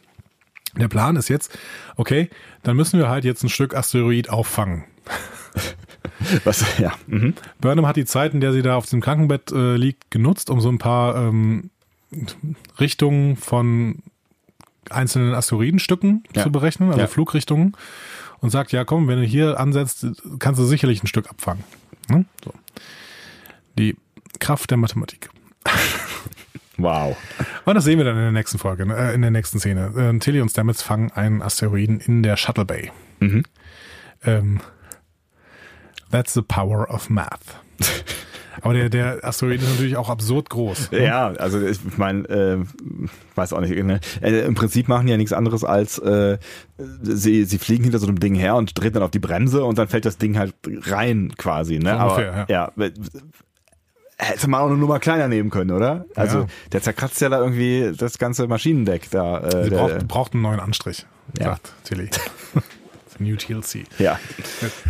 Der 0.77 0.89
Plan 0.89 1.16
ist 1.16 1.29
jetzt, 1.29 1.57
okay, 1.97 2.31
dann 2.62 2.77
müssen 2.77 2.99
wir 2.99 3.09
halt 3.09 3.25
jetzt 3.25 3.43
ein 3.43 3.49
Stück 3.49 3.75
Asteroid 3.75 4.31
auffangen. 4.31 4.85
Was, 6.45 6.79
ja. 6.79 6.93
Mhm. 7.07 7.35
Burnham 7.61 7.87
hat 7.87 7.97
die 7.97 8.05
Zeit, 8.05 8.35
in 8.35 8.41
der 8.41 8.53
sie 8.53 8.62
da 8.62 8.77
auf 8.77 8.87
dem 8.87 9.01
Krankenbett 9.01 9.53
äh, 9.53 9.77
liegt, 9.77 10.11
genutzt, 10.11 10.51
um 10.51 10.61
so 10.61 10.69
ein 10.69 10.79
paar 10.79 11.16
ähm, 11.16 11.70
Richtungen 12.78 13.36
von 13.36 14.02
einzelnen 14.90 15.35
Asteroidenstücken 15.35 16.24
ja. 16.35 16.43
zu 16.43 16.52
berechnen, 16.52 16.89
also 16.89 17.01
ja. 17.01 17.06
Flugrichtungen, 17.06 17.76
und 18.40 18.51
sagt, 18.51 18.72
ja 18.72 18.85
komm, 18.85 19.09
wenn 19.09 19.20
du 19.20 19.26
hier 19.26 19.59
ansetzt, 19.60 20.06
kannst 20.39 20.60
du 20.60 20.64
sicherlich 20.64 21.02
ein 21.02 21.06
Stück 21.06 21.28
abfangen. 21.28 21.64
Ne? 22.09 22.24
So. 22.44 22.52
Die 23.78 23.97
Kraft 24.39 24.70
der 24.70 24.78
Mathematik. 24.78 25.30
Wow. 26.80 27.16
Und 27.64 27.74
das 27.74 27.82
sehen 27.82 27.98
wir 27.98 28.05
dann 28.05 28.14
in 28.14 28.22
der 28.22 28.30
nächsten 28.30 28.56
Folge, 28.56 28.85
äh, 28.85 29.12
in 29.12 29.20
der 29.20 29.32
nächsten 29.32 29.59
Szene. 29.59 29.93
Äh, 29.97 30.16
Tilly 30.20 30.40
und 30.40 30.48
Stamets 30.48 30.80
fangen 30.80 31.10
einen 31.10 31.43
Asteroiden 31.43 31.98
in 31.98 32.22
der 32.22 32.36
Shuttle 32.36 32.64
Bay. 32.64 32.93
Mhm. 33.18 33.43
Ähm, 34.24 34.60
that's 36.12 36.35
the 36.35 36.43
power 36.43 36.89
of 36.89 37.10
math. 37.10 37.60
Aber 38.62 38.74
der, 38.74 38.89
der 38.89 39.24
Asteroid 39.24 39.60
ist 39.62 39.70
natürlich 39.70 39.97
auch 39.97 40.09
absurd 40.09 40.51
groß. 40.51 40.93
Ne? 40.93 41.05
Ja, 41.05 41.28
also 41.28 41.60
ich 41.60 41.78
meine, 41.97 42.28
äh, 42.28 42.59
weiß 43.35 43.52
auch 43.52 43.60
nicht. 43.60 43.74
Ne? 43.82 44.01
Äh, 44.20 44.40
Im 44.40 44.55
Prinzip 44.55 44.89
machen 44.89 45.06
die 45.06 45.12
ja 45.12 45.16
nichts 45.16 45.32
anderes 45.32 45.64
als 45.64 45.98
äh, 45.98 46.39
sie, 47.02 47.44
sie 47.44 47.59
fliegen 47.59 47.85
hinter 47.85 47.98
so 47.98 48.06
einem 48.06 48.20
Ding 48.20 48.35
her 48.35 48.56
und 48.56 48.74
treten 48.74 48.94
dann 48.94 49.02
auf 49.02 49.10
die 49.10 49.18
Bremse 49.18 49.64
und 49.64 49.78
dann 49.78 49.89
fällt 49.89 50.05
das 50.05 50.18
Ding 50.18 50.39
halt 50.39 50.55
rein 50.66 51.32
quasi. 51.36 51.78
Ne? 51.78 51.90
So 51.90 52.05
ungefähr, 52.05 52.32
Aber 52.32 52.52
ja. 52.52 52.70
ja 52.78 52.90
hätte 54.18 54.51
man 54.51 54.60
auch 54.60 54.66
eine 54.66 54.76
Nummer 54.76 54.98
kleiner 54.98 55.28
nehmen 55.28 55.51
können, 55.51 55.70
oder? 55.70 56.05
Also 56.16 56.40
ja. 56.40 56.47
der 56.72 56.82
zerkratzt 56.82 57.20
ja 57.20 57.28
da 57.28 57.39
irgendwie 57.40 57.93
das 57.97 58.18
ganze 58.18 58.47
Maschinendeck 58.48 59.10
da. 59.10 59.39
Äh, 59.39 59.64
Sie 59.64 59.70
braucht, 59.70 60.09
braucht 60.09 60.35
einen 60.35 60.43
neuen 60.43 60.60
Anstrich, 60.60 61.06
ja. 61.39 61.47
sagt 61.47 61.72
Tilly. 61.85 62.10
New 63.20 63.36
TLC. 63.36 63.85
Ja. 63.99 64.19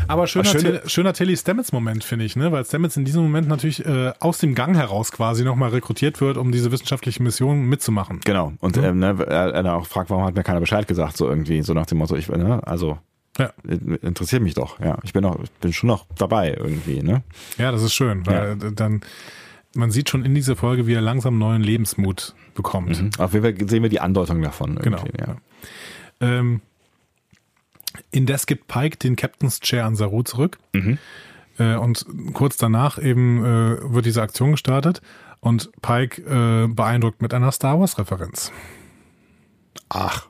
Aber 0.06 0.26
schöner, 0.26 0.44
schöne, 0.44 0.82
schöner 0.86 1.12
Tilly 1.12 1.36
Stamets-Moment, 1.36 2.04
finde 2.04 2.24
ich, 2.24 2.36
ne? 2.36 2.52
weil 2.52 2.64
Stamets 2.64 2.96
in 2.96 3.04
diesem 3.04 3.22
Moment 3.22 3.48
natürlich 3.48 3.84
äh, 3.84 4.12
aus 4.20 4.38
dem 4.38 4.54
Gang 4.54 4.76
heraus 4.76 5.12
quasi 5.12 5.44
nochmal 5.44 5.70
rekrutiert 5.70 6.20
wird, 6.20 6.36
um 6.36 6.52
diese 6.52 6.72
wissenschaftliche 6.72 7.22
Mission 7.22 7.66
mitzumachen. 7.66 8.20
Genau. 8.24 8.52
Und 8.60 8.76
mhm. 8.76 8.84
ähm, 8.84 8.98
ne, 8.98 9.16
er, 9.26 9.54
er 9.54 9.74
auch 9.74 9.86
fragt, 9.86 10.10
warum 10.10 10.24
hat 10.24 10.34
mir 10.34 10.42
keiner 10.42 10.60
Bescheid 10.60 10.86
gesagt, 10.86 11.16
so 11.16 11.28
irgendwie, 11.28 11.62
so 11.62 11.74
nach 11.74 11.86
dem 11.86 11.98
Motto, 11.98 12.16
ich, 12.16 12.28
ne, 12.28 12.60
also 12.66 12.98
ja. 13.38 13.52
interessiert 14.02 14.42
mich 14.42 14.54
doch, 14.54 14.80
ja. 14.80 14.98
Ich 15.04 15.12
bin 15.12 15.24
auch, 15.24 15.38
bin 15.60 15.72
schon 15.72 15.88
noch 15.88 16.06
dabei 16.16 16.54
irgendwie, 16.54 17.02
ne? 17.02 17.22
Ja, 17.56 17.70
das 17.70 17.82
ist 17.82 17.94
schön, 17.94 18.26
weil 18.26 18.56
ja. 18.60 18.70
dann 18.70 19.02
man 19.74 19.90
sieht 19.90 20.08
schon 20.10 20.24
in 20.24 20.34
dieser 20.34 20.56
Folge, 20.56 20.86
wie 20.86 20.94
er 20.94 21.00
langsam 21.00 21.38
neuen 21.38 21.62
Lebensmut 21.62 22.34
bekommt. 22.54 23.00
Mhm. 23.00 23.10
Auf 23.18 23.32
jeden 23.32 23.44
Fall 23.44 23.68
sehen 23.68 23.82
wir 23.82 23.90
die 23.90 24.00
Andeutung 24.00 24.42
davon. 24.42 24.76
Genau. 24.76 25.04
Ja. 25.18 25.36
Ähm, 26.20 26.60
Indes 28.10 28.46
gibt 28.46 28.68
Pike 28.68 28.96
den 28.98 29.16
Captain's 29.16 29.60
Chair 29.60 29.84
an 29.84 29.96
Saru 29.96 30.22
zurück. 30.22 30.58
Mhm. 30.72 30.98
Äh, 31.58 31.74
und 31.76 32.06
kurz 32.34 32.56
danach 32.56 33.02
eben 33.02 33.44
äh, 33.44 33.92
wird 33.92 34.06
diese 34.06 34.22
Aktion 34.22 34.52
gestartet 34.52 35.02
und 35.40 35.70
Pike 35.82 36.22
äh, 36.22 36.68
beeindruckt 36.68 37.22
mit 37.22 37.34
einer 37.34 37.52
Star 37.52 37.78
Wars-Referenz. 37.78 38.52
Ach. 39.88 40.28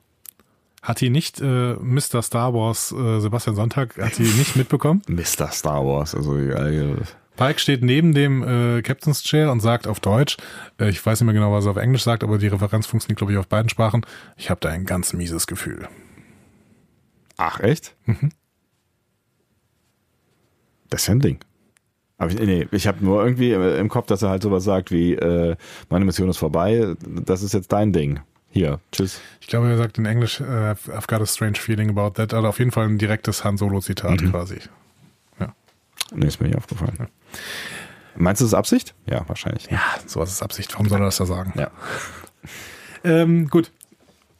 Hat 0.83 1.01
die 1.01 1.11
nicht 1.11 1.41
äh, 1.41 1.75
Mr. 1.75 2.23
Star 2.23 2.55
Wars, 2.55 2.93
äh, 2.93 3.21
Sebastian 3.21 3.57
Sonntag, 3.57 3.99
hat 3.99 4.17
die 4.17 4.23
nicht 4.23 4.57
mitbekommen? 4.57 5.03
Mr. 5.09 5.51
Star 5.51 5.85
Wars, 5.85 6.15
also 6.15 6.39
ja, 6.39 6.95
Pike 7.37 7.61
steht 7.61 7.83
neben 7.83 8.15
dem 8.15 8.43
äh, 8.43 8.83
Captain's 8.83 9.23
Chair 9.23 9.53
und 9.53 9.61
sagt 9.61 9.87
auf 9.87 10.01
Deutsch, 10.01 10.37
äh, 10.81 10.89
ich 10.89 11.05
weiß 11.05 11.21
nicht 11.21 11.27
mehr 11.27 11.35
genau, 11.35 11.53
was 11.53 11.67
er 11.67 11.73
auf 11.73 11.77
Englisch 11.77 12.03
sagt, 12.03 12.25
aber 12.25 12.39
die 12.39 12.49
Referenz 12.49 12.87
funktioniert, 12.87 13.19
glaube 13.19 13.33
ich, 13.33 13.39
auf 13.39 13.47
beiden 13.47 13.69
Sprachen. 13.69 14.05
Ich 14.37 14.51
habe 14.51 14.61
da 14.61 14.71
ein 14.71 14.87
ganz 14.87 15.13
mieses 15.13 15.47
Gefühl. 15.47 15.89
Ach, 17.39 17.61
echt? 17.61 17.97
Mhm. 18.05 18.31
Das 20.91 21.03
ist 21.03 21.07
ja 21.09 21.15
ein 21.15 21.21
Ding. 21.21 21.39
Aber 22.19 22.31
ich, 22.31 22.39
nee, 22.39 22.67
ich 22.73 22.87
habe 22.87 23.05
nur 23.05 23.25
irgendwie 23.25 23.53
im 23.53 23.89
Kopf, 23.89 24.07
dass 24.07 24.23
er 24.23 24.31
halt 24.31 24.43
sowas 24.43 24.65
sagt 24.65 24.91
wie, 24.91 25.15
äh, 25.15 25.57
meine 25.89 26.05
Mission 26.05 26.29
ist 26.29 26.39
vorbei, 26.39 26.95
das 27.01 27.43
ist 27.43 27.55
jetzt 27.55 27.73
dein 27.73 27.93
Ding. 27.93 28.21
Hier, 28.51 28.81
tschüss. 28.91 29.21
Ich 29.41 29.47
glaube, 29.47 29.69
er 29.69 29.77
sagt 29.77 29.99
in 29.99 30.07
Englisch, 30.07 30.41
uh, 30.41 30.45
I've 30.45 31.07
got 31.07 31.21
a 31.21 31.27
strange 31.27 31.59
feeling 31.59 31.91
about 31.91 32.11
that. 32.15 32.35
Also 32.35 32.49
auf 32.49 32.59
jeden 32.59 32.71
Fall 32.71 32.87
ein 32.87 32.99
direktes 32.99 33.45
Han 33.45 33.57
Solo-Zitat 33.57 34.23
mhm. 34.23 34.31
quasi. 34.33 34.59
Ja. 35.39 35.55
Nee, 36.13 36.27
ist 36.27 36.41
mir 36.41 36.49
nicht 36.49 36.57
aufgefallen. 36.57 36.97
Ja. 36.99 37.07
Meinst 38.17 38.41
du, 38.41 38.45
das 38.47 38.53
ist 38.53 38.59
Absicht? 38.59 38.95
Ja, 39.07 39.29
wahrscheinlich. 39.29 39.67
Ja, 39.71 39.81
sowas 40.07 40.33
ist 40.33 40.43
Absicht. 40.43 40.73
Warum 40.73 40.89
soll 40.89 41.01
er 41.01 41.05
das 41.05 41.19
da 41.19 41.27
sagen? 41.27 41.53
Ja. 41.57 41.71
ähm, 43.05 43.49
gut. 43.49 43.71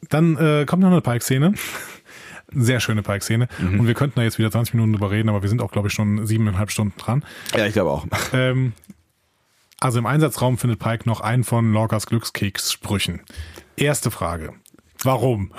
Dann 0.09 0.35
äh, 0.37 0.65
kommt 0.65 0.81
noch 0.81 0.91
eine 0.91 1.01
Pike-Szene. 1.01 1.53
Sehr 2.53 2.79
schöne 2.79 3.03
Pike-Szene. 3.03 3.47
Mhm. 3.59 3.81
Und 3.81 3.87
wir 3.87 3.93
könnten 3.93 4.19
da 4.19 4.23
jetzt 4.23 4.37
wieder 4.37 4.51
20 4.51 4.73
Minuten 4.73 4.93
drüber 4.93 5.11
reden, 5.11 5.29
aber 5.29 5.41
wir 5.41 5.49
sind 5.49 5.61
auch, 5.61 5.71
glaube 5.71 5.87
ich, 5.87 5.93
schon 5.93 6.25
siebeneinhalb 6.25 6.71
Stunden 6.71 6.97
dran. 6.97 7.23
Ja, 7.55 7.65
ich 7.65 7.73
glaube 7.73 7.91
auch. 7.91 8.07
Ähm, 8.33 8.73
also 9.79 9.99
im 9.99 10.05
Einsatzraum 10.05 10.57
findet 10.57 10.79
Pike 10.79 11.07
noch 11.07 11.21
einen 11.21 11.43
von 11.43 11.71
Lorcas 11.71 12.07
Glückskeks-Sprüchen. 12.07 13.21
Erste 13.75 14.11
Frage. 14.11 14.53
Warum? 15.03 15.53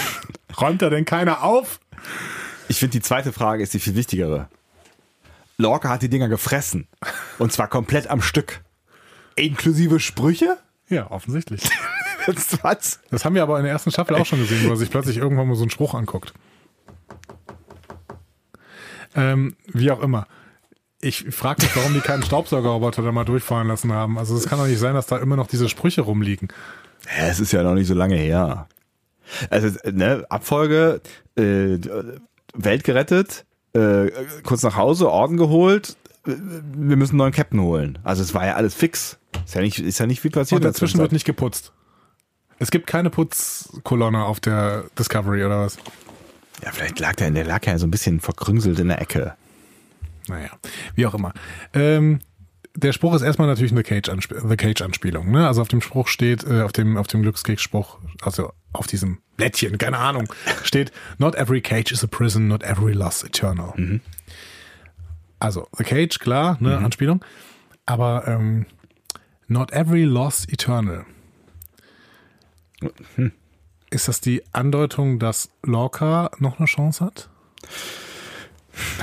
Räumt 0.60 0.82
da 0.82 0.90
denn 0.90 1.04
keiner 1.04 1.42
auf? 1.42 1.80
Ich 2.68 2.78
finde, 2.78 2.92
die 2.92 3.02
zweite 3.02 3.32
Frage 3.32 3.62
ist 3.62 3.74
die 3.74 3.78
viel 3.78 3.94
wichtigere. 3.94 4.48
Lorca 5.56 5.88
hat 5.88 6.02
die 6.02 6.08
Dinger 6.08 6.28
gefressen. 6.28 6.88
Und 7.38 7.52
zwar 7.52 7.68
komplett 7.68 8.08
am 8.08 8.20
Stück. 8.20 8.62
Inklusive 9.36 10.00
Sprüche? 10.00 10.58
Ja, 10.88 11.10
offensichtlich. 11.10 11.62
Was? 12.62 13.00
Das 13.10 13.24
haben 13.24 13.34
wir 13.34 13.42
aber 13.42 13.58
in 13.58 13.64
der 13.64 13.72
ersten 13.72 13.90
Staffel 13.90 14.16
auch 14.16 14.26
schon 14.26 14.38
gesehen, 14.38 14.66
wo 14.66 14.70
er 14.70 14.76
sich 14.76 14.90
plötzlich 14.90 15.16
irgendwann 15.16 15.48
mal 15.48 15.54
so 15.56 15.62
einen 15.62 15.70
Spruch 15.70 15.94
anguckt. 15.94 16.32
Ähm, 19.14 19.56
wie 19.66 19.90
auch 19.90 20.00
immer. 20.00 20.26
Ich 21.00 21.26
frage 21.30 21.62
mich, 21.62 21.76
warum 21.76 21.94
die 21.94 22.00
keinen 22.00 22.22
Staubsaugerroboter 22.22 23.02
da 23.02 23.12
mal 23.12 23.24
durchfahren 23.24 23.68
lassen 23.68 23.92
haben. 23.92 24.18
Also 24.18 24.36
es 24.36 24.46
kann 24.46 24.58
doch 24.58 24.66
nicht 24.66 24.78
sein, 24.78 24.94
dass 24.94 25.06
da 25.06 25.18
immer 25.18 25.36
noch 25.36 25.48
diese 25.48 25.68
Sprüche 25.68 26.02
rumliegen. 26.02 26.48
Ja, 27.18 27.26
es 27.26 27.40
ist 27.40 27.52
ja 27.52 27.62
noch 27.62 27.74
nicht 27.74 27.88
so 27.88 27.94
lange 27.94 28.16
her. 28.16 28.68
Also, 29.50 29.76
ne, 29.90 30.24
Abfolge, 30.28 31.00
äh, 31.36 31.78
Welt 32.54 32.84
gerettet, 32.84 33.44
äh, 33.72 34.10
kurz 34.44 34.62
nach 34.62 34.76
Hause, 34.76 35.10
Orden 35.10 35.36
geholt, 35.36 35.96
äh, 36.26 36.30
wir 36.30 36.96
müssen 36.96 37.12
einen 37.12 37.18
neuen 37.18 37.32
Captain 37.32 37.60
holen. 37.60 37.98
Also 38.04 38.22
es 38.22 38.34
war 38.34 38.46
ja 38.46 38.54
alles 38.54 38.74
fix. 38.74 39.18
Ist 39.44 39.54
ja 39.54 39.60
nicht, 39.62 39.78
ist 39.78 39.98
ja 39.98 40.06
nicht 40.06 40.20
viel 40.20 40.30
passiert. 40.30 40.60
Und 40.60 40.64
dazwischen 40.64 41.00
wird 41.00 41.12
nicht 41.12 41.24
geputzt. 41.24 41.72
Es 42.62 42.70
gibt 42.70 42.86
keine 42.86 43.10
Putzkolonne 43.10 44.24
auf 44.24 44.38
der 44.38 44.84
Discovery 44.96 45.44
oder 45.44 45.62
was? 45.62 45.78
Ja, 46.62 46.70
vielleicht 46.70 47.00
lag 47.00 47.16
der, 47.16 47.28
der 47.32 47.44
lag 47.44 47.66
ja 47.66 47.76
so 47.76 47.88
ein 47.88 47.90
bisschen 47.90 48.20
verkrümselt 48.20 48.78
in 48.78 48.86
der 48.86 49.00
Ecke. 49.00 49.34
Naja, 50.28 50.50
wie 50.94 51.04
auch 51.06 51.14
immer. 51.14 51.32
Ähm, 51.74 52.20
der 52.76 52.92
Spruch 52.92 53.14
ist 53.14 53.22
erstmal 53.22 53.48
natürlich 53.48 53.72
eine 53.72 53.82
Cage-Anspielung. 53.82 54.48
The 54.48 54.56
Cage-Anspielung. 54.56 55.32
Ne? 55.32 55.44
Also 55.44 55.60
auf 55.60 55.66
dem 55.66 55.80
Spruch 55.80 56.06
steht, 56.06 56.44
äh, 56.44 56.62
auf 56.62 56.70
dem, 56.70 56.96
auf 56.96 57.08
dem 57.08 57.22
Glückskeks-Spruch, 57.22 57.98
also 58.22 58.52
auf 58.72 58.86
diesem 58.86 59.18
Blättchen, 59.36 59.76
keine 59.76 59.98
Ahnung, 59.98 60.32
steht, 60.62 60.92
not 61.18 61.34
every 61.34 61.60
cage 61.60 61.90
is 61.90 62.04
a 62.04 62.06
prison, 62.06 62.46
not 62.46 62.62
every 62.62 62.92
loss 62.92 63.24
eternal. 63.24 63.72
Mhm. 63.74 64.00
Also, 65.40 65.66
The 65.76 65.82
Cage, 65.82 66.20
klar, 66.20 66.58
ne, 66.60 66.78
mhm. 66.78 66.84
Anspielung. 66.84 67.24
Aber 67.86 68.28
ähm, 68.28 68.66
not 69.48 69.72
every 69.72 70.04
loss 70.04 70.46
eternal. 70.48 71.04
Hm. 73.16 73.32
Ist 73.90 74.08
das 74.08 74.22
die 74.22 74.42
Andeutung, 74.52 75.18
dass 75.18 75.50
Lorca 75.62 76.30
noch 76.38 76.58
eine 76.58 76.66
Chance 76.66 77.04
hat? 77.04 77.28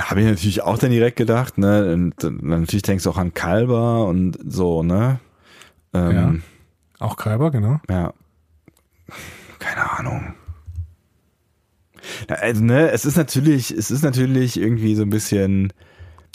Habe 0.00 0.20
ich 0.20 0.26
natürlich 0.26 0.62
auch 0.62 0.78
dann 0.78 0.90
direkt 0.90 1.16
gedacht, 1.16 1.58
ne? 1.58 1.92
Und 1.92 2.14
dann 2.18 2.40
natürlich 2.42 2.82
denkst 2.82 3.04
du 3.04 3.10
auch 3.10 3.16
an 3.16 3.32
Kalber 3.32 4.06
und 4.06 4.36
so, 4.44 4.82
ne? 4.82 5.20
Ähm, 5.94 6.42
ja. 6.98 7.06
Auch 7.06 7.16
Kalber, 7.16 7.52
genau. 7.52 7.80
Ja. 7.88 8.12
Keine 9.60 9.90
Ahnung. 9.98 10.34
Also, 12.28 12.64
ne, 12.64 12.90
es 12.90 13.04
ist 13.04 13.16
natürlich, 13.16 13.70
es 13.70 13.90
ist 13.90 14.02
natürlich 14.02 14.58
irgendwie 14.58 14.94
so 14.96 15.02
ein 15.02 15.10
bisschen, 15.10 15.72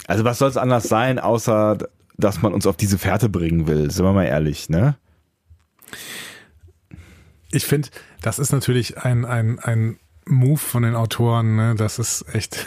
also 0.06 0.24
was 0.24 0.38
soll 0.38 0.48
es 0.48 0.56
anders 0.56 0.84
sein, 0.84 1.18
außer 1.18 1.78
dass 2.16 2.40
man 2.40 2.54
uns 2.54 2.66
auf 2.66 2.76
diese 2.76 2.98
Fährte 2.98 3.28
bringen 3.28 3.66
will, 3.66 3.90
sind 3.90 4.04
wir 4.04 4.12
mal 4.12 4.24
ehrlich, 4.24 4.70
ne? 4.70 4.96
Ich 7.50 7.64
finde, 7.64 7.88
das 8.22 8.38
ist 8.38 8.52
natürlich 8.52 8.98
ein, 8.98 9.24
ein, 9.24 9.58
ein 9.60 9.98
Move 10.26 10.58
von 10.58 10.82
den 10.82 10.94
Autoren, 10.94 11.56
ne? 11.56 11.74
Das 11.76 11.98
ist 11.98 12.24
echt, 12.34 12.66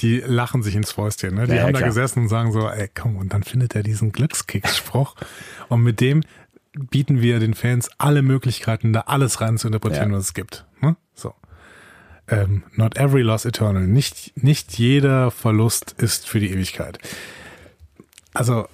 die 0.00 0.18
lachen 0.18 0.62
sich 0.62 0.76
ins 0.76 0.92
Fäustchen. 0.92 1.34
Ne? 1.34 1.46
Die 1.46 1.54
ja, 1.54 1.62
haben 1.62 1.74
ja, 1.74 1.80
da 1.80 1.86
gesessen 1.86 2.20
und 2.20 2.28
sagen 2.28 2.52
so, 2.52 2.68
ey, 2.68 2.88
komm, 2.94 3.16
und 3.16 3.32
dann 3.32 3.42
findet 3.42 3.74
er 3.74 3.82
diesen 3.82 4.12
Glückskicksspruch. 4.12 5.16
und 5.68 5.82
mit 5.82 6.00
dem 6.00 6.22
bieten 6.72 7.20
wir 7.20 7.40
den 7.40 7.54
Fans 7.54 7.90
alle 7.98 8.22
Möglichkeiten, 8.22 8.92
da 8.92 9.00
alles 9.00 9.40
rein 9.40 9.58
zu 9.58 9.66
interpretieren, 9.66 10.12
ja. 10.12 10.18
was 10.18 10.26
es 10.26 10.34
gibt. 10.34 10.66
Ne? 10.80 10.96
So. 11.14 11.34
Ähm, 12.28 12.62
not 12.74 12.96
every 12.96 13.22
loss 13.22 13.44
eternal. 13.44 13.86
Nicht, 13.86 14.32
nicht 14.40 14.78
jeder 14.78 15.32
Verlust 15.32 15.96
ist 15.98 16.28
für 16.28 16.38
die 16.38 16.50
Ewigkeit. 16.50 16.98
Also. 18.32 18.68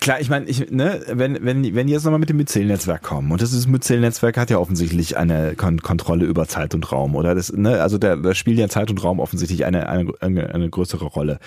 Klar, 0.00 0.20
ich 0.20 0.30
meine, 0.30 0.46
ich, 0.46 0.70
ne, 0.70 1.02
wenn, 1.08 1.44
wenn, 1.44 1.74
wenn 1.74 1.86
die 1.86 1.92
jetzt 1.92 2.04
nochmal 2.04 2.20
mit 2.20 2.28
dem 2.28 2.36
Myzel-Netzwerk 2.36 3.02
kommen, 3.02 3.32
und 3.32 3.42
das 3.42 3.52
ist 3.52 3.66
Myzel-Netzwerk 3.66 4.36
hat 4.36 4.50
ja 4.50 4.58
offensichtlich 4.58 5.16
eine 5.16 5.54
Kon 5.56 5.82
Kontrolle 5.82 6.26
über 6.26 6.46
Zeit 6.46 6.74
und 6.74 6.92
Raum, 6.92 7.16
oder? 7.16 7.34
Das, 7.34 7.52
ne, 7.52 7.82
also 7.82 7.98
da, 7.98 8.16
da 8.16 8.34
spielt 8.34 8.58
ja 8.58 8.68
Zeit 8.68 8.90
und 8.90 9.02
Raum 9.02 9.18
offensichtlich 9.18 9.64
eine, 9.64 9.88
eine, 9.88 10.12
eine, 10.20 10.54
eine 10.54 10.70
größere 10.70 11.06
Rolle 11.06 11.38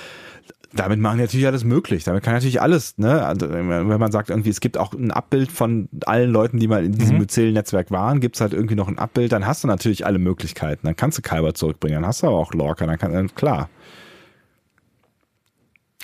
damit 0.76 1.00
machen 1.00 1.18
die 1.18 1.24
natürlich 1.24 1.46
alles 1.46 1.64
möglich. 1.64 2.04
Damit 2.04 2.24
kann 2.24 2.34
natürlich 2.34 2.62
alles, 2.62 2.98
ne? 2.98 3.24
Also, 3.26 3.50
wenn 3.50 3.88
man 3.88 4.12
sagt, 4.12 4.30
irgendwie, 4.30 4.50
es 4.50 4.60
gibt 4.60 4.78
auch 4.78 4.94
ein 4.94 5.12
Abbild 5.12 5.52
von 5.52 5.88
allen 6.06 6.32
Leuten, 6.32 6.58
die 6.60 6.68
mal 6.68 6.84
in 6.84 6.94
diesem 6.94 7.16
mhm. 7.16 7.22
Myzel-Netzwerk 7.22 7.92
waren, 7.92 8.20
gibt's 8.20 8.42
halt 8.42 8.54
irgendwie 8.54 8.76
noch 8.76 8.88
ein 8.88 8.98
Abbild, 8.98 9.32
dann 9.32 9.46
hast 9.46 9.64
du 9.64 9.68
natürlich 9.68 10.06
alle 10.06 10.20
Möglichkeiten. 10.20 10.88
Dann 10.88 10.96
kannst 10.96 11.18
du 11.18 11.22
Kyber 11.22 11.54
zurückbringen, 11.54 12.02
dann 12.02 12.08
hast 12.08 12.24
du 12.24 12.28
aber 12.28 12.38
auch 12.38 12.54
Lorca, 12.54 12.88
dann 12.88 12.98
kann, 12.98 13.36
klar. 13.36 13.70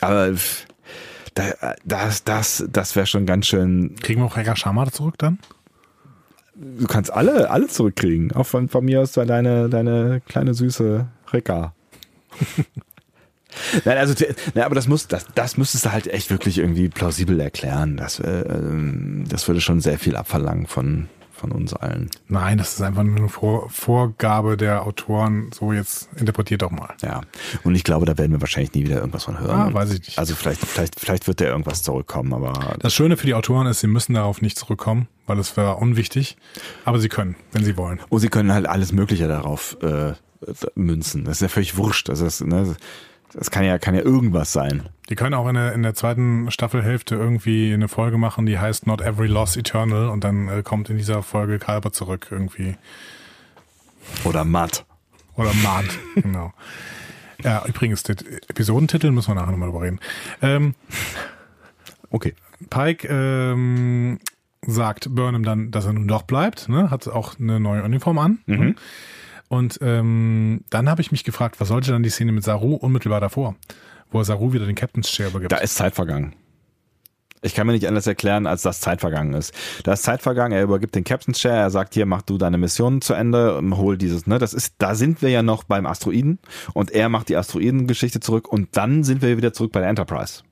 Aber 0.02 0.34
das, 1.34 2.24
das, 2.24 2.66
das 2.72 2.96
wäre 2.96 3.06
schon 3.06 3.26
ganz 3.26 3.48
schön. 3.48 3.96
Kriegen 4.02 4.22
wir 4.22 4.26
auch 4.26 4.38
Rega 4.38 4.56
Shamar 4.56 4.92
zurück 4.92 5.16
dann? 5.18 5.40
Du 6.56 6.88
kannst 6.88 7.12
alle, 7.12 7.50
alle 7.50 7.68
zurückkriegen. 7.68 8.34
Auch 8.34 8.46
von, 8.46 8.68
von 8.68 8.84
mir 8.84 9.02
aus 9.02 9.14
deine, 9.14 9.70
deine 9.70 10.22
kleine 10.28 10.54
süße 10.54 11.08
Reka. 11.32 11.74
Nein, 13.86 13.98
also, 13.98 14.14
na, 14.54 14.66
aber 14.66 14.76
das 14.76 14.88
muss, 14.88 15.08
das, 15.08 15.26
das 15.34 15.58
müsstest 15.58 15.86
du 15.86 15.92
halt 15.92 16.08
echt 16.08 16.30
wirklich 16.30 16.60
irgendwie 16.60 16.90
plausibel 16.90 17.40
erklären. 17.40 17.98
Das, 17.98 18.20
äh, 18.20 18.42
ähm, 18.42 19.24
das 19.28 19.48
würde 19.48 19.62
schon 19.62 19.82
sehr 19.82 19.98
viel 19.98 20.16
abverlangen 20.16 20.68
von, 20.68 21.08
von 21.40 21.52
uns 21.52 21.74
allen. 21.74 22.10
Nein, 22.28 22.58
das 22.58 22.74
ist 22.74 22.82
einfach 22.82 23.04
nur 23.04 23.16
eine 23.16 23.30
Vor 23.30 23.70
Vorgabe 23.70 24.58
der 24.58 24.86
Autoren, 24.86 25.50
so 25.54 25.74
jetzt 25.74 26.10
interpretiert 26.16 26.62
doch 26.62 26.72
mal. 26.72 26.94
Ja, 27.02 27.22
und 27.64 27.76
ich 27.76 27.84
glaube, 27.84 28.06
da 28.06 28.18
werden 28.18 28.32
wir 28.32 28.42
wahrscheinlich 28.42 28.74
nie 28.74 28.84
wieder 28.84 28.98
irgendwas 28.98 29.24
von 29.24 29.40
hören. 29.40 29.72
Ah, 29.72 29.74
weiß 29.74 29.94
ich 29.94 30.00
nicht. 30.02 30.20
Also 30.20 30.36
vielleicht, 30.36 30.66
vielleicht, 30.66 31.00
vielleicht 31.00 31.28
wird 31.28 31.42
da 31.42 31.46
irgendwas 31.46 31.82
zurückkommen, 31.84 32.34
aber. 32.34 32.76
Das 32.80 32.94
Schöne 32.94 33.18
für 33.18 33.26
die 33.26 33.34
Autoren 33.34 33.68
ist, 33.68 33.80
sie 33.80 33.88
müssen 33.88 34.14
darauf 34.14 34.42
nicht 34.42 34.58
zurückkommen, 34.58 35.08
weil 35.28 35.40
es 35.40 35.56
wäre 35.58 35.76
unwichtig, 35.76 36.38
aber 36.86 37.00
sie 37.00 37.10
können, 37.10 37.36
wenn 37.52 37.64
sie 37.64 37.78
wollen. 37.78 38.00
Und 38.10 38.20
sie 38.20 38.30
können 38.30 38.54
halt 38.54 38.68
alles 38.68 38.92
Mögliche 38.92 39.28
darauf 39.28 39.78
äh, 39.82 40.14
münzen. 40.76 41.26
Das 41.26 41.38
ist 41.38 41.42
ja 41.42 41.48
völlig 41.48 41.78
wurscht. 41.78 42.10
Das 42.10 42.22
ist, 42.22 42.42
ne, 42.42 42.76
das 43.34 43.52
kann 43.52 43.64
ja, 43.64 43.78
kann 43.78 43.96
ja 43.96 44.02
irgendwas 44.02 44.52
sein. 44.52 44.90
Die 45.10 45.16
können 45.16 45.34
auch 45.34 45.48
in 45.48 45.56
der, 45.56 45.74
in 45.74 45.82
der 45.82 45.96
zweiten 45.96 46.52
Staffelhälfte 46.52 47.16
irgendwie 47.16 47.74
eine 47.74 47.88
Folge 47.88 48.18
machen, 48.18 48.46
die 48.46 48.60
heißt 48.60 48.86
Not 48.86 49.02
Every 49.02 49.28
Loss 49.28 49.58
Eternal 49.58 50.10
und 50.10 50.24
dann 50.24 50.48
äh, 50.48 50.62
kommt 50.64 50.90
in 50.90 50.98
dieser 50.98 51.24
Folge 51.24 51.58
Kalber 51.58 51.92
zurück 51.92 52.28
irgendwie. 52.30 52.78
Oder 54.24 54.44
Matt. 54.46 54.86
Oder 55.36 55.54
Matt, 55.64 55.86
genau. 56.16 56.54
Ja, 57.44 57.64
übrigens, 57.66 58.04
den 58.04 58.18
Episodentitel 58.50 59.12
müssen 59.12 59.30
wir 59.30 59.36
nachher 59.36 59.52
nochmal 59.52 59.70
drüber 59.70 59.84
reden. 59.84 60.00
Ähm, 60.42 60.76
okay. 62.12 62.36
Pike 62.70 63.08
ähm, 63.10 64.20
sagt 64.62 65.16
Burnham 65.16 65.44
dann, 65.44 65.72
dass 65.72 65.86
er 65.86 65.94
nun 65.94 66.08
doch 66.08 66.24
bleibt, 66.24 66.68
ne? 66.68 66.92
hat 66.92 67.08
auch 67.08 67.40
eine 67.40 67.60
neue 67.60 67.84
Uniform 67.84 68.20
an. 68.20 68.40
Mhm. 68.46 68.76
Und 69.48 69.80
ähm, 69.82 70.62
dann 70.70 70.90
habe 70.90 71.02
ich 71.02 71.12
mich 71.12 71.24
gefragt, 71.24 71.60
was 71.60 71.70
sollte 71.70 71.92
dann 71.92 72.04
die 72.04 72.10
Szene 72.10 72.32
mit 72.32 72.44
Saru 72.44 72.76
unmittelbar 72.76 73.22
davor, 73.22 73.56
wo 74.12 74.20
er 74.20 74.26
Saru 74.26 74.54
wieder 74.54 74.66
den 74.66 74.76
Captain's 74.76 75.10
Chair 75.10 75.28
übergibt? 75.28 75.52
Da 75.52 75.58
ist 75.58 75.76
Zeit 75.76 75.96
vergangen. 75.96 76.36
Ich 77.42 77.56
kann 77.56 77.66
mir 77.68 77.74
nicht 77.74 77.88
anders 77.88 78.06
erklären, 78.06 78.48
als 78.48 78.64
dass 78.64 78.82
Zeit 78.82 79.00
vergangen 79.00 79.34
ist. 79.34 79.54
Da 79.84 79.94
ist 79.94 80.04
Zeit 80.04 80.22
vergangen, 80.22 80.52
er 80.52 80.64
übergibt 80.64 80.94
den 80.96 81.06
Captain's 81.06 81.40
Chair, 81.40 81.54
er 81.54 81.70
sagt 81.70 81.94
hier, 81.94 82.06
mach 82.06 82.22
du 82.22 82.38
deine 82.38 82.58
Mission 82.58 83.02
zu 83.02 83.14
Ende, 83.14 83.62
hol 83.76 83.98
dieses, 83.98 84.28
ne, 84.28 84.40
das 84.40 84.54
ist, 84.54 84.76
da 84.80 84.94
sind 84.94 85.22
wir 85.22 85.30
ja 85.30 85.42
noch 85.42 85.64
beim 85.64 85.86
Asteroiden 85.86 86.40
und 86.74 86.92
er 86.92 87.08
macht 87.08 87.30
die 87.30 87.38
Asteroidengeschichte 87.38 88.20
zurück 88.20 88.52
und 88.52 88.76
dann 88.76 89.06
sind 89.06 89.22
wir 89.22 89.38
wieder 89.38 89.54
zurück 89.54 89.72
bei 89.72 89.80
der 89.80 89.90
Enterprise. 89.90 90.44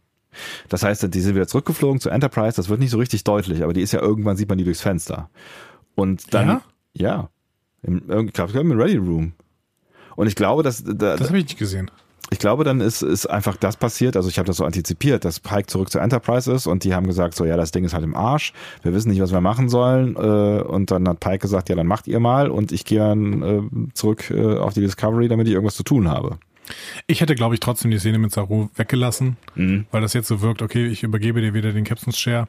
Das 0.69 0.83
heißt, 0.83 1.13
die 1.13 1.19
sind 1.19 1.35
wieder 1.35 1.47
zurückgeflogen 1.47 1.99
zur 1.99 2.13
Enterprise, 2.13 2.55
das 2.55 2.69
wird 2.69 2.79
nicht 2.79 2.91
so 2.91 2.99
richtig 2.99 3.25
deutlich, 3.25 3.63
aber 3.63 3.73
die 3.73 3.81
ist 3.81 3.91
ja 3.91 3.99
irgendwann, 3.99 4.37
sieht 4.37 4.47
man 4.47 4.57
die 4.57 4.63
durchs 4.63 4.81
Fenster. 4.81 5.29
Und 5.95 6.33
dann, 6.33 6.47
ja, 6.47 6.61
ja 6.93 7.29
im, 7.81 8.27
ich 8.27 8.33
glaube, 8.33 8.57
im 8.57 8.71
Ready 8.71 8.97
Room. 8.97 9.33
Und 10.15 10.27
ich 10.27 10.35
glaube, 10.35 10.63
dass 10.63 10.83
da, 10.83 11.17
das 11.17 11.27
habe 11.27 11.39
ich 11.39 11.45
nicht 11.45 11.59
gesehen. 11.59 11.91
Ich 12.29 12.39
glaube, 12.39 12.63
dann 12.63 12.81
ist, 12.81 13.01
ist 13.01 13.25
einfach 13.25 13.55
das 13.55 13.77
passiert. 13.77 14.17
Also 14.17 14.27
ich 14.29 14.37
habe 14.37 14.47
das 14.47 14.57
so 14.57 14.65
antizipiert, 14.65 15.23
dass 15.23 15.39
Pike 15.39 15.67
zurück 15.67 15.89
zur 15.89 16.01
Enterprise 16.01 16.51
ist 16.51 16.67
und 16.67 16.83
die 16.83 16.93
haben 16.93 17.07
gesagt, 17.07 17.35
so 17.35 17.45
ja, 17.45 17.55
das 17.55 17.71
Ding 17.71 17.85
ist 17.85 17.93
halt 17.93 18.03
im 18.03 18.15
Arsch. 18.15 18.53
Wir 18.83 18.93
wissen 18.93 19.09
nicht, 19.09 19.21
was 19.21 19.31
wir 19.31 19.41
machen 19.41 19.69
sollen. 19.69 20.15
Äh, 20.15 20.61
und 20.63 20.91
dann 20.91 21.07
hat 21.07 21.19
Pike 21.19 21.39
gesagt, 21.39 21.69
ja, 21.69 21.75
dann 21.75 21.87
macht 21.87 22.07
ihr 22.07 22.19
mal 22.19 22.49
und 22.49 22.71
ich 22.71 22.85
gehe 22.85 22.99
dann 22.99 23.41
äh, 23.41 23.93
zurück 23.93 24.29
äh, 24.29 24.57
auf 24.57 24.73
die 24.73 24.81
Discovery, 24.81 25.27
damit 25.27 25.47
ich 25.47 25.53
irgendwas 25.53 25.75
zu 25.75 25.83
tun 25.83 26.09
habe. 26.09 26.37
Ich 27.05 27.21
hätte, 27.21 27.35
glaube 27.35 27.53
ich, 27.53 27.61
trotzdem 27.61 27.91
die 27.91 27.99
Szene 27.99 28.17
mit 28.17 28.31
Saru 28.31 28.69
weggelassen, 28.75 29.37
mhm. 29.55 29.85
weil 29.91 30.01
das 30.01 30.13
jetzt 30.13 30.27
so 30.27 30.41
wirkt, 30.41 30.61
okay, 30.61 30.85
ich 30.85 31.03
übergebe 31.03 31.41
dir 31.41 31.53
wieder 31.53 31.71
den 31.71 31.85
Captain's 31.85 32.17
Chair. 32.17 32.47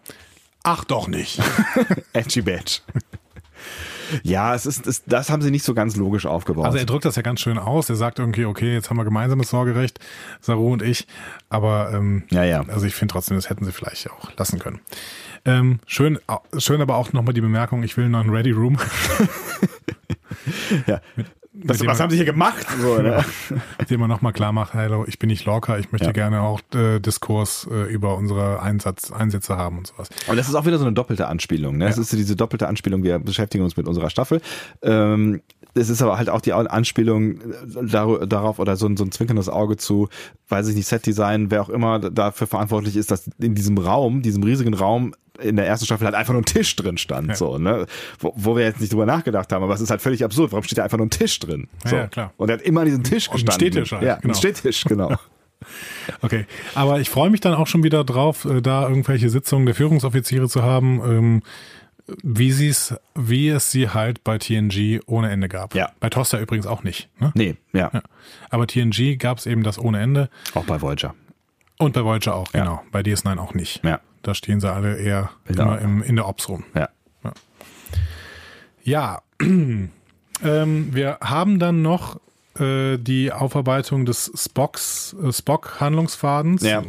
Ach 0.65 0.85
doch 0.85 1.07
nicht. 1.07 1.41
Edgy 2.13 2.43
Badge. 2.43 2.81
Ja, 4.23 4.55
es 4.55 4.67
ist, 4.67 4.87
es, 4.87 5.05
das 5.05 5.31
haben 5.31 5.43
sie 5.43 5.51
nicht 5.51 5.65
so 5.65 5.75
ganz 5.75 5.97
logisch 5.97 6.27
aufgebaut. 6.27 6.67
Also 6.67 6.79
er 6.79 6.85
drückt 6.85 7.05
das 7.05 7.17
ja 7.17 7.23
ganz 7.23 7.41
schön 7.41 7.59
aus. 7.59 7.89
Er 7.89 7.97
sagt 7.97 8.19
irgendwie, 8.19 8.45
okay, 8.45 8.73
jetzt 8.73 8.91
haben 8.91 8.97
wir 8.97 9.05
gemeinsames 9.05 9.51
Sorgerecht, 9.51 9.99
Saru 10.41 10.73
und 10.73 10.83
ich. 10.83 11.07
Aber 11.49 11.93
ähm, 11.93 12.25
ja, 12.31 12.45
ja. 12.45 12.65
also 12.69 12.87
ich 12.87 12.95
finde 12.95 13.13
trotzdem, 13.13 13.37
das 13.37 13.51
hätten 13.51 13.65
sie 13.65 13.73
vielleicht 13.73 14.11
auch 14.11 14.31
lassen 14.37 14.59
können. 14.59 14.81
Ähm, 15.45 15.81
schön, 15.87 16.19
schön 16.59 16.81
aber 16.81 16.97
auch 16.97 17.13
nochmal 17.13 17.35
die 17.35 17.41
Bemerkung, 17.41 17.83
ich 17.83 17.97
will 17.97 18.09
noch 18.09 18.21
einen 18.21 18.31
Ready 18.31 18.51
Room. 18.51 18.79
ja. 20.87 21.01
Mit, 21.17 21.27
was, 21.65 21.85
was 21.85 22.01
haben 22.01 22.11
sie 22.11 22.17
hier 22.17 22.25
gemacht? 22.25 22.67
So, 22.79 23.03
ne? 23.03 23.25
Indem 23.79 24.01
man 24.01 24.09
nochmal 24.09 24.33
klar 24.33 24.53
macht, 24.53 24.75
hallo, 24.75 25.05
ich 25.09 25.19
bin 25.19 25.29
nicht 25.29 25.45
Lorca, 25.45 25.79
ich 25.79 25.91
möchte 25.91 26.07
ja. 26.07 26.13
gerne 26.13 26.43
auch 26.43 26.61
äh, 26.75 27.01
Diskurs 27.01 27.69
äh, 27.71 27.93
über 27.93 28.17
unsere 28.17 28.63
Einsatz, 28.63 29.11
Einsätze 29.11 29.57
haben 29.57 29.79
und 29.79 29.89
sowas. 29.89 30.09
Und 30.29 30.37
das 30.37 30.49
ist 30.49 30.55
auch 30.55 30.65
wieder 30.65 30.79
so 30.79 30.85
eine 30.85 30.95
doppelte 30.95 31.27
Anspielung. 31.27 31.77
Ne? 31.77 31.87
Das 31.87 31.99
ist 31.99 32.11
so 32.11 32.17
diese 32.17 32.37
doppelte 32.37 32.69
Anspielung, 32.69 33.03
wir 33.03 33.19
beschäftigen 33.19 33.65
uns 33.65 33.77
mit 33.77 33.89
unserer 33.89 34.11
Staffel. 34.11 34.41
Ähm, 34.83 35.43
es 35.79 35.89
ist 35.89 36.03
aber 36.03 36.19
halt 36.19 36.29
auch 36.29 36.41
die 36.41 36.53
Anspielung 36.53 37.41
äh, 37.41 38.27
darauf 38.27 38.59
oder 38.59 38.77
so 38.77 38.87
ein, 38.87 38.97
so 38.97 39.05
ein 39.05 39.13
zwinkerndes 39.13 39.49
Auge 39.49 39.77
zu, 39.77 40.09
weiß 40.49 40.69
ich 40.69 40.77
nicht, 40.77 40.87
Setdesign, 40.87 41.51
wer 41.51 41.63
auch 41.63 41.69
immer 41.69 41.99
dafür 41.99 42.47
verantwortlich 42.47 42.97
ist, 42.97 43.11
dass 43.11 43.31
in 43.39 43.55
diesem 43.55 43.79
Raum, 43.79 44.23
diesem 44.23 44.43
riesigen 44.43 44.75
Raum 44.75 45.15
in 45.41 45.57
der 45.57 45.67
ersten 45.67 45.87
Staffel 45.87 46.05
halt 46.05 46.17
einfach 46.17 46.33
nur 46.33 46.43
ein 46.43 46.47
Tisch 46.47 46.75
drin 46.77 46.99
stand, 46.99 47.29
ja. 47.29 47.35
so, 47.35 47.59
ne? 47.59 47.87
Wo, 48.19 48.33
wo, 48.37 48.57
wir 48.57 48.65
jetzt 48.65 48.81
nicht 48.81 48.93
drüber 48.93 49.07
nachgedacht 49.07 49.53
haben, 49.53 49.63
aber 49.63 49.73
es 49.73 49.81
ist 49.81 49.91
halt 49.91 50.03
völlig 50.03 50.25
absurd. 50.25 50.51
Warum 50.53 50.65
steht 50.65 50.79
da 50.79 50.85
einfach 50.85 50.99
nur 50.99 51.07
ein 51.07 51.11
Tisch 51.11 51.39
drin? 51.39 51.69
So. 51.85 51.95
Ja, 51.95 52.09
klar. 52.09 52.33
Und 52.37 52.49
er 52.49 52.55
hat 52.55 52.63
immer 52.63 52.81
an 52.81 52.87
diesem 52.87 53.05
Tisch 53.05 53.31
gestanden. 53.31 53.49
Ein 53.49 53.55
Stehtisch 53.55 53.93
halt, 53.93 54.03
Ja, 54.03 54.17
genau. 54.17 54.35
ein 54.35 54.37
Stehtisch, 54.37 54.85
genau. 54.85 55.15
okay, 56.23 56.47
aber 56.75 57.01
ich 57.01 57.11
freue 57.11 57.31
mich 57.31 57.41
dann 57.41 57.55
auch 57.55 57.67
schon 57.67 57.83
wieder 57.83 58.05
drauf, 58.05 58.45
äh, 58.45 58.61
da 58.61 58.89
irgendwelche 58.89 59.31
Sitzungen 59.31 59.67
der 59.67 59.75
Führungsoffiziere 59.75 60.49
zu 60.49 60.63
haben. 60.63 61.01
Ähm, 61.05 61.43
wie 62.23 62.53
sie 62.53 62.69
es, 62.69 62.95
wie 63.15 63.49
es 63.49 63.71
sie 63.71 63.91
halt 63.91 64.25
bei 64.25 64.39
TNG 64.39 65.01
ohne 65.07 65.31
Ende 65.31 65.49
gab. 65.49 65.75
Ja. 65.75 65.91
Bei 66.01 66.09
Toaster 66.09 66.41
übrigens 66.41 66.67
auch 66.67 66.83
nicht. 66.83 67.09
Ne? 67.21 67.33
Nee, 67.35 67.57
ja. 67.73 67.91
ja. 67.93 68.03
Aber 68.51 68.67
TNG 68.67 69.19
gab 69.19 69.39
es 69.39 69.47
eben 69.47 69.63
das 69.63 69.79
ohne 69.79 70.01
Ende. 70.01 70.31
Auch 70.55 70.65
bei 70.65 70.81
Voyager. 70.81 71.15
Und 71.79 71.93
bei 71.93 72.05
Voyager 72.05 72.35
auch, 72.35 72.53
ja. 72.55 72.61
genau. 72.61 72.83
Bei 72.91 73.01
DS9 73.01 73.39
auch 73.39 73.55
nicht. 73.55 73.85
Ja. 73.85 74.01
Da 74.23 74.35
stehen 74.35 74.61
sie 74.61 74.73
alle 74.73 74.97
eher 74.97 75.31
immer 75.47 75.81
im, 75.81 76.03
in 76.03 76.17
der 76.17 76.27
Ops 76.27 76.49
rum. 76.49 76.65
Ja. 76.75 76.89
Ja. 77.25 77.33
ja. 78.83 79.23
ähm, 79.41 79.91
wir 80.95 81.19
haben 81.21 81.59
dann 81.59 81.83
noch 81.83 82.21
äh, 82.59 82.97
die 82.97 83.33
Aufarbeitung 83.33 84.07
des 84.07 84.33
Spocks, 84.35 85.15
äh, 85.23 85.33
Spock-Handlungsfadens. 85.33 86.63
Ja 86.63 86.83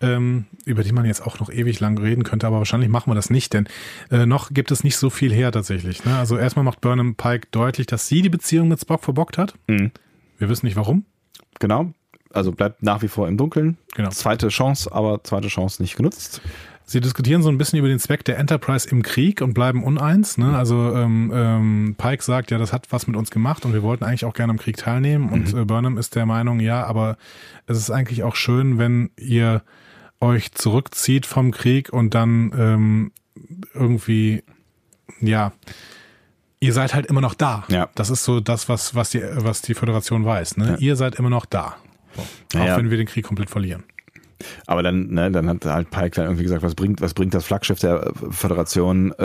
ähm, 0.00 0.46
über 0.64 0.82
die 0.82 0.92
man 0.92 1.04
jetzt 1.04 1.26
auch 1.26 1.40
noch 1.40 1.50
ewig 1.50 1.80
lang 1.80 1.98
reden 1.98 2.24
könnte, 2.24 2.46
aber 2.46 2.58
wahrscheinlich 2.58 2.88
machen 2.88 3.10
wir 3.10 3.14
das 3.14 3.30
nicht, 3.30 3.52
denn 3.52 3.68
äh, 4.10 4.26
noch 4.26 4.52
gibt 4.52 4.70
es 4.70 4.84
nicht 4.84 4.96
so 4.96 5.10
viel 5.10 5.32
her 5.32 5.52
tatsächlich. 5.52 6.04
Ne? 6.04 6.16
Also 6.16 6.36
erstmal 6.36 6.64
macht 6.64 6.80
Burnham 6.80 7.14
Pike 7.14 7.48
deutlich, 7.50 7.86
dass 7.86 8.08
sie 8.08 8.22
die 8.22 8.28
Beziehung 8.30 8.68
mit 8.68 8.80
Spock 8.80 9.04
verbockt 9.04 9.38
hat. 9.38 9.54
Mhm. 9.66 9.90
Wir 10.38 10.48
wissen 10.48 10.66
nicht 10.66 10.76
warum. 10.76 11.04
Genau. 11.58 11.92
Also 12.32 12.52
bleibt 12.52 12.82
nach 12.82 13.02
wie 13.02 13.08
vor 13.08 13.28
im 13.28 13.36
Dunkeln. 13.36 13.76
Genau. 13.94 14.10
Zweite 14.10 14.48
Chance, 14.48 14.92
aber 14.92 15.22
zweite 15.24 15.48
Chance 15.48 15.82
nicht 15.82 15.96
genutzt. 15.96 16.40
Sie 16.90 17.00
diskutieren 17.00 17.42
so 17.42 17.48
ein 17.50 17.58
bisschen 17.58 17.78
über 17.78 17.86
den 17.86 18.00
Zweck 18.00 18.24
der 18.24 18.36
Enterprise 18.38 18.88
im 18.88 19.02
Krieg 19.04 19.42
und 19.42 19.54
bleiben 19.54 19.84
uneins. 19.84 20.38
Ne? 20.38 20.56
Also 20.56 20.92
ähm, 20.96 21.30
ähm, 21.32 21.94
Pike 21.96 22.22
sagt, 22.22 22.50
ja, 22.50 22.58
das 22.58 22.72
hat 22.72 22.90
was 22.90 23.06
mit 23.06 23.14
uns 23.14 23.30
gemacht 23.30 23.64
und 23.64 23.72
wir 23.72 23.84
wollten 23.84 24.02
eigentlich 24.02 24.24
auch 24.24 24.34
gerne 24.34 24.50
am 24.50 24.58
Krieg 24.58 24.76
teilnehmen. 24.76 25.26
Mhm. 25.26 25.32
Und 25.32 25.54
äh, 25.54 25.64
Burnham 25.64 25.98
ist 25.98 26.16
der 26.16 26.26
Meinung, 26.26 26.58
ja, 26.58 26.84
aber 26.84 27.16
es 27.66 27.78
ist 27.78 27.90
eigentlich 27.90 28.24
auch 28.24 28.34
schön, 28.34 28.78
wenn 28.78 29.10
ihr 29.16 29.62
euch 30.20 30.52
zurückzieht 30.52 31.26
vom 31.26 31.50
Krieg 31.50 31.92
und 31.92 32.14
dann 32.14 32.52
ähm, 32.56 33.12
irgendwie, 33.74 34.42
ja, 35.20 35.52
ihr 36.60 36.72
seid 36.72 36.94
halt 36.94 37.06
immer 37.06 37.20
noch 37.20 37.34
da. 37.34 37.64
Ja. 37.68 37.88
Das 37.94 38.10
ist 38.10 38.24
so 38.24 38.40
das, 38.40 38.68
was, 38.68 38.94
was, 38.94 39.10
die, 39.10 39.22
was 39.22 39.62
die 39.62 39.74
Föderation 39.74 40.24
weiß. 40.24 40.58
Ne? 40.58 40.72
Ja. 40.72 40.76
Ihr 40.76 40.96
seid 40.96 41.16
immer 41.16 41.30
noch 41.30 41.46
da. 41.46 41.76
So. 42.52 42.58
Auch 42.60 42.66
ja, 42.66 42.76
wenn 42.76 42.90
wir 42.90 42.96
den 42.96 43.06
Krieg 43.06 43.24
komplett 43.24 43.50
verlieren. 43.50 43.84
Aber 44.66 44.82
dann, 44.82 45.08
ne, 45.08 45.30
dann 45.30 45.48
hat 45.48 45.64
halt 45.64 45.90
Pike 45.90 46.16
dann 46.16 46.26
irgendwie 46.26 46.44
gesagt, 46.44 46.62
was 46.62 46.74
bringt, 46.74 47.00
was 47.00 47.14
bringt 47.14 47.34
das 47.34 47.44
Flaggschiff 47.44 47.78
der 47.78 48.12
Föderation, 48.30 49.12
äh, 49.12 49.24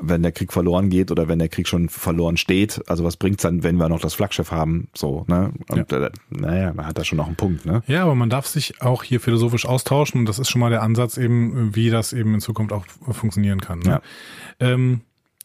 wenn 0.00 0.22
der 0.22 0.32
Krieg 0.32 0.52
verloren 0.52 0.90
geht 0.90 1.10
oder 1.10 1.28
wenn 1.28 1.38
der 1.38 1.48
Krieg 1.48 1.68
schon 1.68 1.88
verloren 1.88 2.36
steht? 2.36 2.82
Also 2.88 3.04
was 3.04 3.16
bringt's 3.16 3.42
dann, 3.42 3.62
wenn 3.62 3.76
wir 3.76 3.88
noch 3.88 4.00
das 4.00 4.14
Flaggschiff 4.14 4.50
haben? 4.50 4.88
So, 4.94 5.24
ne? 5.28 5.52
Und 5.68 5.90
ja. 5.90 6.06
äh, 6.06 6.10
naja, 6.30 6.72
man 6.74 6.86
hat 6.86 6.98
da 6.98 7.04
schon 7.04 7.18
noch 7.18 7.26
einen 7.26 7.36
Punkt, 7.36 7.66
ne? 7.66 7.82
Ja, 7.86 8.02
aber 8.02 8.14
man 8.14 8.30
darf 8.30 8.46
sich 8.46 8.80
auch 8.80 9.02
hier 9.02 9.20
philosophisch 9.20 9.66
austauschen 9.66 10.20
und 10.20 10.28
das 10.28 10.38
ist 10.38 10.50
schon 10.50 10.60
mal 10.60 10.70
der 10.70 10.82
Ansatz 10.82 11.16
eben, 11.16 11.74
wie 11.74 11.90
das 11.90 12.12
eben 12.12 12.34
in 12.34 12.40
Zukunft 12.40 12.72
auch 12.72 12.86
funktionieren 13.10 13.60
kann. 13.60 13.80
Ne? 13.80 13.90
Ja. 13.90 14.02
Ähm, 14.60 15.02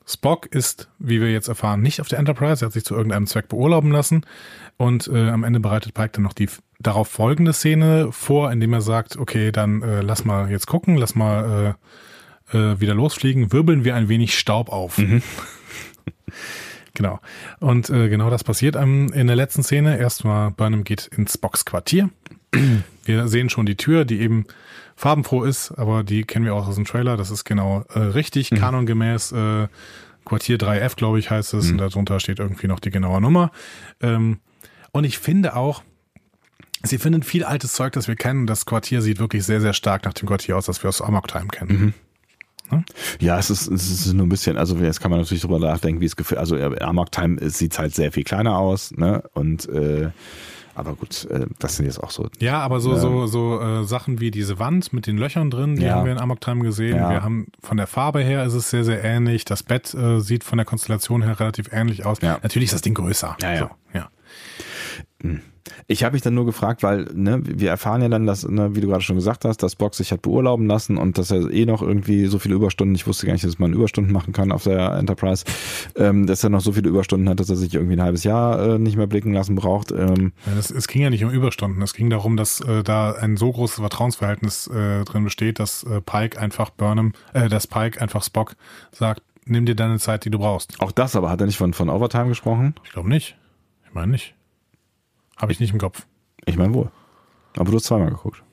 Spock 0.10 0.48
ist, 0.48 0.90
wie 0.98 1.22
wir 1.22 1.32
jetzt 1.32 1.50
erfahren, 1.50 1.82
nicht 1.82 2.02
auf 2.02 2.08
der 2.08 2.18
Enterprise. 2.18 2.66
Er 2.66 2.68
hat 2.68 2.74
sich 2.74 2.84
zu 2.84 2.96
irgendeinem 2.96 3.28
Zweck 3.28 3.48
beurlauben 3.48 3.92
lassen. 3.92 4.26
Und 4.78 5.08
äh, 5.08 5.30
am 5.30 5.44
Ende 5.44 5.60
bereitet 5.60 5.94
Pike 5.94 6.14
dann 6.14 6.24
noch 6.24 6.34
die 6.34 6.50
darauf 6.80 7.10
folgende 7.10 7.54
Szene 7.54 8.10
vor, 8.12 8.52
indem 8.52 8.74
er 8.74 8.82
sagt, 8.82 9.18
okay, 9.18 9.52
dann 9.52 9.82
äh, 9.82 10.02
lass 10.02 10.26
mal 10.26 10.50
jetzt 10.50 10.68
gucken, 10.68 10.96
lass 10.96 11.14
mal 11.16 11.76
äh, 12.54 12.58
äh, 12.58 12.80
wieder 12.80 12.94
losfliegen, 12.94 13.52
wirbeln 13.52 13.84
wir 13.84 13.96
ein 13.96 14.10
wenig 14.10 14.38
Staub 14.38 14.70
auf. 14.70 14.98
Mhm. 14.98 15.22
genau. 16.94 17.20
Und 17.60 17.90
äh, 17.90 18.10
genau 18.10 18.30
das 18.30 18.44
passiert 18.44 18.76
ähm, 18.76 19.12
in 19.14 19.28
der 19.28 19.36
letzten 19.36 19.64
Szene. 19.64 19.98
Erstmal 19.98 20.52
Burnham 20.52 20.84
geht 20.84 21.08
ins 21.08 21.34
Spocks 21.34 21.66
Quartier. 21.66 22.10
Wir 23.06 23.28
sehen 23.28 23.50
schon 23.50 23.66
die 23.66 23.78
Tür, 23.78 24.06
die 24.06 24.20
eben 24.20 24.46
farbenfroh 24.96 25.44
ist, 25.44 25.72
aber 25.72 26.04
die 26.04 26.26
kennen 26.26 26.46
wir 26.46 26.54
auch 26.54 26.68
aus 26.68 26.76
dem 26.76 26.86
Trailer. 26.86 27.18
Das 27.18 27.32
ist 27.32 27.44
genau 27.44 27.86
äh, 27.94 28.00
richtig, 28.00 28.52
mhm. 28.52 28.58
kanongemäß. 28.58 29.32
Äh, 29.32 29.68
Quartier 30.26 30.58
3F, 30.58 30.96
glaube 30.96 31.18
ich, 31.18 31.32
heißt 31.32 31.54
es. 31.56 31.66
Mhm. 31.66 31.72
Und 31.72 31.78
darunter 31.80 32.20
steht 32.20 32.40
irgendwie 32.40 32.68
noch 32.68 32.80
die 32.80 32.92
genaue 32.92 33.20
Nummer. 33.20 33.52
Ähm, 34.02 34.40
und 34.92 35.06
ich 35.06 35.18
finde 35.18 35.56
auch, 35.56 35.84
Sie 36.84 36.98
finden 36.98 37.24
viel 37.24 37.44
altes 37.44 37.74
Zeug, 37.74 37.94
das 37.94 38.08
wir 38.08 38.16
kennen. 38.16 38.48
Das 38.48 38.66
Quartier 38.66 39.02
sieht 39.02 39.20
wirklich 39.20 39.46
sehr, 39.46 39.62
sehr 39.62 39.74
stark 39.74 40.06
nach 40.06 40.14
dem 40.14 40.28
Quartier 40.28 40.58
aus, 40.58 40.66
das 40.66 40.82
wir 40.84 40.90
aus 40.90 41.02
Amok 41.02 41.28
Time 41.28 41.48
kennen. 41.48 41.80
Mhm. 41.80 41.94
Ja, 43.20 43.40
es 43.40 43.50
ist, 43.50 43.68
es 43.68 43.90
ist 43.90 44.14
nur 44.14 44.28
ein 44.28 44.30
bisschen, 44.30 44.58
also 44.58 44.76
jetzt 44.78 45.02
kann 45.02 45.10
man 45.10 45.20
natürlich 45.20 45.42
drüber 45.42 45.60
nachdenken, 45.60 46.02
wie 46.02 46.06
es 46.06 46.16
gefühlt, 46.16 46.40
also 46.40 46.56
Amok 46.56 47.12
Time 47.12 47.38
sieht 47.50 47.80
halt 47.80 47.96
sehr 47.96 48.12
viel 48.12 48.24
kleiner 48.24 48.60
aus, 48.60 48.92
ne? 48.92 49.24
Und 49.34 49.68
äh, 49.70 50.10
aber 50.76 50.96
gut, 50.96 51.26
äh, 51.26 51.48
das 51.58 51.76
sind 51.76 51.88
jetzt 51.88 52.02
auch 52.02 52.12
so. 52.12 52.30
Ja, 52.40 52.60
aber 52.60 52.80
so, 52.80 52.94
äh, 52.94 53.00
so, 53.00 53.28
so 53.28 53.60
äh, 53.60 53.84
Sachen 53.84 54.22
wie 54.22 54.32
diese 54.32 54.60
Wand 54.60 54.94
mit 54.94 55.08
den 55.08 55.18
Löchern 55.18 55.50
drin, 55.50 55.76
die 55.76 55.84
ja. 55.84 55.96
haben 55.96 56.06
wir 56.06 56.12
in 56.14 56.20
Amok 56.20 56.40
Time 56.40 56.64
gesehen. 56.64 56.96
Ja. 56.96 57.10
Wir 57.10 57.24
haben 57.24 57.48
von 57.62 57.76
der 57.76 57.88
Farbe 57.88 58.22
her 58.22 58.46
ist 58.46 58.54
es 58.54 58.70
sehr, 58.70 58.86
sehr 58.86 59.04
ähnlich. 59.04 59.44
Das 59.44 59.64
Bett 59.64 59.94
äh, 59.94 60.22
sieht 60.22 60.46
von 60.46 60.58
der 60.58 60.66
Konstellation 60.66 61.22
her 61.22 61.38
relativ 61.38 61.74
ähnlich 61.74 62.06
aus. 62.06 62.20
Ja. 62.22 62.40
Natürlich 62.44 62.68
ist 62.68 62.76
das 62.76 62.82
Ding 62.82 62.94
größer. 62.94 63.36
Ja, 63.42 63.54
ja. 63.54 63.60
So, 63.60 63.70
ja. 63.94 64.10
Hm. 65.22 65.42
Ich 65.88 66.04
habe 66.04 66.14
mich 66.14 66.22
dann 66.22 66.34
nur 66.34 66.46
gefragt, 66.46 66.84
weil 66.84 67.08
ne, 67.14 67.42
wir 67.44 67.70
erfahren 67.70 68.02
ja 68.02 68.10
dann, 68.10 68.26
dass, 68.26 68.48
ne, 68.48 68.76
wie 68.76 68.82
du 68.82 68.88
gerade 68.88 69.04
schon 69.04 69.16
gesagt 69.16 69.46
hast, 69.46 69.62
dass 69.62 69.76
Box 69.76 69.98
sich 69.98 70.12
hat 70.12 70.22
beurlauben 70.22 70.68
lassen 70.68 70.98
und 70.98 71.18
dass 71.18 71.32
er 71.32 71.50
eh 71.52 71.66
noch 71.66 71.82
irgendwie 71.82 72.26
so 72.26 72.40
viele 72.40 72.56
Überstunden, 72.56 72.96
ich 72.96 73.06
wusste 73.08 73.26
gar 73.26 73.34
nicht, 73.34 73.46
dass 73.46 73.60
man 73.60 73.74
Überstunden 73.74 74.12
machen 74.12 74.34
kann 74.34 74.52
auf 74.52 74.64
der 74.64 74.94
Enterprise, 74.94 75.46
ähm, 75.96 76.28
dass 76.28 76.44
er 76.44 76.50
noch 76.50 76.62
so 76.62 76.72
viele 76.72 76.90
Überstunden 76.90 77.30
hat, 77.30 77.40
dass 77.40 77.50
er 77.50 77.56
sich 77.56 77.74
irgendwie 77.74 77.96
ein 77.96 78.02
halbes 78.02 78.24
Jahr 78.24 78.76
äh, 78.76 78.80
nicht 78.80 78.98
mehr 78.98 79.08
blicken 79.08 79.34
lassen 79.34 79.56
braucht. 79.56 79.92
Ähm. 79.92 80.34
Ja, 80.46 80.56
das, 80.56 80.72
es 80.72 80.88
ging 80.88 81.02
ja 81.02 81.10
nicht 81.10 81.24
um 81.24 81.32
Überstunden, 81.32 81.82
es 81.82 81.94
ging 81.94 82.10
darum, 82.10 82.38
dass 82.38 82.62
äh, 82.62 82.84
da 82.84 83.12
ein 83.12 83.38
so 83.38 83.52
großes 83.52 83.80
Vertrauensverhältnis 83.80 84.68
äh, 84.68 85.04
drin 85.06 85.24
besteht, 85.24 85.60
dass 85.60 85.84
äh, 85.84 86.02
Pike 86.02 86.40
einfach 86.40 86.70
Burnham, 86.72 87.14
äh, 87.34 87.50
dass 87.50 87.68
Pike 87.68 88.02
einfach 88.02 88.24
Spock 88.24 88.56
sagt, 88.92 89.22
nimm 89.46 89.66
dir 89.66 89.76
deine 89.76 90.00
Zeit, 90.00 90.26
die 90.26 90.30
du 90.30 90.40
brauchst. 90.40 90.80
Auch 90.80 90.92
das 90.92 91.16
aber, 91.16 91.30
hat 91.30 91.42
er 91.42 91.48
nicht 91.48 91.58
von, 91.58 91.74
von 91.74 91.90
Overtime 91.90 92.30
gesprochen? 92.30 92.76
Ich 92.84 92.92
glaube 92.92 93.10
nicht. 93.10 93.38
Ich 93.86 93.94
meine 93.94 94.12
nicht. 94.12 94.36
Habe 95.40 95.52
ich 95.52 95.60
nicht 95.60 95.72
im 95.72 95.80
Kopf. 95.80 96.06
Ich 96.46 96.58
meine 96.58 96.74
wohl. 96.74 96.92
Aber 97.58 97.72
du 97.72 97.78
hast 97.78 97.86
zweimal 97.86 98.10
geguckt. 98.10 98.44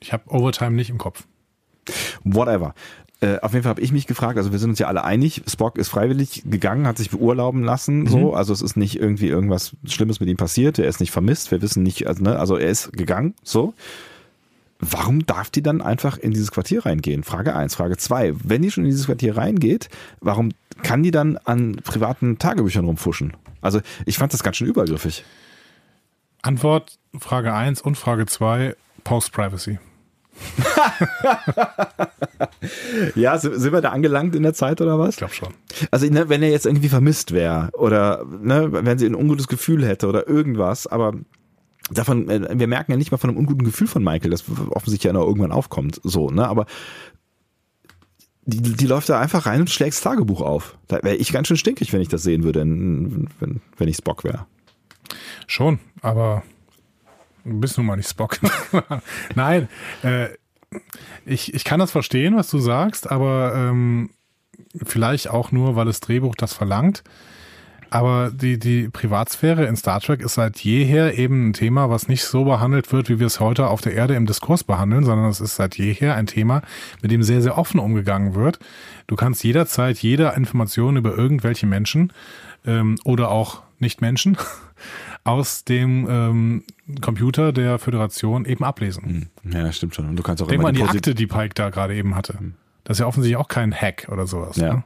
Ich 0.00 0.12
habe 0.12 0.28
Overtime 0.28 0.72
nicht 0.72 0.90
im 0.90 0.98
Kopf. 0.98 1.26
Whatever. 2.24 2.74
Äh, 3.20 3.38
auf 3.40 3.52
jeden 3.52 3.62
Fall 3.62 3.70
habe 3.70 3.80
ich 3.80 3.92
mich 3.92 4.06
gefragt, 4.06 4.36
also 4.36 4.52
wir 4.52 4.58
sind 4.58 4.70
uns 4.70 4.78
ja 4.78 4.88
alle 4.88 5.02
einig, 5.02 5.42
Spock 5.46 5.78
ist 5.78 5.88
freiwillig 5.88 6.42
gegangen, 6.44 6.86
hat 6.86 6.98
sich 6.98 7.10
beurlauben 7.10 7.62
lassen, 7.62 8.00
mhm. 8.00 8.08
so, 8.08 8.34
also 8.34 8.52
es 8.52 8.60
ist 8.60 8.76
nicht 8.76 9.00
irgendwie 9.00 9.28
irgendwas 9.28 9.74
Schlimmes 9.86 10.20
mit 10.20 10.28
ihm 10.28 10.36
passiert, 10.36 10.78
er 10.78 10.86
ist 10.86 11.00
nicht 11.00 11.12
vermisst, 11.12 11.50
wir 11.50 11.62
wissen 11.62 11.82
nicht, 11.82 12.06
also, 12.06 12.22
ne, 12.22 12.38
also 12.38 12.56
er 12.56 12.68
ist 12.68 12.92
gegangen, 12.92 13.34
so. 13.42 13.72
Warum 14.78 15.24
darf 15.24 15.48
die 15.48 15.62
dann 15.62 15.80
einfach 15.80 16.18
in 16.18 16.32
dieses 16.32 16.50
Quartier 16.52 16.84
reingehen? 16.84 17.24
Frage 17.24 17.56
eins, 17.56 17.74
Frage 17.74 17.96
zwei. 17.96 18.34
Wenn 18.44 18.60
die 18.60 18.70
schon 18.70 18.84
in 18.84 18.90
dieses 18.90 19.06
Quartier 19.06 19.34
reingeht, 19.34 19.88
warum 20.20 20.50
kann 20.82 21.02
die 21.02 21.10
dann 21.10 21.38
an 21.38 21.76
privaten 21.82 22.36
Tagebüchern 22.36 22.84
rumfuschen? 22.84 23.32
Also 23.62 23.80
ich 24.04 24.18
fand 24.18 24.34
das 24.34 24.42
ganz 24.42 24.58
schön 24.58 24.68
übergriffig. 24.68 25.24
Antwort, 26.46 26.98
Frage 27.18 27.52
1 27.52 27.82
und 27.82 27.96
Frage 27.96 28.26
2, 28.26 28.76
Post-Privacy. 29.04 29.78
ja, 33.14 33.38
sind 33.38 33.72
wir 33.72 33.80
da 33.80 33.90
angelangt 33.90 34.36
in 34.36 34.42
der 34.42 34.54
Zeit 34.54 34.80
oder 34.80 34.98
was? 34.98 35.10
Ich 35.10 35.16
glaube 35.16 35.34
schon. 35.34 35.54
Also, 35.90 36.06
ne, 36.06 36.28
wenn 36.28 36.42
er 36.42 36.50
jetzt 36.50 36.66
irgendwie 36.66 36.88
vermisst 36.88 37.32
wäre 37.32 37.70
oder 37.72 38.24
ne, 38.24 38.68
wenn 38.70 38.98
sie 38.98 39.06
ein 39.06 39.14
ungutes 39.14 39.48
Gefühl 39.48 39.86
hätte 39.86 40.08
oder 40.08 40.28
irgendwas, 40.28 40.86
aber 40.86 41.14
davon, 41.90 42.28
äh, 42.28 42.58
wir 42.58 42.66
merken 42.66 42.92
ja 42.92 42.98
nicht 42.98 43.10
mal 43.10 43.18
von 43.18 43.30
einem 43.30 43.38
unguten 43.38 43.64
Gefühl 43.64 43.86
von 43.86 44.04
Michael, 44.04 44.30
das 44.30 44.44
offensichtlich 44.70 45.04
ja 45.04 45.12
noch 45.12 45.26
irgendwann 45.26 45.52
aufkommt, 45.52 46.00
so, 46.04 46.30
ne, 46.30 46.46
aber 46.46 46.66
die, 48.44 48.60
die 48.60 48.86
läuft 48.86 49.08
da 49.08 49.18
einfach 49.18 49.46
rein 49.46 49.60
und 49.60 49.70
schlägt 49.70 49.94
das 49.94 50.02
Tagebuch 50.02 50.40
auf. 50.40 50.78
Da 50.86 51.02
wäre 51.02 51.16
ich 51.16 51.32
ganz 51.32 51.48
schön 51.48 51.56
stinkig, 51.56 51.92
wenn 51.92 52.00
ich 52.00 52.08
das 52.08 52.22
sehen 52.22 52.44
würde, 52.44 52.60
wenn, 52.60 53.28
wenn 53.40 53.88
ich 53.88 53.96
Spock 53.96 54.22
wäre. 54.22 54.46
Schon, 55.46 55.78
aber 56.02 56.42
du 57.44 57.60
bist 57.60 57.76
nun 57.76 57.86
mal 57.86 57.96
nicht 57.96 58.08
Spock. 58.08 58.38
Nein, 59.34 59.68
äh, 60.02 60.28
ich, 61.24 61.54
ich 61.54 61.64
kann 61.64 61.80
das 61.80 61.90
verstehen, 61.90 62.36
was 62.36 62.50
du 62.50 62.58
sagst, 62.58 63.10
aber 63.10 63.54
ähm, 63.54 64.10
vielleicht 64.84 65.28
auch 65.28 65.52
nur, 65.52 65.76
weil 65.76 65.86
das 65.86 66.00
Drehbuch 66.00 66.34
das 66.34 66.52
verlangt. 66.52 67.02
Aber 67.90 68.30
die, 68.30 68.58
die 68.58 68.88
Privatsphäre 68.88 69.64
in 69.66 69.76
Star 69.76 70.00
Trek 70.00 70.20
ist 70.20 70.34
seit 70.34 70.58
jeher 70.58 71.16
eben 71.18 71.48
ein 71.48 71.52
Thema, 71.52 71.88
was 71.88 72.08
nicht 72.08 72.24
so 72.24 72.44
behandelt 72.44 72.92
wird, 72.92 73.08
wie 73.08 73.20
wir 73.20 73.26
es 73.28 73.38
heute 73.38 73.68
auf 73.68 73.80
der 73.80 73.94
Erde 73.94 74.14
im 74.16 74.26
Diskurs 74.26 74.64
behandeln, 74.64 75.04
sondern 75.04 75.30
es 75.30 75.40
ist 75.40 75.56
seit 75.56 75.78
jeher 75.78 76.16
ein 76.16 76.26
Thema, 76.26 76.62
mit 77.00 77.12
dem 77.12 77.22
sehr, 77.22 77.42
sehr 77.42 77.56
offen 77.56 77.78
umgegangen 77.78 78.34
wird. 78.34 78.58
Du 79.06 79.14
kannst 79.14 79.44
jederzeit 79.44 79.98
jede 79.98 80.32
Information 80.36 80.96
über 80.96 81.16
irgendwelche 81.16 81.66
Menschen 81.66 82.12
ähm, 82.66 82.96
oder 83.04 83.30
auch 83.30 83.62
Nicht-Menschen 83.78 84.36
aus 85.24 85.64
dem 85.64 86.06
ähm, 86.08 86.64
Computer 87.00 87.52
der 87.52 87.78
Föderation 87.78 88.44
eben 88.44 88.64
ablesen. 88.64 89.30
Hm. 89.42 89.52
Ja, 89.52 89.72
stimmt 89.72 89.94
schon. 89.94 90.08
Und 90.08 90.16
du 90.16 90.22
kannst 90.22 90.42
auch 90.42 90.46
Denk 90.48 90.60
immer 90.60 90.64
mal 90.64 90.68
an 90.70 90.74
die 90.74 90.82
Posi- 90.82 90.96
Akte, 90.96 91.14
die 91.14 91.26
Pike 91.26 91.54
da 91.54 91.70
gerade 91.70 91.94
eben 91.94 92.14
hatte. 92.14 92.38
Das 92.84 92.96
ist 92.96 93.00
ja 93.00 93.06
offensichtlich 93.06 93.36
auch 93.36 93.48
kein 93.48 93.74
Hack 93.74 94.08
oder 94.10 94.26
sowas. 94.26 94.56
Ja. 94.56 94.74
Ne? 94.74 94.84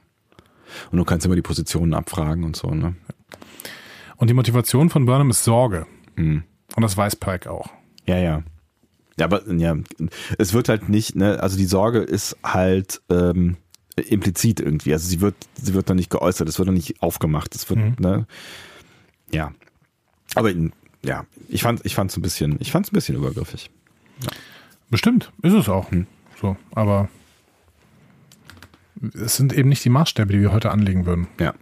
Und 0.90 0.98
du 0.98 1.04
kannst 1.04 1.26
immer 1.26 1.34
die 1.36 1.42
Positionen 1.42 1.94
abfragen 1.94 2.44
und 2.44 2.56
so, 2.56 2.70
ne? 2.70 2.94
Und 4.16 4.28
die 4.30 4.34
Motivation 4.34 4.90
von 4.90 5.04
Burnham 5.06 5.30
ist 5.30 5.44
Sorge. 5.44 5.86
Hm. 6.16 6.44
Und 6.76 6.82
das 6.82 6.96
weiß 6.96 7.16
Pike 7.16 7.50
auch. 7.50 7.68
Ja, 8.06 8.18
ja. 8.18 8.42
Ja, 9.18 9.26
aber 9.26 9.42
ja, 9.52 9.76
es 10.38 10.52
wird 10.54 10.68
halt 10.68 10.88
nicht, 10.88 11.16
ne, 11.16 11.40
also 11.42 11.56
die 11.58 11.64
Sorge 11.66 11.98
ist 11.98 12.36
halt 12.44 13.02
ähm, 13.10 13.56
implizit 13.96 14.60
irgendwie. 14.60 14.92
Also 14.92 15.08
sie 15.08 15.20
wird, 15.20 15.34
sie 15.54 15.74
wird 15.74 15.88
noch 15.88 15.96
nicht 15.96 16.10
geäußert, 16.10 16.48
es 16.48 16.58
wird 16.58 16.66
noch 16.68 16.74
nicht 16.74 17.02
aufgemacht. 17.02 17.54
Es 17.54 17.68
wird, 17.68 17.80
Mhm. 17.80 17.96
ne? 17.98 18.26
Ja. 19.30 19.52
Aber 20.35 20.52
ja, 21.05 21.24
ich 21.48 21.62
fand, 21.62 21.85
ich 21.85 21.94
fand's 21.94 22.16
ein 22.16 22.23
bisschen, 22.23 22.57
ich 22.61 22.70
fand's 22.70 22.90
ein 22.90 22.94
bisschen 22.94 23.16
übergriffig. 23.16 23.70
Bestimmt, 24.90 25.32
ist 25.43 25.55
es 25.55 25.69
auch. 25.69 25.90
Hm. 25.90 26.07
So, 26.40 26.57
aber 26.74 27.09
es 29.15 29.36
sind 29.36 29.52
eben 29.52 29.69
nicht 29.69 29.85
die 29.85 29.90
Maßstäbe, 29.90 30.32
die 30.32 30.40
wir 30.40 30.52
heute 30.52 30.70
anlegen 30.70 31.07
würden. 31.07 31.28
Ja. 31.39 31.55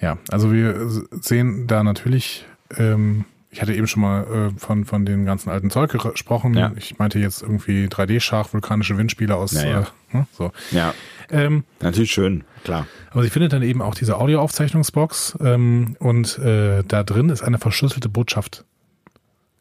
Ja, 0.00 0.18
also 0.28 0.52
wir 0.52 0.88
sehen 1.10 1.66
da 1.66 1.82
natürlich, 1.82 2.44
ähm, 2.76 3.24
ich 3.50 3.62
hatte 3.62 3.72
eben 3.72 3.86
schon 3.86 4.02
mal 4.02 4.50
äh, 4.54 4.58
von, 4.58 4.84
von 4.84 5.06
den 5.06 5.24
ganzen 5.24 5.50
alten 5.50 5.70
Zeug 5.70 5.90
gesprochen. 5.90 6.54
Ja. 6.54 6.72
Ich 6.76 6.98
meinte 6.98 7.18
jetzt 7.18 7.42
irgendwie 7.42 7.86
3D-Schach, 7.86 8.52
vulkanische 8.52 8.98
Windspiele 8.98 9.34
aus. 9.34 9.52
Ja, 9.52 9.64
ja. 9.64 9.80
Äh, 9.80 9.84
hm, 10.10 10.26
so. 10.32 10.52
Ja. 10.70 10.94
Ähm, 11.30 11.64
Natürlich 11.80 12.10
schön, 12.10 12.44
klar. 12.64 12.86
aber 13.10 13.22
sie 13.22 13.30
findet 13.30 13.52
dann 13.52 13.62
eben 13.62 13.82
auch 13.82 13.94
diese 13.94 14.16
Audioaufzeichnungsbox 14.16 15.38
ähm, 15.42 15.96
und 15.98 16.38
äh, 16.38 16.82
da 16.86 17.02
drin 17.02 17.28
ist 17.28 17.42
eine 17.42 17.58
verschlüsselte 17.58 18.08
Botschaft 18.08 18.64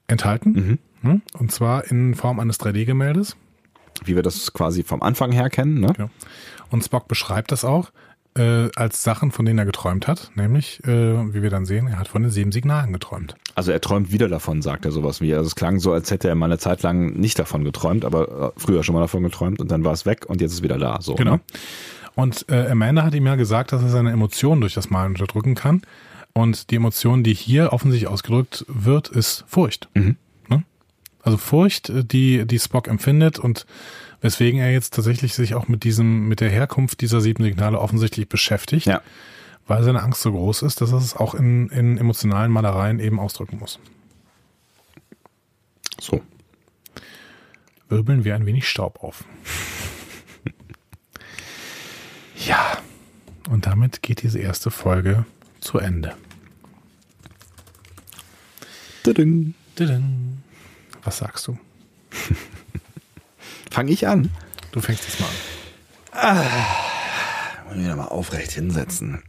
enthalten. 0.07 0.51
Mhm. 0.51 0.80
Hm? 1.01 1.22
Und 1.38 1.51
zwar 1.51 1.85
in 1.85 2.15
Form 2.15 2.39
eines 2.39 2.59
3D-Gemäldes. 2.59 3.35
Wie 4.05 4.15
wir 4.15 4.23
das 4.23 4.53
quasi 4.53 4.84
vom 4.84 5.01
Anfang 5.01 5.31
her 5.31 5.49
kennen, 5.49 5.80
ne? 5.80 5.93
Ja. 5.97 6.09
Und 6.69 6.84
Spock 6.84 7.07
beschreibt 7.07 7.51
das 7.51 7.65
auch 7.65 7.91
äh, 8.38 8.69
als 8.76 9.03
Sachen, 9.03 9.31
von 9.31 9.45
denen 9.45 9.59
er 9.59 9.65
geträumt 9.65 10.07
hat. 10.07 10.31
Nämlich, 10.35 10.84
äh, 10.85 11.34
wie 11.34 11.41
wir 11.41 11.49
dann 11.49 11.65
sehen, 11.65 11.88
er 11.88 11.99
hat 11.99 12.07
von 12.07 12.22
den 12.22 12.31
sieben 12.31 12.51
Signalen 12.51 12.93
geträumt. 12.93 13.35
Also 13.55 13.72
er 13.72 13.81
träumt 13.81 14.11
wieder 14.11 14.30
davon, 14.30 14.61
sagt 14.61 14.85
er 14.85 14.91
sowas 14.91 15.22
wie. 15.22 15.34
Also 15.34 15.47
es 15.47 15.55
klang 15.55 15.80
so, 15.80 15.91
als 15.93 16.11
hätte 16.11 16.27
er 16.27 16.35
mal 16.35 16.45
eine 16.45 16.59
Zeit 16.59 16.84
lang 16.84 17.14
nicht 17.14 17.39
davon 17.39 17.64
geträumt, 17.64 18.05
aber 18.05 18.53
äh, 18.55 18.59
früher 18.59 18.84
schon 18.84 18.95
mal 18.95 19.01
davon 19.01 19.23
geträumt 19.23 19.59
und 19.59 19.72
dann 19.72 19.84
war 19.84 19.93
es 19.93 20.05
weg 20.05 20.26
und 20.27 20.41
jetzt 20.41 20.51
ist 20.51 20.57
es 20.57 20.64
wieder 20.64 20.77
da. 20.77 21.01
So, 21.01 21.15
Genau. 21.15 21.34
Ne? 21.34 21.39
Und 22.15 22.45
äh, 22.49 22.68
Amanda 22.72 23.03
hat 23.03 23.14
ihm 23.14 23.27
ja 23.27 23.35
gesagt, 23.35 23.72
dass 23.72 23.84
er 23.84 23.89
seine 23.89 24.11
Emotionen 24.11 24.61
durch 24.61 24.73
das 24.73 24.89
Malen 24.89 25.11
unterdrücken 25.11 25.53
kann. 25.53 25.84
Und 26.34 26.72
die 26.72 26.76
Emotion, 26.77 27.23
die 27.23 27.34
hier 27.35 27.73
offensichtlich 27.73 28.09
ausgedrückt 28.09 28.65
wird, 28.68 29.09
ist 29.09 29.43
Furcht. 29.47 29.88
Mhm. 29.93 30.18
Ne? 30.49 30.64
Also 31.22 31.38
Furcht, 31.38 31.89
äh, 31.89 32.03
die, 32.03 32.47
die 32.47 32.59
Spock 32.59 32.88
empfindet 32.88 33.38
und 33.38 33.68
weswegen 34.22 34.60
er 34.60 34.72
jetzt 34.72 34.94
tatsächlich 34.94 35.34
sich 35.34 35.56
auch 35.56 35.68
mit 35.68 35.84
diesem, 35.84 36.27
mit 36.27 36.39
der 36.39 36.49
Herkunft 36.49 37.02
dieser 37.02 37.22
sieben 37.22 37.44
Signale 37.44 37.80
offensichtlich 37.80 38.27
beschäftigt, 38.27 38.85
Ja. 38.88 39.02
weil 39.68 39.84
seine 39.84 40.02
Angst 40.02 40.22
so 40.22 40.31
groß 40.31 40.64
ist, 40.64 40.81
dass 40.81 40.91
er 40.91 40.98
es 40.98 41.15
auch 41.15 41.35
in, 41.35 41.69
in 41.69 41.98
emotionalen 41.98 42.52
Malereien 42.52 42.99
eben 42.99 43.19
ausdrücken 43.19 43.60
muss. 43.60 43.80
So. 45.99 46.22
Wirbeln 47.89 48.23
wir 48.26 48.35
ein 48.35 48.45
wenig 48.45 48.68
Staub 48.68 49.03
auf. 49.03 49.23
ja, 52.45 52.77
und 53.49 53.65
damit 53.65 54.02
geht 54.02 54.23
diese 54.23 54.39
erste 54.39 54.72
Folge 54.72 55.26
zu 55.61 55.80
Ende. 55.80 56.15
Tudung. 59.03 59.53
Tudum. 59.76 60.44
Was 61.03 61.19
sagst 61.19 61.48
du? 61.48 61.57
Fang 63.72 63.88
ich 63.88 64.07
an. 64.07 64.30
Du 64.72 64.80
fängst 64.81 65.03
jetzt 65.06 65.19
mal 65.19 65.27
an. 66.11 66.45
Wollen 67.68 67.77
wir 67.80 67.85
wieder 67.85 67.95
mal 67.95 68.06
aufrecht 68.07 68.52
hinsetzen. 68.52 69.23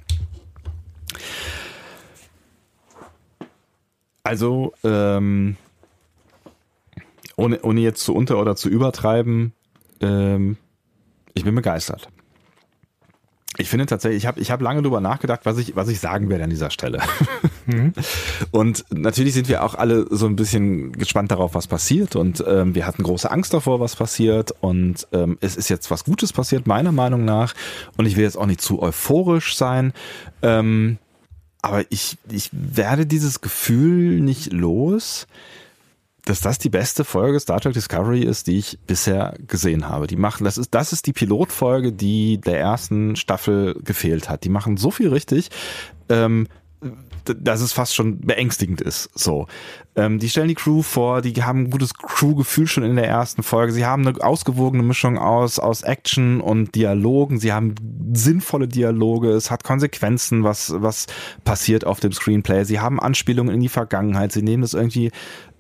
Also, 4.23 4.74
ähm, 4.85 5.56
ohne, 7.36 7.60
ohne 7.62 7.81
jetzt 7.81 8.02
zu 8.05 8.15
unter- 8.15 8.39
oder 8.39 8.56
zu 8.56 8.69
übertreiben, 8.69 9.52
ähm, 10.01 10.56
ich 11.35 11.44
bin 11.44 11.55
begeistert. 11.55 12.09
Ich 13.60 13.68
finde 13.68 13.86
tatsächlich, 13.86 14.22
ich 14.22 14.26
habe 14.26 14.40
ich 14.40 14.52
hab 14.52 14.60
lange 14.60 14.82
drüber 14.82 15.01
nachgedacht, 15.01 15.40
was 15.43 15.59
ich, 15.59 15.74
was 15.74 15.89
ich 15.89 15.98
sagen 15.98 16.30
werde 16.30 16.44
an 16.44 16.51
dieser 16.51 16.70
Stelle. 16.70 17.01
Und 18.52 18.85
natürlich 18.90 19.35
sind 19.35 19.48
wir 19.48 19.64
auch 19.64 19.74
alle 19.74 20.06
so 20.10 20.26
ein 20.26 20.36
bisschen 20.36 20.93
gespannt 20.93 21.32
darauf, 21.32 21.55
was 21.55 21.66
passiert. 21.66 22.14
Und 22.14 22.43
ähm, 22.47 22.76
wir 22.76 22.86
hatten 22.86 23.02
große 23.02 23.28
Angst 23.28 23.52
davor, 23.52 23.80
was 23.80 23.97
passiert. 23.97 24.55
Und 24.60 25.09
ähm, 25.12 25.39
es 25.40 25.56
ist 25.56 25.68
jetzt 25.68 25.90
was 25.90 26.05
Gutes 26.05 26.32
passiert, 26.32 26.68
meiner 26.68 26.93
Meinung 26.93 27.24
nach. 27.24 27.55
Und 27.97 28.06
ich 28.06 28.16
will 28.16 28.22
jetzt 28.22 28.39
auch 28.39 28.47
nicht 28.47 28.60
zu 28.60 28.80
euphorisch 28.80 29.56
sein. 29.56 29.93
Ähm, 30.43 30.98
aber 31.60 31.85
ich, 31.90 32.16
ich 32.30 32.51
werde 32.52 33.06
dieses 33.06 33.40
Gefühl 33.40 34.20
nicht 34.20 34.52
los, 34.52 35.26
dass 36.28 36.40
das 36.40 36.59
die 36.59 36.68
beste 36.68 37.05
Folge 37.05 37.40
Star 37.40 37.60
Trek 37.60 37.72
Discovery 37.72 38.22
ist, 38.22 38.46
die 38.46 38.59
ich 38.59 38.78
bisher 38.86 39.34
gesehen 39.46 39.88
habe. 39.88 40.06
Die 40.06 40.16
machen, 40.16 40.44
das 40.44 40.59
ist, 40.59 40.74
das 40.74 40.92
ist 40.92 41.06
die 41.06 41.12
Pilotfolge, 41.12 41.92
die 41.92 42.38
der 42.38 42.60
ersten 42.60 43.16
Staffel 43.16 43.74
gefehlt 43.82 44.28
hat. 44.28 44.44
Die 44.44 44.50
machen 44.50 44.76
so 44.76 44.90
viel 44.90 45.09
richtig. 45.09 45.48
Ähm, 46.09 46.46
dass 47.34 47.60
es 47.60 47.72
fast 47.72 47.94
schon 47.94 48.20
beängstigend 48.20 48.80
ist. 48.80 49.10
So, 49.18 49.46
ähm, 49.96 50.18
die 50.18 50.28
stellen 50.28 50.48
die 50.48 50.55
Crew 50.55 50.82
vor, 50.82 51.22
die 51.22 51.42
haben 51.42 51.64
ein 51.64 51.70
gutes 51.70 51.94
Crew-Gefühl 51.94 52.66
schon 52.66 52.84
in 52.84 52.96
der 52.96 53.09
ersten 53.09 53.42
Folge. 53.42 53.72
Sie 53.72 53.84
haben 53.86 54.06
eine 54.06 54.22
ausgewogene 54.22 54.82
Mischung 54.82 55.18
aus 55.18 55.59
aus 55.59 55.82
Action 55.82 56.40
und 56.40 56.74
Dialogen. 56.74 57.38
Sie 57.38 57.52
haben 57.52 57.74
sinnvolle 58.12 58.68
Dialoge. 58.68 59.30
Es 59.30 59.50
hat 59.50 59.64
Konsequenzen, 59.64 60.44
was 60.44 60.74
was 60.76 61.06
passiert 61.44 61.86
auf 61.86 62.00
dem 62.00 62.12
Screenplay. 62.12 62.64
Sie 62.64 62.80
haben 62.80 63.00
Anspielungen 63.00 63.55
in 63.55 63.60
die 63.60 63.68
Vergangenheit. 63.68 64.32
Sie 64.32 64.42
nehmen 64.42 64.62
das 64.62 64.74
irgendwie 64.74 65.10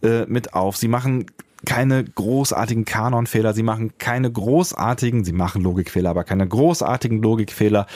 äh, 0.02 0.26
mit 0.26 0.54
auf. 0.54 0.76
Sie 0.76 0.88
machen 0.88 1.26
keine 1.66 2.04
großartigen 2.04 2.84
Kanonfehler, 2.84 3.52
sie 3.52 3.62
machen 3.62 3.92
keine 3.98 4.30
großartigen, 4.30 5.24
sie 5.24 5.32
machen 5.32 5.62
Logikfehler, 5.62 6.10
aber 6.10 6.24
keine 6.24 6.46
großartigen 6.46 7.20
Logikfehler. 7.20 7.86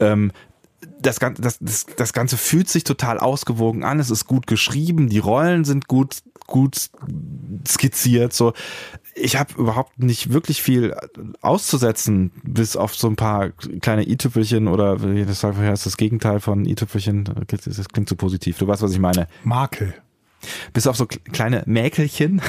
Ähm, 0.00 0.32
das, 1.00 1.16
das, 1.38 1.58
das, 1.60 1.86
das 1.96 2.12
Ganze 2.12 2.36
fühlt 2.36 2.68
sich 2.68 2.84
total 2.84 3.18
ausgewogen 3.18 3.84
an, 3.84 4.00
es 4.00 4.10
ist 4.10 4.26
gut 4.26 4.46
geschrieben, 4.46 5.08
die 5.08 5.18
Rollen 5.18 5.64
sind 5.64 5.88
gut, 5.88 6.22
gut 6.46 6.90
skizziert. 7.66 8.32
So, 8.32 8.52
ich 9.14 9.36
habe 9.36 9.52
überhaupt 9.56 9.98
nicht 9.98 10.32
wirklich 10.32 10.62
viel 10.62 10.94
auszusetzen, 11.40 12.32
bis 12.42 12.76
auf 12.76 12.94
so 12.94 13.08
ein 13.08 13.16
paar 13.16 13.50
kleine 13.50 14.06
i-Tüpfelchen 14.08 14.68
oder 14.68 14.96
das 14.96 15.42
heißt 15.44 15.86
das 15.86 15.96
Gegenteil 15.96 16.40
von 16.40 16.64
i-Tüpfelchen. 16.64 17.24
Das 17.46 17.88
klingt 17.88 18.08
zu 18.08 18.16
positiv. 18.16 18.58
Du 18.58 18.66
weißt, 18.66 18.82
was 18.82 18.92
ich 18.92 18.98
meine. 18.98 19.28
Makel. 19.44 19.94
Bis 20.72 20.86
auf 20.86 20.96
so 20.96 21.04
kle- 21.04 21.20
kleine 21.32 21.62
Mäkelchen 21.66 22.42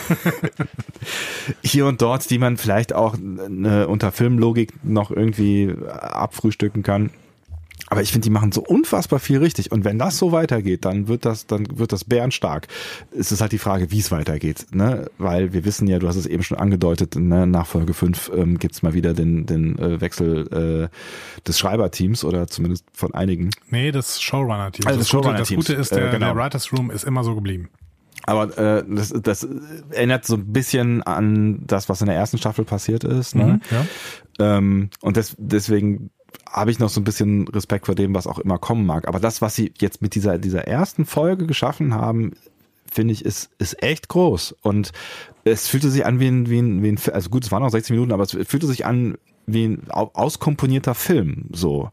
hier 1.63 1.85
und 1.85 2.01
dort, 2.01 2.29
die 2.29 2.37
man 2.37 2.57
vielleicht 2.57 2.93
auch 2.93 3.15
äh, 3.15 3.85
unter 3.85 4.11
Filmlogik 4.11 4.73
noch 4.83 5.09
irgendwie 5.09 5.73
abfrühstücken 5.89 6.83
kann. 6.83 7.11
Aber 7.89 8.01
ich 8.01 8.11
finde, 8.11 8.25
die 8.25 8.29
machen 8.31 8.51
so 8.51 8.61
unfassbar 8.61 9.19
viel 9.19 9.37
richtig. 9.37 9.71
Und 9.71 9.85
wenn 9.85 9.97
das 9.97 10.17
so 10.17 10.31
weitergeht, 10.31 10.83
dann 10.83 11.07
wird 11.07 11.23
das, 11.25 11.45
dann 11.47 11.65
wird 11.77 11.93
das 11.93 12.03
bärenstark. 12.03 12.67
Es 13.17 13.31
ist 13.31 13.39
halt 13.39 13.51
die 13.53 13.59
Frage, 13.59 13.91
wie 13.91 13.99
es 13.99 14.11
weitergeht, 14.11 14.65
ne? 14.71 15.09
Weil 15.17 15.53
wir 15.53 15.63
wissen 15.63 15.87
ja, 15.87 15.97
du 15.99 16.07
hast 16.07 16.17
es 16.17 16.25
eben 16.25 16.43
schon 16.43 16.57
angedeutet, 16.57 17.15
ne? 17.15 17.47
nach 17.47 17.65
Folge 17.67 17.93
5 17.93 18.31
ähm, 18.35 18.59
gibt's 18.59 18.81
mal 18.81 18.93
wieder 18.93 19.13
den, 19.13 19.45
den 19.45 19.79
äh, 19.79 20.01
Wechsel 20.01 20.89
äh, 20.91 21.43
des 21.47 21.59
Schreiberteams 21.59 22.25
oder 22.25 22.47
zumindest 22.47 22.83
von 22.93 23.13
einigen. 23.13 23.51
Nee, 23.69 23.91
das 23.91 24.21
Showrunner-Team. 24.21 24.85
Also 24.87 24.99
das 24.99 25.09
Gute- 25.09 25.21
das 25.21 25.25
Showrunner-Teams. 25.47 25.65
Gute 25.67 25.73
ist, 25.79 25.91
Äh, 25.93 25.99
der, 26.01 26.09
genau. 26.11 26.33
der 26.33 26.35
Writers 26.43 26.73
Room 26.73 26.91
ist 26.91 27.03
immer 27.05 27.23
so 27.23 27.35
geblieben. 27.35 27.69
Aber 28.25 28.57
äh, 28.57 28.83
das, 28.89 29.13
das 29.21 29.47
erinnert 29.91 30.25
so 30.25 30.33
ein 30.35 30.51
bisschen 30.51 31.03
an 31.03 31.59
das, 31.65 31.87
was 31.87 32.01
in 32.01 32.07
der 32.07 32.15
ersten 32.15 32.37
Staffel 32.37 32.65
passiert 32.65 33.05
ist. 33.05 33.35
Ne? 33.35 33.45
Mhm, 33.45 33.61
ja. 34.39 34.57
Ähm, 34.57 34.89
und 35.01 35.15
des, 35.15 35.35
deswegen 35.39 36.09
habe 36.49 36.71
ich 36.71 36.79
noch 36.79 36.89
so 36.89 36.99
ein 37.01 37.03
bisschen 37.03 37.47
Respekt 37.49 37.85
vor 37.85 37.95
dem, 37.95 38.13
was 38.15 38.27
auch 38.27 38.39
immer 38.39 38.57
kommen 38.57 38.85
mag. 38.85 39.07
Aber 39.07 39.19
das, 39.19 39.41
was 39.41 39.55
sie 39.55 39.73
jetzt 39.79 40.01
mit 40.01 40.15
dieser, 40.15 40.37
dieser 40.37 40.67
ersten 40.67 41.05
Folge 41.05 41.45
geschaffen 41.45 41.93
haben, 41.93 42.31
finde 42.91 43.13
ich, 43.13 43.25
ist, 43.25 43.49
ist 43.59 43.81
echt 43.83 44.07
groß. 44.07 44.55
Und 44.61 44.91
es 45.43 45.67
fühlte 45.67 45.89
sich 45.89 46.05
an 46.05 46.19
wie 46.19 46.27
ein, 46.27 46.49
wie 46.49 46.59
ein, 46.59 46.81
wie 46.83 46.89
ein, 46.89 46.99
also 47.13 47.29
gut, 47.29 47.43
es 47.45 47.51
waren 47.51 47.61
noch 47.63 47.69
16 47.69 47.95
Minuten, 47.95 48.11
aber 48.13 48.23
es 48.23 48.31
fühlte 48.31 48.67
sich 48.67 48.85
an 48.85 49.17
wie 49.45 49.65
ein 49.65 49.83
au- 49.89 50.11
auskomponierter 50.13 50.95
Film, 50.95 51.45
so. 51.51 51.89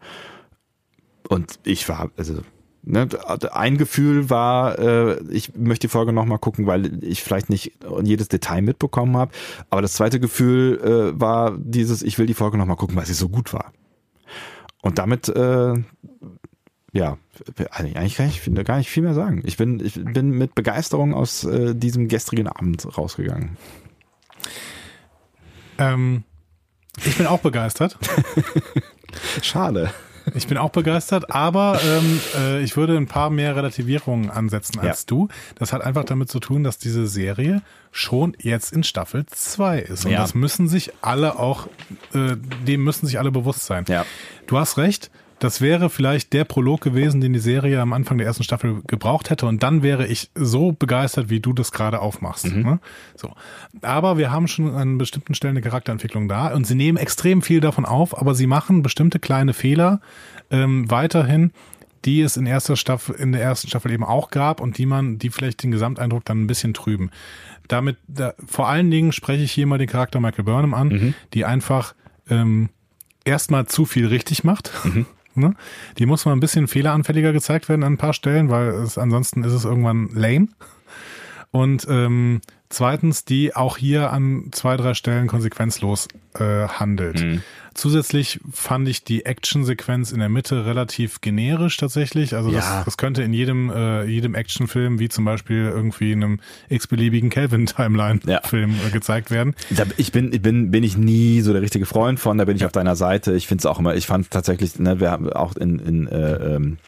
Und 1.29 1.59
ich 1.65 1.89
war, 1.89 2.11
also, 2.17 2.41
Ne, 2.87 3.09
ein 3.53 3.79
Gefühl 3.79 4.29
war, 4.29 4.79
äh, 4.79 5.19
ich 5.31 5.57
möchte 5.57 5.87
die 5.87 5.91
Folge 5.91 6.13
nochmal 6.13 6.39
gucken, 6.39 6.67
weil 6.67 7.03
ich 7.03 7.23
vielleicht 7.23 7.49
nicht 7.49 7.73
jedes 8.03 8.29
Detail 8.29 8.61
mitbekommen 8.61 9.17
habe. 9.17 9.33
Aber 9.71 9.81
das 9.81 9.95
zweite 9.95 10.21
Gefühl 10.21 10.79
äh, 11.17 11.19
war 11.19 11.57
dieses, 11.57 12.03
ich 12.03 12.19
will 12.19 12.27
die 12.27 12.35
Folge 12.35 12.59
nochmal 12.59 12.77
gucken, 12.77 12.95
weil 12.95 13.07
sie 13.07 13.15
so 13.15 13.31
gut 13.31 13.55
war. 13.55 13.73
Und 14.85 14.99
damit, 14.99 15.31
äh, 15.31 15.75
ja, 16.93 17.17
eigentlich 17.71 18.17
kann 18.17 18.27
ich 18.27 18.65
gar 18.67 18.77
nicht 18.77 18.91
viel 18.91 19.03
mehr 19.03 19.15
sagen. 19.15 19.41
Ich 19.47 19.57
bin, 19.57 19.81
ich 19.81 19.95
bin 19.95 20.29
mit 20.29 20.55
Begeisterung 20.55 21.15
aus 21.15 21.43
äh, 21.45 21.75
diesem 21.75 22.07
gestrigen 22.07 22.49
Abend 22.49 22.87
rausgegangen. 22.99 23.57
Ähm, 25.79 26.25
ich 27.03 27.17
bin 27.17 27.27
auch 27.27 27.41
begeistert. 27.41 27.99
Schade. 29.43 29.91
Ich 30.35 30.47
bin 30.47 30.59
auch 30.59 30.71
begeistert, 30.71 31.31
aber 31.31 31.81
ähm, 31.85 32.21
äh, 32.37 32.63
ich 32.63 32.77
würde 32.77 32.97
ein 32.97 33.07
paar 33.07 33.31
mehr 33.31 33.57
Relativierungen 33.57 34.31
ansetzen 34.31 34.79
als 34.81 35.03
ja. 35.03 35.07
du. 35.07 35.29
Das 35.57 35.73
hat 35.73 35.83
einfach 35.83 36.05
damit 36.05 36.31
zu 36.31 36.41
tun, 36.41 36.65
dass 36.65 36.79
diese 36.79 37.07
Serie 37.07 37.63
schon 37.91 38.37
jetzt 38.41 38.73
in 38.73 38.83
Staffel 38.83 39.27
2 39.27 39.81
ist. 39.81 40.05
Und 40.05 40.13
ja. 40.13 40.19
das 40.19 40.35
müssen 40.35 40.69
sich 40.69 40.93
alle 41.03 41.39
auch, 41.39 41.69
äh, 42.15 42.37
dem 42.67 42.83
müssen 42.83 43.07
sich 43.07 43.19
alle 43.19 43.31
bewusst 43.31 43.67
sein. 43.67 43.85
Ja. 43.89 44.05
Du 44.47 44.59
hast 44.59 44.79
recht, 44.79 45.11
das 45.45 45.61
wäre 45.61 45.91
vielleicht 45.91 46.33
der 46.33 46.45
Prolog 46.45 46.81
gewesen, 46.81 47.21
den 47.21 47.35
die 47.35 47.39
Serie 47.39 47.79
am 47.79 47.93
Anfang 47.93 48.17
der 48.17 48.27
ersten 48.27 48.45
Staffel 48.45 48.81
gebraucht 48.87 49.29
hätte. 49.29 49.45
Und 49.45 49.63
dann 49.63 49.83
wäre 49.83 50.07
ich 50.07 50.31
so 50.35 50.73
begeistert, 50.73 51.29
wie 51.29 51.39
du 51.39 51.53
das 51.53 51.71
gerade 51.71 52.01
aufmachst. 52.01 52.47
Mhm. 52.47 52.63
Ne? 52.63 52.79
So. 53.15 53.31
Aber 53.83 54.17
wir 54.17 54.33
haben 54.33 54.49
schon 54.49 54.75
an 54.75 54.97
bestimmten 54.97 55.35
Stellen 55.35 55.53
eine 55.59 55.61
Charakterentwicklung 55.61 56.29
da 56.29 56.55
und 56.55 56.67
sie 56.67 56.75
nehmen 56.75 56.97
extrem 56.97 57.43
viel 57.43 57.61
davon 57.61 57.85
auf, 57.85 58.19
aber 58.19 58.35
sie 58.35 58.47
machen 58.47 58.83
bestimmte 58.83 59.19
kleine 59.19 59.53
Fehler 59.53 60.01
ähm, 60.51 60.91
weiterhin, 60.91 61.53
die 62.07 62.23
es 62.23 62.39
in 62.39 62.47
erster 62.47 62.77
Staffel, 62.77 63.15
in 63.17 63.33
der 63.33 63.43
ersten 63.43 63.69
Staffel 63.69 63.93
eben 63.93 64.05
auch 64.05 64.31
gab 64.31 64.63
und 64.63 64.79
die 64.79 64.87
man, 64.87 65.19
die 65.19 65.29
vielleicht 65.29 65.63
den 65.63 65.73
Gesamteindruck 65.73 66.25
dann 66.25 66.41
ein 66.41 66.47
bisschen 66.47 66.73
trüben. 66.73 67.11
Damit, 67.69 67.99
da, 68.09 68.33
vor 68.47 68.69
allen 68.69 68.91
Dingen 68.91 69.13
spreche 69.13 69.45
ich 69.45 69.53
hier 69.53 69.67
mal 69.67 69.77
den 69.77 69.89
Charakter 69.89 70.21
Michael 70.21 70.45
Burnham 70.45 70.73
an, 70.73 70.89
mhm. 70.89 71.15
die 71.35 71.45
einfach 71.45 71.95
ähm, 72.31 72.71
erstmal 73.27 73.67
zu 73.67 73.85
viel 73.85 74.07
richtig 74.07 74.43
macht. 74.43 74.73
Mhm. 74.85 75.05
Ne? 75.35 75.55
Die 75.99 76.07
muss 76.07 76.25
mal 76.25 76.33
ein 76.33 76.41
bisschen 76.41 76.69
fehleranfälliger 76.69 77.33
gezeigt 77.33 77.69
werden 77.69 77.83
an 77.83 77.95
ein 77.95 77.99
paar 77.99 78.13
Stellen, 78.13 78.51
weil 78.51 78.69
es, 78.69 78.99
ansonsten 78.99 79.45
ist 79.45 79.53
es 79.53 79.65
irgendwann 79.65 80.09
lame. 80.13 80.49
Und 81.51 81.87
ähm, 81.89 82.41
zweitens, 82.69 83.25
die 83.25 83.55
auch 83.55 83.77
hier 83.77 84.13
an 84.13 84.49
zwei, 84.51 84.77
drei 84.77 84.95
Stellen 84.95 85.29
konsequenzlos 85.29 86.09
äh, 86.35 86.67
handelt. 86.67 87.23
Mhm. 87.23 87.43
Zusätzlich 87.75 88.41
fand 88.53 88.89
ich 88.89 89.05
die 89.05 89.27
Actionsequenz 89.27 90.13
in 90.13 90.21
der 90.21 90.29
Mitte 90.29 90.65
relativ 90.65 91.21
generisch 91.21 91.77
tatsächlich. 91.77 92.35
Also 92.35 92.51
ja. 92.51 92.57
das, 92.57 92.85
das 92.85 92.97
könnte 92.97 93.23
in 93.23 93.33
jedem, 93.33 93.71
äh, 93.71 94.05
jedem 94.05 94.35
Actionfilm, 94.35 94.99
wie 95.01 95.09
zum 95.09 95.25
Beispiel 95.25 95.65
irgendwie 95.65 96.13
in 96.13 96.23
einem 96.23 96.41
x-beliebigen 96.69 97.31
Calvin-Timeline-Film 97.31 98.71
ja. 98.71 98.89
äh, 98.89 98.91
gezeigt 98.91 99.31
werden. 99.31 99.55
Da, 99.71 99.85
ich 99.97 100.13
bin, 100.13 100.31
bin, 100.31 100.71
bin 100.71 100.85
ich 100.85 100.97
nie 100.97 101.41
so 101.41 101.53
der 101.53 101.63
richtige 101.63 101.85
Freund 101.85 102.21
von, 102.21 102.39
da 102.39 102.45
bin 102.45 102.55
ich 102.55 102.63
ja. 102.63 102.67
auf 102.67 102.73
deiner 102.73 102.97
Seite. 102.97 103.35
Ich 103.35 103.49
finde 103.49 103.63
es 103.63 103.67
auch 103.67 103.79
immer, 103.79 103.95
ich 103.95 104.07
fand 104.07 104.31
tatsächlich, 104.31 104.79
ne, 104.79 105.01
wir 105.01 105.11
haben 105.11 105.33
auch 105.33 105.57
in, 105.57 105.79
in 105.81 106.07
äh, 106.07 106.55
ähm, 106.55 106.79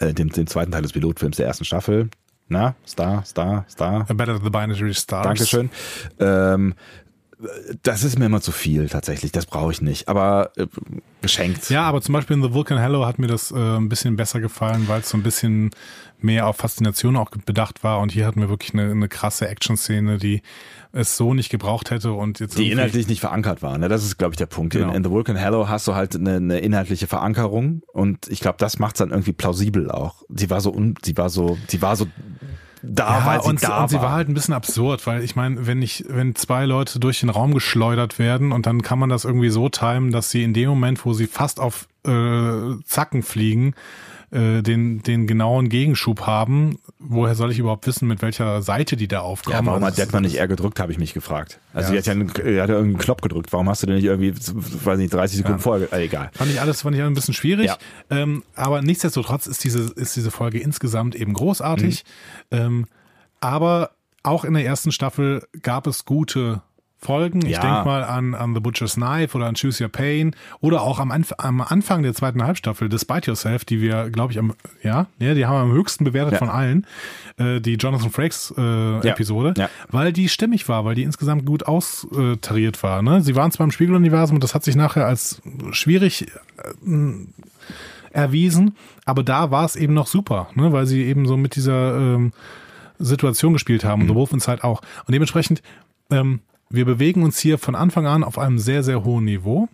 äh, 0.00 0.14
dem, 0.14 0.30
dem 0.30 0.46
zweiten 0.46 0.72
Teil 0.72 0.82
des 0.82 0.92
Pilotfilms 0.92 1.36
der 1.36 1.46
ersten 1.46 1.64
Staffel, 1.64 2.08
na, 2.48 2.74
Star, 2.86 3.24
Star, 3.26 3.66
Star. 3.68 4.06
A 4.08 4.14
Better 4.14 4.40
the 4.42 4.48
Binary 4.48 4.94
Stars. 4.94 5.24
Dankeschön. 5.24 5.70
Ähm, 6.18 6.74
das 7.82 8.02
ist 8.02 8.18
mir 8.18 8.26
immer 8.26 8.40
zu 8.40 8.50
viel 8.50 8.88
tatsächlich. 8.88 9.30
Das 9.30 9.46
brauche 9.46 9.70
ich 9.70 9.80
nicht. 9.80 10.08
Aber 10.08 10.50
äh, 10.56 10.66
geschenkt. 11.20 11.70
Ja, 11.70 11.82
aber 11.82 12.02
zum 12.02 12.12
Beispiel 12.12 12.36
in 12.36 12.42
The 12.42 12.52
Vulcan 12.52 12.78
Hello 12.78 13.06
hat 13.06 13.18
mir 13.18 13.28
das 13.28 13.52
äh, 13.52 13.54
ein 13.54 13.88
bisschen 13.88 14.16
besser 14.16 14.40
gefallen, 14.40 14.88
weil 14.88 15.00
es 15.00 15.10
so 15.10 15.16
ein 15.16 15.22
bisschen 15.22 15.70
mehr 16.20 16.48
auf 16.48 16.56
Faszination 16.56 17.16
auch 17.16 17.30
bedacht 17.30 17.84
war. 17.84 18.00
Und 18.00 18.10
hier 18.10 18.26
hatten 18.26 18.40
wir 18.40 18.48
wirklich 18.48 18.74
eine, 18.74 18.90
eine 18.90 19.08
krasse 19.08 19.48
Action-Szene, 19.48 20.18
die 20.18 20.42
es 20.92 21.16
so 21.16 21.32
nicht 21.32 21.50
gebraucht 21.50 21.90
hätte 21.90 22.12
und 22.12 22.40
jetzt 22.40 22.58
die 22.58 22.72
inhaltlich 22.72 23.06
nicht 23.06 23.20
verankert 23.20 23.62
war. 23.62 23.78
Ne? 23.78 23.88
Das 23.88 24.04
ist, 24.04 24.18
glaube 24.18 24.32
ich, 24.32 24.38
der 24.38 24.46
Punkt. 24.46 24.72
Genau. 24.72 24.88
In, 24.88 24.96
in, 24.96 25.04
The 25.04 25.10
Vulcan 25.10 25.36
Hello 25.36 25.68
hast 25.68 25.86
du 25.86 25.94
halt 25.94 26.16
eine, 26.16 26.36
eine 26.36 26.58
inhaltliche 26.58 27.06
Verankerung 27.06 27.82
und 27.92 28.26
ich 28.28 28.40
glaube, 28.40 28.56
das 28.58 28.78
macht 28.78 28.96
es 28.96 28.98
dann 28.98 29.10
irgendwie 29.10 29.32
plausibel 29.32 29.90
auch. 29.90 30.24
Sie 30.28 30.50
war 30.50 30.60
so, 30.60 30.72
un, 30.72 30.94
sie 31.04 31.16
war 31.16 31.30
so, 31.30 31.56
sie 31.68 31.82
war 31.82 31.94
so 31.94 32.06
da, 32.82 33.20
ja, 33.20 33.26
weil 33.26 33.42
sie 33.42 33.48
und, 33.48 33.62
da 33.62 33.82
und 33.82 33.88
sie 33.88 34.00
war 34.00 34.12
halt 34.12 34.28
ein 34.28 34.34
bisschen 34.34 34.54
absurd, 34.54 35.06
weil 35.06 35.22
ich 35.22 35.36
meine, 35.36 35.66
wenn 35.66 35.82
ich, 35.82 36.04
wenn 36.08 36.34
zwei 36.34 36.64
Leute 36.64 36.98
durch 36.98 37.20
den 37.20 37.30
Raum 37.30 37.54
geschleudert 37.54 38.18
werden 38.18 38.52
und 38.52 38.66
dann 38.66 38.82
kann 38.82 38.98
man 38.98 39.08
das 39.08 39.24
irgendwie 39.24 39.50
so 39.50 39.68
timen, 39.68 40.12
dass 40.12 40.30
sie 40.30 40.42
in 40.42 40.54
dem 40.54 40.68
Moment, 40.68 41.04
wo 41.04 41.12
sie 41.12 41.26
fast 41.26 41.60
auf 41.60 41.88
äh, 42.06 42.82
Zacken 42.84 43.22
fliegen, 43.22 43.74
äh, 44.30 44.62
den, 44.62 45.02
den 45.02 45.26
genauen 45.26 45.68
Gegenschub 45.68 46.26
haben. 46.26 46.78
Woher 46.98 47.34
soll 47.34 47.50
ich 47.50 47.58
überhaupt 47.58 47.86
wissen, 47.86 48.08
mit 48.08 48.20
welcher 48.22 48.62
Seite 48.62 48.96
die 48.96 49.08
da 49.08 49.20
aufkommen? 49.20 49.56
Ja, 49.56 49.64
warum 49.64 49.82
also 49.82 49.96
hat 49.96 50.06
Detman 50.06 50.22
nicht 50.22 50.36
eher 50.36 50.48
gedrückt, 50.48 50.80
habe 50.80 50.92
ich 50.92 50.98
mich 50.98 51.14
gefragt. 51.14 51.60
Also 51.72 51.88
ja, 51.88 51.92
die 51.92 51.98
hat 51.98 52.06
ja 52.06 52.12
einen, 52.12 52.28
er 52.28 52.62
hat 52.62 52.68
ja 52.68 52.76
irgendeinen 52.76 52.98
Knopf 52.98 53.20
gedrückt. 53.22 53.52
Warum 53.52 53.68
hast 53.68 53.82
du 53.82 53.86
denn 53.86 53.96
nicht 53.96 54.04
irgendwie, 54.04 54.34
weiß 54.34 54.98
nicht, 54.98 55.12
30 55.12 55.38
Sekunden 55.38 55.58
ja. 55.58 55.62
vorher? 55.62 55.92
Äh, 55.92 56.04
egal. 56.04 56.30
Fand 56.34 56.50
ich 56.50 56.60
alles, 56.60 56.82
fand 56.82 56.96
ich 56.96 57.02
ein 57.02 57.14
bisschen 57.14 57.34
schwierig. 57.34 57.66
Ja. 57.66 57.78
Ähm, 58.10 58.42
aber 58.54 58.82
nichtsdestotrotz 58.82 59.46
ist 59.46 59.64
diese, 59.64 59.92
ist 59.94 60.16
diese 60.16 60.30
Folge 60.30 60.58
insgesamt 60.58 61.14
eben 61.14 61.32
großartig. 61.32 62.04
Mhm. 62.50 62.58
Ähm, 62.58 62.86
aber 63.40 63.90
auch 64.22 64.44
in 64.44 64.54
der 64.54 64.64
ersten 64.64 64.92
Staffel 64.92 65.46
gab 65.62 65.86
es 65.86 66.04
gute 66.04 66.62
Folgen. 67.00 67.46
Ich 67.46 67.52
ja. 67.52 67.60
denke 67.60 67.84
mal 67.84 68.02
an, 68.02 68.34
an 68.34 68.54
The 68.54 68.60
Butcher's 68.60 68.94
Knife 68.94 69.36
oder 69.36 69.46
an 69.46 69.54
Choose 69.54 69.82
Your 69.82 69.88
Pain 69.88 70.34
oder 70.60 70.82
auch 70.82 70.98
am, 70.98 71.12
Anf 71.12 71.32
am 71.38 71.60
Anfang 71.60 72.02
der 72.02 72.12
zweiten 72.12 72.42
Halbstaffel 72.42 72.88
Despite 72.88 73.30
Yourself, 73.30 73.64
die 73.64 73.80
wir, 73.80 74.10
glaube 74.10 74.32
ich, 74.32 74.38
am, 74.38 74.52
ja, 74.82 75.06
ja, 75.20 75.34
die 75.34 75.46
haben 75.46 75.54
wir 75.54 75.60
am 75.60 75.72
höchsten 75.72 76.02
bewertet 76.02 76.32
ja. 76.32 76.38
von 76.38 76.48
allen, 76.48 76.86
äh, 77.36 77.60
die 77.60 77.74
Jonathan 77.74 78.10
Frakes 78.10 78.52
äh, 78.58 78.62
ja. 78.62 79.00
Episode, 79.00 79.54
weil 79.90 80.12
die 80.12 80.28
stimmig 80.28 80.68
war, 80.68 80.84
weil 80.84 80.96
die 80.96 81.04
insgesamt 81.04 81.46
gut 81.46 81.66
austariert 81.66 82.82
war. 82.82 83.00
Ne? 83.02 83.20
Sie 83.22 83.36
waren 83.36 83.52
zwar 83.52 83.64
im 83.64 83.70
Spiegeluniversum 83.70 84.38
und 84.38 84.44
das 84.44 84.56
hat 84.56 84.64
sich 84.64 84.74
nachher 84.74 85.06
als 85.06 85.40
schwierig 85.70 86.26
äh, 86.26 87.02
erwiesen, 88.10 88.74
aber 89.04 89.22
da 89.22 89.52
war 89.52 89.64
es 89.64 89.76
eben 89.76 89.94
noch 89.94 90.08
super, 90.08 90.48
ne? 90.56 90.72
weil 90.72 90.86
sie 90.86 91.04
eben 91.04 91.26
so 91.28 91.36
mit 91.36 91.54
dieser 91.54 91.96
ähm, 91.96 92.32
Situation 92.98 93.52
gespielt 93.52 93.84
haben 93.84 94.02
mhm. 94.02 94.08
und 94.08 94.14
The 94.14 94.14
Wolf 94.16 94.32
Inside 94.32 94.64
auch. 94.64 94.80
Und 95.06 95.14
dementsprechend 95.14 95.62
ähm, 96.10 96.40
wir 96.70 96.84
bewegen 96.84 97.22
uns 97.22 97.38
hier 97.38 97.58
von 97.58 97.74
Anfang 97.74 98.06
an 98.06 98.24
auf 98.24 98.38
einem 98.38 98.58
sehr, 98.58 98.82
sehr 98.82 99.04
hohen 99.04 99.24
Niveau. 99.24 99.68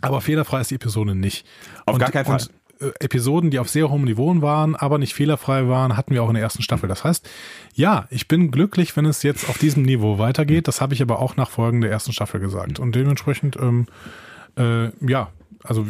Aber 0.00 0.20
fehlerfrei 0.20 0.60
ist 0.60 0.70
die 0.70 0.76
Episode 0.76 1.14
nicht. 1.14 1.46
Auf 1.86 1.94
und, 1.94 2.00
gar 2.00 2.10
keinen 2.10 2.26
Fall. 2.26 2.40
Und, 2.40 2.50
äh, 2.80 2.92
Episoden, 3.00 3.50
die 3.50 3.58
auf 3.58 3.68
sehr 3.68 3.90
hohem 3.90 4.04
Niveau 4.04 4.40
waren, 4.40 4.76
aber 4.76 4.98
nicht 4.98 5.14
fehlerfrei 5.14 5.66
waren, 5.66 5.96
hatten 5.96 6.14
wir 6.14 6.22
auch 6.22 6.28
in 6.28 6.34
der 6.34 6.42
ersten 6.42 6.62
Staffel. 6.62 6.88
Das 6.88 7.04
heißt, 7.04 7.28
ja, 7.74 8.06
ich 8.10 8.28
bin 8.28 8.50
glücklich, 8.50 8.96
wenn 8.96 9.06
es 9.06 9.22
jetzt 9.22 9.48
auf 9.48 9.58
diesem 9.58 9.82
Niveau 9.82 10.18
weitergeht. 10.18 10.68
Das 10.68 10.80
habe 10.80 10.94
ich 10.94 11.02
aber 11.02 11.18
auch 11.18 11.36
nach 11.36 11.50
Folgen 11.50 11.80
der 11.80 11.90
ersten 11.90 12.12
Staffel 12.12 12.40
gesagt. 12.40 12.78
Und 12.78 12.94
dementsprechend, 12.94 13.56
ähm, 13.56 13.86
äh, 14.56 14.90
ja, 15.04 15.32
also 15.64 15.84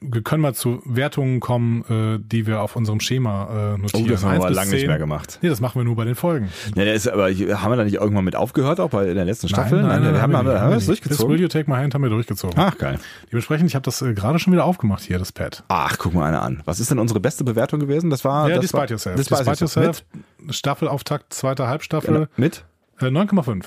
wir 0.00 0.22
können 0.22 0.42
mal 0.42 0.54
zu 0.54 0.82
Wertungen 0.84 1.40
kommen, 1.40 1.84
äh, 1.88 2.18
die 2.20 2.46
wir 2.46 2.60
auf 2.60 2.74
unserem 2.76 3.00
Schema 3.00 3.74
äh, 3.74 3.78
notieren. 3.78 4.04
Oh, 4.06 4.08
das 4.08 4.24
haben 4.24 4.42
wir 4.42 4.50
lange 4.50 4.70
nicht 4.70 4.86
mehr 4.86 4.98
gemacht. 4.98 5.38
Nee, 5.40 5.48
das 5.48 5.60
machen 5.60 5.80
wir 5.80 5.84
nur 5.84 5.96
bei 5.96 6.04
den 6.04 6.14
Folgen. 6.14 6.50
Ja, 6.74 6.84
der 6.84 6.94
ist, 6.94 7.08
aber 7.08 7.28
haben 7.28 7.72
wir 7.72 7.76
da 7.76 7.84
nicht 7.84 7.94
irgendwann 7.94 8.24
mit 8.24 8.36
aufgehört, 8.36 8.80
auch 8.80 8.90
bei 8.90 9.12
der 9.12 9.24
letzten 9.24 9.48
Staffel? 9.48 9.82
Nein, 9.82 9.88
nein, 9.88 10.02
nein, 10.02 10.14
wir 10.14 10.22
haben, 10.22 10.36
haben, 10.36 10.48
wir, 10.48 10.60
haben 10.60 10.70
wir 10.70 10.76
das 10.76 10.86
durchgezogen. 10.86 11.26
Das 11.26 11.28
Will 11.28 11.40
You 11.40 11.48
Take 11.48 11.70
My 11.70 11.76
Hand 11.76 11.94
haben 11.94 12.02
wir 12.02 12.10
durchgezogen. 12.10 12.58
Ach, 12.58 12.76
geil. 12.76 12.98
Dementsprechend, 13.30 13.68
ich 13.68 13.74
habe 13.74 13.84
das 13.84 14.02
äh, 14.02 14.14
gerade 14.14 14.38
schon 14.38 14.52
wieder 14.52 14.64
aufgemacht 14.64 15.02
hier, 15.02 15.18
das 15.18 15.32
Pad. 15.32 15.62
Ach, 15.68 15.96
guck 15.98 16.14
mal 16.14 16.26
eine 16.26 16.40
an. 16.42 16.62
Was 16.64 16.80
ist 16.80 16.90
denn 16.90 16.98
unsere 16.98 17.20
beste 17.20 17.44
Bewertung 17.44 17.80
gewesen? 17.80 18.10
Das 18.10 18.24
war... 18.24 18.48
Ja, 18.48 18.56
das 18.56 18.62
Despite 18.62 18.82
war, 18.82 18.90
Yourself. 18.90 19.16
Despite, 19.16 19.44
Despite 19.44 19.60
Yourself. 19.60 20.04
Staffelauftakt, 20.50 21.32
zweite 21.32 21.68
Halbstaffel. 21.68 22.14
Genau. 22.14 22.26
Mit? 22.36 22.64
Äh, 23.00 23.06
9,5. 23.06 23.64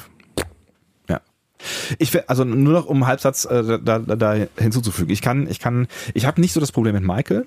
Ich 1.97 2.29
also 2.29 2.43
nur 2.43 2.73
noch 2.73 2.85
um 2.85 2.97
einen 2.97 3.07
Halbsatz 3.07 3.45
äh, 3.45 3.79
da, 3.83 3.99
da, 3.99 4.15
da 4.15 4.35
hinzuzufügen. 4.57 5.11
Ich 5.11 5.21
kann, 5.21 5.49
ich 5.49 5.59
kann, 5.59 5.87
ich 6.13 6.25
habe 6.25 6.41
nicht 6.41 6.53
so 6.53 6.59
das 6.59 6.71
Problem 6.71 6.95
mit 6.95 7.03
Michael. 7.03 7.45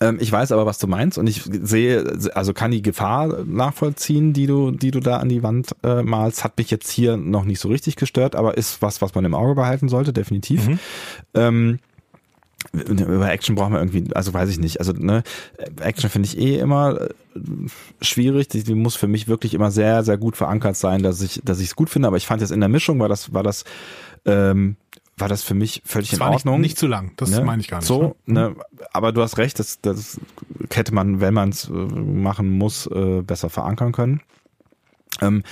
Ähm, 0.00 0.18
ich 0.20 0.30
weiß 0.30 0.52
aber, 0.52 0.66
was 0.66 0.78
du 0.78 0.86
meinst 0.86 1.18
und 1.18 1.26
ich 1.26 1.42
sehe, 1.44 2.18
also 2.34 2.52
kann 2.52 2.70
die 2.70 2.82
Gefahr 2.82 3.44
nachvollziehen, 3.44 4.32
die 4.32 4.46
du, 4.46 4.70
die 4.70 4.90
du 4.90 5.00
da 5.00 5.18
an 5.18 5.28
die 5.28 5.42
Wand 5.42 5.74
äh, 5.82 6.02
malst. 6.02 6.44
Hat 6.44 6.58
mich 6.58 6.70
jetzt 6.70 6.90
hier 6.90 7.16
noch 7.16 7.44
nicht 7.44 7.60
so 7.60 7.68
richtig 7.68 7.96
gestört, 7.96 8.34
aber 8.34 8.56
ist 8.56 8.82
was, 8.82 9.02
was 9.02 9.14
man 9.14 9.24
im 9.24 9.34
Auge 9.34 9.54
behalten 9.54 9.88
sollte, 9.88 10.12
definitiv. 10.12 10.68
Mhm. 10.68 10.78
Ähm, 11.34 11.78
über 12.72 13.30
Action 13.30 13.54
brauchen 13.54 13.72
wir 13.72 13.80
irgendwie, 13.80 14.12
also 14.14 14.32
weiß 14.32 14.48
ich 14.48 14.58
nicht. 14.58 14.80
Also 14.80 14.92
ne, 14.92 15.22
Action 15.80 16.10
finde 16.10 16.28
ich 16.28 16.38
eh 16.38 16.58
immer 16.58 17.00
äh, 17.00 17.08
schwierig. 18.00 18.48
Die, 18.48 18.62
die, 18.62 18.74
muss 18.74 18.96
für 18.96 19.06
mich 19.06 19.28
wirklich 19.28 19.54
immer 19.54 19.70
sehr, 19.70 20.02
sehr 20.02 20.18
gut 20.18 20.36
verankert 20.36 20.76
sein, 20.76 21.02
dass 21.02 21.20
ich, 21.20 21.40
dass 21.44 21.60
ich 21.60 21.68
es 21.68 21.76
gut 21.76 21.90
finde. 21.90 22.08
Aber 22.08 22.16
ich 22.16 22.26
fand 22.26 22.40
jetzt 22.40 22.50
in 22.50 22.60
der 22.60 22.68
Mischung 22.68 22.98
war 22.98 23.08
das, 23.08 23.32
war 23.32 23.42
das, 23.42 23.64
ähm, 24.24 24.76
war 25.16 25.28
das 25.28 25.42
für 25.42 25.54
mich 25.54 25.82
völlig 25.84 26.10
das 26.10 26.18
in 26.18 26.26
Ordnung. 26.26 26.60
Nicht, 26.60 26.70
nicht 26.70 26.78
zu 26.78 26.86
lang, 26.86 27.12
das 27.16 27.30
ne? 27.30 27.44
meine 27.44 27.60
ich 27.60 27.68
gar 27.68 27.78
nicht. 27.78 27.86
So, 27.86 28.16
ne? 28.26 28.50
ne? 28.50 28.56
aber 28.92 29.12
du 29.12 29.22
hast 29.22 29.38
recht, 29.38 29.58
das, 29.58 29.80
das 29.80 30.20
hätte 30.72 30.92
man, 30.94 31.20
wenn 31.20 31.34
man 31.34 31.50
es 31.50 31.68
äh, 31.68 31.72
machen 31.72 32.50
muss, 32.50 32.86
äh, 32.86 33.22
besser 33.22 33.50
verankern 33.50 33.92
können. 33.92 34.20
Ähm, 35.20 35.44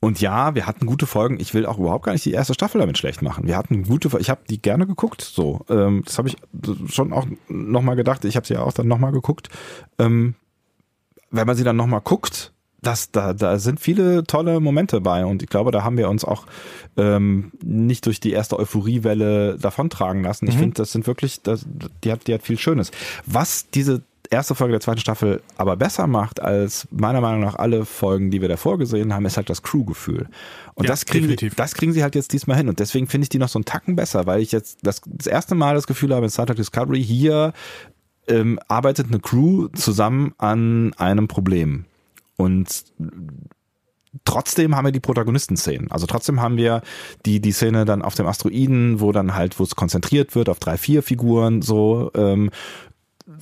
Und 0.00 0.20
ja, 0.20 0.54
wir 0.54 0.66
hatten 0.66 0.86
gute 0.86 1.06
Folgen. 1.06 1.38
Ich 1.40 1.52
will 1.52 1.66
auch 1.66 1.78
überhaupt 1.78 2.06
gar 2.06 2.12
nicht 2.12 2.24
die 2.24 2.32
erste 2.32 2.54
Staffel 2.54 2.80
damit 2.80 2.96
schlecht 2.96 3.20
machen. 3.20 3.46
Wir 3.46 3.56
hatten 3.56 3.82
gute, 3.82 4.10
ich 4.18 4.30
habe 4.30 4.40
die 4.48 4.60
gerne 4.60 4.86
geguckt. 4.86 5.20
So, 5.20 5.60
ähm, 5.68 6.02
das 6.06 6.16
habe 6.16 6.28
ich 6.28 6.36
schon 6.86 7.12
auch 7.12 7.26
nochmal 7.48 7.96
gedacht. 7.96 8.24
Ich 8.24 8.34
habe 8.34 8.46
sie 8.46 8.54
ja 8.54 8.62
auch 8.62 8.72
dann 8.72 8.88
nochmal 8.88 9.12
geguckt. 9.12 9.50
Ähm, 9.98 10.34
wenn 11.30 11.46
man 11.46 11.54
sie 11.54 11.64
dann 11.64 11.76
nochmal 11.76 12.00
guckt, 12.00 12.52
das, 12.82 13.10
da, 13.10 13.34
da 13.34 13.58
sind 13.58 13.78
viele 13.78 14.24
tolle 14.24 14.58
Momente 14.58 15.02
bei 15.02 15.26
und 15.26 15.42
ich 15.42 15.50
glaube, 15.50 15.70
da 15.70 15.84
haben 15.84 15.98
wir 15.98 16.08
uns 16.08 16.24
auch 16.24 16.46
ähm, 16.96 17.52
nicht 17.62 18.06
durch 18.06 18.20
die 18.20 18.32
erste 18.32 18.58
Euphoriewelle 18.58 19.58
davontragen 19.58 20.22
lassen. 20.22 20.48
Ich 20.48 20.54
mhm. 20.54 20.60
finde, 20.60 20.74
das 20.76 20.92
sind 20.92 21.06
wirklich, 21.06 21.42
das, 21.42 21.66
die, 22.04 22.10
hat, 22.10 22.26
die 22.26 22.34
hat 22.34 22.42
viel 22.42 22.58
Schönes. 22.58 22.90
Was 23.26 23.68
diese 23.68 24.02
erste 24.30 24.54
Folge 24.54 24.72
der 24.72 24.80
zweiten 24.80 25.00
Staffel 25.00 25.42
aber 25.56 25.76
besser 25.76 26.06
macht 26.06 26.40
als 26.40 26.86
meiner 26.90 27.20
Meinung 27.20 27.40
nach 27.40 27.56
alle 27.56 27.84
Folgen, 27.84 28.30
die 28.30 28.40
wir 28.40 28.48
davor 28.48 28.78
gesehen 28.78 29.12
haben, 29.12 29.26
ist 29.26 29.36
halt 29.36 29.50
das 29.50 29.62
Crew-Gefühl. 29.62 30.28
Und 30.74 30.84
ja, 30.84 30.90
das, 30.90 31.04
kriegen, 31.04 31.36
das 31.56 31.74
kriegen 31.74 31.92
sie 31.92 32.02
halt 32.02 32.14
jetzt 32.14 32.32
diesmal 32.32 32.56
hin. 32.56 32.68
Und 32.68 32.78
deswegen 32.78 33.08
finde 33.08 33.24
ich 33.24 33.28
die 33.28 33.38
noch 33.38 33.48
so 33.48 33.58
einen 33.58 33.64
Tacken 33.64 33.96
besser, 33.96 34.26
weil 34.26 34.40
ich 34.40 34.52
jetzt 34.52 34.78
das, 34.82 35.02
das 35.04 35.26
erste 35.26 35.54
Mal 35.54 35.74
das 35.74 35.86
Gefühl 35.86 36.14
habe 36.14 36.26
in 36.26 36.30
Star 36.30 36.46
Trek 36.46 36.56
Discovery, 36.56 37.02
hier 37.02 37.52
ähm, 38.28 38.60
arbeitet 38.68 39.08
eine 39.08 39.18
Crew 39.18 39.68
zusammen 39.74 40.32
an 40.38 40.94
einem 40.94 41.26
Problem. 41.26 41.86
Und 42.36 42.84
trotzdem 44.24 44.76
haben 44.76 44.86
wir 44.86 44.92
die 44.92 45.00
Protagonisten-Szenen. 45.00 45.90
Also 45.90 46.06
trotzdem 46.06 46.40
haben 46.40 46.56
wir 46.56 46.82
die, 47.26 47.40
die 47.40 47.52
Szene 47.52 47.84
dann 47.84 48.02
auf 48.02 48.14
dem 48.14 48.26
Asteroiden, 48.26 49.00
wo 49.00 49.12
dann 49.12 49.34
halt, 49.34 49.58
wo 49.58 49.64
es 49.64 49.76
konzentriert 49.76 50.34
wird 50.34 50.48
auf 50.48 50.60
drei, 50.60 50.76
vier 50.76 51.02
Figuren, 51.02 51.62
so, 51.62 52.10
ähm, 52.14 52.50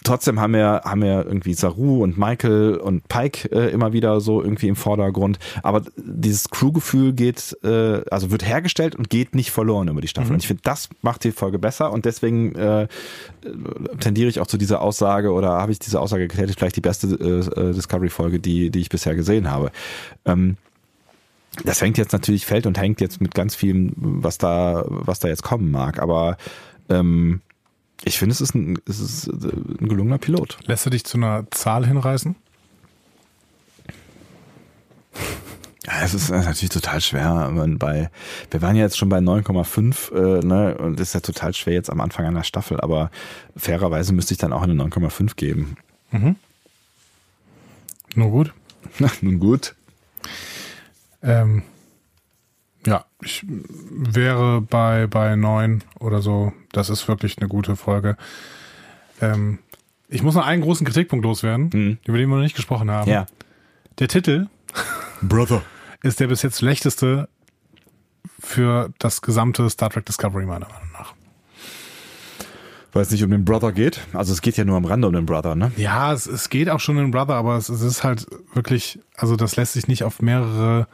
trotzdem 0.05 0.41
haben 0.41 0.53
wir, 0.53 0.83
haben 0.85 1.03
wir 1.03 1.27
irgendwie 1.27 1.55
Saru 1.55 2.03
und 2.03 2.19
Michael 2.19 2.77
und 2.77 3.09
Pike 3.09 3.51
äh, 3.53 3.71
immer 3.71 3.93
wieder 3.93 4.21
so 4.21 4.43
irgendwie 4.43 4.69
im 4.69 4.77
Vordergrund. 4.77 5.39
Aber 5.63 5.83
dieses 5.97 6.51
Crew-Gefühl 6.51 7.13
geht, 7.13 7.57
äh, 7.63 8.03
also 8.11 8.31
wird 8.31 8.47
hergestellt 8.47 8.97
und 8.97 9.11
geht 9.11 9.35
nicht 9.35 9.51
verloren 9.51 9.89
über 9.89 10.01
die 10.01 10.09
Staffel. 10.09 10.29
Mhm. 10.29 10.35
Und 10.35 10.43
ich 10.43 10.49
finde, 10.49 10.63
das 10.65 10.89
macht 11.03 11.25
die 11.25 11.33
Folge 11.33 11.59
besser 11.59 11.93
und 11.93 12.05
deswegen 12.05 12.55
äh, 12.55 12.89
tendiere 14.01 14.29
ich 14.29 14.41
auch 14.41 14.47
zu 14.47 14.59
dieser 14.59 14.81
Aussage 14.81 15.33
oder 15.33 15.51
habe 15.51 15.73
ich 15.73 15.79
diese 15.79 16.01
Aussage 16.01 16.29
getätigt, 16.29 16.59
vielleicht 16.59 16.77
die 16.77 16.81
beste 16.81 17.07
äh, 17.09 17.73
Discovery-Folge, 17.73 18.41
die, 18.41 18.71
die 18.71 18.81
ich 18.81 18.89
bisher 18.89 19.15
gesehen 19.15 19.51
habe. 19.51 19.71
Ähm, 20.25 20.57
das 21.65 21.81
hängt 21.81 21.99
jetzt 21.99 22.13
natürlich, 22.13 22.47
fällt 22.47 22.67
und 22.67 22.79
hängt 22.79 23.01
jetzt 23.01 23.21
mit 23.21 23.35
ganz 23.35 23.55
vielem, 23.55 23.93
was 23.97 24.39
da, 24.39 24.85
was 24.87 25.19
da 25.19 25.29
jetzt 25.29 25.43
kommen 25.43 25.71
mag. 25.71 26.01
Aber 26.01 26.37
ähm, 26.89 27.41
ich 28.05 28.19
finde, 28.19 28.33
es 28.33 28.41
ist, 28.41 28.55
ein, 28.55 28.79
es 28.87 29.01
ist 29.01 29.27
ein 29.29 29.89
gelungener 29.89 30.19
Pilot. 30.19 30.59
Lässt 30.67 30.87
du 30.87 30.91
dich 30.91 31.05
zu 31.05 31.19
einer 31.19 31.47
Zahl 31.51 31.87
hinreißen? 31.87 32.37
Ja, 35.87 36.03
es 36.03 36.15
ist 36.15 36.31
natürlich 36.31 36.69
total 36.69 37.01
schwer. 37.01 37.51
Bei, 37.79 38.11
wir 38.51 38.63
waren 38.63 38.77
ja 38.77 38.83
jetzt 38.83 38.99
schon 38.99 39.09
bei 39.09 39.19
9,5, 39.19 40.13
äh, 40.13 40.47
ne, 40.47 40.77
und 40.77 41.01
es 41.01 41.09
ist 41.09 41.15
ja 41.15 41.21
total 41.21 41.55
schwer 41.55 41.75
jetzt 41.75 41.91
am 41.91 42.01
Anfang 42.01 42.27
einer 42.27 42.45
Staffel, 42.45 42.81
aber 42.81 43.11
fairerweise 43.57 44.13
müsste 44.13 44.35
ich 44.35 44.39
dann 44.39 44.53
auch 44.53 44.63
eine 44.63 44.75
9,5 44.75 45.35
geben. 45.37 45.77
Mhm. 46.11 46.37
Nur 48.15 48.31
gut. 48.31 48.53
Nun 49.23 49.39
gut. 49.39 49.75
Ähm, 51.23 51.63
ich 53.23 53.45
wäre 53.49 54.61
bei, 54.61 55.07
bei 55.07 55.37
neun 55.37 55.83
oder 55.99 56.23
so. 56.23 56.53
Das 56.73 56.91
ist 56.91 57.09
wirklich 57.09 57.39
eine 57.39 57.49
gute 57.49 57.77
Folge. 57.77 58.17
Ähm, 59.21 59.59
ich 60.09 60.23
muss 60.23 60.35
noch 60.35 60.47
einen 60.47 60.63
großen 60.63 60.87
Kritikpunkt 60.87 61.25
loswerden, 61.25 61.71
mhm. 61.73 61.99
über 62.05 62.19
den 62.19 62.29
wir 62.29 62.37
noch 62.37 62.43
nicht 62.43 62.57
gesprochen 62.57 62.91
haben. 62.91 63.11
Ja. 63.11 63.27
Der 63.99 64.09
Titel 64.09 64.47
Brother 65.21 65.63
ist 66.03 66.21
der 66.21 66.29
bis 66.29 66.43
jetzt 66.43 66.59
schlechteste 66.59 67.29
für 68.39 68.93
das 68.99 69.21
gesamte 69.21 69.69
Star 69.69 69.91
Trek 69.91 70.07
Discovery 70.07 70.47
meiner 70.47 70.69
Meinung 70.69 70.93
nach. 70.93 71.15
Weil 72.93 73.03
es 73.03 73.11
nicht 73.11 73.23
um 73.25 73.31
den 73.31 73.45
Brother 73.45 73.73
geht. 73.73 74.01
Also 74.13 74.33
es 74.33 74.41
geht 74.41 74.57
ja 74.57 74.65
nur 74.65 74.77
am 74.77 74.85
Rande 74.85 75.09
um 75.09 75.13
den 75.13 75.27
Brother, 75.27 75.55
ne? 75.55 75.73
Ja, 75.77 76.13
es, 76.13 76.27
es 76.27 76.49
geht 76.49 76.71
auch 76.71 76.81
schon 76.81 76.97
um 76.97 77.05
den 77.05 77.11
Brother, 77.11 77.35
aber 77.35 77.57
es, 77.57 77.69
es 77.69 77.83
ist 77.83 78.05
halt 78.05 78.27
wirklich, 78.55 79.01
also 79.17 79.37
das 79.37 79.57
lässt 79.57 79.75
sich 79.75 79.89
nicht 79.89 80.05
auf 80.05 80.23
mehrere 80.23 80.87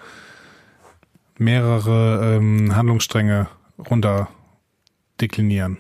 mehrere 1.39 2.37
ähm, 2.37 2.75
Handlungsstränge 2.75 3.49
runter 3.79 4.29
deklinieren. 5.21 5.79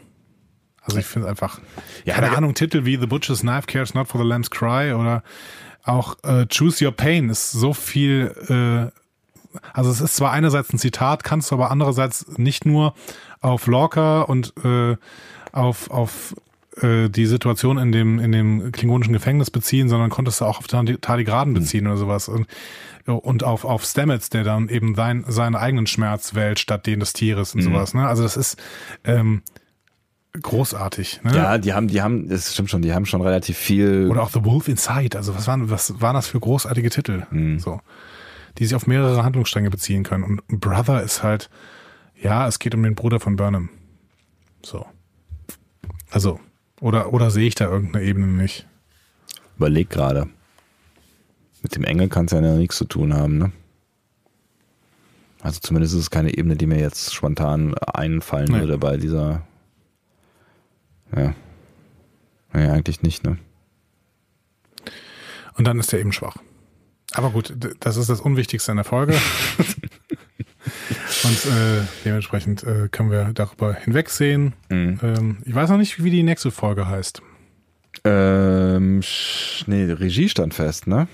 Also 0.82 0.98
ich 0.98 1.06
finde 1.06 1.28
einfach, 1.28 1.60
ja, 2.04 2.14
keine 2.14 2.36
Ahnung, 2.36 2.54
Titel 2.54 2.84
wie 2.84 2.96
The 2.96 3.06
Butcher's 3.06 3.40
Knife 3.40 3.66
Cares 3.66 3.94
Not 3.94 4.08
for 4.08 4.20
the 4.20 4.26
Lamb's 4.26 4.50
Cry 4.50 4.92
oder 4.92 5.22
auch 5.82 6.16
äh, 6.24 6.46
Choose 6.46 6.84
Your 6.84 6.92
Pain 6.92 7.30
ist 7.30 7.52
so 7.52 7.72
viel, 7.72 8.34
äh, 8.48 9.58
also 9.72 9.90
es 9.90 10.00
ist 10.00 10.16
zwar 10.16 10.32
einerseits 10.32 10.72
ein 10.72 10.78
Zitat, 10.78 11.24
kannst 11.24 11.50
du 11.50 11.54
aber 11.54 11.70
andererseits 11.70 12.26
nicht 12.36 12.66
nur 12.66 12.94
auf 13.40 13.66
Lorca 13.66 14.22
und 14.22 14.52
äh, 14.64 14.96
auf, 15.52 15.90
auf 15.90 16.34
äh, 16.80 17.08
die 17.08 17.26
Situation 17.26 17.78
in 17.78 17.92
dem, 17.92 18.18
in 18.18 18.32
dem 18.32 18.72
klingonischen 18.72 19.12
Gefängnis 19.12 19.50
beziehen, 19.50 19.88
sondern 19.88 20.10
konntest 20.10 20.40
du 20.40 20.44
auch 20.44 20.58
auf 20.58 20.66
Tardigraden 20.66 21.54
hm. 21.54 21.62
beziehen 21.62 21.84
mhm. 21.84 21.90
oder 21.90 21.98
sowas. 21.98 22.28
Und 22.28 22.46
und 23.06 23.44
auf, 23.44 23.64
auf 23.64 23.84
Stamets, 23.84 24.30
der 24.30 24.44
dann 24.44 24.68
eben 24.68 24.94
sein, 24.94 25.24
seinen 25.28 25.56
eigenen 25.56 25.86
Schmerz 25.86 26.34
wählt 26.34 26.58
statt 26.58 26.86
den 26.86 27.00
des 27.00 27.12
Tieres 27.12 27.54
und 27.54 27.60
mhm. 27.60 27.64
sowas. 27.64 27.94
Ne? 27.94 28.06
Also 28.06 28.22
das 28.22 28.36
ist 28.36 28.56
ähm, 29.04 29.42
großartig. 30.40 31.20
Ne? 31.22 31.36
Ja, 31.36 31.58
die 31.58 31.74
haben, 31.74 31.88
die 31.88 32.02
haben, 32.02 32.28
das 32.28 32.54
stimmt 32.54 32.70
schon, 32.70 32.82
die 32.82 32.94
haben 32.94 33.06
schon 33.06 33.20
relativ 33.20 33.58
viel. 33.58 34.08
Oder 34.10 34.22
auch 34.22 34.30
The 34.30 34.44
Wolf 34.44 34.68
Inside. 34.68 35.16
Also 35.16 35.34
was 35.34 35.46
waren, 35.46 35.70
was 35.70 36.00
waren 36.00 36.14
das 36.14 36.26
für 36.26 36.40
großartige 36.40 36.90
Titel? 36.90 37.26
Mhm. 37.30 37.58
So, 37.58 37.80
die 38.58 38.64
sich 38.64 38.74
auf 38.74 38.86
mehrere 38.86 39.22
Handlungsstränge 39.22 39.70
beziehen 39.70 40.02
können. 40.02 40.24
Und 40.24 40.60
Brother 40.60 41.02
ist 41.02 41.22
halt, 41.22 41.50
ja, 42.20 42.48
es 42.48 42.58
geht 42.58 42.74
um 42.74 42.82
den 42.82 42.94
Bruder 42.94 43.20
von 43.20 43.36
Burnham. 43.36 43.68
So. 44.62 44.86
Also, 46.10 46.40
oder, 46.80 47.12
oder 47.12 47.30
sehe 47.30 47.46
ich 47.46 47.54
da 47.54 47.66
irgendeine 47.66 48.04
Ebene 48.04 48.26
nicht? 48.26 48.66
Überleg 49.56 49.90
gerade. 49.90 50.28
Mit 51.64 51.74
dem 51.74 51.84
Engel 51.84 52.08
kann 52.10 52.26
es 52.26 52.32
ja 52.32 52.42
nichts 52.42 52.76
zu 52.76 52.84
tun 52.84 53.14
haben, 53.14 53.38
ne? 53.38 53.50
Also 55.40 55.60
zumindest 55.60 55.94
ist 55.94 56.00
es 56.00 56.10
keine 56.10 56.36
Ebene, 56.36 56.56
die 56.56 56.66
mir 56.66 56.78
jetzt 56.78 57.14
spontan 57.14 57.74
einfallen 57.74 58.52
nee. 58.52 58.60
würde 58.60 58.76
bei 58.76 58.98
dieser. 58.98 59.46
Ja. 61.16 61.34
Nee, 62.52 62.68
eigentlich 62.68 63.00
nicht, 63.02 63.24
ne? 63.24 63.38
Und 65.56 65.66
dann 65.66 65.80
ist 65.80 65.90
er 65.94 66.00
eben 66.00 66.12
schwach. 66.12 66.36
Aber 67.12 67.30
gut, 67.30 67.54
das 67.80 67.96
ist 67.96 68.10
das 68.10 68.20
Unwichtigste 68.20 68.70
in 68.72 68.76
der 68.76 68.84
Folge. 68.84 69.14
Und 71.24 71.46
äh, 71.46 71.80
dementsprechend 72.04 72.62
äh, 72.64 72.88
können 72.90 73.10
wir 73.10 73.32
darüber 73.32 73.72
hinwegsehen. 73.72 74.52
Mhm. 74.68 75.00
Ähm, 75.02 75.38
ich 75.46 75.54
weiß 75.54 75.70
noch 75.70 75.78
nicht, 75.78 76.04
wie 76.04 76.10
die 76.10 76.22
nächste 76.24 76.50
Folge 76.50 76.88
heißt. 76.88 77.22
Ähm, 78.04 79.00
nee, 79.66 79.84
Regie 79.84 80.28
stand 80.28 80.52
fest, 80.52 80.86
ne? 80.86 81.08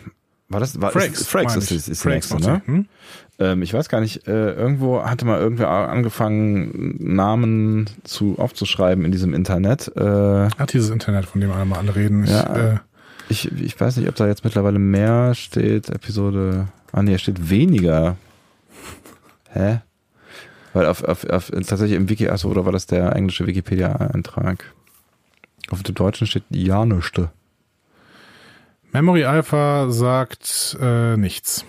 War 0.50 0.58
das? 0.58 0.80
War, 0.80 0.90
Frakes, 0.90 1.20
ist, 1.20 1.28
Frakes 1.28 1.56
ist, 1.56 1.70
ist, 1.70 1.88
ist 1.88 2.02
Frakes, 2.02 2.30
nächste, 2.30 2.50
ne? 2.50 2.62
Hm? 2.66 2.86
Ähm, 3.38 3.62
ich 3.62 3.72
weiß 3.72 3.88
gar 3.88 4.00
nicht, 4.00 4.26
äh, 4.26 4.52
irgendwo 4.52 5.04
hatte 5.04 5.24
mal 5.24 5.38
irgendwer 5.38 5.70
angefangen, 5.70 6.96
Namen 6.98 7.88
zu 8.02 8.34
aufzuschreiben 8.36 9.04
in 9.04 9.12
diesem 9.12 9.32
Internet. 9.32 9.92
Äh, 9.96 10.48
Ach, 10.58 10.66
dieses 10.66 10.90
Internet, 10.90 11.26
von 11.26 11.40
dem 11.40 11.52
alle 11.52 11.76
alle 11.76 11.94
reden. 11.94 12.24
Ich, 12.24 12.30
ja, 12.30 12.72
äh, 12.72 12.78
ich, 13.28 13.50
ich 13.52 13.80
weiß 13.80 13.96
nicht, 13.96 14.08
ob 14.08 14.16
da 14.16 14.26
jetzt 14.26 14.42
mittlerweile 14.42 14.80
mehr 14.80 15.36
steht, 15.36 15.88
Episode. 15.88 16.66
Ah 16.90 17.04
nee, 17.04 17.16
steht 17.18 17.48
weniger. 17.48 18.16
Hä? 19.50 19.82
Weil 20.72 20.86
auf, 20.86 21.04
auf, 21.04 21.24
auf 21.30 21.50
tatsächlich 21.50 21.92
im 21.92 22.08
Wiki, 22.08 22.28
achso, 22.28 22.48
oder 22.48 22.64
war 22.64 22.72
das 22.72 22.86
der 22.86 23.14
englische 23.14 23.46
Wikipedia-Eintrag? 23.46 24.64
Auf 25.70 25.84
dem 25.84 25.94
Deutschen 25.94 26.26
steht 26.26 26.42
Januschte. 26.50 27.30
Memory 28.92 29.24
Alpha 29.24 29.90
sagt 29.90 30.76
äh, 30.80 31.16
nichts. 31.16 31.64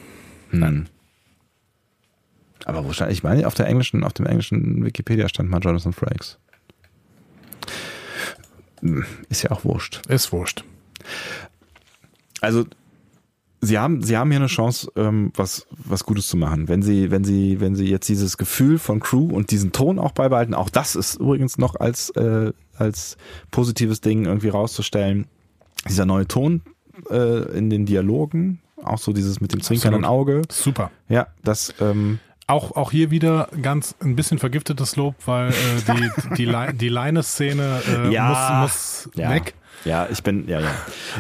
Nein. 0.52 0.90
Aber 2.66 2.86
wo 2.86 2.94
stand, 2.94 3.12
ich 3.12 3.24
meine, 3.24 3.48
auf 3.48 3.54
der 3.54 3.68
englischen, 3.68 4.04
auf 4.04 4.14
dem 4.14 4.26
englischen 4.26 4.84
Wikipedia 4.84 5.28
stand 5.30 5.50
mal 5.50 5.60
Jonathan 5.60 5.94
Frakes. 5.94 6.38
Hm, 8.82 9.06
ist 9.30 9.44
ja 9.44 9.52
auch 9.52 9.64
wurscht. 9.64 10.02
Ist 10.08 10.32
wurscht. 10.32 10.64
Also, 12.40 12.66
sie 13.62 13.78
haben, 13.78 14.02
sie 14.02 14.18
haben 14.18 14.32
hier 14.32 14.40
eine 14.40 14.48
Chance, 14.48 14.92
ähm, 14.96 15.32
was, 15.36 15.68
was 15.72 16.04
Gutes 16.04 16.28
zu 16.28 16.38
machen. 16.38 16.68
Wenn 16.68 16.82
sie, 16.82 17.12
wenn 17.12 17.24
sie, 17.24 17.60
wenn 17.60 17.76
sie 17.76 17.88
jetzt 17.88 18.10
dieses 18.10 18.38
Gefühl 18.38 18.80
von 18.80 19.00
Crew 19.00 19.30
und 19.32 19.52
diesen 19.52 19.72
Ton 19.72 20.00
auch 20.00 20.12
beibehalten, 20.12 20.54
auch 20.54 20.70
das 20.70 20.96
ist 20.96 21.16
übrigens 21.16 21.58
noch 21.58 21.76
als, 21.76 22.10
äh, 22.12 22.52
als 22.76 23.18
positives 23.52 24.02
Ding 24.02 24.26
irgendwie 24.26 24.50
rauszustellen. 24.50 25.28
Dieser 25.88 26.06
neue 26.06 26.28
Ton, 26.28 26.62
äh, 27.10 27.58
in 27.58 27.70
den 27.70 27.86
Dialogen. 27.86 28.62
Auch 28.84 28.98
so 28.98 29.14
dieses 29.14 29.42
mit 29.42 29.54
dem 29.54 29.62
zwinkernden 29.62 30.06
Auge. 30.06 30.42
Super. 30.50 30.92
Ja, 31.08 31.28
das. 31.44 31.74
Ähm, 31.80 32.20
auch, 32.48 32.76
auch 32.76 32.92
hier 32.92 33.12
wieder 33.12 33.48
ganz 33.62 33.96
ein 34.02 34.16
bisschen 34.16 34.38
vergiftetes 34.38 34.96
Lob, 34.96 35.16
weil 35.26 35.52
äh, 35.52 35.54
die, 36.36 36.46
die, 36.46 36.78
die 36.78 36.90
Leine-Szene 36.90 37.82
äh, 37.88 38.14
ja, 38.14 38.62
muss, 38.62 39.06
muss 39.06 39.16
ja. 39.16 39.30
weg. 39.30 39.54
Ja, 39.86 40.08
ich 40.12 40.22
bin, 40.22 40.48
ja, 40.48 40.60
ja. 40.60 40.72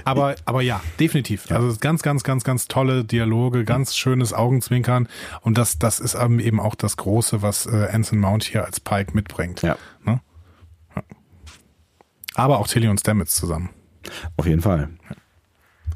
Aber, 0.03 0.35
aber 0.45 0.61
ja, 0.61 0.81
definitiv. 0.99 1.49
Ja. 1.49 1.57
Also 1.57 1.75
ganz, 1.79 2.03
ganz, 2.03 2.23
ganz, 2.23 2.43
ganz 2.43 2.67
tolle 2.67 3.03
Dialoge, 3.03 3.65
ganz 3.65 3.95
schönes 3.95 4.33
Augenzwinkern. 4.33 5.07
Und 5.41 5.57
das, 5.57 5.79
das 5.79 5.99
ist 5.99 6.15
eben 6.15 6.59
auch 6.59 6.75
das 6.75 6.97
Große, 6.97 7.41
was 7.41 7.65
äh, 7.65 7.87
Anson 7.91 8.19
Mount 8.19 8.43
hier 8.43 8.65
als 8.65 8.79
Pike 8.79 9.13
mitbringt. 9.15 9.61
Ja. 9.61 9.77
Ne? 10.05 10.21
ja. 10.95 11.03
Aber 12.35 12.59
auch 12.59 12.67
Tilly 12.67 12.87
und 12.87 12.99
Stamets 12.99 13.35
zusammen. 13.35 13.69
Auf 14.37 14.45
jeden 14.45 14.61
Fall. 14.61 14.89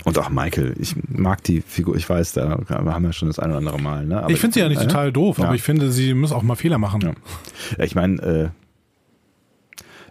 Und 0.03 0.17
auch 0.19 0.29
Michael, 0.29 0.75
ich 0.79 0.95
mag 1.07 1.43
die 1.43 1.61
Figur, 1.61 1.95
ich 1.95 2.07
weiß, 2.07 2.33
da 2.33 2.59
haben 2.69 3.03
wir 3.03 3.13
schon 3.13 3.29
das 3.29 3.39
ein 3.39 3.49
oder 3.49 3.57
andere 3.57 3.79
Mal. 3.79 4.05
Ne? 4.05 4.25
Ich 4.29 4.39
finde 4.39 4.53
sie 4.53 4.59
ja 4.59 4.69
nicht 4.69 4.81
äh, 4.81 4.85
total 4.85 5.11
doof, 5.11 5.39
ja. 5.39 5.45
aber 5.45 5.55
ich 5.55 5.63
finde, 5.63 5.91
sie 5.91 6.13
muss 6.13 6.31
auch 6.31 6.43
mal 6.43 6.55
Fehler 6.55 6.77
machen. 6.77 7.01
Ja. 7.01 7.13
ja 7.77 7.83
ich 7.83 7.95
meine, 7.95 8.21
äh, 8.21 8.49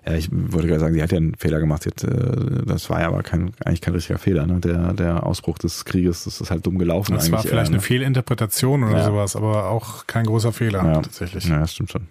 ja, 0.06 0.14
ich 0.14 0.28
wollte 0.30 0.68
gerade 0.68 0.80
sagen, 0.80 0.94
sie 0.94 1.02
hat 1.02 1.12
ja 1.12 1.18
einen 1.18 1.34
Fehler 1.34 1.60
gemacht. 1.60 1.86
Jetzt, 1.86 2.04
äh, 2.04 2.64
das 2.66 2.90
war 2.90 3.00
ja 3.00 3.08
aber 3.08 3.22
kein, 3.22 3.52
eigentlich 3.64 3.80
kein 3.80 3.94
richtiger 3.94 4.18
Fehler. 4.18 4.46
Ne? 4.46 4.60
Der, 4.60 4.92
der 4.92 5.24
Ausbruch 5.24 5.58
des 5.58 5.84
Krieges, 5.84 6.24
das 6.24 6.40
ist 6.40 6.50
halt 6.50 6.66
dumm 6.66 6.78
gelaufen. 6.78 7.14
Das 7.14 7.30
war 7.32 7.42
vielleicht 7.42 7.68
eine 7.68 7.76
ne? 7.76 7.82
Fehlinterpretation 7.82 8.84
oder 8.84 8.98
ja. 8.98 9.04
sowas, 9.04 9.36
aber 9.36 9.70
auch 9.70 10.06
kein 10.06 10.26
großer 10.26 10.52
Fehler 10.52 10.84
ja. 10.84 11.00
tatsächlich. 11.00 11.44
Ja, 11.46 11.60
das 11.60 11.72
stimmt 11.72 11.92
schon. 11.92 12.06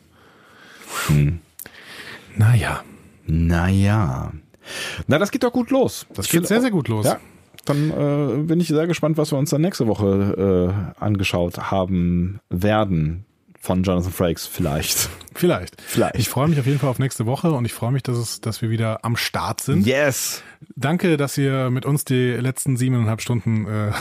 Hm. 1.08 1.40
Naja. 2.36 2.82
Naja. 3.26 4.32
Na, 5.08 5.20
das 5.20 5.32
geht 5.32 5.44
doch 5.44 5.54
gut 5.54 5.70
los. 5.70 6.08
Das 6.16 6.30
geht 6.30 6.48
sehr, 6.48 6.62
sehr 6.62 6.72
gut 6.72 6.88
los. 6.88 7.06
Ja. 7.06 7.20
Dann 7.66 7.92
äh, 7.92 8.44
bin 8.44 8.60
ich 8.60 8.68
sehr 8.68 8.88
gespannt, 8.88 9.18
was 9.18 9.32
wir 9.32 9.38
uns 9.38 9.50
dann 9.50 9.62
nächste 9.62 9.88
Woche 9.88 10.94
äh, 11.00 11.04
angeschaut 11.04 11.72
haben 11.72 12.40
werden 12.50 13.26
von 13.64 13.82
Jonathan 13.82 14.12
Frakes 14.12 14.46
vielleicht. 14.46 15.10
Vielleicht. 15.36 15.82
Vielleicht. 15.82 16.16
Ich 16.20 16.30
freue 16.30 16.48
mich 16.48 16.60
auf 16.60 16.68
jeden 16.68 16.78
Fall 16.78 16.90
auf 16.92 17.00
nächste 17.00 17.26
Woche 17.26 17.52
und 17.54 17.66
ich 17.66 17.74
freue 17.74 17.92
mich, 17.92 18.04
dass, 18.04 18.18
es, 18.18 18.40
dass 18.40 18.62
wir 18.62 18.70
wieder 18.70 19.04
am 19.04 19.16
Start 19.16 19.62
sind. 19.62 19.88
Yes. 19.88 20.44
Danke, 20.76 21.18
dass 21.18 21.36
ihr 21.40 21.72
mit 21.72 21.88
uns 21.88 22.06
die 22.06 22.34
letzten 22.34 22.78
siebeneinhalb 22.78 23.20
Stunden 23.20 23.66
äh, 23.66 23.92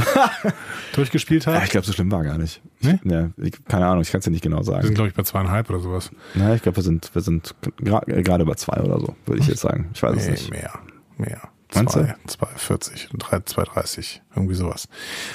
durchgespielt 0.94 1.46
habt. 1.46 1.56
Ja, 1.56 1.64
ich 1.64 1.70
glaube, 1.70 1.86
so 1.86 1.94
schlimm 1.94 2.12
war 2.12 2.22
gar 2.22 2.36
nicht. 2.36 2.60
Nee? 2.80 2.98
Ja, 3.04 3.30
ich, 3.38 3.64
keine 3.64 3.86
Ahnung, 3.86 4.02
ich 4.02 4.10
kann 4.10 4.18
es 4.18 4.26
dir 4.26 4.30
nicht 4.30 4.42
genau 4.42 4.62
sagen. 4.62 4.82
Wir 4.82 4.88
sind, 4.88 4.94
glaube 4.94 5.08
ich, 5.08 5.14
bei 5.14 5.22
zweieinhalb 5.22 5.70
oder 5.70 5.78
sowas. 5.78 6.10
Ja, 6.34 6.54
ich 6.54 6.60
glaube, 6.60 6.76
wir 6.76 6.82
sind, 6.82 7.14
wir 7.14 7.22
sind 7.22 7.54
gerade 7.78 8.22
gra 8.22 8.36
bei 8.36 8.54
zwei 8.54 8.78
oder 8.82 9.00
so, 9.00 9.16
würde 9.24 9.40
ich 9.40 9.46
jetzt 9.46 9.60
sagen. 9.60 9.88
Ich 9.94 10.02
weiß 10.02 10.16
nee, 10.16 10.22
es 10.22 10.28
nicht. 10.28 10.50
Mehr, 10.50 10.72
mehr. 11.16 11.40
Meinst 11.74 11.96
2,40, 11.96 13.10
2,30, 13.18 14.20
irgendwie 14.36 14.54
sowas. 14.54 14.88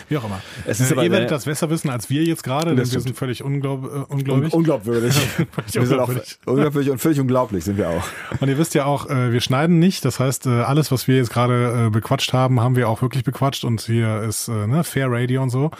Wie 0.07 0.17
auch 0.17 0.23
immer. 0.23 0.41
Es 0.65 0.79
ist 0.79 0.91
äh, 0.91 1.03
ihr 1.03 1.11
werdet 1.11 1.31
das 1.31 1.45
besser 1.45 1.69
wissen 1.69 1.89
als 1.89 2.09
wir 2.09 2.23
jetzt 2.23 2.43
gerade, 2.43 2.75
denn 2.75 2.91
wir 2.91 2.99
sind 2.99 3.15
völlig 3.17 3.43
unglaub, 3.43 3.85
äh, 3.85 4.13
unglaublich. 4.13 4.53
Un 4.53 4.59
unglaubwürdig. 4.59 5.15
wir 5.71 5.85
sind 5.85 5.99
auch 5.99 6.11
unglaubwürdig 6.45 6.91
und 6.91 6.99
völlig 6.99 7.19
unglaublich 7.19 7.63
sind 7.63 7.77
wir 7.77 7.89
auch. 7.89 8.03
Und 8.39 8.49
ihr 8.49 8.57
wisst 8.57 8.75
ja 8.75 8.85
auch, 8.85 9.09
äh, 9.09 9.31
wir 9.31 9.41
schneiden 9.41 9.79
nicht. 9.79 10.05
Das 10.05 10.19
heißt, 10.19 10.45
äh, 10.45 10.61
alles, 10.61 10.91
was 10.91 11.07
wir 11.07 11.17
jetzt 11.17 11.31
gerade 11.31 11.87
äh, 11.87 11.89
bequatscht 11.89 12.33
haben, 12.33 12.59
haben 12.59 12.75
wir 12.75 12.89
auch 12.89 13.01
wirklich 13.01 13.23
bequatscht. 13.23 13.63
Und 13.63 13.81
hier 13.81 14.21
ist 14.21 14.47
äh, 14.47 14.67
ne, 14.67 14.83
Fair 14.83 15.07
Radio 15.09 15.41
und 15.41 15.49
so. 15.49 15.71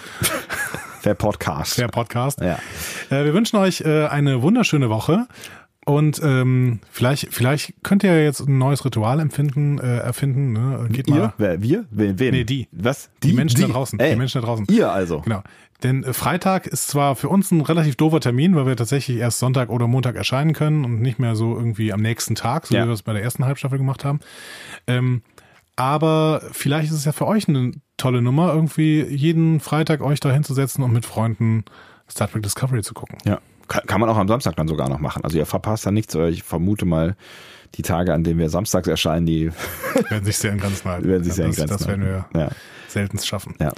Fair 1.02 1.14
Podcast. 1.14 1.76
Fair 1.76 1.88
Podcast. 1.88 2.42
Ja. 2.42 2.60
Wir 3.10 3.34
wünschen 3.34 3.58
euch 3.58 3.86
eine 3.86 4.42
wunderschöne 4.42 4.90
Woche. 4.90 5.27
Und 5.88 6.19
ähm, 6.22 6.82
vielleicht, 6.91 7.33
vielleicht 7.33 7.74
könnt 7.82 8.03
ihr 8.03 8.22
jetzt 8.22 8.41
ein 8.41 8.57
neues 8.57 8.83
Ritual 8.83 9.22
empfinden, 9.22 9.80
äh, 9.80 9.99
erfinden. 9.99 10.51
Ne? 10.51 10.85
Geht 10.91 11.07
ihr? 11.07 11.16
mal. 11.16 11.33
Wer? 11.38 11.61
Wir? 11.61 11.85
Wen? 11.91 12.19
wen? 12.19 12.32
Nee, 12.32 12.43
die. 12.43 12.67
Was? 12.74 13.09
Die, 13.24 13.32
Menschen 13.32 13.56
die? 13.56 13.61
da 13.61 13.69
draußen. 13.69 13.98
Ey, 13.98 14.09
die 14.11 14.16
Menschen 14.17 14.41
da 14.41 14.45
draußen. 14.48 14.67
Ihr 14.69 14.91
also. 14.91 15.22
Genau. 15.22 15.43
Denn 15.83 16.03
äh, 16.03 16.11
Freitag 16.11 16.67
ist 16.67 16.90
zwar 16.90 17.16
für 17.16 17.30
uns 17.30 17.51
ein 17.51 17.61
relativ 17.61 17.95
doofer 17.95 18.19
Termin, 18.19 18.53
weil 18.57 18.66
wir 18.66 18.75
tatsächlich 18.75 19.17
erst 19.17 19.40
Sonntag 19.40 19.69
oder 19.69 19.88
Montag 19.88 20.17
erscheinen 20.17 20.51
können 20.51 20.83
und 20.83 21.01
nicht 21.01 21.19
mehr 21.19 21.38
so 21.38 21.56
irgendwie 21.56 21.93
am 21.93 22.01
nächsten 22.01 22.35
Tag, 22.35 22.67
so 22.67 22.75
Ja. 22.75 22.83
wie 22.83 22.88
wir 22.88 22.93
es 22.93 23.03
bei 23.03 23.14
der 23.14 23.24
ersten 23.24 23.45
Halbstaffel 23.45 23.77
gemacht 23.77 24.03
haben. 24.03 24.19
Ähm, 24.88 25.22
aber 25.77 26.41
vielleicht 26.51 26.91
ist 26.91 26.98
es 26.98 27.06
ja 27.06 27.14
für 27.14 27.27
euch 27.27 27.48
eine 27.48 27.72
tolle 27.95 28.22
Nummer, 28.22 28.53
irgendwie 28.53 29.03
jeden 29.03 29.61
Freitag 29.61 30.01
euch 30.01 30.19
da 30.19 30.32
hinzusetzen 30.32 30.83
und 30.83 30.91
mit 30.91 31.06
Freunden 31.06 31.64
Star 32.09 32.30
Trek 32.30 32.43
Discovery 32.43 32.82
zu 32.82 32.93
gucken. 32.93 33.19
Ja. 33.25 33.40
Kann, 33.68 33.86
kann 33.86 34.00
man 34.00 34.10
auch 34.10 34.18
am 34.18 34.28
Samstag 34.28 34.56
dann 34.56 34.68
sogar 34.68 34.90
noch 34.90 35.00
machen. 35.00 35.24
Also 35.24 35.38
ihr 35.38 35.46
verpasst 35.46 35.86
da 35.86 35.92
nichts, 35.92 36.16
aber 36.16 36.30
ich 36.30 36.44
vermute 36.44 36.86
mal, 36.86 37.16
die 37.76 37.82
Tage, 37.82 38.14
an 38.14 38.24
denen 38.24 38.40
wir 38.40 38.50
samstags 38.50 38.88
erscheinen, 38.88 39.26
die 39.26 39.52
werden 40.10 40.26
sich 40.26 40.38
sehr 40.38 40.54
in 40.54 40.60
Grenzen 40.60 40.90
halten. 40.90 41.08
werden 41.08 41.24
sich 41.24 41.34
sehr 41.34 41.46
in 41.46 41.52
das, 41.52 41.58
Grenzen 41.58 41.78
das 41.78 41.88
werden 41.88 42.06
wir. 42.06 42.26
Ja. 42.40 42.50
selten 42.88 43.20
schaffen. 43.20 43.56
Ja. 43.60 43.74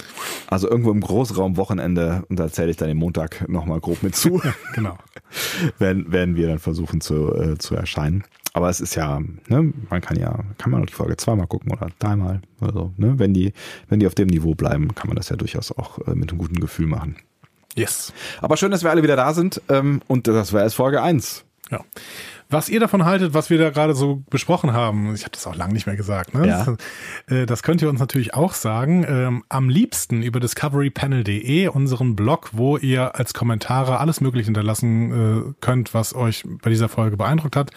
Also 0.47 0.69
irgendwo 0.69 0.91
im 0.91 1.01
Großraum 1.01 1.57
Wochenende, 1.57 2.23
und 2.29 2.39
da 2.39 2.51
zähle 2.51 2.69
ich 2.69 2.77
dann 2.77 2.87
den 2.87 2.97
Montag 2.97 3.47
nochmal 3.49 3.79
grob 3.79 4.03
mit 4.03 4.15
zu, 4.15 4.41
Genau. 4.73 4.97
werden, 5.79 6.11
werden 6.11 6.35
wir 6.35 6.47
dann 6.47 6.59
versuchen 6.59 7.01
zu, 7.01 7.33
äh, 7.35 7.57
zu 7.57 7.75
erscheinen. 7.75 8.23
Aber 8.53 8.69
es 8.69 8.79
ist 8.79 8.95
ja, 8.95 9.19
ne, 9.47 9.73
man 9.89 10.01
kann 10.01 10.17
ja, 10.17 10.39
kann 10.57 10.71
man 10.71 10.81
auch 10.81 10.87
die 10.87 10.93
Folge 10.93 11.17
zweimal 11.17 11.47
gucken 11.47 11.71
oder 11.71 11.89
dreimal 11.99 12.41
oder 12.61 12.73
so. 12.73 12.93
Ne? 12.97 13.17
Wenn 13.17 13.33
die, 13.33 13.53
wenn 13.89 13.99
die 13.99 14.07
auf 14.07 14.15
dem 14.15 14.27
Niveau 14.27 14.55
bleiben, 14.55 14.93
kann 14.95 15.07
man 15.07 15.15
das 15.17 15.29
ja 15.29 15.35
durchaus 15.35 15.71
auch 15.71 15.99
äh, 16.07 16.15
mit 16.15 16.29
einem 16.29 16.39
guten 16.39 16.59
Gefühl 16.59 16.87
machen. 16.87 17.17
Yes. 17.79 18.13
Aber 18.41 18.57
schön, 18.57 18.71
dass 18.71 18.83
wir 18.83 18.91
alle 18.91 19.03
wieder 19.03 19.15
da 19.15 19.33
sind. 19.33 19.61
Ähm, 19.69 20.01
und 20.07 20.27
das 20.27 20.53
war 20.53 20.63
jetzt 20.63 20.75
Folge 20.75 21.01
1. 21.01 21.45
Ja. 21.71 21.81
Was 22.51 22.67
ihr 22.67 22.79
davon 22.79 23.05
haltet, 23.05 23.35
was 23.35 23.51
wir 23.51 23.59
da 23.59 23.69
gerade 23.69 23.93
so 23.93 24.23
besprochen 24.31 24.73
haben, 24.73 25.13
ich 25.13 25.21
habe 25.21 25.33
das 25.33 25.45
auch 25.45 25.55
lange 25.55 25.73
nicht 25.73 25.85
mehr 25.85 25.95
gesagt, 25.95 26.33
ne? 26.33 26.47
Ja. 26.47 26.65
Das, 26.65 27.37
äh, 27.37 27.45
das 27.45 27.61
könnt 27.61 27.83
ihr 27.83 27.89
uns 27.89 27.99
natürlich 27.99 28.33
auch 28.33 28.53
sagen. 28.53 29.05
Ähm, 29.07 29.43
am 29.49 29.69
liebsten 29.69 30.23
über 30.23 30.39
discoverypanel.de, 30.39 31.67
unseren 31.67 32.15
Blog, 32.15 32.49
wo 32.53 32.77
ihr 32.77 33.15
als 33.15 33.35
Kommentare 33.35 33.99
alles 33.99 34.19
Mögliche 34.19 34.45
hinterlassen 34.45 35.11
äh, 35.11 35.53
könnt, 35.61 35.93
was 35.93 36.15
euch 36.15 36.43
bei 36.63 36.71
dieser 36.71 36.89
Folge 36.89 37.17
beeindruckt 37.17 37.55
hat. 37.55 37.69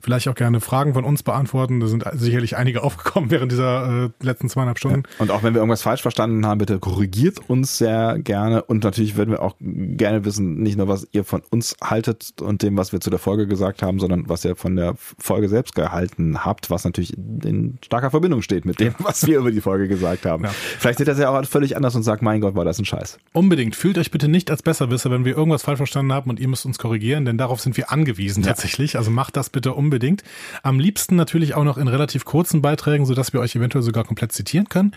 Vielleicht 0.00 0.28
auch 0.28 0.34
gerne 0.34 0.60
Fragen 0.60 0.94
von 0.94 1.04
uns 1.04 1.22
beantworten. 1.22 1.80
Da 1.80 1.86
sind 1.86 2.04
sicherlich 2.14 2.56
einige 2.56 2.82
aufgekommen 2.84 3.30
während 3.30 3.52
dieser 3.52 4.06
äh, 4.06 4.24
letzten 4.24 4.48
zweieinhalb 4.48 4.78
Stunden. 4.78 5.02
Und 5.18 5.30
auch 5.30 5.42
wenn 5.42 5.54
wir 5.54 5.60
irgendwas 5.60 5.82
falsch 5.82 6.02
verstanden 6.02 6.46
haben, 6.46 6.58
bitte 6.58 6.78
korrigiert 6.78 7.38
uns 7.48 7.78
sehr 7.78 8.18
gerne. 8.18 8.62
Und 8.62 8.84
natürlich 8.84 9.16
würden 9.16 9.30
wir 9.30 9.42
auch 9.42 9.54
gerne 9.60 10.24
wissen, 10.24 10.62
nicht 10.62 10.76
nur, 10.76 10.88
was 10.88 11.06
ihr 11.12 11.24
von 11.24 11.42
uns 11.50 11.76
haltet 11.82 12.34
und 12.40 12.62
dem, 12.62 12.76
was 12.76 12.92
wir 12.92 13.00
zu 13.00 13.10
der 13.10 13.18
Folge 13.18 13.46
gesagt 13.46 13.82
haben, 13.82 13.98
sondern 13.98 14.28
was 14.28 14.44
ihr 14.44 14.56
von 14.56 14.76
der 14.76 14.94
Folge 15.18 15.48
selbst 15.48 15.74
gehalten 15.74 16.44
habt, 16.44 16.70
was 16.70 16.84
natürlich 16.84 17.16
in 17.16 17.78
starker 17.84 18.10
Verbindung 18.10 18.42
steht 18.42 18.64
mit 18.64 18.80
dem, 18.80 18.94
was 18.98 19.26
wir 19.26 19.38
über 19.38 19.50
die 19.50 19.60
Folge 19.60 19.88
gesagt 19.88 20.26
haben. 20.26 20.44
Ja. 20.44 20.50
Vielleicht 20.50 20.98
seht 20.98 21.06
ihr 21.08 21.12
das 21.12 21.20
ja 21.20 21.30
auch 21.30 21.44
völlig 21.46 21.76
anders 21.76 21.94
und 21.94 22.02
sagt, 22.02 22.22
mein 22.22 22.40
Gott, 22.40 22.54
war 22.54 22.64
das 22.64 22.78
ein 22.78 22.84
Scheiß. 22.84 23.18
Unbedingt. 23.32 23.76
Fühlt 23.76 23.98
euch 23.98 24.10
bitte 24.10 24.28
nicht 24.28 24.50
als 24.50 24.62
Besserwisser, 24.62 25.10
wenn 25.10 25.24
wir 25.24 25.36
irgendwas 25.36 25.62
falsch 25.62 25.78
verstanden 25.78 26.12
haben 26.12 26.30
und 26.30 26.40
ihr 26.40 26.48
müsst 26.48 26.66
uns 26.66 26.78
korrigieren, 26.78 27.24
denn 27.24 27.38
darauf 27.38 27.60
sind 27.60 27.76
wir 27.76 27.90
angewiesen 27.92 28.42
Ja. 28.42 28.50
tatsächlich. 28.50 28.96
Also 28.96 29.10
macht 29.10 29.36
das 29.36 29.50
bitte 29.50 29.74
unbedingt. 29.86 30.22
Am 30.62 30.78
liebsten 30.78 31.16
natürlich 31.16 31.54
auch 31.54 31.64
noch 31.64 31.78
in 31.78 31.88
relativ 31.88 32.24
kurzen 32.24 32.60
Beiträgen, 32.60 33.06
sodass 33.06 33.32
wir 33.32 33.40
euch 33.40 33.54
eventuell 33.56 33.82
sogar 33.82 34.04
komplett 34.04 34.32
zitieren 34.32 34.68
können. 34.68 34.92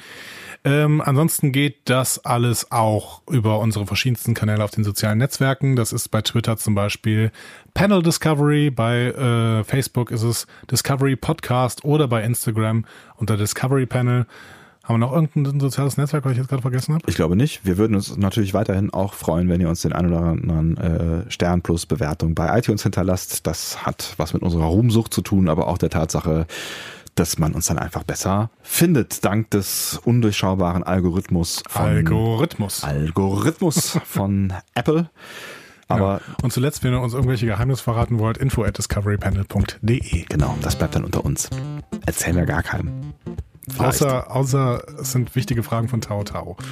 Ähm, 0.65 1.01
ansonsten 1.01 1.51
geht 1.51 1.77
das 1.85 2.25
alles 2.25 2.71
auch 2.71 3.21
über 3.29 3.59
unsere 3.59 3.85
verschiedensten 3.85 4.33
Kanäle 4.33 4.63
auf 4.63 4.71
den 4.71 4.83
sozialen 4.83 5.19
Netzwerken. 5.19 5.75
Das 5.75 5.93
ist 5.93 6.09
bei 6.09 6.21
Twitter 6.21 6.57
zum 6.57 6.75
Beispiel 6.75 7.31
Panel 7.73 8.03
Discovery, 8.03 8.69
bei 8.69 9.05
äh, 9.05 9.63
Facebook 9.63 10.11
ist 10.11 10.23
es 10.23 10.47
Discovery 10.69 11.15
Podcast 11.15 11.85
oder 11.85 12.07
bei 12.07 12.23
Instagram 12.23 12.85
unter 13.15 13.37
Discovery 13.37 13.85
Panel. 13.85 14.25
Haben 14.89 15.01
wir 15.01 15.05
noch 15.05 15.13
irgendein 15.13 15.59
soziales 15.59 15.97
Netzwerk, 15.97 16.25
was 16.25 16.31
ich 16.31 16.39
jetzt 16.39 16.47
gerade 16.47 16.63
vergessen 16.63 16.95
habe? 16.95 17.03
Ich 17.05 17.15
glaube 17.15 17.35
nicht. 17.35 17.63
Wir 17.63 17.77
würden 17.77 17.93
uns 17.93 18.17
natürlich 18.17 18.55
weiterhin 18.55 18.91
auch 18.91 19.13
freuen, 19.13 19.47
wenn 19.47 19.61
ihr 19.61 19.69
uns 19.69 19.83
den 19.83 19.93
ein 19.93 20.07
oder 20.07 20.19
anderen 20.21 20.77
äh, 20.77 21.29
Stern 21.29 21.61
plus 21.61 21.85
Bewertung 21.85 22.33
bei 22.33 22.57
iTunes 22.57 22.81
hinterlasst. 22.81 23.45
Das 23.45 23.85
hat 23.85 24.15
was 24.17 24.33
mit 24.33 24.41
unserer 24.41 24.65
Ruhmsucht 24.65 25.13
zu 25.13 25.21
tun, 25.21 25.47
aber 25.47 25.67
auch 25.67 25.77
der 25.77 25.91
Tatsache, 25.91 26.47
dass 27.13 27.37
man 27.37 27.53
uns 27.53 27.67
dann 27.67 27.77
einfach 27.77 28.01
besser 28.01 28.49
findet, 28.63 29.23
dank 29.23 29.51
des 29.51 30.01
undurchschaubaren 30.05 30.81
Algorithmus 30.81 31.61
von 31.67 31.85
Algorithmus. 31.85 32.83
Algorithmus 32.83 33.99
von 34.05 34.53
Apple. 34.73 35.11
Aber 35.87 36.21
ja. 36.27 36.35
Und 36.41 36.51
zuletzt, 36.51 36.83
wenn 36.83 36.93
ihr 36.93 36.99
uns 37.01 37.13
irgendwelche 37.13 37.45
Geheimnisse 37.45 37.83
verraten 37.83 38.17
wollt, 38.17 38.39
info 38.39 38.63
at 38.63 38.79
discoverypanel.de. 38.79 40.25
genau, 40.27 40.57
das 40.63 40.75
bleibt 40.75 40.95
dann 40.95 41.05
unter 41.05 41.23
uns. 41.23 41.47
Erzählen 42.07 42.37
wir 42.37 42.45
gar 42.47 42.63
keinem. 42.63 43.13
Vielleicht. 43.73 44.01
Außer, 44.01 44.35
außer 44.35 44.81
es 44.99 45.11
sind 45.11 45.35
wichtige 45.35 45.63
Fragen 45.63 45.87
von 45.87 46.01
Tao 46.01 46.23
Tao. 46.23 46.57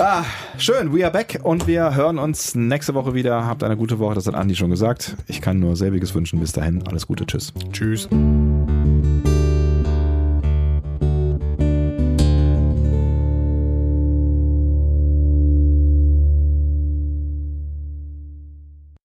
Ah, 0.00 0.24
schön, 0.56 0.92
we 0.96 1.04
are 1.04 1.12
back 1.12 1.40
und 1.42 1.66
wir 1.66 1.94
hören 1.94 2.18
uns 2.18 2.54
nächste 2.54 2.94
Woche 2.94 3.14
wieder. 3.14 3.44
Habt 3.46 3.62
eine 3.62 3.76
gute 3.76 3.98
Woche, 3.98 4.14
das 4.14 4.26
hat 4.26 4.34
Andi 4.34 4.56
schon 4.56 4.70
gesagt. 4.70 5.16
Ich 5.28 5.42
kann 5.42 5.60
nur 5.60 5.76
selbiges 5.76 6.14
wünschen. 6.14 6.40
Bis 6.40 6.52
dahin, 6.52 6.82
alles 6.88 7.06
Gute, 7.06 7.26
tschüss. 7.26 7.52
Tschüss. 7.72 8.08